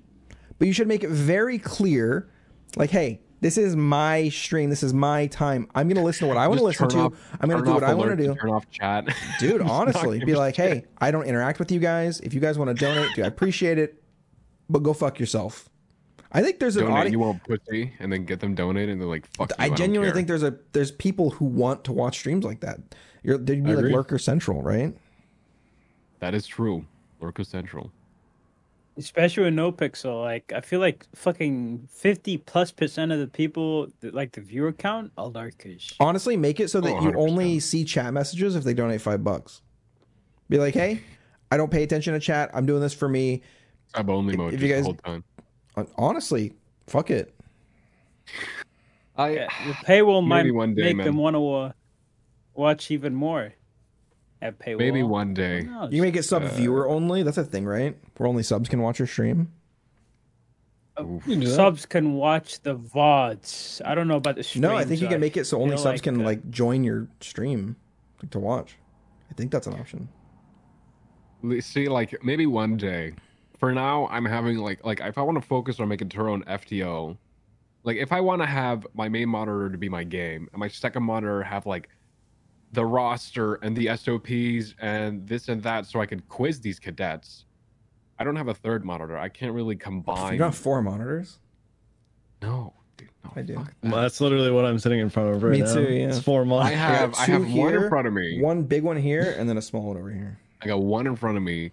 but 0.58 0.68
you 0.68 0.74
should 0.74 0.88
make 0.88 1.04
it 1.04 1.10
very 1.10 1.58
clear, 1.60 2.30
like, 2.76 2.90
hey, 2.90 3.22
This 3.42 3.58
is 3.58 3.76
my 3.76 4.30
stream. 4.30 4.70
This 4.70 4.84
is 4.84 4.94
my 4.94 5.26
time. 5.28 5.68
I'm 5.74 5.88
gonna 5.88 6.04
listen 6.04 6.28
to 6.28 6.34
what 6.34 6.38
I 6.38 6.48
want 6.48 6.60
to 6.60 6.64
listen 6.66 6.88
to. 6.90 7.00
off- 7.00 7.14
I'm 7.40 7.50
gonna 7.50 7.66
do 7.66 7.74
what 7.74 7.84
I 7.84 7.94
want 7.96 8.12
to 8.12 8.16
do. 8.16 8.36
Turn 8.36 8.50
off 8.52 8.70
chat, 8.70 9.08
Dude, 9.40 9.62
honestly, 9.62 10.24
be 10.24 10.36
like, 10.36 10.56
shit. 10.56 10.72
hey, 10.72 10.86
I 11.00 11.10
don't 11.12 11.26
interact 11.26 11.58
with 11.58 11.72
you 11.72 11.80
guys. 11.80 12.20
If 12.20 12.34
you 12.36 12.40
guys 12.40 12.58
want 12.60 12.70
to 12.70 12.76
donate, 12.76 13.16
dude, 13.16 13.26
I 13.26 13.28
appreciate 13.28 13.78
it, 13.80 14.04
but 14.70 14.84
go 14.84 14.94
fuck 14.94 15.20
yourself. 15.20 15.68
I 16.32 16.42
think 16.44 16.60
there's 16.60 16.78
an 16.78 16.84
donate. 16.84 16.98
audience. 16.98 17.12
You 17.14 17.20
want 17.20 17.44
pussy, 17.44 17.94
and 18.00 18.14
then 18.14 18.26
get 18.26 18.40
them 18.42 18.54
donated, 18.56 18.90
and 18.92 19.02
they're 19.02 19.08
like, 19.10 19.26
"Fuck." 19.36 19.52
I 19.60 19.66
you, 19.66 19.70
don't 19.72 19.78
genuinely 19.78 20.14
think 20.14 20.28
there's 20.28 20.44
a 20.44 20.56
there's 20.74 20.92
people 20.92 21.32
who 21.32 21.46
want 21.46 21.84
to 21.86 21.92
watch 21.92 22.20
streams 22.20 22.46
like 22.46 22.60
that. 22.62 22.80
You're, 23.24 23.38
there'd 23.40 23.64
be 23.64 23.72
I 23.72 23.74
like 23.74 23.80
agree. 23.86 23.94
Lurker 23.94 24.18
Central, 24.20 24.62
right? 24.62 24.96
That 26.22 26.34
is 26.34 26.48
true. 26.48 26.86
Lurko 27.22 27.46
Central. 27.46 27.92
Especially 28.98 29.44
with 29.44 29.54
no 29.54 29.72
pixel, 29.72 30.22
like 30.22 30.52
I 30.56 30.60
feel 30.62 30.80
like 30.80 31.06
fucking 31.16 31.88
fifty 31.92 32.38
plus 32.38 32.72
percent 32.72 33.12
of 33.12 33.20
the 33.20 33.28
people, 33.28 33.88
that, 34.02 34.14
like 34.14 34.32
the 34.34 34.42
viewer 34.42 34.72
count, 34.74 35.12
are 35.18 35.28
lurkers. 35.28 35.94
Honestly, 36.00 36.36
make 36.36 36.60
it 36.60 36.70
so 36.70 36.82
that 36.82 36.94
Oh, 36.94 37.02
you 37.04 37.14
only 37.18 37.60
see 37.60 37.86
chat 37.86 38.14
messages 38.14 38.56
if 38.56 38.64
they 38.64 38.74
donate 38.74 39.02
five 39.02 39.24
bucks. 39.24 39.62
Be 40.50 40.58
like, 40.58 40.74
hey, 40.74 41.02
I 41.52 41.58
don't 41.58 41.72
pay 41.72 41.84
attention 41.84 42.14
to 42.14 42.20
chat. 42.20 42.52
I'm 42.54 42.66
doing 42.66 42.82
this 42.82 42.94
for 42.94 43.08
me. 43.08 43.42
Sub 43.96 44.10
only 44.10 44.36
mode 44.36 44.54
if 44.54 44.62
you 44.62 44.68
guys- 44.68 44.84
the 44.84 44.86
whole 44.86 44.94
time. 44.96 45.24
Honestly, 45.98 46.54
fuck 46.88 47.10
it. 47.12 47.34
I 49.16 49.30
Yeah, 49.32 49.48
the 49.68 49.74
paywall 49.74 50.26
might 50.26 50.54
one 50.54 50.76
day, 50.76 50.84
make 50.84 50.98
man. 50.98 51.06
them 51.08 51.18
want 51.18 51.36
to 51.38 51.54
uh, 51.54 51.72
watch 52.54 52.92
even 52.92 53.16
more. 53.16 53.54
At 54.42 54.58
paywall, 54.58 54.80
maybe 54.80 55.04
one 55.04 55.34
day. 55.36 55.64
Who 55.64 55.72
knows? 55.72 55.94
You 55.94 56.02
make 56.02 56.16
it 56.16 56.24
sub 56.24 56.44
viewer 56.44 56.88
only. 56.90 57.22
That's 57.22 57.38
a 57.38 57.44
thing, 57.44 57.66
right? 57.66 57.96
Where 58.18 58.28
only 58.28 58.42
subs 58.42 58.70
can 58.70 58.82
watch 58.82 58.98
your 58.98 59.08
stream. 59.08 59.52
subs 61.46 61.86
can 61.86 62.14
watch 62.14 62.60
the 62.62 62.76
vods. 62.76 63.82
I 63.86 63.94
don't 63.94 64.08
know 64.08 64.18
about 64.18 64.36
the 64.36 64.44
streams. 64.44 64.64
No, 64.64 64.76
I 64.76 64.84
think 64.84 65.00
you 65.00 65.08
can 65.08 65.22
make 65.22 65.38
it 65.38 65.46
so 65.46 65.62
only 65.62 65.78
subs 65.78 65.86
like, 65.86 66.04
can 66.04 66.22
uh, 66.22 66.26
like 66.26 66.50
join 66.50 66.84
your 66.84 67.08
stream 67.20 67.76
to 68.32 68.40
watch. 68.40 68.78
I 69.30 69.34
think 69.34 69.52
that's 69.52 69.68
an 69.68 69.74
option. 69.74 70.10
See, 71.60 71.88
like 71.88 72.24
maybe 72.24 72.46
one 72.46 72.78
day. 72.78 73.14
For 73.60 73.72
now, 73.72 74.08
I'm 74.08 74.26
having 74.26 74.58
like 74.58 74.84
like 74.84 75.02
if 75.02 75.20
I 75.20 75.22
want 75.22 75.40
to 75.40 75.48
focus 75.48 75.80
on 75.80 75.88
making 75.88 76.10
Turo 76.10 76.34
and 76.34 76.46
FTO, 76.48 77.16
like 77.84 77.98
if 77.98 78.12
I 78.12 78.22
want 78.22 78.42
to 78.42 78.48
have 78.48 78.88
my 78.96 79.08
main 79.08 79.30
monitor 79.30 79.70
to 79.70 79.78
be 79.78 79.88
my 79.88 80.04
game 80.04 80.50
and 80.52 80.60
my 80.60 80.68
second 80.68 81.04
monitor 81.04 81.44
have 81.44 81.68
like 81.68 81.90
the 82.74 82.86
roster 82.86 83.56
and 83.56 83.76
the 83.76 83.96
SOPs 83.96 84.76
and 84.80 85.28
this 85.28 85.50
and 85.50 85.62
that, 85.64 85.86
so 85.86 86.00
I 86.02 86.06
could 86.06 86.28
quiz 86.30 86.60
these 86.62 86.80
cadets. 86.80 87.46
I 88.18 88.24
don't 88.24 88.36
have 88.36 88.48
a 88.48 88.54
third 88.54 88.86
monitor. 88.86 89.18
I 89.18 89.30
can't 89.30 89.54
really 89.54 89.76
combine. 89.76 90.38
don't 90.38 90.48
have 90.50 90.56
four 90.56 90.82
monitors. 90.82 91.40
No, 92.42 92.74
dude, 92.98 93.10
no, 93.24 93.32
I 93.36 93.42
do. 93.42 93.56
that. 93.56 93.74
Well, 93.84 94.02
that's 94.02 94.22
literally 94.22 94.52
what 94.52 94.66
I'm 94.66 94.80
sitting 94.80 95.00
in 95.00 95.10
front 95.10 95.36
of 95.36 95.44
right 95.44 95.52
Me 95.52 95.60
now. 95.60 95.74
too, 95.74 95.82
yeah. 95.84 96.08
It's 96.08 96.20
four 96.20 96.46
I 96.54 96.70
have 96.72 97.14
I 97.18 97.26
two 97.26 97.32
have 97.34 97.54
one 97.54 97.74
in 97.76 97.90
front 97.90 98.08
of 98.08 98.14
me. 98.14 98.42
One 98.42 98.64
big 98.64 98.84
one 98.84 98.98
here, 98.98 99.36
and 99.38 99.50
then 99.50 99.58
a 99.58 99.62
small 99.62 99.84
one 99.84 99.98
over 99.98 100.12
here. 100.12 100.40
I 100.62 100.68
got 100.68 100.82
one 100.82 101.08
in 101.08 101.16
front 101.16 101.38
of 101.38 101.44
me, 101.44 101.72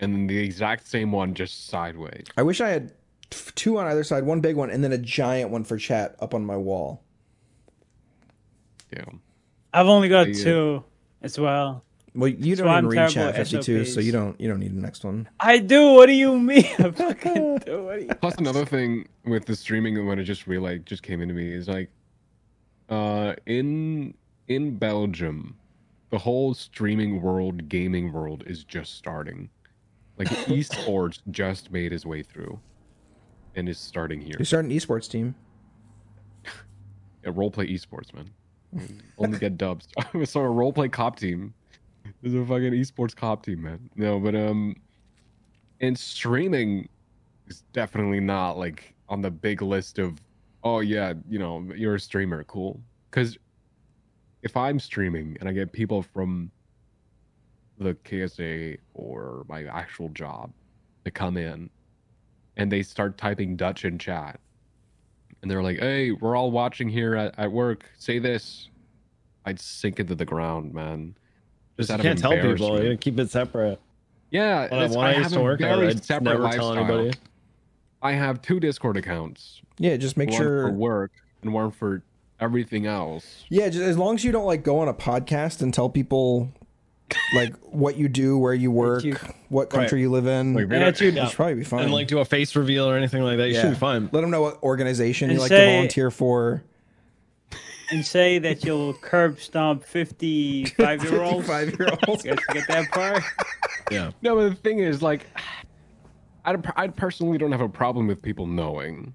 and 0.00 0.14
then 0.14 0.26
the 0.26 0.38
exact 0.38 0.86
same 0.86 1.12
one 1.12 1.34
just 1.34 1.68
sideways. 1.68 2.26
I 2.36 2.42
wish 2.42 2.60
I 2.60 2.68
had 2.68 2.92
two 3.30 3.78
on 3.78 3.86
either 3.86 4.04
side, 4.04 4.24
one 4.24 4.40
big 4.40 4.56
one, 4.56 4.70
and 4.70 4.82
then 4.82 4.92
a 4.92 4.98
giant 4.98 5.50
one 5.50 5.64
for 5.64 5.76
chat 5.76 6.16
up 6.20 6.34
on 6.34 6.44
my 6.44 6.56
wall. 6.56 7.02
Yeah. 8.92 9.04
I've 9.74 9.88
only 9.88 10.08
got 10.08 10.28
Yeah. 10.28 10.44
two 10.44 10.84
as 11.22 11.38
well. 11.38 11.84
Well, 12.14 12.28
you 12.28 12.54
So 12.54 12.62
don't 12.62 12.72
I'm 12.72 12.84
even 12.84 12.96
read 12.96 13.10
chat 13.10 13.34
at 13.34 13.48
52, 13.48 13.84
so 13.86 13.98
you 14.00 14.12
don't 14.12 14.40
you 14.40 14.46
don't 14.48 14.60
need 14.60 14.74
the 14.76 14.80
next 14.80 15.04
one. 15.04 15.28
I 15.40 15.58
do. 15.58 15.94
What 15.94 16.06
do 16.06 16.12
you 16.12 16.38
mean? 16.38 16.64
I 16.78 16.90
fucking 16.92 17.58
do. 17.66 17.84
What 17.84 17.98
do 17.98 18.04
you... 18.06 18.14
Plus 18.20 18.36
another 18.36 18.64
thing 18.64 19.08
with 19.24 19.46
the 19.46 19.56
streaming 19.56 20.06
when 20.06 20.20
it 20.20 20.24
just 20.24 20.46
really 20.46 20.78
just 20.78 21.02
came 21.02 21.20
into 21.20 21.34
me 21.34 21.52
is 21.52 21.66
like 21.68 21.90
uh 22.88 23.34
in 23.46 24.14
in 24.46 24.76
Belgium 24.76 25.56
the 26.10 26.18
whole 26.18 26.54
streaming 26.54 27.20
world 27.20 27.68
gaming 27.68 28.12
world 28.12 28.44
is 28.46 28.62
just 28.62 28.94
starting. 28.94 29.50
Like 30.16 30.28
esports 30.46 31.18
just 31.32 31.72
made 31.72 31.90
his 31.90 32.06
way 32.06 32.22
through 32.22 32.60
and 33.56 33.68
is 33.68 33.78
starting 33.78 34.20
here. 34.20 34.36
You're 34.38 34.46
starting 34.46 34.70
an 34.70 34.76
esports 34.76 35.10
team. 35.10 35.34
A 37.24 37.32
roleplay 37.32 37.68
esports 37.74 38.14
man. 38.14 38.30
Only 39.18 39.38
get 39.38 39.56
dubs. 39.56 39.88
I 39.98 40.24
so 40.24 40.40
a 40.40 40.44
roleplay 40.44 40.90
cop 40.90 41.18
team. 41.18 41.54
There's 42.22 42.34
a 42.34 42.44
fucking 42.44 42.72
esports 42.72 43.14
cop 43.14 43.44
team, 43.44 43.62
man. 43.62 43.90
No, 43.96 44.18
but 44.18 44.34
um 44.34 44.76
and 45.80 45.98
streaming 45.98 46.88
is 47.46 47.62
definitely 47.72 48.20
not 48.20 48.58
like 48.58 48.94
on 49.08 49.20
the 49.20 49.30
big 49.30 49.62
list 49.62 49.98
of 49.98 50.20
oh 50.62 50.80
yeah, 50.80 51.14
you 51.28 51.38
know, 51.38 51.66
you're 51.74 51.96
a 51.96 52.00
streamer, 52.00 52.44
cool. 52.44 52.80
Cuz 53.10 53.38
if 54.42 54.56
I'm 54.56 54.78
streaming 54.78 55.36
and 55.40 55.48
I 55.48 55.52
get 55.52 55.72
people 55.72 56.02
from 56.02 56.50
the 57.78 57.94
KSA 57.94 58.78
or 58.94 59.44
my 59.48 59.64
actual 59.64 60.08
job 60.10 60.52
to 61.04 61.10
come 61.10 61.36
in 61.36 61.70
and 62.56 62.70
they 62.70 62.82
start 62.82 63.18
typing 63.18 63.56
Dutch 63.56 63.84
in 63.84 63.98
chat 63.98 64.38
and 65.44 65.50
they're 65.50 65.62
like, 65.62 65.78
"Hey, 65.78 66.10
we're 66.10 66.34
all 66.36 66.50
watching 66.50 66.88
here 66.88 67.14
at, 67.14 67.38
at 67.38 67.52
work. 67.52 67.84
Say 67.98 68.18
this." 68.18 68.70
I'd 69.44 69.60
sink 69.60 70.00
into 70.00 70.14
the 70.14 70.24
ground, 70.24 70.72
man. 70.72 71.14
Just 71.76 71.90
out 71.90 71.98
you 71.98 72.02
can't 72.04 72.18
tell 72.18 72.32
people. 72.32 72.82
You 72.82 72.96
keep 72.96 73.18
it 73.18 73.30
separate. 73.30 73.78
Yeah, 74.30 74.62
When 74.70 74.80
I, 74.80 74.84
it's- 74.84 74.96
when 74.96 75.06
I, 75.06 75.10
used 75.10 75.22
have 75.24 75.32
to 75.34 75.40
a 75.40 75.42
work, 75.42 75.60
I 75.60 75.68
very 75.74 75.86
would 75.88 76.02
separate 76.02 76.24
never 76.24 76.48
tell 76.50 76.68
lifestyle. 76.68 76.78
anybody. 76.78 77.18
I 78.00 78.12
have 78.12 78.40
two 78.40 78.58
Discord 78.58 78.96
accounts. 78.96 79.60
Yeah, 79.78 79.98
just 79.98 80.16
make 80.16 80.30
one 80.30 80.38
sure. 80.38 80.62
for 80.68 80.72
work 80.72 81.12
and 81.42 81.52
one 81.52 81.70
for 81.72 82.02
everything 82.40 82.86
else. 82.86 83.44
Yeah, 83.50 83.68
just 83.68 83.84
as 83.84 83.98
long 83.98 84.14
as 84.14 84.24
you 84.24 84.32
don't 84.32 84.46
like 84.46 84.62
go 84.64 84.78
on 84.78 84.88
a 84.88 84.94
podcast 84.94 85.60
and 85.60 85.74
tell 85.74 85.90
people 85.90 86.50
like 87.34 87.54
what 87.62 87.96
you 87.96 88.08
do, 88.08 88.38
where 88.38 88.54
you 88.54 88.70
work, 88.70 89.04
you- 89.04 89.16
what 89.48 89.70
country 89.70 90.00
you 90.00 90.10
live 90.10 90.26
in. 90.26 90.54
Like, 90.54 90.68
Yeah, 90.70 90.90
dude. 90.90 91.16
It's 91.16 91.34
probably 91.34 91.54
be 91.54 91.64
fine. 91.64 91.84
And 91.84 91.92
like 91.92 92.08
do 92.08 92.18
a 92.18 92.24
face 92.24 92.56
reveal 92.56 92.88
or 92.88 92.96
anything 92.96 93.22
like 93.22 93.36
that. 93.38 93.48
You 93.48 93.54
Yeah. 93.54 93.60
should 93.62 93.70
be 93.70 93.76
fine. 93.76 94.08
Let 94.12 94.22
them 94.22 94.30
know 94.30 94.42
what 94.42 94.62
organization 94.62 95.28
you 95.30 95.34
And 95.34 95.40
like 95.40 95.48
say- 95.50 95.66
to 95.66 95.72
volunteer 95.72 96.10
for. 96.10 96.62
And 97.90 98.04
say 98.04 98.38
that 98.38 98.64
you'll 98.64 98.94
curb 98.94 99.38
stomp 99.38 99.84
fifty-five 99.84 101.04
year 101.04 101.22
olds. 101.22 101.46
Five 101.46 101.78
year 101.78 101.88
olds. 102.08 102.24
You 102.24 102.34
guys 102.34 102.44
get 102.52 102.66
that 102.68 102.90
part? 102.90 103.22
Yeah. 103.90 104.10
No, 104.22 104.34
but 104.36 104.48
the 104.48 104.54
thing 104.54 104.78
is, 104.78 105.02
like, 105.02 105.26
I 106.46 106.56
I 106.76 106.88
personally 106.88 107.36
don't 107.36 107.52
have 107.52 107.60
a 107.60 107.68
problem 107.68 108.06
with 108.06 108.22
people 108.22 108.46
knowing, 108.46 109.14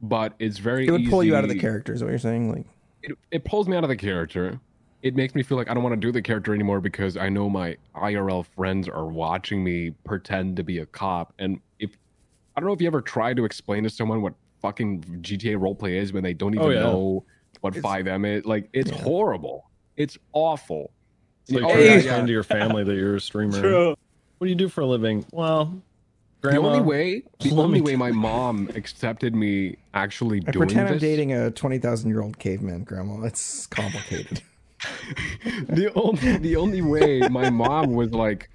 but 0.00 0.32
it's 0.38 0.56
very. 0.58 0.86
It 0.86 0.90
would 0.90 1.08
pull 1.10 1.22
you 1.22 1.36
out 1.36 1.44
of 1.44 1.50
the 1.50 1.58
character. 1.58 1.92
Is 1.92 2.02
what 2.02 2.08
you're 2.08 2.18
saying? 2.18 2.50
Like, 2.50 2.64
It, 3.02 3.16
it 3.30 3.44
pulls 3.44 3.68
me 3.68 3.76
out 3.76 3.84
of 3.84 3.90
the 3.90 3.96
character. 3.96 4.58
It 5.02 5.14
makes 5.14 5.34
me 5.34 5.42
feel 5.42 5.56
like 5.56 5.70
I 5.70 5.74
don't 5.74 5.82
want 5.82 5.92
to 5.94 6.00
do 6.00 6.10
the 6.10 6.20
character 6.22 6.52
anymore 6.54 6.80
because 6.80 7.16
I 7.16 7.28
know 7.28 7.48
my 7.48 7.76
IRL 7.94 8.44
friends 8.44 8.88
are 8.88 9.06
watching 9.06 9.62
me 9.62 9.90
pretend 10.04 10.56
to 10.56 10.64
be 10.64 10.78
a 10.78 10.86
cop. 10.86 11.32
And 11.38 11.60
if 11.78 11.96
I 12.56 12.60
don't 12.60 12.66
know 12.66 12.72
if 12.74 12.80
you 12.80 12.88
ever 12.88 13.00
try 13.00 13.32
to 13.34 13.44
explain 13.44 13.84
to 13.84 13.90
someone 13.90 14.22
what 14.22 14.34
fucking 14.60 15.20
GTA 15.22 15.56
roleplay 15.56 15.92
is 16.00 16.12
when 16.12 16.24
they 16.24 16.34
don't 16.34 16.54
even 16.54 16.66
Oh, 16.66 16.70
yeah. 16.70 16.80
know 16.82 17.24
what 17.60 17.76
Five 17.76 18.06
M 18.08 18.24
is. 18.24 18.44
Like, 18.44 18.68
it's 18.72 18.90
horrible. 18.90 19.70
It's 19.96 20.18
awful. 20.32 20.90
It's 21.44 21.52
like 21.52 21.62
Oh, 21.64 21.68
trying 21.68 21.78
to 21.78 21.84
yeah, 21.86 21.94
explain 21.94 22.20
yeah. 22.20 22.26
to 22.26 22.32
your 22.32 22.42
family 22.42 22.82
that 22.84 22.94
you're 22.94 23.16
a 23.16 23.20
streamer. 23.20 23.60
True. 23.60 23.88
What 24.38 24.44
do 24.46 24.48
you 24.48 24.56
do 24.56 24.68
for 24.68 24.80
a 24.80 24.86
living? 24.86 25.24
Well, 25.32 25.80
The 26.42 26.56
only 26.56 26.80
way, 26.80 27.22
the 27.40 27.52
only 27.52 27.80
way 27.80 27.94
my 27.96 28.10
mom 28.10 28.68
accepted 28.74 29.34
me 29.34 29.76
actually 29.94 30.42
I 30.46 30.50
doing 30.50 30.66
pretend 30.68 30.88
I'm 30.88 30.98
dating 30.98 31.32
a 31.32 31.50
twenty 31.52 31.78
thousand 31.78 32.10
year 32.10 32.20
old 32.22 32.38
caveman 32.38 32.82
grandma. 32.84 33.22
It's 33.24 33.66
complicated. 33.66 34.42
The 35.68 35.90
only 35.94 36.38
the 36.38 36.56
only 36.56 36.82
way 36.82 37.28
my 37.28 37.50
mom 37.50 37.92
was 37.94 38.10
like, 38.12 38.50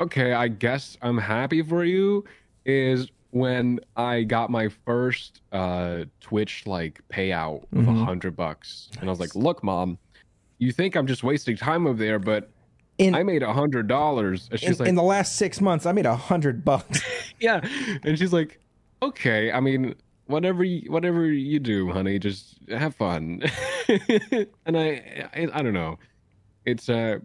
okay, 0.00 0.32
I 0.32 0.48
guess 0.48 0.96
I'm 1.02 1.18
happy 1.18 1.62
for 1.62 1.84
you, 1.84 2.24
is 2.64 3.10
when 3.30 3.78
I 3.96 4.22
got 4.22 4.50
my 4.50 4.68
first 4.86 5.40
uh 5.52 6.04
Twitch 6.20 6.66
like 6.66 7.00
payout 7.12 7.62
of 7.72 7.86
a 7.88 7.90
Mhm. 7.92 8.04
hundred 8.04 8.36
bucks, 8.36 8.88
and 9.00 9.08
I 9.08 9.10
was 9.10 9.20
like, 9.20 9.34
look, 9.34 9.62
mom, 9.62 9.98
you 10.58 10.72
think 10.72 10.94
I'm 10.96 11.06
just 11.06 11.22
wasting 11.22 11.56
time 11.56 11.86
over 11.86 11.98
there, 11.98 12.18
but 12.18 12.50
In 12.98 13.14
I 13.14 13.22
made 13.22 13.42
a 13.42 13.52
hundred 13.52 13.86
dollars. 13.86 14.48
In, 14.62 14.76
like, 14.76 14.88
in 14.88 14.94
the 14.94 15.02
last 15.02 15.36
six 15.36 15.60
months, 15.60 15.86
I 15.86 15.92
made 15.92 16.06
a 16.06 16.16
hundred 16.16 16.64
bucks. 16.64 17.00
yeah 17.40 17.60
and 18.02 18.18
she's 18.18 18.32
like 18.32 18.58
okay 19.00 19.52
i 19.52 19.60
mean 19.60 19.94
whatever 20.28 20.62
you, 20.62 20.90
whatever 20.92 21.26
you 21.26 21.58
do 21.58 21.90
honey 21.90 22.18
just 22.18 22.58
have 22.68 22.94
fun 22.94 23.42
and 24.66 24.78
I, 24.78 25.28
I 25.34 25.48
i 25.52 25.62
don't 25.62 25.72
know 25.72 25.98
it's 26.64 26.88
uh 26.88 27.18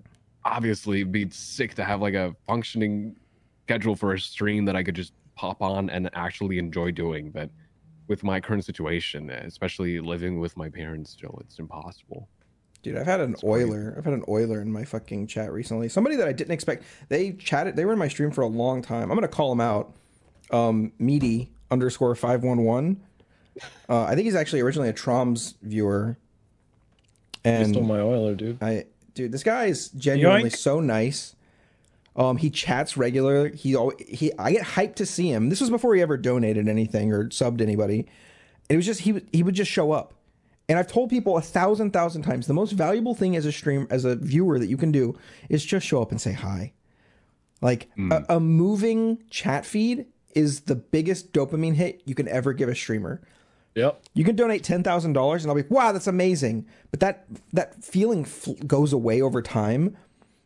obviously 0.45 1.01
it'd 1.01 1.11
be 1.11 1.29
sick 1.29 1.75
to 1.75 1.83
have 1.83 2.01
like 2.01 2.13
a 2.13 2.35
functioning 2.47 3.15
schedule 3.65 3.95
for 3.95 4.13
a 4.13 4.19
stream 4.19 4.65
that 4.65 4.75
i 4.75 4.83
could 4.83 4.95
just 4.95 5.13
pop 5.35 5.61
on 5.61 5.89
and 5.89 6.09
actually 6.13 6.57
enjoy 6.57 6.91
doing 6.91 7.29
but 7.29 7.49
with 8.07 8.23
my 8.23 8.39
current 8.39 8.65
situation 8.65 9.29
especially 9.29 9.99
living 9.99 10.39
with 10.39 10.55
my 10.57 10.69
parents 10.69 11.11
still 11.11 11.37
it's 11.41 11.59
impossible 11.59 12.27
Dude, 12.83 12.97
I've 12.97 13.05
had 13.05 13.21
an 13.21 13.37
oiler. 13.45 13.95
I've 13.97 14.03
had 14.03 14.13
an 14.13 14.25
oiler 14.27 14.61
in 14.61 14.69
my 14.69 14.83
fucking 14.83 15.27
chat 15.27 15.53
recently. 15.53 15.87
Somebody 15.87 16.17
that 16.17 16.27
I 16.27 16.33
didn't 16.33 16.51
expect. 16.51 16.83
They 17.07 17.31
chatted. 17.31 17.77
They 17.77 17.85
were 17.85 17.93
in 17.93 17.97
my 17.99 18.09
stream 18.09 18.29
for 18.29 18.41
a 18.41 18.47
long 18.47 18.81
time. 18.81 19.09
I'm 19.09 19.15
gonna 19.15 19.29
call 19.29 19.49
them 19.49 19.61
out. 19.61 19.95
Um, 20.51 20.91
meaty 20.99 21.52
underscore 21.71 22.15
five 22.15 22.43
one 22.43 22.63
one. 22.63 23.01
Uh, 23.87 24.03
I 24.03 24.15
think 24.15 24.25
he's 24.25 24.35
actually 24.35 24.61
originally 24.61 24.89
a 24.89 24.93
Traumz 24.93 25.55
viewer. 25.61 26.17
You 27.45 27.51
And 27.51 27.69
stole 27.69 27.83
my 27.83 27.99
oiler, 27.99 28.35
dude. 28.35 28.61
I, 28.63 28.85
dude, 29.13 29.31
this 29.31 29.43
guy 29.43 29.65
is 29.65 29.89
genuinely 29.89 30.49
Yoink. 30.49 30.55
so 30.57 30.79
nice. 30.79 31.35
Um, 32.15 32.37
he 32.37 32.49
chats 32.49 32.95
regular. 32.95 33.49
He 33.49 33.75
al- 33.75 33.91
he. 33.99 34.31
I 34.37 34.51
get 34.53 34.63
hyped 34.63 34.95
to 34.95 35.05
see 35.05 35.29
him. 35.29 35.49
This 35.49 35.61
was 35.61 35.69
before 35.69 35.95
he 35.95 36.01
ever 36.01 36.15
donated 36.17 36.67
anything 36.67 37.11
or 37.11 37.25
subbed 37.29 37.59
anybody. 37.61 38.07
It 38.69 38.75
was 38.75 38.85
just 38.85 39.01
he 39.01 39.11
would- 39.13 39.27
he 39.31 39.43
would 39.43 39.55
just 39.55 39.69
show 39.71 39.91
up. 39.91 40.13
And 40.69 40.79
I've 40.79 40.87
told 40.87 41.09
people 41.09 41.37
a 41.37 41.41
thousand 41.41 41.91
thousand 41.91 42.21
times 42.21 42.47
the 42.47 42.53
most 42.53 42.71
valuable 42.71 43.13
thing 43.13 43.35
as 43.35 43.45
a 43.45 43.51
stream 43.51 43.85
as 43.89 44.05
a 44.05 44.15
viewer 44.15 44.57
that 44.59 44.67
you 44.67 44.77
can 44.77 44.91
do 44.91 45.17
is 45.49 45.65
just 45.65 45.85
show 45.85 46.01
up 46.01 46.11
and 46.11 46.21
say 46.21 46.31
hi. 46.33 46.71
Like 47.61 47.89
a, 48.11 48.25
a 48.29 48.39
moving 48.39 49.17
chat 49.29 49.65
feed 49.65 50.05
is 50.35 50.61
the 50.61 50.75
biggest 50.75 51.33
dopamine 51.33 51.75
hit 51.75 52.01
you 52.05 52.15
can 52.15 52.27
ever 52.27 52.53
give 52.53 52.69
a 52.69 52.75
streamer. 52.75 53.21
Yep. 53.75 54.03
You 54.13 54.23
can 54.23 54.35
donate 54.35 54.63
ten 54.63 54.83
thousand 54.83 55.13
dollars, 55.13 55.43
and 55.43 55.49
I'll 55.51 55.55
be 55.55 55.67
wow, 55.69 55.91
that's 55.91 56.07
amazing. 56.07 56.67
But 56.91 56.99
that 56.99 57.25
that 57.53 57.83
feeling 57.83 58.27
goes 58.67 58.93
away 58.93 59.21
over 59.21 59.41
time. 59.41 59.97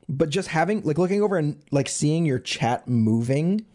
But 0.09 0.29
just 0.29 0.47
having 0.49 0.81
like 0.83 0.97
looking 0.97 1.21
over 1.21 1.37
and 1.37 1.61
like 1.71 1.89
seeing 1.89 2.25
your 2.25 2.39
chat 2.39 2.87
moving, 2.87 3.65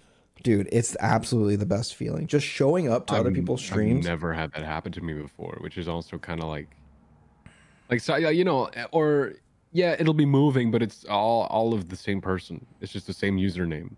dude, 0.42 0.68
it's 0.72 0.96
absolutely 1.00 1.56
the 1.56 1.66
best 1.66 1.94
feeling. 1.94 2.26
Just 2.26 2.46
showing 2.46 2.90
up 2.90 3.06
to 3.08 3.14
other 3.14 3.24
I'm- 3.28 3.34
people's 3.34 3.60
I've 3.60 3.66
streams. 3.66 4.06
never 4.06 4.32
had 4.32 4.52
that 4.52 4.64
happen 4.64 4.92
to 4.92 5.02
me 5.02 5.12
before, 5.12 5.58
which 5.60 5.76
is 5.76 5.86
also 5.88 6.16
kind 6.16 6.40
of 6.40 6.48
like, 6.48 6.74
like 7.90 8.00
so 8.00 8.16
yeah, 8.16 8.30
you 8.30 8.44
know, 8.44 8.64
eh, 8.66 8.86
or 8.92 9.34
yeah, 9.72 9.94
it'll 9.98 10.14
be 10.14 10.24
moving, 10.24 10.70
but 10.70 10.82
it's 10.82 11.04
all 11.04 11.42
all 11.50 11.74
of 11.74 11.90
the 11.90 11.96
same 11.96 12.22
person. 12.22 12.64
It's 12.80 12.92
just 12.92 13.06
the 13.06 13.12
same 13.12 13.36
username 13.36 13.92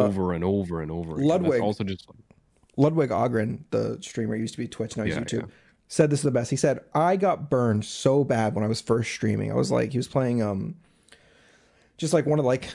over 0.00 0.32
and 0.32 0.44
over 0.44 0.80
and 0.80 0.90
over. 0.90 1.14
again. 1.14 1.28
That's 1.28 1.40
Uh, 1.40 1.42
Ludwig. 1.42 1.60
also 1.62 1.84
just 1.84 2.08
like, 2.08 2.18
Ludwig 2.76 3.10
Ahgren, 3.10 3.60
the 3.70 3.98
streamer, 4.00 4.34
used 4.36 4.54
to 4.54 4.58
be 4.58 4.66
Twitch, 4.68 4.96
now 4.96 5.04
he's 5.04 5.14
Yeah, 5.14 5.20
YouTube. 5.22 5.40
yeah. 5.40 5.46
Said 5.88 6.08
this 6.10 6.20
is 6.20 6.24
the 6.24 6.30
best. 6.30 6.48
He 6.50 6.56
said, 6.56 6.80
"I 6.94 7.16
got 7.16 7.50
burned 7.50 7.84
so 7.84 8.24
bad 8.24 8.54
when 8.54 8.64
I 8.64 8.66
was 8.66 8.80
first 8.80 9.10
streaming. 9.12 9.50
I 9.52 9.54
was 9.54 9.70
like, 9.70 9.92
he 9.92 9.98
was 9.98 10.08
playing 10.08 10.42
um, 10.42 10.76
just 11.98 12.14
like 12.14 12.24
one 12.24 12.38
of 12.38 12.46
like 12.46 12.70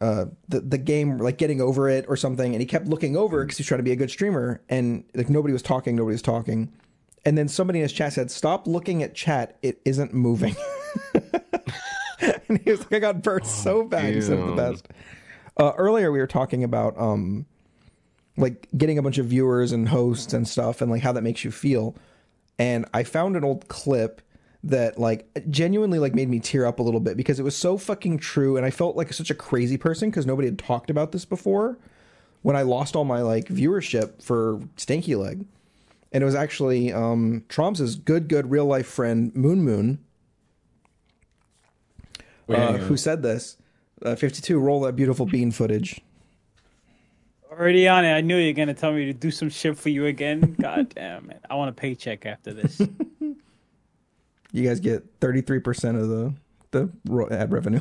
uh 0.00 0.26
the 0.48 0.60
the 0.60 0.78
game 0.78 1.18
like 1.18 1.36
getting 1.36 1.60
over 1.60 1.88
it 1.88 2.04
or 2.08 2.16
something, 2.16 2.52
and 2.54 2.60
he 2.62 2.66
kept 2.66 2.86
looking 2.86 3.16
over 3.16 3.42
because 3.44 3.58
he's 3.58 3.66
trying 3.66 3.80
to 3.80 3.82
be 3.84 3.90
a 3.90 3.96
good 3.96 4.10
streamer, 4.10 4.60
and 4.68 5.02
like 5.14 5.28
nobody 5.28 5.52
was 5.52 5.62
talking, 5.62 5.96
nobody 5.96 6.14
was 6.14 6.22
talking, 6.22 6.72
and 7.24 7.36
then 7.36 7.48
somebody 7.48 7.80
in 7.80 7.82
his 7.82 7.92
chat 7.92 8.12
said, 8.12 8.30
"Stop 8.30 8.68
looking 8.68 9.02
at 9.02 9.16
chat. 9.16 9.58
It 9.62 9.80
isn't 9.84 10.14
moving." 10.14 10.54
and 12.48 12.60
he 12.64 12.70
was 12.70 12.80
like, 12.82 12.92
"I 12.92 12.98
got 13.00 13.22
burned 13.22 13.46
so 13.46 13.82
bad." 13.82 14.14
He 14.14 14.20
said 14.20 14.38
the 14.38 14.52
best. 14.52 14.86
Uh, 15.60 15.74
earlier 15.76 16.10
we 16.10 16.18
were 16.18 16.26
talking 16.26 16.64
about 16.64 16.98
um 16.98 17.44
like 18.38 18.66
getting 18.78 18.96
a 18.96 19.02
bunch 19.02 19.18
of 19.18 19.26
viewers 19.26 19.72
and 19.72 19.90
hosts 19.90 20.32
and 20.32 20.48
stuff 20.48 20.80
and 20.80 20.90
like 20.90 21.02
how 21.02 21.12
that 21.12 21.20
makes 21.20 21.44
you 21.44 21.50
feel. 21.50 21.94
And 22.58 22.86
i 22.94 23.02
found 23.02 23.36
an 23.36 23.44
old 23.44 23.68
clip 23.68 24.22
that 24.64 24.98
like 24.98 25.28
genuinely 25.50 25.98
like 25.98 26.14
made 26.14 26.30
me 26.30 26.40
tear 26.40 26.64
up 26.64 26.78
a 26.78 26.82
little 26.82 27.00
bit 27.00 27.14
because 27.14 27.38
it 27.38 27.42
was 27.42 27.54
so 27.54 27.76
fucking 27.76 28.18
true 28.18 28.56
and 28.56 28.64
i 28.64 28.70
felt 28.70 28.96
like 28.96 29.12
such 29.12 29.30
a 29.30 29.34
crazy 29.34 29.76
person 29.76 30.10
because 30.10 30.26
nobody 30.26 30.48
had 30.48 30.58
talked 30.58 30.90
about 30.90 31.12
this 31.12 31.24
before 31.26 31.78
when 32.40 32.56
i 32.56 32.62
lost 32.62 32.96
all 32.96 33.04
my 33.04 33.20
like 33.20 33.46
viewership 33.48 34.22
for 34.22 34.60
stanky 34.78 35.16
leg. 35.16 35.44
And 36.12 36.22
it 36.22 36.24
was 36.24 36.34
actually 36.34 36.90
um 36.90 37.44
Traumz's 37.50 37.96
good 37.96 38.28
good 38.28 38.50
real 38.50 38.64
life 38.64 38.86
friend 38.86 39.34
moon 39.36 39.62
moon 39.62 39.98
uh, 42.48 42.78
who 42.78 42.96
said 42.96 43.22
this 43.22 43.58
uh, 44.04 44.14
52 44.14 44.58
roll 44.58 44.80
that 44.80 44.96
beautiful 44.96 45.26
bean 45.26 45.50
footage 45.50 46.00
Already 47.50 47.88
on 47.88 48.04
it. 48.04 48.12
I 48.14 48.20
knew 48.20 48.36
you 48.36 48.46
were 48.46 48.52
gonna 48.54 48.72
tell 48.72 48.92
me 48.92 49.04
to 49.06 49.12
do 49.12 49.30
some 49.30 49.50
shit 49.50 49.76
for 49.76 49.90
you 49.90 50.06
again. 50.06 50.56
God 50.60 50.94
damn 50.94 51.30
it! 51.30 51.44
I 51.50 51.56
want 51.56 51.68
a 51.68 51.72
paycheck 51.72 52.24
after 52.24 52.54
this. 52.54 52.80
you 54.52 54.66
guys 54.66 54.80
get 54.80 55.20
33% 55.20 56.00
of 56.00 56.08
the 56.08 56.32
the 56.70 57.28
ad 57.30 57.52
revenue 57.52 57.80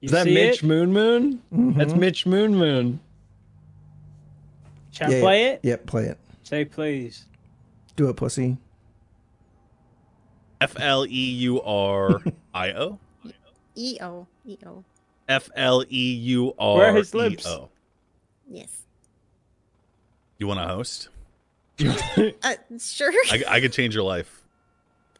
You 0.00 0.06
Is 0.06 0.10
that 0.10 0.26
Mitch 0.26 0.62
it? 0.62 0.66
Moon 0.66 0.92
Moon? 0.92 1.40
That's 1.50 1.94
Mitch 1.94 2.26
Moon 2.26 2.56
Moon. 2.56 3.00
Should 4.90 5.06
I 5.06 5.20
play 5.20 5.44
it? 5.46 5.60
Yep, 5.62 5.86
play 5.86 6.04
it. 6.06 6.18
Say 6.42 6.64
please. 6.64 7.24
Do 7.96 8.08
it, 8.08 8.16
pussy. 8.16 8.58
F 10.60 10.78
L 10.78 11.06
E 11.06 11.08
U 11.08 11.62
R 11.62 12.20
I 12.52 12.72
O. 12.72 12.98
E 13.74 13.98
O 14.00 14.26
E 14.46 14.56
O. 14.66 14.84
F 15.28 15.48
L 15.56 15.84
E 15.90 16.14
U 16.14 16.54
R. 16.58 16.76
Where 16.78 16.90
are 16.92 16.96
his 16.96 17.14
lips? 17.14 17.46
Yes. 18.50 18.82
You 20.38 20.46
want 20.46 20.60
to 20.60 20.66
host? 20.66 21.08
Uh, 22.44 22.54
sure. 22.78 23.12
I, 23.30 23.42
I 23.48 23.60
could 23.60 23.72
change 23.72 23.94
your 23.94 24.04
life 24.04 24.42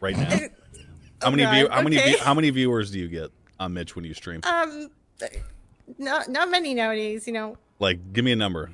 right 0.01 0.17
now. 0.17 0.29
How 1.23 1.31
many 1.31 1.43
God, 1.45 1.55
view, 1.55 1.69
How 1.71 1.83
many 1.83 1.99
okay. 1.99 2.09
view, 2.11 2.19
How 2.19 2.35
many 2.35 2.51
viewers 2.51 2.91
do 2.91 2.99
you 2.99 3.09
get 3.09 3.31
on 3.59 3.73
Mitch 3.73 3.97
when 3.97 4.05
you 4.05 4.13
stream? 4.15 4.41
Um, 4.45 4.91
not 5.99 6.29
not 6.29 6.51
many 6.51 6.75
nowadays. 6.75 7.27
You 7.27 7.33
know, 7.33 7.57
Like, 7.79 8.13
give 8.13 8.25
me 8.25 8.33
a 8.33 8.37
number. 8.37 8.71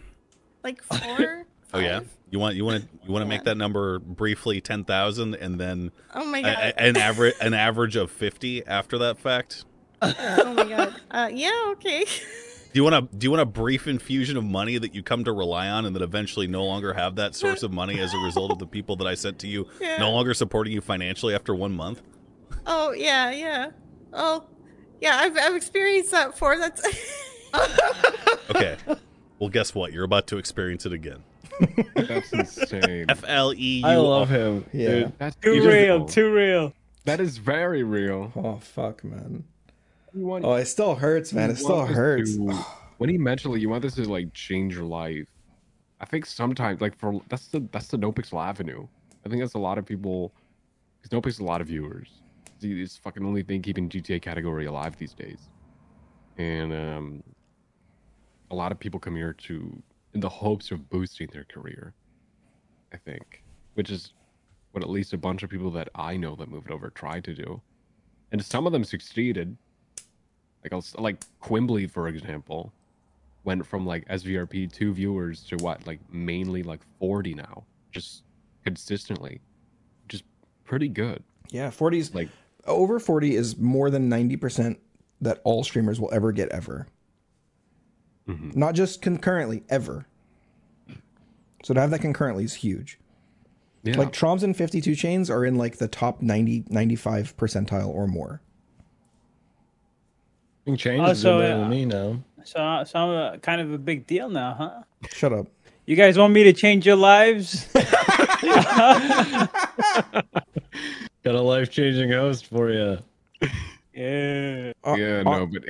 like 0.64 0.82
four. 0.92 1.44
Oh 1.72 1.78
yeah. 1.78 2.00
You 2.30 2.38
want 2.38 2.56
you 2.56 2.64
want 2.64 2.82
to 2.82 2.88
you 3.06 3.12
want 3.12 3.22
to 3.22 3.28
make 3.28 3.44
that 3.44 3.56
number 3.56 3.98
briefly 4.00 4.60
ten 4.60 4.84
thousand, 4.84 5.34
and 5.36 5.58
then 5.60 5.92
Oh 6.14 6.24
my 6.24 6.38
a, 6.38 6.42
god. 6.42 6.58
a- 6.58 6.80
an 6.82 6.96
average 6.96 7.34
an 7.40 7.54
average 7.54 7.96
of 7.96 8.10
fifty 8.10 8.66
after 8.66 8.98
that 8.98 9.18
fact. 9.18 9.64
oh 10.02 10.54
my 10.54 10.64
god. 10.68 10.94
Uh, 11.10 11.30
yeah. 11.32 11.50
Okay. 11.72 12.04
Do 12.04 12.72
you 12.74 12.84
want 12.84 13.10
to 13.10 13.16
do 13.16 13.24
you 13.26 13.30
want 13.30 13.40
a 13.40 13.46
brief 13.46 13.88
infusion 13.88 14.36
of 14.36 14.44
money 14.44 14.76
that 14.78 14.94
you 14.94 15.02
come 15.02 15.24
to 15.24 15.32
rely 15.32 15.68
on, 15.68 15.86
and 15.86 15.96
then 15.96 16.02
eventually 16.02 16.46
no 16.46 16.64
longer 16.64 16.92
have 16.92 17.16
that 17.16 17.34
source 17.34 17.62
of 17.62 17.72
money 17.72 17.98
as 17.98 18.12
a 18.12 18.18
result 18.18 18.52
of 18.52 18.58
the 18.58 18.66
people 18.66 18.94
that 18.96 19.06
I 19.06 19.14
sent 19.14 19.38
to 19.40 19.48
you 19.48 19.66
Yeah. 19.80 19.96
no 19.98 20.10
longer 20.12 20.34
supporting 20.34 20.72
you 20.72 20.80
financially 20.80 21.34
after 21.34 21.54
one 21.54 21.72
month? 21.72 22.02
Oh 22.66 22.92
yeah, 22.92 23.30
yeah. 23.30 23.70
Oh, 24.12 24.44
yeah. 25.00 25.16
I've 25.18 25.36
I've 25.36 25.56
experienced 25.56 26.10
that 26.12 26.32
before. 26.32 26.58
That's. 26.58 26.82
Okay. 28.50 28.76
well, 29.38 29.48
guess 29.50 29.74
what? 29.74 29.92
You're 29.92 30.04
about 30.04 30.26
to 30.28 30.38
experience 30.38 30.86
it 30.86 30.92
again. 30.92 31.22
that's 31.94 32.32
insane. 32.32 33.06
F 33.08 33.24
L 33.26 33.52
E 33.54 33.80
U. 33.80 33.86
I 33.86 33.96
love 33.96 34.28
him. 34.30 34.64
Yeah. 34.72 34.88
Dude. 34.88 35.12
That's 35.18 35.36
Too 35.36 35.66
real. 35.68 36.04
Too 36.06 36.32
real. 36.32 36.72
That 37.04 37.20
is 37.20 37.38
very 37.38 37.82
real. 37.82 38.32
Oh 38.36 38.56
fuck, 38.58 39.02
man. 39.04 39.44
Want- 40.14 40.44
Oh, 40.44 40.54
it 40.54 40.66
still 40.66 40.94
hurts, 40.94 41.32
man. 41.32 41.50
It 41.50 41.56
still 41.56 41.84
hurts. 41.86 42.36
to- 42.36 42.52
when 42.98 43.10
he 43.10 43.18
mentioned 43.18 43.52
like, 43.52 43.62
you 43.62 43.68
want 43.68 43.82
this 43.82 43.94
to 43.96 44.08
like 44.08 44.32
change 44.32 44.74
your 44.74 44.84
life, 44.84 45.26
I 46.00 46.04
think 46.06 46.26
sometimes 46.26 46.80
like 46.80 46.96
for 46.98 47.20
that's 47.28 47.48
the 47.48 47.60
that's 47.72 47.88
the 47.88 47.98
No 47.98 48.12
Pixel 48.12 48.42
Avenue. 48.44 48.86
I 49.24 49.28
think 49.28 49.42
that's 49.42 49.54
a 49.54 49.58
lot 49.58 49.78
of 49.78 49.84
people 49.86 50.32
because 51.00 51.12
No 51.12 51.20
Pixel 51.20 51.40
a 51.40 51.44
lot 51.44 51.60
of 51.60 51.66
viewers. 51.68 52.08
It's 52.46 52.62
the- 52.62 52.82
It's 52.82 52.96
fucking 52.96 53.24
only 53.24 53.42
thing 53.42 53.62
keeping 53.62 53.88
GTA 53.88 54.20
category 54.22 54.66
alive 54.66 54.96
these 54.96 55.14
days, 55.14 55.48
and 56.38 56.72
um, 56.72 57.22
a 58.50 58.54
lot 58.54 58.72
of 58.72 58.78
people 58.78 58.98
come 59.00 59.14
here 59.16 59.32
to 59.34 59.82
in 60.14 60.20
the 60.20 60.28
hopes 60.28 60.70
of 60.70 60.88
boosting 60.88 61.28
their 61.32 61.44
career. 61.44 61.94
I 62.92 62.96
think, 62.96 63.42
which 63.74 63.90
is 63.90 64.14
what 64.72 64.82
at 64.82 64.88
least 64.88 65.12
a 65.12 65.18
bunch 65.18 65.42
of 65.42 65.50
people 65.50 65.70
that 65.72 65.88
I 65.94 66.16
know 66.16 66.34
that 66.36 66.48
moved 66.48 66.70
over 66.70 66.88
tried 66.90 67.24
to 67.24 67.34
do, 67.34 67.60
and 68.32 68.42
some 68.44 68.66
of 68.66 68.72
them 68.72 68.84
succeeded. 68.84 69.56
Like 70.64 70.72
I'll, 70.72 70.84
like 71.02 71.16
Quimbly, 71.42 71.90
for 71.90 72.08
example, 72.08 72.72
went 73.44 73.64
from 73.66 73.86
like 73.86 74.06
SVRP 74.08 74.70
two 74.72 74.92
viewers 74.92 75.42
to 75.44 75.56
what 75.56 75.86
like 75.86 76.00
mainly 76.12 76.62
like 76.62 76.80
forty 76.98 77.34
now, 77.34 77.64
just 77.92 78.22
consistently, 78.64 79.40
just 80.08 80.24
pretty 80.64 80.88
good. 80.88 81.22
Yeah, 81.50 81.68
40s 81.70 82.14
Like 82.14 82.28
over 82.66 82.98
40 83.00 83.34
is 83.34 83.56
more 83.56 83.88
than 83.88 84.10
90% 84.10 84.76
that 85.22 85.40
all 85.44 85.64
streamers 85.64 85.98
will 85.98 86.12
ever 86.12 86.30
get 86.32 86.50
ever. 86.50 86.86
Mhm. 88.28 88.54
Not 88.54 88.74
just 88.74 89.00
concurrently, 89.00 89.62
ever. 89.70 90.06
So 91.64 91.72
to 91.72 91.80
have 91.80 91.90
that 91.90 92.00
concurrently 92.00 92.44
is 92.44 92.54
huge. 92.54 92.98
yeah, 93.82 93.96
Like 93.96 94.12
Traumz 94.12 94.42
and 94.42 94.54
52 94.54 94.94
chains 94.94 95.30
are 95.30 95.44
in 95.44 95.56
like 95.56 95.78
the 95.78 95.88
top 95.88 96.20
90 96.20 96.64
95 96.68 97.34
percentile 97.38 97.88
or 97.88 98.06
more. 98.06 98.42
You 100.68 100.72
can 100.72 100.76
change 100.76 101.00
Also, 101.00 101.38
it 101.38 101.44
better 101.44 101.54
uh, 101.54 101.58
than 101.60 101.70
me 101.70 101.84
now. 101.86 102.22
So, 102.44 102.82
so 102.86 102.98
I'm 102.98 103.34
a, 103.34 103.38
kind 103.38 103.62
of 103.62 103.72
a 103.72 103.78
big 103.78 104.06
deal 104.06 104.28
now, 104.28 104.52
huh? 104.52 104.82
Shut 105.10 105.32
up. 105.32 105.46
You 105.86 105.96
guys 105.96 106.18
want 106.18 106.34
me 106.34 106.44
to 106.44 106.52
change 106.52 106.84
your 106.86 106.96
lives? 106.96 107.66
Got 107.72 109.48
a 111.24 111.40
life 111.40 111.70
changing 111.70 112.10
host 112.12 112.48
for 112.48 112.70
you. 112.70 112.98
yeah. 113.94 114.72
Uh, 114.84 114.94
yeah, 114.98 115.22
uh, 115.24 115.38
no, 115.38 115.46
but 115.46 115.62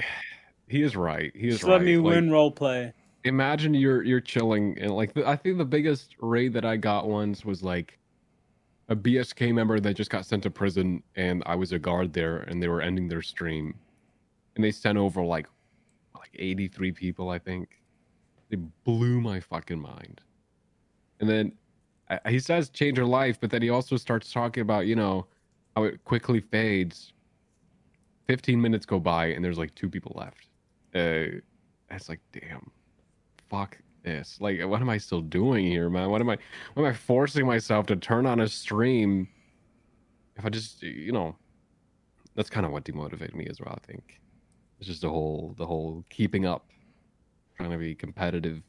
he 0.66 0.82
is 0.82 0.96
right. 0.96 1.30
He 1.36 1.46
is 1.46 1.54
Just 1.58 1.64
right. 1.64 1.74
let 1.74 1.82
me 1.82 1.96
Like, 1.96 2.14
win 2.14 2.32
role 2.32 2.50
play. 2.50 2.92
imagine 3.22 3.74
you're 3.74 4.02
you're 4.02 4.20
chilling 4.20 4.76
and 4.80 4.90
like 4.96 5.14
the, 5.14 5.24
I 5.28 5.36
think 5.36 5.58
the 5.58 5.64
biggest 5.64 6.16
raid 6.20 6.52
that 6.54 6.64
I 6.64 6.76
got 6.76 7.06
once 7.08 7.44
was 7.44 7.62
like 7.62 8.00
a 8.88 8.96
BSK 8.96 9.54
member 9.54 9.78
that 9.78 9.94
just 9.94 10.10
got 10.10 10.26
sent 10.26 10.42
to 10.42 10.50
prison 10.50 11.04
and 11.14 11.44
I 11.46 11.54
was 11.54 11.70
a 11.70 11.78
guard 11.78 12.12
there 12.12 12.38
and 12.38 12.60
they 12.60 12.66
were 12.68 12.80
ending 12.82 13.06
their 13.06 13.22
stream 13.22 13.74
and 14.58 14.64
they 14.64 14.72
sent 14.72 14.98
over 14.98 15.22
like 15.24 15.46
like 16.14 16.30
83 16.34 16.92
people 16.92 17.30
I 17.30 17.38
think. 17.38 17.80
They 18.50 18.56
blew 18.56 19.20
my 19.20 19.40
fucking 19.40 19.80
mind. 19.80 20.20
And 21.20 21.28
then 21.28 21.52
uh, 22.10 22.18
he 22.28 22.38
says 22.40 22.68
change 22.70 22.96
your 22.96 23.06
life, 23.06 23.38
but 23.40 23.50
then 23.50 23.62
he 23.62 23.70
also 23.70 23.96
starts 23.96 24.32
talking 24.32 24.62
about 24.62 24.86
you 24.86 24.96
know 24.96 25.26
how 25.76 25.84
it 25.84 26.04
quickly 26.04 26.40
fades. 26.40 27.12
Fifteen 28.26 28.60
minutes 28.60 28.84
go 28.84 28.98
by 28.98 29.26
and 29.26 29.44
there's 29.44 29.58
like 29.58 29.74
two 29.74 29.88
people 29.88 30.12
left. 30.16 30.48
Uh, 30.94 31.38
it's 31.90 32.08
like 32.08 32.20
damn, 32.32 32.70
fuck 33.48 33.78
this. 34.02 34.38
Like, 34.40 34.60
what 34.64 34.80
am 34.80 34.90
I 34.90 34.98
still 34.98 35.20
doing 35.20 35.66
here, 35.66 35.88
man? 35.88 36.10
What 36.10 36.20
am 36.20 36.30
I? 36.30 36.38
What 36.74 36.84
am 36.84 36.90
I 36.90 36.94
forcing 36.94 37.46
myself 37.46 37.86
to 37.86 37.96
turn 37.96 38.26
on 38.26 38.40
a 38.40 38.48
stream? 38.48 39.28
If 40.36 40.44
I 40.44 40.48
just, 40.50 40.82
you 40.82 41.12
know, 41.12 41.36
that's 42.34 42.50
kind 42.50 42.64
of 42.64 42.72
what 42.72 42.84
demotivated 42.84 43.34
me 43.34 43.46
as 43.50 43.60
well. 43.60 43.78
I 43.82 43.86
think 43.86 44.17
it's 44.78 44.86
just 44.88 45.02
the 45.02 45.08
whole, 45.10 45.54
the 45.58 45.66
whole 45.66 46.04
keeping 46.10 46.46
up, 46.46 46.66
trying 47.56 47.70
to 47.70 47.78
be 47.78 47.94
competitive. 47.94 48.62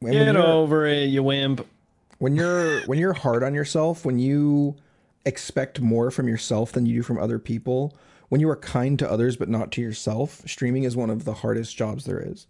When 0.00 0.12
Get 0.12 0.26
you're- 0.34 0.38
over 0.46 0.86
it, 0.86 1.08
you 1.08 1.22
wimp. 1.22 1.66
when 2.18 2.36
you're 2.36 2.80
when 2.82 2.98
you're 2.98 3.12
hard 3.12 3.42
on 3.42 3.54
yourself 3.54 4.04
when 4.04 4.18
you 4.18 4.76
expect 5.26 5.80
more 5.80 6.10
from 6.10 6.28
yourself 6.28 6.72
than 6.72 6.86
you 6.86 6.94
do 6.96 7.02
from 7.02 7.18
other 7.18 7.38
people 7.38 7.94
when 8.28 8.40
you 8.40 8.48
are 8.48 8.56
kind 8.56 8.98
to 8.98 9.10
others 9.10 9.36
but 9.36 9.48
not 9.50 9.70
to 9.72 9.82
yourself 9.82 10.40
streaming 10.46 10.84
is 10.84 10.96
one 10.96 11.10
of 11.10 11.24
the 11.26 11.34
hardest 11.34 11.76
jobs 11.76 12.04
there 12.06 12.20
is 12.20 12.46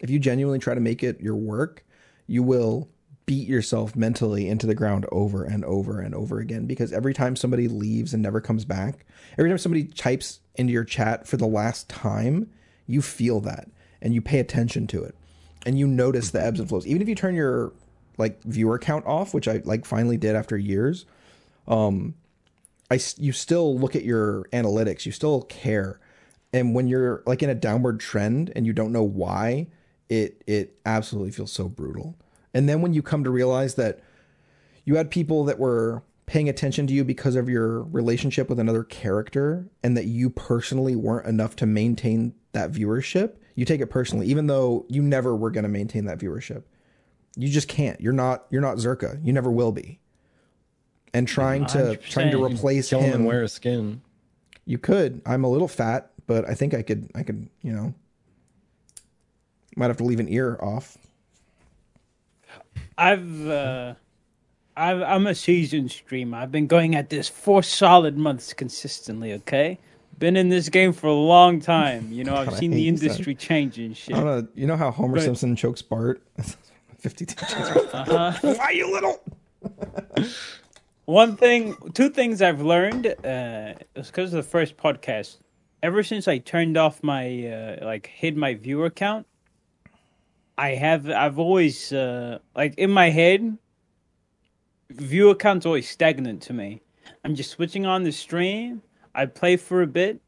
if 0.00 0.10
you 0.10 0.18
genuinely 0.18 0.58
try 0.58 0.74
to 0.74 0.80
make 0.80 1.02
it 1.02 1.18
your 1.22 1.36
work 1.36 1.84
you 2.26 2.42
will 2.42 2.88
beat 3.24 3.48
yourself 3.48 3.94
mentally 3.96 4.46
into 4.48 4.66
the 4.66 4.74
ground 4.74 5.06
over 5.12 5.42
and 5.44 5.64
over 5.64 6.00
and 6.00 6.14
over 6.14 6.38
again 6.40 6.66
because 6.66 6.92
every 6.92 7.14
time 7.14 7.34
somebody 7.36 7.66
leaves 7.68 8.12
and 8.12 8.22
never 8.22 8.40
comes 8.42 8.64
back 8.66 9.06
every 9.38 9.48
time 9.50 9.56
somebody 9.58 9.84
types 9.84 10.40
into 10.58 10.72
your 10.72 10.84
chat 10.84 11.26
for 11.26 11.36
the 11.36 11.46
last 11.46 11.88
time 11.88 12.50
you 12.86 13.00
feel 13.00 13.40
that 13.40 13.68
and 14.02 14.14
you 14.14 14.20
pay 14.20 14.38
attention 14.38 14.86
to 14.88 15.02
it. 15.02 15.14
And 15.64 15.78
you 15.78 15.86
notice 15.86 16.30
the 16.30 16.42
ebbs 16.42 16.60
and 16.60 16.68
flows. 16.68 16.86
Even 16.86 17.02
if 17.02 17.08
you 17.08 17.14
turn 17.14 17.34
your 17.34 17.72
like 18.16 18.42
viewer 18.42 18.80
count 18.80 19.06
off 19.06 19.32
which 19.32 19.46
i 19.46 19.62
like 19.64 19.84
finally 19.84 20.16
did 20.16 20.34
after 20.34 20.58
years 20.58 21.06
um 21.68 22.14
I 22.90 22.98
you 23.18 23.32
still 23.32 23.78
look 23.78 23.94
at 23.94 24.04
your 24.04 24.44
analytics. 24.52 25.04
You 25.04 25.12
still 25.12 25.42
care. 25.42 26.00
And 26.52 26.74
when 26.74 26.88
you're 26.88 27.22
like 27.26 27.42
in 27.42 27.50
a 27.50 27.54
downward 27.54 28.00
trend 28.00 28.52
and 28.56 28.66
you 28.66 28.72
don't 28.72 28.92
know 28.92 29.02
why 29.02 29.66
it 30.08 30.42
it 30.46 30.78
absolutely 30.86 31.32
feels 31.32 31.52
so 31.52 31.68
brutal. 31.68 32.16
And 32.54 32.68
then 32.68 32.80
when 32.80 32.94
you 32.94 33.02
come 33.02 33.24
to 33.24 33.30
realize 33.30 33.74
that 33.74 34.00
you 34.84 34.96
had 34.96 35.10
people 35.10 35.44
that 35.44 35.58
were 35.58 36.02
paying 36.28 36.48
attention 36.48 36.86
to 36.86 36.92
you 36.92 37.04
because 37.04 37.34
of 37.34 37.48
your 37.48 37.82
relationship 37.82 38.48
with 38.48 38.60
another 38.60 38.84
character 38.84 39.68
and 39.82 39.96
that 39.96 40.04
you 40.04 40.30
personally 40.30 40.94
weren't 40.94 41.26
enough 41.26 41.56
to 41.56 41.66
maintain 41.66 42.34
that 42.52 42.70
viewership 42.70 43.36
you 43.58 43.64
take 43.64 43.80
it 43.80 43.88
personally 43.88 44.28
even 44.28 44.46
though 44.46 44.86
you 44.88 45.02
never 45.02 45.34
were 45.34 45.50
going 45.50 45.64
to 45.64 45.68
maintain 45.68 46.04
that 46.04 46.18
viewership. 46.20 46.62
You 47.36 47.48
just 47.48 47.66
can't. 47.66 48.00
You're 48.00 48.12
not 48.12 48.46
you're 48.50 48.62
not 48.62 48.76
Zerkaa. 48.76 49.24
You 49.26 49.32
never 49.32 49.50
will 49.50 49.72
be. 49.72 49.98
And 51.12 51.26
trying 51.26 51.66
to 51.66 51.96
trying 51.96 52.30
to 52.30 52.44
replace 52.44 52.90
Kill 52.90 53.00
him 53.00 53.06
him 53.06 53.14
and 53.14 53.26
wear 53.26 53.42
a 53.42 53.48
skin. 53.48 54.02
you 54.64 54.78
could. 54.78 55.22
I'm 55.26 55.42
a 55.42 55.50
little 55.50 55.66
fat 55.66 56.12
but 56.28 56.48
i 56.48 56.54
think 56.54 56.74
i 56.74 56.82
could 56.82 57.10
i 57.16 57.24
could 57.24 57.48
you 57.62 57.72
know. 57.72 57.94
Might 59.76 59.86
have 59.88 59.96
to 59.96 60.04
leave 60.04 60.20
an 60.20 60.28
ear 60.28 60.56
off. 60.62 60.96
I've 62.96 63.48
uh, 63.48 63.94
I've, 64.78 65.02
I'm 65.02 65.26
a 65.26 65.34
seasoned 65.34 65.90
streamer. 65.90 66.38
I've 66.38 66.52
been 66.52 66.66
going 66.68 66.94
at 66.94 67.10
this 67.10 67.28
four 67.28 67.62
solid 67.62 68.16
months 68.16 68.52
consistently. 68.54 69.32
Okay, 69.34 69.78
been 70.18 70.36
in 70.36 70.48
this 70.48 70.68
game 70.68 70.92
for 70.92 71.08
a 71.08 71.12
long 71.14 71.60
time. 71.60 72.12
You 72.12 72.24
know, 72.24 72.36
I've 72.36 72.54
seen 72.62 72.70
the 72.70 72.86
industry 72.88 73.34
change 73.34 73.78
and 73.78 73.96
shit. 73.96 74.14
i 74.16 74.22
know 74.22 74.46
you 74.54 74.66
know 74.66 74.76
how 74.76 74.90
homer 74.90 75.14
But- 75.16 75.24
simpson 75.24 75.56
chokes 75.56 75.82
bart 75.82 76.22
52 77.00 77.34
Uh-huh. 77.92 78.32
why 78.56 78.70
you 78.70 78.90
little 78.92 79.20
One 81.04 81.36
thing, 81.36 81.74
two 81.94 82.10
things 82.10 82.42
I've 82.42 82.60
learned 82.60 83.06
uh, 83.06 83.74
is 83.96 84.08
because 84.08 84.34
of 84.34 84.44
the 84.44 84.48
first 84.50 84.76
podcast. 84.76 85.38
Ever 85.82 86.02
since 86.02 86.28
I 86.28 86.36
turned 86.38 86.76
off 86.76 87.02
my 87.02 87.46
uh, 87.46 87.84
like 87.86 88.08
hid 88.08 88.36
my 88.36 88.54
viewer 88.54 88.90
count, 88.90 89.26
I 90.58 90.70
have 90.74 91.08
I've 91.08 91.38
always 91.38 91.92
uh, 91.92 92.40
like 92.54 92.74
in 92.76 92.90
my 92.90 93.08
head, 93.10 93.56
viewer 94.90 95.34
count's 95.34 95.66
always 95.66 95.88
stagnant 95.88 96.42
to 96.42 96.52
me. 96.52 96.80
I'm 97.24 97.34
just 97.34 97.50
switching 97.50 97.86
on 97.86 98.04
the 98.04 98.12
stream. 98.12 98.82
I 99.14 99.26
play 99.26 99.56
for 99.56 99.82
a 99.82 99.86
bit, 99.86 100.20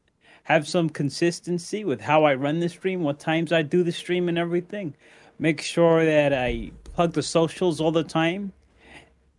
have 0.43 0.67
some 0.67 0.89
consistency 0.89 1.85
with 1.85 2.01
how 2.01 2.23
I 2.23 2.35
run 2.35 2.59
the 2.59 2.69
stream, 2.69 3.03
what 3.03 3.19
times 3.19 3.51
I 3.51 3.61
do 3.61 3.83
the 3.83 3.91
stream, 3.91 4.27
and 4.27 4.37
everything. 4.37 4.95
Make 5.39 5.61
sure 5.61 6.05
that 6.05 6.33
I 6.33 6.71
plug 6.83 7.13
the 7.13 7.23
socials 7.23 7.79
all 7.79 7.91
the 7.91 8.03
time. 8.03 8.51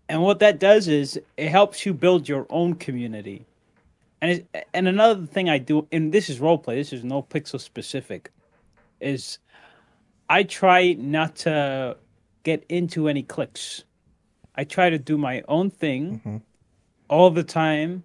And 0.08 0.22
what 0.22 0.40
that 0.40 0.58
does 0.58 0.88
is 0.88 1.20
it 1.36 1.48
helps 1.48 1.86
you 1.86 1.94
build 1.94 2.28
your 2.28 2.46
own 2.50 2.74
community. 2.74 3.46
And 4.20 4.46
and 4.72 4.86
another 4.86 5.26
thing 5.26 5.48
I 5.48 5.58
do, 5.58 5.86
and 5.90 6.12
this 6.12 6.30
is 6.30 6.38
roleplay. 6.38 6.76
This 6.76 6.92
is 6.92 7.02
no 7.02 7.22
pixel 7.22 7.60
specific, 7.60 8.30
is 9.00 9.38
I 10.28 10.44
try 10.44 10.92
not 10.92 11.36
to 11.36 11.96
get 12.44 12.64
into 12.68 13.08
any 13.08 13.22
cliques. 13.22 13.84
I 14.54 14.64
try 14.64 14.90
to 14.90 14.98
do 14.98 15.16
my 15.16 15.42
own 15.48 15.70
thing 15.70 16.42
all 17.08 17.30
the 17.30 17.42
time. 17.44 18.04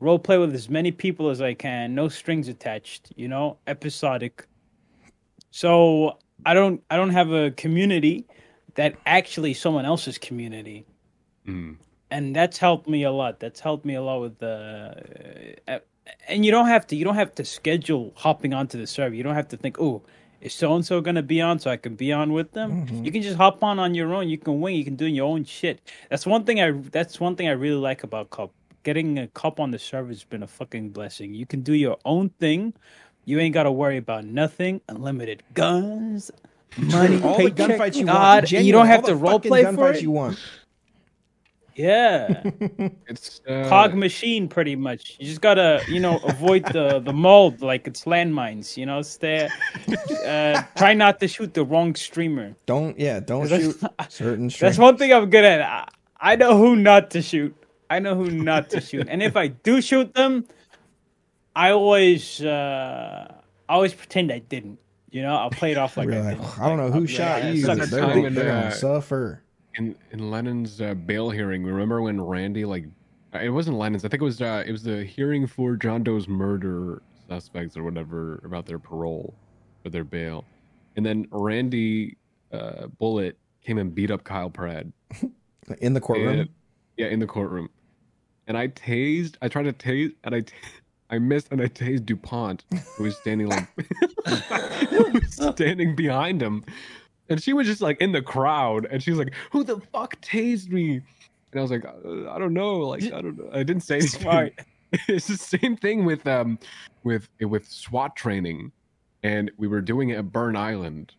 Role 0.00 0.18
play 0.18 0.38
with 0.38 0.54
as 0.54 0.68
many 0.68 0.92
people 0.92 1.28
as 1.28 1.40
I 1.40 1.54
can, 1.54 1.94
no 1.94 2.08
strings 2.08 2.48
attached. 2.48 3.12
You 3.16 3.28
know, 3.28 3.58
episodic. 3.66 4.46
So 5.50 6.18
I 6.46 6.54
don't 6.54 6.82
I 6.90 6.96
don't 6.96 7.10
have 7.10 7.32
a 7.32 7.50
community 7.52 8.26
that 8.74 8.94
actually 9.06 9.54
someone 9.54 9.84
else's 9.84 10.18
community 10.18 10.84
Mm. 11.46 11.76
and 12.10 12.36
that's 12.36 12.58
helped 12.58 12.86
me 12.88 13.04
a 13.04 13.10
lot. 13.10 13.40
That's 13.40 13.58
helped 13.60 13.84
me 13.86 13.94
a 13.94 14.02
lot 14.02 14.20
with 14.20 14.38
the, 14.38 15.54
uh, 15.66 15.78
and 16.28 16.44
you 16.44 16.50
don't 16.50 16.68
have 16.68 16.86
to. 16.88 16.96
You 16.96 17.04
don't 17.06 17.14
have 17.14 17.34
to 17.36 17.44
schedule 17.44 18.12
hopping 18.16 18.52
onto 18.52 18.78
the 18.78 18.86
server. 18.86 19.14
You 19.14 19.22
don't 19.22 19.34
have 19.34 19.48
to 19.48 19.56
think, 19.56 19.80
oh, 19.80 20.02
is 20.40 20.54
so 20.54 20.74
and 20.74 20.84
so 20.84 21.00
gonna 21.00 21.22
be 21.22 21.40
on, 21.40 21.58
so 21.58 21.70
I 21.70 21.76
can 21.76 21.94
be 21.94 22.12
on 22.12 22.32
with 22.32 22.52
them. 22.52 22.86
Mm-hmm. 22.86 23.04
You 23.04 23.12
can 23.12 23.22
just 23.22 23.36
hop 23.36 23.62
on 23.62 23.78
on 23.78 23.94
your 23.94 24.12
own. 24.14 24.28
You 24.28 24.38
can 24.38 24.60
wing. 24.60 24.76
You 24.76 24.84
can 24.84 24.96
do 24.96 25.06
your 25.06 25.26
own 25.26 25.44
shit. 25.44 25.80
That's 26.10 26.26
one 26.26 26.44
thing 26.44 26.60
I. 26.60 26.70
That's 26.70 27.20
one 27.20 27.36
thing 27.36 27.48
I 27.48 27.52
really 27.52 27.80
like 27.80 28.04
about 28.04 28.30
Cup. 28.30 28.52
Getting 28.84 29.18
a 29.18 29.26
cup 29.28 29.60
on 29.60 29.70
the 29.70 29.78
server 29.78 30.08
has 30.08 30.24
been 30.24 30.42
a 30.42 30.46
fucking 30.46 30.90
blessing. 30.90 31.34
You 31.34 31.46
can 31.46 31.62
do 31.62 31.74
your 31.74 31.98
own 32.04 32.30
thing. 32.40 32.72
You 33.24 33.40
ain't 33.40 33.52
gotta 33.52 33.72
worry 33.72 33.98
about 33.98 34.24
nothing. 34.24 34.80
Unlimited 34.88 35.42
guns, 35.52 36.30
money, 36.78 37.20
all 37.22 37.36
the 37.36 37.50
gunfights 37.50 37.96
you 37.96 38.06
God, 38.06 38.42
want 38.44 38.52
and 38.52 38.66
you 38.66 38.72
don't 38.72 38.86
have 38.86 39.02
to 39.02 39.10
the 39.10 39.16
role 39.16 39.40
play 39.40 39.64
for 39.74 39.92
it. 39.92 40.02
you 40.02 40.10
want 40.10 40.38
Yeah. 41.78 42.42
It's 43.06 43.40
uh, 43.48 43.68
cog 43.68 43.94
machine 43.94 44.48
pretty 44.48 44.76
much 44.76 45.16
you 45.18 45.26
just 45.26 45.40
gotta 45.40 45.80
you 45.88 45.98
know 45.98 46.18
avoid 46.24 46.66
the 46.66 47.00
the 47.00 47.12
mold 47.12 47.62
like 47.62 47.86
it's 47.86 48.04
landmines 48.04 48.76
you 48.76 48.84
know 48.84 49.00
stay 49.00 49.48
uh 50.26 50.62
try 50.76 50.92
not 50.92 51.18
to 51.20 51.28
shoot 51.28 51.54
the 51.54 51.64
wrong 51.64 51.94
streamer 51.94 52.54
don't 52.66 52.98
yeah 52.98 53.18
don't 53.20 53.48
shoot 53.48 53.80
certain 54.10 54.50
streamers. 54.50 54.58
that's 54.58 54.78
one 54.78 54.98
thing 54.98 55.10
i'm 55.12 55.30
good 55.30 55.44
at 55.44 55.62
I, 55.62 55.88
I 56.32 56.36
know 56.36 56.58
who 56.58 56.76
not 56.76 57.10
to 57.12 57.22
shoot 57.22 57.56
i 57.88 57.98
know 57.98 58.14
who 58.14 58.30
not 58.30 58.68
to 58.70 58.80
shoot 58.82 59.08
and 59.08 59.22
if 59.22 59.36
i 59.36 59.46
do 59.48 59.80
shoot 59.80 60.12
them 60.12 60.44
i 61.56 61.70
always 61.70 62.42
uh 62.42 63.32
i 63.70 63.72
always 63.72 63.94
pretend 63.94 64.30
i 64.30 64.40
didn't 64.40 64.78
you 65.10 65.22
know 65.22 65.34
i'll 65.34 65.50
play 65.50 65.72
it 65.72 65.78
off 65.78 65.96
like 65.96 66.10
I, 66.10 66.20
like, 66.20 66.36
didn't. 66.38 66.58
I 66.60 66.68
don't 66.68 66.76
know 66.76 66.90
who 66.90 67.02
be 67.02 67.06
shot 67.06 67.42
like, 67.42 67.54
you. 67.54 67.64
"Suck 67.64 67.78
They're, 67.78 68.30
they're 68.30 68.44
gonna 68.52 68.72
suffer. 68.72 69.42
In 69.78 69.96
in 70.10 70.30
Lennon's 70.30 70.80
uh, 70.80 70.94
bail 70.94 71.30
hearing. 71.30 71.64
Remember 71.64 72.02
when 72.02 72.20
Randy 72.20 72.64
like 72.64 72.84
uh, 73.34 73.38
it 73.38 73.48
wasn't 73.50 73.78
Lennon's. 73.78 74.04
I 74.04 74.08
think 74.08 74.20
it 74.20 74.24
was 74.24 74.42
uh, 74.42 74.64
it 74.66 74.72
was 74.72 74.82
the 74.82 75.04
hearing 75.04 75.46
for 75.46 75.76
John 75.76 76.02
Doe's 76.02 76.28
murder 76.28 77.02
suspects 77.28 77.76
or 77.76 77.84
whatever 77.84 78.40
about 78.44 78.66
their 78.66 78.78
parole 78.78 79.34
or 79.84 79.90
their 79.90 80.04
bail, 80.04 80.44
and 80.96 81.06
then 81.06 81.26
Randy 81.30 82.16
uh, 82.52 82.88
Bullet 82.98 83.38
came 83.64 83.78
and 83.78 83.94
beat 83.94 84.10
up 84.10 84.24
Kyle 84.24 84.50
Pratt. 84.50 84.86
In 85.80 85.94
the 85.94 86.00
courtroom. 86.00 86.40
And- 86.40 86.48
yeah, 86.96 87.06
in 87.06 87.20
the 87.20 87.28
courtroom, 87.28 87.68
and 88.48 88.58
I 88.58 88.66
tased. 88.66 89.36
I 89.40 89.46
tried 89.46 89.64
to 89.64 89.72
tase, 89.72 90.14
and 90.24 90.34
I. 90.34 90.40
T- 90.40 90.52
I 91.10 91.18
missed 91.18 91.48
and 91.50 91.62
I 91.62 91.68
tased 91.68 92.04
DuPont, 92.04 92.64
who 92.96 93.04
was 93.04 93.16
standing 93.16 93.46
like 93.46 93.66
who 94.90 95.10
was 95.12 95.32
standing 95.54 95.96
behind 95.96 96.42
him. 96.42 96.64
And 97.28 97.42
she 97.42 97.52
was 97.52 97.66
just 97.66 97.80
like 97.80 98.00
in 98.00 98.12
the 98.12 98.22
crowd, 98.22 98.86
and 98.90 99.02
she 99.02 99.10
was 99.10 99.18
like, 99.18 99.34
"Who 99.52 99.64
the 99.64 99.80
fuck 99.92 100.20
tased 100.20 100.70
me?" 100.70 101.02
And 101.52 101.58
I 101.58 101.60
was 101.60 101.70
like, 101.70 101.84
uh, 101.84 102.30
"I 102.30 102.38
don't 102.38 102.54
know." 102.54 102.80
Like, 102.80 103.04
I 103.04 103.20
don't 103.20 103.38
know. 103.38 103.50
I 103.52 103.62
didn't 103.62 103.82
say 103.82 103.96
anything. 103.96 104.50
It's 105.06 105.26
the 105.26 105.36
same 105.36 105.76
thing 105.76 106.06
with 106.06 106.26
um, 106.26 106.58
with 107.04 107.28
with 107.40 107.68
SWAT 107.68 108.16
training, 108.16 108.72
and 109.22 109.50
we 109.58 109.68
were 109.68 109.82
doing 109.82 110.08
it 110.10 110.16
at 110.16 110.32
Burn 110.32 110.56
Island, 110.56 111.12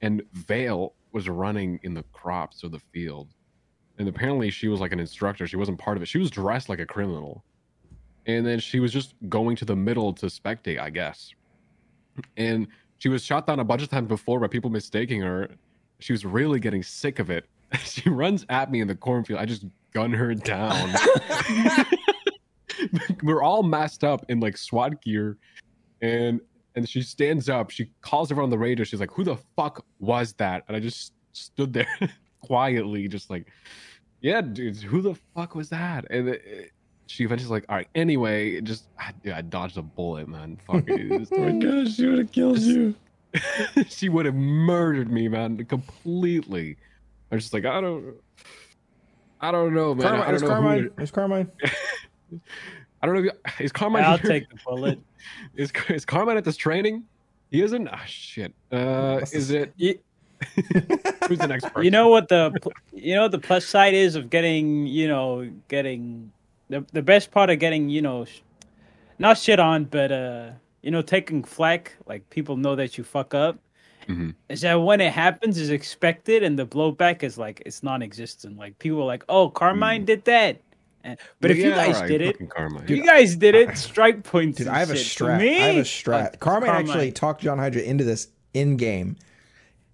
and 0.00 0.22
Vale 0.32 0.94
was 1.10 1.28
running 1.28 1.80
in 1.82 1.92
the 1.92 2.04
crops 2.12 2.62
or 2.62 2.68
the 2.68 2.78
field, 2.78 3.34
and 3.98 4.08
apparently 4.08 4.50
she 4.50 4.68
was 4.68 4.78
like 4.78 4.92
an 4.92 5.00
instructor. 5.00 5.48
She 5.48 5.56
wasn't 5.56 5.78
part 5.78 5.96
of 5.96 6.04
it. 6.04 6.06
She 6.06 6.18
was 6.18 6.30
dressed 6.30 6.68
like 6.68 6.78
a 6.78 6.86
criminal, 6.86 7.42
and 8.26 8.46
then 8.46 8.60
she 8.60 8.78
was 8.78 8.92
just 8.92 9.14
going 9.28 9.56
to 9.56 9.64
the 9.64 9.74
middle 9.76 10.12
to 10.12 10.26
spectate, 10.26 10.78
I 10.78 10.90
guess. 10.90 11.34
And 12.36 12.68
she 13.00 13.08
was 13.08 13.24
shot 13.24 13.46
down 13.46 13.58
a 13.58 13.64
bunch 13.64 13.82
of 13.82 13.88
times 13.88 14.06
before 14.08 14.38
by 14.38 14.46
people 14.46 14.70
mistaking 14.70 15.22
her. 15.22 15.48
She 15.98 16.12
was 16.12 16.24
really 16.24 16.60
getting 16.60 16.82
sick 16.82 17.18
of 17.18 17.30
it. 17.30 17.46
she 17.82 18.08
runs 18.10 18.44
at 18.50 18.70
me 18.70 18.80
in 18.82 18.88
the 18.88 18.94
cornfield. 18.94 19.40
I 19.40 19.46
just 19.46 19.64
gun 19.92 20.12
her 20.12 20.34
down. 20.34 20.94
We're 23.22 23.42
all 23.42 23.62
masked 23.62 24.04
up 24.04 24.26
in 24.28 24.38
like 24.38 24.56
SWAT 24.56 25.02
gear, 25.02 25.38
and 26.02 26.40
and 26.74 26.86
she 26.88 27.00
stands 27.00 27.48
up. 27.48 27.70
She 27.70 27.90
calls 28.02 28.30
everyone 28.30 28.44
on 28.44 28.50
the 28.50 28.58
radio. 28.58 28.84
She's 28.84 29.00
like, 29.00 29.12
"Who 29.12 29.24
the 29.24 29.36
fuck 29.56 29.84
was 29.98 30.34
that?" 30.34 30.64
And 30.68 30.76
I 30.76 30.80
just 30.80 31.14
stood 31.32 31.72
there 31.72 31.88
quietly, 32.42 33.08
just 33.08 33.30
like, 33.30 33.46
"Yeah, 34.20 34.42
dude, 34.42 34.76
who 34.76 35.00
the 35.00 35.14
fuck 35.34 35.54
was 35.54 35.70
that?" 35.70 36.04
And 36.10 36.28
it, 36.28 36.72
she 37.10 37.24
eventually's 37.24 37.50
like, 37.50 37.64
"All 37.68 37.74
right, 37.76 37.88
anyway, 37.96 38.60
just 38.60 38.84
I, 38.98 39.12
dude, 39.24 39.32
I 39.32 39.40
dodged 39.40 39.76
a 39.76 39.82
bullet, 39.82 40.28
man. 40.28 40.56
Fuck 40.66 40.84
it." 40.86 41.28
Oh 41.32 41.38
my 41.38 41.52
gosh, 41.58 41.94
she 41.96 42.06
would 42.06 42.18
have 42.18 42.32
killed 42.32 42.58
you. 42.60 42.94
she 43.88 44.08
would 44.08 44.26
have 44.26 44.34
murdered 44.34 45.10
me, 45.10 45.26
man, 45.26 45.64
completely. 45.64 46.76
I 47.30 47.34
was 47.34 47.44
just 47.44 47.54
like, 47.54 47.64
I 47.64 47.80
don't, 47.80 48.14
I 49.40 49.50
don't 49.50 49.74
know, 49.74 49.94
man. 49.94 50.06
Carmine, 50.06 50.22
I 50.22 50.30
don't 50.30 50.40
know 50.40 50.48
Carmine, 50.48 50.90
to- 50.96 51.02
is 51.02 51.10
Carmine? 51.10 51.52
I 53.02 53.06
don't 53.06 53.24
know. 53.24 53.32
If, 53.44 53.60
is 53.60 53.72
Carmine? 53.72 54.04
I'll 54.04 54.18
here? 54.18 54.30
take 54.30 54.48
the 54.48 54.58
bullet. 54.64 55.00
Is 55.56 55.72
is 55.88 56.04
Carmine 56.04 56.36
at 56.36 56.44
this 56.44 56.56
training? 56.56 57.04
He 57.50 57.62
isn't. 57.62 57.88
Ah, 57.88 58.04
shit. 58.06 58.54
Uh, 58.70 59.20
is 59.32 59.50
it? 59.50 59.72
You, 59.76 59.98
Who's 61.28 61.38
the 61.38 61.48
next 61.48 61.64
person? 61.64 61.82
you 61.84 61.90
know 61.90 62.08
what 62.08 62.28
the 62.28 62.52
you 62.92 63.14
know 63.14 63.22
what 63.22 63.32
the 63.32 63.38
plus 63.38 63.66
side 63.66 63.94
is 63.94 64.14
of 64.14 64.30
getting 64.30 64.86
you 64.86 65.08
know 65.08 65.50
getting 65.68 66.32
the 66.70 66.84
the 66.92 67.02
best 67.02 67.30
part 67.30 67.50
of 67.50 67.58
getting 67.58 67.88
you 67.90 68.00
know 68.00 68.24
sh- 68.24 68.40
not 69.18 69.36
shit 69.36 69.58
on 69.60 69.84
but 69.84 70.10
uh 70.10 70.50
you 70.82 70.90
know 70.90 71.02
taking 71.02 71.44
flack 71.44 71.94
like 72.06 72.28
people 72.30 72.56
know 72.56 72.74
that 72.76 72.96
you 72.96 73.04
fuck 73.04 73.34
up 73.34 73.58
Mhm. 74.08 74.34
is 74.48 74.62
that 74.62 74.74
when 74.76 75.00
it 75.02 75.12
happens 75.12 75.58
is 75.58 75.68
expected 75.70 76.42
and 76.42 76.58
the 76.58 76.64
blowback 76.66 77.22
is 77.22 77.36
like 77.36 77.62
it's 77.66 77.82
non-existent 77.82 78.56
like 78.58 78.78
people 78.78 79.02
are 79.02 79.06
like 79.06 79.24
oh 79.28 79.50
Carmine 79.50 80.04
did 80.06 80.24
that 80.24 80.60
And- 81.04 81.18
but 81.40 81.50
if 81.50 81.58
you 81.58 81.68
Yeah, 81.68 81.76
guys 81.86 81.94
alright, 81.96 82.08
did 82.10 82.20
it 82.22 82.32
fucking 82.32 82.46
Carmine. 82.48 82.84
you 82.88 83.04
guys 83.04 83.36
did 83.36 83.54
it 83.54 83.76
strike 83.88 84.22
points 84.24 84.58
Dude, 84.58 84.66
and 84.68 84.76
I 84.76 84.80
have 84.80 84.90
a 84.90 84.96
shit. 84.96 85.18
Strat. 85.26 85.38
me, 85.38 85.62
I 85.62 85.66
have 85.68 85.76
a 85.76 85.80
strat. 85.80 86.20
like, 86.22 86.40
Carmine, 86.40 86.70
actually 86.70 87.12
talked 87.12 87.42
John 87.42 87.58
Hydra 87.58 87.82
into 87.82 88.04
this 88.04 88.28
in 88.54 88.76
game. 88.76 89.16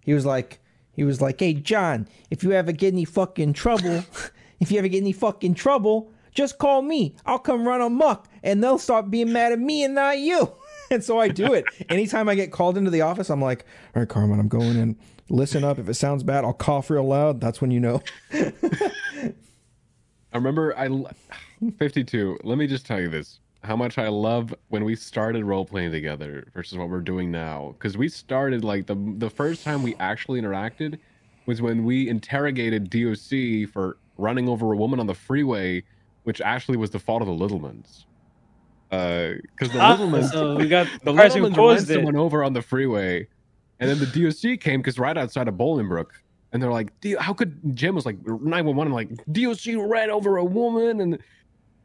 He 0.01 0.15
was 0.15 0.25
like, 0.25 0.61
he 0.93 1.05
was 1.05 1.21
like, 1.21 1.39
"Hey, 1.41 1.53
John, 1.55 2.09
if 2.31 2.43
you 2.43 2.53
ever 2.53 2.73
get 2.73 2.93
any 2.95 3.05
fucking 3.05 3.53
trouble, 3.53 4.03
if 4.61 4.71
you 4.73 4.79
ever 4.79 4.89
get 4.89 5.01
any 5.03 5.13
fucking 5.13 5.55
trouble, 5.55 6.11
just 6.37 6.59
call 6.59 6.83
me. 6.83 7.15
I'll 7.25 7.39
come 7.39 7.67
run 7.67 7.81
amok, 7.81 8.29
and 8.43 8.63
they'll 8.63 8.79
start 8.79 9.11
being 9.11 9.33
mad 9.33 9.53
at 9.53 9.59
me 9.59 9.85
and 9.85 9.95
not 9.95 10.19
you." 10.19 10.53
And 10.89 11.03
so 11.03 11.19
I 11.19 11.27
do 11.27 11.53
it. 11.53 11.65
Anytime 11.89 12.29
I 12.29 12.37
get 12.37 12.53
called 12.53 12.79
into 12.79 12.93
the 12.93 13.01
office, 13.01 13.29
I'm 13.29 13.43
like, 13.43 13.65
"All 13.97 14.03
right, 14.03 14.09
Carmine, 14.09 14.39
I'm 14.39 14.47
going 14.47 14.77
in. 14.77 14.97
Listen 15.29 15.65
up. 15.65 15.81
If 15.81 15.89
it 15.89 15.95
sounds 15.95 16.23
bad, 16.23 16.45
I'll 16.45 16.53
cough 16.53 16.91
real 16.91 17.03
loud. 17.03 17.41
That's 17.41 17.61
when 17.61 17.73
you 17.73 17.81
know." 17.81 18.03
I 18.33 18.53
remember 20.33 20.79
I 20.79 20.89
52. 21.79 22.39
Let 22.45 22.57
me 22.57 22.69
just 22.69 22.87
tell 22.87 23.01
you 23.01 23.09
this. 23.09 23.41
How 23.65 23.75
much 23.75 23.99
I 23.99 24.07
love 24.07 24.55
when 24.69 24.85
we 24.85 24.95
started 24.95 25.45
role 25.45 25.65
playing 25.65 25.91
together 25.91 26.47
versus 26.55 26.79
what 26.79 26.89
we're 26.89 27.01
doing 27.01 27.33
now. 27.33 27.75
Because 27.77 27.99
we 27.99 28.09
started 28.09 28.63
like 28.63 28.87
the 28.87 28.95
the 29.17 29.31
first 29.31 29.65
time 29.65 29.83
we 29.83 29.97
actually 29.97 30.41
interacted 30.41 31.01
was 31.47 31.63
when 31.63 31.85
we 31.85 32.09
interrogated 32.09 32.91
DOC 32.91 33.69
for 33.73 33.97
running 34.19 34.49
over 34.49 34.73
a 34.73 34.77
woman 34.77 35.01
on 35.01 35.07
the 35.07 35.15
freeway, 35.15 35.83
which 36.27 36.41
actually 36.41 36.77
was 36.77 36.91
the 36.91 36.99
fault 36.99 37.23
of 37.23 37.29
the 37.29 37.35
Littlemans. 37.35 38.05
Because 38.91 39.73
the 39.73 39.81
Ah, 39.81 39.97
Littlemans, 39.97 40.31
so 40.31 40.57
we 40.57 40.69
got 40.69 40.87
the 41.05 41.13
Littlemans 41.13 41.57
ran 41.57 41.87
it. 41.91 41.95
someone 41.95 42.17
over 42.17 42.45
on 42.45 42.53
the 42.53 42.63
freeway, 42.63 43.29
and 43.81 43.91
then 43.91 43.99
the 44.01 44.07
DOC 44.07 44.61
came 44.61 44.81
because 44.81 44.99
right 44.99 45.17
outside 45.17 45.49
of 45.49 45.55
Bolingbrook, 45.55 46.09
and 46.53 46.63
they're 46.63 46.73
like, 46.73 46.99
"D- 47.01 47.17
"How 47.19 47.33
could 47.33 47.77
Jim 47.77 47.95
was 47.95 48.07
like 48.07 48.19
911?" 48.27 48.89
I'm 48.89 48.93
like, 48.95 49.11
"DOC 49.33 49.77
ran 49.79 50.11
over 50.11 50.37
a 50.39 50.45
woman," 50.45 51.01
and 51.01 51.19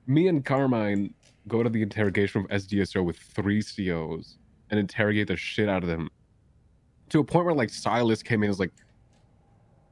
me 0.07 0.27
and 0.27 0.43
Carmine 0.45 1.13
go 1.47 1.63
to 1.63 1.69
the 1.69 1.81
interrogation 1.83 2.41
room 2.41 2.47
SDSO 2.51 3.03
with 3.03 3.17
three 3.17 3.61
COs 3.63 4.37
and 4.71 4.79
interrogate 4.79 5.27
the 5.27 5.35
shit 5.37 5.69
out 5.69 5.83
of 5.83 5.89
them 5.89 6.09
to 7.09 7.19
a 7.19 7.23
point 7.23 7.45
where 7.45 7.55
like 7.55 7.69
Silas 7.69 8.23
came 8.23 8.41
in 8.43 8.45
and 8.45 8.51
was 8.51 8.59
like, 8.59 8.71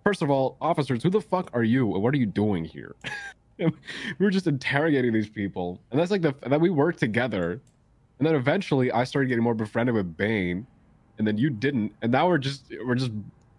First 0.04 0.22
of 0.24 0.30
all, 0.32 0.58
officers, 0.62 1.04
who 1.04 1.10
the 1.12 1.22
fuck 1.22 1.52
are 1.54 1.64
you? 1.64 1.86
What 1.86 2.14
are 2.14 2.18
you 2.18 2.26
doing 2.26 2.66
here? 2.66 2.96
we 4.20 4.26
were 4.26 4.32
just 4.32 4.48
interrogating 4.48 5.14
these 5.14 5.30
people, 5.30 5.80
and 5.92 6.00
that's 6.00 6.12
like 6.12 6.22
the 6.22 6.34
that 6.48 6.60
we 6.62 6.70
worked 6.70 7.00
together, 7.00 7.62
and 8.20 8.28
then 8.28 8.36
eventually 8.36 8.92
I 8.92 9.04
started 9.04 9.28
getting 9.28 9.44
more 9.44 9.54
befriended 9.54 9.96
with 9.96 10.16
Bane, 10.18 10.66
and 11.18 11.28
then 11.28 11.38
you 11.38 11.50
didn't, 11.50 11.94
and 12.02 12.12
now 12.12 12.28
we're 12.28 12.38
just 12.38 12.66
we're 12.86 12.96
just 12.96 13.12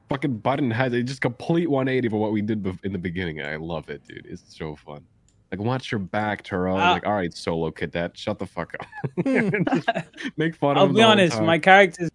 fucking 0.09 0.39
button 0.39 0.71
heads. 0.71 0.95
It's 0.95 1.09
just 1.09 1.21
complete 1.21 1.71
180 1.71 2.07
of 2.09 2.13
what 2.21 2.33
we 2.33 2.43
did 2.43 2.67
in 2.83 2.93
the 2.93 2.99
beginning. 2.99 3.41
I 3.43 3.57
love 3.57 3.89
it, 3.91 4.03
dude. 4.07 4.27
It's 4.29 4.43
so 4.49 4.77
fun. 4.77 5.05
Like, 5.51 5.61
watch 5.61 5.91
your 5.91 5.99
back, 5.99 6.45
Turo. 6.45 6.79
Ah. 6.79 6.93
like, 6.93 7.07
all 7.07 7.15
right, 7.15 7.33
solo 7.35 7.71
cadet, 7.73 8.17
shut 8.17 8.39
the 8.39 8.47
fuck 8.47 8.75
up. 8.79 8.87
Make 10.37 10.55
fun 10.55 10.77
of 10.77 10.89
I'll 10.89 10.95
be 10.95 11.03
honest, 11.03 11.37
time. 11.37 11.47
my 11.47 11.59
characters. 11.59 12.11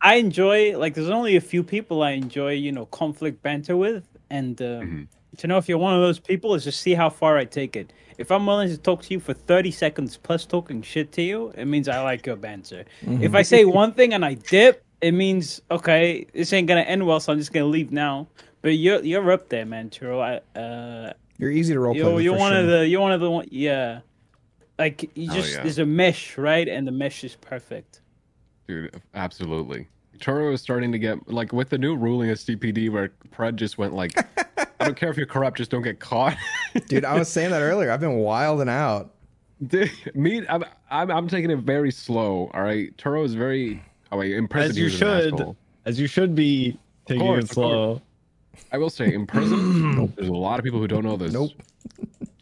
I 0.00 0.14
enjoy 0.14 0.78
like 0.78 0.94
there's 0.94 1.10
only 1.10 1.36
a 1.36 1.40
few 1.40 1.62
people 1.62 2.02
I 2.02 2.12
enjoy, 2.12 2.52
you 2.52 2.72
know, 2.72 2.86
conflict 2.86 3.42
banter 3.42 3.76
with, 3.76 4.04
and 4.30 4.60
uh, 4.60 4.80
Mhm. 4.80 5.06
To 5.38 5.46
know 5.46 5.58
if 5.58 5.68
you're 5.68 5.78
one 5.78 5.94
of 5.94 6.00
those 6.00 6.18
people 6.18 6.54
is 6.54 6.64
just 6.64 6.80
see 6.80 6.94
how 6.94 7.08
far 7.10 7.38
I 7.38 7.44
take 7.44 7.76
it. 7.76 7.92
If 8.18 8.30
I'm 8.30 8.44
willing 8.46 8.68
to 8.68 8.76
talk 8.76 9.02
to 9.04 9.14
you 9.14 9.20
for 9.20 9.32
30 9.32 9.70
seconds 9.70 10.16
plus 10.16 10.44
talking 10.44 10.82
shit 10.82 11.12
to 11.12 11.22
you, 11.22 11.52
it 11.56 11.64
means 11.66 11.88
I 11.88 12.02
like 12.02 12.26
your 12.26 12.36
banter. 12.36 12.84
If 13.02 13.34
I 13.34 13.42
say 13.42 13.64
one 13.64 13.92
thing 13.92 14.12
and 14.12 14.24
I 14.24 14.34
dip, 14.34 14.84
it 15.00 15.12
means 15.12 15.62
okay, 15.70 16.26
this 16.34 16.52
ain't 16.52 16.68
gonna 16.68 16.82
end 16.82 17.06
well, 17.06 17.20
so 17.20 17.32
I'm 17.32 17.38
just 17.38 17.52
gonna 17.52 17.66
leave 17.66 17.90
now. 17.92 18.28
But 18.60 18.70
you're 18.76 19.02
you're 19.02 19.32
up 19.32 19.48
there, 19.48 19.64
man, 19.64 19.88
Turo. 19.88 20.20
I, 20.20 20.58
uh, 20.60 21.14
You're 21.38 21.50
easy 21.50 21.72
to 21.72 21.80
role 21.80 21.94
play. 21.94 22.02
you're 22.02 22.14
with 22.16 22.24
you're 22.24 22.34
for 22.34 22.40
one 22.40 22.54
of 22.54 22.66
the 22.66 22.86
you're 22.86 23.00
one 23.00 23.12
of 23.12 23.20
the 23.22 23.30
one, 23.30 23.48
yeah. 23.50 24.00
Like 24.78 25.10
you 25.14 25.30
Oh, 25.30 25.34
just 25.34 25.54
yeah. 25.54 25.62
there's 25.62 25.78
a 25.78 25.86
mesh, 25.86 26.36
right? 26.36 26.68
And 26.68 26.86
the 26.86 26.92
mesh 26.92 27.24
is 27.24 27.36
perfect. 27.36 28.02
Dude, 28.68 29.00
absolutely. 29.14 29.88
Turo 30.20 30.52
is 30.52 30.60
starting 30.60 30.92
to 30.92 30.98
get 30.98 31.28
like 31.28 31.52
with 31.52 31.70
the 31.70 31.78
new 31.78 31.96
ruling 31.96 32.30
of 32.30 32.38
CPD 32.38 32.90
where 32.90 33.12
Pred 33.34 33.56
just 33.56 33.78
went 33.78 33.94
like, 33.94 34.12
I 34.80 34.84
don't 34.84 34.96
care 34.96 35.10
if 35.10 35.16
you're 35.16 35.26
corrupt, 35.26 35.56
just 35.58 35.70
don't 35.70 35.82
get 35.82 36.00
caught. 36.00 36.36
Dude, 36.88 37.04
I 37.04 37.18
was 37.18 37.28
saying 37.28 37.50
that 37.50 37.62
earlier. 37.62 37.90
I've 37.90 38.00
been 38.00 38.16
wilding 38.16 38.68
out. 38.68 39.14
Dude, 39.66 39.90
Me, 40.14 40.46
I'm, 40.48 40.64
I'm, 40.90 41.10
I'm 41.10 41.28
taking 41.28 41.50
it 41.50 41.58
very 41.58 41.90
slow. 41.90 42.50
All 42.54 42.62
right, 42.62 42.96
Turo 42.96 43.24
is 43.24 43.34
very. 43.34 43.82
Oh 44.12 44.18
wait, 44.18 44.32
in 44.32 44.48
prison 44.48 44.70
As 44.70 44.78
you 44.78 44.84
was 44.84 44.94
an 44.94 45.36
should, 45.36 45.56
as 45.84 46.00
you 46.00 46.06
should 46.06 46.34
be 46.34 46.76
taking 47.06 47.26
course, 47.26 47.44
it 47.44 47.50
slow. 47.50 48.02
I 48.72 48.78
will 48.78 48.90
say, 48.90 49.12
in 49.12 49.26
prison, 49.26 50.12
there's 50.16 50.28
a 50.28 50.32
lot 50.32 50.58
of 50.58 50.64
people 50.64 50.80
who 50.80 50.88
don't 50.88 51.04
know 51.04 51.16
this. 51.16 51.32
Nope. 51.32 51.52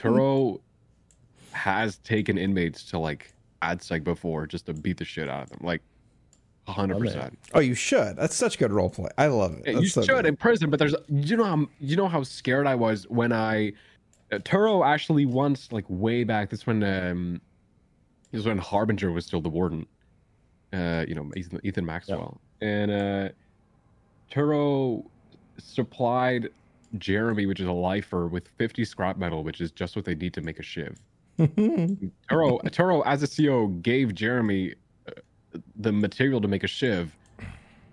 Turo 0.00 0.60
has 1.52 1.98
taken 1.98 2.39
inmates 2.39 2.84
to 2.84 2.98
like 2.98 3.32
AdSec 3.62 4.05
before 4.05 4.47
just 4.47 4.66
to 4.66 4.73
beat 4.73 4.97
the 4.97 5.05
shit 5.05 5.28
out 5.28 5.42
of 5.42 5.50
them, 5.50 5.60
like 5.62 5.82
hundred 6.68 6.98
percent. 6.98 7.38
Oh, 7.55 7.60
you 7.60 7.74
should. 7.74 8.16
That's 8.16 8.36
such 8.36 8.58
good 8.58 8.72
role 8.72 8.90
play. 8.90 9.10
I 9.16 9.26
love 9.26 9.55
it. 9.58 9.62
Yeah, 9.66 9.78
you 9.80 9.88
so 9.88 10.02
should 10.02 10.16
good. 10.16 10.26
in 10.26 10.36
prison, 10.36 10.70
but 10.70 10.78
there's 10.78 10.94
you 11.08 11.36
know 11.36 11.44
how 11.44 11.66
you 11.80 11.97
know 11.97 12.08
how 12.08 12.22
scared 12.22 12.66
I 12.66 12.74
was 12.74 13.08
when 13.08 13.32
I 13.32 13.72
uh, 14.32 14.38
Turo 14.38 14.86
actually 14.86 15.26
once 15.26 15.72
like 15.72 15.84
way 15.88 16.24
back. 16.24 16.50
This 16.50 16.66
when 16.66 16.82
um 16.82 17.40
this 18.32 18.44
when 18.44 18.58
Harbinger 18.58 19.10
was 19.12 19.26
still 19.26 19.40
the 19.40 19.48
warden. 19.48 19.86
Uh, 20.72 21.05
you 21.08 21.14
know 21.14 21.30
Ethan, 21.34 21.60
Ethan 21.64 21.86
Maxwell 21.86 22.38
and 22.60 22.90
uh 22.90 23.28
Turo 24.30 25.05
supplied 25.58 26.50
Jeremy, 26.98 27.47
which 27.47 27.60
is 27.60 27.66
a 27.66 27.72
lifer, 27.72 28.26
with 28.26 28.48
50 28.58 28.84
scrap 28.84 29.16
metal, 29.16 29.42
which 29.42 29.60
is 29.60 29.70
just 29.70 29.97
what 29.97 30.05
they 30.05 30.14
need 30.14 30.34
to 30.34 30.40
make 30.40 30.58
a 30.58 30.62
shiv. 30.62 30.97
Turo, 31.38 32.60
Turo, 32.70 33.02
as 33.06 33.22
a 33.22 33.28
CO, 33.28 33.68
gave 33.68 34.14
Jeremy 34.14 34.74
the 35.77 35.93
material 35.93 36.41
to 36.41 36.49
make 36.49 36.65
a 36.65 36.68
shiv, 36.68 37.17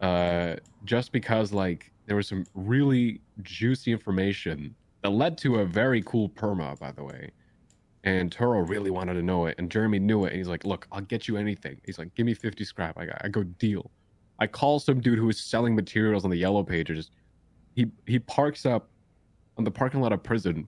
uh, 0.02 0.56
just 0.84 1.12
because 1.12 1.52
like 1.52 1.92
there 2.06 2.16
was 2.16 2.28
some 2.28 2.46
really 2.54 3.22
juicy 3.42 3.92
information 3.92 4.76
that 5.02 5.10
led 5.10 5.38
to 5.40 5.58
a 5.58 5.66
very 5.66 6.02
cool 6.04 6.30
perma, 6.30 6.78
by 6.80 6.92
the 6.92 7.04
way. 7.04 7.32
And 8.04 8.36
Turo 8.36 8.68
really 8.68 8.92
wanted 8.92 9.16
to 9.16 9.24
know 9.24 9.48
it, 9.48 9.56
and 9.58 9.70
Jeremy 9.72 9.98
knew 9.98 10.26
it, 10.26 10.30
and 10.30 10.38
he's 10.38 10.48
like, 10.48 10.64
"Look, 10.64 10.88
I'll 10.92 11.02
get 11.02 11.28
you 11.28 11.38
anything." 11.38 11.82
He's 11.86 11.98
like, 11.98 12.14
"Give 12.14 12.26
me 12.26 12.36
50 12.36 12.64
scrap." 12.64 12.98
I, 13.00 13.08
I 13.22 13.30
go 13.30 13.44
deal. 13.44 13.90
I 14.38 14.48
call 14.48 14.80
some 14.80 15.00
dude 15.00 15.18
who 15.18 15.26
was 15.26 15.40
selling 15.40 15.76
materials 15.76 16.24
on 16.24 16.30
the 16.30 16.38
yellow 16.38 16.64
pages. 16.64 17.10
He 17.76 17.88
he 18.06 18.20
parks 18.20 18.66
up 18.66 18.90
on 19.58 19.64
the 19.64 19.72
parking 19.72 20.02
lot 20.02 20.14
of 20.14 20.22
prison. 20.22 20.68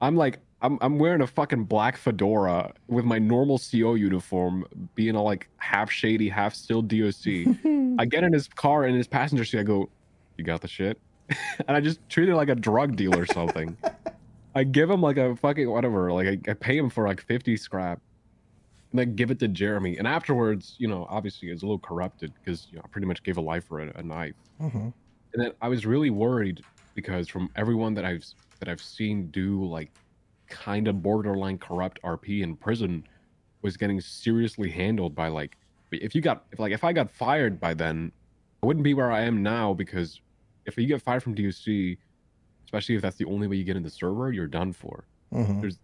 I'm 0.00 0.16
like, 0.16 0.40
I'm 0.62 0.78
I'm 0.80 0.98
wearing 0.98 1.20
a 1.20 1.26
fucking 1.26 1.64
black 1.64 1.96
fedora 1.96 2.72
with 2.86 3.04
my 3.04 3.18
normal 3.18 3.58
CO 3.58 3.94
uniform, 3.94 4.64
being 4.94 5.16
all 5.16 5.24
like 5.24 5.48
half 5.58 5.90
shady, 5.90 6.28
half 6.28 6.54
still 6.54 6.82
DOC. 6.82 7.26
I 7.98 8.04
get 8.06 8.24
in 8.24 8.32
his 8.32 8.48
car 8.48 8.86
in 8.86 8.94
his 8.94 9.06
passenger 9.08 9.44
seat. 9.44 9.58
I 9.58 9.64
go, 9.64 9.90
"You 10.38 10.44
got 10.44 10.60
the 10.60 10.68
shit," 10.68 10.98
and 11.68 11.76
I 11.76 11.80
just 11.80 11.98
treat 12.08 12.28
it 12.28 12.36
like 12.36 12.48
a 12.48 12.54
drug 12.54 12.96
deal 12.96 13.14
or 13.18 13.26
something. 13.26 13.76
I 14.54 14.64
give 14.64 14.88
him 14.88 15.02
like 15.02 15.16
a 15.16 15.34
fucking 15.36 15.68
whatever. 15.68 16.12
Like 16.12 16.28
I, 16.28 16.50
I 16.50 16.54
pay 16.54 16.76
him 16.76 16.88
for 16.88 17.06
like 17.06 17.20
fifty 17.22 17.56
scrap, 17.56 18.00
and 18.92 19.00
then 19.00 19.16
give 19.16 19.30
it 19.30 19.40
to 19.40 19.48
Jeremy. 19.48 19.98
And 19.98 20.06
afterwards, 20.06 20.76
you 20.78 20.86
know, 20.86 21.06
obviously 21.10 21.50
it's 21.50 21.62
a 21.62 21.66
little 21.66 21.78
corrupted 21.78 22.32
because 22.38 22.68
you 22.70 22.76
know, 22.76 22.82
I 22.84 22.88
pretty 22.88 23.06
much 23.06 23.22
gave 23.24 23.36
a 23.36 23.40
lifer 23.40 23.80
a, 23.80 23.92
a 23.96 24.02
knife. 24.02 24.34
Mhm. 24.60 24.92
And 25.34 25.42
then 25.42 25.52
I 25.60 25.68
was 25.68 25.86
really 25.86 26.10
worried 26.10 26.62
because 26.94 27.26
from 27.26 27.50
everyone 27.56 27.94
that 27.94 28.04
I've 28.04 28.24
that 28.60 28.68
I've 28.68 28.82
seen 28.82 29.26
do 29.28 29.64
like 29.64 29.90
kind 30.52 30.86
of 30.86 31.02
borderline 31.02 31.56
corrupt 31.58 31.98
RP 32.04 32.42
in 32.42 32.54
prison 32.56 33.04
was 33.62 33.76
getting 33.78 34.00
seriously 34.00 34.70
handled 34.70 35.14
by 35.14 35.28
like 35.28 35.56
if 35.90 36.14
you 36.14 36.20
got 36.20 36.44
if 36.52 36.58
like 36.58 36.72
if 36.72 36.84
I 36.84 36.92
got 36.92 37.10
fired 37.10 37.58
by 37.58 37.72
then 37.74 38.12
I 38.62 38.66
wouldn't 38.66 38.84
be 38.84 38.92
where 38.94 39.10
I 39.10 39.22
am 39.22 39.42
now 39.42 39.72
because 39.72 40.20
if 40.66 40.76
you 40.76 40.86
get 40.86 41.00
fired 41.02 41.22
from 41.22 41.34
DOC, 41.34 41.96
especially 42.64 42.94
if 42.94 43.02
that's 43.02 43.16
the 43.16 43.24
only 43.24 43.46
way 43.48 43.56
you 43.56 43.64
get 43.64 43.76
in 43.76 43.82
the 43.82 43.90
server, 43.90 44.30
you're 44.32 44.46
done 44.46 44.72
for. 44.72 45.04
Mhm. 45.32 45.60
There's 45.62 45.78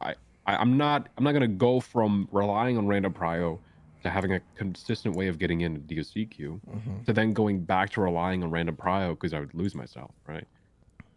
I, 0.00 0.14
I 0.46 0.56
I'm 0.56 0.76
not 0.76 1.08
I'm 1.16 1.24
not 1.24 1.32
gonna 1.32 1.48
go 1.48 1.80
from 1.80 2.28
relying 2.32 2.76
on 2.76 2.86
random 2.86 3.12
prio 3.14 3.58
to 4.02 4.10
having 4.10 4.32
a 4.34 4.40
consistent 4.56 5.14
way 5.16 5.28
of 5.28 5.38
getting 5.38 5.60
in 5.62 5.76
a 5.76 5.78
DOC 5.78 6.26
queue 6.30 6.60
Mhm. 6.68 7.04
to 7.06 7.12
then 7.12 7.32
going 7.32 7.60
back 7.64 7.90
to 7.90 8.00
relying 8.02 8.42
on 8.42 8.50
random 8.50 8.76
prio 8.76 9.10
because 9.10 9.32
I 9.32 9.40
would 9.40 9.54
lose 9.54 9.74
myself, 9.74 10.10
right? 10.28 10.46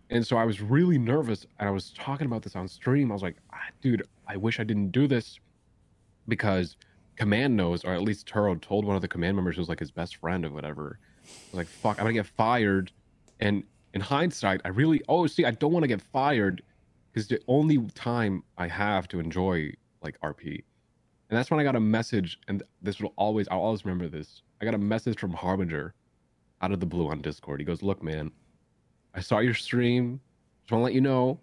And 0.09 0.25
so 0.25 0.37
I 0.37 0.45
was 0.45 0.61
really 0.61 0.97
nervous, 0.97 1.45
and 1.59 1.67
I 1.67 1.71
was 1.71 1.91
talking 1.91 2.27
about 2.27 2.43
this 2.43 2.55
on 2.55 2.67
stream. 2.67 3.11
I 3.11 3.13
was 3.15 3.23
like, 3.23 3.37
ah, 3.51 3.57
"Dude, 3.81 4.03
I 4.27 4.37
wish 4.37 4.59
I 4.59 4.63
didn't 4.63 4.91
do 4.91 5.07
this," 5.07 5.39
because 6.27 6.77
command 7.15 7.55
knows, 7.55 7.83
or 7.83 7.93
at 7.93 8.01
least 8.01 8.27
Turo 8.27 8.59
told 8.61 8.85
one 8.85 8.95
of 8.95 9.01
the 9.01 9.07
command 9.07 9.35
members 9.35 9.55
who's 9.55 9.69
like 9.69 9.79
his 9.79 9.91
best 9.91 10.17
friend 10.17 10.45
or 10.45 10.51
whatever. 10.51 10.99
I 11.23 11.27
was 11.51 11.53
like, 11.53 11.67
"Fuck, 11.67 11.97
I'm 11.97 12.05
gonna 12.05 12.13
get 12.13 12.27
fired." 12.27 12.91
And 13.39 13.63
in 13.93 14.01
hindsight, 14.01 14.61
I 14.63 14.69
really, 14.69 15.01
oh, 15.09 15.25
see, 15.27 15.45
I 15.45 15.51
don't 15.51 15.71
want 15.71 15.83
to 15.83 15.87
get 15.87 16.01
fired 16.01 16.61
because 17.11 17.27
the 17.27 17.41
only 17.47 17.79
time 17.95 18.43
I 18.57 18.67
have 18.67 19.07
to 19.09 19.19
enjoy 19.19 19.73
like 20.01 20.19
RP, 20.21 20.63
and 21.29 21.37
that's 21.37 21.49
when 21.49 21.59
I 21.59 21.63
got 21.63 21.75
a 21.75 21.79
message, 21.79 22.39
and 22.47 22.61
this 22.81 22.99
will 22.99 23.13
always, 23.15 23.47
I'll 23.49 23.61
always 23.61 23.85
remember 23.85 24.07
this. 24.07 24.43
I 24.61 24.65
got 24.65 24.75
a 24.75 24.77
message 24.77 25.17
from 25.17 25.33
Harbinger 25.33 25.95
out 26.61 26.71
of 26.71 26.79
the 26.79 26.85
blue 26.85 27.09
on 27.09 27.21
Discord. 27.21 27.59
He 27.59 27.65
goes, 27.65 27.81
"Look, 27.81 28.03
man, 28.03 28.31
I 29.15 29.21
saw 29.21 29.39
your 29.39 29.53
stream. 29.53 30.19
Just 30.63 30.71
want 30.71 30.81
to 30.81 30.83
let 30.85 30.93
you 30.93 31.01
know, 31.01 31.39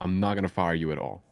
I'm 0.00 0.20
not 0.20 0.34
gonna 0.34 0.48
fire 0.48 0.74
you 0.74 0.92
at 0.92 0.98
all. 0.98 1.22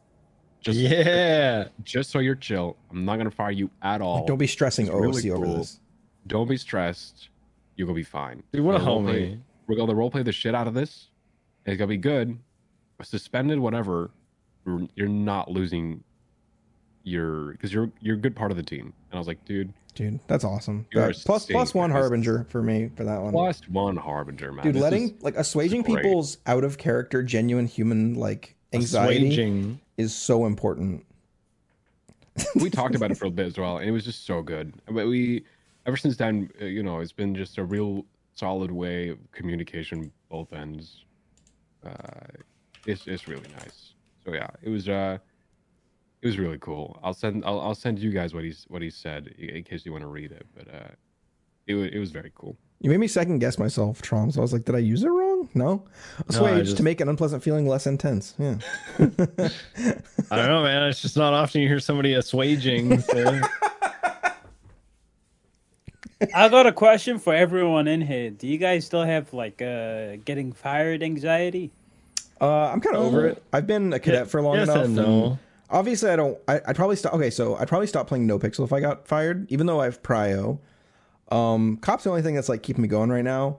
Just 0.61 0.79
yeah. 0.79 1.69
just 1.85 2.11
so 2.11 2.19
you're 2.19 2.35
chill. 2.35 2.77
I'm 2.91 3.05
not 3.05 3.17
gonna 3.19 3.31
fire 3.31 3.53
you 3.53 3.71
at 3.83 4.01
all. 4.01 4.17
Like, 4.19 4.27
don't 4.27 4.39
be 4.39 4.47
stressing 4.49 4.87
It's 4.87 4.95
OOC 4.95 5.01
really 5.15 5.31
over 5.31 5.45
cool. 5.47 5.57
this. 5.59 5.81
Don't 6.27 6.49
be 6.49 6.57
stressed. 6.57 7.29
You're 7.77 7.87
gonna 7.87 7.95
be 7.97 8.03
fine. 8.03 8.43
Dude, 8.53 8.65
what 8.65 8.75
a 8.75 8.79
We're 8.79 8.85
gonna 8.85 9.09
homie. 9.13 9.13
roleplay- 9.37 9.41
We're 9.69 9.77
gonna 9.77 9.95
roleplay 9.95 10.25
the 10.25 10.33
shit 10.33 10.55
out 10.55 10.67
of 10.67 10.75
this. 10.75 11.11
It's 11.67 11.77
gonna 11.79 11.89
be 11.89 11.97
good. 11.97 12.39
Suspended, 13.03 13.59
whatever. 13.61 14.11
You're- 14.67 14.89
You're 14.97 15.09
not 15.09 15.51
losing 15.51 16.03
your 17.05 17.53
because 17.53 17.73
you're 17.73 17.93
you're 18.01 18.17
a 18.17 18.21
good 18.21 18.35
part 18.35 18.51
of 18.51 18.57
the 18.57 18.63
team. 18.65 18.93
And 19.17 19.19
I 19.19 19.21
was 19.21 19.29
like, 19.29 19.43
dude, 19.47 19.73
Dude, 19.95 20.21
that's 20.27 20.45
awesome. 20.45 20.85
That- 20.93 21.17
plus 21.25 21.47
safe, 21.47 21.55
plus 21.55 21.73
one 21.73 21.91
harbinger 21.91 22.45
for 22.51 22.63
me 22.63 22.91
for 22.95 23.05
that 23.05 23.23
one. 23.23 23.33
plus 23.33 23.67
one 23.67 23.97
harbinger, 23.97 24.53
man. 24.53 24.63
Dude, 24.67 24.75
This 24.75 24.83
letting 24.83 25.03
is- 25.17 25.23
like 25.23 25.37
assuaging 25.37 25.81
great. 25.85 26.03
people's 26.05 26.37
out 26.45 26.65
of 26.65 26.77
character, 26.77 27.23
genuine 27.23 27.67
human 27.67 28.13
like 28.15 28.57
anxiety 28.75 29.29
Assuaging. 29.29 29.81
is 29.97 30.15
so 30.15 30.45
important. 30.45 31.07
we 32.57 32.69
talked 32.69 32.95
about 32.95 33.11
it 33.11 33.17
for 33.17 33.25
a 33.25 33.31
bit 33.31 33.47
as 33.47 33.57
well, 33.57 33.79
and 33.79 33.89
it 33.89 33.93
was 33.93 34.05
just 34.05 34.27
so 34.27 34.43
good. 34.43 34.75
But 34.85 35.07
we, 35.07 35.47
ever 35.87 35.97
since 35.97 36.19
then, 36.19 36.51
uh, 36.61 36.67
you 36.67 36.83
know, 36.83 37.01
it's 37.01 37.13
been 37.13 37.35
just 37.35 37.57
a 37.57 37.65
real 37.65 38.05
solid 38.35 38.71
way 38.71 39.09
of 39.09 39.19
communication 39.33 40.13
both 40.29 40.53
ends. 40.53 41.05
Uh, 41.83 41.93
it's 42.87 43.07
it's 43.07 43.27
really 43.27 43.49
nice. 43.61 43.95
So 44.27 44.35
yeah, 44.35 44.49
it 44.63 44.69
was 44.69 44.91
uh, 44.91 45.17
it 46.27 46.31
was 46.31 46.39
really 46.39 46.59
cool. 46.59 46.99
I'll 47.05 47.15
send 47.15 47.45
I'll, 47.45 47.61
I'll 47.61 47.75
send 47.75 47.99
you 48.01 48.11
guys 48.11 48.35
what 48.35 48.43
he's 48.43 48.65
what 48.69 48.83
he 48.83 48.91
said 48.91 49.29
in 49.39 49.51
in 49.51 49.63
case 49.63 49.87
you 49.87 49.93
want 49.93 50.03
to 50.03 50.09
read 50.09 50.33
it. 50.33 50.45
But 50.57 50.69
uh, 50.75 50.89
it 51.69 51.75
wa- 51.75 51.83
it 51.93 51.99
was 51.99 52.11
very 52.11 52.33
cool. 52.35 52.57
You 52.81 52.91
made 52.91 52.99
me 52.99 53.07
second 53.09 53.39
guess 53.39 53.59
myself, 53.59 54.03
Traumz. 54.03 54.37
I 54.37 54.41
was 54.41 54.53
like, 54.53 54.65
did 54.65 54.75
I 54.75 54.79
use 54.79 55.03
it 55.03 55.09
wrong? 55.09 55.49
No. 55.55 55.65
No, 55.65 55.85
I 56.19 56.25
Assuage 56.29 56.65
just- 56.67 56.77
to 56.79 56.83
make 56.83 57.01
an 57.01 57.09
unpleasant 57.09 57.43
feeling 57.43 57.67
less 57.69 57.87
intense. 57.87 58.35
Yeah. 58.39 58.59
I 58.99 59.07
don't 60.37 60.49
know, 60.49 60.63
man. 60.63 60.83
It's 60.89 61.01
just 61.01 61.17
not 61.17 61.33
often 61.33 61.61
you 61.63 61.69
hear 61.69 61.81
somebody 61.81 62.15
assuaging. 62.15 63.01
So. 63.01 63.41
I 66.35 66.49
got 66.49 66.67
a 66.67 66.73
question 66.73 67.19
for 67.19 67.35
everyone 67.35 67.87
in 67.89 68.01
here. 68.01 68.31
Do 68.31 68.47
you 68.47 68.59
guys 68.59 68.87
still 68.87 69.05
have 69.05 69.33
like 69.35 69.61
uh 69.63 70.17
getting 70.25 70.53
fired 70.53 71.03
anxiety? 71.03 71.71
Uh, 72.41 72.69
I'm 72.71 72.81
kind 72.81 72.97
of 72.97 73.03
over 73.03 73.27
it. 73.27 73.43
I've 73.53 73.67
been 73.67 73.93
a 73.95 73.99
cadet 73.99 74.29
for 74.29 74.43
long 74.43 74.57
yes 74.57 74.69
enough. 74.69 74.85
and 74.85 74.95
no. 74.95 75.39
Obviously, 75.69 76.11
I 76.11 76.17
don't. 76.17 76.39
I, 76.47 76.61
I'd 76.67 76.77
probably 76.77 76.97
stop. 76.97 77.15
Okay, 77.15 77.31
so 77.31 77.57
I'd 77.57 77.69
probably 77.69 77.87
stop 77.87 78.07
playing 78.07 78.29
NoPixel 78.29 78.65
if 78.65 78.73
I 78.73 78.81
got 78.81 79.09
fired, 79.09 79.51
even 79.51 79.67
though 79.67 79.81
I 79.81 79.87
have 79.87 80.03
Prio. 80.03 80.61
Um, 81.31 81.79
Cop's 81.79 82.05
the 82.05 82.11
only 82.11 82.23
thing 82.23 82.37
that's 82.37 82.49
like 82.49 82.63
keeping 82.63 82.83
me 82.83 82.89
going 82.89 83.11
right 83.11 83.25
now. 83.25 83.59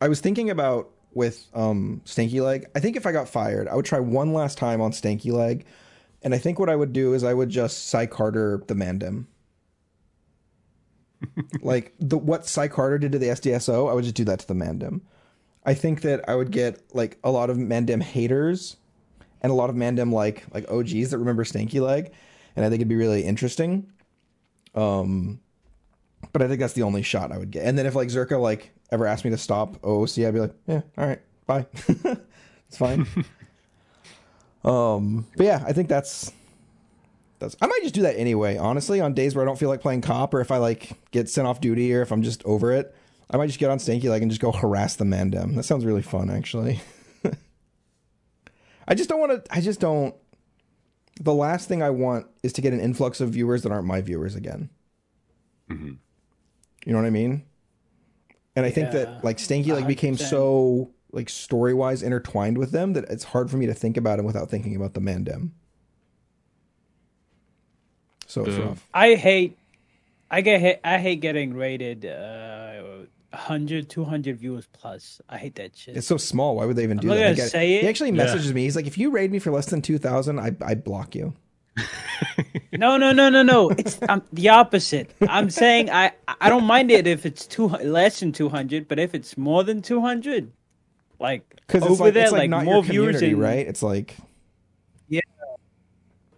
I 0.00 0.08
was 0.08 0.20
thinking 0.20 0.48
about 0.48 0.90
with 1.12 1.46
um 1.52 2.00
Stanky 2.06 2.40
Leg. 2.42 2.66
I 2.74 2.80
think 2.80 2.96
if 2.96 3.06
I 3.06 3.12
got 3.12 3.28
fired, 3.28 3.68
I 3.68 3.74
would 3.74 3.84
try 3.84 4.00
one 4.00 4.32
last 4.32 4.56
time 4.56 4.80
on 4.80 4.92
Stanky 4.92 5.32
Leg, 5.32 5.66
and 6.22 6.34
I 6.34 6.38
think 6.38 6.58
what 6.58 6.70
I 6.70 6.76
would 6.76 6.94
do 6.94 7.12
is 7.12 7.24
I 7.24 7.34
would 7.34 7.50
just 7.50 7.88
Psy 7.88 8.06
Carter 8.06 8.62
the 8.66 8.74
Mandem. 8.74 9.26
like 11.60 11.94
the 11.98 12.16
what 12.16 12.46
Psy 12.46 12.68
Carter 12.68 12.98
did 12.98 13.12
to 13.12 13.18
the 13.18 13.28
SDSO, 13.28 13.90
I 13.90 13.92
would 13.92 14.04
just 14.04 14.16
do 14.16 14.24
that 14.24 14.38
to 14.38 14.48
the 14.48 14.54
Mandem. 14.54 15.02
I 15.66 15.74
think 15.74 16.00
that 16.02 16.26
I 16.26 16.34
would 16.34 16.50
get 16.50 16.82
like 16.94 17.18
a 17.22 17.30
lot 17.30 17.50
of 17.50 17.58
Mandem 17.58 18.02
haters 18.02 18.77
and 19.42 19.50
a 19.50 19.54
lot 19.54 19.70
of 19.70 19.76
Mandem 19.76 20.12
like 20.12 20.44
like 20.52 20.70
OGs 20.70 21.10
that 21.10 21.18
remember 21.18 21.44
Stanky 21.44 21.80
Leg, 21.80 22.12
and 22.56 22.64
I 22.64 22.68
think 22.68 22.80
it'd 22.80 22.88
be 22.88 22.96
really 22.96 23.22
interesting. 23.22 23.90
Um, 24.74 25.40
but 26.32 26.42
I 26.42 26.48
think 26.48 26.60
that's 26.60 26.74
the 26.74 26.82
only 26.82 27.02
shot 27.02 27.32
I 27.32 27.38
would 27.38 27.50
get. 27.50 27.64
And 27.64 27.78
then 27.78 27.86
if 27.86 27.94
like 27.94 28.08
Zerkaa 28.08 28.40
like 28.40 28.72
ever 28.90 29.06
asked 29.06 29.24
me 29.24 29.30
to 29.30 29.38
stop 29.38 29.80
OOC, 29.82 30.26
I'd 30.26 30.34
be 30.34 30.40
like, 30.40 30.54
yeah, 30.66 30.80
all 30.96 31.06
right, 31.06 31.20
bye, 31.46 31.66
it's 32.68 32.76
fine. 32.76 33.06
um, 34.64 35.26
but 35.36 35.46
yeah, 35.46 35.64
I 35.66 35.72
think 35.72 35.88
that's 35.88 36.32
that's. 37.38 37.56
I 37.60 37.66
might 37.66 37.80
just 37.82 37.94
do 37.94 38.02
that 38.02 38.18
anyway. 38.18 38.56
Honestly, 38.56 39.00
on 39.00 39.14
days 39.14 39.34
where 39.34 39.44
I 39.44 39.46
don't 39.46 39.58
feel 39.58 39.68
like 39.68 39.80
playing 39.80 40.02
cop, 40.02 40.34
or 40.34 40.40
if 40.40 40.50
I 40.50 40.58
like 40.58 40.92
get 41.10 41.28
sent 41.28 41.46
off 41.46 41.60
duty, 41.60 41.94
or 41.94 42.02
if 42.02 42.12
I'm 42.12 42.22
just 42.22 42.44
over 42.44 42.72
it, 42.72 42.94
I 43.30 43.36
might 43.36 43.46
just 43.46 43.58
get 43.58 43.70
on 43.70 43.78
Stanky 43.78 44.04
Leg 44.04 44.22
and 44.22 44.30
just 44.30 44.40
go 44.40 44.52
harass 44.52 44.96
the 44.96 45.04
Mandem. 45.04 45.54
That 45.54 45.64
sounds 45.64 45.84
really 45.84 46.02
fun, 46.02 46.30
actually. 46.30 46.80
I 48.88 48.94
just 48.94 49.08
don't 49.08 49.20
want 49.20 49.44
to. 49.44 49.54
I 49.54 49.60
just 49.60 49.78
don't. 49.80 50.14
The 51.20 51.34
last 51.34 51.68
thing 51.68 51.82
I 51.82 51.90
want 51.90 52.26
is 52.42 52.52
to 52.54 52.60
get 52.62 52.72
an 52.72 52.80
influx 52.80 53.20
of 53.20 53.30
viewers 53.30 53.62
that 53.62 53.70
aren't 53.72 53.86
my 53.86 54.00
viewers 54.00 54.34
again. 54.34 54.70
Mhm. 55.68 55.98
You 56.86 56.92
know 56.92 56.98
what 56.98 57.06
I 57.06 57.10
mean? 57.10 57.42
And 58.56 58.64
I 58.64 58.70
think 58.70 58.86
Yeah, 58.92 59.04
that 59.04 59.24
like 59.24 59.36
Stanky 59.36 59.72
like 59.72 59.86
became 59.86 60.14
100%. 60.14 60.28
so 60.28 60.90
like 61.12 61.28
story 61.28 61.74
wise 61.74 62.02
intertwined 62.02 62.56
with 62.58 62.70
them 62.70 62.94
that 62.94 63.04
it's 63.10 63.24
hard 63.24 63.50
for 63.50 63.56
me 63.58 63.66
to 63.66 63.74
think 63.74 63.96
about 63.96 64.18
him 64.18 64.24
without 64.24 64.48
thinking 64.50 64.74
about 64.74 64.94
the 64.94 65.00
Mandem. 65.00 65.50
So 68.26 68.44
it's 68.44 68.56
rough. 68.56 68.86
I 68.92 69.14
hate 69.14 69.56
I 70.30 70.40
get 70.42 70.60
hit, 70.60 70.80
I 70.84 70.98
hate 70.98 71.20
getting 71.20 71.54
rated 71.54 72.04
uh 72.04 73.06
100 73.32 73.88
200 73.90 74.38
viewers 74.38 74.66
plus. 74.72 75.20
I 75.28 75.36
hate 75.38 75.54
that 75.56 75.76
shit. 75.76 75.96
It's 75.96 76.06
so 76.06 76.16
small. 76.16 76.56
Why 76.56 76.64
would 76.66 76.76
they 76.76 76.82
even 76.84 76.98
I'm 76.98 77.02
do 77.02 77.08
that? 77.08 77.36
gonna 77.36 77.36
say 77.36 77.74
it. 77.74 77.82
He 77.82 77.88
actually 77.88 78.12
Yeah. 78.12 78.24
messages 78.24 78.52
me. 78.54 78.62
He's 78.62 78.76
like, 78.76 78.86
if 78.86 78.96
you 78.98 79.10
raid 79.10 79.30
me 79.30 79.38
for 79.38 79.50
less 79.50 79.66
than 79.66 79.82
two 79.82 79.98
thousand, 79.98 80.38
I 80.40 80.52
I 80.62 80.74
block 80.74 81.14
you. 81.14 81.34
No, 82.72 82.96
no, 82.96 83.12
no, 83.12 83.28
no, 83.28 83.42
no. 83.42 83.70
It's 83.70 83.98
um, 84.08 84.22
the 84.32 84.48
opposite. 84.50 85.10
I'm 85.26 85.50
saying 85.50 85.90
I 85.90 86.12
I 86.40 86.48
don't 86.48 86.64
mind 86.64 86.90
it 86.90 87.06
if 87.06 87.26
it's 87.26 87.46
two 87.46 87.66
less 87.68 88.20
than 88.20 88.32
200, 88.32 88.86
but 88.88 88.98
if 88.98 89.14
it's 89.14 89.36
more 89.36 89.64
than 89.64 89.82
200, 89.82 90.52
like 91.18 91.42
Because 91.66 91.82
over 91.82 91.92
it's 91.92 92.00
like 92.00 92.14
there, 92.14 92.22
it's 92.24 92.32
like, 92.32 92.40
like 92.40 92.50
not 92.50 92.64
more 92.64 92.74
your 92.74 92.82
viewers 92.84 93.16
community, 93.16 93.32
and 93.32 93.38
right? 93.40 93.66
It's 93.66 93.82
like 93.82 94.16
yeah 95.08 95.20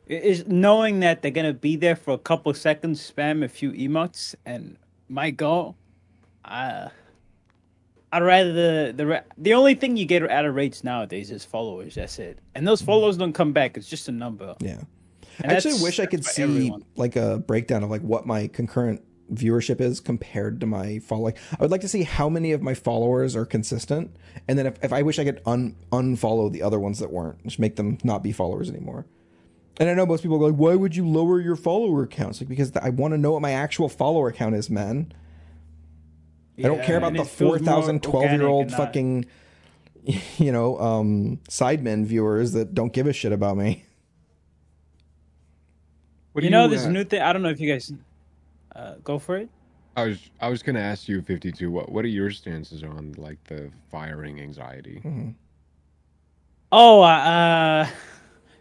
is 0.07 0.47
knowing 0.49 1.01
that 1.01 1.23
they're 1.23 1.31
gonna 1.31 1.53
be 1.53 1.77
there 1.77 1.97
for 1.97 2.13
a 2.15 2.19
couple 2.19 2.53
seconds, 2.55 3.11
spam 3.11 3.45
a 3.45 3.49
few 3.49 3.73
emotes, 3.73 4.35
and 4.45 4.77
my 5.09 5.31
go. 5.31 5.77
Uh, 6.51 6.89
I'd 8.13 8.23
rather 8.23 8.53
the 8.53 8.93
the 8.93 9.25
the 9.39 9.55
only 9.55 9.75
thing 9.75 9.97
you 9.97 10.05
get 10.05 10.29
out 10.29 10.45
of 10.45 10.55
rates 10.55 10.83
nowadays 10.83 11.31
is 11.31 11.45
followers. 11.45 11.95
That's 11.95 12.19
it, 12.19 12.41
and 12.55 12.67
those 12.67 12.83
followers 12.83 13.17
don't 13.17 13.33
come 13.33 13.53
back. 13.53 13.77
It's 13.77 13.89
just 13.89 14.09
a 14.09 14.13
number. 14.13 14.57
yeah. 14.61 14.81
And 15.43 15.53
I 15.53 15.55
actually 15.55 15.81
wish 15.81 16.01
I 16.01 16.07
could 16.07 16.25
see 16.25 16.43
everyone. 16.43 16.85
like 16.97 17.17
a 17.17 17.39
breakdown 17.39 17.83
of 17.83 17.91
like 17.91 18.03
what 18.03 18.27
my 18.27 18.49
concurrent 18.49 19.03
viewership 19.33 19.81
is 19.81 20.01
compared 20.01 20.61
to 20.61 20.67
my 20.67 20.99
following. 20.99 21.35
I 21.53 21.63
would 21.63 21.71
like 21.71 21.81
to 21.83 21.89
see 21.89 22.03
how 22.03 22.29
many 22.29 22.53
of 22.53 22.63
my 22.63 22.75
followers 22.75 23.37
are 23.37 23.47
consistent, 23.47 24.15
and 24.49 24.59
then 24.59 24.67
if, 24.67 24.75
if 24.83 24.93
I 24.93 25.03
wish 25.03 25.19
I 25.19 25.25
could 25.25 25.41
un 25.47 25.77
unfollow 25.93 26.53
the 26.53 26.63
other 26.63 26.81
ones 26.81 26.99
that 26.99 27.13
weren't, 27.13 27.43
just 27.45 27.59
make 27.61 27.77
them 27.77 27.97
not 28.03 28.23
be 28.23 28.33
followers 28.33 28.69
anymore. 28.69 29.07
And 29.79 29.89
I 29.89 29.95
know 29.95 30.05
most 30.05 30.23
people 30.23 30.39
go 30.39 30.47
like, 30.47 30.57
"Why 30.57 30.75
would 30.75 30.97
you 30.97 31.09
lower 31.09 31.41
your 31.41 31.57
follower 31.57 32.07
counts?" 32.07 32.41
Like 32.41 32.49
because 32.49 32.77
I 32.77 32.91
want 32.91 33.15
to 33.15 33.19
know 33.19 33.33
what 33.33 33.41
my 33.41 33.53
actual 33.53 33.89
follower 33.89 34.33
count 34.33 34.57
is, 34.57 34.69
man. 34.69 35.13
I 36.65 36.69
don't 36.69 36.83
care 36.83 36.97
about 36.97 37.13
the 37.15 37.23
it 37.23 37.29
feels 37.29 37.61
more 37.61 37.75
4,000 37.75 38.03
12 38.03 38.23
year 38.23 38.31
organic 38.33 38.49
old 38.49 38.63
and 38.63 38.71
not- 38.71 38.77
fucking, 38.79 39.25
you 40.39 40.53
know, 40.53 40.79
um, 40.81 41.41
sidemen 41.49 42.05
viewers 42.07 42.53
that 42.53 42.75
don't 42.75 42.93
give 42.93 43.07
a 43.07 43.13
shit 43.13 43.33
about 43.33 43.57
me. 43.57 43.85
What 46.33 46.45
You 46.45 46.51
do 46.51 46.57
know 46.57 46.69
this 46.69 46.85
uh, 46.85 46.91
new 46.91 47.05
thing. 47.05 47.23
I 47.23 47.33
don't 47.33 47.43
know 47.43 47.49
if 47.49 47.61
you 47.61 47.71
guys 47.73 47.93
uh, 48.77 48.95
go 49.03 49.19
for 49.19 49.37
it. 49.37 49.49
I 49.97 50.05
was 50.05 50.31
I 50.41 50.49
was 50.49 50.63
gonna 50.63 50.79
ask 50.81 51.09
you, 51.09 51.21
fifty 51.23 51.51
two. 51.51 51.71
What 51.71 51.91
what 51.91 52.05
are 52.05 52.09
your 52.09 52.31
stances 52.31 52.85
on 52.85 53.15
like 53.19 53.43
the 53.45 53.71
firing 53.91 54.41
anxiety? 54.41 55.03
Mhm. 55.05 55.35
Oh, 56.71 57.03
uh, 57.03 57.89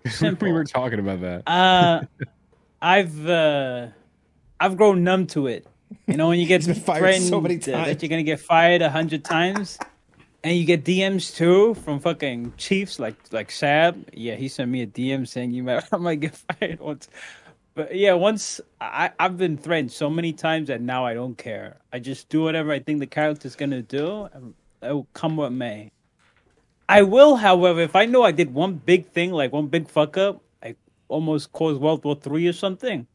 we 0.41 0.51
were 0.51 0.63
talking 0.63 0.99
about 0.99 1.21
that. 1.21 1.43
Uh, 1.47 2.01
I've 2.81 3.29
uh, 3.29 3.87
I've 4.59 4.75
grown 4.75 5.03
numb 5.03 5.27
to 5.27 5.45
it. 5.47 5.67
You 6.07 6.17
know, 6.17 6.27
when 6.27 6.39
you 6.39 6.45
get 6.47 6.63
fired 6.63 6.99
threatened 6.99 7.25
so 7.25 7.41
many 7.41 7.55
that- 7.57 7.71
times. 7.71 7.87
that 7.87 8.01
you're 8.01 8.09
gonna 8.09 8.23
get 8.23 8.39
fired 8.39 8.81
a 8.81 8.89
hundred 8.89 9.23
times, 9.23 9.77
and 10.43 10.55
you 10.55 10.65
get 10.65 10.83
DMs 10.83 11.35
too 11.35 11.73
from 11.75 11.99
fucking 11.99 12.53
chiefs 12.57 12.99
like 12.99 13.15
like 13.31 13.51
Sab. 13.51 14.07
Yeah, 14.13 14.35
he 14.35 14.47
sent 14.47 14.69
me 14.71 14.81
a 14.83 14.87
DM 14.87 15.27
saying 15.27 15.51
you 15.51 15.63
might 15.63 15.83
I 15.91 15.97
might 15.97 16.19
get 16.19 16.35
fired 16.35 16.79
once. 16.79 17.09
But 17.75 17.95
yeah, 17.95 18.13
once 18.13 18.59
I 18.81 19.11
I've 19.19 19.37
been 19.37 19.57
threatened 19.57 19.91
so 19.91 20.09
many 20.09 20.33
times 20.33 20.67
that 20.67 20.81
now 20.81 21.05
I 21.05 21.13
don't 21.13 21.37
care. 21.37 21.77
I 21.93 21.99
just 21.99 22.29
do 22.29 22.41
whatever 22.41 22.71
I 22.71 22.79
think 22.79 22.99
the 22.99 23.07
character's 23.07 23.55
gonna 23.55 23.81
do. 23.81 24.27
It 24.81 24.93
will 24.93 25.07
come 25.13 25.37
what 25.37 25.51
may. 25.51 25.91
I 26.87 27.03
will, 27.03 27.35
however, 27.35 27.81
if 27.81 27.95
I 27.95 28.05
know 28.05 28.23
I 28.23 28.31
did 28.31 28.51
one 28.53 28.73
big 28.75 29.07
thing, 29.11 29.31
like 29.31 29.51
one 29.53 29.67
big 29.67 29.87
fuck 29.87 30.17
up, 30.17 30.41
like 30.63 30.77
almost 31.07 31.51
caused 31.51 31.79
World 31.79 32.03
War 32.03 32.15
Three 32.15 32.47
or 32.47 32.53
something, 32.53 33.05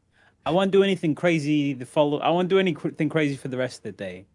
I 0.45 0.51
won't 0.51 0.71
do 0.71 0.83
anything 0.83 1.15
crazy 1.15 1.73
the 1.73 1.85
follow. 1.85 2.19
I 2.19 2.29
won't 2.29 2.49
do 2.49 2.59
anything 2.59 3.09
crazy 3.09 3.35
for 3.35 3.47
the 3.47 3.57
rest 3.57 3.79
of 3.79 3.83
the 3.83 3.91
day, 3.93 4.25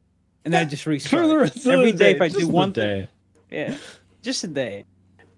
and 0.45 0.53
then 0.53 0.67
I 0.67 0.69
just 0.69 0.87
restart. 0.87 1.23
For 1.23 1.29
the 1.29 1.37
rest 1.37 1.57
of 1.57 1.63
the 1.65 1.93
day, 1.93 1.93
day, 1.93 2.11
if 2.13 2.21
I 2.21 2.29
just 2.29 2.41
do 2.41 2.49
one 2.49 2.73
day. 2.73 3.09
thing, 3.49 3.59
yeah, 3.59 3.77
just 4.23 4.43
a 4.45 4.49
day, 4.49 4.85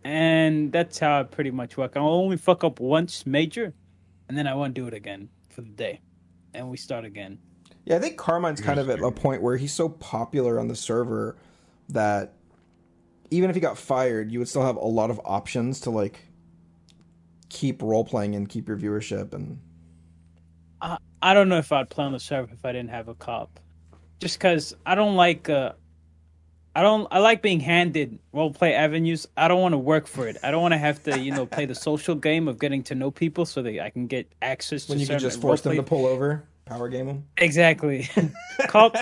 and 0.03 0.73
that's 0.73 0.99
how 0.99 1.21
I 1.21 1.23
pretty 1.25 1.51
much 1.51 1.77
work. 1.77 1.93
I'll 1.97 2.09
only 2.09 2.39
fuck 2.39 2.65
up 2.65 2.81
once 2.81 3.27
major, 3.27 3.75
and 4.29 4.39
then 4.39 4.47
I 4.47 4.55
won't 4.55 4.75
do 4.75 4.87
it 4.87 4.95
again 4.95 5.29
for 5.51 5.61
the 5.61 5.71
day, 5.71 6.01
and 6.55 6.71
we 6.71 6.77
start 6.77 7.05
again. 7.05 7.39
Yeah, 7.85 7.97
I 7.97 7.99
think 7.99 8.17
Carmine's 8.17 8.61
kind 8.61 8.79
of 8.79 8.89
at 8.89 9.01
a 9.01 9.11
point 9.11 9.43
where 9.43 9.57
he's 9.57 9.73
so 9.73 9.89
popular 9.89 10.59
on 10.59 10.69
the 10.69 10.77
server 10.77 11.37
that 11.89 12.35
even 13.31 13.51
if 13.51 13.57
he 13.57 13.61
got 13.61 13.77
fired, 13.77 14.31
you 14.31 14.39
would 14.39 14.49
still 14.49 14.63
have 14.63 14.77
a 14.77 14.87
lot 14.87 15.11
of 15.11 15.21
options 15.25 15.81
to 15.81 15.91
like 15.91 16.29
keep 17.49 17.83
role 17.83 18.05
playing 18.05 18.35
and 18.35 18.49
keep 18.49 18.69
your 18.69 18.77
viewership 18.77 19.35
and 19.35 19.59
I, 20.83 20.99
I 21.23 21.35
don't 21.35 21.49
know 21.49 21.59
if 21.59 21.73
I'd 21.73 21.89
play 21.89 22.05
on 22.05 22.13
the 22.13 22.21
server 22.21 22.53
if 22.53 22.65
I 22.65 22.73
didn't 22.73 22.91
have 22.91 23.09
a 23.09 23.15
cop. 23.15 23.61
Just 24.19 24.39
because 24.39 24.75
I 24.85 24.95
don't 24.95 25.17
like, 25.17 25.49
uh, 25.49 25.73
I 26.75 26.83
don't, 26.83 27.07
I 27.11 27.21
like 27.21 27.43
being 27.43 27.61
handed 27.61 28.19
roleplay 28.35 28.73
avenues. 28.73 29.27
I 29.37 29.49
don't 29.49 29.61
want 29.61 29.73
to 29.73 29.79
work 29.79 30.07
for 30.07 30.27
it. 30.27 30.37
I 30.43 30.51
don't 30.51 30.63
want 30.63 30.73
to 30.73 30.79
have 30.79 31.03
to, 31.05 31.19
you 31.19 31.33
know, 31.33 31.47
play 31.47 31.67
the 31.67 31.75
social 31.75 32.15
game 32.15 32.49
of 32.49 32.59
getting 32.59 32.83
to 32.85 32.95
know 32.95 33.11
people 33.11 33.47
so 33.47 33.63
that 33.63 33.81
I 33.81 33.91
can 33.91 34.07
get 34.07 34.31
access 34.43 34.87
to 34.87 34.93
when 34.93 34.99
you 34.99 35.07
can 35.07 35.19
just 35.19 35.41
force 35.41 35.61
them 35.63 35.77
to 35.77 35.83
pull 35.83 36.07
over, 36.07 36.45
power 36.65 36.89
game 36.89 37.07
them. 37.07 37.27
Exactly. 37.39 38.09
Cop, 38.69 38.97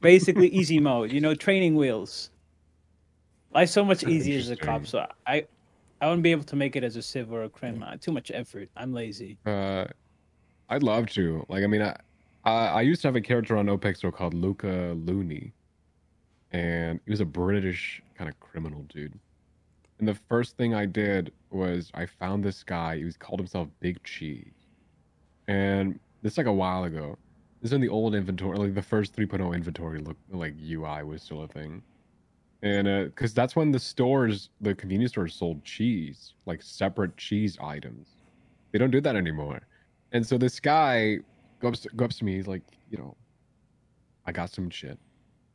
basically 0.00 0.48
easy 0.48 0.80
mode. 0.80 1.12
You 1.12 1.20
know, 1.20 1.34
training 1.34 1.76
wheels. 1.76 2.30
Life's 3.52 3.72
so 3.72 3.84
much 3.84 4.04
easier 4.04 4.38
as 4.38 4.50
a 4.50 4.56
cop, 4.56 4.86
so 4.86 5.06
I, 5.26 5.46
I 6.02 6.06
wouldn't 6.06 6.22
be 6.22 6.30
able 6.30 6.44
to 6.44 6.56
make 6.56 6.76
it 6.76 6.84
as 6.84 6.96
a 6.96 7.02
civ 7.02 7.32
or 7.32 7.44
a 7.44 7.48
crim. 7.48 7.82
Too 8.02 8.12
much 8.12 8.30
effort. 8.34 8.68
I'm 8.76 8.92
lazy. 8.92 9.38
Uh, 9.46 9.86
I'd 10.68 10.82
love 10.82 11.06
to. 11.10 11.44
Like, 11.48 11.64
I 11.64 11.66
mean, 11.66 11.82
I, 11.82 11.96
I 12.44 12.52
I 12.68 12.80
used 12.82 13.02
to 13.02 13.08
have 13.08 13.16
a 13.16 13.20
character 13.20 13.56
on 13.56 13.66
OPEXO 13.66 14.12
called 14.12 14.34
Luca 14.34 14.94
Looney, 14.96 15.52
and 16.52 17.00
he 17.04 17.10
was 17.10 17.20
a 17.20 17.24
British 17.26 18.02
kind 18.16 18.28
of 18.30 18.38
criminal 18.40 18.82
dude. 18.88 19.18
And 19.98 20.08
the 20.08 20.14
first 20.14 20.56
thing 20.56 20.74
I 20.74 20.86
did 20.86 21.32
was 21.50 21.90
I 21.94 22.06
found 22.06 22.44
this 22.44 22.62
guy. 22.62 22.98
He 22.98 23.04
was 23.04 23.16
called 23.16 23.40
himself 23.40 23.68
Big 23.80 24.02
Cheese, 24.04 24.66
and 25.48 25.98
this 26.22 26.34
is 26.34 26.38
like 26.38 26.46
a 26.46 26.52
while 26.52 26.84
ago. 26.84 27.16
This 27.62 27.70
is 27.70 27.74
in 27.74 27.80
the 27.80 27.88
old 27.88 28.14
inventory, 28.14 28.58
like 28.58 28.74
the 28.74 28.82
first 28.82 29.16
3.0 29.16 29.54
inventory 29.54 29.98
look 30.00 30.16
like 30.30 30.54
UI 30.62 31.02
was 31.04 31.22
still 31.22 31.42
a 31.42 31.48
thing. 31.48 31.82
And 32.62 32.88
uh, 32.88 33.04
because 33.04 33.34
that's 33.34 33.56
when 33.56 33.70
the 33.70 33.78
stores, 33.78 34.50
the 34.60 34.74
convenience 34.74 35.12
stores 35.12 35.34
sold 35.34 35.64
cheese, 35.64 36.34
like 36.46 36.62
separate 36.62 37.16
cheese 37.16 37.56
items. 37.60 38.16
They 38.72 38.78
don't 38.78 38.90
do 38.90 39.00
that 39.02 39.16
anymore. 39.16 39.62
And 40.12 40.26
so 40.26 40.38
this 40.38 40.60
guy 40.60 41.18
goes 41.60 41.80
to, 41.80 41.88
goes 41.90 42.06
up 42.06 42.10
to 42.12 42.24
me, 42.24 42.36
he's 42.36 42.46
like, 42.46 42.62
you 42.90 42.98
know, 42.98 43.16
I 44.26 44.32
got 44.32 44.50
some 44.50 44.70
shit. 44.70 44.98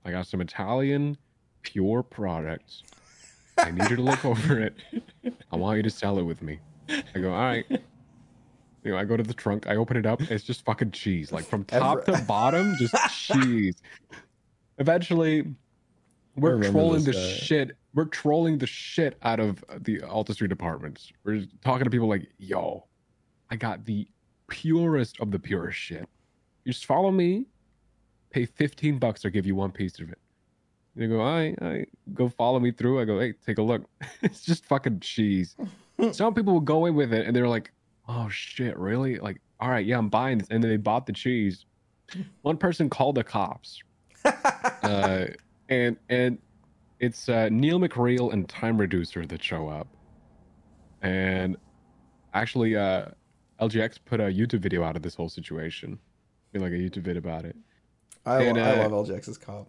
I 0.06 0.12
got 0.12 0.28
some 0.28 0.42
Italian 0.42 1.18
pure 1.62 2.04
products. 2.04 2.84
I 3.58 3.72
need 3.72 3.90
you 3.90 3.96
to 3.98 4.02
look 4.02 4.26
over 4.26 4.60
it. 4.60 4.76
I 5.52 5.56
want 5.56 5.78
you 5.78 5.84
to 5.84 5.90
sell 5.90 6.18
it 6.20 6.24
with 6.24 6.42
me. 6.42 6.60
I 6.90 7.20
go, 7.20 7.32
all 7.32 7.40
right. 7.42 7.66
You 8.84 8.92
know, 8.92 8.98
I 8.98 9.06
go 9.06 9.16
to 9.16 9.24
the 9.24 9.34
trunk, 9.34 9.68
I 9.68 9.76
open 9.76 9.96
it 9.96 10.08
up, 10.08 10.22
it's 10.24 10.44
just 10.44 10.66
fucking 10.66 10.92
cheese. 10.92 11.32
Like 11.32 11.46
from 11.46 11.64
top 11.66 12.00
Ever- 12.08 12.18
to 12.18 12.24
bottom, 12.26 12.76
just 12.78 12.96
cheese. 13.16 13.76
Eventually, 14.80 15.54
we're 16.36 16.64
trolling 16.64 17.04
the 17.04 17.12
guy. 17.12 17.20
shit. 17.20 17.78
We're 17.94 18.06
trolling 18.06 18.58
the 18.58 18.66
shit 18.66 19.18
out 19.22 19.40
of 19.40 19.64
the 19.82 20.02
Alta 20.02 20.34
Street 20.34 20.48
departments. 20.48 21.12
We're 21.24 21.46
talking 21.64 21.84
to 21.84 21.92
people 21.92 22.08
like, 22.08 22.28
yo, 22.40 22.86
I 23.52 23.56
got 23.58 23.86
the 23.86 24.08
purest 24.52 25.20
of 25.20 25.32
the 25.32 25.40
purest 25.40 25.80
shit. 25.80 26.08
You 26.66 26.74
just 26.74 26.86
follow 26.86 27.10
me, 27.10 27.48
pay 28.30 28.46
15 28.46 29.00
bucks, 29.00 29.26
I'll 29.26 29.32
give 29.32 29.48
you 29.48 29.56
one 29.56 29.72
piece 29.72 30.00
of 30.00 30.12
it. 30.12 30.20
They 30.96 31.08
go, 31.08 31.22
I, 31.22 31.56
I 31.62 31.86
go 32.14 32.28
follow 32.28 32.60
me 32.60 32.72
through. 32.72 33.00
I 33.00 33.06
go, 33.06 33.18
hey, 33.20 33.34
take 33.46 33.58
a 33.58 33.62
look. 33.62 33.84
it's 34.22 34.44
just 34.44 34.66
fucking 34.66 35.00
cheese. 35.00 35.56
Some 36.12 36.34
people 36.34 36.54
will 36.54 36.60
go 36.60 36.86
in 36.86 36.96
with 36.96 37.14
it 37.14 37.26
and 37.26 37.36
they're 37.36 37.48
like, 37.48 37.72
oh 38.10 38.28
shit, 38.30 38.78
really? 38.78 39.18
Like, 39.18 39.40
all 39.60 39.70
right, 39.70 39.86
yeah, 39.86 39.98
I'm 39.98 40.10
buying 40.10 40.40
this. 40.40 40.48
And 40.52 40.62
then 40.62 40.70
they 40.70 40.78
bought 40.78 41.06
the 41.06 41.14
cheese. 41.14 41.66
One 42.42 42.58
person 42.58 42.90
called 42.90 43.16
the 43.16 43.24
cops. 43.24 43.82
uh, 44.26 45.28
and 45.70 45.98
and 46.10 46.38
it's 47.00 47.30
uh, 47.30 47.48
Neil 47.50 47.80
McReal 47.80 48.34
and 48.34 48.48
Time 48.50 48.78
Reducer 48.78 49.26
that 49.26 49.42
show 49.42 49.70
up. 49.70 49.88
And 51.02 51.56
actually, 52.34 52.76
uh, 52.76 53.06
LGX 53.62 54.00
put 54.06 54.20
a 54.20 54.24
YouTube 54.24 54.60
video 54.60 54.84
out 54.84 54.96
of 54.96 55.02
this 55.02 55.16
whole 55.16 55.30
situation. 55.30 56.00
Made 56.54 56.62
like 56.62 56.72
a 56.72 56.76
YouTube 56.76 57.04
vid 57.04 57.18
about 57.18 57.46
it. 57.46 57.56
I, 58.26 58.44
And, 58.44 58.60
I 58.60 58.84
uh, 58.84 58.90
love 58.90 59.08
LJX's 59.08 59.38
cop. 59.38 59.68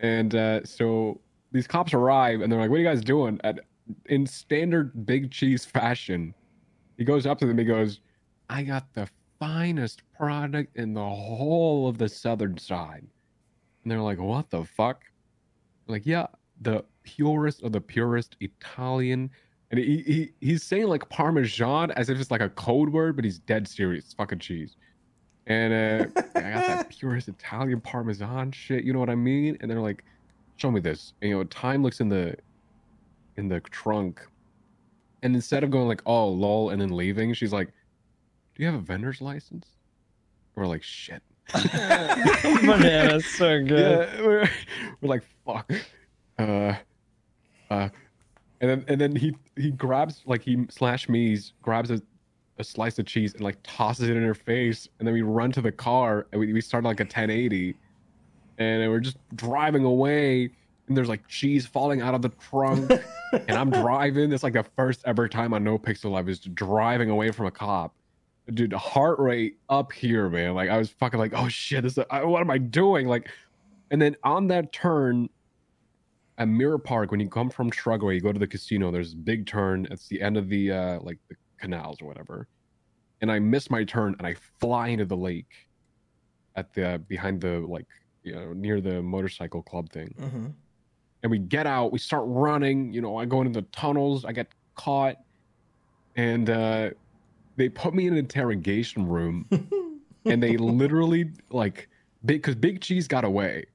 And 0.00 0.34
uh, 0.34 0.64
so 0.64 1.20
these 1.52 1.66
cops 1.66 1.94
arrive 1.94 2.40
and 2.40 2.50
they're 2.50 2.58
like, 2.58 2.70
What 2.70 2.76
are 2.76 2.82
you 2.82 2.88
guys 2.88 3.02
doing? 3.02 3.40
At, 3.44 3.60
in 4.06 4.26
standard 4.26 5.06
big 5.06 5.30
cheese 5.30 5.64
fashion, 5.64 6.34
he 6.96 7.04
goes 7.04 7.26
up 7.26 7.38
to 7.38 7.46
them. 7.46 7.58
He 7.58 7.64
goes, 7.64 8.00
I 8.48 8.62
got 8.62 8.92
the 8.94 9.08
finest 9.38 10.02
product 10.16 10.76
in 10.76 10.94
the 10.94 11.08
whole 11.08 11.88
of 11.88 11.98
the 11.98 12.08
southern 12.08 12.58
side. 12.58 13.06
And 13.82 13.90
they're 13.90 14.00
like, 14.00 14.18
What 14.18 14.50
the 14.50 14.64
fuck? 14.64 15.04
Like, 15.86 16.06
yeah, 16.06 16.26
the 16.62 16.84
purest 17.02 17.62
of 17.62 17.72
the 17.72 17.80
purest 17.80 18.36
Italian. 18.40 19.30
And 19.70 19.80
he, 19.80 20.02
he 20.02 20.32
he's 20.40 20.62
saying 20.62 20.86
like 20.86 21.08
Parmesan 21.08 21.90
as 21.92 22.08
if 22.08 22.20
it's 22.20 22.30
like 22.30 22.40
a 22.40 22.50
code 22.50 22.90
word, 22.90 23.16
but 23.16 23.24
he's 23.24 23.38
dead 23.38 23.66
serious. 23.66 24.04
It's 24.04 24.14
fucking 24.14 24.38
cheese. 24.38 24.76
And 25.46 25.72
uh, 25.72 26.20
I 26.36 26.40
got 26.40 26.66
that 26.66 26.88
purest 26.98 27.28
Italian 27.28 27.80
Parmesan 27.80 28.52
shit. 28.52 28.84
You 28.84 28.92
know 28.92 28.98
what 28.98 29.10
I 29.10 29.14
mean? 29.14 29.58
And 29.60 29.70
they're 29.70 29.80
like, 29.80 30.04
"Show 30.56 30.70
me 30.70 30.80
this." 30.80 31.14
And, 31.20 31.30
you 31.30 31.36
know, 31.36 31.44
time 31.44 31.82
looks 31.82 32.00
in 32.00 32.08
the 32.08 32.36
in 33.36 33.48
the 33.48 33.60
trunk, 33.60 34.20
and 35.22 35.34
instead 35.34 35.64
of 35.64 35.70
going 35.70 35.88
like, 35.88 36.02
"Oh, 36.06 36.28
lol," 36.28 36.70
and 36.70 36.80
then 36.80 36.90
leaving, 36.90 37.34
she's 37.34 37.52
like, 37.52 37.68
"Do 38.54 38.62
you 38.62 38.66
have 38.66 38.76
a 38.76 38.82
vendor's 38.82 39.20
license?" 39.20 39.66
And 40.54 40.62
we're 40.62 40.68
like, 40.68 40.82
"Shit." 40.82 41.22
Man, 41.54 43.08
that's 43.08 43.26
so 43.26 43.62
good. 43.64 44.08
Yeah, 44.14 44.22
we're, 44.22 44.50
we're 45.00 45.08
like, 45.08 45.24
"Fuck." 45.44 45.70
Uh, 46.38 46.74
uh, 47.70 47.88
and 48.60 48.70
then 48.70 48.84
and 48.88 49.00
then 49.00 49.16
he 49.16 49.36
he 49.56 49.70
grabs 49.70 50.22
like 50.26 50.42
he 50.42 50.66
slash 50.70 51.08
me's 51.08 51.52
grabs 51.62 51.90
a 51.90 52.00
a 52.58 52.64
slice 52.64 52.98
of 52.98 53.06
cheese 53.06 53.34
and 53.34 53.42
like 53.42 53.56
tosses 53.62 54.08
it 54.08 54.16
in 54.16 54.22
her 54.22 54.34
face. 54.34 54.88
And 54.98 55.06
then 55.08 55.12
we 55.12 55.22
run 55.22 55.50
to 55.52 55.60
the 55.60 55.72
car 55.72 56.26
and 56.32 56.40
we, 56.40 56.52
we 56.52 56.60
start 56.60 56.84
like 56.84 57.00
a 57.00 57.04
1080 57.04 57.74
and 58.58 58.90
we're 58.90 59.00
just 59.00 59.16
driving 59.34 59.84
away 59.84 60.50
and 60.86 60.96
there's 60.96 61.08
like 61.08 61.26
cheese 61.26 61.66
falling 61.66 62.00
out 62.00 62.14
of 62.14 62.22
the 62.22 62.28
trunk. 62.28 62.90
And 63.48 63.58
i'm 63.58 63.70
driving. 63.70 64.30
It's 64.32 64.44
like 64.44 64.52
the 64.52 64.64
first 64.76 65.00
ever 65.06 65.28
time 65.28 65.52
on 65.54 65.64
NoPixel 65.64 66.16
i 66.16 66.20
was 66.20 66.38
driving 66.38 67.10
away 67.10 67.32
from 67.32 67.46
a 67.46 67.50
cop. 67.50 67.92
Dude 68.52 68.72
heart 68.72 69.18
rate 69.18 69.56
up 69.68 69.90
here 69.90 70.28
man. 70.28 70.54
Like 70.54 70.70
i 70.70 70.78
was 70.78 70.90
fucking 70.90 71.18
like 71.18 71.32
oh 71.34 71.48
shit 71.48 71.82
this 71.82 71.98
is, 71.98 72.04
I- 72.10 72.22
what 72.22 72.40
am 72.40 72.50
i 72.50 72.58
doing? 72.58 73.08
Like 73.08 73.28
and 73.90 74.00
then 74.00 74.14
on 74.22 74.46
that 74.48 74.72
turn 74.72 75.28
at 76.38 76.48
mirror 76.48 76.78
park 76.78 77.10
when 77.10 77.20
you 77.20 77.28
come 77.28 77.48
from 77.48 77.70
shrugway 77.70 78.14
you 78.14 78.20
go 78.20 78.32
to 78.32 78.38
the 78.38 78.46
casino 78.46 78.90
there's 78.90 79.12
a 79.12 79.16
big 79.16 79.46
turn 79.46 79.86
it's 79.90 80.08
the 80.08 80.20
end 80.20 80.36
of 80.36 80.48
the 80.48 80.70
uh 80.70 80.98
like 81.00 81.18
the 81.28 81.36
canals 81.58 82.00
or 82.02 82.06
whatever. 82.06 82.48
And 83.20 83.30
i 83.32 83.38
miss 83.38 83.70
my 83.70 83.84
turn 83.84 84.14
and 84.18 84.26
i 84.26 84.34
fly 84.60 84.88
into 84.88 85.04
the 85.04 85.16
lake 85.16 85.68
at 86.56 86.74
the 86.74 87.02
behind 87.08 87.40
the 87.40 87.60
like 87.60 87.86
you 88.22 88.34
know 88.34 88.52
near 88.52 88.80
the 88.80 89.02
motorcycle 89.02 89.62
club 89.62 89.90
thing. 89.90 90.14
Hmm 90.18 90.46
and 91.22 91.30
we 91.30 91.38
get 91.38 91.66
out 91.66 91.90
we 91.90 91.98
start 91.98 92.24
running 92.26 92.92
you 92.92 93.00
know 93.00 93.16
i 93.16 93.24
go 93.24 93.40
into 93.40 93.58
the 93.58 93.66
tunnels 93.68 94.26
i 94.26 94.32
get 94.32 94.48
caught 94.74 95.16
and 96.16 96.50
uh 96.50 96.90
they 97.56 97.66
put 97.66 97.94
me 97.94 98.06
in 98.06 98.12
an 98.12 98.18
interrogation 98.18 99.06
room 99.08 99.48
and 100.26 100.42
they 100.42 100.58
literally 100.58 101.30
like 101.50 101.88
big 102.24 102.42
because 102.42 102.54
Big 102.54 102.80
Cheese 102.80 103.08
got 103.08 103.24
away, 103.24 103.66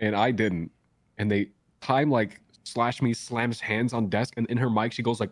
and 0.00 0.14
I 0.14 0.30
didn't, 0.30 0.70
and 1.18 1.30
they 1.30 1.50
time 1.80 2.10
like 2.10 2.40
slash 2.64 3.00
me 3.02 3.14
slams 3.14 3.60
hands 3.60 3.92
on 3.92 4.08
desk, 4.08 4.34
and 4.36 4.46
in 4.50 4.56
her 4.58 4.70
mic 4.70 4.92
she 4.92 5.02
goes 5.02 5.20
like, 5.20 5.30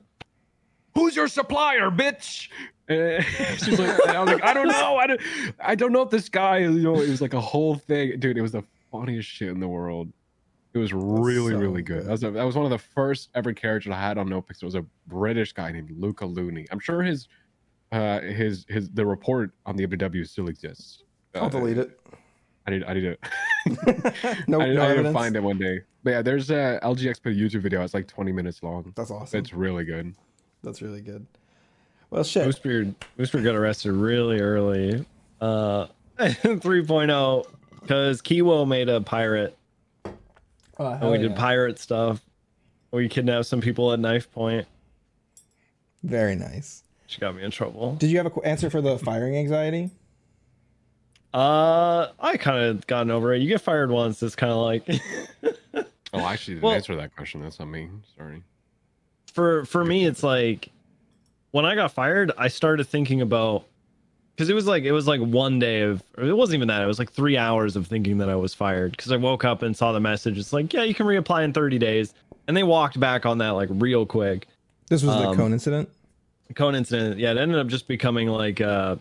"Who's 0.94 1.15
your 1.16 1.28
supplier, 1.28 1.91
bitch?" 1.91 2.49
And 2.89 3.25
she's 3.58 3.81
like, 3.81 3.99
I 4.07 4.20
was 4.23 4.33
like, 4.33 4.44
I 4.44 4.55
don't 4.55 4.68
know, 4.68 4.97
I 4.97 5.08
don't, 5.08 5.20
I 5.58 5.75
don't 5.75 5.91
know 5.92 6.02
if 6.02 6.10
this 6.10 6.28
guy, 6.28 6.58
you 6.58 6.70
know, 6.70 6.94
it 7.00 7.08
was 7.10 7.20
like 7.20 7.34
a 7.34 7.41
whole 7.41 7.75
thing, 7.75 8.20
dude. 8.20 8.39
It 8.39 8.42
was 8.42 8.52
the 8.52 8.62
funniest 8.92 9.28
shit 9.28 9.49
in 9.49 9.58
the 9.58 9.66
world. 9.66 10.12
It 10.73 10.78
was 10.78 10.92
really, 10.92 11.50
so 11.50 11.58
really 11.58 11.83
good. 11.83 12.02
good. 12.02 12.07
That 12.07 12.10
was, 12.12 12.23
a, 12.23 12.31
that 12.31 12.44
was 12.44 12.55
one 12.55 12.65
of 12.65 12.70
the 12.70 12.78
first 12.78 13.31
ever 13.34 13.52
characters 13.52 13.92
I 13.92 13.99
had 14.00 14.18
on 14.18 14.28
NoPix. 14.28 14.62
It 14.62 14.66
was 14.66 14.76
a 14.76 14.84
British 15.08 15.52
guy 15.52 15.73
named 15.73 15.91
Luca 15.99 16.25
Looney. 16.26 16.65
I'm 16.70 16.78
sure 16.78 17.02
his, 17.02 17.26
uh, 17.91 18.20
his, 18.20 18.65
his, 18.68 18.89
the 18.91 19.05
report 19.05 19.50
on 19.66 19.75
the 19.75 19.84
ABW 19.84 20.25
still 20.28 20.47
exists. 20.47 21.02
I'll 21.34 21.47
Uh, 21.47 21.49
delete 21.49 21.78
it. 21.78 21.99
I 22.66 22.70
need, 22.70 22.84
I 22.84 22.94
need 22.94 23.00
to, 23.02 23.16
no, 24.48 24.60
I, 24.60 24.66
need- 24.68 24.74
no 24.74 24.82
I 24.82 24.96
need 24.96 25.02
to 25.04 25.12
find 25.12 25.36
it 25.36 25.42
one 25.42 25.58
day. 25.58 25.80
But 26.02 26.10
yeah, 26.10 26.22
there's 26.22 26.50
a 26.50 26.78
LGX 26.82 27.22
put 27.22 27.36
YouTube 27.36 27.60
video. 27.62 27.82
It's 27.82 27.94
like 27.94 28.06
20 28.06 28.32
minutes 28.32 28.62
long. 28.62 28.92
That's 28.96 29.10
awesome. 29.10 29.38
It's 29.40 29.52
really 29.52 29.84
good. 29.84 30.14
That's 30.62 30.80
really 30.82 31.00
good. 31.00 31.26
Well, 32.10 32.22
shit. 32.24 32.46
Moosebeard, 32.46 32.94
Moosebeard 33.18 33.42
got 33.44 33.54
arrested 33.56 33.92
really 33.92 34.40
early. 34.40 35.04
Uh, 35.40 35.86
3.0 36.18 37.46
because 37.80 38.22
Kiwo 38.22 38.66
made 38.66 38.88
a 38.88 39.00
pirate. 39.00 39.56
Oh, 40.78 40.86
and 40.86 40.98
hell 41.00 41.10
we 41.12 41.18
did 41.18 41.34
pirate 41.36 41.78
stuff. 41.78 42.20
We 42.90 43.08
kidnapped 43.08 43.46
some 43.46 43.60
people 43.60 43.92
at 43.92 43.98
knife 44.00 44.30
point. 44.32 44.66
Very 46.02 46.36
nice. 46.36 46.84
She 47.08 47.20
got 47.20 47.34
me 47.36 47.42
in 47.42 47.50
trouble. 47.50 47.94
Did 47.96 48.10
you 48.10 48.16
have 48.18 48.26
a 48.26 48.30
qu- 48.30 48.42
answer 48.42 48.70
for 48.70 48.80
the 48.80 48.98
firing 48.98 49.36
anxiety? 49.36 49.90
Uh, 51.34 52.08
I 52.18 52.36
kind 52.38 52.64
of 52.64 52.86
gotten 52.86 53.10
over 53.10 53.34
it. 53.34 53.42
You 53.42 53.48
get 53.48 53.60
fired 53.60 53.90
once, 53.90 54.22
it's 54.22 54.36
kind 54.36 54.52
of 54.52 54.58
like 54.58 54.88
Oh, 56.14 56.20
I 56.20 56.32
actually 56.32 56.55
didn't 56.55 56.64
Well- 56.64 56.74
answer 56.74 56.96
that 56.96 57.14
question. 57.14 57.42
That's 57.42 57.58
not 57.58 57.68
me. 57.68 57.88
Sorry. 58.16 58.42
for 59.32 59.64
for 59.66 59.84
me, 59.84 60.06
it's 60.06 60.22
like 60.22 60.70
when 61.50 61.64
I 61.66 61.74
got 61.74 61.92
fired, 61.92 62.32
I 62.38 62.48
started 62.48 62.84
thinking 62.84 63.20
about 63.20 63.64
because 64.34 64.48
it 64.48 64.55
was 64.55 64.66
like 64.66 64.84
it 64.84 64.92
was 64.92 65.06
like 65.06 65.20
one 65.20 65.58
day 65.58 65.82
of 65.82 66.02
it 66.16 66.32
wasn't 66.36 66.56
even 66.56 66.68
that. 66.68 66.82
It 66.82 66.86
was 66.86 66.98
like 66.98 67.10
three 67.12 67.36
hours 67.36 67.76
of 67.76 67.86
thinking 67.86 68.18
that 68.18 68.28
I 68.30 68.36
was 68.36 68.55
fired 68.55 68.92
because 68.92 69.12
I 69.12 69.16
woke 69.16 69.44
up 69.44 69.62
and 69.62 69.76
saw 69.76 69.92
the 69.92 70.00
message. 70.00 70.38
It's 70.38 70.52
like 70.55 70.72
yeah, 70.72 70.84
you 70.84 70.94
can 70.94 71.06
reapply 71.06 71.44
in 71.44 71.52
30 71.52 71.78
days, 71.78 72.14
and 72.48 72.56
they 72.56 72.62
walked 72.62 72.98
back 72.98 73.26
on 73.26 73.38
that 73.38 73.50
like 73.50 73.68
real 73.72 74.06
quick. 74.06 74.46
This 74.88 75.02
was 75.02 75.14
the 75.16 75.28
Um, 75.28 75.36
cone 75.36 75.52
incident. 75.52 75.88
cone 76.55 76.76
incident 76.76 77.18
yeah 77.18 77.32
it 77.32 77.36
ended 77.38 77.58
up 77.58 77.66
just 77.66 77.88
becoming 77.88 78.28
like 78.28 78.60
uh, 78.60 78.94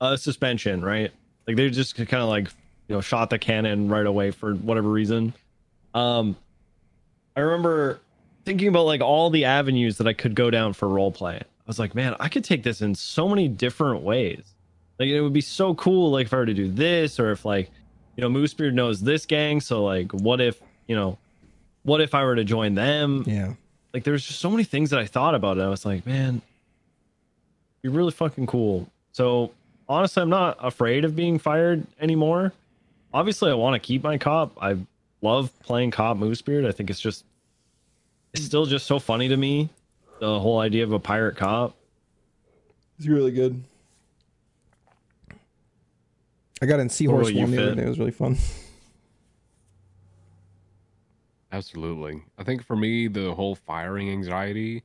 a 0.00 0.16
suspension 0.16 0.80
right 0.80 1.10
like 1.48 1.56
they 1.56 1.68
just 1.70 1.96
kind 1.96 2.22
of 2.22 2.28
like 2.28 2.48
you 2.86 2.94
know 2.94 3.00
shot 3.00 3.30
the 3.30 3.38
cannon 3.38 3.88
right 3.88 4.06
away 4.06 4.30
for 4.30 4.54
whatever 4.54 4.88
reason 4.88 5.34
um 5.94 6.36
i 7.36 7.40
remember 7.40 7.98
thinking 8.44 8.68
about 8.68 8.84
like 8.86 9.00
all 9.00 9.30
the 9.30 9.44
avenues 9.44 9.98
that 9.98 10.06
i 10.06 10.12
could 10.12 10.34
go 10.36 10.50
down 10.50 10.72
for 10.72 10.86
role 10.88 11.10
play 11.10 11.36
i 11.38 11.44
was 11.66 11.78
like 11.80 11.94
man 11.94 12.14
i 12.20 12.28
could 12.28 12.44
take 12.44 12.62
this 12.62 12.80
in 12.82 12.94
so 12.94 13.28
many 13.28 13.48
different 13.48 14.02
ways 14.02 14.44
like 15.00 15.08
it 15.08 15.20
would 15.20 15.32
be 15.32 15.40
so 15.40 15.74
cool 15.74 16.10
like 16.12 16.26
if 16.26 16.32
i 16.32 16.36
were 16.36 16.46
to 16.46 16.54
do 16.54 16.68
this 16.68 17.18
or 17.18 17.32
if 17.32 17.44
like 17.44 17.70
you 18.16 18.22
know 18.22 18.28
moosebeard 18.28 18.72
knows 18.74 19.00
this 19.00 19.26
gang 19.26 19.60
so 19.60 19.82
like 19.84 20.12
what 20.12 20.40
if 20.40 20.60
you 20.86 20.94
know 20.94 21.18
what 21.82 22.00
if 22.00 22.14
i 22.14 22.22
were 22.22 22.36
to 22.36 22.44
join 22.44 22.74
them 22.74 23.24
Yeah. 23.26 23.54
like 23.94 24.04
there's 24.04 24.24
just 24.26 24.40
so 24.40 24.50
many 24.50 24.64
things 24.64 24.90
that 24.90 24.98
I 25.00 25.06
thought 25.06 25.34
about 25.34 25.56
it. 25.58 25.62
I 25.62 25.68
was 25.68 25.86
like, 25.86 26.04
man, 26.04 26.42
you're 27.82 27.92
really 27.92 28.10
fucking 28.10 28.46
cool. 28.46 28.88
So 29.12 29.52
honestly, 29.88 30.22
I'm 30.22 30.30
not 30.30 30.58
afraid 30.60 31.04
of 31.04 31.16
being 31.16 31.38
fired 31.38 31.86
anymore. 32.00 32.52
Obviously, 33.12 33.50
I 33.50 33.54
want 33.54 33.74
to 33.74 33.86
keep 33.86 34.02
my 34.02 34.18
cop. 34.18 34.56
I 34.60 34.76
love 35.22 35.50
playing 35.60 35.90
cop 35.90 36.18
Moosebeard. 36.18 36.66
I 36.66 36.72
think 36.72 36.90
it's 36.90 37.00
just 37.00 37.24
it's 38.34 38.44
still 38.44 38.66
just 38.66 38.86
so 38.86 38.98
funny 38.98 39.28
to 39.28 39.36
me. 39.36 39.70
The 40.20 40.38
whole 40.38 40.58
idea 40.58 40.84
of 40.84 40.92
a 40.92 40.98
pirate 40.98 41.36
cop. 41.36 41.74
It's 42.98 43.06
really 43.06 43.30
good. 43.30 43.62
I 46.60 46.66
got 46.66 46.80
in 46.80 46.88
Seahorse 46.88 47.26
will 47.26 47.30
you 47.30 47.42
one 47.42 47.50
the 47.52 47.62
other 47.62 47.74
day. 47.76 47.82
It 47.84 47.88
was 47.88 47.98
really 47.98 48.10
fun. 48.10 48.36
Absolutely. 51.52 52.22
I 52.36 52.42
think 52.42 52.64
for 52.64 52.76
me, 52.76 53.08
the 53.08 53.32
whole 53.32 53.54
firing 53.54 54.10
anxiety 54.10 54.82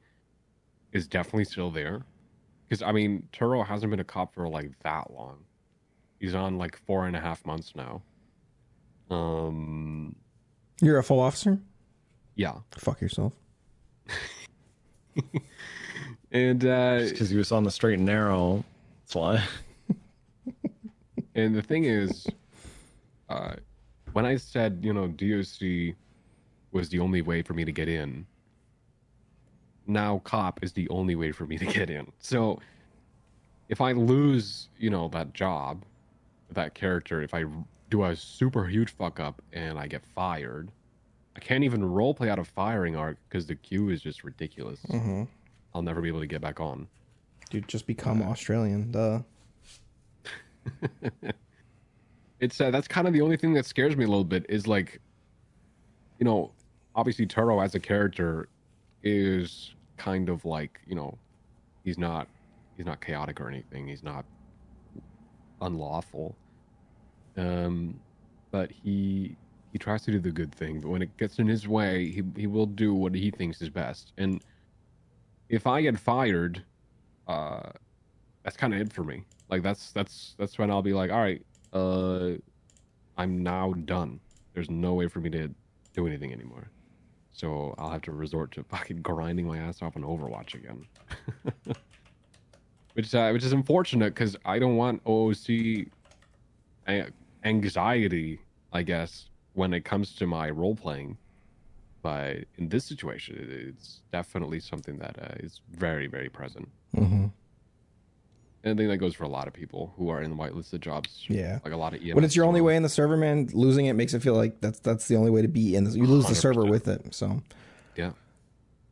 is 0.93 1.07
definitely 1.07 1.45
still 1.45 1.71
there. 1.71 2.03
Because, 2.73 2.81
I 2.81 2.91
mean, 2.91 3.27
Turo 3.31 3.63
hasn't 3.63 3.91
been 3.91 3.99
a 3.99 4.03
cop 4.03 4.33
for 4.33 4.49
like 4.49 4.71
that 4.79 5.13
long. 5.13 5.37
He's 6.19 6.33
on 6.33 6.57
like 6.57 6.75
four 6.87 7.05
and 7.05 7.15
a 7.15 7.19
half 7.19 7.45
months 7.45 7.71
now. 7.75 8.01
Um, 9.11 10.15
You're 10.81 10.97
a 10.97 11.03
full 11.03 11.19
officer? 11.19 11.59
yeah. 12.35 12.55
Fuck 12.71 12.99
yourself. 12.99 13.33
And, 16.31 16.65
uh, 16.65 17.01
Because 17.07 17.29
he 17.29 17.37
was 17.37 17.51
on 17.51 17.63
the 17.63 17.69
straight 17.69 17.99
and 17.99 18.07
narrow. 18.07 18.65
That's 19.01 19.13
why. 19.13 19.43
And 21.35 21.53
the 21.55 21.61
thing 21.61 21.83
is, 21.83 22.25
uh, 23.29 23.53
when 24.13 24.25
I 24.25 24.37
said, 24.37 24.79
you 24.81 24.93
know, 24.93 25.05
DOC 25.09 25.95
was 26.71 26.89
the 26.89 26.97
only 26.99 27.21
way 27.21 27.43
for 27.43 27.53
me 27.53 27.65
to 27.65 27.71
get 27.71 27.87
in, 27.87 28.25
now 29.87 30.19
cop 30.23 30.63
is 30.63 30.73
the 30.73 30.87
only 30.89 31.15
way 31.15 31.31
for 31.31 31.45
me 31.45 31.57
to 31.57 31.65
get 31.65 31.89
in. 31.89 32.11
So 32.19 32.59
if 33.69 33.81
I 33.81 33.91
lose, 33.93 34.69
you 34.77 34.89
know, 34.89 35.09
that 35.09 35.33
job, 35.33 35.83
that 36.51 36.73
character, 36.73 37.21
if 37.21 37.33
I 37.33 37.45
do 37.89 38.03
a 38.03 38.15
super 38.15 38.65
huge 38.65 38.95
fuck 38.95 39.19
up 39.19 39.41
and 39.51 39.77
I 39.77 39.87
get 39.87 40.03
fired, 40.15 40.71
I 41.35 41.39
can't 41.39 41.63
even 41.63 41.81
roleplay 41.81 42.29
out 42.29 42.39
of 42.39 42.47
firing 42.47 42.95
arc 42.95 43.17
because 43.27 43.47
the 43.47 43.55
queue 43.55 43.89
is 43.89 44.01
just 44.01 44.23
ridiculous. 44.23 44.79
Mm-hmm. 44.89 45.23
I'll 45.73 45.81
never 45.81 46.01
be 46.01 46.07
able 46.07 46.19
to 46.19 46.27
get 46.27 46.41
back 46.41 46.59
on. 46.59 46.87
Dude, 47.49 47.67
just 47.67 47.87
become 47.87 48.21
Australian. 48.21 48.91
Duh. 48.91 49.19
it's 52.39 52.59
uh, 52.61 52.71
that's 52.71 52.87
kind 52.87 53.07
of 53.07 53.13
the 53.13 53.21
only 53.21 53.37
thing 53.37 53.53
that 53.53 53.65
scares 53.65 53.95
me 53.97 54.05
a 54.05 54.07
little 54.07 54.23
bit 54.23 54.45
is 54.47 54.65
like 54.65 55.01
you 56.19 56.25
know 56.25 56.51
obviously 56.95 57.25
turo 57.25 57.63
as 57.63 57.75
a 57.75 57.79
character 57.79 58.47
is 59.03 59.75
kind 59.97 60.29
of 60.29 60.43
like 60.45 60.79
you 60.87 60.95
know 60.95 61.17
he's 61.83 61.97
not 61.97 62.27
he's 62.77 62.85
not 62.85 63.01
chaotic 63.01 63.39
or 63.39 63.47
anything. 63.49 63.87
He's 63.87 64.03
not 64.03 64.25
unlawful. 65.61 66.35
Um 67.37 67.99
but 68.51 68.71
he 68.71 69.35
he 69.71 69.79
tries 69.79 70.03
to 70.03 70.11
do 70.11 70.19
the 70.19 70.31
good 70.31 70.53
thing 70.53 70.79
but 70.79 70.89
when 70.89 71.01
it 71.01 71.15
gets 71.17 71.39
in 71.39 71.47
his 71.47 71.67
way 71.67 72.09
he, 72.11 72.21
he 72.35 72.45
will 72.45 72.67
do 72.67 72.93
what 72.93 73.15
he 73.15 73.31
thinks 73.31 73.61
is 73.61 73.69
best. 73.69 74.13
And 74.17 74.41
if 75.49 75.67
i 75.67 75.81
get 75.81 75.97
fired 75.99 76.63
uh 77.27 77.69
that's 78.43 78.57
kind 78.57 78.73
of 78.73 78.81
it 78.81 78.93
for 78.93 79.03
me. 79.03 79.23
Like 79.49 79.63
that's 79.63 79.91
that's 79.91 80.35
that's 80.37 80.57
when 80.57 80.69
i'll 80.69 80.81
be 80.81 80.93
like 80.93 81.11
all 81.11 81.19
right 81.19 81.43
uh 81.73 82.31
i'm 83.17 83.41
now 83.43 83.73
done. 83.73 84.19
There's 84.53 84.69
no 84.69 84.93
way 84.93 85.07
for 85.07 85.19
me 85.19 85.29
to 85.31 85.49
do 85.95 86.07
anything 86.07 86.31
anymore 86.31 86.69
so 87.33 87.75
i'll 87.77 87.89
have 87.89 88.01
to 88.01 88.11
resort 88.11 88.51
to 88.51 88.63
fucking 88.69 89.01
grinding 89.01 89.47
my 89.47 89.57
ass 89.57 89.81
off 89.81 89.95
on 89.95 90.03
overwatch 90.03 90.53
again. 90.55 90.85
Which 92.93 93.13
uh, 93.15 93.31
which 93.31 93.43
is 93.43 93.53
unfortunate 93.53 94.13
because 94.13 94.37
i 94.45 94.59
don't 94.59 94.75
want 94.75 95.03
ooc 95.05 95.89
anxiety 97.43 98.39
i 98.71 98.83
guess 98.83 99.29
when 99.53 99.73
it 99.73 99.83
comes 99.83 100.13
to 100.15 100.27
my 100.27 100.51
role 100.51 100.75
playing 100.75 101.17
but 102.03 102.35
in 102.57 102.69
this 102.69 102.85
situation 102.85 103.35
it's 103.67 104.01
definitely 104.11 104.59
something 104.59 104.99
that 104.99 105.17
uh, 105.19 105.33
is 105.39 105.61
very 105.71 106.05
very 106.05 106.29
present. 106.29 106.69
Mm-hmm. 106.95 107.27
And 108.63 108.73
I 108.73 108.75
think 108.81 108.89
that 108.89 108.97
goes 108.97 109.13
for 109.13 109.23
a 109.23 109.29
lot 109.29 109.47
of 109.47 109.53
people 109.53 109.93
who 109.97 110.09
are 110.09 110.21
in 110.21 110.29
the 110.29 110.35
whitelisted 110.35 110.79
jobs. 110.81 111.25
Yeah. 111.27 111.59
Like 111.63 111.73
a 111.73 111.77
lot 111.77 111.93
of 111.93 112.01
EMS. 112.01 112.15
when 112.15 112.23
it's 112.23 112.35
your 112.35 112.45
only 112.45 112.61
way 112.61 112.75
in 112.75 112.83
the 112.83 112.89
server, 112.89 113.17
man, 113.17 113.49
losing 113.53 113.85
it 113.87 113.93
makes 113.93 114.13
it 114.13 114.21
feel 114.21 114.35
like 114.35 114.61
that's 114.61 114.79
that's 114.79 115.07
the 115.07 115.15
only 115.17 115.31
way 115.31 115.41
to 115.41 115.47
be 115.47 115.75
in. 115.75 115.83
This. 115.83 115.95
You 115.95 116.05
lose 116.05 116.25
the 116.27 116.35
server 116.35 116.65
with 116.65 116.87
it. 116.87 117.13
So, 117.13 117.41
Yeah. 117.95 118.11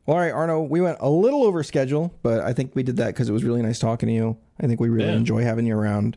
well, 0.06 0.16
all 0.16 0.22
right, 0.22 0.32
Arno, 0.32 0.62
we 0.62 0.80
went 0.80 0.98
a 1.00 1.08
little 1.10 1.44
over 1.44 1.62
schedule, 1.62 2.12
but 2.22 2.40
I 2.40 2.52
think 2.52 2.74
we 2.74 2.82
did 2.82 2.96
that 2.98 3.08
because 3.08 3.28
it 3.28 3.32
was 3.32 3.44
really 3.44 3.62
nice 3.62 3.78
talking 3.78 4.08
to 4.08 4.12
you. 4.14 4.36
I 4.60 4.66
think 4.66 4.78
we 4.80 4.88
really 4.88 5.08
Yeah. 5.08 5.16
enjoy 5.16 5.42
having 5.42 5.66
you 5.66 5.76
around. 5.76 6.16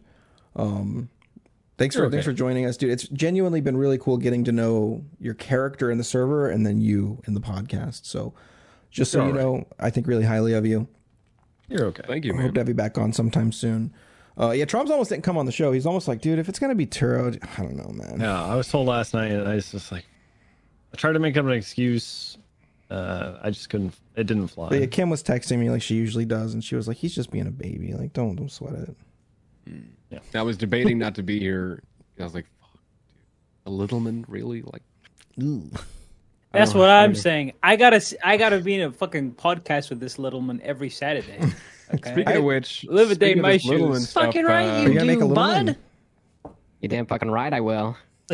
Um, 0.56 1.10
thanks 1.78 1.96
for 1.96 2.02
You're 2.04 2.12
thanks 2.12 2.26
okay. 2.26 2.34
for 2.34 2.38
joining 2.38 2.66
us, 2.66 2.78
dude. 2.78 2.92
It's 2.92 3.08
genuinely 3.08 3.62
been 3.62 3.78
really 3.78 3.98
cool 3.98 4.18
getting 4.18 4.44
to 4.46 4.52
know 4.52 5.04
your 5.20 5.34
character 5.34 5.90
in 5.92 5.98
the 5.98 6.04
server 6.04 6.50
and 6.50 6.66
then 6.66 6.82
you 6.82 7.22
in 7.28 7.34
the 7.34 7.42
podcast. 7.42 8.06
So, 8.06 8.34
just 8.92 9.12
so 9.12 9.26
You're 9.26 9.36
you 9.36 9.42
all 9.42 9.58
know, 9.60 9.68
I 9.80 9.90
think 9.90 10.08
really 10.08 10.24
highly 10.26 10.54
of 10.54 10.66
you. 10.66 10.88
You're 11.70 11.86
okay. 11.88 12.04
Thank 12.08 12.26
you, 12.26 12.34
I 12.34 12.36
man. 12.36 12.46
hope 12.46 12.54
to 12.56 12.60
have 12.62 12.68
you 12.68 12.74
back 12.76 12.98
on 12.98 13.14
sometime 13.14 13.52
soon. 13.52 13.94
Uh, 14.38 14.52
yeah, 14.52 14.66
Traumz 14.66 14.90
almost 14.90 15.10
didn't 15.10 15.24
come 15.24 15.38
on 15.38 15.46
the 15.46 15.52
show. 15.52 15.72
He's 15.72 15.86
almost 15.86 16.08
like, 16.08 16.22
dude, 16.22 16.40
if 16.40 16.50
it's 16.50 16.60
gonna 16.60 16.76
be 16.76 16.86
Turo, 16.86 17.38
I 17.58 17.62
don't 17.62 17.76
know, 17.76 17.90
man. 17.94 18.20
Yeah, 18.20 18.44
I 18.44 18.56
was 18.56 18.68
told 18.68 18.88
last 18.88 19.14
night, 19.14 19.32
and 19.32 19.48
I 19.48 19.56
was 19.56 19.72
just 19.72 19.92
like, 19.92 20.06
I 20.94 20.98
tried 20.98 21.14
to 21.14 21.20
make 21.20 21.38
up 21.38 21.46
an 21.46 21.52
excuse. 21.52 22.38
Uh, 22.90 23.40
I 23.42 23.50
just 23.50 23.70
couldn't. 23.70 23.96
It 24.16 24.28
didn't 24.28 24.48
fly. 24.50 24.70
But 24.70 24.80
yeah, 24.80 24.86
Kim 24.88 25.10
was 25.10 25.24
texting 25.24 25.58
me 25.60 25.70
like 25.70 25.82
she 25.82 25.96
usually 25.96 26.26
does, 26.26 26.54
and 26.54 26.64
she 26.64 26.76
was 26.76 26.88
like, 26.88 26.98
"He's 26.98 27.16
just 27.16 27.32
being 27.32 27.48
a 27.48 27.52
baby. 27.52 27.94
Like, 27.94 28.14
don't 28.14 28.36
don't 28.36 28.52
sweat 28.52 28.74
it." 28.74 28.96
Yeah. 30.12 30.20
I 30.36 30.44
was 30.44 30.58
debating 30.58 31.00
not 31.00 31.16
to 31.16 31.24
be 31.24 31.40
here. 31.40 31.82
I 32.20 32.24
was 32.24 32.36
like, 32.36 32.46
the 33.64 33.72
Littleman 33.72 34.26
really 34.28 34.62
like. 34.62 34.84
That's 36.56 36.74
what. 36.74 36.90
I 36.90 37.04
I'm 37.04 37.14
don't 37.14 37.22
saying. 37.22 37.54
I 37.64 37.76
gotta, 37.76 37.98
s- 37.98 38.14
I 38.24 38.38
gotta 38.38 38.60
be 38.60 38.76
in 38.76 38.82
a 38.82 38.92
fucking 38.92 39.36
podcast 39.36 39.90
with 39.90 40.00
this 40.00 40.18
little 40.20 40.42
man 40.42 40.62
every 40.64 40.90
Saturday. 40.90 41.40
Okay. 41.94 42.14
Speaking 42.14 42.38
of 42.38 42.44
which, 42.44 42.84
Live 42.90 43.12
a 43.12 43.16
day 43.16 43.34
in 43.34 43.42
my 43.42 43.58
shoes. 43.58 44.10
stuff, 44.10 44.24
Fucking 44.26 44.44
right, 44.44 44.66
uh, 44.68 44.82
you 44.82 44.86
Are 44.88 44.90
you 44.90 44.94
gonna 44.96 45.06
make 45.06 45.18
a 45.18 45.20
do, 45.20 45.26
little 45.28 45.36
bud. 45.36 45.66
one? 46.44 46.56
You 46.82 46.90
damn 46.90 47.06
fucking 47.06 47.30
right, 47.30 47.54
I 47.54 47.60
will. 47.62 47.96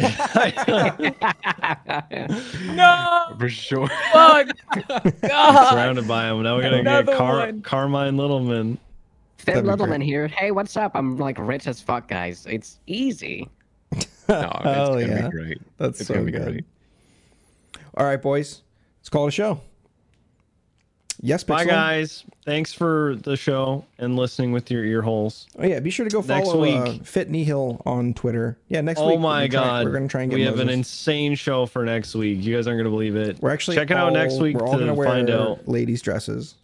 no, 2.75 3.35
for 3.37 3.49
sure. 3.49 3.87
fuck, 4.13 4.47
God. 5.21 5.69
Surrounded 5.69 6.07
by 6.07 6.29
him. 6.29 6.43
Now 6.43 6.55
we're 6.55 6.61
gonna 6.63 6.77
Another 6.77 7.11
get 7.11 7.17
Car- 7.17 7.51
Carmine 7.63 8.15
Littleman. 8.15 8.77
Finn 9.37 9.55
That'd 9.65 9.65
Littleman 9.65 9.97
great. 9.97 10.03
here. 10.03 10.27
Hey, 10.27 10.51
what's 10.51 10.77
up? 10.77 10.91
I'm 10.95 11.17
like 11.17 11.37
rich 11.39 11.67
as 11.67 11.81
fuck, 11.81 12.07
guys. 12.07 12.45
It's 12.49 12.79
easy. 12.87 13.49
No, 13.91 13.99
it's 13.99 14.25
Hell 14.63 14.87
gonna 14.93 15.07
yeah. 15.07 15.21
be 15.23 15.29
great. 15.29 15.61
That's 15.77 15.99
It's 15.99 16.07
so 16.07 16.13
gonna 16.13 16.25
be 16.25 16.31
good. 16.31 16.43
great. 16.45 16.65
All 17.95 18.05
right, 18.05 18.21
boys. 18.21 18.61
Let's 18.99 19.09
call 19.09 19.25
it 19.25 19.29
a 19.29 19.31
show. 19.31 19.61
Yes, 21.23 21.43
Bye, 21.43 21.65
guys. 21.65 22.23
Thanks 22.45 22.73
for 22.73 23.15
the 23.15 23.37
show 23.37 23.85
and 23.99 24.15
listening 24.15 24.51
with 24.53 24.71
your 24.71 24.83
ear 24.83 25.03
holes. 25.03 25.45
Oh 25.59 25.63
yeah, 25.65 25.79
be 25.79 25.91
sure 25.91 26.03
to 26.03 26.09
go 26.09 26.23
follow 26.23 26.63
uh, 26.63 26.93
Fitnihil 27.03 27.83
on 27.85 28.15
Twitter. 28.15 28.57
Yeah, 28.69 28.81
next 28.81 28.99
oh 29.01 29.09
week. 29.09 29.19
my 29.19 29.43
we're 29.43 29.47
gonna 29.49 29.65
try- 29.65 29.69
god, 29.69 29.85
we're 29.85 29.93
gonna 29.93 30.07
try 30.07 30.21
and 30.23 30.31
get 30.31 30.37
we 30.37 30.43
have 30.45 30.59
an 30.59 30.69
insane 30.69 31.35
show 31.35 31.67
for 31.67 31.85
next 31.85 32.15
week. 32.15 32.39
You 32.41 32.55
guys 32.55 32.65
aren't 32.65 32.79
gonna 32.79 32.89
believe 32.89 33.15
it. 33.15 33.39
We're 33.39 33.51
actually 33.51 33.77
check 33.77 33.91
it 33.91 33.97
out 33.97 34.13
next 34.13 34.39
week 34.39 34.55
We're 34.57 34.65
all 34.65 34.73
to 34.73 34.79
gonna 34.79 34.95
wear 34.95 35.07
find 35.07 35.29
out. 35.29 35.67
ladies' 35.67 36.01
dresses. 36.01 36.55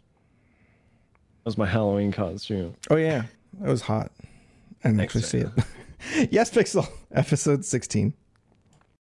That 1.44 1.50
was 1.50 1.58
my 1.60 1.68
Halloween 1.68 2.12
costume. 2.12 2.74
Oh 2.90 2.96
yeah, 2.96 3.24
it 3.64 3.68
was 3.68 3.82
hot. 3.82 4.12
I 4.84 4.90
didn't 4.90 4.98
Thanks, 4.98 5.16
actually 5.16 5.22
see 5.44 5.48
it. 6.18 6.30
yes, 6.32 6.50
Pixel, 6.50 6.88
episode 7.12 7.64
sixteen. 7.64 8.16